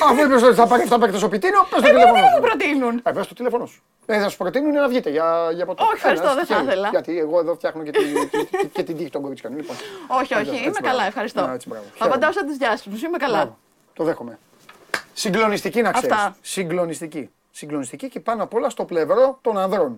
Αφού 0.09 0.23
είπες 0.23 0.43
ότι 0.43 0.55
θα 0.55 0.67
πάρει 0.67 0.87
7 0.89 0.97
παίκτες 0.99 1.21
ο 1.23 1.29
Πιτίνο, 1.29 1.67
πες 1.69 1.81
το 1.81 1.87
Εμένα 1.87 1.93
τηλέφωνο 2.05 2.21
δεν 2.21 2.29
σου. 2.29 2.35
μου 2.41 2.47
προτείνουν. 2.47 3.01
Ε, 3.03 3.11
πες 3.11 3.27
το 3.27 3.33
τηλέφωνο 3.33 3.65
σου. 3.65 3.83
Ε, 4.05 4.19
θα 4.19 4.29
σου 4.29 4.37
προτείνουν 4.37 4.71
να 4.71 4.87
βγείτε 4.87 5.09
για, 5.09 5.49
για 5.53 5.65
ποτέ. 5.65 5.83
Όχι, 5.83 5.93
ευχαριστώ, 5.93 6.33
δεν 6.35 6.45
θα 6.45 6.61
ήθελα. 6.61 6.89
Γιατί 6.89 7.19
εγώ 7.19 7.39
εδώ 7.39 7.53
φτιάχνω 7.55 7.83
και, 7.83 7.91
τη, 7.91 7.99
και, 8.57 8.67
και 8.73 8.83
την 8.83 8.97
τύχη 8.97 9.09
των 9.09 9.21
κοριτσιών. 9.21 9.55
Λοιπόν, 9.55 9.75
Όχι, 10.07 10.21
Έτσι, 10.21 10.33
όχι, 10.33 10.49
έτσι, 10.49 10.61
είμαι 10.61 10.69
μπράβο. 10.69 10.87
καλά, 10.87 11.05
ευχαριστώ. 11.07 11.41
Α, 11.41 11.53
έτσι, 11.53 11.67
μπράβο. 11.69 11.85
Θα 11.95 12.05
απαντάω 12.05 12.31
σαν 12.31 12.45
του 12.47 12.53
διάσημου. 12.57 12.99
Είμαι 13.05 13.17
καλά. 13.17 13.35
Μπράβο. 13.37 13.57
Το 13.93 14.03
δέχομαι. 14.03 14.39
Συγκλονιστική 15.13 15.81
να 15.81 15.91
ξέρεις. 15.91 16.11
Αυτά. 16.11 16.35
Συγκλονιστική. 16.41 17.29
Συγκλονιστική 17.51 18.09
και 18.09 18.19
πάνω 18.19 18.43
απ' 18.43 18.53
όλα 18.53 18.69
στο 18.69 18.85
πλευρό 18.85 19.37
των 19.41 19.57
ανδρών. 19.57 19.97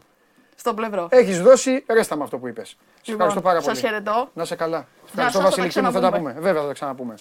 Στον 0.56 0.76
πλευρό. 0.76 1.08
Έχεις 1.12 1.42
δώσει 1.42 1.84
ρέστα 1.88 2.16
με 2.16 2.24
αυτό 2.24 2.38
που 2.38 2.48
είπες. 2.48 2.78
Σε 3.02 3.12
ευχαριστώ 3.12 3.42
πάρα 3.42 3.60
πολύ. 3.62 3.76
Σας 3.76 3.84
Λοιπόν, 3.84 3.92
χαιρετώ. 4.04 4.30
Να 4.34 4.46
σε 4.46 4.56
καλά. 4.56 4.78
σας, 4.78 5.10
Ευχαριστώ, 5.10 5.38
θα 5.40 5.44
τα 5.44 5.50
Βασιλική 5.50 5.82
μου, 5.82 5.92
θα 5.92 6.00
τα 6.00 6.08
πούμε. 6.08 6.18
ξαναπούμε. 6.20 6.42
Βέβαια 6.46 6.62
θα 6.62 6.68
τα 6.68 6.74
ξαναπούμε. 6.74 7.16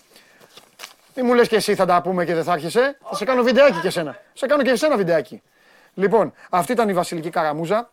Μην 1.16 1.26
μου 1.26 1.34
λες 1.34 1.48
και 1.48 1.56
εσύ 1.56 1.74
θα 1.74 1.86
τα 1.86 2.02
πούμε 2.02 2.24
και 2.24 2.34
δεν 2.34 2.44
θα 2.44 2.52
έρχεσαι. 2.52 2.98
Θα 3.08 3.14
σε 3.14 3.24
κάνω 3.24 3.42
βιντεάκι 3.42 3.80
και 3.80 3.86
εσένα. 3.86 4.18
Σε 4.32 4.46
κάνω 4.46 4.62
και 4.62 4.70
εσένα 4.70 4.96
βιντεάκι. 4.96 5.42
Λοιπόν, 5.94 6.32
αυτή 6.50 6.72
ήταν 6.72 6.88
η 6.88 6.92
Βασιλική 6.92 7.30
Καραμούζα. 7.30 7.90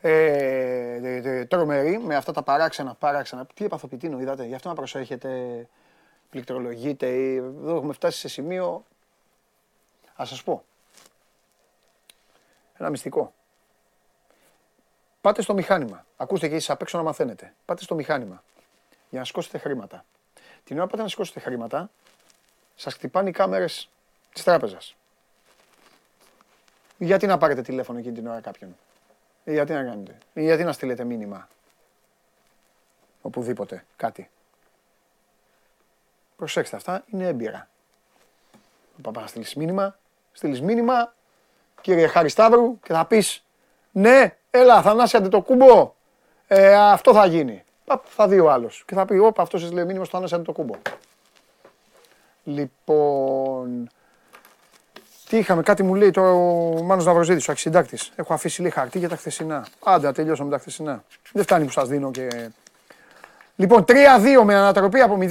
Ε, 0.00 0.12
ε, 1.02 1.16
ε, 1.24 1.44
τρομερή 1.44 1.98
με 1.98 2.16
αυτά 2.16 2.32
τα 2.32 2.42
παράξενα, 2.42 2.94
παράξενα. 2.94 3.46
Τι 3.54 3.64
επαθοποιητίνο 3.64 4.20
είδατε, 4.20 4.44
γι' 4.44 4.54
αυτό 4.54 4.68
να 4.68 4.74
προσέχετε. 4.74 5.28
Πληκτρολογείτε. 6.30 7.06
ή- 7.06 7.36
Εδώ 7.36 7.76
έχουμε 7.76 7.92
φτάσει 7.92 8.18
σε 8.18 8.28
σημείο. 8.28 8.84
Α 10.16 10.24
σας 10.24 10.42
πω. 10.42 10.64
Ένα 12.78 12.90
μυστικό. 12.90 13.32
Πάτε 15.24 15.42
στο 15.42 15.54
μηχάνημα. 15.54 16.06
Ακούστε 16.16 16.48
και 16.48 16.54
εσείς 16.54 16.70
απ' 16.70 16.82
έξω 16.82 16.96
να 16.96 17.02
μαθαίνετε. 17.04 17.54
Πάτε 17.64 17.82
στο 17.82 17.94
μηχάνημα 17.94 18.42
για 19.10 19.18
να 19.18 19.24
σηκώσετε 19.24 19.58
χρήματα. 19.58 20.04
Την 20.64 20.76
ώρα 20.76 20.84
που 20.84 20.90
πάτε 20.90 21.02
να 21.02 21.08
σηκώσετε 21.08 21.40
χρήματα, 21.40 21.90
σας 22.74 22.94
χτυπάνε 22.94 23.28
οι 23.28 23.32
κάμερες 23.32 23.90
της 24.32 24.42
τράπεζας. 24.42 24.96
Γιατί 26.98 27.26
να 27.26 27.38
πάρετε 27.38 27.62
τηλέφωνο 27.62 27.98
εκείνη 27.98 28.14
την 28.14 28.26
ώρα 28.26 28.40
κάποιον; 28.40 28.76
Ή 29.44 29.52
γιατί 29.52 29.72
να 29.72 29.84
κάνετε; 29.84 30.18
Ή 30.32 30.42
γιατί 30.42 30.64
να 30.64 30.72
στείλετε 30.72 31.04
μήνυμα; 31.04 31.48
Οπουδήποτε. 33.22 33.84
Κάτι. 33.96 34.30
Προσέξτε 36.36 36.76
αυτά. 36.76 37.04
Είναι 37.06 37.26
έμπειρα. 37.26 37.68
Θα 39.02 39.10
πας 39.10 39.22
να 39.22 39.28
στείλεις 39.28 39.54
μήνυμα. 39.54 39.98
Στείλεις 40.32 40.60
μήνυμα. 40.60 41.14
Κύριε 41.80 42.06
Χαρισταύρου 42.06 42.80
και 42.80 42.92
θα 42.92 43.06
πεις 43.06 43.43
ναι, 43.96 44.36
έλα, 44.50 44.82
Θανάση 44.82 45.16
Αντετοκούμπο. 45.16 45.94
Ε, 46.46 46.74
αυτό 46.74 47.12
θα 47.12 47.26
γίνει. 47.26 47.64
Παπ, 47.84 48.04
θα 48.08 48.28
δει 48.28 48.38
ο 48.38 48.50
άλλος. 48.50 48.82
Και 48.86 48.94
θα 48.94 49.04
πει: 49.04 49.18
Όπα, 49.18 49.42
αυτός 49.42 49.62
έστειλε 49.62 49.84
μήνυμα 49.84 50.04
στο 50.04 50.16
Θανάση 50.16 50.34
Αντετοκούμπο. 50.34 50.74
Λοιπόν. 52.44 53.88
Τι 55.28 55.36
είχαμε, 55.36 55.62
κάτι 55.62 55.82
μου 55.82 55.94
λέει 55.94 56.10
τώρα 56.10 56.30
ο 56.30 56.82
Μάνος 56.82 57.04
Ναυροζήτης, 57.04 57.48
ο 57.48 57.52
αξιντάκτης. 57.52 58.12
Έχω 58.16 58.34
αφήσει 58.34 58.62
λίγο 58.62 58.74
χαρτί 58.74 58.98
για 58.98 59.08
τα 59.08 59.16
χθεσινά. 59.16 59.66
Άντε, 59.84 60.06
να 60.06 60.12
τελειώσω 60.12 60.44
με 60.44 60.50
τα 60.50 60.58
χθεσινά. 60.58 61.04
Δεν 61.32 61.42
φτάνει 61.42 61.64
που 61.64 61.70
σας 61.70 61.88
δίνω 61.88 62.10
και... 62.10 62.50
Λοιπόν, 63.56 63.84
3-2 63.88 63.92
με 64.44 64.54
ανατροπή 64.54 65.00
από 65.00 65.18
0-2-2-1 65.20 65.26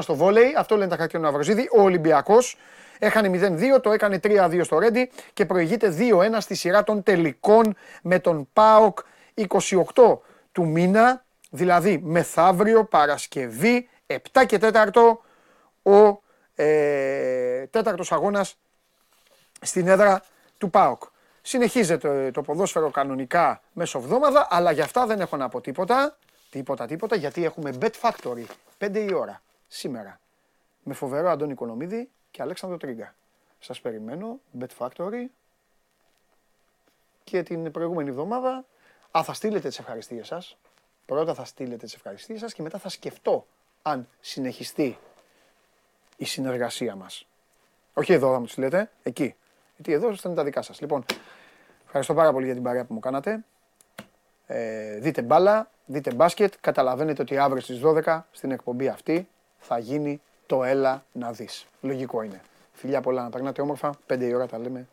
στο 0.00 0.14
βόλεϊ. 0.14 0.54
Αυτό 0.56 0.76
λένε 0.76 0.90
τα 0.90 0.96
χαρτιά 0.96 1.18
του 1.18 1.24
Ναυροζήτη. 1.24 1.68
Ο 1.76 1.82
Ολυμπιακός 1.82 2.56
έχανε 3.04 3.56
0-2, 3.76 3.82
το 3.82 3.92
έκανε 3.92 4.20
3-2 4.22 4.60
στο 4.64 4.78
Ρέντι 4.78 5.10
και 5.32 5.46
προηγείται 5.46 5.96
2-1 5.98 6.36
στη 6.38 6.54
σειρά 6.54 6.84
των 6.84 7.02
τελικών 7.02 7.76
με 8.02 8.18
τον 8.18 8.48
ΠΑΟΚ 8.52 8.98
28 9.94 10.18
του 10.52 10.66
μήνα, 10.66 11.24
δηλαδή 11.50 12.00
μεθαύριο 12.04 12.84
Παρασκευή 12.84 13.88
7 14.06 14.18
και 14.46 14.58
4 14.60 15.16
ο 15.82 16.22
ε, 16.54 17.66
τέταρτος 17.66 18.12
αγώνας 18.12 18.56
στην 19.60 19.88
έδρα 19.88 20.22
του 20.58 20.70
ΠΑΟΚ. 20.70 21.02
Συνεχίζεται 21.42 22.30
το 22.30 22.42
ποδόσφαιρο 22.42 22.90
κανονικά 22.90 23.62
μέσω 23.72 23.98
εβδόμαδα, 23.98 24.46
αλλά 24.50 24.70
για 24.70 24.84
αυτά 24.84 25.06
δεν 25.06 25.20
έχω 25.20 25.36
να 25.36 25.48
πω 25.48 25.60
τίποτα. 25.60 26.16
Τίποτα, 26.50 26.86
τίποτα, 26.86 27.16
γιατί 27.16 27.44
έχουμε 27.44 27.72
Bet 27.80 27.92
Factory. 28.00 28.44
5 28.78 29.06
η 29.08 29.14
ώρα 29.14 29.42
σήμερα. 29.68 30.20
Με 30.82 30.94
φοβερό 30.94 31.30
Αντώνη 31.30 31.54
Κονομίδη 31.54 32.10
και 32.32 32.42
Αλέξανδρο 32.42 32.78
Τρίγκα. 32.78 33.14
Σας 33.58 33.80
περιμένω, 33.80 34.40
Bet 34.60 34.68
Factory. 34.78 35.24
Και 37.24 37.42
την 37.42 37.70
προηγούμενη 37.70 38.08
εβδομάδα, 38.08 38.64
α, 39.18 39.22
θα 39.24 39.32
στείλετε 39.32 39.68
τις 39.68 39.78
ευχαριστίες 39.78 40.26
σας. 40.26 40.56
Πρώτα 41.06 41.34
θα 41.34 41.44
στείλετε 41.44 41.84
τις 41.84 41.94
ευχαριστίες 41.94 42.40
σας 42.40 42.54
και 42.54 42.62
μετά 42.62 42.78
θα 42.78 42.88
σκεφτώ 42.88 43.46
αν 43.82 44.08
συνεχιστεί 44.20 44.98
η 46.16 46.24
συνεργασία 46.24 46.96
μας. 46.96 47.26
Όχι 47.94 48.12
εδώ 48.12 48.32
θα 48.32 48.38
μου 48.38 48.44
τις 48.44 48.56
λέτε, 48.56 48.90
εκεί. 49.02 49.34
Γιατί 49.76 49.92
εδώ 49.92 50.16
θα 50.16 50.28
είναι 50.28 50.36
τα 50.36 50.44
δικά 50.44 50.62
σας. 50.62 50.80
Λοιπόν, 50.80 51.04
ευχαριστώ 51.84 52.14
πάρα 52.14 52.32
πολύ 52.32 52.44
για 52.44 52.54
την 52.54 52.62
παρέα 52.62 52.84
που 52.84 52.94
μου 52.94 53.00
κάνατε. 53.00 53.44
Ε, 54.46 54.98
δείτε 54.98 55.22
μπάλα, 55.22 55.70
δείτε 55.86 56.14
μπάσκετ. 56.14 56.54
Καταλαβαίνετε 56.60 57.22
ότι 57.22 57.38
αύριο 57.38 57.62
στις 57.62 57.80
12 57.84 58.26
στην 58.30 58.50
εκπομπή 58.50 58.88
αυτή 58.88 59.28
θα 59.58 59.78
γίνει 59.78 60.20
το 60.46 60.64
έλα 60.64 61.04
να 61.12 61.32
δεις. 61.32 61.66
Λογικό 61.80 62.22
είναι. 62.22 62.40
Φιλιά 62.72 63.00
πολλά 63.00 63.22
να 63.22 63.30
περνάτε 63.30 63.62
όμορφα. 63.62 63.94
5 64.06 64.20
η 64.20 64.34
ώρα 64.34 64.46
τα 64.46 64.58
λέμε 64.58 64.86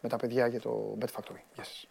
με 0.00 0.08
τα 0.08 0.16
παιδιά 0.16 0.46
για 0.46 0.60
το 0.60 0.96
Bet 1.00 1.20
Factory. 1.20 1.40
Γεια 1.54 1.64
σας. 1.64 1.86